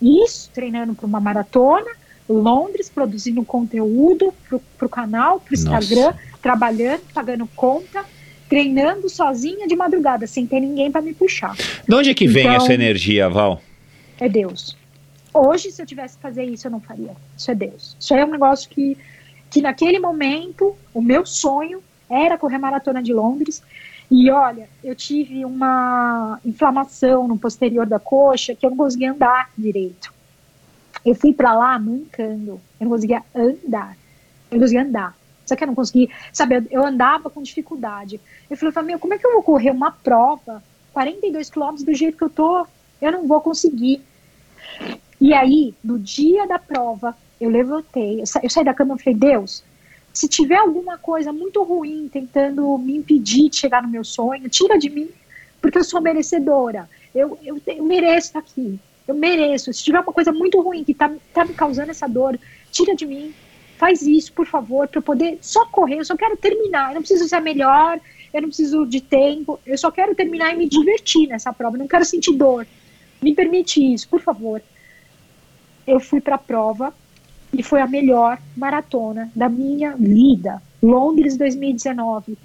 Isso, 0.00 0.50
treinando 0.52 0.94
para 0.94 1.06
uma 1.06 1.20
maratona, 1.20 1.86
Londres, 2.28 2.88
produzindo 2.88 3.44
conteúdo 3.44 4.34
para 4.76 4.86
o 4.86 4.88
canal, 4.88 5.38
para 5.38 5.54
o 5.54 5.60
Nossa. 5.64 5.78
Instagram, 5.84 6.14
trabalhando, 6.40 7.02
pagando 7.14 7.46
conta, 7.54 8.04
treinando 8.48 9.08
sozinha 9.08 9.68
de 9.68 9.76
madrugada, 9.76 10.26
sem 10.26 10.44
ter 10.46 10.58
ninguém 10.60 10.90
para 10.90 11.00
me 11.02 11.14
puxar. 11.14 11.54
De 11.86 11.94
onde 11.94 12.10
é 12.10 12.14
que 12.14 12.26
vem 12.26 12.44
Então- 12.46 12.56
essa 12.56 12.74
energia, 12.74 13.28
Val? 13.28 13.60
É 14.22 14.28
Deus. 14.28 14.76
Hoje, 15.34 15.72
se 15.72 15.82
eu 15.82 15.86
tivesse 15.86 16.14
que 16.14 16.22
fazer 16.22 16.44
isso, 16.44 16.68
eu 16.68 16.70
não 16.70 16.80
faria. 16.80 17.16
Isso 17.36 17.50
é 17.50 17.54
Deus. 17.56 17.96
Isso 17.98 18.14
é 18.14 18.24
um 18.24 18.30
negócio 18.30 18.70
que, 18.70 18.96
que 19.50 19.60
naquele 19.60 19.98
momento, 19.98 20.76
o 20.94 21.02
meu 21.02 21.26
sonho 21.26 21.82
era 22.08 22.38
correr 22.38 22.54
a 22.54 22.60
maratona 22.60 23.02
de 23.02 23.12
Londres. 23.12 23.60
E 24.08 24.30
olha, 24.30 24.68
eu 24.84 24.94
tive 24.94 25.44
uma 25.44 26.38
inflamação 26.44 27.26
no 27.26 27.36
posterior 27.36 27.84
da 27.84 27.98
coxa 27.98 28.54
que 28.54 28.64
eu 28.64 28.70
não 28.70 28.76
conseguia 28.76 29.10
andar 29.10 29.50
direito. 29.58 30.14
Eu 31.04 31.16
fui 31.16 31.34
para 31.34 31.52
lá 31.52 31.76
mancando. 31.80 32.60
Eu 32.78 32.84
não 32.84 32.90
conseguia 32.90 33.24
andar. 33.34 33.96
Eu 34.52 34.58
não 34.58 34.60
conseguia 34.60 34.82
andar. 34.84 35.16
Só 35.44 35.56
que 35.56 35.64
eu 35.64 35.66
não 35.66 35.74
conseguia. 35.74 36.08
Sabe, 36.32 36.64
eu, 36.70 36.86
andava 36.86 37.28
com 37.28 37.42
dificuldade. 37.42 38.20
Eu 38.48 38.56
falei, 38.56 38.72
meu, 38.84 39.00
como 39.00 39.14
é 39.14 39.18
que 39.18 39.26
eu 39.26 39.32
vou 39.32 39.42
correr 39.42 39.72
uma 39.72 39.90
prova 39.90 40.62
42 40.92 41.50
quilômetros 41.50 41.82
do 41.82 41.92
jeito 41.92 42.16
que 42.16 42.22
eu 42.22 42.30
tô? 42.30 42.64
Eu 43.00 43.10
não 43.10 43.26
vou 43.26 43.40
conseguir. 43.40 44.00
E 45.20 45.32
aí, 45.32 45.74
no 45.84 45.98
dia 45.98 46.46
da 46.46 46.58
prova, 46.58 47.16
eu 47.40 47.48
levantei, 47.48 48.20
eu, 48.20 48.26
sa 48.26 48.40
eu 48.42 48.50
saí 48.50 48.64
da 48.64 48.74
cama 48.74 48.96
e 48.98 49.02
falei, 49.02 49.18
Deus, 49.18 49.64
se 50.12 50.28
tiver 50.28 50.56
alguma 50.56 50.98
coisa 50.98 51.32
muito 51.32 51.62
ruim 51.62 52.08
tentando 52.12 52.76
me 52.78 52.96
impedir 52.96 53.48
de 53.48 53.56
chegar 53.56 53.82
no 53.82 53.88
meu 53.88 54.04
sonho, 54.04 54.48
tira 54.48 54.78
de 54.78 54.90
mim, 54.90 55.08
porque 55.60 55.78
eu 55.78 55.84
sou 55.84 56.00
merecedora. 56.00 56.88
Eu, 57.14 57.38
eu, 57.42 57.60
eu 57.66 57.84
mereço 57.84 58.28
estar 58.28 58.40
aqui. 58.40 58.78
Eu 59.06 59.14
mereço. 59.14 59.72
Se 59.72 59.82
tiver 59.82 60.00
uma 60.00 60.12
coisa 60.12 60.32
muito 60.32 60.60
ruim 60.60 60.84
que 60.84 60.94
tá, 60.94 61.10
tá 61.32 61.44
me 61.44 61.54
causando 61.54 61.90
essa 61.90 62.06
dor, 62.06 62.38
tira 62.70 62.94
de 62.94 63.06
mim. 63.06 63.34
Faz 63.76 64.02
isso, 64.02 64.32
por 64.32 64.46
favor, 64.46 64.86
para 64.86 64.98
eu 64.98 65.02
poder 65.02 65.38
só 65.40 65.66
correr. 65.66 65.98
Eu 65.98 66.04
só 66.04 66.16
quero 66.16 66.36
terminar. 66.36 66.90
Eu 66.90 66.94
não 66.96 67.02
preciso 67.02 67.28
ser 67.28 67.40
melhor, 67.40 67.98
eu 68.32 68.42
não 68.42 68.48
preciso 68.48 68.86
de 68.86 69.00
tempo. 69.00 69.58
Eu 69.66 69.78
só 69.78 69.90
quero 69.90 70.14
terminar 70.14 70.52
e 70.52 70.56
me 70.56 70.68
divertir 70.68 71.28
nessa 71.28 71.52
prova. 71.52 71.76
Eu 71.76 71.80
não 71.80 71.88
quero 71.88 72.04
sentir 72.04 72.32
dor. 72.34 72.66
Me 73.22 73.34
permite 73.34 73.80
isso, 73.80 74.08
por 74.08 74.20
favor. 74.20 74.60
Eu 75.86 76.00
fui 76.00 76.20
para 76.20 76.34
a 76.34 76.38
prova 76.38 76.92
e 77.52 77.62
foi 77.62 77.80
a 77.80 77.86
melhor 77.86 78.38
maratona 78.56 79.30
da 79.34 79.48
minha 79.48 79.94
vida. 79.96 80.62
Londres 80.82 81.36
2019. 81.36 82.36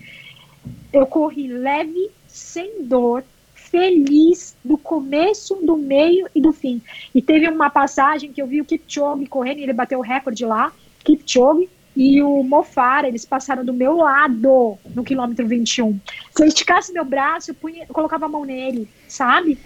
Eu 0.94 1.06
corri 1.08 1.48
leve, 1.48 2.12
sem 2.28 2.84
dor, 2.84 3.24
feliz 3.54 4.56
do 4.64 4.78
começo, 4.78 5.56
do 5.56 5.76
meio 5.76 6.28
e 6.36 6.42
do 6.42 6.54
fim. 6.54 6.82
E 7.14 7.22
teve 7.22 7.48
uma 7.48 7.70
passagem 7.70 8.32
que 8.32 8.42
eu 8.42 8.48
vi 8.48 8.62
o 8.62 8.66
Kipchoge 8.66 9.26
correndo, 9.26 9.60
e 9.60 9.64
ele 9.64 9.74
bateu 9.74 10.00
o 10.00 10.04
recorde 10.04 10.46
lá, 10.46 10.72
Kipchoge 11.04 11.70
e 11.96 12.22
o 12.22 12.44
Mofara, 12.44 13.08
eles 13.08 13.26
passaram 13.26 13.66
do 13.66 13.74
meu 13.74 13.98
lado 13.98 14.78
no 14.94 15.04
quilômetro 15.04 15.48
21. 15.48 16.00
Se 16.32 16.44
eu 16.44 16.48
esticasse 16.48 16.94
meu 16.94 17.04
braço, 17.04 17.50
eu, 17.50 17.56
punha, 17.56 17.86
eu 17.90 17.94
colocava 17.94 18.26
a 18.26 18.30
mão 18.30 18.46
nele, 18.46 18.88
sabe? 19.08 19.58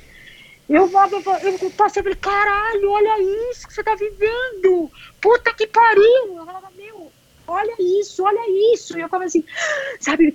Eu, 0.72 0.90
eu, 0.90 1.58
eu 1.62 1.72
passei 1.72 2.02
falei, 2.02 2.18
caralho, 2.18 2.92
olha 2.92 3.22
isso 3.52 3.68
que 3.68 3.74
você 3.74 3.84
tá 3.84 3.94
vivendo! 3.94 4.90
Puta 5.20 5.54
que 5.54 5.68
pariu! 5.68 6.38
Eu 6.38 6.46
falava, 6.46 6.72
meu, 6.78 7.12
olha 7.46 7.76
isso, 7.78 8.24
olha 8.24 8.74
isso! 8.74 8.98
E 8.98 9.02
eu 9.02 9.10
falava 9.10 9.28
assim, 9.28 9.44
sabe, 10.00 10.34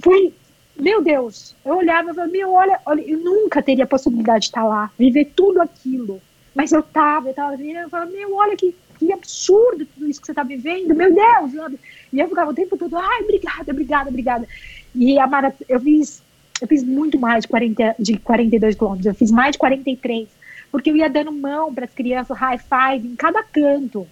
foi, 0.00 0.34
meu 0.76 1.00
Deus, 1.00 1.56
eu 1.64 1.78
olhava 1.78 2.10
e 2.10 2.14
falava, 2.14 2.30
meu, 2.30 2.52
olha, 2.52 2.78
olha, 2.84 3.00
eu 3.00 3.16
nunca 3.20 3.62
teria 3.62 3.84
a 3.84 3.86
possibilidade 3.86 4.40
de 4.40 4.46
estar 4.48 4.64
lá, 4.64 4.90
viver 4.98 5.32
tudo 5.34 5.62
aquilo. 5.62 6.20
Mas 6.54 6.72
eu 6.72 6.82
tava, 6.82 7.30
eu 7.30 7.34
tava 7.34 7.56
vendo, 7.56 7.78
eu 7.78 7.88
falava, 7.88 8.10
meu, 8.10 8.34
olha 8.34 8.54
que, 8.56 8.76
que 8.98 9.10
absurdo 9.10 9.86
tudo 9.86 10.10
isso 10.10 10.20
que 10.20 10.26
você 10.26 10.34
tá 10.34 10.42
vivendo, 10.42 10.94
meu 10.94 11.10
Deus? 11.10 11.78
E 12.12 12.20
eu 12.20 12.28
ficava 12.28 12.50
o 12.50 12.54
tempo 12.54 12.76
todo, 12.76 12.98
ai, 12.98 13.22
obrigada, 13.22 13.72
obrigada, 13.72 14.10
obrigada. 14.10 14.46
E 14.94 15.18
a 15.18 15.26
maratona, 15.26 15.64
eu 15.70 15.80
fiz 15.80 16.22
eu 16.60 16.68
fiz 16.68 16.82
muito 16.82 17.18
mais 17.18 17.42
de, 17.42 17.48
40, 17.48 17.96
de 17.98 18.18
42 18.18 18.74
quilômetros, 18.74 19.06
eu 19.06 19.14
fiz 19.14 19.30
mais 19.30 19.52
de 19.52 19.58
43, 19.58 20.28
porque 20.70 20.90
eu 20.90 20.96
ia 20.96 21.08
dando 21.08 21.32
mão 21.32 21.72
para 21.72 21.84
as 21.84 21.92
crianças, 21.92 22.36
high 22.36 22.58
five 22.58 23.06
em 23.06 23.16
cada 23.16 23.42
canto. 23.42 24.06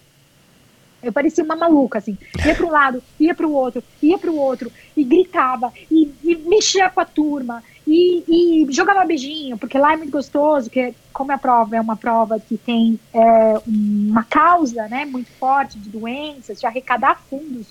Eu 1.01 1.13
parecia 1.13 1.45
uma 1.45 1.55
maluca, 1.55 1.99
assim. 1.99 2.19
Ia 2.45 2.55
para 2.57 2.67
um 2.67 2.71
lado, 2.71 3.03
ia 3.21 3.33
para 3.33 3.47
o 3.47 3.53
outro, 3.53 3.85
ia 4.03 4.19
para 4.19 4.31
o 4.31 4.37
outro, 4.37 4.73
e 4.97 5.05
gritava, 5.05 5.73
e, 5.91 6.11
e, 6.25 6.37
mexia 6.37 6.91
com 6.91 7.01
a 7.01 7.05
turma, 7.05 7.63
e, 7.87 8.25
e, 8.27 8.73
jogava 8.73 9.05
beijinho, 9.05 9.57
porque 9.57 9.79
lá 9.79 9.93
é 9.93 9.97
muito 9.97 10.11
gostoso, 10.11 10.69
que 10.69 10.93
como 11.13 11.31
a 11.31 11.39
prova 11.39 11.77
é 11.77 11.81
uma 11.81 11.97
prova 11.97 12.41
que 12.41 12.59
tem 12.59 12.99
é, 13.15 13.55
uma 13.65 14.25
causa 14.25 14.89
né, 14.89 15.05
muito 15.05 15.31
forte 15.39 15.79
de 15.79 15.89
doenças, 15.89 16.59
de 16.59 16.67
arrecadar 16.67 17.23
fundos 17.31 17.69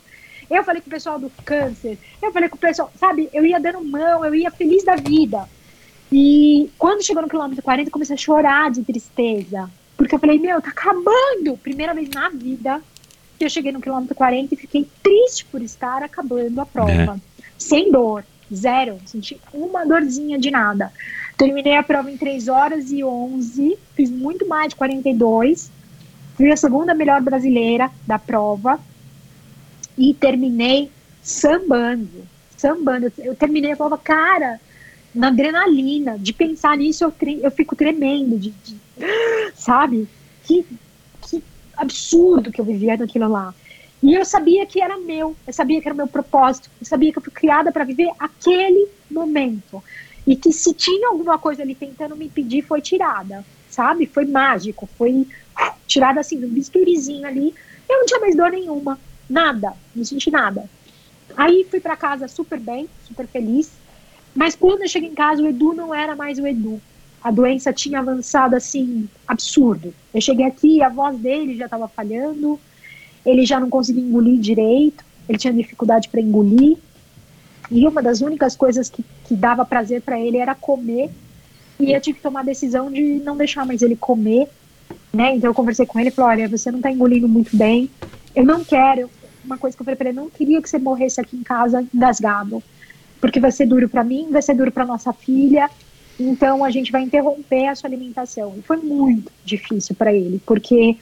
eu 0.50 0.64
falei 0.64 0.82
com 0.82 0.88
o 0.88 0.92
pessoal 0.92 1.20
do 1.20 1.32
câncer, 1.44 1.98
eu 2.22 2.32
falei 2.32 2.50
com 2.50 2.56
o 2.56 2.60
pessoal, 2.60 2.92
sabe, 3.00 3.30
eu 3.34 3.46
ia 3.46 3.60
dando 3.60 3.84
mão, 3.84 4.24
eu 4.26 4.34
ia 4.34 4.52
feliz 4.52 4.84
da 4.84 4.96
vida. 4.96 5.48
E 6.12 6.70
quando 6.78 7.04
chegou 7.04 7.22
no 7.22 7.30
quilômetro 7.30 7.62
40, 7.62 7.90
eu 7.90 7.92
comecei 7.92 8.14
a 8.14 8.18
chorar 8.18 8.72
de 8.72 8.84
tristeza. 8.84 9.70
Porque 9.98 10.16
eu 10.16 10.20
falei, 10.20 10.40
meu, 10.40 10.62
tá 10.62 10.70
acabando! 10.70 11.58
Primeira 11.62 11.94
vez 11.94 12.10
na 12.10 12.30
vida 12.30 12.82
que 13.38 13.46
eu 13.46 13.50
cheguei 13.50 13.72
no 13.72 13.82
quilômetro 13.82 14.16
40 14.16 14.54
e 14.54 14.58
fiquei 14.58 14.88
triste 15.04 15.46
por 15.46 15.62
estar 15.62 16.02
acabando 16.02 16.60
a 16.60 16.66
prova. 16.66 16.92
É. 16.92 17.38
Sem 17.58 17.92
dor, 17.92 18.24
zero, 18.54 19.00
senti 19.06 19.40
uma 19.54 19.86
dorzinha 19.86 20.40
de 20.40 20.50
nada. 20.50 20.92
Terminei 21.38 21.76
a 21.76 21.84
prova 21.84 22.10
em 22.10 22.18
3 22.18 22.48
horas 22.48 22.92
e 22.92 23.04
11, 23.04 23.78
fiz 23.96 24.10
muito 24.10 24.48
mais 24.48 24.70
de 24.70 24.76
42. 24.76 25.72
Fui 26.36 26.52
a 26.52 26.58
segunda 26.58 26.94
melhor 26.94 27.22
brasileira 27.22 27.92
da 28.06 28.18
prova 28.18 28.80
e 29.98 30.14
terminei 30.14 30.92
sambando, 31.22 32.28
sambando. 32.56 33.12
Eu 33.18 33.36
terminei, 33.36 33.72
eu 33.72 33.78
falava, 33.78 33.98
cara, 33.98 34.60
na 35.14 35.28
adrenalina, 35.28 36.18
de 36.18 36.32
pensar 36.32 36.78
nisso, 36.78 37.04
eu, 37.04 37.14
eu 37.42 37.52
fico 37.52 37.76
tremendo, 37.76 38.38
de, 38.38 38.52
de, 38.52 38.78
sabe? 39.56 40.08
Que, 40.44 40.66
que 41.22 41.44
absurdo 41.76 42.52
que 42.52 42.62
eu 42.62 42.66
vivia 42.66 42.98
naquilo 42.98 43.28
lá. 43.28 43.54
E 44.02 44.14
eu 44.14 44.24
sabia 44.24 44.66
que 44.66 44.80
era 44.80 44.98
meu, 44.98 45.36
eu 45.46 45.54
sabia 45.54 45.82
que 45.82 45.88
era 45.88 45.96
meu 45.96 46.08
propósito, 46.08 46.70
eu 46.80 46.86
sabia 46.86 47.12
que 47.12 47.18
eu 47.18 47.24
fui 47.24 47.34
criada 47.34 47.72
para 47.72 47.84
viver 47.84 48.12
aquele 48.20 48.88
momento. 49.10 49.84
E 50.26 50.36
que 50.36 50.52
se 50.52 50.74
tinha 50.74 51.10
alguma 51.10 51.40
coisa 51.40 51.64
ali 51.64 51.74
tentando 51.74 52.16
me 52.16 52.26
impedir, 52.26 52.62
foi 52.62 52.82
tirada, 52.82 53.44
sabe? 53.70 54.06
Foi 54.06 54.26
mágico, 54.26 54.88
foi 54.98 55.26
tirada 55.88 56.20
assim, 56.20 56.44
um 56.44 56.50
bisturizinho 56.50 57.26
ali. 57.26 57.56
Eu 57.90 58.00
não 58.00 58.06
tinha 58.06 58.20
mais 58.20 58.36
dor 58.36 58.52
nenhuma. 58.52 59.00
Nada, 59.30 59.74
não 59.96 60.06
senti 60.06 60.32
nada. 60.32 60.70
Aí 61.36 61.66
fui 61.70 61.80
para 61.80 61.96
casa 61.98 62.28
super 62.28 62.60
bem, 62.60 62.88
super 63.06 63.28
feliz. 63.28 63.72
Mas 64.34 64.56
quando 64.56 64.84
eu 64.84 64.88
cheguei 64.88 65.10
em 65.10 65.16
casa, 65.16 65.42
o 65.42 65.48
Edu 65.48 65.74
não 65.74 65.94
era 65.94 66.16
mais 66.16 66.40
o 66.40 66.48
Edu. 66.48 66.80
A 67.24 67.32
doença 67.32 67.74
tinha 67.74 68.00
avançado 68.00 68.56
assim, 68.56 69.10
absurdo. 69.28 69.94
Eu 70.14 70.22
cheguei 70.22 70.46
aqui, 70.46 70.82
a 70.82 70.90
voz 70.90 71.18
dele 71.18 71.58
já 71.58 71.66
estava 71.66 71.88
falhando, 71.88 72.60
ele 73.26 73.46
já 73.46 73.60
não 73.60 73.70
conseguia 73.70 74.04
engolir 74.04 74.40
direito, 74.40 75.04
ele 75.28 75.38
tinha 75.38 75.54
dificuldade 75.54 76.08
para 76.08 76.22
engolir. 76.22 76.78
E 77.70 77.86
uma 77.86 78.02
das 78.02 78.22
únicas 78.22 78.56
coisas 78.56 78.90
que, 78.90 79.04
que 79.26 79.36
dava 79.36 79.66
prazer 79.66 80.02
para 80.02 80.20
ele 80.20 80.38
era 80.38 80.56
comer. 80.56 81.10
E 81.80 81.92
eu 81.92 82.00
tive 82.00 82.18
que 82.18 82.24
tomar 82.24 82.40
a 82.40 82.44
decisão 82.44 82.92
de 82.92 83.02
não 83.20 83.36
deixar 83.36 83.66
mais 83.66 83.82
ele 83.82 83.96
comer. 83.96 84.48
Né? 85.12 85.36
Então 85.36 85.50
eu 85.50 85.54
conversei 85.54 85.86
com 85.86 86.00
ele 86.00 86.10
e 86.10 86.12
falei: 86.12 86.46
olha, 86.46 86.50
você 86.58 86.72
não 86.72 86.80
está 86.80 86.92
engolindo 86.92 87.28
muito 87.28 87.56
bem. 87.58 87.90
Eu 88.36 88.46
não 88.46 88.64
quero, 88.64 89.10
uma 89.48 89.58
coisa 89.58 89.76
que 89.76 89.82
eu 89.82 89.86
falei 89.86 89.96
para 89.96 90.10
ele, 90.10 90.18
não 90.18 90.30
queria 90.30 90.62
que 90.62 90.70
você 90.70 90.78
morresse 90.78 91.20
aqui 91.20 91.36
em 91.36 91.44
casa 91.44 91.86
engasgado, 91.94 92.62
porque 93.20 93.40
vai 93.40 93.52
ser 93.52 93.66
duro 93.66 93.90
para 93.90 94.04
mim, 94.04 94.28
vai 94.30 94.42
ser 94.42 94.54
duro 94.54 94.72
para 94.72 94.86
nossa 94.86 95.12
filha, 95.12 95.70
então 96.20 96.64
a 96.64 96.70
gente 96.70 96.92
vai 96.92 97.02
interromper 97.02 97.68
a 97.68 97.76
sua 97.76 97.90
alimentação. 97.90 98.56
E 98.58 98.62
foi 98.62 98.78
muito 98.78 99.32
difícil 99.44 99.96
para 99.96 100.14
ele, 100.14 100.42
porque 100.46 100.98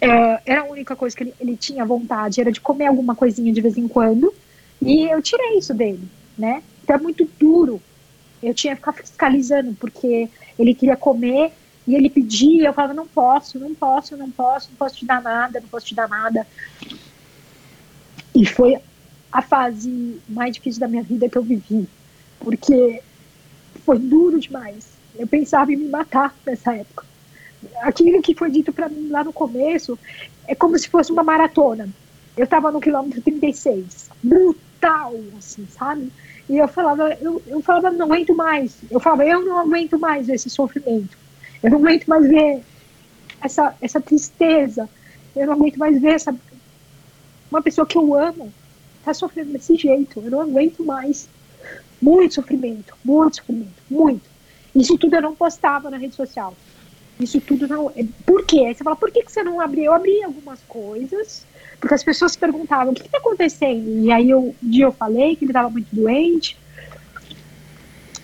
é, 0.00 0.40
era 0.44 0.62
a 0.62 0.64
única 0.64 0.96
coisa 0.96 1.16
que 1.16 1.24
ele, 1.24 1.34
ele, 1.40 1.56
tinha 1.56 1.84
vontade, 1.84 2.40
era 2.40 2.50
de 2.50 2.60
comer 2.60 2.86
alguma 2.86 3.14
coisinha 3.14 3.52
de 3.52 3.60
vez 3.60 3.76
em 3.76 3.86
quando, 3.86 4.32
e 4.80 5.04
eu 5.04 5.22
tirei 5.22 5.58
isso 5.58 5.72
dele, 5.72 6.08
né? 6.36 6.62
Então 6.82 6.96
é 6.96 6.98
muito 6.98 7.28
duro. 7.38 7.80
Eu 8.42 8.54
tinha 8.54 8.74
que 8.74 8.80
ficar 8.80 8.92
fiscalizando, 8.92 9.74
porque 9.74 10.28
ele 10.58 10.74
queria 10.74 10.96
comer 10.96 11.52
e 11.86 11.94
ele 11.94 12.10
pedia, 12.10 12.68
eu 12.68 12.72
falava, 12.72 12.94
não 12.94 13.06
posso, 13.06 13.58
não 13.58 13.74
posso, 13.74 14.16
não 14.16 14.30
posso, 14.30 14.68
não 14.70 14.76
posso 14.76 14.96
te 14.96 15.06
dar 15.06 15.22
nada, 15.22 15.60
não 15.60 15.68
posso 15.68 15.86
te 15.86 15.94
dar 15.94 16.08
nada. 16.08 16.46
E 18.36 18.44
foi 18.44 18.76
a 19.32 19.40
fase 19.40 20.20
mais 20.28 20.54
difícil 20.54 20.78
da 20.78 20.86
minha 20.86 21.02
vida 21.02 21.26
que 21.26 21.38
eu 21.38 21.42
vivi, 21.42 21.88
porque 22.38 23.02
foi 23.82 23.98
duro 23.98 24.38
demais. 24.38 24.88
Eu 25.18 25.26
pensava 25.26 25.72
em 25.72 25.76
me 25.76 25.88
matar 25.88 26.36
nessa 26.44 26.74
época. 26.74 27.06
Aquilo 27.80 28.20
que 28.20 28.34
foi 28.34 28.50
dito 28.50 28.74
para 28.74 28.90
mim 28.90 29.08
lá 29.08 29.24
no 29.24 29.32
começo 29.32 29.98
é 30.46 30.54
como 30.54 30.78
se 30.78 30.86
fosse 30.86 31.10
uma 31.10 31.24
maratona. 31.24 31.88
Eu 32.36 32.44
estava 32.44 32.70
no 32.70 32.78
quilômetro 32.78 33.22
36, 33.22 34.10
brutal, 34.22 35.14
assim, 35.38 35.66
sabe? 35.70 36.12
E 36.46 36.58
eu 36.58 36.68
falava, 36.68 37.16
eu, 37.18 37.40
eu 37.46 37.62
falava, 37.62 37.90
não 37.90 38.04
aguento 38.04 38.34
mais. 38.34 38.76
Eu 38.90 39.00
falava, 39.00 39.24
eu 39.24 39.42
não 39.46 39.58
aguento 39.58 39.98
mais 39.98 40.28
esse 40.28 40.50
sofrimento. 40.50 41.16
Eu 41.62 41.70
não 41.70 41.78
aguento 41.78 42.04
mais 42.06 42.28
ver 42.28 42.62
essa, 43.40 43.74
essa 43.80 43.98
tristeza. 43.98 44.86
Eu 45.34 45.46
não 45.46 45.54
aguento 45.54 45.78
mais 45.78 45.98
ver 45.98 46.16
essa, 46.16 46.36
uma 47.50 47.62
pessoa 47.62 47.86
que 47.86 47.96
eu 47.96 48.14
amo 48.14 48.52
tá 49.04 49.14
sofrendo 49.14 49.52
desse 49.52 49.76
jeito, 49.76 50.20
eu 50.20 50.30
não 50.30 50.40
aguento 50.40 50.84
mais. 50.84 51.28
Muito 52.00 52.34
sofrimento, 52.34 52.94
muito 53.04 53.36
sofrimento, 53.36 53.82
muito. 53.90 54.28
Isso 54.74 54.98
tudo 54.98 55.16
eu 55.16 55.22
não 55.22 55.34
postava 55.34 55.90
na 55.90 55.96
rede 55.96 56.14
social. 56.14 56.54
Isso 57.18 57.40
tudo 57.40 57.66
não. 57.66 57.90
é, 57.96 58.04
Por 58.26 58.44
quê? 58.44 58.74
Você 58.74 58.84
fala, 58.84 58.96
por 58.96 59.10
que, 59.10 59.22
que 59.22 59.32
você 59.32 59.42
não 59.42 59.60
abriu? 59.60 59.84
Eu 59.84 59.94
abri 59.94 60.22
algumas 60.22 60.60
coisas, 60.68 61.46
porque 61.80 61.94
as 61.94 62.04
pessoas 62.04 62.36
perguntavam, 62.36 62.92
o 62.92 62.94
que 62.94 63.02
está 63.02 63.18
acontecendo? 63.18 64.04
E 64.04 64.12
aí 64.12 64.28
eu, 64.28 64.54
um 64.62 64.68
dia 64.68 64.84
eu 64.84 64.92
falei 64.92 65.34
que 65.36 65.44
ele 65.44 65.50
estava 65.50 65.70
muito 65.70 65.88
doente, 65.90 66.58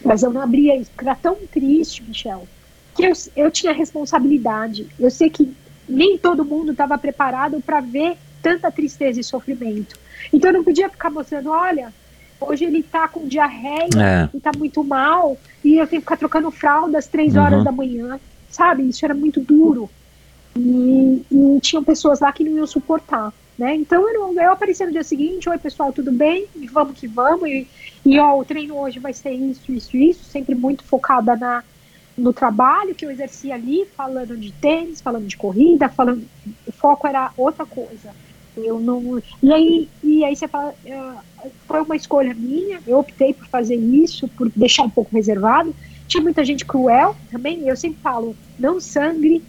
mas 0.04 0.22
eu 0.22 0.30
não 0.30 0.42
abria 0.42 0.76
isso, 0.76 0.90
porque 0.90 1.08
era 1.08 1.16
tão 1.16 1.36
triste, 1.50 2.02
Michel, 2.02 2.46
que 2.94 3.04
eu, 3.04 3.12
eu 3.34 3.50
tinha 3.50 3.72
responsabilidade. 3.72 4.86
Eu 4.98 5.10
sei 5.10 5.30
que 5.30 5.50
nem 5.88 6.18
todo 6.18 6.44
mundo 6.44 6.72
estava 6.72 6.98
preparado 6.98 7.60
para 7.60 7.80
ver 7.80 8.18
tanta 8.42 8.70
tristeza 8.70 9.20
e 9.20 9.24
sofrimento. 9.24 9.98
Então 10.32 10.50
eu 10.50 10.54
não 10.58 10.64
podia 10.64 10.88
ficar 10.90 11.10
mostrando, 11.10 11.50
olha, 11.50 11.92
hoje 12.40 12.64
ele 12.64 12.82
tá 12.82 13.06
com 13.08 13.26
diarreia 13.28 13.88
É. 13.96 14.36
e 14.36 14.40
tá 14.40 14.50
muito 14.56 14.82
mal, 14.82 15.36
e 15.64 15.76
eu 15.78 15.86
tenho 15.86 16.02
que 16.02 16.06
ficar 16.06 16.16
trocando 16.16 16.50
fralda 16.50 16.98
às 16.98 17.06
três 17.06 17.34
Uhum. 17.36 17.42
horas 17.42 17.64
da 17.64 17.70
manhã, 17.72 18.18
sabe? 18.50 18.88
Isso 18.88 19.04
era 19.04 19.14
muito 19.14 19.40
duro. 19.40 19.88
E, 20.56 21.22
e 21.30 21.60
tinham 21.60 21.82
pessoas 21.82 22.20
lá 22.20 22.30
que 22.32 22.44
não 22.44 22.58
iam 22.58 22.66
suportar, 22.66 23.32
né? 23.56 23.74
Então 23.74 24.06
eu, 24.08 24.20
não, 24.34 24.42
eu 24.42 24.52
apareci 24.52 24.84
no 24.84 24.92
dia 24.92 25.02
seguinte, 25.04 25.48
oi 25.48 25.56
pessoal, 25.58 25.92
tudo 25.92 26.12
bem? 26.12 26.46
E 26.56 26.66
vamos 26.66 26.98
que 26.98 27.06
vamos. 27.06 27.48
E, 27.48 27.66
e 28.04 28.18
ó, 28.18 28.38
o 28.38 28.44
treino 28.44 28.76
hoje 28.76 28.98
vai 28.98 29.14
ser 29.14 29.30
isso, 29.30 29.72
isso, 29.72 29.96
isso, 29.96 30.24
sempre 30.24 30.54
muito 30.54 30.82
focada 30.84 31.34
na, 31.36 31.64
no 32.18 32.32
trabalho 32.34 32.94
que 32.94 33.06
eu 33.06 33.10
exercia 33.10 33.54
ali, 33.54 33.86
falando 33.96 34.36
de 34.36 34.52
tênis, 34.52 35.00
falando 35.00 35.26
de 35.26 35.36
corrida, 35.38 35.88
falando. 35.88 36.22
O 36.66 36.72
foco 36.72 37.06
era 37.06 37.30
outra 37.36 37.64
coisa. 37.64 38.10
Eu 38.54 38.80
não. 38.80 39.18
E 39.42 39.52
aí, 39.52 39.90
e 40.02 40.24
aí 40.24 40.36
você 40.36 40.46
fala, 40.46 40.74
eh, 40.84 41.22
foi 41.66 41.80
uma 41.82 41.96
escolha 41.96 42.34
minha, 42.34 42.82
eu 42.86 42.98
optei 42.98 43.32
por 43.32 43.46
fazer 43.48 43.76
isso, 43.76 44.28
por 44.36 44.50
deixar 44.54 44.82
um 44.84 44.90
pouco 44.90 45.14
reservado. 45.14 45.74
Tinha 46.06 46.22
muita 46.22 46.44
gente 46.44 46.66
cruel 46.66 47.16
também, 47.30 47.66
eu 47.66 47.76
sempre 47.76 48.00
falo, 48.02 48.38
não 48.58 48.78
sangre 48.78 49.46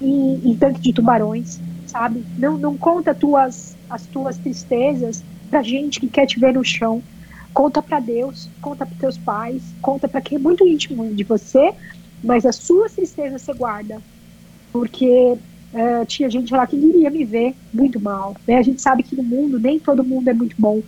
em, 0.00 0.52
em 0.52 0.58
tanque 0.58 0.80
de 0.82 0.92
tubarões, 0.94 1.62
sabe? 1.86 2.26
Não, 2.36 2.58
não 2.58 2.78
conta 2.78 3.14
tuas, 3.14 3.78
as 3.88 4.06
tuas 4.08 4.38
tristezas 4.38 5.24
pra 5.50 5.62
gente 5.62 6.00
que 6.00 6.10
quer 6.10 6.26
te 6.26 6.40
ver 6.40 6.54
no 6.54 6.64
chão. 6.64 7.04
Conta 7.52 7.82
pra 7.82 8.00
Deus, 8.00 8.52
conta 8.60 8.86
para 8.86 8.96
teus 8.98 9.18
pais, 9.18 9.76
conta 9.80 10.08
pra 10.08 10.22
quem 10.22 10.36
é 10.36 10.40
muito 10.40 10.66
íntimo 10.66 11.14
de 11.14 11.24
você, 11.24 11.74
mas 12.22 12.46
as 12.46 12.56
suas 12.64 12.94
tristezas 12.94 13.42
você 13.44 13.54
guarda. 13.54 14.02
Porque 14.72 15.38
eh, 15.74 16.04
tinha 16.04 16.28
gente 16.28 16.52
lá 16.52 16.66
que 16.66 16.78
queria 16.78 17.10
me 17.10 17.24
ver 17.24 17.54
muito 17.72 18.00
mal. 18.00 18.36
Né? 18.46 18.58
A 18.58 18.62
gente 18.62 18.80
sabe 18.80 19.02
que 19.02 19.16
no 19.16 19.22
mundo 19.22 19.58
nem 19.58 19.78
todo 19.78 20.04
mundo 20.04 20.28
é 20.28 20.34
muito 20.34 20.56
bom. 20.58 20.82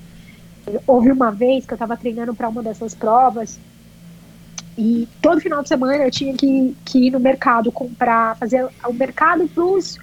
Houve 0.86 1.12
uma 1.12 1.30
vez 1.30 1.66
que 1.66 1.72
eu 1.72 1.76
estava 1.76 1.96
treinando 1.96 2.34
para 2.34 2.48
uma 2.48 2.62
dessas 2.62 2.94
provas 2.94 3.58
e 4.76 5.08
todo 5.22 5.40
final 5.40 5.62
de 5.62 5.68
semana 5.68 6.04
eu 6.04 6.10
tinha 6.10 6.34
que, 6.34 6.76
que 6.84 7.06
ir 7.06 7.10
no 7.10 7.20
mercado 7.20 7.70
comprar, 7.70 8.36
fazer 8.36 8.66
o 8.86 8.92
mercado 8.92 9.48
para 9.48 9.64
os 9.64 9.98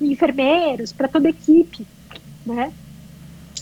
enfermeiros, 0.00 0.92
para 0.92 1.08
toda 1.08 1.28
a 1.28 1.30
equipe, 1.30 1.86
né? 2.46 2.72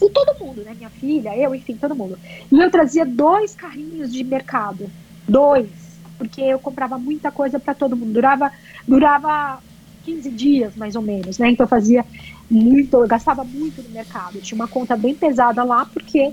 E 0.02 0.10
todo 0.10 0.38
mundo, 0.38 0.62
né? 0.62 0.74
Minha 0.76 0.90
filha, 0.90 1.36
eu, 1.36 1.54
enfim, 1.54 1.76
todo 1.76 1.94
mundo. 1.94 2.18
E 2.50 2.58
eu 2.58 2.70
trazia 2.70 3.04
dois 3.04 3.54
carrinhos 3.54 4.12
de 4.12 4.22
mercado. 4.24 4.90
Dois. 5.28 5.68
Porque 6.16 6.40
eu 6.40 6.58
comprava 6.58 6.98
muita 6.98 7.30
coisa 7.30 7.58
para 7.58 7.74
todo 7.74 7.96
mundo. 7.96 8.12
Durava, 8.12 8.50
durava 8.86 9.62
15 10.04 10.30
dias, 10.30 10.76
mais 10.76 10.96
ou 10.96 11.02
menos, 11.02 11.38
né? 11.38 11.50
Então 11.50 11.64
eu 11.64 11.68
fazia 11.68 12.04
muito, 12.50 12.96
eu 12.96 13.06
gastava 13.06 13.44
muito 13.44 13.82
no 13.82 13.90
mercado. 13.90 14.40
Tinha 14.40 14.56
uma 14.56 14.68
conta 14.68 14.96
bem 14.96 15.14
pesada 15.14 15.62
lá, 15.62 15.84
porque. 15.84 16.32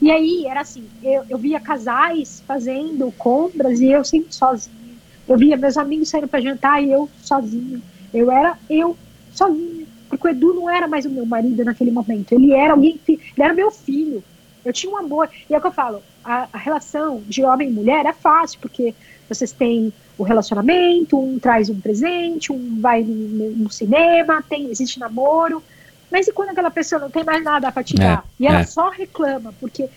E 0.00 0.12
aí 0.12 0.46
era 0.46 0.60
assim, 0.60 0.84
eu, 1.02 1.24
eu 1.28 1.36
via 1.36 1.58
casais 1.58 2.42
fazendo 2.46 3.12
compras 3.18 3.80
e 3.80 3.90
eu 3.90 4.04
sempre 4.04 4.32
sozinha. 4.32 4.94
Eu 5.26 5.36
via 5.36 5.56
meus 5.56 5.76
amigos 5.76 6.08
saindo 6.08 6.28
para 6.28 6.40
jantar 6.40 6.82
e 6.82 6.90
eu 6.92 7.10
sozinha. 7.20 7.80
Eu 8.14 8.30
era 8.30 8.56
eu 8.70 8.96
sozinha. 9.32 9.86
Porque 10.08 10.26
o 10.26 10.30
Edu 10.30 10.54
não 10.54 10.70
era 10.70 10.88
mais 10.88 11.04
o 11.04 11.10
meu 11.10 11.26
marido 11.26 11.64
naquele 11.64 11.90
momento. 11.90 12.32
Ele 12.32 12.52
era 12.52 12.72
alguém 12.72 12.98
que. 13.04 13.12
Ele 13.12 13.44
era 13.44 13.52
meu 13.52 13.70
filho. 13.70 14.22
Eu 14.64 14.72
tinha 14.72 14.92
um 14.92 14.96
amor. 14.96 15.28
E 15.50 15.54
é 15.54 15.58
o 15.58 15.60
que 15.60 15.66
eu 15.66 15.72
falo: 15.72 16.02
a, 16.24 16.48
a 16.52 16.58
relação 16.58 17.22
de 17.26 17.42
homem 17.42 17.68
e 17.68 17.72
mulher 17.72 18.06
é 18.06 18.12
fácil, 18.12 18.58
porque 18.60 18.94
vocês 19.28 19.52
têm 19.52 19.92
o 20.18 20.24
relacionamento, 20.24 21.18
um 21.18 21.38
traz 21.38 21.70
um 21.70 21.80
presente, 21.80 22.52
um 22.52 22.80
vai 22.80 23.02
no, 23.02 23.50
no 23.50 23.70
cinema, 23.70 24.42
tem, 24.46 24.68
existe 24.68 24.98
namoro. 24.98 25.62
Mas 26.10 26.26
e 26.26 26.32
quando 26.32 26.50
aquela 26.50 26.70
pessoa 26.70 27.00
não 27.00 27.10
tem 27.10 27.22
mais 27.22 27.42
nada 27.42 27.70
para 27.70 27.84
te 27.84 28.00
É? 28.02 28.18
E 28.38 28.46
ela 28.46 28.60
é. 28.60 28.64
só 28.64 28.90
reclama, 28.90 29.54
porque 29.60 29.88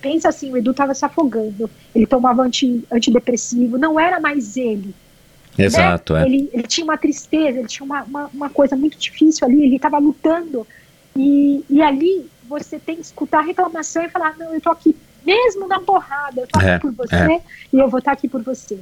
pensa 0.00 0.28
assim, 0.28 0.52
o 0.52 0.56
Edu 0.56 0.70
estava 0.70 0.94
se 0.94 1.04
afogando, 1.04 1.68
ele 1.94 2.06
tomava 2.06 2.42
anti, 2.42 2.84
antidepressivo, 2.92 3.76
não 3.76 3.98
era 3.98 4.20
mais 4.20 4.56
ele. 4.56 4.94
Exato, 5.58 6.14
né? 6.14 6.22
é. 6.22 6.26
Ele, 6.26 6.50
ele 6.52 6.62
tinha 6.64 6.84
uma 6.84 6.98
tristeza, 6.98 7.58
ele 7.58 7.68
tinha 7.68 7.84
uma, 7.84 8.02
uma, 8.02 8.30
uma 8.32 8.50
coisa 8.50 8.76
muito 8.76 8.98
difícil 8.98 9.46
ali, 9.46 9.64
ele 9.64 9.76
estava 9.76 9.98
lutando. 9.98 10.66
E, 11.16 11.64
e 11.70 11.80
ali 11.80 12.28
você 12.48 12.78
tem 12.78 12.96
que 12.96 13.02
escutar 13.02 13.38
a 13.38 13.42
reclamação 13.42 14.04
e 14.04 14.08
falar: 14.08 14.36
não, 14.36 14.52
eu 14.54 14.60
tô 14.60 14.70
aqui 14.70 14.94
mesmo 15.24 15.66
na 15.66 15.80
porrada, 15.80 16.42
eu 16.42 16.46
tô 16.46 16.58
aqui 16.58 16.68
É, 16.68 16.78
por 16.78 16.92
você 16.92 17.40
e 17.72 17.78
eu 17.78 17.88
vou 17.88 17.98
estar 17.98 18.12
aqui 18.12 18.28
por 18.28 18.42
você. 18.42 18.78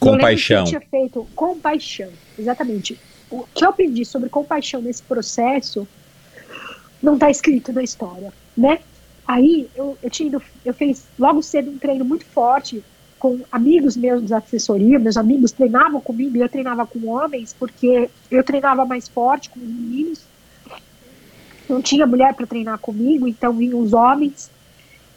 Lembro 0.00 0.18
que 0.18 0.22
Compaixão. 0.22 0.58
Eu 0.58 0.64
tinha 0.64 0.80
feito 0.80 1.26
compaixão, 1.34 2.10
exatamente. 2.38 2.98
O 3.30 3.44
que 3.54 3.64
eu 3.64 3.68
aprendi 3.68 4.04
sobre 4.04 4.28
compaixão 4.28 4.80
nesse 4.80 5.02
processo 5.02 5.86
não 7.02 7.14
está 7.14 7.30
escrito 7.30 7.72
na 7.72 7.82
história, 7.82 8.32
né? 8.56 8.80
Aí 9.26 9.68
eu, 9.74 9.98
eu 10.02 10.10
tinha 10.10 10.28
ido, 10.28 10.42
eu 10.64 10.72
fiz 10.72 11.06
logo 11.18 11.42
cedo 11.42 11.70
um 11.70 11.78
treino 11.78 12.04
muito 12.04 12.24
forte 12.26 12.82
com 13.18 13.40
amigos 13.50 13.96
meus 13.96 14.22
da 14.28 14.38
assessoria, 14.38 14.98
meus 14.98 15.16
amigos 15.16 15.50
treinavam 15.50 16.00
comigo 16.00 16.36
e 16.36 16.40
eu 16.40 16.48
treinava 16.48 16.86
com 16.86 17.08
homens 17.08 17.54
porque 17.58 18.08
eu 18.30 18.44
treinava 18.44 18.84
mais 18.84 19.08
forte 19.08 19.50
com 19.50 19.58
os 19.58 19.66
meninos. 19.66 20.22
Não 21.68 21.82
tinha 21.82 22.06
mulher 22.06 22.34
para 22.34 22.46
treinar 22.46 22.78
comigo, 22.78 23.26
então 23.26 23.52
vinham 23.52 23.80
os 23.80 23.92
homens. 23.92 24.50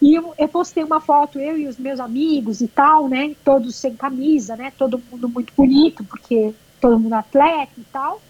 E 0.01 0.15
eu, 0.15 0.33
eu 0.37 0.47
postei 0.47 0.83
uma 0.83 1.01
foto, 1.01 1.39
eu 1.39 1.57
e 1.57 1.67
os 1.67 1.77
meus 1.77 1.99
amigos 1.99 2.61
e 2.61 2.67
tal, 2.67 3.09
né? 3.09 3.35
Todos 3.43 3.75
sem 3.75 3.95
camisa, 3.95 4.55
né? 4.55 4.71
Todo 4.77 5.01
mundo 5.11 5.27
muito 5.27 5.53
bonito, 5.55 6.03
porque 6.05 6.53
todo 6.79 6.99
mundo 6.99 7.13
atleta 7.13 7.73
e 7.77 7.83
tal. 7.91 8.21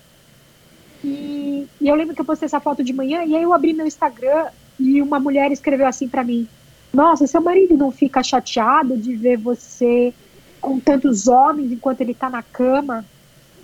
E, 1.04 1.68
e 1.80 1.88
eu 1.88 1.96
lembro 1.96 2.16
que 2.16 2.22
eu 2.22 2.26
postei 2.26 2.48
essa 2.48 2.60
foto 2.60 2.84
de 2.84 2.91
manhã 2.91 3.24
e 3.24 3.36
aí 3.36 3.44
eu 3.44 3.54
abri 3.54 3.74
meu 3.74 3.86
Instagram 3.86 4.48
e 4.80 5.02
uma 5.02 5.20
mulher 5.20 5.52
escreveu 5.52 5.88
assim 5.88 6.08
para 6.08 6.24
mim: 6.24 6.48
Nossa, 6.91 7.28
seu 7.28 7.41
marido 7.41 7.78
não 7.78 7.91
fica 7.91 8.24
chateado 8.24 8.98
de 8.98 9.16
ver 9.16 9.38
você 9.38 10.14
com 10.60 10.80
tantos 10.80 11.28
homens 11.28 11.72
enquanto 11.72 12.02
ele 12.02 12.14
tá 12.14 12.30
na 12.30 12.41
cama? 12.41 13.06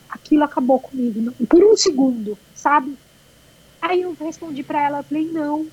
Aquilo 0.09 0.43
acabou 0.43 0.79
comigo, 0.79 1.31
por 1.49 1.63
um 1.63 1.75
segundo, 1.75 2.37
sabe? 2.53 2.95
Aí 3.81 4.01
eu 4.01 4.15
respondi 4.19 4.63
para 4.63 4.81
ela, 4.81 5.03
falei: 5.03 5.29
Não. 5.31 5.65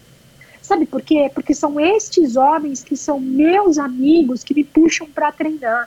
Sabe 0.73 0.87
por 0.87 1.03
quê? 1.03 1.31
Porque 1.35 1.55
são 1.55 1.79
estes 1.79 2.35
homens 2.35 2.83
que 2.83 2.97
são 2.97 3.21
meus 3.21 3.77
amigos 3.77 4.43
que 4.43 4.55
me 4.55 4.65
puxam 4.65 5.07
para 5.07 5.31
treinar. 5.31 5.87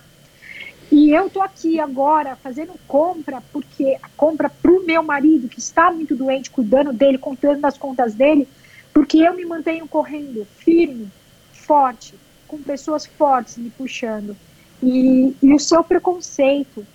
E 0.91 1.09
eu 1.09 1.27
tô 1.27 1.41
aqui 1.41 1.79
agora 1.79 2.35
fazendo 2.35 2.73
compra, 2.87 3.41
porque 3.51 3.97
a 4.03 4.07
compra 4.15 4.47
pro 4.47 4.85
meu 4.85 5.01
marido, 5.01 5.49
que 5.49 5.57
está 5.57 5.91
muito 5.91 6.15
doente, 6.15 6.51
cuidando 6.51 6.93
dele, 6.93 7.17
contando 7.17 7.61
das 7.61 7.79
contas 7.79 8.13
dele, 8.13 8.47
porque 8.93 9.17
eu 9.17 9.33
me 9.33 9.43
mantenho 9.43 9.87
correndo 9.87 10.45
firme, 10.59 11.09
forte, 11.51 12.13
com 12.47 12.59
pessoas 12.59 13.07
fortes 13.07 13.57
me 13.57 13.71
puxando. 13.71 14.37
E, 14.83 15.35
e 15.41 15.51
o 15.51 15.57
seu 15.57 15.83
preconceito, 15.83 16.85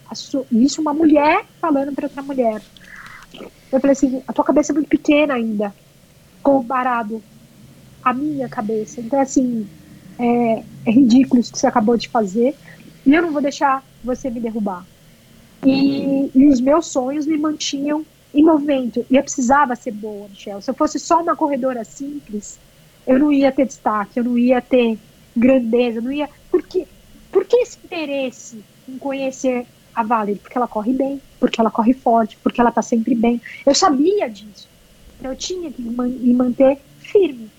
isso 0.52 0.80
uma 0.80 0.94
mulher 0.94 1.44
falando 1.60 1.92
para 1.92 2.06
outra 2.06 2.22
mulher. 2.22 2.62
Eu 3.34 3.80
falei 3.80 3.94
assim, 3.94 4.22
a 4.28 4.32
tua 4.32 4.44
cabeça 4.44 4.70
é 4.70 4.74
muito 4.74 4.88
pequena 4.88 5.34
ainda, 5.34 5.74
comparado 6.40 7.20
à 8.04 8.12
minha 8.12 8.48
cabeça. 8.48 9.00
Então, 9.00 9.20
assim, 9.20 9.66
é, 10.18 10.62
é 10.86 10.90
ridículo 10.90 11.40
isso 11.40 11.52
que 11.52 11.58
você 11.58 11.66
acabou 11.66 11.96
de 11.96 12.08
fazer. 12.08 12.54
E 13.04 13.14
eu 13.14 13.22
não 13.22 13.32
vou 13.32 13.42
deixar 13.42 13.84
você 14.04 14.30
me 14.30 14.40
derrubar. 14.40 14.84
E, 15.64 16.30
e 16.34 16.46
os 16.46 16.60
meus 16.60 16.86
sonhos 16.86 17.26
me 17.26 17.36
mantinham 17.36 18.04
em 18.32 18.44
movimento. 18.44 19.04
E 19.10 19.16
eu 19.16 19.22
precisava 19.22 19.74
ser 19.76 19.92
boa, 19.92 20.28
Michel. 20.28 20.60
Se 20.60 20.70
eu 20.70 20.74
fosse 20.74 20.98
só 20.98 21.20
uma 21.20 21.36
corredora 21.36 21.84
simples, 21.84 22.58
eu 23.06 23.18
não 23.18 23.32
ia 23.32 23.52
ter 23.52 23.66
destaque, 23.66 24.18
eu 24.18 24.24
não 24.24 24.38
ia 24.38 24.60
ter 24.60 24.98
grandeza, 25.36 26.00
não 26.00 26.12
ia. 26.12 26.28
Por 26.50 26.62
que, 26.62 26.86
por 27.30 27.44
que 27.44 27.56
esse 27.56 27.78
interesse 27.84 28.62
em 28.88 28.98
conhecer 28.98 29.66
a 29.94 30.02
Valerie? 30.02 30.40
Porque 30.40 30.56
ela 30.56 30.68
corre 30.68 30.92
bem, 30.92 31.20
porque 31.38 31.60
ela 31.60 31.70
corre 31.70 31.92
forte, 31.92 32.38
porque 32.42 32.60
ela 32.60 32.70
tá 32.70 32.82
sempre 32.82 33.14
bem. 33.14 33.40
Eu 33.66 33.74
sabia 33.74 34.28
disso. 34.28 34.68
Então 35.18 35.32
eu 35.32 35.36
tinha 35.36 35.70
que 35.70 35.82
me 35.82 36.32
manter 36.32 36.78
firme. 37.00 37.50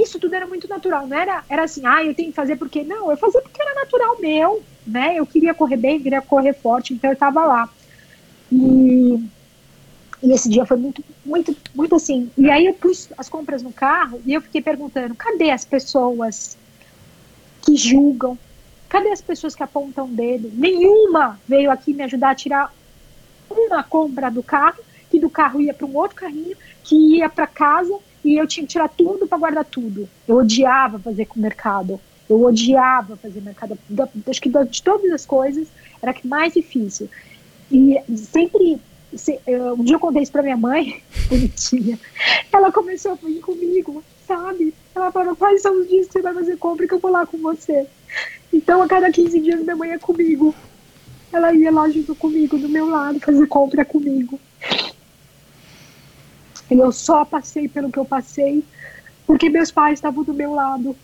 Isso 0.00 0.18
tudo 0.18 0.34
era 0.34 0.46
muito 0.46 0.68
natural, 0.68 1.06
não 1.06 1.16
era, 1.18 1.44
era 1.48 1.64
assim, 1.64 1.82
ah, 1.86 2.04
eu 2.04 2.14
tenho 2.14 2.30
que 2.30 2.36
fazer 2.36 2.56
porque. 2.56 2.84
Não, 2.84 3.10
eu 3.10 3.16
fazia 3.16 3.40
porque 3.42 3.60
era 3.62 3.74
natural 3.74 4.20
meu, 4.20 4.66
né? 4.86 5.16
Eu 5.18 5.26
queria 5.26 5.54
correr 5.54 5.76
bem, 5.76 6.02
queria 6.02 6.22
correr 6.22 6.54
forte, 6.54 6.94
então 6.94 7.10
eu 7.10 7.16
tava 7.16 7.44
lá. 7.44 7.68
E, 8.50 9.28
E 10.22 10.32
esse 10.32 10.48
dia 10.48 10.64
foi 10.66 10.76
muito, 10.76 11.04
muito, 11.24 11.56
muito 11.74 11.94
assim. 11.96 12.32
E 12.36 12.50
aí 12.50 12.66
eu 12.66 12.74
pus 12.74 13.08
as 13.18 13.28
compras 13.28 13.62
no 13.62 13.72
carro 13.72 14.22
e 14.24 14.32
eu 14.32 14.40
fiquei 14.42 14.62
perguntando: 14.62 15.14
cadê 15.16 15.50
as 15.50 15.64
pessoas 15.64 16.58
que 17.62 17.76
julgam? 17.76 18.38
Cadê 18.88 19.10
as 19.10 19.22
pessoas 19.22 19.54
que 19.54 19.62
apontam 19.62 20.06
o 20.06 20.14
dedo? 20.14 20.50
Nenhuma 20.54 21.40
veio 21.48 21.70
aqui 21.70 21.94
me 21.94 22.02
ajudar 22.04 22.30
a 22.30 22.34
tirar 22.34 22.74
uma 23.50 23.82
compra 23.84 24.30
do 24.30 24.42
carro, 24.42 24.82
que 25.10 25.20
do 25.20 25.30
carro 25.30 25.60
ia 25.60 25.74
para 25.74 25.86
um 25.86 25.96
outro 25.96 26.16
carrinho, 26.16 26.56
que 26.84 27.18
ia 27.18 27.28
para 27.30 27.46
casa 27.46 27.98
e 28.24 28.36
eu 28.36 28.46
tinha 28.46 28.66
que 28.66 28.72
tirar 28.72 28.88
tudo 28.88 29.26
para 29.26 29.38
guardar 29.38 29.64
tudo. 29.64 30.08
Eu 30.26 30.36
odiava 30.36 30.98
fazer 30.98 31.26
com 31.26 31.38
o 31.38 31.42
mercado. 31.42 32.00
Eu 32.28 32.42
odiava 32.42 33.16
fazer 33.16 33.40
mercado. 33.40 33.78
Acho 34.28 34.40
que 34.40 34.48
de 34.48 34.82
todas 34.82 35.10
as 35.10 35.26
coisas 35.26 35.68
era 36.00 36.12
que 36.12 36.26
mais 36.26 36.54
difícil. 36.54 37.08
E 37.70 37.98
sempre 38.16 38.80
se, 39.14 39.38
eu, 39.46 39.74
um 39.74 39.84
dia 39.84 39.96
eu 39.96 40.00
contei 40.00 40.22
isso 40.22 40.32
pra 40.32 40.42
minha 40.42 40.56
mãe, 40.56 41.02
bonitinha. 41.28 41.98
Ela 42.52 42.72
começou 42.72 43.12
a 43.12 43.14
vir 43.14 43.40
comigo, 43.40 44.02
sabe? 44.26 44.74
Ela 44.94 45.10
falou: 45.10 45.36
quais 45.36 45.62
são 45.62 45.80
os 45.80 45.88
dias 45.88 46.06
que 46.06 46.12
você 46.14 46.22
vai 46.22 46.34
fazer 46.34 46.56
compra 46.56 46.86
que 46.86 46.94
eu 46.94 46.98
vou 46.98 47.10
lá 47.10 47.26
com 47.26 47.38
você? 47.38 47.86
Então, 48.52 48.82
a 48.82 48.88
cada 48.88 49.10
15 49.10 49.40
dias, 49.40 49.60
minha 49.62 49.76
mãe 49.76 49.92
é 49.92 49.98
comigo. 49.98 50.54
Ela 51.32 51.54
ia 51.54 51.72
lá 51.72 51.88
junto 51.88 52.14
comigo, 52.14 52.58
do 52.58 52.68
meu 52.68 52.86
lado, 52.86 53.18
fazer 53.18 53.46
compra 53.46 53.84
comigo. 53.84 54.38
Eu 56.80 56.92
só 56.92 57.24
passei 57.24 57.68
pelo 57.68 57.90
que 57.90 57.98
eu 57.98 58.04
passei 58.04 58.64
porque 59.26 59.48
meus 59.48 59.70
pais 59.70 59.94
estavam 59.94 60.24
do 60.24 60.34
meu 60.34 60.52
lado. 60.52 60.96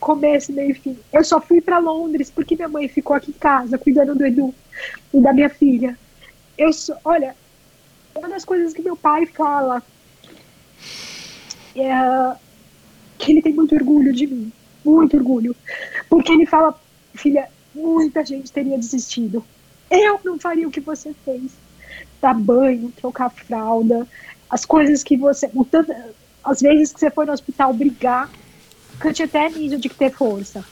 Começo, 0.00 0.52
meio 0.52 0.72
e 0.72 0.74
fim. 0.74 0.98
Eu 1.12 1.24
só 1.24 1.40
fui 1.40 1.60
para 1.60 1.78
Londres 1.78 2.30
porque 2.30 2.56
minha 2.56 2.68
mãe 2.68 2.88
ficou 2.88 3.16
aqui 3.16 3.30
em 3.30 3.34
casa 3.34 3.78
cuidando 3.78 4.14
do 4.14 4.26
Edu 4.26 4.54
e 5.12 5.20
da 5.20 5.32
minha 5.32 5.48
filha. 5.48 5.98
Eu 6.58 6.72
sou, 6.72 6.96
olha, 7.04 7.34
uma 8.14 8.28
das 8.28 8.44
coisas 8.44 8.72
que 8.72 8.82
meu 8.82 8.96
pai 8.96 9.26
fala 9.26 9.82
é 11.74 12.36
que 13.18 13.32
ele 13.32 13.42
tem 13.42 13.54
muito 13.54 13.74
orgulho 13.74 14.12
de 14.12 14.26
mim, 14.26 14.52
muito 14.84 15.16
orgulho, 15.16 15.56
porque 16.08 16.32
ele 16.32 16.46
fala, 16.46 16.78
filha, 17.14 17.48
muita 17.74 18.24
gente 18.24 18.52
teria 18.52 18.78
desistido. 18.78 19.44
Eu 19.90 20.20
não 20.24 20.38
faria 20.38 20.68
o 20.68 20.70
que 20.70 20.80
você 20.80 21.14
fez. 21.24 21.52
Dar 22.20 22.34
banho, 22.34 22.92
trocar 22.96 23.30
fralda, 23.30 24.06
as 24.54 24.64
coisas 24.64 25.02
que 25.02 25.16
você. 25.16 25.50
As 26.44 26.60
vezes 26.60 26.92
que 26.92 27.00
você 27.00 27.10
foi 27.10 27.26
no 27.26 27.32
hospital 27.32 27.72
brigar, 27.72 28.30
tinha 29.12 29.26
até 29.26 29.48
nível 29.48 29.78
de 29.78 29.88
ter 29.88 30.10
força. 30.10 30.64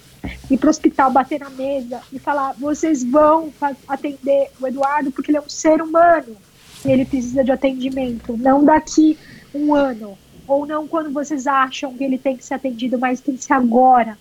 Ir 0.50 0.56
pro 0.56 0.70
hospital, 0.70 1.10
bater 1.10 1.40
na 1.40 1.50
mesa 1.50 2.00
e 2.12 2.18
falar: 2.18 2.54
vocês 2.58 3.02
vão 3.02 3.52
atender 3.88 4.50
o 4.60 4.66
Eduardo 4.66 5.10
porque 5.10 5.30
ele 5.30 5.38
é 5.38 5.40
um 5.40 5.48
ser 5.48 5.82
humano 5.82 6.36
ele 6.84 7.04
precisa 7.04 7.44
de 7.44 7.52
atendimento, 7.52 8.36
não 8.36 8.64
daqui 8.64 9.16
um 9.54 9.74
ano, 9.74 10.18
ou 10.46 10.66
não 10.66 10.88
quando 10.88 11.12
vocês 11.12 11.46
acham 11.46 11.94
que 11.94 12.02
ele 12.02 12.18
tem 12.18 12.36
que 12.36 12.44
ser 12.44 12.54
atendido, 12.54 12.98
mas 12.98 13.20
tem 13.20 13.36
que 13.36 13.44
ser 13.44 13.52
agora, 13.52 14.18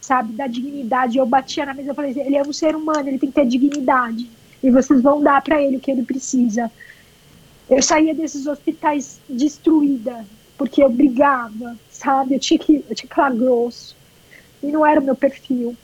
sabe? 0.00 0.32
Da 0.34 0.46
dignidade. 0.46 1.16
Eu 1.16 1.24
batia 1.24 1.64
na 1.64 1.74
mesa 1.74 1.92
e 1.92 1.94
falei: 1.94 2.12
ele 2.16 2.36
é 2.36 2.42
um 2.42 2.52
ser 2.52 2.76
humano, 2.76 3.08
ele 3.08 3.18
tem 3.18 3.30
que 3.30 3.34
ter 3.34 3.46
dignidade, 3.46 4.28
e 4.62 4.70
vocês 4.70 5.00
vão 5.00 5.22
dar 5.22 5.40
para 5.42 5.62
ele 5.62 5.78
o 5.78 5.80
que 5.80 5.90
ele 5.90 6.02
precisa. 6.02 6.70
Eu 7.68 7.82
saía 7.82 8.14
desses 8.14 8.46
hospitais 8.46 9.20
destruída, 9.28 10.24
porque 10.58 10.82
eu 10.82 10.90
brigava, 10.90 11.76
sabe? 11.90 12.34
Eu 12.34 12.40
tinha 12.40 12.58
que, 12.58 12.84
eu 12.88 12.94
tinha 12.94 13.08
que 13.08 13.14
falar 13.14 13.34
grosso, 13.34 13.96
e 14.62 14.66
não 14.66 14.84
era 14.84 15.00
o 15.00 15.04
meu 15.04 15.16
perfil, 15.16 15.76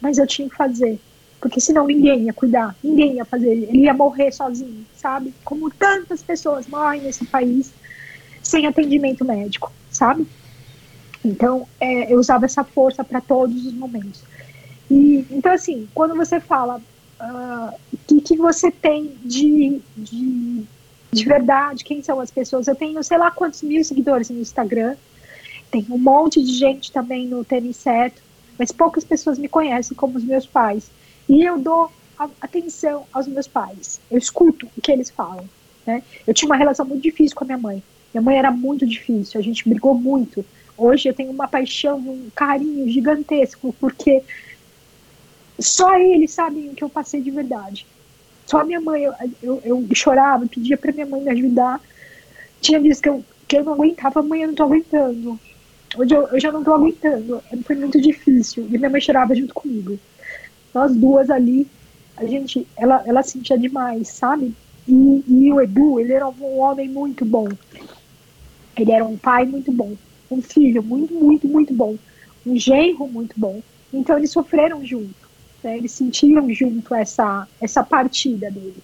mas 0.00 0.18
eu 0.18 0.26
tinha 0.26 0.48
que 0.48 0.56
fazer 0.56 0.98
porque 1.40 1.60
senão 1.60 1.86
ninguém 1.86 2.24
ia 2.24 2.32
cuidar, 2.32 2.74
ninguém 2.82 3.14
ia 3.14 3.24
fazer, 3.24 3.50
ele 3.50 3.82
ia 3.82 3.94
morrer 3.94 4.32
sozinho, 4.32 4.86
sabe? 4.96 5.34
Como 5.44 5.70
tantas 5.70 6.22
pessoas 6.22 6.66
morrem 6.66 7.02
nesse 7.02 7.24
país 7.26 7.72
sem 8.42 8.66
atendimento 8.66 9.24
médico, 9.24 9.72
sabe? 9.90 10.26
Então, 11.24 11.66
é, 11.80 12.12
eu 12.12 12.18
usava 12.18 12.46
essa 12.46 12.64
força 12.64 13.04
para 13.04 13.20
todos 13.20 13.66
os 13.66 13.72
momentos. 13.72 14.22
E, 14.90 15.26
então, 15.30 15.52
assim, 15.52 15.88
quando 15.94 16.14
você 16.14 16.40
fala 16.40 16.80
o 17.20 17.24
uh, 17.24 17.98
que, 18.06 18.20
que 18.20 18.36
você 18.36 18.70
tem 18.70 19.16
de, 19.24 19.80
de, 19.96 20.62
de 21.12 21.24
verdade, 21.24 21.84
quem 21.84 22.02
são 22.02 22.20
as 22.20 22.30
pessoas, 22.30 22.66
eu 22.66 22.74
tenho 22.74 23.02
sei 23.02 23.18
lá 23.18 23.30
quantos 23.30 23.62
mil 23.62 23.82
seguidores 23.84 24.30
no 24.30 24.40
Instagram, 24.40 24.96
tem 25.70 25.86
um 25.90 25.98
monte 25.98 26.42
de 26.42 26.52
gente 26.52 26.92
também 26.92 27.26
no 27.26 27.44
Tênis 27.44 27.76
Certo, 27.76 28.22
mas 28.58 28.72
poucas 28.72 29.04
pessoas 29.04 29.38
me 29.38 29.48
conhecem 29.48 29.96
como 29.96 30.16
os 30.16 30.24
meus 30.24 30.46
pais. 30.46 30.90
E 31.28 31.42
eu 31.42 31.58
dou 31.58 31.90
atenção 32.40 33.04
aos 33.12 33.26
meus 33.26 33.46
pais. 33.46 34.00
Eu 34.10 34.18
escuto 34.18 34.68
o 34.76 34.80
que 34.80 34.90
eles 34.90 35.10
falam. 35.10 35.46
Né? 35.86 36.02
Eu 36.26 36.32
tinha 36.32 36.48
uma 36.48 36.56
relação 36.56 36.86
muito 36.86 37.02
difícil 37.02 37.36
com 37.36 37.44
a 37.44 37.46
minha 37.46 37.58
mãe. 37.58 37.82
Minha 38.14 38.22
mãe 38.22 38.38
era 38.38 38.50
muito 38.50 38.86
difícil, 38.86 39.38
a 39.38 39.42
gente 39.42 39.68
brigou 39.68 39.94
muito. 39.94 40.44
Hoje 40.76 41.08
eu 41.08 41.14
tenho 41.14 41.30
uma 41.30 41.48
paixão, 41.48 41.98
um 41.98 42.30
carinho 42.34 42.88
gigantesco, 42.88 43.74
porque 43.78 44.22
só 45.58 45.98
eles 45.98 46.32
sabem 46.32 46.70
o 46.70 46.74
que 46.74 46.84
eu 46.84 46.88
passei 46.88 47.20
de 47.20 47.30
verdade. 47.30 47.86
Só 48.46 48.64
minha 48.64 48.80
mãe, 48.80 49.04
eu, 49.04 49.12
eu, 49.42 49.62
eu 49.64 49.86
chorava, 49.94 50.46
pedia 50.46 50.78
para 50.78 50.92
minha 50.92 51.06
mãe 51.06 51.20
me 51.20 51.30
ajudar. 51.30 51.80
Tinha 52.60 52.80
vezes 52.80 53.00
que 53.00 53.08
eu, 53.08 53.24
que 53.46 53.58
eu 53.58 53.64
não 53.64 53.74
aguentava, 53.74 54.22
mãe, 54.22 54.42
eu 54.42 54.48
não 54.48 54.54
tô 54.54 54.62
aguentando. 54.62 55.38
Hoje 55.96 56.14
eu, 56.14 56.28
eu 56.28 56.40
já 56.40 56.52
não 56.52 56.64
tô 56.64 56.72
aguentando. 56.72 57.42
Foi 57.64 57.76
muito 57.76 58.00
difícil. 58.00 58.66
E 58.70 58.78
minha 58.78 58.90
mãe 58.90 59.00
chorava 59.00 59.34
junto 59.34 59.52
comigo 59.52 59.98
nós 60.76 60.94
duas 60.94 61.30
ali, 61.30 61.66
a 62.18 62.26
gente, 62.26 62.66
ela, 62.76 63.02
ela 63.06 63.22
sentia 63.22 63.58
demais, 63.58 64.08
sabe? 64.08 64.54
E, 64.86 65.24
e 65.26 65.52
o 65.52 65.58
Edu, 65.58 65.98
ele 65.98 66.12
era 66.12 66.28
um 66.28 66.58
homem 66.58 66.86
muito 66.86 67.24
bom. 67.24 67.48
Ele 68.76 68.92
era 68.92 69.02
um 69.02 69.16
pai 69.16 69.46
muito 69.46 69.72
bom, 69.72 69.96
um 70.30 70.42
filho 70.42 70.82
muito, 70.82 71.14
muito, 71.14 71.48
muito 71.48 71.72
bom, 71.72 71.96
um 72.44 72.56
genro 72.58 73.08
muito 73.08 73.34
bom. 73.40 73.62
Então 73.90 74.18
eles 74.18 74.30
sofreram 74.30 74.84
junto, 74.84 75.25
né? 75.62 75.76
eles 75.76 75.92
sentiram 75.92 76.52
junto 76.52 76.94
essa, 76.94 77.46
essa 77.60 77.82
partida 77.82 78.50
dele. 78.50 78.76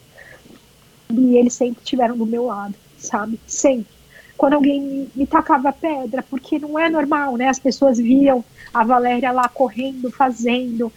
E 1.11 1.37
eles 1.37 1.53
sempre 1.53 1.83
estiveram 1.83 2.17
do 2.17 2.27
meu 2.27 2.47
lado, 2.47 2.75
sabe? 2.99 3.39
Sempre. 3.47 3.93
Quando 4.37 4.55
alguém 4.55 4.81
me, 4.81 5.09
me 5.15 5.27
tacava 5.27 5.73
pedra, 5.73 6.23
porque 6.23 6.59
não 6.59 6.79
é 6.79 6.89
normal, 6.89 7.37
né? 7.37 7.49
As 7.49 7.59
pessoas 7.59 7.99
viam 7.99 8.45
a 8.73 8.83
Valéria 8.83 9.31
lá 9.31 9.49
correndo, 9.49 10.11
fazendo, 10.11 10.91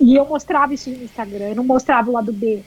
e 0.00 0.16
eu 0.16 0.26
mostrava 0.26 0.74
isso 0.74 0.90
no 0.90 1.02
Instagram, 1.02 1.50
eu 1.50 1.54
não 1.54 1.64
mostrava 1.64 2.10
o 2.10 2.12
lado 2.12 2.32
B. 2.32 2.62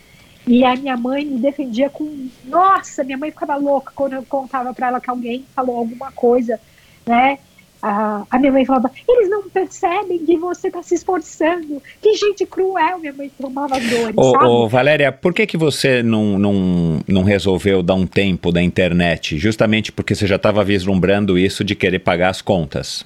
E 0.45 0.64
a 0.65 0.75
minha 0.75 0.98
mãe 0.98 1.25
me 1.25 1.40
defendia 1.40 1.90
com. 1.90 2.27
Nossa, 2.43 3.03
minha 3.03 3.17
mãe 3.17 3.32
ficava 3.32 3.56
louca 3.56 3.93
quando 3.95 4.14
eu 4.14 4.23
contava 4.23 4.73
para 4.73 4.88
ela 4.88 4.99
que 4.99 5.09
alguém 5.09 5.45
falou 5.56 5.77
alguma 5.77 6.11
coisa, 6.11 6.59
né? 7.06 7.40
A, 7.85 8.25
a 8.31 8.39
minha 8.39 8.49
mãe 8.49 8.63
falava: 8.63 8.89
eles 9.05 9.29
não 9.29 9.49
percebem 9.49 10.17
que 10.25 10.37
você 10.37 10.67
está 10.67 10.81
se 10.81 10.95
esforçando. 10.95 11.83
Que 12.01 12.15
gente 12.15 12.45
cruel, 12.45 12.97
minha 12.97 13.11
mãe 13.11 13.29
tomava 13.37 13.77
dores. 13.77 14.15
Ô, 14.15 14.37
ô, 14.45 14.69
Valéria, 14.69 15.11
por 15.11 15.33
que, 15.33 15.45
que 15.45 15.57
você 15.57 16.01
não, 16.01 16.39
não, 16.39 17.01
não 17.05 17.23
resolveu 17.23 17.83
dar 17.83 17.95
um 17.95 18.07
tempo 18.07 18.53
da 18.53 18.61
internet? 18.61 19.37
Justamente 19.37 19.91
porque 19.91 20.15
você 20.15 20.25
já 20.25 20.37
estava 20.37 20.63
vislumbrando 20.63 21.37
isso 21.37 21.61
de 21.61 21.75
querer 21.75 21.99
pagar 21.99 22.29
as 22.29 22.41
contas. 22.41 23.05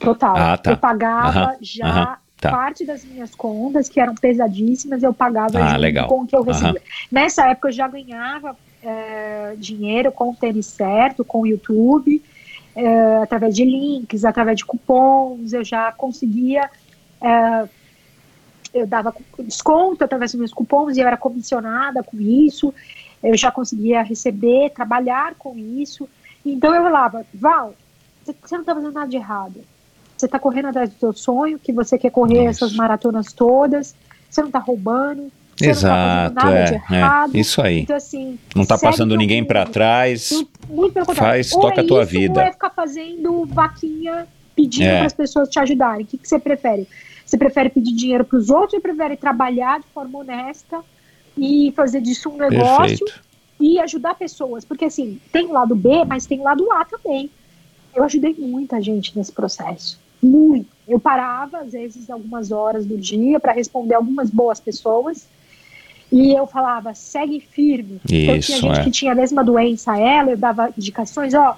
Total. 0.00 0.36
Ah, 0.36 0.56
tá. 0.56 0.72
Eu 0.72 0.76
pagava 0.78 1.56
já 1.60 2.18
Tá. 2.42 2.50
Parte 2.50 2.84
das 2.84 3.04
minhas 3.04 3.32
contas, 3.36 3.88
que 3.88 4.00
eram 4.00 4.16
pesadíssimas, 4.16 5.00
eu 5.00 5.14
pagava 5.14 5.60
ah, 5.60 5.76
legal. 5.76 6.08
com 6.08 6.22
o 6.22 6.26
que 6.26 6.34
eu 6.34 6.42
recebia. 6.42 6.82
Nessa 7.08 7.46
época 7.48 7.68
eu 7.68 7.72
já 7.72 7.86
ganhava 7.86 8.56
é, 8.82 9.54
dinheiro 9.56 10.10
com 10.10 10.30
o 10.30 10.34
tênis 10.34 10.66
certo, 10.66 11.24
com 11.24 11.42
o 11.42 11.46
YouTube, 11.46 12.20
é, 12.74 13.16
através 13.22 13.54
de 13.54 13.64
links, 13.64 14.24
através 14.24 14.58
de 14.58 14.64
cupons, 14.64 15.52
eu 15.52 15.64
já 15.64 15.92
conseguia. 15.92 16.70
É, 17.20 17.68
eu 18.74 18.86
dava 18.86 19.14
desconto 19.38 20.02
através 20.02 20.32
dos 20.32 20.38
meus 20.38 20.52
cupons 20.52 20.96
e 20.96 21.00
eu 21.00 21.06
era 21.06 21.16
comissionada 21.16 22.02
com 22.02 22.18
isso, 22.18 22.72
eu 23.22 23.36
já 23.36 23.50
conseguia 23.50 24.02
receber, 24.02 24.70
trabalhar 24.70 25.34
com 25.34 25.56
isso. 25.56 26.08
Então 26.44 26.74
eu 26.74 26.82
falava, 26.82 27.26
Val, 27.34 27.74
você 28.24 28.34
não 28.52 28.60
está 28.60 28.74
fazendo 28.74 28.92
nada 28.92 29.08
de 29.08 29.16
errado 29.16 29.62
você 30.22 30.26
está 30.26 30.38
correndo 30.38 30.68
atrás 30.68 30.88
do 30.88 30.98
seu 30.98 31.12
sonho, 31.12 31.58
que 31.58 31.72
você 31.72 31.98
quer 31.98 32.10
correr 32.10 32.48
Isso. 32.48 32.64
essas 32.64 32.76
maratonas 32.76 33.32
todas, 33.32 33.94
você 34.30 34.40
não 34.40 34.48
está 34.48 34.60
roubando, 34.60 35.32
você 35.56 35.70
Exato, 35.70 36.34
não 36.34 36.42
tá 36.42 36.52
é, 36.56 36.82
é, 37.34 37.38
isso 37.38 37.60
aí. 37.60 37.80
Então, 37.80 37.96
assim, 37.96 38.38
não 38.54 38.62
está 38.62 38.78
passando 38.78 39.16
ninguém 39.16 39.44
para 39.44 39.64
trás. 39.66 40.30
Muito 40.68 40.94
pelo 40.94 41.14
Faz, 41.14 41.50
toca 41.50 41.80
é 41.80 41.84
a 41.84 41.86
tua 41.86 42.02
isso, 42.02 42.10
vida. 42.10 42.40
Ou 42.40 42.46
é 42.46 42.52
ficar 42.52 42.70
fazendo 42.70 43.44
vaquinha 43.46 44.26
pedindo 44.56 44.88
é. 44.88 44.98
para 44.98 45.06
as 45.06 45.12
pessoas 45.12 45.48
te 45.48 45.58
ajudarem. 45.58 46.04
O 46.04 46.06
que, 46.06 46.18
que 46.18 46.28
você 46.28 46.38
prefere? 46.38 46.88
Você 47.24 47.36
prefere 47.36 47.68
pedir 47.68 47.92
dinheiro 47.92 48.24
para 48.24 48.38
os 48.38 48.50
outros 48.50 48.74
ou 48.74 48.80
prefere 48.80 49.16
trabalhar 49.16 49.80
de 49.80 49.86
forma 49.88 50.18
honesta 50.18 50.80
e 51.36 51.72
fazer 51.76 52.00
disso 52.00 52.28
um 52.28 52.36
negócio 52.36 52.98
Perfeito. 52.98 53.20
e 53.60 53.78
ajudar 53.78 54.14
pessoas? 54.14 54.64
Porque 54.64 54.86
assim, 54.86 55.20
tem 55.30 55.46
o 55.46 55.52
lado 55.52 55.74
B, 55.74 56.04
mas 56.06 56.26
tem 56.26 56.40
o 56.40 56.44
lado 56.44 56.70
A 56.72 56.84
também. 56.84 57.30
Eu 57.94 58.04
ajudei 58.04 58.34
muita 58.38 58.80
gente 58.80 59.16
nesse 59.16 59.32
processo 59.32 60.00
muito. 60.22 60.68
Eu 60.86 61.00
parava, 61.00 61.58
às 61.58 61.72
vezes, 61.72 62.08
algumas 62.08 62.52
horas 62.52 62.86
do 62.86 62.96
dia 62.96 63.40
para 63.40 63.52
responder 63.52 63.94
algumas 63.94 64.30
boas 64.30 64.60
pessoas. 64.60 65.26
E 66.12 66.32
eu 66.38 66.46
falava, 66.46 66.94
segue 66.94 67.40
firme. 67.40 67.98
então 68.04 68.36
Isso, 68.36 68.48
tinha 68.52 68.58
gente 68.60 68.80
é. 68.80 68.84
que 68.84 68.90
tinha 68.90 69.12
a 69.12 69.14
mesma 69.14 69.42
doença, 69.42 69.96
ela, 69.98 70.30
eu 70.32 70.36
dava 70.36 70.68
indicações, 70.76 71.32
ó, 71.32 71.56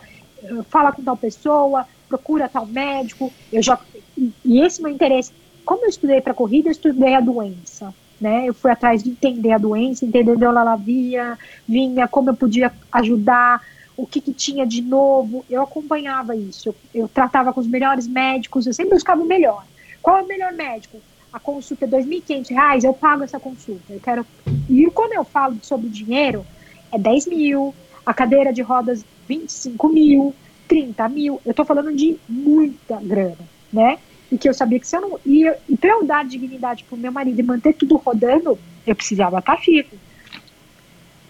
fala 0.71 0.93
com 0.93 1.03
tal 1.03 1.17
pessoa, 1.17 1.87
procura 2.09 2.49
tal 2.49 2.65
médico. 2.67 3.33
Eu 3.53 3.63
já 3.63 3.79
e- 4.17 4.31
e 4.45 4.61
esse 4.61 4.81
meu 4.81 4.93
interesse, 4.93 5.33
como 5.65 5.85
eu 5.85 5.89
estudei 5.89 6.21
para 6.21 6.33
corrida, 6.33 6.69
eu 6.69 6.73
estudei 6.73 7.15
a 7.15 7.21
doença, 7.21 7.93
né? 8.21 8.45
Eu 8.47 8.55
fui 8.55 8.71
atrás 8.71 9.03
de 9.03 9.11
entender 9.11 9.51
a 9.53 9.59
doença, 9.59 10.05
entender 10.05 10.37
de 10.37 10.45
onde 10.47 10.59
ela 10.59 10.77
via, 10.77 11.37
vinha, 11.67 12.07
como 12.07 12.31
eu 12.31 12.35
podia 12.35 12.71
ajudar, 12.93 13.61
o 13.97 14.07
que, 14.07 14.21
que 14.21 14.33
tinha 14.33 14.65
de 14.67 14.83
novo. 14.83 15.45
Eu 15.51 15.63
acompanhava 15.63 16.37
isso. 16.37 16.69
Eu, 16.69 16.75
eu 16.95 17.09
tratava 17.09 17.53
com 17.53 17.61
os 17.61 17.67
melhores 17.67 18.07
médicos, 18.07 18.67
eu 18.67 18.75
sempre 18.75 18.95
buscava 18.95 19.21
o 19.23 19.27
melhor. 19.27 19.65
Qual 20.03 20.19
é 20.19 20.23
o 20.23 20.27
melhor 20.29 20.53
médico? 20.53 20.99
A 21.35 21.41
consulta 21.41 21.85
é 21.85 21.89
2.500 21.89 22.51
reais, 22.51 22.85
eu 22.85 22.95
pago 22.95 23.25
essa 23.25 23.41
consulta. 23.41 23.93
Eu 23.93 23.99
quero. 23.99 24.25
E 24.71 24.89
quando 24.95 25.15
eu 25.15 25.25
falo 25.25 25.59
sobre 25.63 25.89
dinheiro, 25.89 26.47
é 26.93 26.97
10 26.97 27.27
mil, 27.27 27.75
a 28.07 28.15
cadeira 28.15 28.53
de 28.53 28.63
rodas 28.63 29.05
25 29.29 29.89
mil, 29.89 30.33
30 30.69 31.09
mil. 31.09 31.41
Eu 31.45 31.53
tô 31.53 31.65
falando 31.65 31.93
de 31.93 32.17
muita 32.29 33.01
grana, 33.01 33.37
né? 33.73 33.99
E 34.31 34.39
que 34.39 34.49
eu 34.49 34.55
sabia 34.55 34.79
que 34.79 34.87
se 34.87 34.97
eu 34.97 35.01
não. 35.01 35.21
E, 35.27 35.53
e 35.69 35.77
pra 35.77 35.91
eu 35.91 36.05
dar 36.05 36.25
dignidade 36.25 36.85
pro 36.85 36.97
meu 36.97 37.11
marido 37.11 37.41
e 37.41 37.43
manter 37.43 37.75
tudo 37.75 37.97
rodando, 37.97 38.57
eu 38.87 38.95
precisava 38.95 39.41
estar 39.41 39.57
firme. 39.57 39.99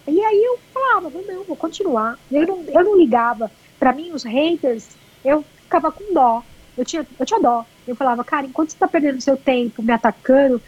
E 0.07 0.21
aí 0.21 0.45
eu 0.45 0.59
falava, 0.71 1.11
não, 1.27 1.45
vou 1.45 1.57
continuar. 1.57 2.19
Eu 2.31 2.47
não, 2.47 2.63
eu 2.63 2.85
não 2.85 2.99
ligava. 2.99 3.51
Pra 3.79 3.95
mim, 3.95 4.13
os 4.13 4.23
haters, 4.23 4.87
eu 5.25 5.43
ficava 5.63 5.91
com 5.91 6.13
dó. 6.13 6.43
Eu 6.77 6.85
tinha, 6.85 7.07
eu 7.19 7.27
tinha 7.27 7.41
dó. 7.41 7.65
Eu 7.87 7.95
falava, 7.95 8.25
cara, 8.25 8.47
enquanto 8.47 8.71
você 8.71 8.79
tá 8.79 8.89
perdendo 8.89 9.21
seu 9.21 9.37
tempo 9.37 9.83
me 9.83 9.93
atacando, 9.93 10.61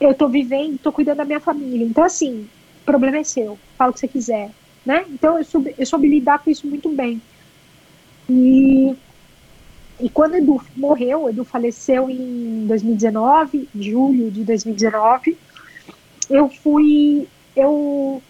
eu 0.00 0.14
tô 0.14 0.28
vivendo, 0.28 0.78
tô 0.78 0.92
cuidando 0.92 1.18
da 1.18 1.24
minha 1.24 1.40
família. 1.40 1.86
Então, 1.86 2.04
assim, 2.04 2.48
o 2.82 2.84
problema 2.84 3.18
é 3.18 3.24
seu. 3.24 3.58
Fala 3.76 3.90
o 3.90 3.94
que 3.94 4.00
você 4.00 4.08
quiser. 4.08 4.50
Né? 4.84 5.04
Então, 5.10 5.38
eu 5.38 5.44
soube, 5.44 5.74
eu 5.78 5.86
soube 5.86 6.08
lidar 6.08 6.38
com 6.38 6.50
isso 6.50 6.66
muito 6.66 6.88
bem. 6.88 7.20
E, 8.28 8.94
e 10.00 10.08
quando 10.08 10.32
o 10.32 10.36
Edu 10.36 10.62
morreu, 10.76 11.24
o 11.24 11.28
Edu 11.28 11.44
faleceu 11.44 12.08
em 12.08 12.66
2019, 12.66 13.68
em 13.74 13.82
julho 13.82 14.30
de 14.30 14.44
2019, 14.44 15.36
eu 16.30 16.48
fui, 16.48 17.26
eu, 17.54 18.22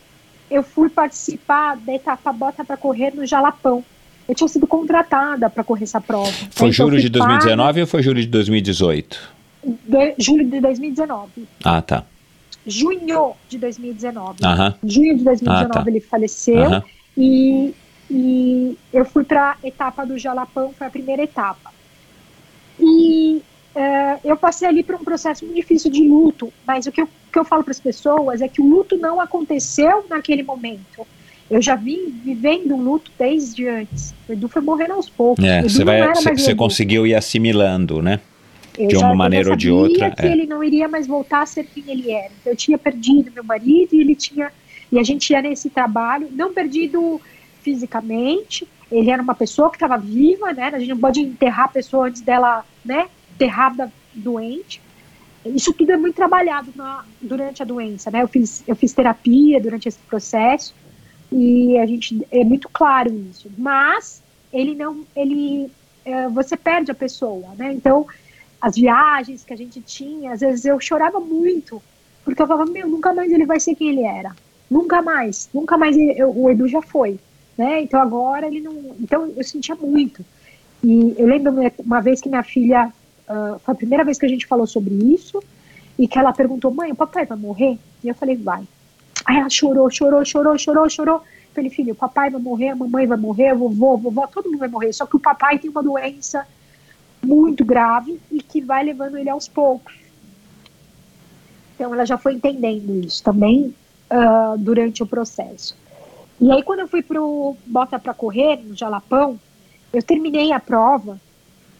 eu 0.51 0.63
fui 0.63 0.89
participar 0.89 1.77
da 1.77 1.95
etapa 1.95 2.33
Bota 2.33 2.65
para 2.65 2.77
Correr 2.77 3.15
no 3.15 3.27
Jalapão. 3.27 3.85
Eu 4.31 4.35
tinha 4.37 4.47
sido 4.47 4.65
contratada 4.65 5.51
para 5.51 5.65
correr 5.65 5.83
essa 5.83 6.01
prova. 6.01 6.31
Foi 6.53 6.69
eu 6.69 6.73
julho 6.73 7.01
de 7.01 7.11
paga 7.11 7.33
2019 7.33 7.81
ou 7.81 7.87
foi 7.89 8.01
julho 8.01 8.21
de 8.21 8.29
2018? 8.29 9.41
de 9.65 10.15
julho 10.19 10.49
de 10.49 10.61
2019. 10.61 11.49
Ah, 11.65 11.83
tá. 11.83 12.05
Junho 12.65 13.35
de 13.49 13.59
2019. 13.59 14.39
Aham. 14.45 14.75
Junho 14.85 15.19
de 15.19 15.25
2019 15.25 15.73
Ah, 15.81 15.83
tá. 15.83 15.91
ele 15.91 15.99
faleceu. 15.99 16.63
Aham. 16.63 16.83
E, 17.19 17.75
e 18.09 18.79
eu 18.93 19.05
fui 19.05 19.25
para 19.25 19.57
a 19.61 19.67
etapa 19.67 20.07
do 20.07 20.17
Jalapão, 20.17 20.73
foi 20.79 20.87
a 20.87 20.91
primeira 20.91 21.25
etapa. 21.25 21.73
E 22.79 23.43
é, 23.75 24.19
eu 24.23 24.37
passei 24.37 24.69
ali 24.69 24.85
por 24.85 24.95
um 24.95 25.03
processo 25.03 25.45
muito 25.45 25.57
difícil 25.57 25.91
de 25.91 26.09
luto, 26.09 26.53
mas 26.65 26.87
o 26.87 26.93
que 26.93 27.03
eu, 27.03 27.09
que 27.33 27.39
eu 27.39 27.45
falo 27.45 27.65
para 27.65 27.73
as 27.73 27.81
pessoas 27.81 28.41
é 28.41 28.47
que 28.47 28.61
o 28.63 28.65
luto 28.65 28.97
não 28.97 29.21
aconteceu 29.21 30.05
naquele 30.09 30.45
momento. 30.45 31.05
Eu 31.51 31.61
já 31.61 31.75
vim 31.75 32.11
vivendo 32.25 32.77
o 32.77 32.81
luto 32.81 33.11
desde 33.19 33.67
antes. 33.67 34.15
O 34.29 34.33
Edu 34.33 34.49
foi 34.49 34.63
morrendo 34.63 34.93
aos 34.93 35.11
poucos. 35.11 35.45
É, 35.45 35.61
você 35.63 35.83
vai, 35.83 36.01
você, 36.15 36.55
conseguiu 36.55 37.05
ir 37.05 37.15
assimilando, 37.17 38.01
né? 38.01 38.21
Eu 38.79 38.87
de 38.87 38.97
uma 38.97 39.07
eu 39.07 39.11
já 39.11 39.15
maneira 39.15 39.51
ou 39.51 39.57
de 39.57 39.69
outra, 39.69 40.13
que 40.13 40.25
é. 40.25 40.31
ele 40.31 40.47
não 40.47 40.63
iria 40.63 40.87
mais 40.87 41.09
voltar 41.09 41.43
a 41.43 41.47
ser 41.47 41.65
quem 41.65 41.83
ele 41.89 42.13
era. 42.13 42.31
Então, 42.41 42.53
eu 42.53 42.57
tinha 42.57 42.79
perdido 42.79 43.33
meu 43.33 43.43
marido 43.43 43.95
e 43.95 44.01
ele 44.01 44.15
tinha 44.15 44.53
e 44.93 44.99
a 44.99 45.03
gente 45.03 45.31
ia 45.31 45.43
nesse 45.43 45.71
trabalho, 45.71 46.29
não 46.33 46.53
perdido 46.53 47.21
fisicamente. 47.63 48.67
Ele 48.91 49.11
era 49.11 49.23
uma 49.23 49.35
pessoa 49.35 49.71
que 49.71 49.77
estava 49.77 49.97
viva, 49.97 50.53
né? 50.53 50.71
A 50.73 50.79
gente 50.79 50.89
não 50.89 50.99
pode 50.99 51.21
enterrar 51.21 51.67
a 51.67 51.69
pessoa 51.69 52.07
antes 52.07 52.23
dela, 52.23 52.65
né? 52.85 53.09
Enterrada 53.35 53.93
doente. 54.15 54.81
Isso 55.45 55.73
tudo 55.73 55.91
é 55.93 55.97
muito 55.97 56.15
trabalhado 56.15 56.73
na- 56.77 57.05
durante 57.21 57.63
a 57.63 57.65
doença, 57.65 58.11
né? 58.11 58.23
Eu 58.23 58.29
fiz 58.29 58.63
eu 58.69 58.77
fiz 58.77 58.93
terapia 58.93 59.61
durante 59.61 59.89
esse 59.89 59.99
processo 59.99 60.75
e 61.33 61.79
a 61.79 61.87
gente 61.87 62.27
é 62.31 62.45
muito 62.45 62.69
claro 62.69 63.13
isso. 63.31 63.51
Mas 63.57 64.23
ele 64.53 64.75
não 64.75 65.05
ele 65.15 65.71
é, 66.05 66.29
você 66.29 66.57
perde 66.57 66.91
a 66.91 66.95
pessoa, 66.95 67.49
né? 67.57 67.73
Então 67.73 68.07
as 68.61 68.75
viagens 68.77 69.45
que 69.45 69.53
a 69.53 69.57
gente 69.57 69.81
tinha, 69.81 70.33
às 70.33 70.41
vezes 70.41 70.65
eu 70.65 70.79
chorava 70.81 71.19
muito, 71.19 71.83
porque 72.25 72.43
eu 72.43 72.47
falava, 72.47 72.71
meu, 72.71 72.87
nunca 72.89 73.13
mais 73.15 73.33
ele 73.33 73.47
vai 73.47 73.59
ser 73.59 73.75
quem 73.75 73.89
ele 73.91 74.03
era. 74.03 74.35
Nunca 74.71 75.01
mais, 75.03 75.49
nunca 75.53 75.77
mais 75.79 75.97
ele- 75.97 76.15
eu- 76.21 76.31
o 76.37 76.51
Edu 76.51 76.69
já 76.69 76.81
foi, 76.83 77.19
né? 77.57 77.81
Então 77.83 78.01
agora 78.01 78.47
ele 78.47 78.61
não. 78.61 78.75
Então 79.01 79.33
eu 79.37 79.45
sentia 79.45 79.75
muito. 79.75 80.25
E 80.83 81.15
eu 81.19 81.27
lembro 81.27 81.53
uma- 81.85 82.01
vez 82.01 82.21
que 82.21 82.29
minha 82.29 82.43
filha, 82.43 82.93
ah, 83.29 83.57
foi 83.65 83.75
a 83.75 83.77
primeira 83.77 84.05
vez 84.05 84.19
que 84.19 84.27
a 84.27 84.29
gente 84.29 84.47
falou 84.47 84.67
sobre 84.67 84.95
isso, 84.95 85.43
e 85.99 86.07
que 86.09 86.19
ela 86.19 86.33
perguntou, 86.33 86.73
mãe, 86.73 86.91
o 86.93 86.97
papai 86.97 87.27
vai 87.27 87.37
morrer? 87.39 87.79
E 88.03 88.09
eu 88.09 88.15
falei, 88.15 88.37
vai. 88.37 88.63
Aí 89.25 89.37
ela 89.37 89.51
chorou, 89.51 89.91
chorou, 89.91 90.25
chorou, 90.25 90.59
chorou, 90.59 90.89
chorou. 90.89 91.23
Falei, 91.55 91.71
filho, 91.71 91.93
o 91.93 91.97
papai 91.97 92.31
vai 92.31 92.41
morrer, 92.41 92.69
a 92.71 92.77
mamãe 92.77 93.07
vai 93.07 93.19
morrer, 93.19 93.53
o 93.53 93.69
vovô, 93.69 93.95
a 93.95 93.97
vovó, 93.97 94.27
todo 94.27 94.47
mundo 94.47 94.59
vai 94.59 94.69
morrer. 94.69 94.93
Só 94.93 95.07
que 95.07 95.17
o 95.17 95.21
papai 95.21 95.59
tem 95.59 95.71
uma 95.71 95.83
doença 95.83 96.47
muito 97.23 97.65
grave 97.65 98.21
e 98.31 98.43
que 98.43 98.61
vai 98.61 98.85
levando 98.85 99.19
ele 99.19 99.29
aos 99.29 99.49
poucos. 99.49 99.95
Então 101.75 101.93
ela 101.93 102.05
já 102.05 102.17
foi 102.17 102.35
entendendo 102.35 103.05
isso 103.05 103.23
também 103.23 103.75
ah, 104.09 104.55
durante 104.59 105.03
o 105.03 105.07
processo. 105.07 105.77
E 106.41 106.51
aí 106.51 106.63
quando 106.63 106.81
eu 106.81 106.89
fui 106.89 107.03
pro 107.03 107.57
Bota 107.67 107.99
para 107.99 108.15
Correr, 108.15 108.57
no 108.57 108.77
Jalapão, 108.77 109.39
eu 109.93 110.03
terminei 110.03 110.53
a 110.53 110.61
prova 110.61 111.21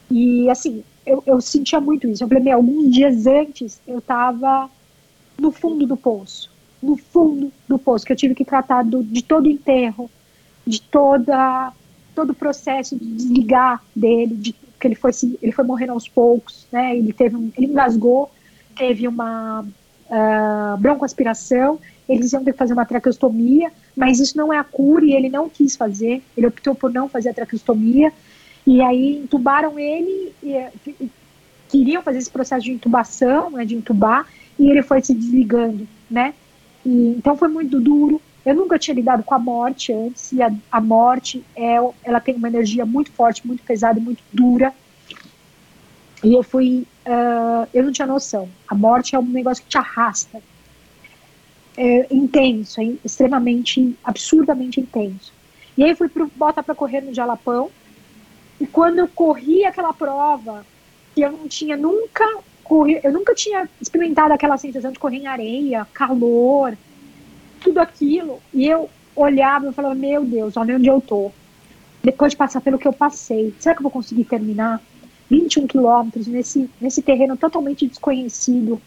e 0.09 0.49
assim, 0.49 0.83
eu, 1.05 1.23
eu 1.25 1.39
sentia 1.39 1.79
muito 1.79 2.07
isso. 2.07 2.23
Eu 2.23 2.27
falei, 2.27 2.43
meu, 2.43 2.57
alguns 2.57 2.93
dias 2.93 3.25
antes 3.25 3.81
eu 3.87 3.99
estava 3.99 4.69
no 5.39 5.51
fundo 5.51 5.87
do 5.87 5.97
poço. 5.97 6.50
No 6.81 6.97
fundo 6.97 7.51
do 7.67 7.77
poço, 7.77 8.05
que 8.05 8.11
eu 8.11 8.17
tive 8.17 8.33
que 8.33 8.45
tratar 8.45 8.83
do, 8.83 9.03
de 9.03 9.23
todo 9.23 9.45
o 9.45 9.49
enterro, 9.49 10.09
de 10.65 10.81
toda 10.81 11.73
todo 12.13 12.31
o 12.31 12.35
processo 12.35 12.97
de 12.97 13.05
desligar 13.05 13.81
dele, 13.95 14.35
de 14.35 14.53
que 14.53 14.87
ele 14.87 14.95
foi 14.95 15.11
ele 15.41 15.51
foi 15.51 15.63
morrendo 15.63 15.93
aos 15.93 16.07
poucos, 16.07 16.67
né? 16.71 16.97
Ele 16.97 17.13
teve 17.13 17.35
um, 17.35 17.51
ele 17.55 17.67
engasgou, 17.67 18.29
teve 18.75 19.07
uma 19.07 19.65
ah, 20.09 20.75
broncoaspiração, 20.79 21.79
eles 22.09 22.33
iam 22.33 22.43
ter 22.43 22.51
que 22.51 22.57
fazer 22.57 22.73
uma 22.73 22.85
traqueostomia, 22.85 23.71
mas 23.95 24.19
isso 24.19 24.35
não 24.37 24.51
é 24.51 24.57
a 24.57 24.63
cura 24.63 25.05
e 25.05 25.13
ele 25.13 25.29
não 25.29 25.47
quis 25.47 25.75
fazer, 25.75 26.21
ele 26.35 26.47
optou 26.47 26.75
por 26.75 26.91
não 26.91 27.07
fazer 27.07 27.29
a 27.29 27.33
traqueostomia 27.33 28.11
e 28.65 28.81
aí 28.81 29.17
entubaram 29.17 29.79
ele, 29.79 30.33
e, 30.43 30.53
e- 30.85 31.09
queriam 31.69 32.01
fazer 32.03 32.17
esse 32.17 32.29
processo 32.29 32.65
de 32.65 32.73
intubação, 32.73 33.51
né, 33.51 33.63
de 33.63 33.75
intubar, 33.75 34.27
e 34.59 34.69
ele 34.69 34.83
foi 34.83 35.01
se 35.01 35.13
desligando, 35.13 35.87
né? 36.09 36.33
E, 36.85 37.15
então 37.17 37.35
foi 37.37 37.47
muito 37.47 37.79
duro. 37.79 38.21
Eu 38.45 38.55
nunca 38.55 38.79
tinha 38.79 38.95
lidado 38.95 39.23
com 39.23 39.35
a 39.35 39.39
morte 39.39 39.93
antes, 39.93 40.31
e 40.31 40.41
a, 40.41 40.51
a 40.71 40.81
morte 40.81 41.43
é, 41.55 41.75
ela 42.03 42.19
tem 42.19 42.35
uma 42.35 42.47
energia 42.47 42.85
muito 42.85 43.11
forte, 43.11 43.45
muito 43.45 43.63
pesada 43.63 43.99
e 43.99 44.01
muito 44.01 44.23
dura. 44.33 44.73
E 46.23 46.33
eu 46.33 46.43
fui, 46.43 46.87
ah, 47.05 47.67
eu 47.73 47.83
não 47.83 47.91
tinha 47.91 48.07
noção. 48.07 48.49
A 48.67 48.75
morte 48.75 49.15
é 49.15 49.19
um 49.19 49.23
negócio 49.23 49.63
que 49.63 49.69
te 49.69 49.77
arrasta. 49.77 50.41
É 51.77 52.07
intenso, 52.13 52.81
é 52.81 52.93
extremamente, 53.03 53.95
absurdamente 54.03 54.79
intenso. 54.79 55.33
E 55.77 55.83
aí 55.83 55.91
eu 55.91 55.95
fui 55.95 56.09
pro 56.09 56.31
Bota 56.35 56.61
para 56.61 56.75
correr 56.75 57.01
no 57.01 57.13
Jalapão. 57.13 57.71
E 58.59 58.67
quando 58.67 58.99
eu 58.99 59.07
corri 59.07 59.65
aquela 59.65 59.93
prova, 59.93 60.65
que 61.15 61.21
eu 61.21 61.31
não 61.31 61.47
tinha 61.47 61.75
nunca 61.75 62.25
corri, 62.71 63.01
eu 63.03 63.11
nunca 63.11 63.35
tinha 63.35 63.67
experimentado 63.81 64.33
aquela 64.33 64.57
sensação 64.57 64.93
de 64.93 64.99
correr 64.99 65.17
em 65.17 65.27
areia, 65.27 65.85
calor, 65.93 66.77
tudo 67.59 67.81
aquilo. 67.81 68.39
E 68.53 68.65
eu 68.65 68.89
olhava 69.13 69.67
e 69.67 69.73
falava, 69.73 69.93
meu 69.93 70.23
Deus, 70.23 70.55
olha 70.55 70.77
onde 70.77 70.87
eu 70.87 71.01
tô. 71.01 71.31
Depois 72.01 72.31
de 72.31 72.37
passar 72.37 72.61
pelo 72.61 72.79
que 72.79 72.87
eu 72.87 72.93
passei, 72.93 73.53
será 73.59 73.75
que 73.75 73.79
eu 73.79 73.83
vou 73.83 73.91
conseguir 73.91 74.23
terminar? 74.23 74.81
21 75.29 75.67
quilômetros 75.67 76.27
nesse, 76.27 76.69
nesse 76.79 77.01
terreno 77.01 77.35
totalmente 77.35 77.85
desconhecido. 77.85 78.81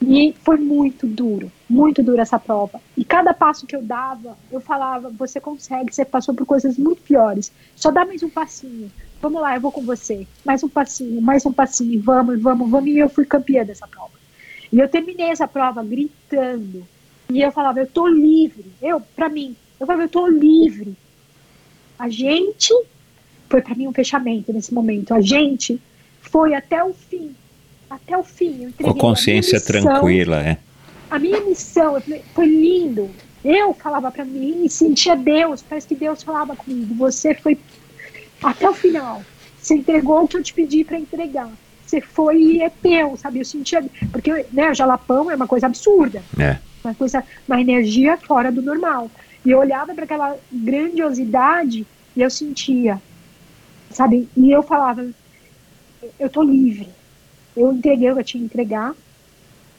E 0.00 0.34
foi 0.42 0.56
muito 0.56 1.06
duro, 1.06 1.52
muito 1.68 2.02
dura 2.02 2.22
essa 2.22 2.38
prova. 2.38 2.80
E 2.96 3.04
cada 3.04 3.34
passo 3.34 3.66
que 3.66 3.76
eu 3.76 3.82
dava, 3.82 4.36
eu 4.50 4.60
falava: 4.60 5.10
você 5.10 5.40
consegue, 5.40 5.94
você 5.94 6.04
passou 6.06 6.34
por 6.34 6.46
coisas 6.46 6.78
muito 6.78 7.02
piores. 7.02 7.52
Só 7.76 7.90
dá 7.90 8.04
mais 8.04 8.22
um 8.22 8.30
passinho. 8.30 8.90
Vamos 9.24 9.40
lá, 9.40 9.54
eu 9.54 9.60
vou 9.62 9.72
com 9.72 9.80
você. 9.80 10.26
Mais 10.44 10.62
um 10.62 10.68
passinho, 10.68 11.18
mais 11.22 11.46
um 11.46 11.50
passinho. 11.50 11.98
Vamos, 12.02 12.42
vamos, 12.42 12.70
vamos. 12.70 12.90
E 12.90 12.98
eu 12.98 13.08
fui 13.08 13.24
campeã 13.24 13.64
dessa 13.64 13.88
prova. 13.88 14.12
E 14.70 14.78
eu 14.78 14.86
terminei 14.86 15.30
essa 15.30 15.48
prova 15.48 15.82
gritando. 15.82 16.86
E 17.30 17.40
eu 17.40 17.50
falava: 17.50 17.80
eu 17.80 17.86
tô 17.86 18.06
livre. 18.06 18.66
Eu, 18.82 19.00
pra 19.00 19.30
mim, 19.30 19.56
eu 19.80 19.86
falava: 19.86 20.04
eu 20.04 20.10
tô 20.10 20.26
livre. 20.26 20.94
A 21.98 22.10
gente 22.10 22.70
foi 23.48 23.62
para 23.62 23.74
mim 23.74 23.88
um 23.88 23.94
fechamento 23.94 24.52
nesse 24.52 24.74
momento. 24.74 25.14
A 25.14 25.22
gente 25.22 25.80
foi 26.20 26.52
até 26.52 26.84
o 26.84 26.92
fim. 26.92 27.34
Até 27.88 28.18
o 28.18 28.22
fim. 28.22 28.70
Com 28.72 28.92
consciência 28.92 29.58
missão. 29.58 29.82
tranquila, 29.82 30.42
é. 30.42 30.58
a 31.10 31.18
minha 31.18 31.40
missão 31.40 31.96
foi 32.34 32.46
lindo. 32.46 33.08
Eu 33.42 33.72
falava 33.72 34.10
para 34.10 34.26
mim 34.26 34.66
e 34.66 34.68
sentia 34.68 35.16
Deus, 35.16 35.62
parece 35.62 35.88
que 35.88 35.94
Deus 35.94 36.22
falava 36.22 36.54
comigo. 36.54 36.94
Você 36.96 37.34
foi 37.34 37.58
até 38.48 38.68
o 38.68 38.74
final. 38.74 39.22
Você 39.58 39.74
entregou 39.74 40.22
o 40.22 40.28
que 40.28 40.36
eu 40.36 40.42
te 40.42 40.52
pedi 40.52 40.84
para 40.84 40.98
entregar. 40.98 41.50
Você 41.86 42.00
foi 42.00 42.40
e 42.40 42.62
é 42.62 42.70
teu, 42.70 43.16
sabe? 43.16 43.38
Eu 43.38 43.44
sentia. 43.44 43.84
Porque 44.10 44.46
né, 44.52 44.74
jalapão 44.74 45.30
é 45.30 45.34
uma 45.34 45.46
coisa 45.46 45.66
absurda. 45.66 46.22
É. 46.38 46.58
Uma 46.84 46.94
coisa, 46.94 47.24
uma 47.48 47.60
energia 47.60 48.16
fora 48.16 48.52
do 48.52 48.60
normal. 48.60 49.10
E 49.44 49.50
eu 49.50 49.58
olhava 49.58 49.94
para 49.94 50.04
aquela 50.04 50.36
grandiosidade 50.52 51.86
e 52.16 52.20
eu 52.20 52.30
sentia, 52.30 53.00
sabe? 53.90 54.28
E 54.36 54.50
eu 54.50 54.62
falava, 54.62 55.06
eu 56.18 56.30
tô 56.30 56.42
livre. 56.42 56.88
Eu 57.56 57.72
entreguei 57.72 58.10
o 58.10 58.14
que 58.14 58.20
eu 58.20 58.24
tinha 58.24 58.40
que 58.40 58.46
entregar. 58.46 58.94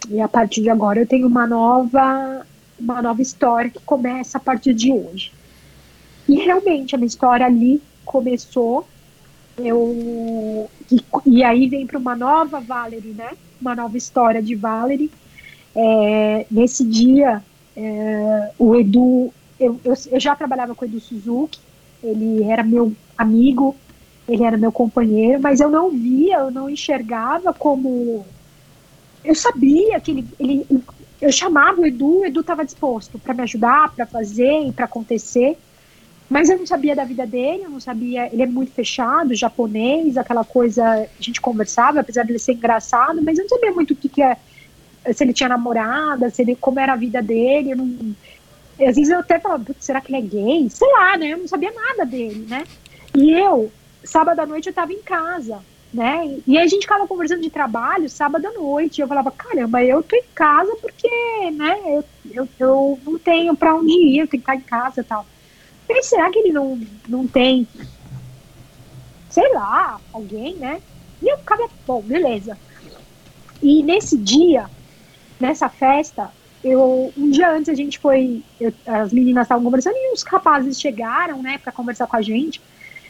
E 0.10 0.22
a 0.22 0.28
partir 0.28 0.62
de 0.62 0.70
agora 0.70 1.00
eu 1.00 1.08
tenho 1.08 1.28
uma 1.28 1.48
nova, 1.48 2.46
uma 2.80 3.02
nova 3.02 3.22
história 3.22 3.70
que 3.70 3.80
começa 3.82 4.38
a 4.38 4.42
partir 4.42 4.74
de 4.74 4.92
hoje. 4.92 5.32
E 6.28 6.36
realmente 6.36 6.96
a 6.96 6.98
minha 6.98 7.08
história 7.08 7.46
ali 7.46 7.82
começou. 8.06 8.88
Eu 9.58 10.70
e, 10.92 11.04
e 11.26 11.44
aí 11.44 11.68
vem 11.68 11.88
para 11.88 11.98
uma 11.98 12.16
nova 12.16 12.60
Valerie, 12.60 13.14
né? 13.14 13.32
Uma 13.60 13.76
nova 13.76 13.98
história 13.98 14.42
de 14.42 14.56
Valerie. 14.56 15.12
É, 15.76 16.46
nesse 16.50 16.86
dia, 16.86 17.44
é, 17.76 18.52
o 18.58 18.76
Edu, 18.76 19.34
eu, 19.60 19.80
eu, 19.84 19.94
eu 20.12 20.20
já 20.20 20.36
trabalhava 20.36 20.76
com 20.76 20.86
o 20.86 20.88
Edu 20.88 21.00
Suzuki. 21.00 21.60
Ele 22.04 22.44
era 22.44 22.64
meu 22.64 22.94
amigo, 23.18 23.76
ele 24.28 24.44
era 24.44 24.58
meu 24.58 24.72
companheiro, 24.72 25.42
mas 25.42 25.60
eu 25.60 25.70
não 25.70 25.90
via, 25.90 26.38
eu 26.38 26.52
não 26.52 26.70
enxergava 26.70 27.54
como. 27.54 28.26
Eu 29.24 29.36
sabia 29.36 30.00
que 30.00 30.12
ele. 30.12 30.28
ele 30.40 30.84
eu 31.22 31.32
chamava 31.32 31.82
o 31.82 31.86
Edu, 31.86 32.20
o 32.20 32.26
Edu 32.26 32.42
estava 32.42 32.66
disposto 32.66 33.18
para 33.18 33.34
me 33.34 33.42
ajudar, 33.44 33.94
para 33.96 34.06
fazer 34.06 34.68
e 34.68 34.72
para 34.72 34.86
acontecer, 34.86 35.58
mas 36.30 36.50
eu 36.50 36.58
não 36.58 36.66
sabia 36.66 36.96
da 36.96 37.04
vida 37.04 37.26
dele, 37.26 37.64
eu 37.64 37.70
não 37.70 37.80
sabia. 37.80 38.28
Ele 38.34 38.42
é 38.42 38.48
muito 38.48 38.72
fechado, 38.72 39.36
japonês, 39.36 40.18
aquela 40.18 40.44
coisa. 40.44 40.84
A 40.84 41.08
gente 41.22 41.40
conversava, 41.40 42.00
apesar 42.00 42.24
de 42.24 42.32
ele 42.32 42.40
ser 42.40 42.54
engraçado, 42.54 43.22
mas 43.22 43.38
eu 43.38 43.44
não 43.44 43.50
sabia 43.50 43.72
muito 43.72 43.92
o 43.92 43.96
que, 43.96 44.10
que 44.10 44.24
é. 44.24 44.38
Se 45.14 45.24
ele 45.24 45.34
tinha 45.34 45.50
namorada, 45.50 46.30
se 46.32 46.42
ele, 46.42 46.56
como 46.56 46.80
era 46.80 46.94
a 46.94 46.98
vida 46.98 47.22
dele. 47.22 47.72
Eu 47.72 47.78
não, 47.78 48.16
às 48.80 48.96
vezes 48.96 49.10
eu 49.10 49.20
até 49.20 49.40
falava, 49.40 49.66
será 49.80 50.02
que 50.02 50.14
ele 50.14 50.26
é 50.26 50.28
gay? 50.28 50.70
Sei 50.70 50.92
lá, 50.92 51.16
né? 51.16 51.28
Eu 51.28 51.38
não 51.38 51.48
sabia 51.48 51.72
nada 51.72 52.06
dele, 52.06 52.46
né? 52.50 52.64
E 53.14 53.32
eu, 53.32 53.72
sábado 54.04 54.40
à 54.40 54.46
noite, 54.48 54.68
eu 54.68 54.72
estava 54.72 54.92
em 54.92 55.02
casa, 55.04 55.60
né? 55.94 56.40
E 56.48 56.58
aí 56.58 56.64
a 56.64 56.68
gente 56.68 56.82
ficava 56.82 57.08
conversando 57.08 57.42
de 57.42 57.52
trabalho 57.52 58.10
sábado 58.10 58.48
à 58.48 58.52
noite. 58.52 58.98
E 58.98 59.02
eu 59.02 59.08
falava, 59.08 59.30
caramba, 59.30 59.84
eu 59.84 60.02
tô 60.02 60.16
em 60.16 60.26
casa 60.34 60.76
porque, 60.82 61.08
né? 61.52 61.80
Eu, 61.86 62.04
eu, 62.32 62.50
eu 62.60 63.00
não 63.06 63.20
tenho 63.20 63.56
para 63.56 63.76
onde 63.76 63.92
ir, 63.92 64.20
eu 64.20 64.28
tenho 64.28 64.44
que 64.44 64.52
estar 64.52 64.56
em 64.56 64.62
casa 64.62 65.02
e 65.02 65.04
tal. 65.04 65.26
E 65.88 66.04
será 66.04 66.30
que 66.30 66.40
ele 66.40 66.52
não, 66.52 66.80
não 67.08 67.28
tem, 67.28 67.68
sei 69.30 69.54
lá, 69.54 70.00
alguém, 70.12 70.56
né? 70.56 70.82
E 71.22 71.28
eu 71.28 71.38
ficava, 71.38 71.70
bom, 71.86 72.02
beleza. 72.02 72.58
E 73.62 73.84
nesse 73.84 74.18
dia, 74.18 74.70
nessa 75.40 75.70
festa, 75.70 76.32
eu, 76.64 77.14
um 77.16 77.30
dia 77.30 77.52
antes 77.52 77.70
a 77.70 77.76
gente 77.76 78.00
foi, 78.00 78.44
eu, 78.60 78.74
as 78.88 79.14
meninas 79.14 79.44
estavam 79.44 79.64
conversando 79.64 79.96
e 79.96 80.14
os 80.14 80.24
rapazes 80.24 80.80
chegaram, 80.80 81.42
né, 81.42 81.60
para 81.60 81.72
conversar 81.72 82.08
com 82.08 82.16
a 82.16 82.22
gente. 82.22 82.62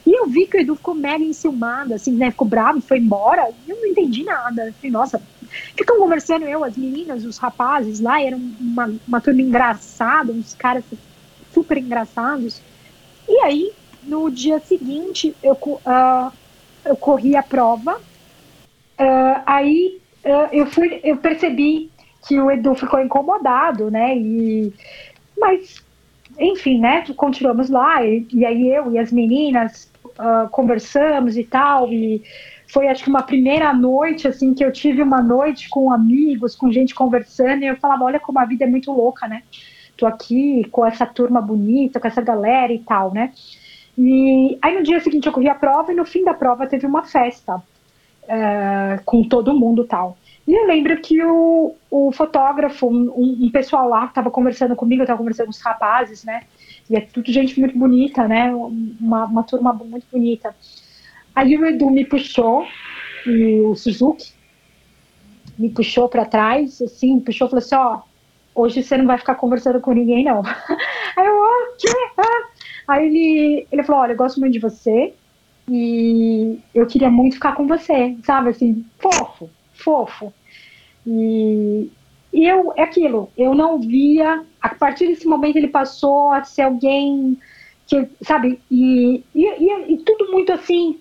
E 0.06 0.14
eu 0.14 0.28
vi 0.28 0.46
que 0.46 0.58
o 0.58 0.60
Edu 0.60 0.76
ficou 0.76 0.94
mega 0.94 1.24
enciumado, 1.24 1.94
assim, 1.94 2.12
né, 2.12 2.30
ficou 2.30 2.48
bravo, 2.48 2.80
foi 2.82 3.00
embora. 3.00 3.50
E 3.66 3.72
eu 3.72 3.78
não 3.78 3.86
entendi 3.88 4.24
nada. 4.24 4.68
Eu 4.68 4.74
falei, 4.74 4.92
nossa, 4.92 5.22
ficam 5.76 5.98
conversando 5.98 6.46
eu, 6.46 6.64
as 6.64 6.78
meninas, 6.78 7.26
os 7.26 7.38
rapazes 7.38 8.00
lá, 8.00 8.22
era 8.22 8.36
uma, 8.36 8.94
uma 9.08 9.22
turma 9.22 9.42
engraçada, 9.42 10.32
uns 10.32 10.54
caras 10.54 10.84
super 11.56 11.78
engraçados. 11.78 12.62
E 13.28 13.40
aí, 13.40 13.72
no 14.04 14.30
dia 14.30 14.60
seguinte, 14.60 15.34
eu, 15.42 15.54
uh, 15.54 16.32
eu 16.84 16.98
corri 16.98 17.36
a 17.36 17.42
prova. 17.42 17.96
Uh, 19.00 19.42
aí 19.46 20.02
uh, 20.26 20.50
eu 20.52 20.66
fui, 20.68 21.00
eu 21.04 21.18
percebi 21.18 21.90
que 22.28 22.40
o 22.40 22.52
Edu 22.52 22.76
ficou 22.76 23.00
incomodado, 23.00 23.90
né? 23.90 24.18
E, 24.18 24.74
mas, 25.38 25.82
enfim, 26.38 26.80
né? 26.80 27.06
Continuamos 27.16 27.70
lá, 27.70 28.06
e, 28.06 28.28
e 28.34 28.46
aí 28.46 28.70
eu 28.70 28.92
e 28.92 29.00
as 29.00 29.12
meninas 29.12 29.94
conversamos 30.50 31.36
e 31.36 31.44
tal, 31.44 31.92
e 31.92 32.24
foi 32.72 32.88
acho 32.88 33.04
que 33.04 33.10
uma 33.10 33.24
primeira 33.24 33.74
noite, 33.74 34.30
assim, 34.30 34.54
que 34.54 34.64
eu 34.64 34.72
tive 34.72 35.02
uma 35.02 35.22
noite 35.22 35.68
com 35.68 35.92
amigos, 35.92 36.56
com 36.56 36.72
gente 36.72 36.96
conversando, 36.96 37.64
e 37.64 37.68
eu 37.68 37.76
falava, 37.76 38.06
olha 38.06 38.20
como 38.20 38.40
a 38.40 38.46
vida 38.46 38.64
é 38.64 38.68
muito 38.68 38.94
louca, 38.94 39.28
né? 39.28 39.44
Tô 39.98 40.06
aqui 40.06 40.66
com 40.72 40.86
essa 40.86 41.06
turma 41.06 41.42
bonita, 41.42 42.00
com 42.00 42.08
essa 42.08 42.22
galera 42.22 42.74
e 42.74 42.80
tal, 42.80 43.14
né? 43.14 43.34
E 43.98 44.58
aí 44.62 44.76
no 44.76 44.84
dia 44.84 45.00
seguinte 45.00 45.28
eu 45.28 45.34
corri 45.34 45.48
a 45.48 45.56
prova 45.56 45.92
e 45.92 45.96
no 45.96 46.06
fim 46.06 46.24
da 46.24 46.34
prova 46.34 46.68
teve 46.68 46.86
uma 46.86 47.04
festa 47.04 47.56
uh, 47.56 49.04
com 49.06 49.24
todo 49.24 49.58
mundo 49.58 49.86
tal. 49.86 50.18
E 50.48 50.54
eu 50.54 50.68
lembro 50.68 50.96
que 51.02 51.24
o, 51.24 51.76
o 51.90 52.12
fotógrafo, 52.12 52.88
um, 52.88 53.46
um 53.46 53.50
pessoal 53.50 53.90
lá 53.90 54.06
estava 54.06 54.30
conversando 54.30 54.76
comigo, 54.76 55.02
eu 55.02 55.06
estava 55.06 55.18
conversando 55.18 55.48
com 55.48 55.52
os 55.52 55.62
rapazes, 55.62 56.24
né? 56.24 56.44
E 56.90 56.96
é 56.96 57.02
tudo 57.02 57.32
gente 57.32 57.60
muito 57.60 57.78
bonita, 57.78 58.28
né? 58.28 58.54
Uma, 58.54 59.26
uma 59.26 59.44
turma 59.44 59.74
muito 59.74 60.06
bonita. 60.12 60.56
Aí 61.36 61.58
o 61.58 61.66
Edu 61.66 61.90
me 61.90 62.06
puxou, 62.06 62.66
e 63.26 63.60
o 63.62 63.76
Suzuki 63.76 64.34
me 65.58 65.70
puxou 65.70 66.08
para 66.08 66.26
trás, 66.26 66.82
assim, 66.82 67.20
puxou 67.20 67.48
e 67.48 67.50
falou 67.50 67.64
assim: 67.64 67.76
Ó, 67.76 68.02
hoje 68.56 68.82
você 68.82 68.98
não 68.98 69.06
vai 69.06 69.18
ficar 69.18 69.36
conversando 69.36 69.80
com 69.82 69.92
ninguém, 69.92 70.24
não. 70.24 70.42
Aí 71.16 71.26
eu, 71.26 71.36
o 71.36 71.78
quê? 71.78 71.90
Ah. 72.18 72.48
Aí 72.88 73.08
ele, 73.08 73.68
ele 73.72 73.84
falou: 73.84 74.02
Olha, 74.02 74.14
eu 74.14 74.18
gosto 74.18 74.40
muito 74.40 74.54
de 74.54 74.60
você 74.60 75.14
e 75.70 76.60
eu 76.74 76.88
queria 76.88 77.10
muito 77.10 77.36
ficar 77.36 77.56
com 77.56 77.68
você, 77.68 78.16
sabe? 78.24 78.50
Assim, 78.50 78.86
fofo 79.00 79.50
fofo. 79.76 80.34
E, 81.06 81.92
e 82.34 82.46
eu, 82.46 82.74
é 82.76 82.84
aquilo, 82.84 83.30
eu 83.38 83.54
não 83.54 83.80
via, 83.80 84.44
a 84.62 84.70
partir 84.70 85.08
desse 85.08 85.28
momento 85.28 85.58
ele 85.58 85.68
passou 85.68 86.32
a 86.32 86.44
ser 86.44 86.64
alguém 86.64 87.38
que, 87.86 88.08
sabe, 88.24 88.60
e, 88.72 89.24
e, 89.34 89.46
e, 89.46 89.94
e 89.94 89.98
tudo 89.98 90.32
muito 90.32 90.52
assim, 90.52 91.00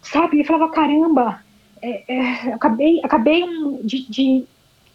sabe, 0.00 0.40
eu 0.40 0.44
falava, 0.44 0.72
caramba, 0.72 1.42
é, 1.82 2.04
é, 2.08 2.52
acabei, 2.54 3.00
acabei 3.02 3.44
de, 3.84 4.10
de, 4.10 4.44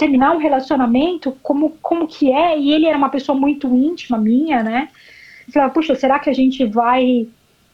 terminar 0.01 0.35
um 0.35 0.39
relacionamento, 0.39 1.37
como, 1.43 1.77
como 1.79 2.07
que 2.07 2.31
é, 2.31 2.57
e 2.57 2.73
ele 2.73 2.87
era 2.87 2.97
uma 2.97 3.09
pessoa 3.09 3.37
muito 3.37 3.67
íntima 3.67 4.17
minha, 4.17 4.63
né, 4.63 4.89
eu 5.47 5.53
falava, 5.53 5.71
puxa, 5.71 5.93
será 5.93 6.17
que 6.17 6.29
a 6.29 6.33
gente 6.33 6.65
vai 6.65 7.27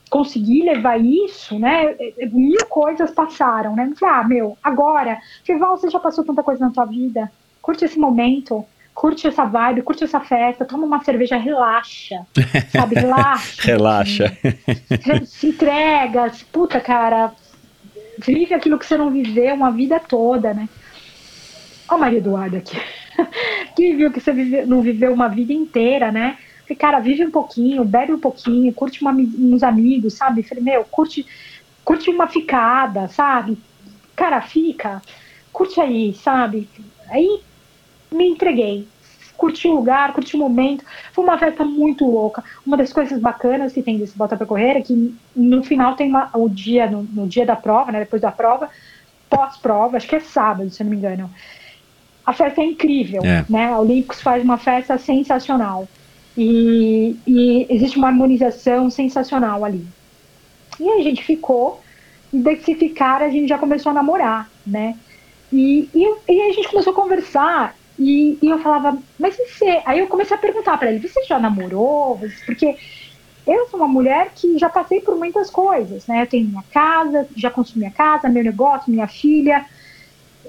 conseguir 0.09 0.63
levar 0.63 0.99
isso, 0.99 1.59
né? 1.59 1.95
Mil 2.31 2.65
coisas 2.69 3.11
passaram, 3.11 3.75
né? 3.75 3.91
Falei, 3.99 4.15
ah, 4.15 4.23
meu, 4.23 4.57
agora, 4.63 5.17
Fival, 5.43 5.77
você 5.77 5.89
já 5.89 5.99
passou 5.99 6.23
tanta 6.23 6.41
coisa 6.41 6.65
na 6.65 6.71
tua 6.71 6.85
vida, 6.85 7.29
curte 7.61 7.83
esse 7.83 7.99
momento, 7.99 8.65
curte 8.93 9.27
essa 9.27 9.43
vibe, 9.45 9.81
curte 9.81 10.05
essa 10.05 10.21
festa, 10.21 10.65
toma 10.65 10.85
uma 10.85 11.03
cerveja, 11.03 11.37
relaxa, 11.37 12.25
sabe? 12.71 12.95
Relaxa. 12.99 13.61
relaxa. 13.61 14.37
Se 15.25 15.47
entrega, 15.47 16.31
puta, 16.51 16.79
cara, 16.79 17.33
vive 18.17 18.53
aquilo 18.53 18.79
que 18.79 18.85
você 18.85 18.97
não 18.97 19.11
viveu 19.11 19.53
uma 19.55 19.71
vida 19.71 19.99
toda, 19.99 20.53
né? 20.53 20.69
Olha 21.89 21.97
o 21.97 21.99
Maria 21.99 22.19
Eduardo 22.19 22.57
aqui. 22.57 22.77
que 23.75 23.95
viu 23.95 24.11
que 24.11 24.19
você 24.19 24.31
vive, 24.31 24.65
não 24.65 24.81
viveu 24.81 25.13
uma 25.13 25.27
vida 25.27 25.53
inteira, 25.53 26.11
né? 26.11 26.37
Falei, 26.63 26.75
cara, 26.77 26.99
vive 26.99 27.25
um 27.25 27.31
pouquinho, 27.31 27.85
bebe 27.85 28.11
um 28.11 28.19
pouquinho, 28.19 28.73
curte 28.73 29.01
uma, 29.01 29.11
uns 29.11 29.63
amigos, 29.63 30.15
sabe? 30.15 30.43
Falei, 30.43 30.63
meu, 30.63 30.83
curte, 30.83 31.25
curte 31.85 32.09
uma 32.09 32.27
ficada, 32.27 33.07
sabe? 33.07 33.57
Cara, 34.15 34.41
fica, 34.41 35.01
curte 35.53 35.79
aí, 35.79 36.13
sabe? 36.13 36.67
Aí 37.09 37.41
me 38.11 38.27
entreguei. 38.29 38.87
Curti 39.37 39.67
o 39.67 39.75
lugar, 39.75 40.13
curti 40.13 40.35
o 40.35 40.39
momento. 40.39 40.83
Foi 41.13 41.23
uma 41.23 41.37
festa 41.37 41.63
muito 41.63 42.03
louca. 42.05 42.43
Uma 42.65 42.75
das 42.75 42.91
coisas 42.91 43.19
bacanas 43.19 43.71
que 43.71 43.83
tem 43.83 43.99
desse 43.99 44.17
Bota 44.17 44.35
pra 44.35 44.47
Correr 44.47 44.77
é 44.77 44.81
que 44.81 45.15
no 45.35 45.63
final 45.63 45.95
tem 45.95 46.09
uma, 46.09 46.31
o 46.33 46.49
dia, 46.49 46.89
no, 46.89 47.03
no 47.03 47.27
dia 47.27 47.45
da 47.45 47.55
prova, 47.55 47.91
né? 47.91 47.99
Depois 47.99 48.21
da 48.21 48.31
prova, 48.31 48.67
pós-prova, 49.29 49.97
acho 49.97 50.07
que 50.07 50.15
é 50.15 50.19
sábado, 50.19 50.69
se 50.71 50.81
eu 50.81 50.85
não 50.85 50.91
me 50.91 50.97
engano. 50.97 51.29
A 52.27 52.33
festa 52.33 52.59
é 52.59 52.65
incrível, 52.65 53.21
é. 53.23 53.45
né? 53.49 53.67
A 53.71 53.79
Olímpicos 53.79 54.21
faz 54.21 54.43
uma 54.43 54.57
festa 54.57 54.97
sensacional. 54.97 55.87
E, 56.37 57.15
e 57.25 57.65
existe 57.69 57.97
uma 57.97 58.09
harmonização 58.09 58.89
sensacional 58.89 59.63
ali. 59.63 59.87
E 60.77 60.89
a 60.89 61.01
gente 61.01 61.23
ficou, 61.23 61.81
e 62.33 62.37
desse 62.39 62.75
ficar 62.75 63.21
a 63.21 63.29
gente 63.29 63.47
já 63.47 63.57
começou 63.57 63.91
a 63.91 63.93
namorar, 63.93 64.49
né? 64.65 64.97
E, 65.53 65.89
e, 65.95 66.15
e 66.27 66.41
a 66.41 66.51
gente 66.51 66.67
começou 66.67 66.91
a 66.91 66.95
conversar, 66.95 67.77
e, 67.97 68.37
e 68.41 68.49
eu 68.49 68.59
falava, 68.59 68.97
mas 69.17 69.37
você. 69.37 69.81
Aí 69.85 69.99
eu 69.99 70.07
comecei 70.07 70.35
a 70.35 70.39
perguntar 70.39 70.77
para 70.77 70.91
ele: 70.91 71.07
você 71.07 71.23
já 71.23 71.39
namorou? 71.39 72.19
Porque 72.45 72.75
eu 73.47 73.67
sou 73.69 73.79
uma 73.79 73.87
mulher 73.87 74.31
que 74.35 74.57
já 74.57 74.67
passei 74.67 74.99
por 74.99 75.15
muitas 75.15 75.49
coisas, 75.49 76.05
né? 76.05 76.23
Eu 76.23 76.27
tenho 76.27 76.49
minha 76.49 76.63
casa, 76.73 77.25
já 77.37 77.49
construí 77.49 77.79
minha 77.79 77.91
casa, 77.91 78.27
meu 78.27 78.43
negócio, 78.43 78.91
minha 78.91 79.07
filha. 79.07 79.65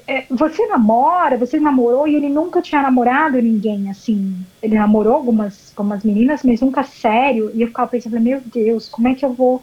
É, 0.09 0.25
você 0.31 0.67
namora, 0.67 1.37
você 1.37 1.61
namorou 1.61 2.09
e 2.09 2.17
ele 2.17 2.31
nunca 2.31 2.63
tinha 2.63 2.81
namorado 2.81 3.41
ninguém, 3.43 3.91
assim. 3.91 4.35
Ele 4.63 4.75
namorou 4.75 5.13
algumas, 5.13 5.71
algumas 5.77 6.03
meninas, 6.03 6.43
mas 6.43 6.63
nunca 6.63 6.83
sério. 6.83 7.53
E 7.55 7.61
eu 7.61 7.69
ficava 7.69 7.91
pensando, 7.91 8.19
meu 8.19 8.41
Deus, 8.41 8.89
como 8.89 9.07
é 9.07 9.15
que 9.15 9.23
eu 9.23 9.35
vou 9.35 9.63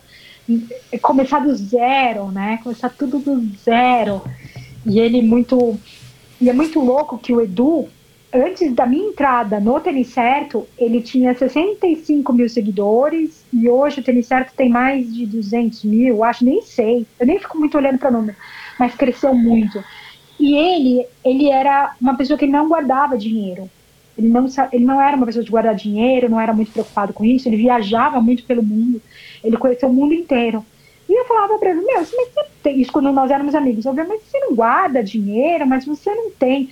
começar 1.02 1.40
do 1.40 1.56
zero, 1.56 2.28
né? 2.28 2.60
Começar 2.62 2.90
tudo 2.90 3.18
do 3.18 3.44
zero. 3.58 4.22
E 4.86 5.00
ele 5.00 5.24
muito. 5.24 5.80
E 6.40 6.48
é 6.48 6.54
muito 6.54 6.80
louco 6.80 7.18
que 7.18 7.34
o 7.34 7.42
Edu, 7.42 7.88
antes 8.32 8.72
da 8.72 8.86
minha 8.86 9.08
entrada 9.08 9.60
no 9.60 9.80
Tênis 9.80 10.10
Certo, 10.10 10.68
ele 10.78 11.02
tinha 11.02 11.34
65 11.34 12.32
mil 12.32 12.48
seguidores 12.48 13.44
e 13.52 13.68
hoje 13.68 14.00
o 14.00 14.04
Tênis 14.04 14.28
Certo 14.28 14.54
tem 14.56 14.70
mais 14.70 15.12
de 15.12 15.26
200 15.26 15.84
mil, 15.86 16.24
acho, 16.24 16.46
nem 16.46 16.62
sei. 16.62 17.08
Eu 17.20 17.26
nem 17.26 17.40
fico 17.40 17.58
muito 17.58 17.76
olhando 17.76 17.98
para 17.98 18.10
o 18.10 18.14
número, 18.14 18.38
mas 18.78 18.94
cresceu 18.94 19.34
muito. 19.34 19.84
E 20.40 20.56
ele, 20.56 21.08
ele 21.24 21.50
era 21.50 21.96
uma 22.00 22.16
pessoa 22.16 22.38
que 22.38 22.48
não 22.48 22.68
guardava 22.68 23.18
dinheiro. 23.18 23.70
Ele 24.18 24.30
não, 24.30 24.46
ele 24.72 24.86
não 24.86 25.02
era 25.02 25.16
uma 25.16 25.26
pessoa 25.26 25.44
de 25.44 25.52
guardar 25.52 25.76
dinheiro, 25.76 26.30
não 26.30 26.40
era 26.40 26.54
muito 26.54 26.72
preocupado 26.72 27.14
com 27.14 27.26
isso, 27.26 27.48
ele 27.50 27.58
viajava 27.58 28.22
muito 28.22 28.44
pelo 28.46 28.64
mundo, 28.64 29.02
ele 29.44 29.58
conheceu 29.58 29.90
o 29.90 29.94
mundo 29.94 30.14
inteiro. 30.14 30.66
E 31.08 31.14
eu 31.14 31.26
falava 31.26 31.58
para 31.58 31.72
ele, 31.72 31.82
meu, 31.82 32.04
você 32.04 32.16
tem, 32.64 32.82
isso 32.82 32.92
quando 32.92 33.12
nós 33.12 33.30
éramos 33.30 33.54
amigos, 33.54 33.86
obviamente 33.86 34.24
você 34.26 34.40
não 34.40 34.56
guarda 34.56 35.04
dinheiro, 35.04 35.68
mas 35.68 35.86
você 35.86 36.14
não 36.14 36.32
tem. 36.32 36.70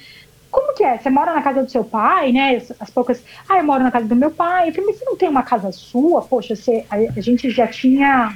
Como 0.50 0.74
que 0.74 0.84
é? 0.84 0.98
Você 0.98 1.10
mora 1.10 1.34
na 1.34 1.42
casa 1.42 1.64
do 1.64 1.70
seu 1.70 1.84
pai, 1.84 2.32
né? 2.32 2.56
As, 2.56 2.72
as 2.80 2.90
poucas. 2.90 3.24
Ah, 3.50 3.58
eu 3.58 3.64
moro 3.64 3.84
na 3.84 3.92
casa 3.92 4.08
do 4.08 4.16
meu 4.16 4.32
pai. 4.32 4.70
Eu 4.70 4.74
falei, 4.74 4.92
mas 4.92 5.00
você 5.00 5.06
não 5.06 5.18
tem 5.18 5.30
uma 5.30 5.44
casa 5.44 5.72
sua? 5.72 6.22
Poxa, 6.22 6.56
você, 6.56 6.86
a 6.90 7.22
gente 7.22 7.50
já 7.50 7.68
tinha 7.68 8.36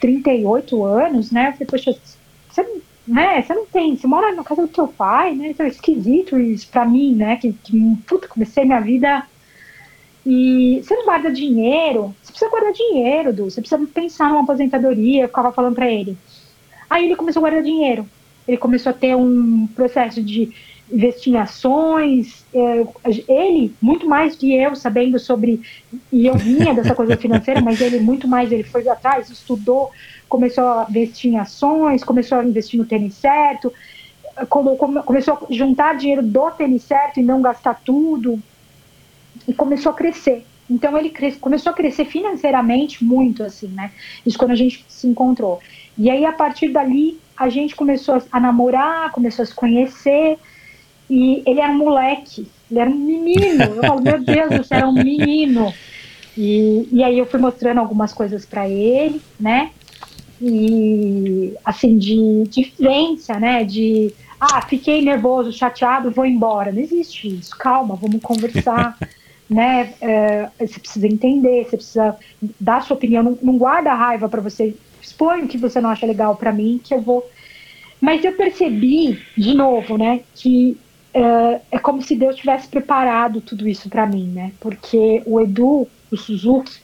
38 0.00 0.84
anos, 0.84 1.30
né? 1.30 1.48
Eu 1.48 1.52
falei, 1.52 1.66
poxa, 1.66 2.00
você 2.48 2.62
não 2.62 2.80
né? 3.06 3.42
Você 3.42 3.54
não 3.54 3.66
tem, 3.66 3.96
você 3.96 4.06
mora 4.06 4.34
na 4.34 4.44
casa 4.44 4.62
do 4.62 4.68
teu 4.68 4.88
pai, 4.88 5.34
né? 5.34 5.50
Então 5.50 5.66
é 5.66 5.68
esquisito 5.68 6.38
isso 6.38 6.68
pra 6.68 6.84
mim, 6.84 7.14
né? 7.14 7.36
Que, 7.36 7.52
que 7.52 7.96
puta, 8.06 8.28
comecei 8.28 8.64
minha 8.64 8.80
vida 8.80 9.26
e 10.24 10.82
você 10.82 10.94
não 10.94 11.04
guarda 11.04 11.32
dinheiro, 11.32 12.14
você 12.22 12.32
precisa 12.32 12.50
guardar 12.50 12.72
dinheiro, 12.72 13.32
Du, 13.32 13.44
você 13.44 13.60
precisa 13.60 13.84
pensar 13.92 14.28
numa 14.28 14.42
aposentadoria, 14.42 15.22
eu 15.22 15.28
ficava 15.28 15.52
falando 15.52 15.74
pra 15.74 15.90
ele. 15.90 16.16
Aí 16.88 17.06
ele 17.06 17.16
começou 17.16 17.40
a 17.40 17.44
guardar 17.48 17.62
dinheiro, 17.62 18.06
ele 18.46 18.56
começou 18.56 18.90
a 18.90 18.94
ter 18.94 19.16
um 19.16 19.66
processo 19.68 20.22
de 20.22 20.52
investir 20.92 21.32
em 21.32 21.36
ações, 21.38 22.44
ele, 23.28 23.72
muito 23.80 24.08
mais 24.08 24.34
que 24.34 24.52
eu, 24.52 24.74
sabendo 24.74 25.18
sobre, 25.18 25.60
e 26.12 26.26
eu 26.26 26.34
vinha 26.34 26.74
dessa 26.74 26.94
coisa 26.94 27.16
financeira, 27.16 27.60
mas 27.60 27.80
ele 27.80 28.00
muito 28.00 28.26
mais, 28.26 28.50
ele 28.50 28.64
foi 28.64 28.86
atrás, 28.88 29.30
estudou, 29.30 29.90
começou 30.30 30.64
a 30.64 30.86
investir 30.88 31.32
em 31.32 31.38
ações, 31.38 32.04
começou 32.04 32.38
a 32.38 32.44
investir 32.44 32.78
no 32.78 32.86
tênis 32.86 33.14
certo, 33.14 33.72
começou 34.48 35.34
a 35.34 35.52
juntar 35.52 35.96
dinheiro 35.96 36.22
do 36.22 36.50
tênis 36.52 36.84
certo 36.84 37.18
e 37.18 37.22
não 37.22 37.42
gastar 37.42 37.80
tudo, 37.84 38.40
e 39.46 39.52
começou 39.52 39.90
a 39.90 39.94
crescer. 39.94 40.46
Então 40.70 40.96
ele 40.96 41.12
começou 41.40 41.72
a 41.72 41.74
crescer 41.74 42.04
financeiramente 42.04 43.04
muito, 43.04 43.42
assim, 43.42 43.66
né? 43.66 43.90
Isso 44.24 44.38
quando 44.38 44.52
a 44.52 44.56
gente 44.56 44.84
se 44.88 45.08
encontrou. 45.08 45.58
E 45.98 46.08
aí, 46.08 46.24
a 46.24 46.32
partir 46.32 46.68
dali, 46.68 47.18
a 47.36 47.48
gente 47.48 47.74
começou 47.74 48.22
a 48.30 48.38
namorar, 48.38 49.10
começou 49.10 49.42
a 49.42 49.46
se 49.46 49.54
conhecer, 49.54 50.38
e 51.10 51.42
ele 51.44 51.60
era 51.60 51.72
um 51.72 51.78
moleque, 51.78 52.46
ele 52.70 52.80
era 52.80 52.88
um 52.88 52.94
menino. 52.94 53.64
Eu 53.64 53.82
falo, 53.82 54.00
meu 54.00 54.22
Deus, 54.22 54.58
você 54.58 54.74
era 54.74 54.88
um 54.88 54.92
menino. 54.92 55.74
E, 56.38 56.88
e 56.92 57.02
aí 57.02 57.18
eu 57.18 57.26
fui 57.26 57.40
mostrando 57.40 57.80
algumas 57.80 58.12
coisas 58.12 58.46
para 58.46 58.68
ele, 58.68 59.20
né? 59.40 59.72
E 60.40 61.54
assim 61.64 61.98
de, 61.98 62.44
de 62.48 62.64
vivência, 62.64 63.38
né? 63.38 63.64
De 63.64 64.12
ah, 64.40 64.62
fiquei 64.62 65.02
nervoso, 65.02 65.52
chateado, 65.52 66.10
vou 66.10 66.24
embora. 66.24 66.72
Não 66.72 66.80
existe 66.80 67.28
isso. 67.28 67.56
Calma, 67.56 67.94
vamos 67.94 68.22
conversar. 68.22 68.96
né? 69.50 69.92
É, 70.00 70.48
você 70.58 70.78
precisa 70.78 71.06
entender, 71.06 71.64
você 71.64 71.76
precisa 71.76 72.16
dar 72.58 72.82
sua 72.82 72.96
opinião. 72.96 73.22
Não, 73.22 73.38
não 73.42 73.58
guarda 73.58 73.92
raiva 73.92 74.28
para 74.28 74.40
você. 74.40 74.74
Expõe 75.02 75.42
o 75.42 75.48
que 75.48 75.58
você 75.58 75.80
não 75.80 75.90
acha 75.90 76.06
legal 76.06 76.36
para 76.36 76.52
mim, 76.52 76.80
que 76.82 76.94
eu 76.94 77.00
vou. 77.00 77.28
Mas 78.00 78.24
eu 78.24 78.32
percebi, 78.32 79.20
de 79.36 79.54
novo, 79.54 79.98
né, 79.98 80.20
que 80.34 80.78
é, 81.12 81.60
é 81.72 81.78
como 81.78 82.00
se 82.00 82.16
Deus 82.16 82.36
tivesse 82.36 82.68
preparado 82.68 83.40
tudo 83.40 83.68
isso 83.68 83.90
para 83.90 84.06
mim, 84.06 84.28
né? 84.28 84.52
Porque 84.60 85.22
o 85.26 85.40
Edu, 85.40 85.86
o 86.10 86.16
Suzuki, 86.16 86.80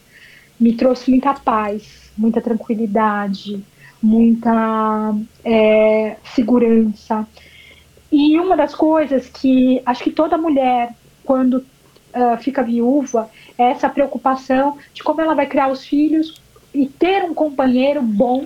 me 0.59 0.73
trouxe 0.73 1.09
muita 1.09 1.33
paz, 1.33 2.06
muita 2.17 2.41
tranquilidade, 2.41 3.63
muita 4.01 5.15
é, 5.43 6.17
segurança. 6.33 7.27
E 8.11 8.39
uma 8.39 8.55
das 8.55 8.73
coisas 8.73 9.27
que 9.27 9.81
acho 9.85 10.03
que 10.03 10.11
toda 10.11 10.37
mulher, 10.37 10.95
quando 11.23 11.55
uh, 11.55 12.37
fica 12.39 12.63
viúva, 12.63 13.29
é 13.57 13.71
essa 13.71 13.89
preocupação 13.89 14.77
de 14.93 15.03
como 15.03 15.21
ela 15.21 15.33
vai 15.33 15.45
criar 15.45 15.69
os 15.69 15.85
filhos 15.85 16.41
e 16.73 16.87
ter 16.87 17.23
um 17.23 17.33
companheiro 17.33 18.01
bom 18.01 18.45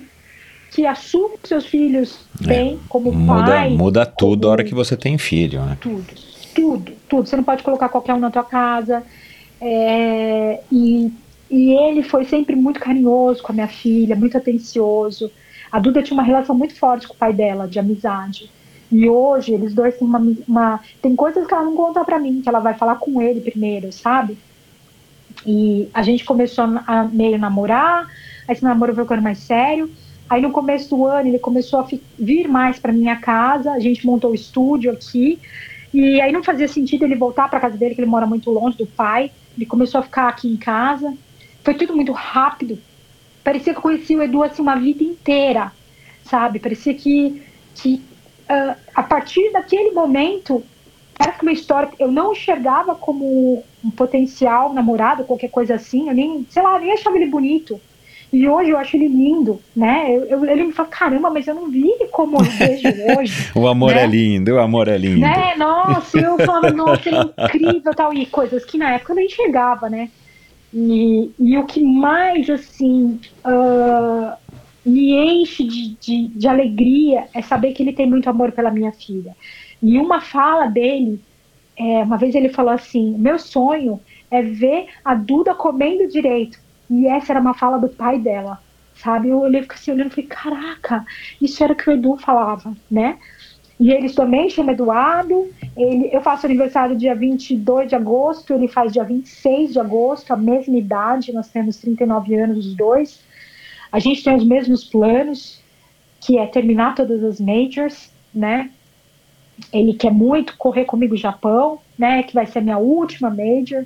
que 0.70 0.86
assume 0.86 1.36
seus 1.44 1.66
filhos 1.66 2.18
bem, 2.40 2.74
é, 2.74 2.78
como 2.88 3.12
muda, 3.12 3.44
pai. 3.44 3.70
Muda 3.70 4.06
tudo 4.06 4.48
a 4.48 4.52
hora 4.52 4.64
que 4.64 4.74
você 4.74 4.96
tem 4.96 5.18
filho, 5.18 5.60
né? 5.60 5.76
Tudo, 5.80 6.06
tudo, 6.54 6.92
tudo. 7.08 7.28
Você 7.28 7.36
não 7.36 7.44
pode 7.44 7.62
colocar 7.62 7.90
qualquer 7.90 8.14
um 8.14 8.18
na 8.18 8.30
tua 8.30 8.44
casa. 8.44 9.02
É, 9.60 10.60
e 10.72 11.12
e 11.52 11.70
ele 11.70 12.02
foi 12.02 12.24
sempre 12.24 12.56
muito 12.56 12.80
carinhoso 12.80 13.42
com 13.42 13.52
a 13.52 13.54
minha 13.54 13.68
filha, 13.68 14.16
muito 14.16 14.38
atencioso. 14.38 15.30
A 15.70 15.78
Duda 15.78 16.02
tinha 16.02 16.14
uma 16.14 16.22
relação 16.22 16.56
muito 16.56 16.74
forte 16.74 17.06
com 17.06 17.12
o 17.12 17.16
pai 17.16 17.34
dela, 17.34 17.68
de 17.68 17.78
amizade. 17.78 18.50
E 18.90 19.06
hoje 19.06 19.52
eles 19.52 19.74
dois 19.74 19.94
têm 19.98 20.08
uma, 20.08 20.18
uma 20.48 20.80
tem 21.02 21.14
coisas 21.14 21.46
que 21.46 21.52
ela 21.52 21.64
não 21.64 21.76
conta 21.76 22.02
para 22.04 22.18
mim, 22.18 22.40
que 22.40 22.48
ela 22.48 22.58
vai 22.58 22.72
falar 22.72 22.94
com 22.96 23.20
ele 23.20 23.42
primeiro, 23.42 23.92
sabe? 23.92 24.38
E 25.46 25.90
a 25.92 26.02
gente 26.02 26.24
começou 26.24 26.64
a 26.86 27.04
meio 27.04 27.38
namorar, 27.38 28.06
aí 28.48 28.54
esse 28.54 28.64
namoro 28.64 28.94
foi 28.94 29.04
ficando 29.04 29.22
mais 29.22 29.38
sério. 29.38 29.90
Aí 30.30 30.40
no 30.40 30.52
começo 30.52 30.88
do 30.88 31.04
ano 31.04 31.28
ele 31.28 31.38
começou 31.38 31.80
a 31.80 31.88
vir 32.18 32.48
mais 32.48 32.78
para 32.78 32.94
minha 32.94 33.16
casa, 33.16 33.72
a 33.72 33.78
gente 33.78 34.06
montou 34.06 34.30
o 34.30 34.34
estúdio 34.34 34.90
aqui. 34.90 35.38
E 35.92 36.18
aí 36.18 36.32
não 36.32 36.42
fazia 36.42 36.66
sentido 36.66 37.04
ele 37.04 37.14
voltar 37.14 37.50
para 37.50 37.60
casa 37.60 37.76
dele, 37.76 37.94
que 37.94 38.00
ele 38.00 38.10
mora 38.10 38.24
muito 38.24 38.50
longe 38.50 38.78
do 38.78 38.86
pai. 38.86 39.30
Ele 39.54 39.66
começou 39.66 40.00
a 40.00 40.02
ficar 40.02 40.28
aqui 40.28 40.48
em 40.48 40.56
casa. 40.56 41.14
Foi 41.62 41.74
tudo 41.74 41.94
muito 41.94 42.12
rápido. 42.12 42.78
Parecia 43.44 43.72
que 43.72 43.78
eu 43.78 43.82
conheci 43.82 44.16
o 44.16 44.22
Edu 44.22 44.42
assim 44.42 44.62
uma 44.62 44.76
vida 44.76 45.02
inteira, 45.02 45.72
sabe? 46.24 46.58
Parecia 46.58 46.94
que, 46.94 47.42
que 47.74 48.02
uh, 48.48 48.76
a 48.94 49.02
partir 49.02 49.50
daquele 49.52 49.90
momento 49.90 50.62
era 51.18 51.34
uma 51.40 51.52
história 51.52 51.90
eu 51.98 52.10
não 52.10 52.32
enxergava 52.32 52.94
como 52.94 53.62
um 53.84 53.90
potencial 53.90 54.72
namorado, 54.72 55.24
qualquer 55.24 55.50
coisa 55.50 55.74
assim. 55.74 56.08
Eu 56.08 56.14
nem, 56.14 56.46
sei 56.50 56.62
lá, 56.62 56.78
nem 56.78 56.92
achava 56.92 57.16
ele 57.16 57.26
bonito. 57.26 57.80
E 58.32 58.48
hoje 58.48 58.70
eu 58.70 58.78
acho 58.78 58.96
ele 58.96 59.08
lindo, 59.08 59.60
né? 59.76 60.06
Eu, 60.08 60.24
eu, 60.24 60.44
ele 60.46 60.64
me 60.64 60.72
fala, 60.72 60.88
caramba, 60.88 61.28
mas 61.28 61.46
eu 61.46 61.54
não 61.54 61.68
vi 61.68 61.82
ele 61.82 62.06
como 62.06 62.38
eu 62.38 62.44
vejo 62.44 62.88
hoje. 63.18 63.50
o 63.54 63.66
amor 63.66 63.94
né? 63.94 64.04
é 64.04 64.06
lindo, 64.06 64.54
o 64.54 64.58
amor 64.58 64.88
é 64.88 64.96
lindo. 64.96 65.20
Né? 65.20 65.54
Nossa, 65.58 66.18
eu 66.18 66.38
falava, 66.38 66.70
nossa, 66.70 67.08
ele 67.08 67.18
é 67.18 67.44
incrível 67.44 67.94
tal. 67.94 68.14
E 68.14 68.24
coisas 68.24 68.64
que 68.64 68.78
na 68.78 68.94
época 68.94 69.12
eu 69.12 69.16
não 69.16 69.22
enxergava, 69.22 69.90
né? 69.90 70.08
E, 70.72 71.30
e 71.38 71.58
o 71.58 71.66
que 71.66 71.82
mais, 71.82 72.48
assim, 72.48 73.20
uh, 73.44 74.36
me 74.84 75.12
enche 75.12 75.64
de, 75.64 75.94
de, 75.96 76.28
de, 76.28 76.48
alegria 76.48 77.28
é 77.34 77.42
saber 77.42 77.72
que 77.72 77.82
ele 77.82 77.92
tem 77.92 78.06
muito 78.08 78.28
amor 78.28 78.52
pela 78.52 78.70
minha 78.70 78.92
filha. 78.92 79.36
E 79.82 79.98
uma 79.98 80.20
fala 80.20 80.66
dele, 80.66 81.20
é, 81.76 82.02
uma 82.02 82.16
vez 82.16 82.34
ele 82.34 82.48
falou 82.48 82.72
assim: 82.72 83.16
meu 83.18 83.38
sonho 83.38 84.00
é 84.30 84.42
ver 84.42 84.88
a 85.04 85.14
Duda 85.14 85.54
comendo 85.54 86.08
direito. 86.08 86.58
E 86.90 87.06
essa 87.06 87.32
era 87.32 87.40
uma 87.40 87.54
fala 87.54 87.78
do 87.78 87.88
pai 87.88 88.18
dela, 88.18 88.58
sabe? 88.94 89.28
Eu 89.28 89.40
olhei 89.40 89.64
assim, 89.68 89.92
olhando 89.92 90.08
e 90.08 90.10
falei: 90.10 90.26
caraca, 90.26 91.04
isso 91.40 91.62
era 91.62 91.72
o 91.72 91.76
que 91.76 91.90
o 91.90 91.92
Edu 91.92 92.16
falava, 92.16 92.74
né? 92.90 93.18
E 93.78 93.90
eles 93.90 94.14
também 94.14 94.48
chamam 94.48 94.72
Eduardo. 94.72 95.50
Ele, 95.76 96.08
eu 96.12 96.20
faço 96.20 96.46
aniversário 96.46 96.96
dia 96.96 97.14
22 97.14 97.88
de 97.88 97.94
agosto, 97.94 98.52
ele 98.52 98.68
faz 98.68 98.92
dia 98.92 99.04
26 99.04 99.72
de 99.72 99.80
agosto, 99.80 100.32
a 100.32 100.36
mesma 100.36 100.78
idade, 100.78 101.32
nós 101.32 101.48
temos 101.48 101.76
39 101.78 102.34
anos 102.34 102.66
os 102.66 102.74
dois. 102.74 103.20
A 103.90 103.98
gente 103.98 104.22
tem 104.22 104.36
os 104.36 104.44
mesmos 104.44 104.84
planos, 104.84 105.60
que 106.20 106.38
é 106.38 106.46
terminar 106.46 106.94
todas 106.94 107.22
as 107.24 107.40
majors, 107.40 108.10
né? 108.34 108.70
Ele 109.72 109.94
quer 109.94 110.12
muito 110.12 110.56
correr 110.56 110.84
comigo 110.84 111.14
no 111.14 111.20
Japão, 111.20 111.78
né? 111.98 112.22
Que 112.22 112.34
vai 112.34 112.46
ser 112.46 112.60
a 112.60 112.62
minha 112.62 112.78
última 112.78 113.30
major, 113.30 113.84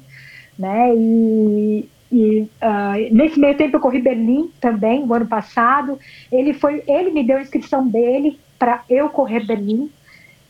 né? 0.58 0.94
E, 0.94 1.88
e 2.12 2.40
uh, 2.40 3.14
nesse 3.14 3.38
meio 3.38 3.56
tempo 3.56 3.76
eu 3.76 3.80
corri 3.80 4.00
Berlim 4.00 4.50
também, 4.60 5.02
o 5.02 5.12
ano 5.12 5.26
passado. 5.26 5.98
Ele 6.30 6.52
foi, 6.52 6.82
ele 6.86 7.10
me 7.10 7.24
deu 7.24 7.38
a 7.38 7.42
inscrição 7.42 7.86
dele 7.88 8.38
para 8.58 8.84
eu 8.88 9.08
correr 9.08 9.46
Berlim. 9.46 9.90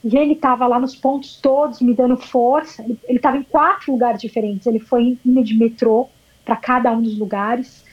E 0.04 0.16
ele 0.16 0.34
estava 0.34 0.66
lá 0.66 0.78
nos 0.78 0.94
pontos 0.94 1.40
todos, 1.40 1.80
me 1.80 1.92
dando 1.92 2.16
força. 2.16 2.82
Ele 2.82 2.98
estava 3.08 3.36
em 3.36 3.42
quatro 3.42 3.92
lugares 3.92 4.20
diferentes. 4.20 4.66
Ele 4.66 4.78
foi 4.78 5.18
indo 5.24 5.42
de 5.42 5.54
metrô 5.54 6.08
para 6.44 6.56
cada 6.56 6.92
um 6.92 7.02
dos 7.02 7.18
lugares. 7.18 7.84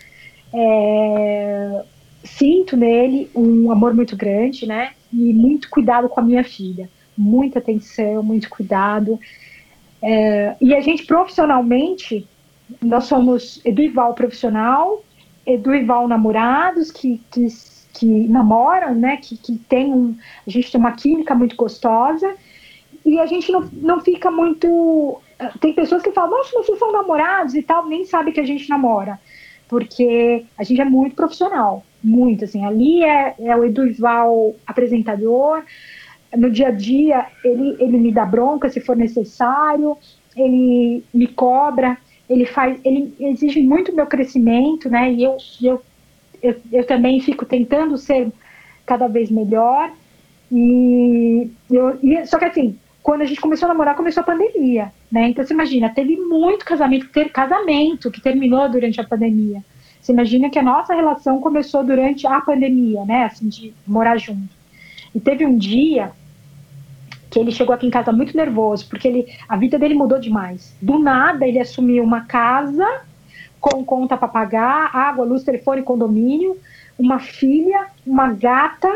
É... 0.53 1.83
sinto 2.24 2.77
nele 2.77 3.32
um 3.35 3.72
amor 3.72 3.93
muito 3.93 4.16
grande, 4.16 4.67
né? 4.67 4.93
E 5.11 5.33
muito 5.33 5.69
cuidado 5.69 6.08
com 6.08 6.19
a 6.19 6.24
minha 6.24 6.43
filha. 6.43 6.90
Muita 7.17 7.59
atenção, 7.59 8.22
muito 8.22 8.50
cuidado. 8.50 9.19
É, 10.06 10.58
e 10.59 10.75
a 10.75 10.82
gente 10.82 11.06
profissionalmente, 11.06 12.27
nós 12.82 13.06
somos 13.06 13.61
Eduival 13.64 14.14
profissional, 14.14 15.01
Eduival 15.48 16.09
namorados, 16.09 16.92
que, 16.92 17.22
que, 17.32 17.48
que 17.94 18.06
namoram, 18.28 18.96
né? 18.96 19.18
Que, 19.18 19.38
que 19.38 19.58
tem 19.58 19.94
um. 19.94 20.16
A 20.46 20.50
gente 20.50 20.72
tem 20.72 20.80
uma 20.80 20.94
química 20.94 21.36
muito 21.36 21.56
gostosa. 21.56 22.36
E 23.06 23.20
a 23.20 23.26
gente 23.26 23.52
não, 23.52 23.70
não 23.74 24.02
fica 24.02 24.32
muito. 24.32 25.22
Tem 25.60 25.74
pessoas 25.74 26.02
que 26.02 26.12
falam, 26.12 26.32
nossa, 26.32 26.52
vocês 26.52 26.80
são 26.80 26.92
namorados 26.92 27.54
e 27.54 27.62
tal, 27.62 27.86
nem 27.88 28.06
sabe 28.06 28.32
que 28.32 28.40
a 28.40 28.46
gente 28.46 28.70
namora. 28.70 29.20
Porque 29.68 30.46
a 30.58 30.64
gente 30.64 30.82
é 30.82 30.86
muito 30.86 31.16
profissional 31.16 31.84
muito, 32.04 32.44
assim, 32.44 32.66
ali 32.66 33.04
é, 33.04 33.34
é 33.40 33.56
o 33.56 33.64
Eduval 33.64 34.56
apresentador, 34.68 35.64
no 36.36 36.52
dia 36.52 36.68
a 36.68 36.72
dia 36.72 37.28
ele, 37.44 37.78
ele 37.80 37.98
me 37.98 38.12
dá 38.12 38.26
bronca 38.26 38.70
se 38.70 38.82
for 38.82 38.96
necessário, 38.96 39.98
ele 40.36 41.04
me 41.14 41.28
cobra, 41.28 41.98
ele 42.30 42.46
faz, 42.46 42.80
ele 42.84 43.16
exige 43.20 43.62
muito 43.62 43.96
meu 43.96 44.06
crescimento, 44.06 44.90
né, 44.90 45.14
e 45.14 45.24
eu, 45.24 45.38
eu, 45.62 45.82
eu, 46.44 46.56
eu 46.72 46.86
também 46.86 47.22
fico 47.22 47.46
tentando 47.46 47.98
ser 47.98 48.32
cada 48.86 49.08
vez 49.08 49.32
melhor, 49.32 49.92
e, 50.52 51.50
eu, 51.72 51.98
e 52.04 52.26
só 52.28 52.38
que 52.38 52.46
assim, 52.46 52.78
quando 53.02 53.22
a 53.22 53.26
gente 53.26 53.42
começou 53.42 53.66
a 53.66 53.70
namorar, 53.70 53.96
começou 53.96 54.22
a 54.22 54.26
pandemia, 54.26 54.92
né? 55.12 55.30
Então 55.30 55.44
você 55.44 55.54
imagina, 55.54 55.90
teve 55.90 56.16
muito 56.16 56.64
casamento, 56.64 57.10
ter 57.10 57.32
casamento 57.32 58.12
que 58.12 58.22
terminou 58.22 58.70
durante 58.70 59.02
a 59.02 59.04
pandemia. 59.04 59.64
Você 60.00 60.12
imagina 60.12 60.50
que 60.50 60.60
a 60.60 60.64
nossa 60.64 60.94
relação 60.94 61.40
começou 61.40 61.84
durante 61.84 62.28
a 62.28 62.40
pandemia, 62.42 63.04
né? 63.06 63.24
Assim, 63.24 63.48
de 63.48 63.74
morar 63.88 64.18
junto. 64.18 64.54
E 65.16 65.20
teve 65.20 65.46
um 65.46 65.58
dia 65.58 66.12
que 67.32 67.40
ele 67.40 67.52
chegou 67.52 67.74
aqui 67.74 67.88
em 67.88 67.90
casa 67.90 68.12
muito 68.12 68.38
nervoso, 68.38 68.88
porque 68.88 69.08
ele, 69.08 69.26
a 69.50 69.58
vida 69.58 69.80
dele 69.80 69.96
mudou 69.96 70.20
demais. 70.20 70.76
Do 70.82 71.00
nada, 71.00 71.48
ele 71.48 71.60
assumiu 71.60 72.04
uma 72.04 72.22
casa 72.22 72.86
com 73.64 73.82
conta 73.85 74.17
para 74.17 74.27
pagar, 74.27 74.93
água, 74.93 75.24
luz, 75.24 75.42
telefone, 75.42 75.83
condomínio, 75.83 76.58
uma 77.00 77.17
filha, 77.17 77.88
uma 78.06 78.33
gata 78.33 78.92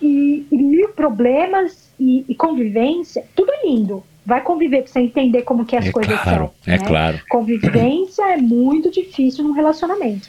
e, 0.00 0.44
e 0.50 0.56
mil 0.56 0.88
problemas 0.88 1.88
e, 2.00 2.24
e, 2.28 2.34
convivência. 2.34 3.24
Tudo 3.36 3.52
lindo. 3.64 4.02
Vai 4.26 4.40
conviver 4.40 4.82
para 4.82 4.92
você 4.92 4.98
entender 4.98 5.42
como 5.42 5.64
que 5.64 5.76
as 5.76 5.86
é 5.86 5.92
coisas 5.92 6.20
claro, 6.20 6.50
são. 6.64 6.74
É 6.74 6.78
né? 6.78 6.84
claro. 6.84 7.20
Convivência 7.30 8.24
é 8.32 8.36
muito 8.36 8.90
difícil 8.90 9.44
num 9.44 9.52
relacionamento. 9.52 10.28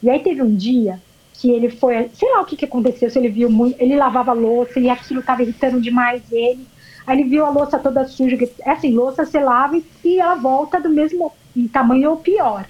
E 0.00 0.08
aí 0.08 0.20
teve 0.20 0.40
um 0.40 0.54
dia 0.54 1.00
que 1.32 1.50
ele 1.50 1.70
foi, 1.70 2.10
sei 2.14 2.30
lá 2.30 2.40
o 2.40 2.44
que, 2.44 2.56
que 2.56 2.66
aconteceu, 2.66 3.10
se 3.10 3.18
ele 3.18 3.30
viu 3.30 3.50
muito, 3.50 3.80
ele 3.82 3.96
lavava 3.96 4.32
louça 4.32 4.78
e 4.78 4.88
aquilo 4.88 5.20
estava 5.20 5.42
irritando 5.42 5.80
demais 5.80 6.22
ele. 6.30 6.64
Aí 7.04 7.18
ele 7.18 7.28
viu 7.28 7.44
a 7.44 7.50
louça 7.50 7.80
toda 7.80 8.06
suja, 8.06 8.38
é 8.60 8.70
assim, 8.70 8.92
louça 8.92 9.24
você 9.24 9.40
lava 9.40 9.80
e 10.04 10.20
ela 10.20 10.36
volta 10.36 10.80
do 10.80 10.88
mesmo 10.88 11.32
tamanho 11.66 12.10
ou 12.10 12.16
pior. 12.18 12.66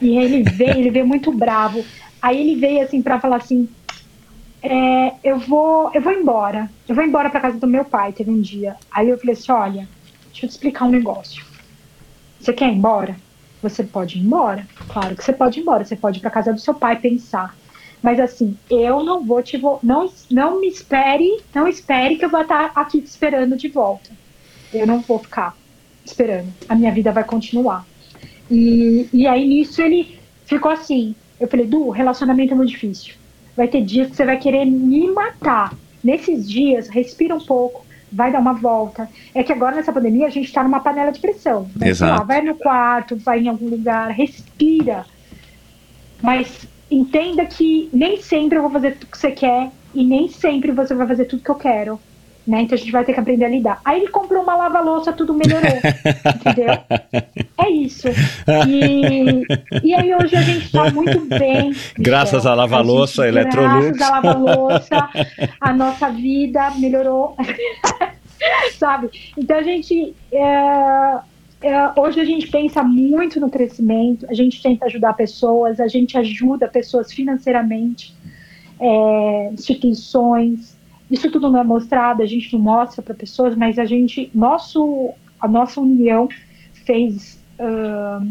E 0.00 0.16
ele 0.16 0.42
veio, 0.42 0.78
ele 0.78 0.90
veio 0.90 1.06
muito 1.06 1.32
bravo. 1.32 1.84
Aí 2.22 2.40
ele 2.40 2.58
veio 2.58 2.82
assim 2.82 3.02
para 3.02 3.20
falar 3.20 3.36
assim: 3.36 3.68
é, 4.62 5.12
eu 5.22 5.38
vou, 5.38 5.90
eu 5.92 6.00
vou 6.00 6.12
embora. 6.12 6.70
Eu 6.88 6.94
vou 6.94 7.04
embora 7.04 7.28
para 7.28 7.40
casa 7.40 7.58
do 7.58 7.66
meu 7.66 7.84
pai. 7.84 8.12
Teve 8.12 8.30
um 8.30 8.40
dia. 8.40 8.76
Aí 8.90 9.08
eu 9.08 9.18
falei 9.18 9.34
assim: 9.34 9.52
olha, 9.52 9.88
deixa 10.30 10.46
eu 10.46 10.48
te 10.48 10.52
explicar 10.52 10.86
um 10.86 10.90
negócio. 10.90 11.44
Você 12.40 12.52
quer 12.52 12.68
ir 12.68 12.76
embora? 12.76 13.16
Você 13.62 13.82
pode 13.82 14.18
ir 14.18 14.22
embora. 14.22 14.66
Claro 14.88 15.16
que 15.16 15.24
você 15.24 15.32
pode 15.32 15.58
ir 15.58 15.62
embora. 15.62 15.84
Você 15.84 15.96
pode 15.96 16.18
ir 16.18 16.20
para 16.20 16.30
casa 16.30 16.52
do 16.52 16.60
seu 16.60 16.74
pai 16.74 16.96
pensar. 16.96 17.56
Mas 18.02 18.20
assim, 18.20 18.56
eu 18.68 19.02
não 19.02 19.24
vou 19.24 19.42
te 19.42 19.56
vo 19.56 19.78
não 19.82 20.10
não 20.30 20.60
me 20.60 20.68
espere, 20.68 21.42
não 21.54 21.66
espere 21.66 22.16
que 22.16 22.24
eu 22.26 22.28
vou 22.28 22.42
estar 22.42 22.70
aqui 22.74 23.00
te 23.00 23.06
esperando 23.06 23.56
de 23.56 23.68
volta. 23.68 24.10
Eu 24.72 24.86
não 24.86 25.00
vou 25.00 25.18
ficar 25.18 25.56
esperando. 26.04 26.52
A 26.68 26.74
minha 26.74 26.92
vida 26.92 27.12
vai 27.12 27.24
continuar. 27.24 27.86
E, 28.50 29.08
e 29.12 29.26
aí 29.26 29.46
nisso 29.46 29.80
ele 29.82 30.18
ficou 30.44 30.70
assim. 30.70 31.14
Eu 31.40 31.48
falei, 31.48 31.66
Du, 31.66 31.90
relacionamento 31.90 32.52
é 32.52 32.56
muito 32.56 32.70
difícil 32.70 33.14
vai 33.56 33.68
ter 33.68 33.82
dias 33.82 34.10
que 34.10 34.16
você 34.16 34.24
vai 34.24 34.38
querer 34.38 34.64
me 34.64 35.10
matar. 35.10 35.74
Nesses 36.02 36.48
dias, 36.48 36.88
respira 36.88 37.34
um 37.34 37.40
pouco, 37.40 37.84
vai 38.12 38.30
dar 38.30 38.40
uma 38.40 38.52
volta. 38.52 39.08
É 39.34 39.42
que 39.42 39.52
agora 39.52 39.76
nessa 39.76 39.92
pandemia 39.92 40.26
a 40.26 40.30
gente 40.30 40.46
está 40.46 40.62
numa 40.62 40.80
panela 40.80 41.10
de 41.10 41.20
pressão. 41.20 41.68
Né? 41.74 41.88
Exato. 41.88 42.20
Lá, 42.20 42.24
vai 42.24 42.42
no 42.42 42.54
quarto, 42.56 43.16
vai 43.16 43.40
em 43.40 43.48
algum 43.48 43.68
lugar, 43.68 44.10
respira. 44.10 45.06
Mas 46.22 46.66
entenda 46.90 47.44
que 47.46 47.88
nem 47.92 48.20
sempre 48.20 48.58
eu 48.58 48.62
vou 48.62 48.70
fazer 48.70 48.92
tudo 48.92 49.10
que 49.10 49.18
você 49.18 49.30
quer 49.30 49.70
e 49.94 50.04
nem 50.04 50.28
sempre 50.28 50.72
você 50.72 50.94
vai 50.94 51.06
fazer 51.06 51.24
tudo 51.24 51.42
que 51.42 51.50
eu 51.50 51.54
quero. 51.54 52.00
Né? 52.46 52.62
Então 52.62 52.76
a 52.76 52.78
gente 52.78 52.92
vai 52.92 53.04
ter 53.04 53.14
que 53.14 53.20
aprender 53.20 53.46
a 53.46 53.48
lidar. 53.48 53.80
Aí 53.84 54.00
ele 54.00 54.10
comprou 54.10 54.42
uma 54.42 54.54
lava-louça, 54.54 55.12
tudo 55.14 55.32
melhorou. 55.32 55.64
entendeu? 56.46 56.74
É 57.56 57.70
isso. 57.70 58.08
E, 58.68 59.46
e 59.82 59.94
aí 59.94 60.14
hoje 60.14 60.36
a 60.36 60.42
gente 60.42 60.66
está 60.66 60.90
muito 60.90 61.24
bem. 61.26 61.74
Graças 61.98 62.44
à 62.44 62.54
lava-louça, 62.54 63.26
Electrolux. 63.26 63.96
Graças 63.96 64.02
à 64.02 64.20
lava-louça, 64.20 65.08
a 65.58 65.72
nossa 65.72 66.10
vida 66.10 66.70
melhorou. 66.72 67.34
Sabe? 68.76 69.10
Então 69.38 69.56
a 69.56 69.62
gente. 69.62 70.14
É, 70.30 71.18
é, 71.62 71.98
hoje 71.98 72.20
a 72.20 72.26
gente 72.26 72.48
pensa 72.48 72.82
muito 72.82 73.40
no 73.40 73.48
crescimento, 73.48 74.26
a 74.28 74.34
gente 74.34 74.62
tenta 74.62 74.84
ajudar 74.84 75.14
pessoas, 75.14 75.80
a 75.80 75.88
gente 75.88 76.18
ajuda 76.18 76.68
pessoas 76.68 77.10
financeiramente, 77.10 78.14
é, 78.78 79.50
instituições, 79.50 80.73
isso 81.10 81.30
tudo 81.30 81.50
não 81.50 81.60
é 81.60 81.64
mostrado, 81.64 82.22
a 82.22 82.26
gente 82.26 82.52
não 82.52 82.60
mostra 82.60 83.02
para 83.02 83.14
pessoas, 83.14 83.56
mas 83.56 83.78
a 83.78 83.84
gente, 83.84 84.30
nosso, 84.34 85.12
a 85.40 85.46
nossa 85.46 85.80
união 85.80 86.28
fez 86.84 87.38
uh, 87.58 88.26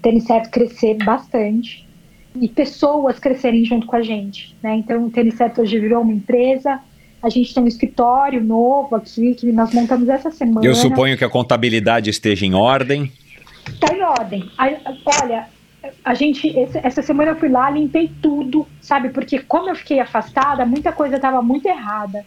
o 0.00 0.50
crescer 0.50 0.96
bastante 1.04 1.86
e 2.40 2.48
pessoas 2.48 3.18
crescerem 3.18 3.64
junto 3.64 3.86
com 3.86 3.96
a 3.96 4.02
gente, 4.02 4.56
né? 4.62 4.76
Então 4.76 5.06
o 5.06 5.10
hoje 5.60 5.78
virou 5.78 6.02
uma 6.02 6.12
empresa, 6.12 6.80
a 7.22 7.28
gente 7.28 7.52
tem 7.52 7.62
um 7.62 7.66
escritório 7.66 8.42
novo 8.42 8.94
aqui 8.94 9.34
que 9.34 9.50
nós 9.50 9.72
montamos 9.72 10.08
essa 10.08 10.30
semana. 10.30 10.64
Eu 10.64 10.74
suponho 10.74 11.16
que 11.16 11.24
a 11.24 11.28
contabilidade 11.28 12.10
esteja 12.10 12.46
em 12.46 12.54
ordem. 12.54 13.12
Está 13.66 13.94
em 13.94 14.02
ordem. 14.02 14.50
Olha, 14.58 15.48
a 16.04 16.14
gente, 16.14 16.54
essa 16.82 17.02
semana 17.02 17.32
eu 17.32 17.36
fui 17.36 17.48
lá, 17.48 17.70
limpei 17.70 18.10
tudo, 18.22 18.66
sabe? 18.80 19.10
Porque 19.10 19.38
como 19.40 19.68
eu 19.68 19.74
fiquei 19.74 20.00
afastada, 20.00 20.64
muita 20.64 20.92
coisa 20.92 21.16
estava 21.16 21.42
muito 21.42 21.66
errada. 21.66 22.24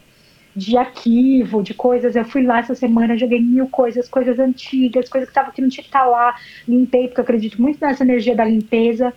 De 0.53 0.77
arquivo, 0.77 1.63
de 1.63 1.73
coisas. 1.73 2.15
Eu 2.15 2.25
fui 2.25 2.43
lá 2.43 2.59
essa 2.59 2.75
semana, 2.75 3.17
joguei 3.17 3.39
mil 3.39 3.69
coisas, 3.69 4.09
coisas 4.09 4.37
antigas, 4.37 5.07
coisas 5.07 5.29
que, 5.29 5.35
tava, 5.35 5.51
que 5.51 5.61
não 5.61 5.69
tinha 5.69 5.83
que 5.83 5.89
estar 5.89 6.03
tá 6.03 6.05
lá. 6.05 6.35
Limpei, 6.67 7.07
porque 7.07 7.21
eu 7.21 7.23
acredito 7.23 7.61
muito 7.61 7.79
nessa 7.79 8.03
energia 8.03 8.35
da 8.35 8.43
limpeza. 8.43 9.13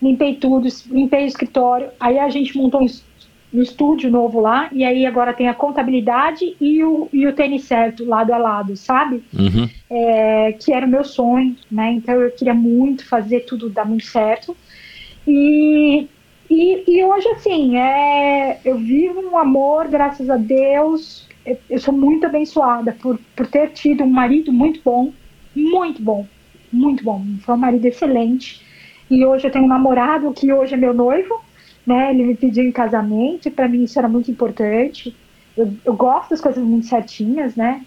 Limpei 0.00 0.34
tudo, 0.34 0.66
limpei 0.90 1.24
o 1.24 1.28
escritório. 1.28 1.90
Aí 2.00 2.18
a 2.18 2.28
gente 2.28 2.56
montou 2.56 2.82
um 2.82 2.86
no 3.52 3.62
estúdio 3.62 4.10
novo 4.10 4.40
lá, 4.40 4.70
e 4.72 4.82
aí 4.82 5.04
agora 5.04 5.34
tem 5.34 5.48
a 5.48 5.54
contabilidade 5.54 6.56
e 6.58 6.82
o, 6.82 7.08
e 7.12 7.26
o 7.26 7.34
tênis 7.34 7.64
certo, 7.64 8.04
lado 8.04 8.32
a 8.32 8.38
lado, 8.38 8.76
sabe? 8.76 9.22
Uhum. 9.32 9.68
É, 9.90 10.52
que 10.52 10.72
era 10.72 10.86
o 10.86 10.88
meu 10.88 11.04
sonho, 11.04 11.54
né? 11.70 11.92
Então 11.92 12.14
eu 12.14 12.30
queria 12.30 12.54
muito 12.54 13.06
fazer 13.06 13.40
tudo 13.40 13.68
dar 13.68 13.84
muito 13.84 14.06
certo. 14.06 14.56
E, 15.26 16.08
e, 16.50 16.84
e 16.86 17.04
hoje, 17.04 17.28
assim, 17.28 17.76
é, 17.76 18.58
eu 18.64 18.78
vivo 18.78 19.20
um 19.20 19.36
amor, 19.36 19.88
graças 19.88 20.30
a 20.30 20.36
Deus. 20.36 21.28
Eu, 21.44 21.58
eu 21.68 21.78
sou 21.78 21.92
muito 21.92 22.24
abençoada 22.24 22.92
por, 22.92 23.18
por 23.36 23.46
ter 23.46 23.70
tido 23.70 24.02
um 24.02 24.10
marido 24.10 24.50
muito 24.50 24.80
bom, 24.82 25.12
muito 25.54 26.02
bom, 26.02 26.26
muito 26.72 27.04
bom. 27.04 27.22
Foi 27.44 27.54
um 27.54 27.58
marido 27.58 27.84
excelente. 27.84 28.62
E 29.10 29.24
hoje 29.26 29.46
eu 29.46 29.50
tenho 29.50 29.66
um 29.66 29.68
namorado 29.68 30.32
que 30.32 30.50
hoje 30.50 30.72
é 30.72 30.76
meu 30.76 30.94
noivo, 30.94 31.38
né? 31.86 32.10
Ele 32.10 32.24
me 32.24 32.34
pediu 32.34 32.64
em 32.64 32.72
casamento, 32.72 33.48
e 33.48 33.50
para 33.50 33.68
mim 33.68 33.84
isso 33.84 33.98
era 33.98 34.08
muito 34.08 34.30
importante. 34.30 35.14
Eu, 35.56 35.72
eu, 35.84 35.94
gosto 35.94 36.30
das 36.30 36.40
coisas 36.40 36.62
muito 36.62 36.86
certinhas, 36.86 37.54
né? 37.56 37.84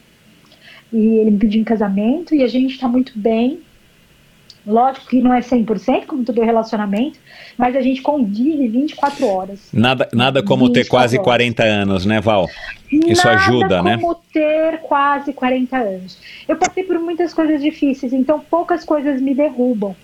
E 0.92 0.98
ele 0.98 1.32
me 1.32 1.38
pediu 1.38 1.62
em 1.62 1.64
casamento, 1.64 2.36
e 2.36 2.44
a 2.44 2.48
gente 2.48 2.72
está 2.72 2.88
muito 2.88 3.18
bem. 3.18 3.60
Lógico 4.66 5.08
que 5.08 5.22
não 5.22 5.32
é 5.32 5.42
100%, 5.42 6.08
como 6.08 6.24
todo 6.24 6.42
relacionamento, 6.42 7.20
mas 7.56 7.76
a 7.76 7.82
gente 7.82 8.02
convive 8.02 8.68
24 8.68 9.28
horas. 9.28 9.70
Nada, 9.72 10.10
nada 10.12 10.44
como 10.44 10.72
ter 10.72 10.88
quase 10.88 11.18
horas. 11.18 11.26
40 11.26 11.64
anos, 11.64 12.06
né, 12.06 12.20
Val? 12.20 12.50
Isso 12.92 13.28
nada 13.28 13.38
ajuda, 13.38 13.84
né? 13.84 13.92
Nada 13.92 14.02
como 14.02 14.16
ter 14.34 14.80
quase 14.82 15.34
40 15.34 15.78
anos. 15.78 16.18
Eu 16.48 16.56
passei 16.56 16.84
por 16.84 16.98
muitas 16.98 17.32
coisas 17.32 17.62
difíceis, 17.62 18.12
então 18.12 18.40
poucas 18.40 18.84
coisas 18.84 19.22
me 19.22 19.36
derrubam. 19.36 19.96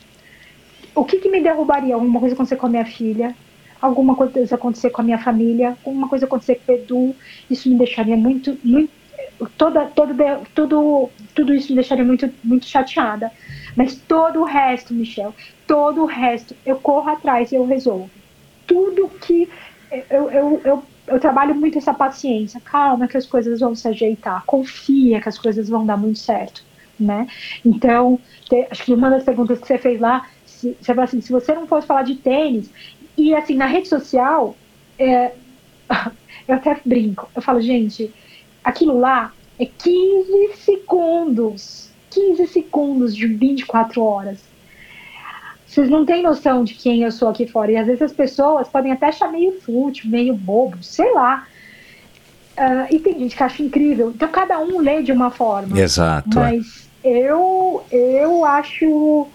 O 0.94 1.06
que, 1.06 1.18
que 1.18 1.30
me 1.30 1.42
derrubaria? 1.42 1.98
Uma 1.98 2.20
coisa 2.20 2.36
acontecer 2.36 2.58
com 2.58 2.68
a 2.68 2.70
minha 2.70 2.86
filha, 2.86 3.36
alguma 3.82 4.16
coisa 4.16 4.56
acontecer 4.56 4.90
com 4.92 5.02
a 5.02 5.06
minha 5.06 5.18
família, 5.18 5.78
alguma 5.84 6.08
coisa 6.08 6.26
acontecer 6.26 6.62
com 6.66 6.72
o 6.72 6.76
Edu, 6.76 7.16
isso 7.50 7.70
me 7.70 7.76
deixaria 7.76 8.16
muito, 8.16 8.58
muito 8.64 8.92
toda, 9.58 9.86
todo, 9.88 10.14
tudo, 10.54 11.10
tudo 11.34 11.54
isso 11.54 11.70
me 11.70 11.76
deixaria 11.76 12.04
muito, 12.04 12.30
muito 12.44 12.66
chateada. 12.66 13.32
Mas 13.76 13.96
todo 13.96 14.42
o 14.42 14.44
resto, 14.44 14.94
Michel, 14.94 15.34
todo 15.66 16.04
o 16.04 16.06
resto, 16.06 16.56
eu 16.66 16.78
corro 16.78 17.10
atrás 17.10 17.52
e 17.52 17.56
eu 17.56 17.66
resolvo. 17.66 18.10
tudo 18.68 19.10
que 19.10 19.50
eu, 20.10 20.30
eu, 20.30 20.62
eu, 20.64 20.84
eu, 21.08 21.20
trabalho 21.20 21.54
muito 21.56 21.78
essa 21.78 21.94
paciência. 21.94 22.62
Calma 22.62 23.08
que 23.08 23.18
as 23.18 23.26
coisas 23.26 23.60
vão 23.60 23.76
se 23.76 23.88
ajeitar. 23.88 24.44
Confia 24.46 25.20
que 25.22 25.30
as 25.30 25.38
coisas 25.38 25.68
vão 25.68 25.86
dar 25.86 25.98
muito 25.98 26.20
certo, 26.20 26.64
né? 27.00 27.28
Então, 27.66 28.20
te, 28.48 28.68
acho 28.70 28.86
que 28.86 28.94
uma 28.94 29.10
das 29.10 29.24
perguntas 29.24 29.60
que 29.60 29.68
você 29.68 29.78
fez 29.78 30.00
lá, 30.00 30.28
se, 30.46 30.78
você 30.80 30.94
falou 30.94 31.04
assim, 31.04 31.22
se 31.22 31.32
você 31.32 31.54
não 31.54 31.68
fosse 31.68 31.88
falar 31.88 32.04
de 32.04 32.16
tênis, 32.16 32.70
e 33.18 33.36
assim, 33.36 33.56
na 33.56 33.66
rede 33.66 33.88
social, 33.88 34.56
é, 34.98 35.32
eu 36.48 36.56
até 36.56 36.80
brinco, 36.86 37.30
eu 37.36 37.42
falo, 37.42 37.62
gente, 37.62 38.12
aquilo 38.64 39.00
lá 39.00 39.34
é 39.60 39.66
15 39.66 40.54
segundos. 40.56 41.90
15 42.10 42.48
segundos 42.48 43.16
de 43.16 43.26
24 43.26 44.04
horas. 44.04 44.40
Vocês 45.66 45.90
não 45.90 46.06
têm 46.06 46.22
noção 46.22 46.66
de 46.66 46.74
quem 46.74 47.04
eu 47.04 47.12
sou 47.12 47.30
aqui 47.30 47.48
fora. 47.48 47.72
E 47.72 47.78
às 47.78 47.88
vezes 47.88 48.02
as 48.02 48.12
pessoas 48.12 48.68
podem 48.68 48.92
até 48.92 49.08
achar 49.08 49.32
meio 49.32 49.62
fútil, 49.62 50.10
meio 50.10 50.34
bobo, 50.34 50.84
sei 50.84 51.14
lá. 51.14 51.48
Uh, 52.58 52.94
e 52.94 53.00
tem 53.00 53.18
gente 53.18 53.38
que 53.38 53.42
acha 53.42 53.64
incrível. 53.64 54.12
Então 54.14 54.28
cada 54.28 54.60
um 54.60 54.80
lê 54.80 55.02
de 55.02 55.14
uma 55.14 55.32
forma. 55.32 55.80
Exato. 55.80 56.36
Mas 56.36 56.90
eu, 57.02 57.82
eu 57.90 58.44
acho 58.44 59.28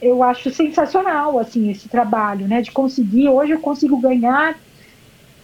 eu 0.00 0.22
acho 0.22 0.50
sensacional 0.50 1.38
assim 1.38 1.70
esse 1.70 1.88
trabalho, 1.88 2.46
né? 2.46 2.62
De 2.62 2.70
conseguir 2.70 3.28
hoje 3.28 3.52
eu 3.52 3.60
consigo 3.60 3.96
ganhar 3.98 4.58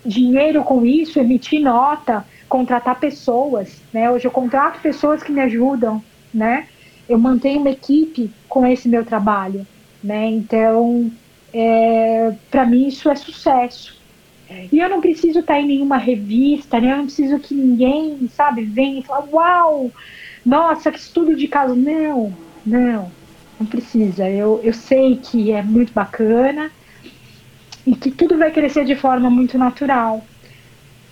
dinheiro 0.05 0.63
com 0.63 0.85
isso, 0.85 1.19
emitir 1.19 1.61
nota, 1.61 2.25
contratar 2.49 3.01
pessoas, 3.01 3.81
né? 3.93 4.11
Hoje 4.11 4.27
eu 4.27 4.31
contrato 4.31 4.81
pessoas 4.81 5.23
que 5.23 5.33
me 5.33 5.41
ajudam, 5.41 6.03
né? 6.33 6.67
Eu 7.09 7.19
mantenho 7.19 7.61
uma 7.61 7.71
equipe 7.71 8.31
com 8.49 8.67
esse 8.67 8.89
meu 8.89 9.05
trabalho, 9.05 9.67
né? 10.03 10.27
Então, 10.27 11.11
é, 11.53 12.33
para 12.51 12.65
mim 12.67 12.89
isso 12.89 13.09
é 13.11 13.15
sucesso. 13.15 14.03
E 14.71 14.79
eu 14.79 14.89
não 14.89 15.01
preciso 15.01 15.41
estar 15.41 15.59
em 15.59 15.67
nenhuma 15.67 15.97
revista, 15.97 16.81
né? 16.81 16.93
Eu 16.93 16.99
não 16.99 17.05
preciso 17.07 17.39
que 17.39 17.55
ninguém, 17.55 18.29
sabe, 18.29 18.63
venha 18.65 19.01
e 19.01 19.03
fale, 19.03 19.29
uau, 19.33 19.91
nossa, 20.45 20.93
que 20.93 20.99
estudo 20.99 21.35
de 21.35 21.49
caso. 21.49 21.75
Não, 21.75 22.33
não, 22.65 23.11
não 23.59 23.67
precisa. 23.67 24.29
Eu, 24.29 24.61
eu 24.63 24.73
sei 24.73 25.17
que 25.17 25.53
é 25.53 25.63
muito 25.63 25.93
bacana 25.93 26.71
e 27.87 27.95
que 27.95 28.11
tudo 28.11 28.39
vai 28.39 28.51
crescer 28.51 28.85
de 28.85 28.95
forma 28.95 29.31
muito 29.31 29.59
natural. 29.59 30.25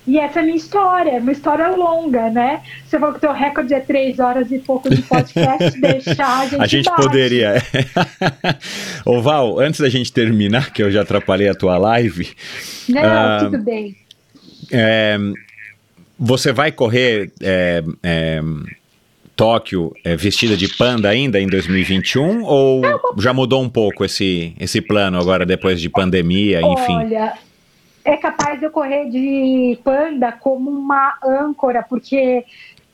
E 0.05 0.19
essa 0.19 0.41
é 0.41 0.43
a 0.43 0.45
minha 0.45 0.57
história, 0.57 1.21
uma 1.21 1.31
história 1.31 1.69
longa, 1.69 2.29
né? 2.29 2.61
Você 2.85 2.99
falou 2.99 3.13
que 3.13 3.19
o 3.19 3.21
teu 3.21 3.33
recorde 3.33 3.73
é 3.73 3.79
três 3.79 4.19
horas 4.19 4.51
e 4.51 4.59
pouco 4.59 4.91
de 4.91 5.01
podcast, 5.03 5.79
deixar 5.81 6.41
a 6.41 6.47
gente 6.47 6.61
A 6.61 6.67
gente 6.67 6.87
bate. 6.87 7.03
poderia. 7.03 7.55
Ô 9.07 9.23
Val, 9.23 9.61
antes 9.61 9.79
da 9.79 9.89
gente 9.89 10.13
terminar, 10.13 10.73
que 10.73 10.83
eu 10.83 10.91
já 10.91 11.03
atrapalhei 11.03 11.49
a 11.49 11.55
tua 11.55 11.79
live. 11.79 12.29
Não, 12.89 13.01
ah, 13.01 13.39
tudo 13.43 13.59
bem. 13.59 13.97
É, 14.73 15.17
você 16.19 16.53
vai 16.53 16.73
correr 16.73 17.31
é, 17.41 17.85
é, 18.03 18.41
Tóquio 19.43 19.93
é, 20.05 20.15
vestida 20.15 20.57
de 20.57 20.69
panda 20.69 21.09
ainda 21.09 21.41
em 21.41 21.49
2021 21.49 22.45
ou 22.45 22.81
já 23.19 23.33
mudou 23.33 23.61
um 23.61 23.69
pouco 23.69 24.05
esse, 24.05 24.55
esse 24.61 24.81
plano 24.81 25.19
agora 25.19 25.45
depois 25.45 25.81
de 25.81 25.91
pandemia, 25.91 26.61
enfim? 26.63 26.95
Olha, 26.95 27.35
é 28.05 28.17
capaz 28.17 28.61
de 28.61 28.67
eu 28.67 28.71
correr 28.71 29.11
de 29.11 29.77
panda 29.83 30.31
como 30.31 30.71
uma 30.71 31.19
âncora, 31.25 31.83
porque 31.83 32.45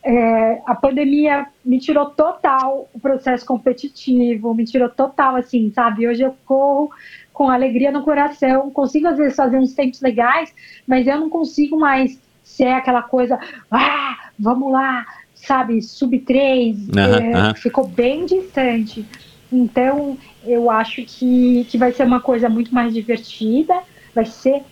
é, 0.02 0.62
a 0.64 0.74
pandemia 0.74 1.48
me 1.62 1.78
tirou 1.78 2.06
total 2.06 2.88
o 2.94 2.98
processo 2.98 3.44
competitivo, 3.44 4.54
me 4.54 4.64
tirou 4.64 4.88
total, 4.88 5.36
assim, 5.36 5.70
sabe? 5.74 6.08
Hoje 6.08 6.22
eu 6.22 6.34
corro 6.46 6.90
com 7.30 7.50
alegria 7.50 7.92
no 7.92 8.02
coração, 8.02 8.70
consigo 8.70 9.06
às 9.06 9.18
vezes 9.18 9.36
fazer 9.36 9.58
uns 9.58 9.74
tempos 9.74 10.00
legais, 10.00 10.50
mas 10.86 11.06
eu 11.06 11.20
não 11.20 11.28
consigo 11.28 11.78
mais 11.78 12.18
ser 12.42 12.68
aquela 12.68 13.02
coisa, 13.02 13.38
ah, 13.70 14.30
vamos 14.38 14.72
lá, 14.72 15.04
sabe, 15.46 15.80
sub 15.82 16.18
3, 16.18 16.88
Aham, 16.96 17.50
é, 17.50 17.54
ficou 17.54 17.86
bem 17.86 18.26
distante. 18.26 19.04
Então, 19.50 20.18
eu 20.44 20.70
acho 20.70 21.02
que, 21.04 21.66
que 21.70 21.78
vai 21.78 21.92
ser 21.92 22.04
uma 22.04 22.20
coisa 22.20 22.48
muito 22.48 22.74
mais 22.74 22.92
divertida, 22.92 23.74
vai 24.14 24.26
ser, 24.26 24.62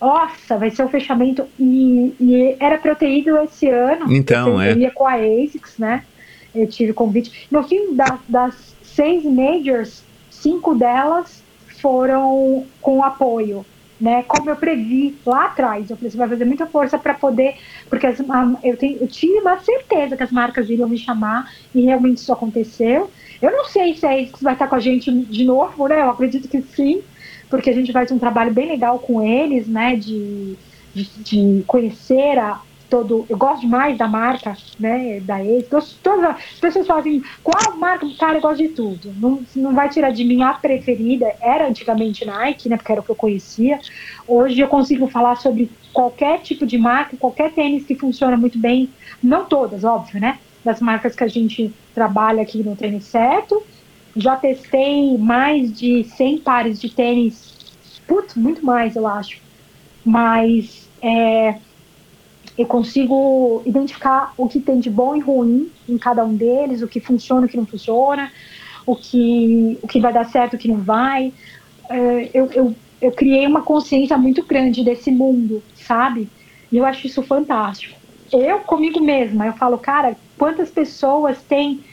nossa, 0.00 0.58
vai 0.58 0.70
ser 0.70 0.84
um 0.84 0.88
fechamento, 0.88 1.46
e, 1.58 2.14
e 2.20 2.56
era 2.60 2.78
para 2.78 2.92
eu 2.92 2.96
ter 2.96 3.10
ido 3.10 3.36
esse 3.38 3.68
ano, 3.68 4.12
Então, 4.12 4.54
eu, 4.54 4.60
é. 4.60 4.72
eu 4.72 4.78
ia 4.78 4.90
com 4.90 5.06
a 5.06 5.14
ASICS, 5.14 5.78
né, 5.78 6.04
eu 6.54 6.66
tive 6.66 6.92
convite. 6.92 7.46
No 7.50 7.62
fim 7.62 7.94
das, 7.94 8.18
das 8.28 8.76
seis 8.82 9.24
majors, 9.24 10.02
cinco 10.30 10.74
delas 10.74 11.42
foram 11.80 12.66
com 12.80 13.02
apoio, 13.02 13.64
né? 14.00 14.22
Como 14.22 14.48
eu 14.48 14.56
previ 14.56 15.16
lá 15.26 15.46
atrás, 15.46 15.90
eu 15.90 15.96
falei, 15.96 16.10
você 16.10 16.16
vai 16.16 16.28
fazer 16.28 16.44
muita 16.44 16.66
força 16.66 16.98
para 16.98 17.14
poder, 17.14 17.56
porque 17.88 18.06
as, 18.06 18.20
eu, 18.62 18.76
tenho, 18.76 18.98
eu 19.00 19.08
tinha 19.08 19.40
uma 19.40 19.58
certeza 19.58 20.16
que 20.16 20.22
as 20.22 20.30
marcas 20.30 20.70
iriam 20.70 20.88
me 20.88 20.98
chamar 20.98 21.50
e 21.74 21.82
realmente 21.82 22.18
isso 22.18 22.32
aconteceu. 22.32 23.10
Eu 23.40 23.50
não 23.50 23.64
sei 23.64 23.94
se 23.94 24.06
é 24.06 24.20
isso 24.20 24.36
que 24.36 24.44
vai 24.44 24.52
estar 24.52 24.68
com 24.68 24.74
a 24.74 24.80
gente 24.80 25.10
de 25.10 25.44
novo, 25.44 25.88
né? 25.88 26.00
Eu 26.00 26.10
acredito 26.10 26.48
que 26.48 26.62
sim, 26.62 27.02
porque 27.48 27.70
a 27.70 27.74
gente 27.74 27.92
faz 27.92 28.10
um 28.10 28.18
trabalho 28.18 28.52
bem 28.52 28.68
legal 28.68 28.98
com 28.98 29.22
eles, 29.22 29.66
né? 29.66 29.96
De, 29.96 30.56
de, 30.94 31.04
de 31.22 31.64
conhecer 31.66 32.38
a 32.38 32.60
todo. 32.88 33.26
Eu 33.28 33.36
gosto 33.36 33.60
demais 33.60 33.96
da 33.96 34.08
marca, 34.08 34.56
né? 34.78 35.20
Da 35.20 35.44
ex. 35.44 35.68
Todas 36.02 36.24
as 36.24 36.60
pessoas 36.60 36.86
falam 36.86 37.00
assim, 37.00 37.22
qual 37.42 37.76
marca? 37.76 38.06
Cara, 38.18 38.38
eu 38.38 38.40
gosto 38.40 38.58
de 38.58 38.68
tudo. 38.68 39.12
Não, 39.16 39.42
não 39.54 39.74
vai 39.74 39.88
tirar 39.88 40.10
de 40.10 40.24
mim 40.24 40.42
a 40.42 40.54
preferida. 40.54 41.32
Era 41.40 41.68
antigamente 41.68 42.24
Nike, 42.24 42.68
né? 42.68 42.76
Porque 42.76 42.92
era 42.92 43.00
o 43.00 43.04
que 43.04 43.10
eu 43.10 43.16
conhecia. 43.16 43.78
Hoje 44.26 44.60
eu 44.60 44.68
consigo 44.68 45.06
falar 45.08 45.36
sobre 45.36 45.70
qualquer 45.92 46.40
tipo 46.40 46.66
de 46.66 46.78
marca, 46.78 47.16
qualquer 47.16 47.52
tênis 47.52 47.84
que 47.84 47.94
funciona 47.94 48.36
muito 48.36 48.58
bem. 48.58 48.90
Não 49.22 49.44
todas, 49.44 49.84
óbvio, 49.84 50.20
né? 50.20 50.38
Das 50.64 50.80
marcas 50.80 51.14
que 51.14 51.24
a 51.24 51.28
gente 51.28 51.72
trabalha 51.94 52.42
aqui 52.42 52.62
no 52.62 52.76
Tênis 52.76 53.04
Certo. 53.04 53.62
Já 54.16 54.36
testei 54.36 55.16
mais 55.18 55.76
de 55.78 56.04
100 56.04 56.38
pares 56.38 56.80
de 56.80 56.88
tênis. 56.88 57.54
Putz, 58.06 58.34
muito 58.34 58.64
mais, 58.64 58.96
eu 58.96 59.06
acho. 59.06 59.40
Mas 60.04 60.88
é, 61.02 61.56
eu 62.58 62.66
consigo 62.66 63.62
identificar 63.64 64.34
o 64.36 64.48
que 64.48 64.58
tem 64.58 64.80
de 64.80 64.90
bom 64.90 65.14
e 65.14 65.20
ruim 65.20 65.70
em 65.88 65.96
cada 65.96 66.24
um 66.24 66.34
deles, 66.34 66.82
o 66.82 66.88
que 66.88 66.98
funciona, 66.98 67.46
o 67.46 67.48
que 67.48 67.56
não 67.56 67.64
funciona, 67.64 68.32
o 68.84 68.96
que, 68.96 69.78
o 69.80 69.86
que 69.86 70.00
vai 70.00 70.12
dar 70.12 70.24
certo, 70.24 70.54
o 70.54 70.58
que 70.58 70.66
não 70.66 70.78
vai. 70.78 71.32
É, 71.88 72.30
eu, 72.34 72.46
eu, 72.52 72.74
eu 73.00 73.12
criei 73.12 73.46
uma 73.46 73.62
consciência 73.62 74.18
muito 74.18 74.44
grande 74.44 74.82
desse 74.82 75.10
mundo, 75.12 75.62
sabe? 75.74 76.28
E 76.72 76.76
eu 76.76 76.84
acho 76.84 77.06
isso 77.06 77.22
fantástico. 77.22 77.96
Eu, 78.32 78.58
comigo 78.60 79.00
mesma, 79.00 79.46
eu 79.46 79.52
falo, 79.52 79.78
cara, 79.78 80.16
quantas 80.36 80.68
pessoas 80.70 81.40
têm 81.42 81.84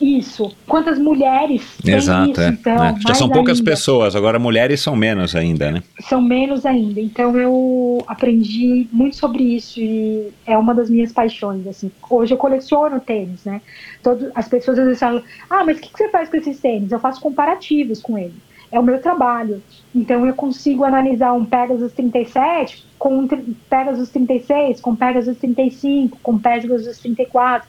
isso? 0.00 0.52
Quantas 0.66 0.98
mulheres 0.98 1.76
têm 1.82 1.94
Exato, 1.94 2.30
isso? 2.30 2.40
é. 2.40 2.48
Então, 2.48 2.84
É. 2.84 2.94
Já 3.06 3.14
são 3.14 3.28
poucas 3.28 3.58
ainda 3.58 3.70
pessoas, 3.70 4.14
agora 4.16 4.38
mulheres 4.38 4.80
são 4.80 4.94
menos 4.94 5.34
ainda, 5.34 5.70
né? 5.70 5.82
são 6.00 6.20
menos 6.20 6.64
ainda. 6.64 7.00
Então 7.00 7.36
eu 7.36 8.02
aprendi 8.06 8.88
muito 8.92 9.16
sobre 9.16 9.42
isso 9.42 9.80
e 9.80 10.28
é 10.46 10.56
uma 10.56 10.74
das 10.74 10.88
minhas 10.88 11.12
paixões. 11.12 11.66
Assim, 11.66 11.90
hoje 12.08 12.34
eu 12.34 12.38
coleciono 12.38 13.00
tênis, 13.00 13.44
né? 13.44 13.60
Todo, 14.02 14.30
as 14.34 14.48
pessoas 14.48 14.78
às 14.78 14.84
vezes 14.84 15.00
falam: 15.00 15.22
Ah, 15.50 15.64
mas 15.64 15.78
o 15.78 15.80
que, 15.80 15.88
que 15.90 15.98
você 15.98 16.08
faz 16.08 16.28
com 16.28 16.36
esses 16.36 16.58
tênis? 16.60 16.92
Eu 16.92 17.00
faço 17.00 17.20
comparativos 17.20 18.00
com 18.00 18.16
ele. 18.16 18.34
É 18.70 18.78
o 18.78 18.82
meu 18.82 19.00
trabalho. 19.00 19.62
Então 19.94 20.26
eu 20.26 20.34
consigo 20.34 20.84
analisar 20.84 21.32
um 21.32 21.44
Pegasus 21.44 21.92
37 21.92 22.86
com 22.98 23.20
um 23.20 23.28
Pegasus 23.70 24.10
36, 24.10 24.80
com 24.80 24.94
Pegasus 24.94 25.38
35, 25.38 26.18
com 26.22 26.38
Pegasus 26.38 26.98
34. 26.98 27.66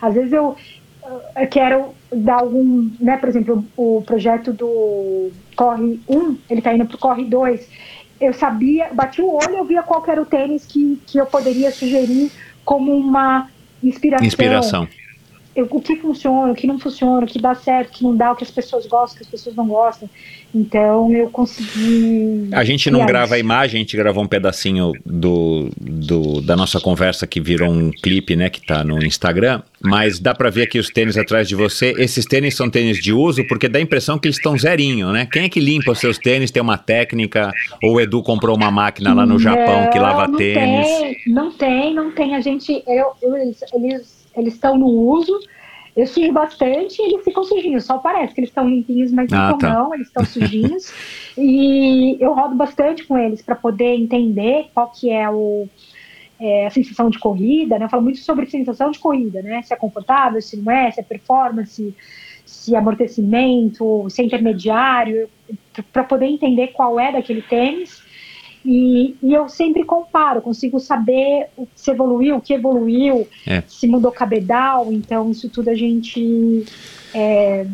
Às 0.00 0.14
vezes 0.14 0.32
eu 0.32 0.56
eu 1.36 1.46
quero 1.48 1.94
dar 2.12 2.40
algum, 2.40 2.90
né, 3.00 3.16
por 3.16 3.28
exemplo, 3.28 3.64
o 3.76 4.02
projeto 4.06 4.52
do 4.52 5.30
Corre 5.56 6.00
1, 6.08 6.38
ele 6.48 6.60
está 6.60 6.74
indo 6.74 6.86
para 6.86 6.96
o 6.96 6.98
Corre 6.98 7.24
2. 7.24 7.68
Eu 8.20 8.32
sabia, 8.32 8.90
bati 8.92 9.20
o 9.20 9.34
olho, 9.34 9.56
eu 9.56 9.64
via 9.64 9.82
qual 9.82 10.04
era 10.06 10.22
o 10.22 10.26
tênis 10.26 10.64
que, 10.64 11.00
que 11.06 11.18
eu 11.18 11.26
poderia 11.26 11.70
sugerir 11.72 12.30
como 12.64 12.96
uma 12.96 13.48
inspiração. 13.82 14.26
Inspiração. 14.26 14.88
Eu- 15.54 15.68
o 15.70 15.80
que 15.80 15.96
funciona, 15.96 16.52
o 16.52 16.54
que 16.54 16.66
não 16.66 16.78
funciona, 16.78 17.24
o 17.24 17.26
que 17.26 17.38
dá 17.40 17.54
certo, 17.54 17.88
o 17.88 17.92
que 17.92 18.02
não 18.04 18.16
dá, 18.16 18.32
o 18.32 18.36
que 18.36 18.44
as 18.44 18.50
pessoas 18.50 18.86
gostam, 18.86 19.14
o 19.14 19.18
que 19.18 19.24
as 19.24 19.30
pessoas 19.30 19.54
não 19.54 19.66
gostam. 19.66 20.08
Então 20.54 21.10
eu 21.12 21.28
consegui. 21.30 22.48
A 22.52 22.64
gente 22.64 22.90
não 22.90 23.04
grava 23.06 23.34
a 23.34 23.38
imagem, 23.38 23.78
a 23.78 23.82
gente 23.82 23.96
gravou 23.96 24.22
um 24.24 24.26
pedacinho 24.26 24.92
do, 25.04 25.70
do- 25.80 26.40
da 26.42 26.56
nossa 26.56 26.80
conversa 26.80 27.26
que 27.26 27.40
virou 27.40 27.70
um 27.70 27.90
clipe, 27.90 28.36
né, 28.36 28.50
que 28.50 28.64
tá 28.64 28.84
no 28.84 29.02
Instagram, 29.04 29.62
mas 29.80 30.18
dá 30.18 30.34
pra 30.34 30.50
ver 30.50 30.62
aqui 30.62 30.78
os 30.78 30.88
tênis 30.88 31.16
atrás 31.16 31.48
de 31.48 31.54
você. 31.54 31.94
Esses 31.98 32.24
tênis 32.26 32.54
são 32.54 32.68
tênis 32.70 32.98
de 33.02 33.12
uso 33.12 33.46
porque 33.46 33.68
dá 33.68 33.78
a 33.78 33.82
impressão 33.82 34.18
que 34.18 34.28
eles 34.28 34.36
estão 34.36 34.56
zerinho, 34.58 35.10
né? 35.12 35.26
Quem 35.30 35.44
é 35.44 35.48
que 35.48 35.60
limpa 35.60 35.92
os 35.92 35.98
seus 35.98 36.18
tênis? 36.18 36.50
Tem 36.50 36.62
uma 36.62 36.78
técnica? 36.78 37.52
Ou 37.82 37.94
o 37.94 38.00
Edu 38.00 38.22
comprou 38.22 38.56
uma 38.56 38.70
máquina 38.70 39.12
lá 39.14 39.24
no 39.26 39.38
Japão 39.38 39.88
que 39.90 39.98
Não, 39.98 40.04
lava 40.04 40.28
não 40.28 40.36
tênis? 40.38 40.86
Tem, 40.86 41.16
não 41.26 41.52
tem, 41.52 41.94
não 41.94 42.10
tem. 42.12 42.34
A 42.36 42.40
gente, 42.40 42.82
eu, 42.86 43.06
eu- 43.22 43.36
eles, 43.36 43.60
eles, 43.74 44.21
eles 44.36 44.54
estão 44.54 44.76
no 44.78 44.86
uso. 44.86 45.38
eu 45.94 46.06
sujo 46.06 46.32
bastante 46.32 47.00
e 47.00 47.12
eles 47.12 47.24
ficam 47.24 47.44
sujinhos. 47.44 47.84
Só 47.84 47.98
parece 47.98 48.34
que 48.34 48.40
eles 48.40 48.50
estão 48.50 48.68
limpinhos, 48.68 49.12
mas 49.12 49.30
Ah, 49.32 49.50
não, 49.50 49.58
tá. 49.58 49.74
não, 49.74 49.94
eles 49.94 50.06
estão 50.06 50.24
sujinhos. 50.24 50.92
e 51.36 52.16
eu 52.18 52.32
rodo 52.32 52.54
bastante 52.54 53.04
com 53.04 53.18
eles 53.18 53.42
para 53.42 53.54
poder 53.54 53.94
entender 53.94 54.68
qual 54.72 54.90
que 54.90 55.10
é 55.10 55.28
o 55.28 55.68
é, 56.40 56.66
a 56.66 56.70
sensação 56.70 57.08
de 57.08 57.20
corrida, 57.20 57.78
né? 57.78 57.84
Eu 57.84 57.88
falo 57.88 58.02
muito 58.02 58.18
sobre 58.18 58.46
sensação 58.46 58.90
de 58.90 58.98
corrida, 58.98 59.40
né? 59.42 59.62
Se 59.62 59.72
é 59.72 59.76
confortável, 59.76 60.42
se 60.42 60.56
não 60.56 60.72
é, 60.72 60.90
se 60.90 60.98
é 60.98 61.02
performance, 61.02 61.94
se 62.44 62.74
é 62.74 62.78
amortecimento, 62.78 64.06
se 64.10 64.22
é 64.22 64.24
intermediário, 64.24 65.28
para 65.92 66.02
poder 66.02 66.26
entender 66.26 66.68
qual 66.68 66.98
é 66.98 67.12
daquele 67.12 67.42
tênis. 67.42 68.02
E, 68.64 69.16
e 69.22 69.32
eu 69.34 69.48
sempre 69.48 69.84
comparo, 69.84 70.40
consigo 70.40 70.78
saber 70.78 71.46
o 71.56 71.66
que 71.66 71.72
se 71.80 71.90
evoluiu, 71.90 72.36
o 72.36 72.40
que 72.40 72.54
evoluiu, 72.54 73.28
É. 73.46 73.62
se 73.66 73.86
mudou 73.86 74.12
cabedal, 74.12 74.92
então 74.92 75.30
isso 75.30 75.48
tudo 75.48 75.68
a 75.68 75.74
gente 75.74 76.64
é, 77.12 77.66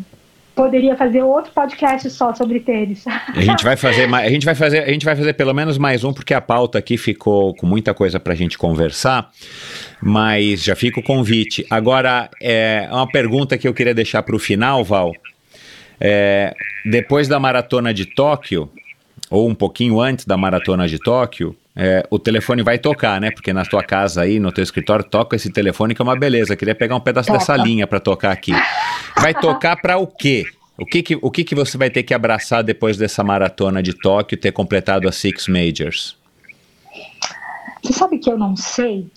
poderia 0.55 0.95
fazer 0.97 1.21
outro 1.23 1.51
podcast 1.53 2.09
só 2.09 2.33
sobre 2.33 2.59
tênis. 2.59 3.05
A 3.07 3.39
gente 3.39 3.63
vai 3.63 3.77
fazer, 3.77 4.13
a 4.13 4.29
gente 4.29 4.45
vai 4.45 4.55
fazer, 4.55 4.79
a 4.79 4.91
gente 4.91 5.05
vai 5.05 5.15
fazer 5.15 5.33
pelo 5.33 5.53
menos 5.53 5.77
mais 5.77 6.03
um 6.03 6.11
porque 6.11 6.33
a 6.33 6.41
pauta 6.41 6.79
aqui 6.79 6.97
ficou 6.97 7.55
com 7.55 7.65
muita 7.65 7.93
coisa 7.93 8.19
pra 8.19 8.35
gente 8.35 8.57
conversar. 8.57 9.29
Mas 10.01 10.63
já 10.63 10.75
fica 10.75 10.99
o 10.99 11.03
convite. 11.03 11.65
Agora 11.69 12.29
é 12.41 12.87
uma 12.91 13.07
pergunta 13.07 13.57
que 13.57 13.67
eu 13.67 13.73
queria 13.73 13.93
deixar 13.93 14.23
para 14.23 14.35
o 14.35 14.39
final, 14.39 14.83
Val. 14.83 15.13
É, 16.01 16.53
depois 16.89 17.27
da 17.27 17.39
maratona 17.39 17.93
de 17.93 18.05
Tóquio 18.05 18.69
ou 19.29 19.47
um 19.47 19.55
pouquinho 19.55 19.99
antes 20.01 20.25
da 20.25 20.35
maratona 20.35 20.87
de 20.87 20.97
Tóquio, 20.97 21.55
é, 21.75 22.05
o 22.09 22.17
telefone 22.17 22.63
vai 22.63 22.77
tocar, 22.77 23.21
né? 23.21 23.31
Porque 23.31 23.53
na 23.53 23.63
tua 23.63 23.83
casa 23.83 24.21
aí, 24.21 24.39
no 24.39 24.51
teu 24.51 24.63
escritório, 24.63 25.05
toca 25.05 25.35
esse 25.35 25.51
telefone 25.51 25.93
que 25.93 26.01
é 26.01 26.03
uma 26.03 26.17
beleza. 26.17 26.55
Queria 26.55 26.75
pegar 26.75 26.95
um 26.95 26.99
pedaço 26.99 27.27
Toca. 27.27 27.39
dessa 27.39 27.55
linha 27.55 27.87
para 27.87 27.99
tocar 27.99 28.31
aqui. 28.31 28.51
Vai 29.15 29.33
tocar 29.33 29.77
para 29.77 29.97
o 29.97 30.07
quê? 30.07 30.45
O 30.77 30.85
que 30.85 31.03
que, 31.03 31.19
o 31.21 31.29
que 31.29 31.43
que 31.43 31.55
você 31.55 31.77
vai 31.77 31.89
ter 31.89 32.03
que 32.03 32.13
abraçar 32.13 32.63
depois 32.63 32.97
dessa 32.97 33.23
maratona 33.23 33.83
de 33.83 33.93
Tóquio 33.93 34.37
ter 34.37 34.51
completado 34.51 35.07
as 35.07 35.15
Six 35.15 35.47
Majors? 35.47 36.17
Você 37.83 37.93
sabe 37.93 38.17
que 38.17 38.29
eu 38.29 38.37
não 38.37 38.55
sei? 38.55 39.07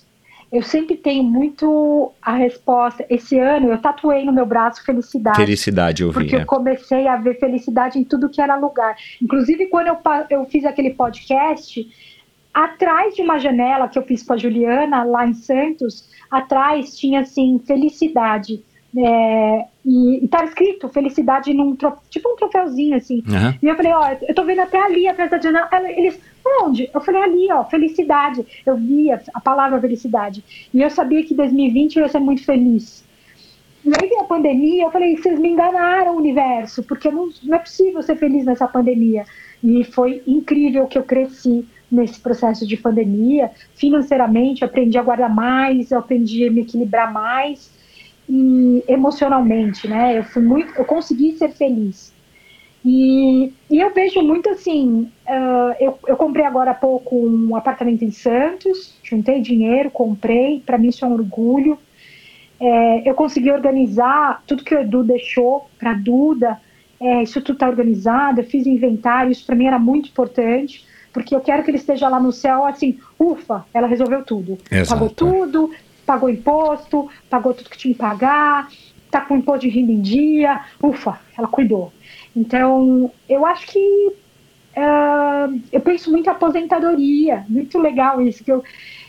Eu 0.53 0.61
sempre 0.61 0.95
tenho 0.95 1.23
muito 1.23 2.11
a 2.21 2.35
resposta. 2.35 3.03
Esse 3.09 3.39
ano 3.39 3.71
eu 3.71 3.77
tatuei 3.79 4.23
no 4.23 4.31
meu 4.31 4.45
braço 4.45 4.85
felicidade. 4.85 5.37
Felicidade, 5.37 6.03
eu 6.03 6.09
vi. 6.09 6.13
Porque 6.13 6.35
é. 6.35 6.41
eu 6.41 6.45
comecei 6.45 7.07
a 7.07 7.15
ver 7.15 7.39
felicidade 7.39 7.97
em 7.97 8.03
tudo 8.03 8.29
que 8.29 8.39
era 8.39 8.55
lugar. 8.55 8.95
Inclusive, 9.19 9.65
quando 9.65 9.87
eu, 9.87 9.97
eu 10.29 10.45
fiz 10.45 10.63
aquele 10.63 10.91
podcast, 10.91 11.83
atrás 12.53 13.15
de 13.15 13.23
uma 13.23 13.39
janela 13.39 13.87
que 13.87 13.97
eu 13.97 14.03
fiz 14.03 14.21
com 14.21 14.33
a 14.33 14.37
Juliana, 14.37 15.03
lá 15.03 15.25
em 15.25 15.33
Santos, 15.33 16.07
atrás 16.29 16.95
tinha 16.95 17.21
assim, 17.21 17.59
felicidade. 17.65 18.63
É, 18.95 19.65
e 19.85 20.23
estava 20.23 20.45
escrito 20.45 20.87
felicidade 20.89 21.51
num 21.53 21.75
tipo 22.09 22.29
um 22.29 22.35
troféuzinho 22.35 22.95
assim. 22.95 23.23
Aham. 23.27 23.55
E 23.61 23.65
eu 23.67 23.75
falei, 23.75 23.91
ó, 23.91 24.15
eu 24.27 24.35
tô 24.35 24.43
vendo 24.43 24.59
até 24.61 24.79
ali 24.79 25.07
atrás 25.07 25.31
da 25.31 25.39
janela. 25.41 25.67
Ela- 25.71 25.91
Eles, 25.91 26.19
onde? 26.61 26.89
Eu 26.93 27.01
falei, 27.01 27.21
ali, 27.23 27.51
ó, 27.51 27.63
felicidade. 27.65 28.45
Eu 28.65 28.77
via 28.77 29.21
a 29.33 29.41
palavra 29.41 29.81
felicidade. 29.81 30.43
E 30.73 30.81
eu 30.81 30.89
sabia 30.91 31.23
que 31.23 31.33
2020 31.33 31.95
eu 31.97 32.03
ia 32.03 32.09
ser 32.09 32.19
muito 32.19 32.45
feliz. 32.45 33.03
E 33.83 33.89
aí 33.89 34.07
veio 34.07 34.21
a 34.21 34.25
pandemia, 34.25 34.83
eu 34.85 34.91
falei, 34.91 35.17
vocês 35.17 35.37
me 35.39 35.49
enganaram, 35.49 36.15
universo, 36.15 36.83
porque 36.83 37.11
não, 37.11 37.29
não 37.43 37.55
é 37.55 37.59
possível 37.59 38.01
ser 38.01 38.15
feliz 38.15 38.45
nessa 38.45 38.65
pandemia. 38.67 39.25
E 39.61 39.83
foi 39.83 40.21
incrível 40.25 40.87
que 40.87 40.97
eu 40.97 41.03
cresci 41.03 41.65
nesse 41.91 42.19
processo 42.19 42.65
de 42.65 42.77
pandemia. 42.77 43.51
Financeiramente, 43.75 44.61
eu 44.61 44.67
aprendi 44.67 44.97
a 44.97 45.03
guardar 45.03 45.33
mais, 45.33 45.91
eu 45.91 45.99
aprendi 45.99 46.47
a 46.47 46.51
me 46.51 46.61
equilibrar 46.61 47.11
mais. 47.11 47.72
E 48.27 48.83
emocionalmente, 48.87 49.87
né? 49.87 50.17
Eu 50.17 50.23
fui 50.23 50.41
muito, 50.41 50.73
eu 50.77 50.85
consegui 50.85 51.37
ser 51.37 51.49
feliz. 51.49 52.13
E, 52.85 53.53
e 53.69 53.79
eu 53.79 53.93
vejo 53.93 54.21
muito 54.21 54.49
assim, 54.49 55.09
ah, 55.25 55.75
eu, 55.79 55.97
eu 56.05 56.17
comprei 56.17 56.45
agora 56.45 56.71
há 56.71 56.75
pouco 56.75 57.15
um 57.15 57.55
apartamento 57.55 58.03
em 58.03 58.11
Santos, 58.11 58.97
juntei 59.01 59.39
dinheiro, 59.39 59.89
comprei, 59.89 60.61
para 60.65 60.77
mim 60.77 60.89
isso 60.89 61.05
é 61.05 61.07
um 61.07 61.13
orgulho. 61.13 61.77
É, 62.59 63.09
eu 63.09 63.13
consegui 63.13 63.51
organizar 63.51 64.43
tudo 64.45 64.63
que 64.63 64.75
o 64.75 64.79
Edu 64.79 65.03
deixou 65.03 65.69
para 65.79 65.93
Duda, 65.93 66.59
é, 66.99 67.23
isso 67.23 67.41
tudo 67.41 67.55
está 67.55 67.67
organizado, 67.67 68.41
eu 68.41 68.45
fiz 68.45 68.65
inventário, 68.65 69.31
isso 69.31 69.45
para 69.45 69.55
mim 69.55 69.65
era 69.65 69.79
muito 69.79 70.09
importante, 70.09 70.85
porque 71.11 71.35
eu 71.35 71.41
quero 71.41 71.63
que 71.63 71.71
ele 71.71 71.77
esteja 71.77 72.07
lá 72.09 72.19
no 72.19 72.31
céu 72.31 72.65
assim, 72.65 72.97
ufa, 73.19 73.65
ela 73.73 73.87
resolveu 73.87 74.23
tudo. 74.23 74.57
Exato. 74.69 74.93
Pagou 74.93 75.09
tudo, 75.09 75.71
pagou 76.05 76.29
imposto, 76.29 77.09
pagou 77.29 77.53
tudo 77.53 77.69
que 77.69 77.77
tinha 77.77 77.93
que 77.93 77.99
pagar, 77.99 78.69
tá 79.09 79.21
com 79.21 79.37
imposto 79.37 79.61
de 79.61 79.69
renda 79.69 79.91
em 79.91 80.01
dia, 80.01 80.61
ufa, 80.81 81.19
ela 81.37 81.47
cuidou. 81.47 81.91
Então, 82.35 83.11
eu 83.29 83.45
acho 83.45 83.67
que 83.67 84.13
ah, 84.75 85.49
eu 85.71 85.79
penso 85.81 86.11
muito 86.11 86.27
em 86.27 86.31
aposentadoria, 86.31 87.45
muito 87.47 87.77
legal 87.77 88.21
isso, 88.21 88.43
que 88.43 88.51
eu, 88.51 88.63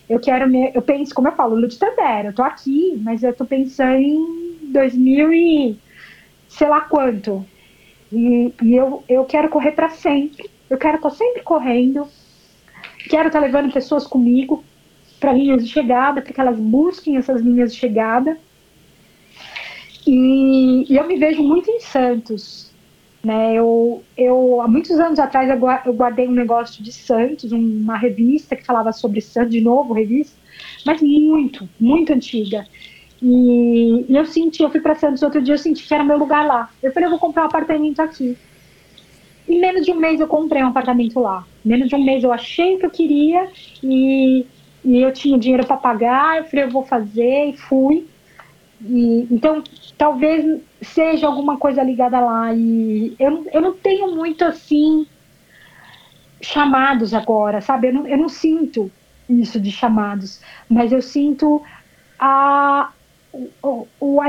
eu 0.09 0.21
quero, 0.21 0.49
me, 0.49 0.71
eu 0.75 0.83
penso, 0.83 1.15
como 1.15 1.29
eu 1.29 1.33
falo, 1.33 1.57
Lute 1.57 1.79
Tandera, 1.79 2.29
eu 2.29 2.35
tô 2.35 2.43
aqui, 2.43 3.01
mas 3.03 3.23
eu 3.23 3.35
tô 3.35 3.47
pensando 3.47 3.97
em 3.97 4.59
2000 4.73 5.33
e 5.33 5.79
sei 6.49 6.69
lá 6.69 6.83
quanto. 6.83 7.45
E, 8.13 8.53
e 8.63 8.75
eu, 8.75 9.03
eu 9.09 9.25
quero 9.25 9.49
correr 9.49 9.73
para 9.73 9.89
sempre, 9.89 10.51
eu 10.69 10.77
quero 10.77 10.97
estar 10.97 11.11
sempre 11.11 11.43
correndo, 11.43 12.07
quero 13.09 13.29
estar 13.29 13.41
levando 13.41 13.73
pessoas 13.73 14.07
comigo 14.07 14.63
para 15.25 15.33
linhas 15.33 15.65
de 15.65 15.71
chegada, 15.71 16.21
para 16.21 16.33
que 16.35 16.41
elas 16.41 16.59
busquem 16.59 17.17
essas 17.17 17.41
linhas 17.41 17.73
de 17.73 17.79
chegada. 17.79 18.37
E, 20.07 20.85
e 20.93 20.97
eu 20.97 21.07
me 21.07 21.17
vejo 21.17 21.43
muito 21.43 21.71
em 21.71 21.81
Santos. 21.81 22.71
Né? 23.25 23.55
Eu, 23.55 24.03
eu, 24.19 24.61
há 24.61 24.69
muitos 24.69 24.91
anos 25.01 25.19
atrás, 25.19 25.49
eu 25.49 25.57
gua- 25.57 25.81
eu 25.87 25.95
guardei 25.95 26.29
um 26.29 26.33
negócio 26.33 26.85
de 26.85 26.93
Santos, 26.93 27.53
uma 27.53 27.97
revista 27.97 28.55
que 28.55 28.67
falava 28.67 28.93
sobre 28.93 29.23
Santos, 29.23 29.53
de 29.53 29.63
novo, 29.63 29.95
revista, 29.95 30.37
mas 30.85 31.01
muito, 31.01 31.67
muito 31.81 32.13
antiga. 32.13 32.67
E, 33.23 34.05
e 34.07 34.15
eu 34.15 34.27
senti, 34.27 34.63
eu 34.63 34.69
fui 34.71 34.81
para 34.81 34.95
Santos 34.95 35.23
outro 35.23 35.41
dia, 35.41 35.55
eu 35.55 35.59
senti 35.59 35.89
que 35.89 35.95
era 35.95 36.05
meu 36.05 36.19
lugar 36.19 36.47
lá. 36.47 36.69
Eu 36.83 36.93
falei, 36.93 37.07
eu 37.07 37.11
vou 37.11 37.19
comprar 37.19 37.45
um 37.45 37.47
apartamento 37.47 38.01
aqui. 38.01 38.37
Em 39.49 39.59
menos 39.59 39.87
de 39.87 39.93
um 39.93 39.97
mês 39.97 40.21
eu 40.21 40.27
comprei 40.29 40.63
um 40.63 40.69
apartamento 40.69 41.19
lá. 41.19 41.47
Menos 41.65 41.89
de 41.89 41.95
um 41.97 42.05
mês 42.05 42.23
eu 42.23 42.31
achei 42.33 42.75
o 42.75 42.79
que 42.79 42.85
eu 42.87 42.91
queria 42.91 43.49
e, 43.83 44.45
e 44.85 44.99
eu 45.01 45.13
tinha 45.13 45.39
dinheiro 45.39 45.67
para 45.67 45.77
pagar. 45.79 46.39
Eu 46.39 46.45
falei, 46.47 46.65
eu 46.67 46.71
vou 46.71 46.85
fazer 46.87 47.47
e 47.51 47.57
fui. 47.57 48.11
E, 48.81 49.29
então, 49.35 49.63
talvez 49.99 50.45
seja 50.83 51.27
alguma 51.27 51.59
coisa 51.59 51.83
ligada 51.83 52.21
lá. 52.21 52.55
E 52.55 53.17
eu, 53.19 53.47
eu 53.53 53.61
não 53.63 53.79
tenho 53.81 54.15
muito 54.17 54.45
assim 54.45 55.07
chamados 56.43 57.15
agora, 57.15 57.61
sabe? 57.61 57.89
Eu 57.89 57.95
não, 57.95 58.07
eu 58.07 58.19
não 58.19 58.29
sinto 58.29 58.93
isso 59.29 59.61
de 59.61 59.71
chamados, 59.71 60.41
mas 60.69 60.93
eu 60.93 61.01
sinto 61.01 61.63
a, 62.19 62.93
o- 64.01 64.21
a, 64.23 64.29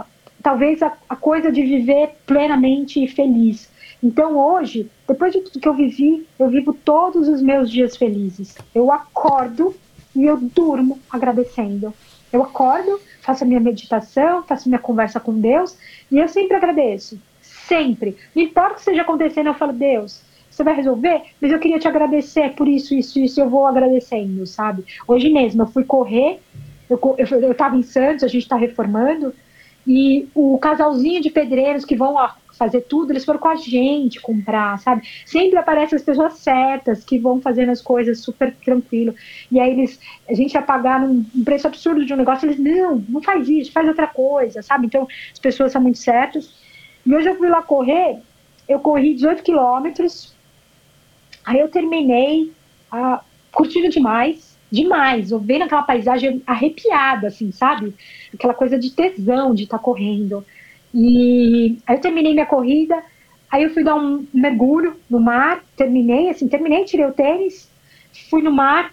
a- 0.00 0.06
talvez 0.42 0.82
a, 0.82 0.96
a 1.08 1.16
coisa 1.16 1.52
de 1.52 1.62
viver 1.62 2.18
plenamente 2.26 3.06
feliz. 3.08 3.72
Então 4.02 4.36
hoje, 4.38 4.92
depois 5.08 5.32
de 5.32 5.42
tudo 5.42 5.60
que 5.60 5.68
eu 5.68 5.74
vivi, 5.74 6.28
eu 6.38 6.48
vivo 6.50 6.74
todos 6.74 7.28
os 7.28 7.42
meus 7.42 7.70
dias 7.70 7.96
felizes. 7.96 8.54
Eu 8.74 8.90
acordo 8.92 9.81
e 10.14 10.24
eu 10.24 10.36
durmo 10.36 10.98
agradecendo. 11.10 11.92
Eu 12.32 12.42
acordo, 12.42 13.00
faço 13.20 13.44
a 13.44 13.46
minha 13.46 13.60
meditação, 13.60 14.42
faço 14.42 14.68
minha 14.68 14.78
conversa 14.78 15.20
com 15.20 15.38
Deus 15.38 15.76
e 16.10 16.18
eu 16.18 16.28
sempre 16.28 16.56
agradeço. 16.56 17.20
Sempre. 17.40 18.16
Não 18.34 18.42
importa 18.42 18.72
o 18.72 18.74
que 18.74 18.80
esteja 18.80 19.02
acontecendo, 19.02 19.48
eu 19.48 19.54
falo, 19.54 19.72
Deus, 19.72 20.22
você 20.50 20.62
vai 20.62 20.74
resolver? 20.74 21.22
Mas 21.40 21.50
eu 21.50 21.58
queria 21.58 21.78
te 21.78 21.88
agradecer 21.88 22.54
por 22.54 22.68
isso, 22.68 22.94
isso, 22.94 23.18
isso, 23.18 23.40
eu 23.40 23.48
vou 23.48 23.66
agradecendo, 23.66 24.46
sabe? 24.46 24.84
Hoje 25.06 25.30
mesmo 25.30 25.62
eu 25.62 25.66
fui 25.66 25.84
correr, 25.84 26.40
eu, 26.88 27.00
eu, 27.18 27.40
eu 27.40 27.54
tava 27.54 27.76
em 27.76 27.82
Santos, 27.82 28.24
a 28.24 28.28
gente 28.28 28.42
está 28.42 28.56
reformando, 28.56 29.34
e 29.86 30.28
o 30.34 30.58
casalzinho 30.58 31.20
de 31.20 31.30
pedreiros 31.30 31.84
que 31.84 31.96
vão 31.96 32.18
fazer 32.52 32.82
tudo, 32.82 33.12
eles 33.12 33.24
foram 33.24 33.38
com 33.38 33.48
a 33.48 33.56
gente 33.56 34.20
comprar, 34.20 34.78
sabe? 34.78 35.06
Sempre 35.26 35.58
aparecem 35.58 35.96
as 35.96 36.02
pessoas 36.02 36.34
certas 36.38 37.04
que 37.04 37.18
vão 37.18 37.40
fazendo 37.40 37.70
as 37.70 37.80
coisas 37.80 38.20
super 38.20 38.54
tranquilo. 38.54 39.14
E 39.50 39.58
aí 39.58 39.72
eles, 39.72 39.98
a 40.28 40.34
gente 40.34 40.54
ia 40.54 40.62
pagar 40.62 41.00
um 41.00 41.24
preço 41.44 41.66
absurdo 41.66 42.04
de 42.04 42.12
um 42.12 42.16
negócio, 42.16 42.46
eles, 42.46 42.58
não, 42.58 43.04
não 43.08 43.22
faz 43.22 43.48
isso, 43.48 43.72
faz 43.72 43.88
outra 43.88 44.06
coisa, 44.06 44.62
sabe? 44.62 44.86
Então 44.86 45.06
as 45.32 45.38
pessoas 45.38 45.72
são 45.72 45.80
muito 45.80 45.98
certas. 45.98 46.54
E 47.04 47.14
hoje 47.14 47.28
eu 47.28 47.36
fui 47.36 47.48
lá 47.48 47.62
correr, 47.62 48.18
eu 48.68 48.78
corri 48.78 49.14
18 49.14 49.42
quilômetros, 49.42 50.34
aí 51.44 51.58
eu 51.58 51.68
terminei 51.68 52.52
curtindo 53.50 53.88
demais, 53.88 54.56
demais, 54.70 55.30
eu 55.30 55.38
vendo 55.38 55.62
aquela 55.62 55.82
paisagem 55.82 56.42
arrepiada, 56.46 57.28
assim, 57.28 57.52
sabe? 57.52 57.94
Aquela 58.32 58.54
coisa 58.54 58.78
de 58.78 58.90
tesão 58.90 59.54
de 59.54 59.64
estar 59.64 59.78
correndo. 59.78 60.44
E 60.94 61.78
aí 61.86 61.96
eu 61.96 62.00
terminei 62.00 62.32
minha 62.32 62.46
corrida, 62.46 63.02
aí 63.50 63.62
eu 63.62 63.70
fui 63.70 63.82
dar 63.82 63.96
um 63.96 64.26
mergulho 64.32 64.96
no 65.08 65.20
mar, 65.20 65.62
terminei, 65.76 66.28
assim, 66.28 66.48
terminei, 66.48 66.84
tirei 66.84 67.06
o 67.06 67.12
tênis, 67.12 67.68
fui 68.28 68.42
no 68.42 68.52
mar, 68.52 68.92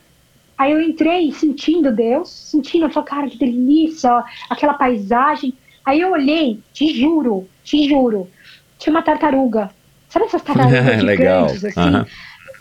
aí 0.58 0.72
eu 0.72 0.82
entrei 0.82 1.32
sentindo 1.32 1.94
Deus, 1.94 2.30
sentindo, 2.30 2.86
eu 2.86 2.90
falei, 2.90 3.10
cara, 3.10 3.30
que 3.30 3.38
delícia, 3.38 4.11
ó, 4.11 4.24
aquela 4.50 4.74
paisagem. 4.74 5.53
Aí 5.86 6.02
eu 6.02 6.11
olhei, 6.11 6.60
te 6.74 6.94
juro, 7.00 7.48
te 7.64 7.88
juro, 7.88 8.30
tinha 8.78 8.92
uma 8.94 9.02
tartaruga. 9.02 9.72
Sabe 10.10 10.26
essas 10.26 10.42
tartarugas 10.42 10.86
Legal. 11.03 11.50
gigantes, 11.50 11.66
assim? 11.66 11.80
Aham. 11.80 12.06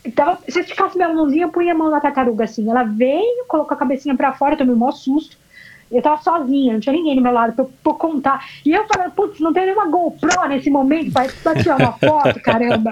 Então, 0.04 0.38
se 0.48 0.58
eu 0.58 0.62
esticasse 0.62 0.96
minha 0.96 1.12
mãozinha, 1.12 1.44
eu 1.44 1.50
punha 1.50 1.72
a 1.72 1.76
mão 1.76 1.90
na 1.90 2.00
tartaruga, 2.00 2.44
assim. 2.44 2.70
Ela 2.70 2.82
veio, 2.82 3.44
colocou 3.46 3.74
a 3.74 3.78
cabecinha 3.78 4.16
pra 4.16 4.32
fora, 4.32 4.56
tomei 4.56 4.74
um 4.74 4.78
maior 4.78 4.92
susto. 4.92 5.36
Eu 5.90 6.02
tava 6.02 6.20
sozinha, 6.22 6.74
não 6.74 6.80
tinha 6.80 6.92
ninguém 6.92 7.16
do 7.16 7.22
meu 7.22 7.32
lado 7.32 7.70
pra 7.82 7.94
contar. 7.94 8.46
E 8.64 8.72
eu 8.72 8.86
falei, 8.86 9.10
putz, 9.10 9.40
não 9.40 9.52
tem 9.52 9.64
nenhuma 9.64 9.88
GoPro 9.88 10.48
nesse 10.48 10.70
momento 10.70 11.12
pra, 11.12 11.26
pra 11.42 11.54
tirar 11.54 11.76
uma 11.76 11.92
foto, 11.92 12.40
caramba. 12.40 12.90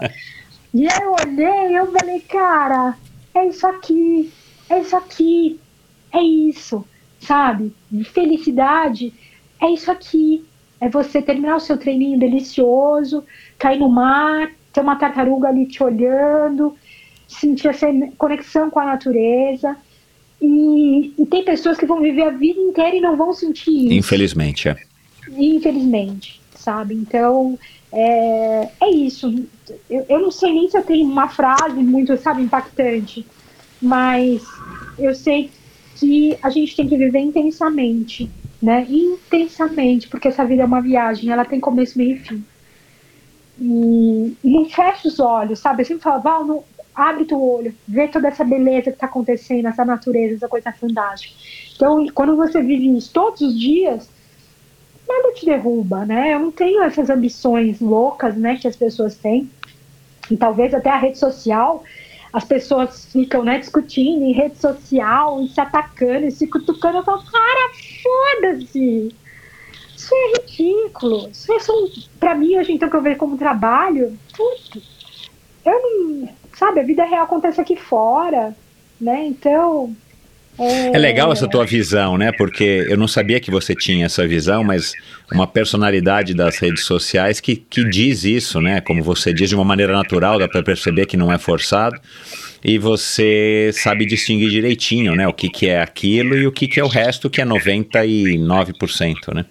E 0.73 0.87
aí 0.87 1.03
eu 1.03 1.13
olhei 1.13 1.73
e 1.73 1.75
eu 1.75 1.93
falei, 1.93 2.21
cara, 2.21 2.97
é 3.35 3.47
isso 3.47 3.67
aqui, 3.67 4.33
é 4.69 4.81
isso 4.81 4.97
aqui, 4.97 5.61
é 6.13 6.23
isso, 6.23 6.85
sabe? 7.21 7.75
Felicidade 8.13 9.13
é 9.61 9.71
isso 9.71 9.91
aqui. 9.91 10.45
É 10.81 10.89
você 10.89 11.23
terminar 11.23 11.57
o 11.57 11.61
seu 11.61 11.79
treininho 11.79 12.19
delicioso, 12.19 13.25
cair 13.59 13.79
no 13.79 13.89
mar, 13.89 14.51
ter 14.73 14.81
uma 14.81 14.97
tartaruga 14.97 15.49
ali 15.49 15.67
te 15.67 15.83
olhando, 15.83 16.77
sentir 17.27 17.69
essa 17.69 17.87
conexão 18.19 18.69
com 18.69 18.81
a 18.81 18.85
natureza. 18.85 19.77
E, 20.41 21.15
e 21.19 21.27
tem 21.27 21.45
pessoas 21.45 21.79
que 21.79 21.87
vão 21.87 22.01
viver 22.01 22.23
a 22.23 22.31
vida 22.31 22.61
inteira 22.61 22.97
e 22.97 23.01
não 23.01 23.17
vão 23.17 23.33
sentir 23.33 23.71
isso 23.71 23.93
Infelizmente, 23.93 24.69
é. 24.69 24.77
infelizmente, 25.29 26.41
sabe? 26.55 26.95
Então, 26.95 27.59
é, 27.93 28.69
é 28.81 28.91
isso. 28.91 29.33
Eu, 29.89 30.05
eu 30.09 30.21
não 30.21 30.31
sei 30.31 30.53
nem 30.53 30.69
se 30.69 30.77
eu 30.77 30.83
tenho 30.83 31.07
uma 31.07 31.29
frase 31.29 31.81
muito, 31.81 32.17
sabe, 32.19 32.43
impactante, 32.43 33.27
mas 33.81 34.43
eu 34.99 35.15
sei 35.15 35.51
que 35.97 36.37
a 36.43 36.51
gente 36.51 36.77
tem 36.77 36.87
que 36.87 36.97
viver 36.97 37.21
intensamente, 37.21 38.31
né? 38.61 38.87
Intensamente, 38.89 40.09
porque 40.09 40.29
essa 40.29 40.45
vida 40.45 40.63
é 40.63 40.67
uma 40.67 40.83
viagem, 40.83 41.31
ela 41.31 41.45
tem 41.45 41.59
começo, 41.59 41.97
meio 41.97 42.17
e 42.17 42.19
fim. 42.19 42.45
E, 43.59 44.37
e 44.45 44.51
não 44.51 44.69
fecha 44.69 45.09
os 45.09 45.19
olhos, 45.19 45.59
sabe? 45.59 45.83
Eu 45.83 45.87
sempre 45.87 46.03
falo, 46.03 46.23
Val, 46.23 46.45
não, 46.45 46.65
abre 46.97 47.27
teu 47.27 47.41
olho, 47.41 47.75
vê 47.87 48.09
toda 48.09 48.29
essa 48.29 48.43
beleza 48.43 48.85
que 48.85 48.97
está 48.97 49.07
acontecendo, 49.07 49.69
essa 49.69 49.85
natureza, 49.85 50.37
essa 50.37 50.49
coisa 50.49 50.73
fantástica. 50.73 51.35
Então, 51.77 52.07
quando 52.15 52.35
você 52.35 52.63
vive 52.63 52.97
isso 52.97 53.13
todos 53.13 53.43
os 53.43 53.59
dias, 53.59 54.09
nada 55.07 55.33
te 55.33 55.45
derruba, 55.45 56.07
né? 56.07 56.35
Eu 56.35 56.41
não 56.41 56.51
tenho 56.51 56.83
essas 56.83 57.11
ambições 57.11 57.81
loucas, 57.81 58.35
né, 58.35 58.57
que 58.57 58.67
as 58.67 58.75
pessoas 58.75 59.15
têm. 59.17 59.51
E 60.31 60.37
talvez 60.37 60.73
até 60.73 60.89
a 60.89 60.97
rede 60.97 61.19
social, 61.19 61.85
as 62.33 62.45
pessoas 62.45 63.07
ficam, 63.13 63.45
né, 63.45 63.59
discutindo 63.59 64.23
em 64.23 64.33
rede 64.33 64.59
social, 64.59 65.43
e 65.43 65.49
se 65.49 65.61
atacando, 65.61 66.27
e 66.27 66.31
se 66.31 66.47
cutucando. 66.47 66.99
Eu 66.99 67.05
falo, 67.05 67.23
cara, 67.25 67.71
foda-se! 68.03 69.15
Isso 69.95 70.15
é 70.15 70.41
ridículo. 70.41 71.29
Isso 71.31 71.53
é 71.53 71.61
só, 71.61 71.73
pra 72.19 72.35
mim, 72.35 72.57
hoje, 72.57 72.73
então, 72.73 72.89
que 72.89 72.97
eu 72.97 73.03
vejo 73.03 73.19
como 73.19 73.39
trabalho, 73.39 74.19
puto, 74.37 74.83
eu 75.65 75.83
não... 75.83 76.46
Sabe, 76.59 76.81
a 76.81 76.83
vida 76.83 77.05
real 77.05 77.25
acontece 77.25 77.61
aqui 77.61 77.77
fora, 77.77 78.55
né? 79.01 79.27
Então... 79.27 79.95
É 80.59 80.97
legal 80.97 81.31
essa 81.31 81.47
tua 81.47 81.67
visão, 81.67 82.17
né? 82.17 82.33
Porque 82.33 82.87
eu 82.89 82.97
não 82.97 83.07
sabia 83.07 83.39
que 83.39 83.51
você 83.51 83.75
tinha 83.75 84.07
essa 84.07 84.27
visão, 84.27 84.65
mas 84.65 84.95
uma 85.31 85.47
personalidade 85.47 86.33
das 86.33 86.57
redes 86.57 86.85
sociais 86.85 87.41
que, 87.41 87.57
que 87.57 87.85
diz 87.85 88.25
isso, 88.25 88.59
né? 88.59 88.81
Como 88.81 89.03
você 89.03 89.35
diz 89.35 89.51
de 89.51 89.55
uma 89.55 89.67
maneira 89.67 89.93
natural, 89.93 90.39
dá 90.39 90.49
para 90.49 90.63
perceber 90.63 91.05
que 91.05 91.15
não 91.15 91.31
é 91.31 91.37
forçado. 91.37 92.01
E 92.65 92.79
você 92.79 93.71
sabe 93.75 94.07
distinguir 94.07 94.49
direitinho, 94.49 95.15
né? 95.15 95.29
O 95.29 95.35
que, 95.35 95.51
que 95.51 95.69
é 95.69 95.83
aquilo 95.83 96.35
e 96.35 96.47
o 96.47 96.53
que, 96.53 96.67
que 96.67 96.81
é 96.81 96.85
o 96.85 96.89
resto, 96.89 97.29
que 97.29 97.43
é 97.43 97.45
99%, 97.45 99.35
né? 99.35 99.45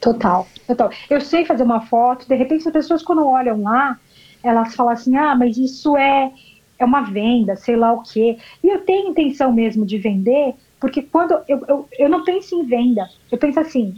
Total, 0.00 0.46
total. 0.64 0.90
Eu 1.10 1.20
sei 1.20 1.44
fazer 1.44 1.64
uma 1.64 1.80
foto, 1.80 2.28
de 2.28 2.36
repente 2.36 2.68
as 2.68 2.72
pessoas 2.72 3.02
quando 3.02 3.26
olham 3.26 3.62
lá, 3.62 3.98
elas 4.42 4.74
falam 4.74 4.92
assim, 4.92 5.16
ah, 5.16 5.34
mas 5.34 5.56
isso 5.56 5.96
é, 5.96 6.30
é 6.82 6.86
uma 6.86 7.02
venda, 7.02 7.56
sei 7.56 7.76
lá 7.76 7.92
o 7.92 8.02
quê. 8.02 8.38
E 8.62 8.68
eu 8.68 8.80
tenho 8.80 9.10
intenção 9.10 9.52
mesmo 9.52 9.84
de 9.84 9.98
vender, 9.98 10.54
porque 10.80 11.02
quando 11.02 11.32
eu, 11.48 11.64
eu, 11.68 11.88
eu 11.98 12.08
não 12.08 12.24
penso 12.24 12.54
em 12.54 12.64
venda, 12.64 13.08
eu 13.30 13.38
penso 13.38 13.60
assim, 13.60 13.94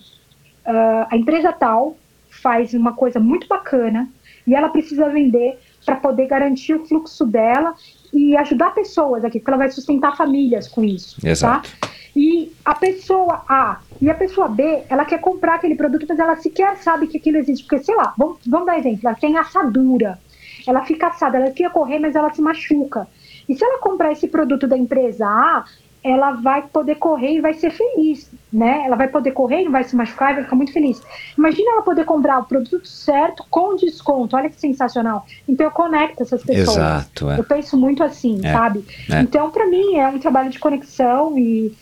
ah, 0.64 1.08
a 1.10 1.16
empresa 1.16 1.52
tal 1.52 1.96
faz 2.30 2.74
uma 2.74 2.92
coisa 2.92 3.20
muito 3.20 3.46
bacana 3.46 4.08
e 4.46 4.54
ela 4.54 4.68
precisa 4.68 5.08
vender 5.08 5.58
para 5.84 5.96
poder 5.96 6.26
garantir 6.26 6.74
o 6.74 6.86
fluxo 6.86 7.26
dela 7.26 7.74
e 8.12 8.36
ajudar 8.36 8.74
pessoas 8.74 9.24
aqui, 9.24 9.38
porque 9.38 9.50
ela 9.50 9.58
vai 9.58 9.70
sustentar 9.70 10.16
famílias 10.16 10.68
com 10.68 10.84
isso, 10.84 11.16
Exato. 11.26 11.70
tá? 11.70 11.88
E 12.16 12.52
a 12.64 12.74
pessoa 12.74 13.44
A 13.48 13.80
e 14.00 14.08
a 14.08 14.14
pessoa 14.14 14.48
B, 14.48 14.82
ela 14.88 15.04
quer 15.04 15.20
comprar 15.20 15.56
aquele 15.56 15.74
produto, 15.74 16.06
mas 16.08 16.18
ela 16.18 16.36
sequer 16.36 16.76
sabe 16.76 17.06
que 17.08 17.18
aquilo 17.18 17.38
existe. 17.38 17.64
Porque, 17.64 17.84
sei 17.84 17.94
lá, 17.96 18.14
vamos, 18.16 18.38
vamos 18.46 18.66
dar 18.66 18.78
exemplo, 18.78 19.00
ela 19.08 19.16
tem 19.16 19.36
assadura. 19.36 20.18
Ela 20.66 20.84
fica 20.84 21.08
assada, 21.08 21.36
ela 21.38 21.50
quer 21.50 21.70
correr, 21.70 21.98
mas 21.98 22.14
ela 22.16 22.32
se 22.32 22.40
machuca. 22.40 23.06
E 23.48 23.54
se 23.54 23.64
ela 23.64 23.78
comprar 23.80 24.12
esse 24.12 24.28
produto 24.28 24.66
da 24.66 24.76
empresa 24.76 25.26
A, 25.26 25.64
ela 26.02 26.32
vai 26.32 26.62
poder 26.68 26.96
correr 26.96 27.36
e 27.36 27.40
vai 27.40 27.54
ser 27.54 27.70
feliz, 27.70 28.30
né? 28.52 28.82
Ela 28.84 28.94
vai 28.94 29.08
poder 29.08 29.30
correr 29.32 29.62
e 29.62 29.64
não 29.64 29.72
vai 29.72 29.84
se 29.84 29.96
machucar 29.96 30.32
e 30.32 30.34
vai 30.34 30.44
ficar 30.44 30.56
muito 30.56 30.70
feliz. 30.72 31.00
Imagina 31.36 31.70
ela 31.72 31.82
poder 31.82 32.04
comprar 32.04 32.38
o 32.40 32.44
produto 32.44 32.86
certo 32.86 33.42
com 33.48 33.74
desconto. 33.74 34.36
Olha 34.36 34.50
que 34.50 34.60
sensacional. 34.60 35.24
Então 35.48 35.64
eu 35.66 35.70
conecto 35.70 36.22
essas 36.22 36.42
pessoas. 36.42 36.76
Exato, 36.76 37.30
é. 37.30 37.38
Eu 37.38 37.44
penso 37.44 37.74
muito 37.78 38.02
assim, 38.04 38.38
É, 38.44 38.52
sabe? 38.52 38.84
é. 39.10 39.20
Então, 39.22 39.50
para 39.50 39.66
mim, 39.66 39.96
é 39.96 40.06
um 40.08 40.18
trabalho 40.18 40.50
de 40.50 40.58
conexão 40.58 41.38
e, 41.38 41.72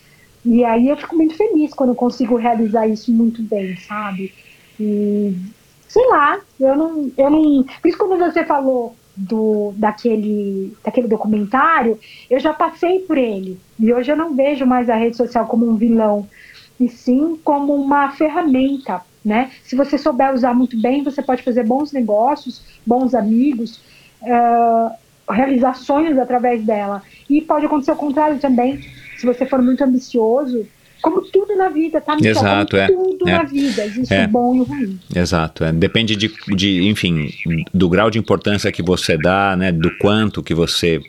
e 0.44 0.64
aí 0.64 0.88
eu 0.88 0.96
fico 0.96 1.16
muito 1.16 1.34
feliz 1.36 1.74
quando 1.74 1.90
eu 1.90 1.96
consigo 1.96 2.36
realizar 2.36 2.86
isso 2.86 3.10
muito 3.10 3.42
bem, 3.42 3.76
sabe? 3.76 4.32
E 4.78 5.34
sei 5.92 6.08
lá, 6.08 6.40
eu 6.58 6.74
não, 6.74 7.12
eu 7.18 7.30
não. 7.30 7.64
Por 7.64 7.88
isso 7.88 7.98
quando 7.98 8.18
você 8.18 8.42
falou 8.44 8.96
do 9.14 9.74
daquele, 9.76 10.74
daquele 10.82 11.06
documentário, 11.06 12.00
eu 12.30 12.40
já 12.40 12.54
passei 12.54 13.00
por 13.00 13.18
ele. 13.18 13.60
E 13.78 13.92
hoje 13.92 14.10
eu 14.10 14.16
não 14.16 14.34
vejo 14.34 14.64
mais 14.64 14.88
a 14.88 14.96
rede 14.96 15.18
social 15.18 15.46
como 15.46 15.68
um 15.68 15.76
vilão, 15.76 16.26
e 16.80 16.88
sim 16.88 17.38
como 17.44 17.74
uma 17.74 18.10
ferramenta. 18.12 19.02
Né? 19.22 19.50
Se 19.62 19.76
você 19.76 19.98
souber 19.98 20.32
usar 20.32 20.54
muito 20.54 20.80
bem, 20.80 21.04
você 21.04 21.22
pode 21.22 21.42
fazer 21.42 21.64
bons 21.64 21.92
negócios, 21.92 22.62
bons 22.84 23.14
amigos, 23.14 23.80
ah, 24.24 24.96
realizar 25.30 25.74
sonhos 25.74 26.18
através 26.18 26.64
dela. 26.64 27.02
E 27.28 27.42
pode 27.42 27.66
acontecer 27.66 27.92
o 27.92 27.96
contrário 27.96 28.38
também, 28.38 28.80
se 29.18 29.26
você 29.26 29.44
for 29.44 29.60
muito 29.60 29.84
ambicioso, 29.84 30.66
como 31.02 31.20
tudo 31.22 31.56
na 31.56 31.68
vida, 31.68 32.00
tá? 32.00 32.14
Michel? 32.14 32.30
Exato, 32.30 32.76
como 32.76 32.82
é, 32.82 32.86
Tudo 32.86 33.28
é, 33.28 33.32
na 33.32 33.42
vida, 33.42 33.84
existe 33.84 34.14
é. 34.14 34.24
o 34.24 34.28
bom 34.28 34.54
e 34.54 34.60
o 34.60 34.62
ruim. 34.62 35.00
Exato, 35.14 35.64
é. 35.64 35.72
depende 35.72 36.14
de, 36.14 36.32
de, 36.54 36.88
enfim, 36.88 37.28
do 37.74 37.88
grau 37.88 38.08
de 38.08 38.18
importância 38.18 38.70
que 38.70 38.82
você 38.82 39.18
dá, 39.18 39.56
né, 39.56 39.72
do 39.72 39.90
quanto 39.98 40.42
que 40.42 40.54
você 40.54 41.00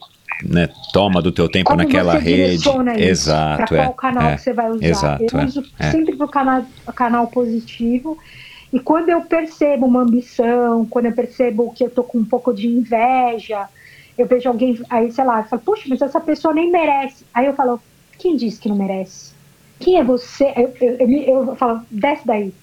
né, 0.44 0.68
toma 0.92 1.22
do 1.22 1.32
teu 1.32 1.48
tempo 1.48 1.70
Como 1.70 1.84
naquela 1.84 2.18
rede. 2.18 2.56
isso, 2.56 2.72
Exato, 2.98 3.66
para 3.68 3.78
é. 3.78 3.84
qual 3.86 3.94
canal 3.94 4.30
é. 4.32 4.36
que 4.36 4.42
você 4.42 4.54
vai 4.54 4.72
usar. 4.72 4.86
Exato, 4.86 5.24
eu 5.32 5.40
é, 5.40 5.46
uso 5.46 5.64
é. 5.80 5.92
sempre 5.92 6.16
para 6.16 6.26
o 6.26 6.30
canal, 6.30 6.66
canal 6.96 7.28
positivo. 7.28 8.18
E 8.72 8.80
quando 8.80 9.10
eu 9.10 9.22
percebo 9.22 9.86
uma 9.86 10.02
ambição, 10.02 10.86
quando 10.88 11.06
eu 11.06 11.14
percebo 11.14 11.72
que 11.74 11.84
eu 11.84 11.90
tô 11.92 12.04
com 12.04 12.18
um 12.18 12.26
pouco 12.26 12.52
de 12.52 12.68
inveja, 12.68 13.70
eu 14.18 14.26
vejo 14.26 14.50
alguém, 14.50 14.82
aí 14.90 15.12
sei 15.12 15.24
lá, 15.24 15.42
eu 15.42 15.44
falo, 15.44 15.62
puxa, 15.62 15.84
mas 15.88 16.02
essa 16.02 16.20
pessoa 16.20 16.54
nem 16.54 16.72
merece. 16.72 17.24
Aí 17.32 17.46
eu 17.46 17.54
falo, 17.54 17.80
quem 18.18 18.36
disse 18.36 18.60
que 18.60 18.70
não 18.70 18.76
merece? 18.76 19.33
Quem 19.84 20.00
é 20.00 20.04
você? 20.04 20.54
Eu, 20.56 20.74
eu, 20.80 21.10
eu, 21.10 21.48
eu 21.48 21.56
falo, 21.56 21.82
desce 21.92 22.26
daí. 22.26 22.54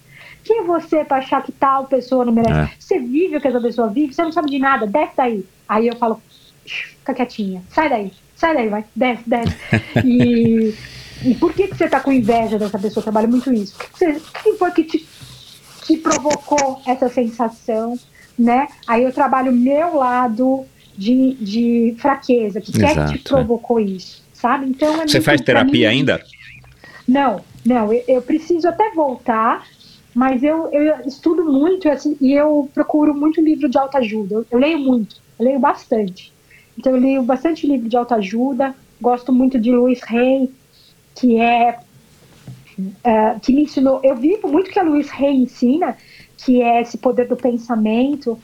Quem 0.42 0.60
é 0.60 0.62
você 0.64 1.04
para 1.04 1.18
achar 1.18 1.42
que 1.42 1.52
tal 1.52 1.84
pessoa 1.84 2.24
não 2.24 2.32
merece? 2.32 2.58
É. 2.58 2.70
Você 2.78 2.98
vive 2.98 3.36
o 3.36 3.40
que 3.40 3.48
essa 3.48 3.60
pessoa 3.60 3.88
vive, 3.88 4.14
você 4.14 4.22
não 4.22 4.32
sabe 4.32 4.50
de 4.50 4.58
nada, 4.58 4.86
desce 4.86 5.12
daí. 5.16 5.44
Aí 5.68 5.86
eu 5.86 5.96
falo, 5.96 6.20
"Shh, 6.64 6.94
fica 6.98 7.14
quietinha, 7.14 7.62
sai 7.68 7.88
daí, 7.90 8.12
sai 8.34 8.54
daí, 8.54 8.68
vai, 8.68 8.84
desce, 8.96 9.22
desce. 9.26 9.56
e, 10.04 10.74
e 11.24 11.34
por 11.34 11.52
que, 11.52 11.68
que 11.68 11.76
você 11.76 11.88
tá 11.88 12.00
com 12.00 12.10
inveja 12.10 12.58
dessa 12.58 12.78
pessoa? 12.78 13.00
Eu 13.00 13.04
trabalho 13.04 13.28
muito 13.28 13.52
isso. 13.52 13.76
O 13.76 13.78
que, 13.78 13.90
que, 13.90 13.98
você, 13.98 14.10
o 14.12 14.42
que 14.42 14.52
foi 14.58 14.70
que 14.70 14.84
te, 14.84 15.08
te 15.84 15.96
provocou 15.98 16.80
essa 16.86 17.08
sensação, 17.08 17.98
né? 18.38 18.66
Aí 18.86 19.04
eu 19.04 19.12
trabalho 19.12 19.52
meu 19.52 19.96
lado 19.96 20.64
de, 20.96 21.34
de 21.34 21.94
fraqueza, 21.98 22.60
que, 22.60 22.72
que 22.72 22.82
é 22.82 22.86
que 22.86 22.92
Exato, 22.92 23.12
é. 23.12 23.16
te 23.18 23.24
provocou 23.24 23.78
isso, 23.78 24.22
sabe? 24.32 24.66
Então 24.66 25.02
é 25.02 25.06
Você 25.06 25.20
faz 25.20 25.40
terapia 25.42 25.90
ainda? 25.90 26.22
Não, 27.10 27.42
não, 27.66 27.92
eu, 27.92 28.04
eu 28.06 28.22
preciso 28.22 28.68
até 28.68 28.90
voltar, 28.92 29.66
mas 30.14 30.42
eu, 30.44 30.68
eu 30.72 31.00
estudo 31.06 31.44
muito 31.44 31.88
assim, 31.88 32.16
e 32.20 32.32
eu 32.32 32.70
procuro 32.72 33.12
muito 33.12 33.40
livro 33.40 33.68
de 33.68 33.76
autoajuda. 33.76 34.36
Eu, 34.36 34.46
eu 34.48 34.58
leio 34.58 34.78
muito, 34.78 35.16
eu 35.38 35.44
leio 35.44 35.58
bastante. 35.58 36.32
Então 36.78 36.94
eu 36.94 37.00
leio 37.00 37.22
bastante 37.24 37.66
livro 37.66 37.88
de 37.88 37.96
autoajuda, 37.96 38.74
gosto 39.00 39.32
muito 39.32 39.58
de 39.58 39.72
Luiz 39.72 40.00
Rey, 40.02 40.52
que 41.16 41.36
é, 41.36 41.80
é, 43.02 43.36
que 43.42 43.52
me 43.52 43.62
ensinou. 43.62 44.00
Eu 44.04 44.14
vivo 44.14 44.46
muito 44.46 44.70
que 44.70 44.78
a 44.78 44.84
Luiz 44.84 45.10
Rey 45.10 45.34
ensina, 45.34 45.96
que 46.38 46.62
é 46.62 46.80
esse 46.80 46.96
poder 46.96 47.26
do 47.26 47.36
pensamento 47.36 48.38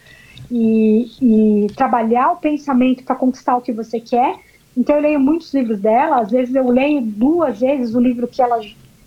e, 0.51 1.07
e 1.23 1.67
trabalhar 1.75 2.33
o 2.33 2.37
pensamento 2.37 3.05
para 3.05 3.15
conquistar 3.15 3.57
o 3.57 3.61
que 3.61 3.73
você 3.73 4.01
quer. 4.01 4.41
Então 4.77 4.97
eu 4.97 5.03
leio 5.03 5.21
muitos 5.21 5.53
livros 5.55 5.81
dela, 5.81 6.21
às 6.21 6.31
vezes 6.31 6.55
eu 6.55 6.69
leio 6.69 7.01
duas 7.01 7.61
vezes 7.61 7.95
o 7.95 8.01
livro 8.01 8.29
que 8.29 8.43
ela 8.43 8.61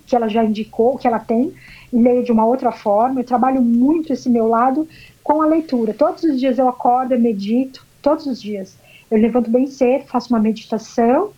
que 0.09 0.15
ela 0.15 0.27
já 0.27 0.43
indicou, 0.43 0.97
que 0.97 1.07
ela 1.07 1.19
tem, 1.19 1.53
e 1.93 1.97
leio 2.01 2.23
de 2.23 2.31
uma 2.31 2.43
outra 2.43 2.71
forma. 2.71 3.19
Eu 3.19 3.23
trabalho 3.23 3.61
muito 3.61 4.11
esse 4.11 4.27
meu 4.27 4.47
lado 4.47 4.87
com 5.23 5.41
a 5.41 5.45
leitura. 5.45 5.93
Todos 5.93 6.23
os 6.23 6.39
dias 6.39 6.57
eu 6.57 6.67
acordo, 6.67 7.13
eu 7.13 7.19
medito, 7.19 7.85
todos 8.01 8.25
os 8.25 8.41
dias. 8.41 8.75
Eu 9.09 9.19
levanto 9.19 9.51
bem 9.51 9.67
cedo, 9.67 10.07
faço 10.07 10.33
uma 10.33 10.39
meditação. 10.39 11.29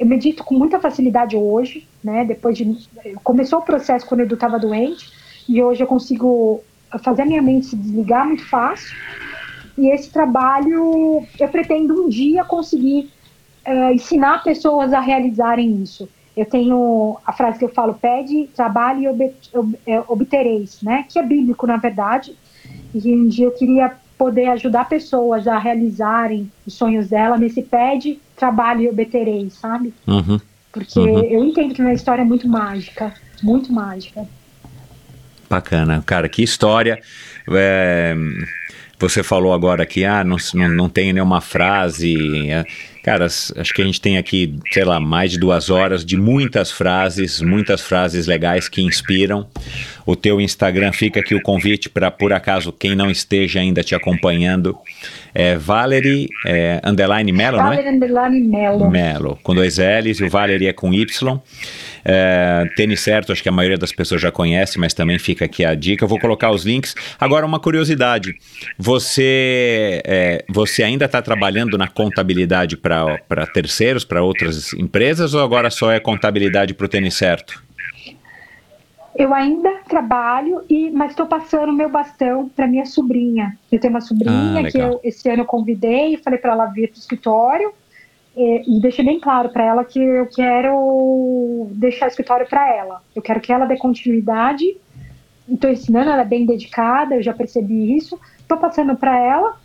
Eu 0.00 0.06
medito 0.06 0.42
com 0.42 0.54
muita 0.54 0.80
facilidade 0.80 1.36
hoje, 1.36 1.86
né? 2.02 2.24
Depois 2.24 2.56
de 2.56 2.88
começou 3.22 3.58
o 3.58 3.62
processo 3.62 4.06
quando 4.06 4.20
eu 4.20 4.26
estava 4.26 4.58
doente 4.58 5.12
e 5.46 5.62
hoje 5.62 5.82
eu 5.82 5.86
consigo 5.86 6.62
fazer 7.02 7.22
a 7.22 7.26
minha 7.26 7.42
mente 7.42 7.66
se 7.66 7.76
desligar 7.76 8.26
muito 8.26 8.46
fácil. 8.48 8.96
E 9.76 9.90
esse 9.90 10.10
trabalho 10.10 11.26
eu 11.38 11.48
pretendo 11.48 12.04
um 12.04 12.08
dia 12.08 12.44
conseguir 12.44 13.10
uh, 13.68 13.92
ensinar 13.92 14.42
pessoas 14.42 14.92
a 14.92 15.00
realizarem 15.00 15.82
isso. 15.82 16.08
Eu 16.36 16.46
tenho 16.46 17.18
a 17.26 17.32
frase 17.32 17.58
que 17.58 17.64
eu 17.64 17.68
falo: 17.68 17.94
pede, 17.94 18.48
trabalhe 18.54 19.04
e 19.04 19.08
ob, 19.08 19.32
ob, 19.52 19.78
é, 19.86 20.00
obtereis, 20.08 20.80
né? 20.82 21.04
Que 21.08 21.18
é 21.18 21.22
bíblico, 21.22 21.66
na 21.66 21.76
verdade. 21.76 22.34
E 22.94 23.14
um 23.14 23.26
dia 23.26 23.46
eu 23.46 23.52
queria 23.52 23.92
poder 24.16 24.46
ajudar 24.48 24.88
pessoas 24.88 25.46
a 25.46 25.58
realizarem 25.58 26.50
os 26.66 26.74
sonhos 26.74 27.08
dela 27.08 27.38
nesse 27.38 27.62
pede, 27.62 28.18
trabalhe 28.36 28.84
e 28.84 28.88
obtereis, 28.88 29.54
sabe? 29.54 29.94
Uhum. 30.06 30.40
Porque 30.72 30.98
uhum. 30.98 31.20
eu 31.20 31.44
entendo 31.44 31.74
que 31.74 31.80
é 31.80 31.84
uma 31.84 31.94
história 31.94 32.24
muito 32.24 32.48
mágica, 32.48 33.14
muito 33.42 33.72
mágica. 33.72 34.26
Bacana, 35.48 36.02
cara, 36.04 36.28
que 36.28 36.42
história. 36.42 37.00
É, 37.50 38.14
você 38.98 39.22
falou 39.22 39.52
agora 39.52 39.86
que 39.86 40.04
ah, 40.04 40.22
não, 40.22 40.36
não, 40.54 40.68
não 40.68 40.88
tem 40.88 41.12
nenhuma 41.12 41.40
frase. 41.40 42.50
É, 42.50 42.64
cara, 43.08 43.24
acho 43.24 43.72
que 43.72 43.80
a 43.80 43.84
gente 43.86 44.02
tem 44.02 44.18
aqui, 44.18 44.54
sei 44.70 44.84
lá, 44.84 45.00
mais 45.00 45.30
de 45.30 45.38
duas 45.38 45.70
horas 45.70 46.04
de 46.04 46.14
muitas 46.14 46.70
frases, 46.70 47.40
muitas 47.40 47.80
frases 47.80 48.26
legais 48.26 48.68
que 48.68 48.82
inspiram. 48.82 49.48
O 50.08 50.16
teu 50.16 50.40
Instagram 50.40 50.90
fica 50.90 51.20
aqui 51.20 51.34
o 51.34 51.42
convite 51.42 51.90
para, 51.90 52.10
por 52.10 52.32
acaso, 52.32 52.72
quem 52.72 52.96
não 52.96 53.10
esteja 53.10 53.60
ainda 53.60 53.82
te 53.82 53.94
acompanhando, 53.94 54.74
é 55.34 55.54
Valerie 55.54 56.30
é, 56.46 56.80
Underline 56.82 57.30
Melo, 57.30 57.58
não 57.58 57.66
é? 57.66 57.76
Valerie 57.76 57.94
Underline 57.94 58.40
Melo. 58.40 58.90
Melo, 58.90 59.38
com 59.42 59.54
dois 59.54 59.76
L's, 59.76 60.18
e 60.18 60.24
o 60.24 60.30
Valerie 60.30 60.66
é 60.66 60.72
com 60.72 60.94
Y. 60.94 61.38
É, 62.02 62.64
tênis 62.74 63.00
certo, 63.00 63.32
acho 63.32 63.42
que 63.42 63.50
a 63.50 63.52
maioria 63.52 63.76
das 63.76 63.92
pessoas 63.92 64.22
já 64.22 64.30
conhece, 64.30 64.78
mas 64.78 64.94
também 64.94 65.18
fica 65.18 65.44
aqui 65.44 65.62
a 65.62 65.74
dica. 65.74 66.04
Eu 66.04 66.08
vou 66.08 66.18
colocar 66.18 66.52
os 66.52 66.64
links. 66.64 66.94
Agora, 67.20 67.44
uma 67.44 67.60
curiosidade: 67.60 68.34
você, 68.78 70.00
é, 70.06 70.42
você 70.48 70.82
ainda 70.82 71.04
está 71.04 71.20
trabalhando 71.20 71.76
na 71.76 71.86
contabilidade 71.86 72.78
para 72.78 73.46
terceiros, 73.52 74.06
para 74.06 74.22
outras 74.22 74.72
empresas, 74.72 75.34
ou 75.34 75.42
agora 75.42 75.68
só 75.68 75.92
é 75.92 76.00
contabilidade 76.00 76.72
para 76.72 76.86
o 76.86 76.88
tênis 76.88 77.12
certo? 77.12 77.67
Eu 79.18 79.34
ainda 79.34 79.80
trabalho, 79.88 80.62
e, 80.70 80.92
mas 80.92 81.10
estou 81.10 81.26
passando 81.26 81.72
meu 81.72 81.88
bastão 81.88 82.48
para 82.48 82.68
minha 82.68 82.86
sobrinha. 82.86 83.58
Eu 83.70 83.80
tenho 83.80 83.92
uma 83.92 84.00
sobrinha 84.00 84.60
ah, 84.60 84.70
que 84.70 84.78
eu, 84.78 85.00
esse 85.02 85.28
ano 85.28 85.42
eu 85.42 85.46
convidei, 85.46 86.16
falei 86.18 86.38
para 86.38 86.52
ela 86.52 86.66
vir 86.66 86.88
para 86.88 86.98
o 86.98 87.00
escritório 87.00 87.72
e, 88.36 88.76
e 88.76 88.80
deixei 88.80 89.04
bem 89.04 89.18
claro 89.18 89.48
para 89.48 89.64
ela 89.64 89.84
que 89.84 89.98
eu 89.98 90.26
quero 90.26 91.66
deixar 91.72 92.06
o 92.06 92.08
escritório 92.08 92.48
para 92.48 92.72
ela. 92.72 93.02
Eu 93.12 93.20
quero 93.20 93.40
que 93.40 93.52
ela 93.52 93.66
dê 93.66 93.76
continuidade. 93.76 94.76
Estou 95.48 95.68
ensinando, 95.68 96.10
ela 96.10 96.22
é 96.22 96.24
bem 96.24 96.46
dedicada, 96.46 97.16
eu 97.16 97.22
já 97.22 97.34
percebi 97.34 97.96
isso. 97.96 98.16
Estou 98.38 98.56
passando 98.56 98.94
para 98.94 99.18
ela 99.18 99.56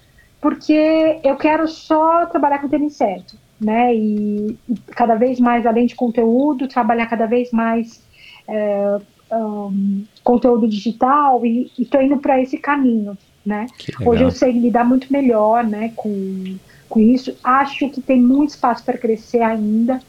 porque 0.41 1.19
eu 1.23 1.35
quero 1.37 1.67
só 1.67 2.25
trabalhar 2.25 2.57
com 2.57 2.65
o 2.65 2.69
tênis 2.71 2.95
certo, 2.95 3.37
né? 3.61 3.95
E, 3.95 4.57
e, 4.67 4.75
cada 4.95 5.13
vez 5.13 5.39
mais, 5.39 5.67
além 5.67 5.85
de 5.85 5.93
conteúdo, 5.93 6.67
trabalhar 6.67 7.05
cada 7.05 7.27
vez 7.27 7.51
mais 7.51 8.03
é, 8.47 8.99
um, 9.37 10.05
conteúdo 10.23 10.67
digital 10.67 11.45
e 11.45 11.71
estou 11.77 12.01
indo 12.01 12.17
para 12.17 12.41
esse 12.41 12.57
caminho, 12.57 13.17
né? 13.45 13.67
Hoje 14.05 14.23
eu 14.23 14.31
sei 14.31 14.51
lidar 14.51 14.83
muito 14.83 15.11
melhor, 15.11 15.63
né? 15.63 15.91
Com, 15.95 16.55
com 16.89 16.99
isso. 16.99 17.35
Acho 17.43 17.89
que 17.89 18.01
tem 18.01 18.21
muito 18.21 18.51
espaço 18.51 18.83
para 18.83 18.97
crescer 18.97 19.41
ainda. 19.41 19.99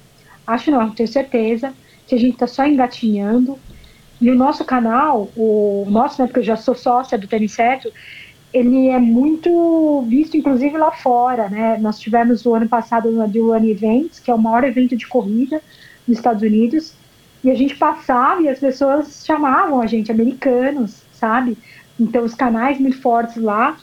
Acho 0.47 0.71
não, 0.71 0.91
tenho 0.91 1.09
certeza 1.09 1.73
que 2.07 2.15
a 2.15 2.19
gente 2.19 2.35
está 2.35 2.47
só 2.47 2.67
engatinhando. 2.67 3.59
E 4.21 4.31
o 4.31 4.35
nosso 4.35 4.65
canal, 4.65 5.31
o 5.37 5.87
nosso, 5.89 6.21
né? 6.21 6.29
Porque 6.29 6.41
eu 6.41 6.45
já 6.45 6.57
sou 6.57 6.75
sócia 6.75 7.19
do 7.19 7.27
Tênis 7.27 7.53
Certo, 7.53 7.93
ele 8.55 8.87
é 8.89 9.01
muito 9.01 10.03
visto, 10.09 10.37
inclusive 10.37 10.79
lá 10.79 10.93
fora, 10.93 11.49
né? 11.49 11.77
Nós 11.79 11.99
tivemos 11.99 12.47
o 12.47 12.55
ano 12.55 12.69
passado 12.69 13.11
The 13.11 13.39
Run 13.41 13.65
Events, 13.65 14.21
que 14.21 14.31
é 14.31 14.35
o 14.35 14.39
maior 14.39 14.63
evento 14.63 14.97
de 14.97 15.09
corrida 15.09 15.61
nos 16.07 16.19
Estados 16.19 16.43
Unidos, 16.43 16.95
e 17.45 17.51
a 17.51 17.55
gente 17.55 17.77
passava 17.77 18.41
e 18.41 18.49
as 18.49 18.59
pessoas 18.59 19.23
chamavam 19.25 19.83
a 19.83 19.87
gente 19.87 20.11
americanos, 20.11 21.03
sabe? 21.13 21.59
Então, 22.01 22.25
os 22.25 22.35
canais 22.35 22.81
muito 22.81 23.01
fortes 23.01 23.37
lá 23.37 23.77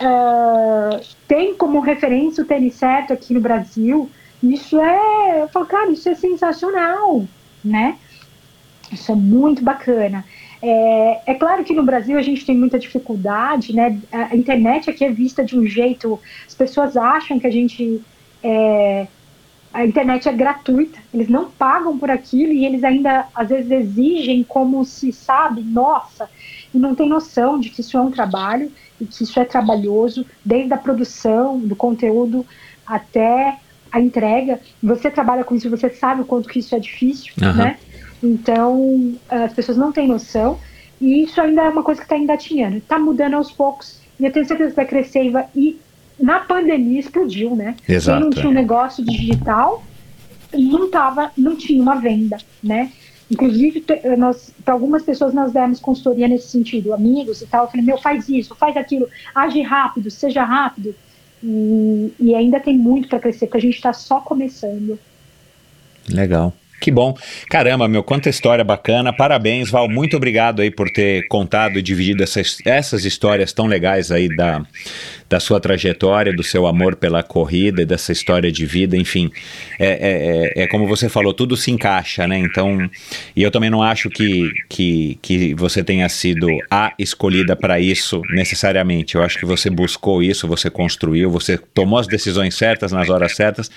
uh, 0.00 1.00
tem 1.26 1.54
como 1.54 1.80
referência 1.80 2.44
o 2.44 2.46
tênis 2.46 2.74
certo 2.74 3.14
aqui 3.14 3.32
no 3.32 3.40
Brasil. 3.40 4.10
Isso 4.42 4.78
é, 4.78 5.42
eu 5.42 5.48
falo, 5.48 5.64
cara, 5.64 5.90
isso 5.90 6.08
é 6.08 6.14
sensacional, 6.14 7.24
né? 7.64 7.96
Isso 8.92 9.10
é 9.10 9.14
muito 9.14 9.64
bacana. 9.64 10.24
É, 10.62 11.20
é, 11.26 11.34
claro 11.34 11.64
que 11.64 11.74
no 11.74 11.82
Brasil 11.82 12.18
a 12.18 12.22
gente 12.22 12.44
tem 12.44 12.56
muita 12.56 12.78
dificuldade, 12.78 13.74
né? 13.74 13.98
A 14.12 14.36
internet 14.36 14.90
aqui 14.90 15.04
é 15.04 15.10
vista 15.10 15.42
de 15.42 15.58
um 15.58 15.66
jeito, 15.66 16.20
as 16.46 16.54
pessoas 16.54 16.96
acham 16.96 17.40
que 17.40 17.46
a 17.46 17.50
gente 17.50 18.00
é, 18.42 19.06
a 19.76 19.84
internet 19.84 20.26
é 20.26 20.32
gratuita, 20.32 20.98
eles 21.12 21.28
não 21.28 21.50
pagam 21.50 21.98
por 21.98 22.10
aquilo 22.10 22.50
e 22.50 22.64
eles 22.64 22.82
ainda 22.82 23.26
às 23.34 23.50
vezes 23.50 23.70
exigem 23.70 24.42
como 24.42 24.82
se 24.86 25.12
sabe, 25.12 25.60
nossa, 25.60 26.30
e 26.72 26.78
não 26.78 26.94
tem 26.94 27.06
noção 27.06 27.60
de 27.60 27.68
que 27.68 27.82
isso 27.82 27.94
é 27.98 28.00
um 28.00 28.10
trabalho 28.10 28.72
e 28.98 29.04
que 29.04 29.22
isso 29.22 29.38
é 29.38 29.44
trabalhoso, 29.44 30.24
desde 30.42 30.72
a 30.72 30.78
produção 30.78 31.58
do 31.58 31.76
conteúdo 31.76 32.46
até 32.86 33.58
a 33.92 34.00
entrega. 34.00 34.60
Você 34.82 35.10
trabalha 35.10 35.44
com 35.44 35.54
isso, 35.54 35.68
você 35.68 35.90
sabe 35.90 36.22
o 36.22 36.24
quanto 36.24 36.48
que 36.48 36.60
isso 36.60 36.74
é 36.74 36.78
difícil, 36.78 37.34
uhum. 37.42 37.52
né? 37.52 37.78
Então, 38.22 39.14
as 39.28 39.52
pessoas 39.52 39.76
não 39.76 39.92
têm 39.92 40.08
noção 40.08 40.58
e 40.98 41.22
isso 41.22 41.38
ainda 41.38 41.64
é 41.64 41.68
uma 41.68 41.82
coisa 41.82 42.00
que 42.00 42.06
está 42.06 42.16
engatinhando. 42.16 42.78
Está 42.78 42.98
mudando 42.98 43.34
aos 43.34 43.52
poucos 43.52 44.00
e 44.18 44.24
eu 44.24 44.32
tenho 44.32 44.46
certeza 44.46 44.70
que 44.70 44.76
vai 44.76 44.86
crescer 44.86 45.24
e, 45.24 45.30
vai, 45.30 45.46
e 45.54 45.78
na 46.18 46.40
pandemia 46.40 47.00
explodiu, 47.00 47.54
né? 47.54 47.76
Exato, 47.88 48.18
Quem 48.18 48.24
não 48.24 48.30
tinha 48.30 48.48
um 48.48 48.54
negócio 48.54 49.04
digital 49.04 49.84
não 50.52 50.90
tava, 50.90 51.30
não 51.36 51.56
tinha 51.56 51.82
uma 51.82 51.96
venda, 51.96 52.38
né? 52.62 52.90
Inclusive, 53.30 53.84
nós, 54.16 54.52
para 54.64 54.74
algumas 54.74 55.02
pessoas 55.02 55.34
nós 55.34 55.52
demos 55.52 55.80
consultoria 55.80 56.28
nesse 56.28 56.48
sentido, 56.48 56.94
amigos 56.94 57.42
e 57.42 57.46
tal. 57.46 57.64
Eu 57.64 57.70
falei, 57.70 57.84
meu, 57.84 57.98
faz 57.98 58.28
isso, 58.28 58.54
faz 58.54 58.76
aquilo, 58.76 59.08
age 59.34 59.60
rápido, 59.62 60.10
seja 60.10 60.44
rápido. 60.44 60.94
E, 61.42 62.12
e 62.20 62.34
ainda 62.34 62.60
tem 62.60 62.78
muito 62.78 63.08
para 63.08 63.18
crescer, 63.18 63.46
porque 63.46 63.58
a 63.58 63.60
gente 63.60 63.74
está 63.74 63.92
só 63.92 64.20
começando. 64.20 64.98
Legal. 66.08 66.52
Que 66.80 66.90
bom. 66.90 67.16
Caramba, 67.48 67.88
meu, 67.88 68.02
quanta 68.02 68.28
história 68.28 68.62
bacana. 68.62 69.12
Parabéns, 69.12 69.70
Val. 69.70 69.88
Muito 69.88 70.16
obrigado 70.16 70.60
aí 70.60 70.70
por 70.70 70.90
ter 70.90 71.26
contado 71.28 71.78
e 71.78 71.82
dividido 71.82 72.22
essas, 72.22 72.58
essas 72.64 73.04
histórias 73.04 73.52
tão 73.52 73.66
legais 73.66 74.10
aí 74.10 74.28
da, 74.34 74.62
da 75.28 75.40
sua 75.40 75.58
trajetória, 75.58 76.32
do 76.34 76.42
seu 76.42 76.66
amor 76.66 76.96
pela 76.96 77.22
corrida, 77.22 77.84
dessa 77.84 78.12
história 78.12 78.52
de 78.52 78.64
vida, 78.64 78.96
enfim. 78.96 79.30
É, 79.78 79.86
é, 79.86 80.60
é, 80.60 80.64
é 80.64 80.66
como 80.68 80.86
você 80.86 81.08
falou, 81.08 81.32
tudo 81.32 81.56
se 81.56 81.70
encaixa, 81.70 82.26
né? 82.26 82.38
Então, 82.38 82.88
e 83.34 83.42
eu 83.42 83.50
também 83.50 83.70
não 83.70 83.82
acho 83.82 84.08
que, 84.10 84.50
que, 84.68 85.18
que 85.22 85.54
você 85.54 85.82
tenha 85.82 86.08
sido 86.08 86.46
a 86.70 86.92
escolhida 86.98 87.56
para 87.56 87.80
isso 87.80 88.20
necessariamente. 88.30 89.14
Eu 89.14 89.22
acho 89.22 89.38
que 89.38 89.46
você 89.46 89.70
buscou 89.70 90.22
isso, 90.22 90.46
você 90.46 90.70
construiu, 90.70 91.30
você 91.30 91.58
tomou 91.58 91.98
as 91.98 92.06
decisões 92.06 92.54
certas 92.54 92.92
nas 92.92 93.08
horas 93.08 93.34
certas. 93.34 93.70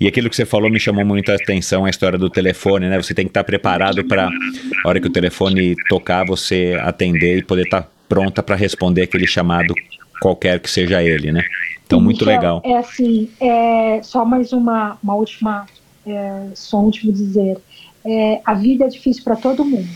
E 0.00 0.08
aquilo 0.08 0.28
que 0.28 0.36
você 0.36 0.46
falou 0.46 0.70
me 0.70 0.80
chamou 0.80 1.04
muito 1.04 1.30
a 1.30 1.34
atenção, 1.34 1.84
a 1.84 1.90
história 1.90 2.18
do 2.18 2.30
telefone, 2.38 2.88
né? 2.88 2.96
Você 3.02 3.12
tem 3.12 3.24
que 3.24 3.30
estar 3.30 3.42
preparado 3.42 4.04
para, 4.04 4.28
a 4.28 4.88
hora 4.88 5.00
que 5.00 5.08
o 5.08 5.12
telefone 5.12 5.74
tocar, 5.88 6.24
você 6.24 6.78
atender 6.80 7.38
e 7.38 7.42
poder 7.42 7.64
estar 7.64 7.90
pronta 8.08 8.42
para 8.42 8.54
responder 8.54 9.02
aquele 9.02 9.26
chamado 9.26 9.74
qualquer 10.20 10.60
que 10.60 10.70
seja 10.70 11.02
ele, 11.02 11.32
né? 11.32 11.42
Então, 11.84 12.00
muito 12.00 12.24
legal. 12.24 12.62
É 12.64 12.76
assim, 12.76 13.28
é, 13.40 14.00
só 14.02 14.24
mais 14.24 14.52
uma, 14.52 14.98
uma 15.02 15.14
última, 15.14 15.66
é, 16.06 16.48
só 16.54 16.80
um 16.80 16.84
último 16.84 17.12
dizer. 17.12 17.58
É, 18.04 18.40
a 18.44 18.54
vida 18.54 18.84
é 18.84 18.88
difícil 18.88 19.24
para 19.24 19.36
todo 19.36 19.64
mundo. 19.64 19.88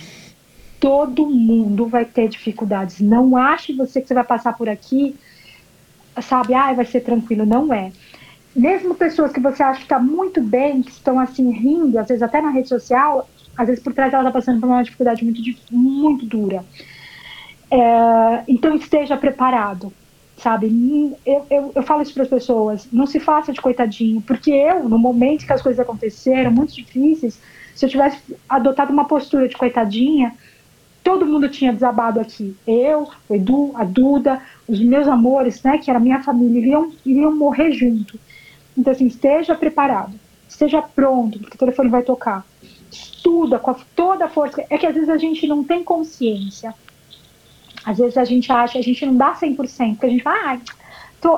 Todo 0.80 1.26
mundo 1.26 1.86
vai 1.86 2.04
ter 2.04 2.28
dificuldades. 2.28 2.98
Não 3.00 3.36
ache 3.36 3.72
você 3.72 4.00
que 4.00 4.08
você 4.08 4.14
vai 4.14 4.24
passar 4.24 4.54
por 4.54 4.68
aqui, 4.68 5.14
sabe, 6.20 6.54
ah, 6.54 6.72
vai 6.72 6.86
ser 6.86 7.00
tranquilo. 7.02 7.46
Não 7.46 7.72
é. 7.72 7.92
Mesmo 8.55 8.94
pessoas 8.94 9.32
que 9.32 9.40
você 9.40 9.62
acha 9.62 9.78
que 9.78 9.84
está 9.84 9.98
muito 9.98 10.40
bem, 10.40 10.82
que 10.82 10.90
estão 10.90 11.18
assim 11.18 11.50
rindo, 11.50 11.98
às 11.98 12.08
vezes 12.08 12.22
até 12.22 12.40
na 12.40 12.50
rede 12.50 12.68
social, 12.68 13.28
às 13.56 13.66
vezes 13.66 13.82
por 13.82 13.94
trás 13.94 14.12
ela 14.12 14.22
está 14.22 14.32
passando 14.32 14.60
por 14.60 14.66
uma 14.68 14.82
dificuldade 14.82 15.24
muito, 15.24 15.40
muito 15.70 16.26
dura. 16.26 16.64
É, 17.70 18.44
então 18.47 18.74
esteja 18.74 19.16
preparado 19.16 19.92
sabe? 20.42 21.16
Eu, 21.24 21.47
eu, 21.50 21.72
eu 21.74 21.82
falo 21.84 22.02
isso 22.02 22.12
para 22.12 22.24
as 22.24 22.28
pessoas, 22.28 22.89
não 22.92 23.06
se 23.06 23.20
faça 23.20 23.52
de 23.52 23.60
coitadinho, 23.60 24.20
porque 24.22 24.50
eu, 24.50 24.89
no 24.89 24.98
momento 24.98 25.47
que 25.47 25.52
as 25.52 25.62
coisas 25.62 25.78
aconteceram, 25.78 26.50
muito 26.50 26.74
difíceis, 26.74 27.40
Se 27.74 27.86
eu 27.86 27.89
tivesse 27.90 28.18
adotado 28.48 28.92
uma 28.92 29.06
postura 29.06 29.48
de 29.48 29.56
coitadinha, 29.56 30.34
todo 31.02 31.26
mundo 31.26 31.48
tinha 31.48 31.72
desabado 31.72 32.20
aqui. 32.20 32.56
Eu, 32.66 33.08
o 33.28 33.34
Edu, 33.34 33.72
a 33.76 33.84
Duda, 33.84 34.42
os 34.68 34.81
meus 34.81 35.06
amores, 35.08 35.62
né, 35.62 35.78
que 35.78 35.90
era 35.90 36.00
minha 36.00 36.22
família, 36.22 36.58
iriam, 36.58 36.92
iriam 37.06 37.34
morrer 37.36 37.72
junto. 37.72 38.18
Então, 38.76 38.92
assim, 38.92 39.07
esteja 39.07 39.55
preparado, 39.55 40.18
esteja 40.49 40.81
pronto, 40.81 41.39
porque 41.39 41.57
o 41.57 41.59
telefone 41.59 41.89
vai 41.89 42.02
tocar. 42.02 42.47
Estuda 42.91 43.59
com 43.59 43.70
a, 43.70 43.76
toda 43.94 44.26
a 44.26 44.28
força. 44.28 44.65
É 44.68 44.78
que 44.78 44.86
às 44.86 44.94
vezes 44.94 45.09
a 45.09 45.18
gente 45.18 45.47
não 45.47 45.62
tem 45.65 45.83
consciência. 45.84 46.75
Às 47.84 47.99
vezes 47.99 48.17
a 48.17 48.25
gente 48.25 48.51
acha, 48.51 48.78
a 48.78 48.83
gente 48.83 49.05
não 49.05 49.17
dá 49.17 49.34
100%, 49.34 49.57
porque 49.57 50.07
a 50.07 50.09
gente 50.09 50.23
fala, 50.23 50.52
ah, 50.52 50.60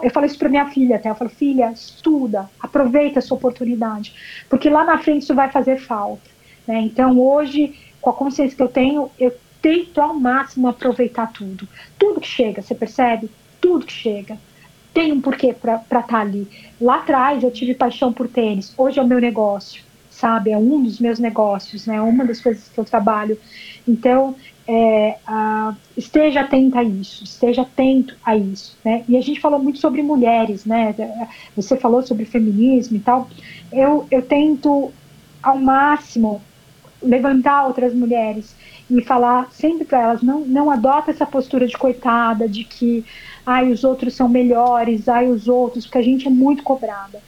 eu 0.03 0.11
falo 0.11 0.27
isso 0.27 0.39
para 0.39 0.49
minha 0.49 0.67
filha 0.67 0.97
até, 0.97 1.11
eu 1.11 1.15
falo, 1.15 1.31
filha, 1.31 1.71
estuda, 1.71 2.49
aproveita 2.61 3.19
essa 3.19 3.35
oportunidade, 3.35 4.15
porque 4.49 4.71
lá 4.71 4.85
na 4.85 4.99
frente 4.99 5.23
isso 5.23 5.35
vai 5.35 5.51
fazer 5.51 5.79
falta. 5.79 6.23
Né? 6.67 6.81
Então, 6.81 7.19
hoje, 7.19 7.79
com 8.01 8.11
a 8.11 8.15
consciência 8.15 8.57
que 8.57 8.63
eu 8.63 8.69
tenho, 8.69 9.11
eu 9.19 9.35
tento 9.61 10.01
ao 10.01 10.15
máximo 10.15 10.69
aproveitar 10.69 11.33
tudo. 11.33 11.69
Tudo 11.99 12.21
que 12.21 12.27
chega, 12.27 12.63
você 12.63 12.75
percebe? 12.75 13.31
Tudo 13.61 13.87
que 13.87 13.93
chega. 13.93 14.39
Tem 14.95 15.13
um 15.13 15.21
porquê 15.21 15.53
para 15.53 15.75
estar 15.77 16.03
tá 16.03 16.21
ali. 16.21 16.49
Lá 16.81 16.99
atrás 16.99 17.43
eu 17.43 17.51
tive 17.51 17.75
paixão 17.75 18.13
por 18.13 18.29
tênis, 18.29 18.73
hoje 18.79 18.99
é 18.99 19.03
o 19.03 19.07
meu 19.07 19.21
negócio, 19.21 19.83
sabe? 20.09 20.53
É 20.53 20.57
um 20.57 20.83
dos 20.83 21.01
meus 21.01 21.19
negócios, 21.19 21.87
né? 21.87 22.01
Uma 22.01 22.25
das 22.25 22.41
coisas 22.41 22.69
que 22.69 22.79
eu 22.79 22.85
trabalho. 22.85 23.37
Então, 23.87 24.37
é, 24.67 25.17
uh, 25.29 25.77
esteja 25.97 26.41
atenta 26.41 26.79
a 26.79 26.85
isso, 26.85 27.25
esteja 27.25 27.63
atento 27.63 28.17
a 28.25 28.37
isso, 28.37 28.79
né? 28.85 29.05
E 29.09 29.17
a 29.17 29.21
gente 29.21 29.41
falou 29.41 29.59
muito 29.59 29.79
sobre 29.79 30.01
mulheres, 30.01 30.65
né? 30.65 30.95
Você 31.57 31.77
falou 31.77 32.03
sobre 32.03 32.25
feminismo 32.25 32.97
e 32.97 33.01
tal. 33.01 33.29
Eu, 33.73 34.07
eu 34.11 34.23
tento 34.23 34.93
ao 35.43 35.59
máximo 35.59 36.41
levantar 37.03 37.67
outras 37.67 37.93
mulheres 37.93 38.55
e 38.89 39.03
falar 39.03 39.51
sempre 39.51 39.85
para 39.85 40.01
elas, 40.01 40.23
não, 40.23 40.41
não 40.41 40.71
adota 40.71 41.11
essa 41.11 41.27
postura 41.27 41.67
de 41.67 41.77
coitada, 41.77 42.49
de 42.49 42.65
que 42.65 43.05
ai, 43.45 43.71
os 43.71 43.85
outros 43.85 44.15
são 44.15 44.29
melhores, 44.29 45.09
ai, 45.09 45.29
os 45.29 45.49
outros, 45.49 45.85
porque 45.85 45.99
a 45.99 46.03
gente 46.03 46.27
é 46.27 46.31
muito 46.31 46.63
cobrada. 46.63 47.21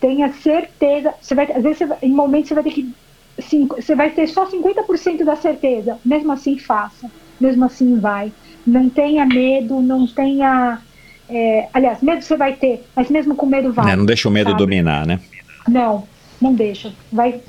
Tenha 0.00 0.32
certeza, 0.32 1.14
você 1.20 1.34
vai, 1.34 1.50
às 1.52 1.62
vezes 1.62 1.78
você, 1.78 1.88
em 2.02 2.12
momentos 2.12 2.48
você 2.48 2.54
vai 2.54 2.64
ter 2.64 2.70
que 2.70 2.94
cinco, 3.38 3.76
você 3.76 3.94
vai 3.94 4.10
ter 4.10 4.26
só 4.26 4.46
50% 4.46 5.24
da 5.24 5.36
certeza, 5.36 5.98
mesmo 6.04 6.32
assim 6.32 6.58
faça, 6.58 7.10
mesmo 7.40 7.64
assim 7.64 7.98
vai. 7.98 8.32
Não 8.66 8.88
tenha 8.88 9.26
medo, 9.26 9.80
não 9.80 10.06
tenha. 10.06 10.80
É, 11.28 11.68
aliás, 11.72 12.02
medo 12.02 12.22
você 12.22 12.36
vai 12.36 12.54
ter, 12.54 12.84
mas 12.94 13.10
mesmo 13.10 13.34
com 13.34 13.46
medo 13.46 13.72
vai. 13.72 13.92
É, 13.92 13.96
não 13.96 14.06
deixa 14.06 14.28
o 14.28 14.32
medo 14.32 14.50
sabe? 14.50 14.58
dominar, 14.58 15.06
né? 15.06 15.20
Não, 15.68 16.08
não 16.40 16.54
deixa. 16.54 16.92
Vai, 17.12 17.40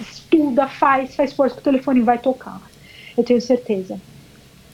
estuda, 0.00 0.66
faz, 0.66 1.14
faz 1.14 1.32
força 1.32 1.54
que 1.54 1.60
o 1.60 1.64
telefone 1.64 2.00
vai 2.00 2.18
tocar 2.18 2.60
eu 3.20 3.24
tenho 3.24 3.40
certeza. 3.40 4.00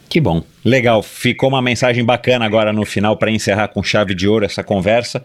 Que 0.09 0.21
bom. 0.21 0.43
Legal. 0.65 1.03
Ficou 1.03 1.49
uma 1.49 1.61
mensagem 1.61 2.05
bacana 2.05 2.45
agora 2.45 2.73
no 2.73 2.85
final 2.85 3.17
para 3.17 3.31
encerrar 3.31 3.69
com 3.69 3.83
chave 3.83 4.15
de 4.15 4.29
ouro 4.29 4.45
essa 4.45 4.63
conversa. 4.63 5.25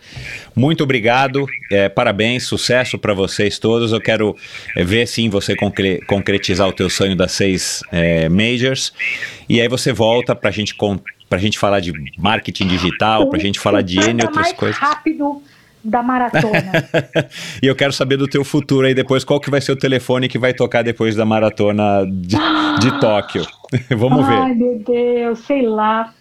Muito 0.55 0.83
obrigado. 0.83 1.45
É, 1.71 1.87
parabéns, 1.87 2.43
sucesso 2.43 2.97
para 2.97 3.13
vocês 3.13 3.59
todos. 3.59 3.91
Eu 3.91 4.01
quero 4.01 4.35
é, 4.75 4.83
ver 4.83 5.07
sim 5.07 5.29
você 5.29 5.55
concre 5.55 6.01
concretizar 6.07 6.67
o 6.67 6.73
teu 6.73 6.89
sonho 6.89 7.15
das 7.15 7.31
seis 7.31 7.83
é, 7.91 8.27
majors. 8.27 8.91
E 9.47 9.61
aí 9.61 9.67
você 9.67 9.93
volta 9.93 10.35
para 10.35 10.51
gente 10.51 10.75
a 11.29 11.37
gente 11.37 11.57
falar 11.57 11.79
de 11.79 11.93
marketing 12.17 12.67
digital, 12.67 13.29
para 13.29 13.39
a 13.39 13.41
gente 13.41 13.59
falar 13.59 13.81
de 13.81 13.99
N 13.99 14.23
outras 14.23 14.51
coisas. 14.53 14.77
rápido 14.77 15.41
da 15.83 16.03
maratona. 16.03 16.71
e 17.61 17.67
eu 17.67 17.75
quero 17.75 17.93
saber 17.93 18.17
do 18.17 18.27
teu 18.27 18.43
futuro 18.43 18.85
aí 18.85 18.93
depois, 18.93 19.23
qual 19.23 19.39
que 19.39 19.49
vai 19.49 19.61
ser 19.61 19.71
o 19.71 19.75
telefone 19.75 20.27
que 20.27 20.37
vai 20.37 20.53
tocar 20.53 20.83
depois 20.83 21.15
da 21.15 21.25
maratona 21.25 22.05
de, 22.05 22.37
de 22.79 22.99
Tóquio. 22.99 23.45
Vamos 23.97 24.27
ver. 24.27 24.33
Ai, 24.33 24.53
meu 24.53 24.79
Deus, 24.79 25.39
sei 25.39 25.61
lá. 25.63 26.13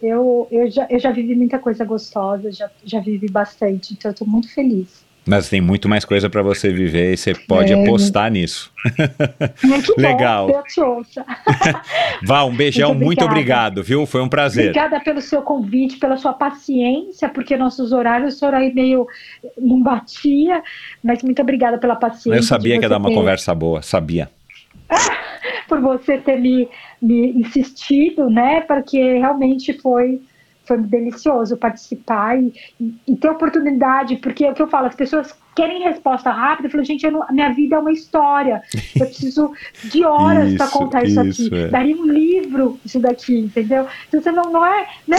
Eu, 0.00 0.46
eu, 0.50 0.70
já, 0.70 0.86
eu 0.88 0.98
já 0.98 1.10
vivi 1.10 1.34
muita 1.34 1.58
coisa 1.58 1.84
gostosa, 1.84 2.52
já, 2.52 2.70
já 2.84 3.00
vivi 3.00 3.28
bastante, 3.28 3.94
então 3.94 4.10
eu 4.10 4.14
tô 4.14 4.24
muito 4.24 4.52
feliz. 4.52 5.04
Mas 5.28 5.50
tem 5.50 5.60
muito 5.60 5.90
mais 5.90 6.06
coisa 6.06 6.30
para 6.30 6.40
você 6.42 6.72
viver 6.72 7.12
e 7.12 7.16
você 7.16 7.34
pode 7.34 7.70
é. 7.70 7.82
apostar 7.82 8.30
nisso. 8.30 8.72
Muito 9.62 9.94
Legal. 9.98 10.46
Bom. 10.48 11.02
Vá, 12.24 12.44
um 12.44 12.56
beijão, 12.56 12.94
muito, 12.94 13.04
muito, 13.04 13.24
obrigado, 13.24 13.82
viu? 13.82 14.06
Foi 14.06 14.22
um 14.22 14.28
prazer. 14.28 14.70
Obrigada 14.70 14.98
pelo 15.00 15.20
seu 15.20 15.42
convite, 15.42 15.98
pela 15.98 16.16
sua 16.16 16.32
paciência, 16.32 17.28
porque 17.28 17.58
nossos 17.58 17.92
horários, 17.92 18.36
o 18.36 18.38
senhor 18.38 18.54
aí 18.54 18.72
meio 18.72 19.06
não 19.58 19.82
batia, 19.82 20.62
mas 21.04 21.22
muito 21.22 21.42
obrigada 21.42 21.76
pela 21.76 21.96
paciência. 21.96 22.38
Eu 22.38 22.42
sabia 22.42 22.78
que 22.78 22.84
ia 22.86 22.88
dar 22.88 22.96
uma 22.96 23.10
ter... 23.10 23.14
conversa 23.14 23.54
boa, 23.54 23.82
sabia. 23.82 24.30
Por 25.68 25.80
você 25.82 26.16
ter 26.16 26.40
me, 26.40 26.66
me 27.00 27.32
insistido, 27.32 28.28
né? 28.28 28.60
Porque 28.60 29.18
realmente 29.18 29.72
foi 29.80 30.20
foi 30.68 30.76
delicioso 30.76 31.56
participar 31.56 32.38
e, 32.38 32.52
e, 33.08 33.16
ter 33.16 33.30
oportunidade, 33.30 34.16
porque 34.16 34.44
é 34.44 34.50
o 34.50 34.54
que 34.54 34.60
eu 34.60 34.68
falo, 34.68 34.86
as 34.86 34.94
pessoas 34.94 35.34
querem 35.56 35.82
resposta 35.82 36.30
rápida, 36.30 36.68
eu 36.68 36.70
falo, 36.70 36.84
gente, 36.84 37.06
eu 37.06 37.10
não, 37.10 37.26
minha 37.30 37.52
vida 37.54 37.76
é 37.76 37.78
uma 37.78 37.90
história, 37.90 38.62
eu 38.94 39.06
preciso 39.06 39.50
de 39.84 40.04
horas 40.04 40.54
para 40.56 40.68
contar 40.68 41.04
isso, 41.04 41.20
isso 41.22 41.46
aqui, 41.46 41.56
é. 41.56 41.68
daria 41.68 41.96
um 41.96 42.06
livro 42.06 42.78
isso 42.84 43.00
daqui, 43.00 43.38
entendeu? 43.38 43.86
Então 44.06 44.20
você 44.20 44.30
não, 44.30 44.52
não 44.52 44.64
é, 44.64 44.86
né? 45.06 45.16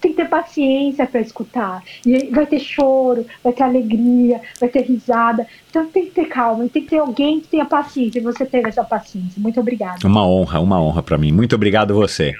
Tem 0.00 0.12
que 0.12 0.16
ter 0.16 0.28
paciência 0.28 1.06
para 1.06 1.20
escutar. 1.20 1.82
E 2.04 2.30
vai 2.30 2.46
ter 2.46 2.60
choro, 2.60 3.26
vai 3.42 3.52
ter 3.52 3.62
alegria, 3.62 4.40
vai 4.60 4.68
ter 4.68 4.82
risada. 4.82 5.46
Então 5.68 5.86
tem 5.86 6.06
que 6.06 6.12
ter 6.12 6.26
calma 6.26 6.68
tem 6.68 6.82
que 6.82 6.90
ter 6.90 6.98
alguém 6.98 7.40
que 7.40 7.48
tenha 7.48 7.64
paciência. 7.64 8.18
E 8.18 8.22
você 8.22 8.44
teve 8.44 8.68
essa 8.68 8.84
paciência. 8.84 9.32
Muito 9.36 9.60
obrigada. 9.60 10.06
Uma 10.06 10.26
honra, 10.26 10.60
uma 10.60 10.80
honra 10.80 11.02
para 11.02 11.18
mim. 11.18 11.32
Muito 11.32 11.54
obrigado 11.54 11.94
você. 11.94 12.34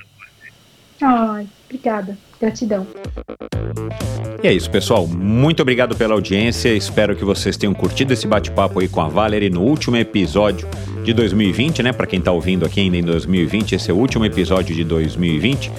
Ai, 1.00 1.46
obrigada. 1.66 2.16
Gratidão. 2.40 2.86
E 4.42 4.46
é 4.46 4.52
isso, 4.52 4.70
pessoal. 4.70 5.06
Muito 5.06 5.60
obrigado 5.62 5.96
pela 5.96 6.14
audiência. 6.14 6.68
Espero 6.68 7.16
que 7.16 7.24
vocês 7.24 7.56
tenham 7.56 7.74
curtido 7.74 8.12
esse 8.12 8.26
bate-papo 8.26 8.78
aí 8.80 8.88
com 8.88 9.00
a 9.00 9.08
Valerie 9.08 9.50
no 9.50 9.62
último 9.62 9.96
episódio 9.96 10.68
de 11.02 11.12
2020, 11.12 11.82
né? 11.82 11.92
Para 11.92 12.06
quem 12.06 12.20
tá 12.20 12.30
ouvindo 12.30 12.64
aqui 12.64 12.80
ainda 12.80 12.96
em 12.96 13.02
2020, 13.02 13.74
esse 13.74 13.90
é 13.90 13.94
o 13.94 13.96
último 13.96 14.24
episódio 14.24 14.74
de 14.74 14.84
2020. 14.84 15.72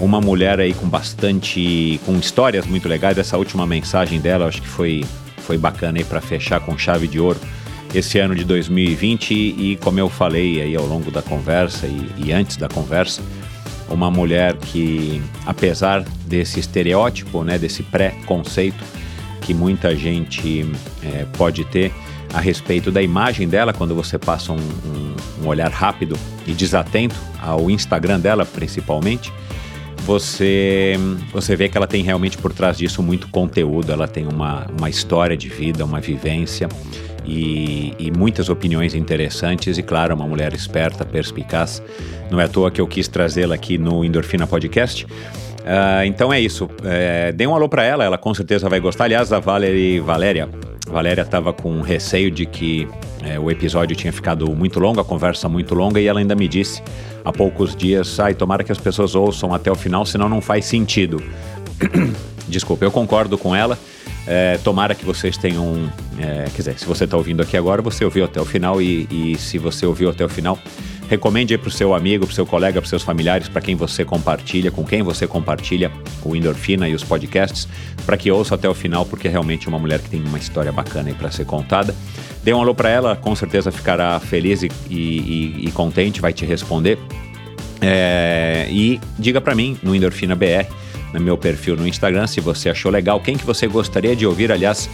Uma 0.00 0.20
mulher 0.20 0.60
aí 0.60 0.74
com 0.74 0.86
bastante 0.86 1.98
com 2.04 2.16
histórias 2.16 2.66
muito 2.66 2.88
legais. 2.88 3.16
Essa 3.16 3.38
última 3.38 3.66
mensagem 3.66 4.20
dela, 4.20 4.46
acho 4.46 4.60
que 4.60 4.68
foi 4.68 5.04
foi 5.38 5.58
bacana 5.58 5.98
aí 5.98 6.04
para 6.04 6.20
fechar 6.20 6.60
com 6.60 6.78
chave 6.78 7.08
de 7.08 7.18
ouro 7.18 7.38
esse 7.94 8.18
ano 8.18 8.34
de 8.34 8.44
2020 8.44 9.34
e, 9.34 9.78
como 9.82 9.98
eu 9.98 10.08
falei 10.08 10.62
aí 10.62 10.74
ao 10.74 10.86
longo 10.86 11.10
da 11.10 11.20
conversa 11.20 11.86
e, 11.86 12.10
e 12.24 12.32
antes 12.32 12.56
da 12.56 12.68
conversa, 12.68 13.22
uma 13.88 14.10
mulher 14.10 14.56
que, 14.56 15.20
apesar 15.46 16.02
desse 16.26 16.60
estereótipo, 16.60 17.44
né, 17.44 17.58
desse 17.58 17.82
pré-conceito 17.82 18.82
que 19.40 19.52
muita 19.52 19.94
gente 19.96 20.70
é, 21.02 21.26
pode 21.36 21.64
ter 21.64 21.92
a 22.32 22.40
respeito 22.40 22.90
da 22.90 23.02
imagem 23.02 23.48
dela, 23.48 23.72
quando 23.72 23.94
você 23.94 24.18
passa 24.18 24.52
um, 24.52 24.56
um, 24.56 25.16
um 25.42 25.48
olhar 25.48 25.70
rápido 25.70 26.16
e 26.46 26.52
desatento 26.52 27.16
ao 27.40 27.70
Instagram 27.70 28.18
dela, 28.18 28.46
principalmente, 28.46 29.32
você, 30.04 30.94
você 31.32 31.54
vê 31.54 31.68
que 31.68 31.76
ela 31.76 31.86
tem 31.86 32.02
realmente 32.02 32.38
por 32.38 32.52
trás 32.52 32.78
disso 32.78 33.02
muito 33.02 33.28
conteúdo, 33.28 33.92
ela 33.92 34.08
tem 34.08 34.26
uma, 34.26 34.66
uma 34.78 34.88
história 34.88 35.36
de 35.36 35.48
vida, 35.48 35.84
uma 35.84 36.00
vivência 36.00 36.68
e, 37.24 37.94
e, 37.98 38.10
muitas 38.10 38.48
opiniões 38.48 38.94
interessantes 38.94 39.78
e, 39.78 39.82
claro, 39.82 40.14
uma 40.14 40.26
mulher 40.26 40.52
esperta, 40.52 41.04
perspicaz. 41.04 41.82
Não 42.30 42.40
é 42.40 42.44
à 42.44 42.48
toa 42.48 42.70
que 42.70 42.80
eu 42.80 42.86
quis 42.86 43.08
trazê-la 43.08 43.54
aqui 43.54 43.78
no 43.78 44.04
Endorfina 44.04 44.46
Podcast. 44.46 45.04
Uh, 45.04 46.04
então 46.04 46.32
é 46.32 46.40
isso. 46.40 46.68
É, 46.84 47.30
dê 47.32 47.46
um 47.46 47.54
alô 47.54 47.68
para 47.68 47.84
ela, 47.84 48.04
ela 48.04 48.18
com 48.18 48.34
certeza 48.34 48.68
vai 48.68 48.80
gostar. 48.80 49.04
Aliás, 49.04 49.32
a 49.32 49.38
Valerie, 49.38 50.00
Valéria, 50.00 50.48
Valéria 50.88 51.22
estava 51.22 51.52
com 51.52 51.80
receio 51.80 52.30
de 52.30 52.44
que 52.44 52.88
é, 53.22 53.38
o 53.38 53.50
episódio 53.50 53.94
tinha 53.94 54.12
ficado 54.12 54.52
muito 54.54 54.80
longo, 54.80 55.00
a 55.00 55.04
conversa 55.04 55.48
muito 55.48 55.74
longa, 55.74 56.00
e 56.00 56.06
ela 56.06 56.18
ainda 56.18 56.34
me 56.34 56.48
disse 56.48 56.82
há 57.24 57.32
poucos 57.32 57.76
dias: 57.76 58.18
ai, 58.18 58.34
tomara 58.34 58.64
que 58.64 58.72
as 58.72 58.78
pessoas 58.78 59.14
ouçam 59.14 59.54
até 59.54 59.70
o 59.70 59.76
final, 59.76 60.04
senão 60.04 60.28
não 60.28 60.40
faz 60.40 60.64
sentido. 60.64 61.22
Desculpa, 62.52 62.84
eu 62.84 62.90
concordo 62.90 63.36
com 63.38 63.56
ela. 63.56 63.78
É, 64.26 64.58
tomara 64.58 64.94
que 64.94 65.04
vocês 65.04 65.36
tenham. 65.36 65.90
É, 66.18 66.44
quer 66.44 66.58
dizer, 66.58 66.78
se 66.78 66.86
você 66.86 67.04
está 67.04 67.16
ouvindo 67.16 67.42
aqui 67.42 67.56
agora, 67.56 67.82
você 67.82 68.04
ouviu 68.04 68.24
até 68.24 68.40
o 68.40 68.44
final. 68.44 68.80
E, 68.80 69.08
e 69.10 69.36
se 69.38 69.58
você 69.58 69.84
ouviu 69.84 70.10
até 70.10 70.24
o 70.24 70.28
final, 70.28 70.58
recomende 71.08 71.54
aí 71.54 71.58
para 71.58 71.68
o 71.68 71.70
seu 71.70 71.94
amigo, 71.94 72.26
para 72.26 72.32
o 72.32 72.34
seu 72.34 72.46
colega, 72.46 72.80
para 72.80 72.88
seus 72.88 73.02
familiares, 73.02 73.48
para 73.48 73.60
quem 73.60 73.74
você 73.74 74.04
compartilha, 74.04 74.70
com 74.70 74.84
quem 74.84 75.02
você 75.02 75.26
compartilha 75.26 75.90
o 76.22 76.36
Endorfina 76.36 76.88
e 76.88 76.94
os 76.94 77.02
podcasts, 77.02 77.66
para 78.06 78.16
que 78.16 78.30
ouça 78.30 78.54
até 78.54 78.68
o 78.68 78.74
final, 78.74 79.04
porque 79.04 79.26
é 79.26 79.30
realmente 79.30 79.66
uma 79.66 79.78
mulher 79.78 79.98
que 79.98 80.10
tem 80.10 80.22
uma 80.22 80.38
história 80.38 80.70
bacana 80.70 81.08
aí 81.08 81.14
para 81.14 81.30
ser 81.30 81.46
contada. 81.46 81.94
Dê 82.44 82.52
um 82.52 82.60
alô 82.60 82.74
para 82.74 82.90
ela, 82.90 83.16
com 83.16 83.34
certeza 83.34 83.72
ficará 83.72 84.20
feliz 84.20 84.62
e, 84.62 84.68
e, 84.88 85.66
e 85.66 85.70
contente, 85.72 86.20
vai 86.20 86.32
te 86.32 86.44
responder. 86.44 86.98
É, 87.80 88.68
e 88.70 89.00
diga 89.18 89.40
para 89.40 89.56
mim 89.56 89.76
no 89.82 89.94
Endorfina 89.94 90.36
BR 90.36 90.70
no 91.12 91.20
meu 91.20 91.36
perfil 91.36 91.76
no 91.76 91.86
Instagram, 91.86 92.26
se 92.26 92.40
você 92.40 92.70
achou 92.70 92.90
legal, 92.90 93.20
quem 93.20 93.36
que 93.36 93.44
você 93.44 93.66
gostaria 93.66 94.16
de 94.16 94.26
ouvir, 94.26 94.50
aliás, 94.50 94.88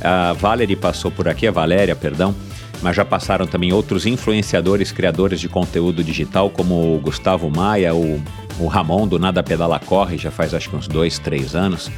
a 0.00 0.32
Valerie 0.32 0.76
passou 0.76 1.10
por 1.10 1.28
aqui, 1.28 1.46
a 1.46 1.50
Valéria, 1.50 1.94
perdão, 1.94 2.34
mas 2.82 2.96
já 2.96 3.04
passaram 3.04 3.46
também 3.46 3.72
outros 3.72 4.04
influenciadores, 4.06 4.90
criadores 4.90 5.40
de 5.40 5.48
conteúdo 5.48 6.02
digital, 6.02 6.50
como 6.50 6.94
o 6.94 6.98
Gustavo 6.98 7.48
Maia, 7.48 7.94
o, 7.94 8.20
o 8.58 8.66
Ramon 8.66 9.06
do 9.06 9.18
Nada 9.18 9.42
Pedala 9.42 9.78
Corre, 9.78 10.18
já 10.18 10.30
faz 10.30 10.52
acho 10.52 10.68
que 10.68 10.76
uns 10.76 10.88
dois, 10.88 11.18
três 11.18 11.54
anos. 11.54 11.90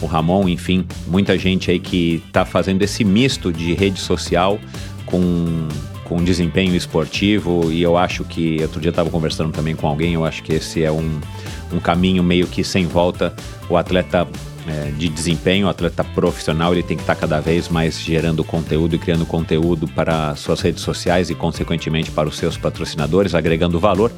O 0.00 0.06
Ramon, 0.06 0.48
enfim, 0.48 0.84
muita 1.06 1.38
gente 1.38 1.70
aí 1.70 1.78
que 1.78 2.20
está 2.26 2.44
fazendo 2.44 2.82
esse 2.82 3.04
misto 3.04 3.52
de 3.52 3.72
rede 3.72 4.00
social 4.00 4.58
com, 5.06 5.68
com 6.04 6.24
desempenho 6.24 6.74
esportivo. 6.74 7.70
E 7.70 7.80
eu 7.80 7.96
acho 7.96 8.24
que, 8.24 8.60
outro 8.62 8.80
dia 8.80 8.90
estava 8.90 9.08
conversando 9.10 9.52
também 9.52 9.76
com 9.76 9.86
alguém, 9.86 10.14
eu 10.14 10.24
acho 10.24 10.42
que 10.42 10.54
esse 10.54 10.82
é 10.82 10.90
um, 10.90 11.20
um 11.72 11.80
caminho 11.80 12.22
meio 12.22 12.46
que 12.46 12.62
sem 12.62 12.86
volta. 12.86 13.34
O 13.68 13.76
atleta 13.76 14.26
é, 14.66 14.90
de 14.96 15.08
desempenho, 15.08 15.66
o 15.66 15.70
atleta 15.70 16.04
profissional, 16.04 16.72
ele 16.72 16.82
tem 16.82 16.96
que 16.96 17.02
estar 17.02 17.14
cada 17.14 17.40
vez 17.40 17.68
mais 17.68 18.00
gerando 18.00 18.44
conteúdo 18.44 18.94
e 18.94 18.98
criando 18.98 19.26
conteúdo 19.26 19.88
para 19.88 20.34
suas 20.36 20.60
redes 20.60 20.82
sociais 20.82 21.30
e, 21.30 21.34
consequentemente, 21.34 22.10
para 22.10 22.28
os 22.28 22.36
seus 22.36 22.56
patrocinadores, 22.56 23.34
agregando 23.34 23.80
valor. 23.80 24.12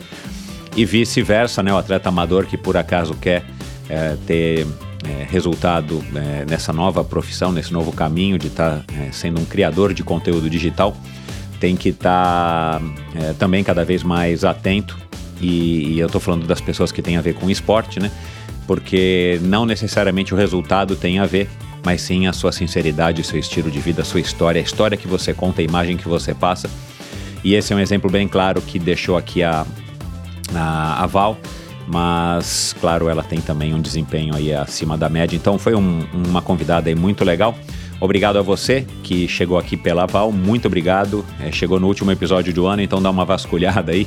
E 0.76 0.84
vice-versa, 0.84 1.62
né? 1.62 1.72
O 1.72 1.78
atleta 1.78 2.08
amador 2.08 2.46
que 2.46 2.56
por 2.56 2.76
acaso 2.76 3.14
quer 3.14 3.44
é, 3.88 4.16
ter 4.26 4.66
é, 5.04 5.26
resultado 5.30 6.02
é, 6.14 6.44
nessa 6.48 6.72
nova 6.72 7.04
profissão, 7.04 7.52
nesse 7.52 7.72
novo 7.72 7.92
caminho 7.92 8.38
de 8.38 8.48
estar 8.48 8.80
tá, 8.80 8.94
é, 8.94 9.12
sendo 9.12 9.40
um 9.40 9.44
criador 9.44 9.94
de 9.94 10.02
conteúdo 10.02 10.48
digital, 10.50 10.96
tem 11.60 11.76
que 11.76 11.90
estar 11.90 12.80
tá, 12.80 12.82
é, 13.14 13.32
também 13.34 13.62
cada 13.62 13.84
vez 13.84 14.02
mais 14.02 14.44
atento. 14.44 14.98
E, 15.40 15.94
e 15.94 15.98
eu 15.98 16.06
estou 16.06 16.20
falando 16.20 16.46
das 16.46 16.60
pessoas 16.60 16.92
que 16.92 17.02
têm 17.02 17.16
a 17.16 17.20
ver 17.20 17.34
com 17.34 17.50
esporte, 17.50 18.00
né? 18.00 18.10
porque 18.66 19.38
não 19.42 19.66
necessariamente 19.66 20.34
o 20.34 20.36
resultado 20.36 20.96
tem 20.96 21.18
a 21.18 21.26
ver, 21.26 21.48
mas 21.84 22.00
sim 22.00 22.26
a 22.26 22.32
sua 22.32 22.52
sinceridade, 22.52 23.22
seu 23.22 23.38
estilo 23.38 23.70
de 23.70 23.78
vida, 23.78 24.02
a 24.02 24.04
sua 24.04 24.20
história, 24.20 24.60
a 24.60 24.64
história 24.64 24.96
que 24.96 25.06
você 25.06 25.34
conta, 25.34 25.60
a 25.60 25.64
imagem 25.64 25.96
que 25.96 26.08
você 26.08 26.34
passa. 26.34 26.70
E 27.42 27.54
esse 27.54 27.72
é 27.72 27.76
um 27.76 27.80
exemplo 27.80 28.10
bem 28.10 28.26
claro 28.26 28.62
que 28.62 28.78
deixou 28.78 29.16
aqui 29.16 29.42
a, 29.42 29.66
a, 30.54 31.02
a 31.02 31.06
Val, 31.06 31.36
mas 31.86 32.74
claro, 32.80 33.08
ela 33.08 33.22
tem 33.22 33.40
também 33.40 33.74
um 33.74 33.80
desempenho 33.80 34.34
aí 34.34 34.52
acima 34.54 34.96
da 34.96 35.10
média. 35.10 35.36
Então 35.36 35.58
foi 35.58 35.74
um, 35.74 36.06
uma 36.26 36.40
convidada 36.40 36.88
aí 36.88 36.94
muito 36.94 37.22
legal. 37.22 37.54
Obrigado 38.00 38.38
a 38.38 38.42
você 38.42 38.86
que 39.02 39.26
chegou 39.28 39.56
aqui 39.56 39.76
pela 39.76 40.06
Val, 40.06 40.30
muito 40.30 40.66
obrigado. 40.66 41.24
É, 41.40 41.50
chegou 41.50 41.80
no 41.80 41.86
último 41.86 42.10
episódio 42.10 42.52
do 42.52 42.66
ano, 42.66 42.82
então 42.82 43.00
dá 43.00 43.10
uma 43.10 43.24
vasculhada 43.24 43.92
aí 43.92 44.06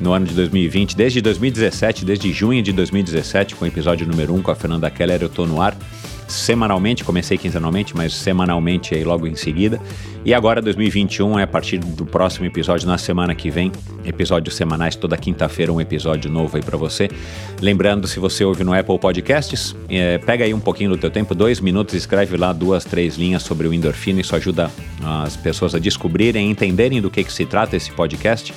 no 0.00 0.12
ano 0.12 0.26
de 0.26 0.34
2020. 0.34 0.96
Desde 0.96 1.20
2017, 1.20 2.04
desde 2.04 2.32
junho 2.32 2.62
de 2.62 2.72
2017, 2.72 3.54
com 3.54 3.64
o 3.64 3.68
episódio 3.68 4.06
número 4.06 4.34
1 4.34 4.42
com 4.42 4.50
a 4.50 4.54
Fernanda 4.54 4.90
Keller, 4.90 5.22
eu 5.22 5.28
tô 5.28 5.46
no 5.46 5.60
ar 5.60 5.76
semanalmente, 6.28 7.04
comecei 7.04 7.36
quinzenalmente, 7.38 7.96
mas 7.96 8.14
semanalmente 8.14 8.94
aí 8.94 9.04
logo 9.04 9.26
em 9.26 9.34
seguida. 9.34 9.80
E 10.24 10.32
agora 10.32 10.62
2021 10.62 11.38
é 11.38 11.42
a 11.42 11.46
partir 11.46 11.78
do 11.78 12.06
próximo 12.06 12.46
episódio 12.46 12.86
na 12.86 12.96
semana 12.96 13.34
que 13.34 13.50
vem, 13.50 13.70
episódios 14.04 14.54
semanais 14.56 14.96
toda 14.96 15.16
quinta-feira 15.16 15.72
um 15.72 15.80
episódio 15.80 16.30
novo 16.30 16.56
aí 16.56 16.62
para 16.62 16.78
você. 16.78 17.10
Lembrando, 17.60 18.06
se 18.06 18.18
você 18.18 18.44
ouve 18.44 18.64
no 18.64 18.72
Apple 18.72 18.98
Podcasts, 18.98 19.76
é, 19.88 20.18
pega 20.18 20.44
aí 20.44 20.54
um 20.54 20.60
pouquinho 20.60 20.90
do 20.90 20.96
teu 20.96 21.10
tempo, 21.10 21.34
dois 21.34 21.60
minutos, 21.60 21.94
escreve 21.94 22.36
lá 22.36 22.52
duas, 22.52 22.84
três 22.84 23.16
linhas 23.16 23.42
sobre 23.42 23.68
o 23.68 23.74
endorfina, 23.74 24.20
isso 24.20 24.34
ajuda 24.34 24.70
as 25.02 25.36
pessoas 25.36 25.74
a 25.74 25.78
descobrirem, 25.78 26.50
entenderem 26.50 27.02
do 27.02 27.10
que, 27.10 27.22
que 27.22 27.32
se 27.32 27.44
trata 27.44 27.76
esse 27.76 27.90
podcast 27.90 28.54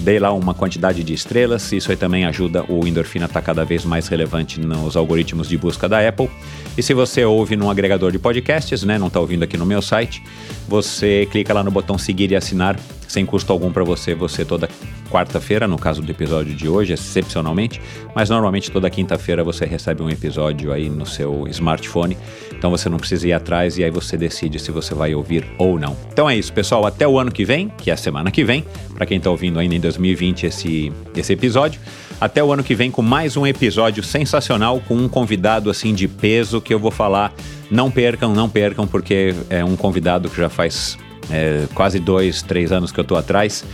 dei 0.00 0.18
lá 0.18 0.32
uma 0.32 0.54
quantidade 0.54 1.02
de 1.02 1.12
estrelas, 1.12 1.72
isso 1.72 1.90
aí 1.90 1.96
também 1.96 2.24
ajuda 2.24 2.64
o 2.68 2.86
Endorfina 2.86 3.24
a 3.24 3.26
estar 3.26 3.40
tá 3.40 3.46
cada 3.46 3.64
vez 3.64 3.84
mais 3.84 4.08
relevante 4.08 4.60
nos 4.60 4.96
algoritmos 4.96 5.48
de 5.48 5.56
busca 5.56 5.88
da 5.88 6.06
Apple. 6.06 6.30
E 6.76 6.82
se 6.82 6.94
você 6.94 7.24
ouve 7.24 7.56
num 7.56 7.70
agregador 7.70 8.12
de 8.12 8.18
podcasts, 8.18 8.82
né, 8.84 8.98
não 8.98 9.08
está 9.08 9.20
ouvindo 9.20 9.42
aqui 9.42 9.56
no 9.56 9.66
meu 9.66 9.82
site, 9.82 10.22
você 10.68 11.26
clica 11.30 11.52
lá 11.52 11.62
no 11.62 11.70
botão 11.70 11.98
seguir 11.98 12.30
e 12.30 12.36
assinar, 12.36 12.78
sem 13.08 13.26
custo 13.26 13.52
algum 13.52 13.72
para 13.72 13.82
você, 13.82 14.14
você 14.14 14.44
toda 14.44 14.68
quarta-feira, 15.10 15.66
no 15.66 15.78
caso 15.78 16.02
do 16.02 16.12
episódio 16.12 16.54
de 16.54 16.68
hoje, 16.68 16.92
excepcionalmente, 16.92 17.80
mas 18.14 18.28
normalmente 18.28 18.70
toda 18.70 18.88
quinta-feira 18.90 19.42
você 19.42 19.64
recebe 19.64 20.02
um 20.02 20.10
episódio 20.10 20.72
aí 20.72 20.88
no 20.88 21.06
seu 21.06 21.48
smartphone, 21.48 22.16
então 22.52 22.70
você 22.70 22.88
não 22.88 22.98
precisa 22.98 23.26
ir 23.26 23.32
atrás 23.32 23.78
e 23.78 23.84
aí 23.84 23.90
você 23.90 24.16
decide 24.16 24.58
se 24.58 24.70
você 24.70 24.94
vai 24.94 25.14
ouvir 25.14 25.44
ou 25.58 25.78
não. 25.78 25.96
Então 26.12 26.28
é 26.28 26.36
isso, 26.36 26.52
pessoal, 26.52 26.86
até 26.86 27.08
o 27.08 27.18
ano 27.18 27.32
que 27.32 27.44
vem, 27.44 27.72
que 27.78 27.90
é 27.90 27.94
a 27.94 27.96
semana 27.96 28.30
que 28.30 28.44
vem, 28.44 28.64
para 28.94 29.06
quem 29.06 29.16
está 29.16 29.30
ouvindo 29.30 29.58
ainda 29.58 29.74
em 29.74 29.80
2020 29.80 30.46
esse, 30.46 30.92
esse 31.16 31.32
episódio. 31.32 31.80
Até 32.20 32.42
o 32.42 32.52
ano 32.52 32.64
que 32.64 32.74
vem 32.74 32.90
com 32.90 33.00
mais 33.00 33.36
um 33.36 33.46
episódio 33.46 34.02
sensacional 34.02 34.80
com 34.80 34.94
um 34.96 35.08
convidado 35.08 35.70
assim 35.70 35.94
de 35.94 36.08
peso 36.08 36.60
que 36.60 36.74
eu 36.74 36.78
vou 36.78 36.90
falar. 36.90 37.32
Não 37.70 37.92
percam, 37.92 38.34
não 38.34 38.48
percam, 38.48 38.88
porque 38.88 39.34
é 39.48 39.64
um 39.64 39.76
convidado 39.76 40.28
que 40.28 40.36
já 40.36 40.48
faz 40.48 40.98
é, 41.30 41.66
quase 41.74 41.98
dois, 41.98 42.42
três 42.42 42.72
anos 42.72 42.92
que 42.92 42.98
eu 42.98 43.02
estou 43.02 43.16
atrás. 43.16 43.64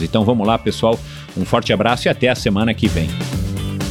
Então 0.00 0.24
vamos 0.24 0.46
lá, 0.46 0.58
pessoal. 0.58 0.98
Um 1.36 1.44
forte 1.44 1.72
abraço 1.72 2.08
e 2.08 2.08
até 2.08 2.28
a 2.28 2.34
semana 2.34 2.74
que 2.74 2.88
vem. 2.88 3.08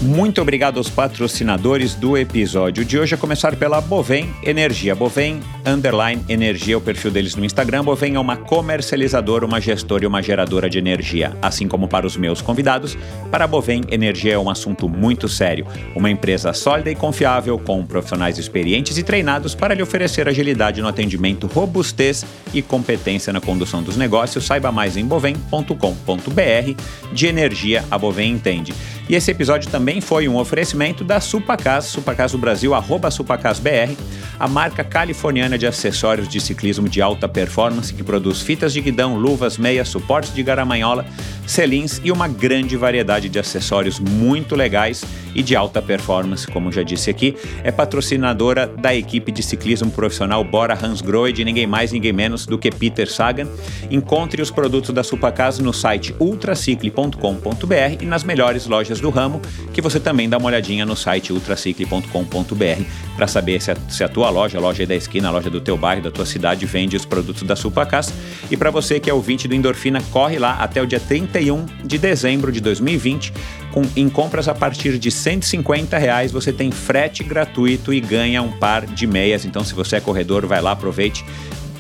Muito 0.02 0.42
obrigado 0.42 0.78
aos 0.78 0.90
patrocinadores 0.90 1.96
do 1.96 2.18
episódio 2.18 2.84
de 2.84 3.00
hoje, 3.00 3.16
a 3.16 3.18
começar 3.18 3.56
pela 3.56 3.80
Bovem 3.80 4.34
Energia. 4.44 4.94
Bovem 4.94 5.40
Underline 5.66 6.22
Energia, 6.28 6.78
o 6.78 6.82
perfil 6.82 7.12
deles 7.12 7.36
no 7.36 7.46
Instagram. 7.46 7.84
Bovem 7.84 8.16
é 8.16 8.20
uma 8.20 8.36
comercializadora, 8.36 9.46
uma 9.46 9.62
gestora 9.62 10.04
e 10.04 10.08
uma 10.08 10.22
geradora 10.22 10.70
de 10.70 10.78
energia. 10.78 11.38
Assim 11.42 11.68
como 11.68 11.88
para 11.88 12.06
os 12.06 12.18
meus 12.18 12.42
convidados, 12.42 12.98
para 13.32 13.46
a 13.46 13.48
Bovem, 13.48 13.82
energia 13.90 14.34
é 14.34 14.38
um 14.38 14.50
assunto 14.50 14.90
muito 14.90 15.30
sério. 15.30 15.66
Uma 15.96 16.10
empresa 16.10 16.52
sólida 16.52 16.92
e 16.92 16.96
confiável, 16.96 17.58
com 17.58 17.86
profissionais 17.86 18.38
experientes 18.38 18.98
e 18.98 19.04
treinados 19.04 19.56
para 19.56 19.74
lhe 19.74 19.82
oferecer 19.82 20.28
agilidade 20.28 20.82
no 20.82 20.88
atendimento, 20.88 21.48
robustez 21.48 22.26
e 22.54 22.62
competência 22.62 23.32
na 23.32 23.40
condução 23.40 23.82
dos 23.82 23.96
negócios. 23.96 24.46
Saiba 24.46 24.72
mais 24.72 24.98
em 24.98 25.06
bovem.com.br. 25.06 26.84
De 27.14 27.28
energia, 27.28 27.86
a 27.90 27.98
Bovem 27.98 28.32
entende. 28.32 28.74
E 29.10 29.16
esse 29.16 29.32
episódio 29.32 29.70
também 29.70 29.93
foi 30.02 30.28
um 30.28 30.38
oferecimento 30.38 31.04
da 31.04 31.20
Supacas, 31.20 31.86
Supacas 31.86 32.32
do 32.32 32.38
Brasil, 32.38 32.74
arroba 32.74 33.12
SupacasBR, 33.12 33.96
a 34.40 34.48
marca 34.48 34.84
californiana 34.84 35.58
de 35.58 35.68
acessórios 35.68 36.28
de 36.28 36.40
ciclismo 36.40 36.90
de 36.90 37.02
alta 37.02 37.28
performance 37.28 37.94
que 37.94 38.04
produz 38.04 38.42
fitas 38.42 38.74
de 38.74 38.82
guidão, 38.82 39.16
luvas, 39.18 39.58
meias, 39.58 39.90
suportes 39.90 40.34
de 40.34 40.44
garamanhola, 40.44 41.06
selins 41.46 42.02
e 42.04 42.12
uma 42.12 42.28
grande 42.28 42.76
variedade 42.78 43.30
de 43.30 43.40
acessórios 43.40 44.00
muito 44.00 44.56
legais 44.56 45.04
e 45.36 45.42
de 45.42 45.56
alta 45.56 45.82
performance, 45.82 46.48
como 46.48 46.72
já 46.72 46.84
disse 46.84 47.10
aqui. 47.10 47.36
É 47.64 47.72
patrocinadora 47.72 48.68
da 48.68 48.94
equipe 48.94 49.32
de 49.32 49.42
ciclismo 49.42 49.92
profissional 49.92 50.44
Bora 50.44 50.74
Hansgrohe, 50.74 51.34
de 51.34 51.44
ninguém 51.44 51.68
mais, 51.68 51.92
ninguém 51.92 52.14
menos 52.14 52.46
do 52.46 52.58
que 52.58 52.72
Peter 52.72 53.10
Sagan. 53.10 53.48
Encontre 53.90 54.42
os 54.42 54.52
produtos 54.52 54.94
da 54.94 55.04
Supacas 55.04 55.60
no 55.60 55.74
site 55.74 56.16
ultracicle.com.br 56.20 58.02
e 58.02 58.06
nas 58.06 58.24
melhores 58.24 58.68
lojas 58.68 59.00
do 59.00 59.10
ramo, 59.10 59.42
que 59.74 59.82
você 59.82 60.00
também 60.00 60.30
dá 60.30 60.38
uma 60.38 60.48
olhadinha 60.48 60.86
no 60.86 60.96
site 60.96 61.34
ultracicle.com.br 61.34 62.84
para 63.16 63.28
saber 63.28 63.62
se 63.62 63.72
a, 63.72 63.78
se 63.90 64.04
a, 64.04 64.08
tua 64.08 64.30
loja, 64.30 64.58
a 64.58 64.62
loja 64.62 64.86
da 64.86 64.96
esquina, 64.96 65.28
a 65.28 65.32
loja 65.32 65.50
do 65.50 65.60
teu 65.60 65.76
bairro, 65.76 66.04
da 66.04 66.12
tua 66.12 66.26
cidade, 66.26 66.66
vende 66.66 66.96
os 66.96 67.06
produtos 67.06 67.44
da 67.44 67.56
Supacas. 67.56 68.14
E 68.50 68.56
para 68.56 68.70
você 68.70 69.00
que 69.00 69.10
é 69.10 69.14
ouvinte 69.14 69.48
do 69.48 69.56
Endorfina, 69.56 70.02
corre 70.12 70.38
lá 70.38 70.54
até 70.54 70.82
o 70.82 70.86
dia 70.86 71.00
31 71.00 71.66
de 71.84 71.98
dezembro 71.98 72.52
de 72.52 72.62
2020. 72.62 73.34
Com, 73.72 73.82
em 73.96 74.08
compras 74.08 74.48
a 74.48 74.54
partir 74.54 75.00
de 75.00 75.10
150 75.10 75.98
reais, 75.98 76.32
você 76.32 76.54
tem 76.54 76.70
frete 76.70 77.24
gratuito 77.24 77.92
e 77.92 78.00
ganha 78.00 78.42
um 78.44 78.52
par 78.52 78.86
de 78.86 79.08
meias. 79.08 79.46
Então, 79.46 79.64
se 79.64 79.74
você 79.74 79.96
é 79.96 80.00
corredor, 80.00 80.46
vai 80.46 80.62
lá, 80.62 80.72
aproveite 80.72 81.26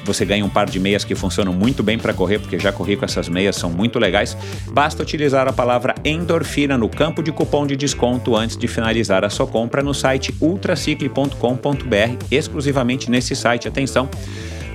você 0.03 0.25
ganha 0.25 0.45
um 0.45 0.49
par 0.49 0.69
de 0.69 0.79
meias 0.79 1.03
que 1.03 1.15
funcionam 1.15 1.53
muito 1.53 1.81
bem 1.83 1.97
para 1.97 2.13
correr, 2.13 2.39
porque 2.39 2.59
já 2.59 2.71
corri 2.71 2.95
com 2.95 3.05
essas 3.05 3.29
meias, 3.29 3.55
são 3.55 3.69
muito 3.69 3.99
legais. 3.99 4.37
Basta 4.71 5.01
utilizar 5.01 5.47
a 5.47 5.53
palavra 5.53 5.95
endorfina 6.03 6.77
no 6.77 6.89
campo 6.89 7.23
de 7.23 7.31
cupom 7.31 7.65
de 7.65 7.75
desconto 7.75 8.35
antes 8.35 8.57
de 8.57 8.67
finalizar 8.67 9.23
a 9.23 9.29
sua 9.29 9.47
compra 9.47 9.81
no 9.81 9.93
site 9.93 10.33
ultracicle.com.br, 10.41 12.25
exclusivamente 12.31 13.09
nesse 13.09 13.35
site. 13.35 13.67
Atenção! 13.67 14.09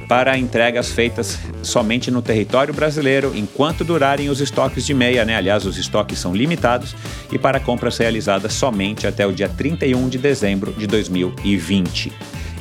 para 0.09 0.39
entregas 0.39 0.91
feitas 0.91 1.39
somente 1.63 2.11
no 2.11 2.23
território 2.23 2.73
brasileiro 2.73 3.33
enquanto 3.37 3.85
durarem 3.85 4.31
os 4.31 4.41
estoques 4.41 4.87
de 4.87 4.95
meia, 4.95 5.23
né? 5.25 5.37
Aliás, 5.37 5.67
os 5.67 5.77
estoques 5.77 6.19
são 6.19 6.35
limitados 6.35 6.97
e 7.31 7.39
para 7.39 7.61
compras 7.61 7.99
realizadas 7.99 8.55
somente 8.55 9.07
até 9.07 9.27
o 9.27 9.33
dia 9.33 9.51
31 9.51 10.09
de 10.09 10.17
dezembro 10.17 10.73
de 10.73 10.87
2020. 10.87 12.11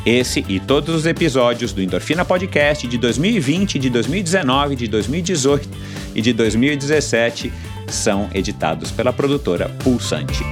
Esse 0.07 0.45
e 0.47 0.57
todos 0.57 0.95
os 0.95 1.05
episódios 1.05 1.73
do 1.73 1.81
Endorfina 1.81 2.23
Podcast 2.23 2.87
de 2.87 2.97
2020, 2.97 3.77
de 3.77 3.89
2019, 3.89 4.77
de 4.77 4.87
2018 4.87 5.69
e 6.15 6.21
de 6.21 6.31
2017 6.31 7.51
são 7.89 8.29
editados 8.33 8.89
pela 8.89 9.11
produtora 9.11 9.67
Pulsante. 9.83 10.45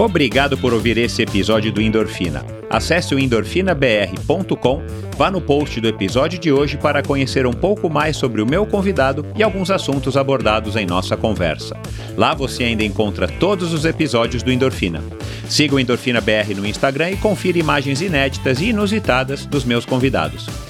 Obrigado 0.00 0.56
por 0.56 0.72
ouvir 0.72 0.96
esse 0.96 1.20
episódio 1.20 1.70
do 1.70 1.78
Endorfina. 1.78 2.42
Acesse 2.70 3.14
o 3.14 3.18
endorfinabr.com, 3.18 4.82
vá 5.14 5.30
no 5.30 5.42
post 5.42 5.78
do 5.78 5.86
episódio 5.86 6.38
de 6.38 6.50
hoje 6.50 6.78
para 6.78 7.02
conhecer 7.02 7.46
um 7.46 7.52
pouco 7.52 7.90
mais 7.90 8.16
sobre 8.16 8.40
o 8.40 8.46
meu 8.46 8.64
convidado 8.64 9.26
e 9.36 9.42
alguns 9.42 9.70
assuntos 9.70 10.16
abordados 10.16 10.74
em 10.74 10.86
nossa 10.86 11.18
conversa. 11.18 11.76
Lá 12.16 12.32
você 12.32 12.64
ainda 12.64 12.82
encontra 12.82 13.28
todos 13.28 13.74
os 13.74 13.84
episódios 13.84 14.42
do 14.42 14.50
Endorfina. 14.50 15.04
Siga 15.46 15.74
o 15.74 15.78
Endorfina 15.78 16.22
BR 16.22 16.54
no 16.56 16.66
Instagram 16.66 17.10
e 17.10 17.16
confira 17.18 17.58
imagens 17.58 18.00
inéditas 18.00 18.58
e 18.58 18.70
inusitadas 18.70 19.44
dos 19.44 19.66
meus 19.66 19.84
convidados. 19.84 20.69